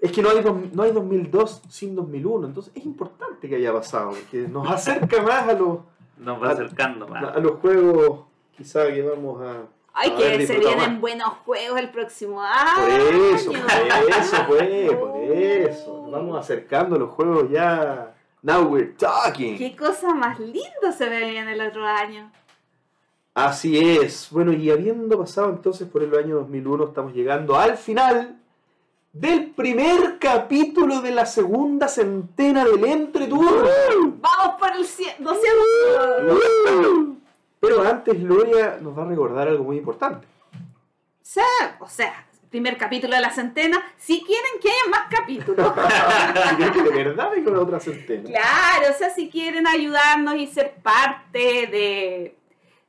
es 0.00 0.12
que 0.12 0.22
no 0.22 0.30
hay, 0.30 0.40
dos- 0.42 0.72
no 0.72 0.82
hay 0.82 0.92
2002 0.92 1.62
sin 1.68 1.94
2001, 1.96 2.46
entonces 2.48 2.72
es 2.76 2.84
importante 2.84 3.48
que 3.48 3.56
haya 3.56 3.72
pasado, 3.72 4.10
porque 4.10 4.48
nos 4.48 4.68
acerca 4.70 5.22
más 5.22 5.48
a 5.48 5.52
los, 5.54 5.78
Nos 6.18 6.42
va 6.42 6.50
acercando 6.50 7.06
más. 7.08 7.24
a 7.36 7.38
los 7.38 7.52
juegos 7.60 8.20
quizá 8.56 8.86
que 8.92 9.02
vamos 9.02 9.40
a... 9.42 9.62
Ay, 9.94 10.10
que 10.12 10.46
se 10.46 10.58
vienen 10.58 11.00
buenos 11.00 11.28
juegos 11.44 11.78
el 11.78 11.90
próximo 11.90 12.36
Por 12.36 12.90
año. 12.90 13.34
eso, 13.34 13.52
por 13.52 13.60
eso, 14.10 14.46
pues, 14.48 14.90
por 14.96 15.16
eso. 15.20 16.00
Nos 16.04 16.12
vamos 16.12 16.38
acercando 16.38 16.96
a 16.96 16.98
los 16.98 17.10
juegos 17.10 17.50
ya. 17.50 18.14
Now 18.42 18.62
we're 18.64 18.94
talking. 18.98 19.56
Qué 19.58 19.76
cosa 19.76 20.14
más 20.14 20.40
linda 20.40 20.92
se 20.96 21.08
ve 21.08 21.38
en 21.38 21.48
el 21.48 21.60
otro 21.60 21.84
año. 21.86 22.30
Así 23.34 23.78
es. 23.78 24.28
Bueno, 24.30 24.52
y 24.52 24.70
habiendo 24.70 25.18
pasado 25.18 25.50
entonces 25.50 25.86
por 25.88 26.02
el 26.02 26.14
año 26.16 26.36
2001, 26.36 26.84
estamos 26.84 27.12
llegando 27.14 27.56
al 27.56 27.76
final 27.76 28.36
del 29.12 29.50
primer 29.50 30.18
capítulo 30.18 31.00
de 31.02 31.10
la 31.12 31.24
segunda 31.26 31.86
centena 31.86 32.64
del 32.64 32.82
Entreturno. 32.84 33.68
Vamos 34.20 34.58
por 34.58 34.72
el 34.74 34.84
cien- 34.86 35.16
200. 35.18 37.16
Pero 37.62 37.80
antes, 37.82 38.20
Gloria 38.20 38.76
nos 38.82 38.98
va 38.98 39.04
a 39.04 39.06
recordar 39.06 39.46
algo 39.48 39.62
muy 39.64 39.76
importante. 39.78 40.26
Sea, 41.22 41.76
o 41.78 41.88
sea, 41.88 42.26
primer 42.50 42.76
capítulo 42.76 43.14
de 43.14 43.20
la 43.22 43.30
centena. 43.30 43.80
Si 43.96 44.20
quieren 44.24 44.60
que 44.60 44.68
haya 44.68 44.90
más 44.90 45.02
capítulos. 45.08 45.72
Que 46.74 46.82
de 46.82 46.90
verdad 47.04 47.30
venga 47.30 47.50
una 47.52 47.60
otra 47.60 47.78
centena. 47.80 48.28
Claro, 48.28 48.92
o 48.92 48.98
sea, 48.98 49.10
si 49.10 49.30
quieren 49.30 49.66
ayudarnos 49.66 50.34
y 50.34 50.46
ser 50.48 50.74
parte 50.82 51.38
de, 51.38 52.36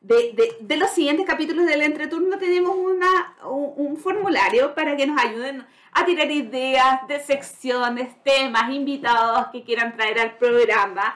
de, 0.01 0.15
de- 0.33 0.57
de 0.59 0.77
los 0.77 0.89
siguientes 0.89 1.25
capítulos 1.27 1.65
del 1.67 1.81
entreturno, 1.83 2.37
tenemos 2.39 2.75
una, 2.75 3.35
un, 3.45 3.73
un 3.75 3.97
formulario 3.97 4.73
para 4.73 4.97
que 4.97 5.05
nos 5.05 5.21
ayuden 5.23 5.65
a 5.91 6.03
tirar 6.05 6.31
ideas 6.31 7.07
de 7.07 7.19
secciones, 7.19 8.21
temas, 8.23 8.71
invitados 8.71 9.47
que 9.51 9.63
quieran 9.63 9.95
traer 9.95 10.19
al 10.19 10.37
programa. 10.37 11.15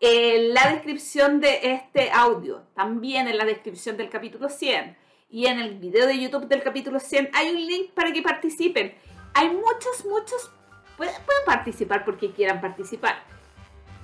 En 0.00 0.52
la 0.54 0.72
descripción 0.72 1.40
de 1.40 1.72
este 1.72 2.10
audio, 2.10 2.62
también 2.74 3.28
en 3.28 3.38
la 3.38 3.44
descripción 3.44 3.96
del 3.96 4.10
capítulo 4.10 4.48
100 4.48 4.96
y 5.30 5.46
en 5.46 5.58
el 5.58 5.78
video 5.78 6.06
de 6.06 6.18
YouTube 6.18 6.48
del 6.48 6.62
capítulo 6.62 7.00
100 7.00 7.30
hay 7.32 7.50
un 7.50 7.66
link 7.66 7.92
para 7.92 8.12
que 8.12 8.22
participen. 8.22 8.94
Hay 9.34 9.48
muchos, 9.48 10.04
muchos, 10.04 10.50
pueden, 10.96 11.14
pueden 11.24 11.44
participar 11.46 12.04
porque 12.04 12.32
quieran 12.32 12.60
participar 12.60 13.16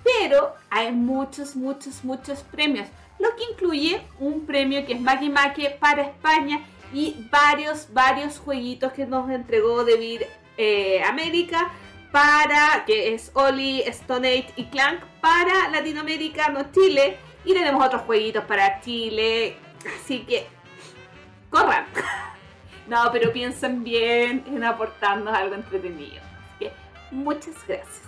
pero 0.02 0.54
hay 0.70 0.92
muchos, 0.92 1.56
muchos, 1.56 2.04
muchos 2.04 2.40
premios, 2.40 2.88
lo 3.18 3.34
que 3.36 3.44
incluye 3.52 4.02
un 4.18 4.46
premio 4.46 4.84
que 4.84 4.94
es 4.94 5.00
Maki 5.00 5.30
Make 5.30 5.76
para 5.78 6.02
España 6.02 6.60
y 6.92 7.26
varios, 7.30 7.92
varios 7.92 8.38
jueguitos 8.38 8.92
que 8.92 9.06
nos 9.06 9.30
entregó 9.30 9.84
Devir 9.84 10.26
eh, 10.56 11.02
América 11.04 11.70
para, 12.12 12.84
que 12.86 13.14
es 13.14 13.32
Oli, 13.34 13.80
Stone 13.82 14.28
Age 14.28 14.52
y 14.56 14.66
Clank 14.66 15.00
para 15.20 15.70
Latinoamérica, 15.70 16.50
no 16.50 16.70
Chile, 16.70 17.16
y 17.44 17.54
tenemos 17.54 17.84
otros 17.84 18.02
jueguitos 18.02 18.44
para 18.44 18.80
Chile, 18.80 19.56
así 20.00 20.20
que 20.20 20.46
corran. 21.50 21.86
No, 22.88 22.98
pero 23.12 23.32
piensen 23.32 23.84
bien 23.84 24.42
en 24.44 24.64
aportarnos 24.64 25.32
algo 25.32 25.54
entretenido. 25.54 26.16
Así 26.16 26.58
que 26.58 26.72
muchas 27.12 27.54
gracias. 27.66 28.02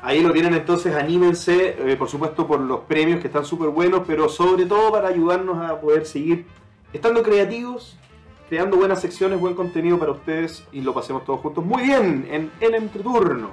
Ahí 0.00 0.22
lo 0.22 0.32
tienen 0.32 0.54
entonces, 0.54 0.94
anímense, 0.94 1.76
eh, 1.78 1.94
por 1.94 2.08
supuesto 2.08 2.46
por 2.46 2.58
los 2.58 2.80
premios 2.80 3.20
que 3.20 3.26
están 3.26 3.44
súper 3.44 3.68
buenos, 3.68 4.02
pero 4.06 4.30
sobre 4.30 4.64
todo 4.64 4.90
para 4.90 5.08
ayudarnos 5.08 5.58
a 5.58 5.78
poder 5.78 6.06
seguir 6.06 6.46
estando 6.92 7.22
creativos, 7.22 7.98
creando 8.48 8.76
buenas 8.76 9.00
secciones, 9.00 9.40
buen 9.40 9.54
contenido 9.54 9.98
para 9.98 10.12
ustedes 10.12 10.64
y 10.72 10.80
lo 10.80 10.94
pasemos 10.94 11.24
todos 11.24 11.40
juntos 11.40 11.64
muy 11.64 11.82
bien 11.82 12.26
en 12.30 12.50
el 12.60 12.74
entreturno. 12.74 13.50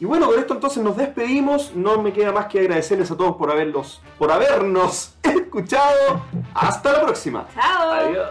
Y 0.00 0.04
bueno, 0.06 0.26
con 0.26 0.38
esto 0.38 0.54
entonces 0.54 0.82
nos 0.82 0.96
despedimos, 0.96 1.72
no 1.74 2.02
me 2.02 2.12
queda 2.12 2.32
más 2.32 2.46
que 2.46 2.60
agradecerles 2.60 3.10
a 3.10 3.16
todos 3.16 3.36
por 3.36 3.50
haberlos, 3.50 4.02
por 4.18 4.30
habernos 4.32 5.14
escuchado. 5.22 6.22
Hasta 6.52 6.92
la 6.92 7.02
próxima. 7.02 7.46
Chao. 7.54 7.92
Adiós. 7.92 8.30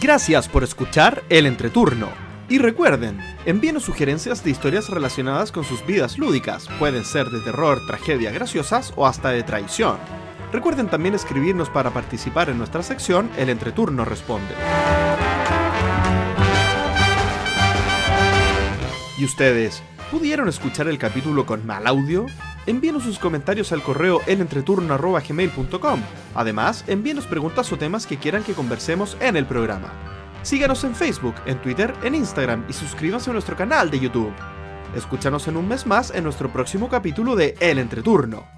Gracias 0.00 0.48
por 0.48 0.62
escuchar 0.62 1.24
El 1.28 1.46
Entreturno. 1.46 2.08
Y 2.50 2.58
recuerden, 2.58 3.18
envíenos 3.44 3.82
sugerencias 3.82 4.42
de 4.42 4.50
historias 4.50 4.88
relacionadas 4.88 5.52
con 5.52 5.64
sus 5.64 5.84
vidas 5.84 6.18
lúdicas. 6.18 6.68
Pueden 6.78 7.04
ser 7.04 7.26
de 7.26 7.40
terror, 7.40 7.84
tragedia, 7.86 8.30
graciosas 8.30 8.92
o 8.96 9.06
hasta 9.06 9.30
de 9.30 9.42
traición. 9.42 9.98
Recuerden 10.52 10.88
también 10.88 11.14
escribirnos 11.14 11.68
para 11.68 11.90
participar 11.90 12.48
en 12.48 12.58
nuestra 12.58 12.82
sección 12.82 13.30
El 13.36 13.50
Entreturno 13.50 14.04
Responde. 14.04 14.54
¿Y 19.18 19.24
ustedes? 19.24 19.82
¿Pudieron 20.10 20.48
escuchar 20.48 20.88
el 20.88 20.96
capítulo 20.96 21.44
con 21.44 21.66
mal 21.66 21.86
audio? 21.86 22.26
Envíenos 22.66 23.02
sus 23.02 23.18
comentarios 23.18 23.72
al 23.72 23.82
correo 23.82 24.20
elentreturno.gmail.com. 24.26 26.00
Además, 26.34 26.84
envíenos 26.86 27.26
preguntas 27.26 27.70
o 27.72 27.76
temas 27.76 28.06
que 28.06 28.16
quieran 28.16 28.42
que 28.42 28.54
conversemos 28.54 29.18
en 29.20 29.36
el 29.36 29.44
programa. 29.44 29.92
Síganos 30.42 30.82
en 30.84 30.94
Facebook, 30.94 31.34
en 31.44 31.60
Twitter, 31.60 31.92
en 32.02 32.14
Instagram 32.14 32.64
y 32.68 32.72
suscríbanse 32.72 33.28
a 33.28 33.32
nuestro 33.34 33.56
canal 33.56 33.90
de 33.90 34.00
YouTube. 34.00 34.32
Escúchanos 34.94 35.46
en 35.48 35.56
un 35.58 35.68
mes 35.68 35.86
más 35.86 36.10
en 36.14 36.24
nuestro 36.24 36.50
próximo 36.50 36.88
capítulo 36.88 37.36
de 37.36 37.54
El 37.60 37.78
Entreturno. 37.78 38.57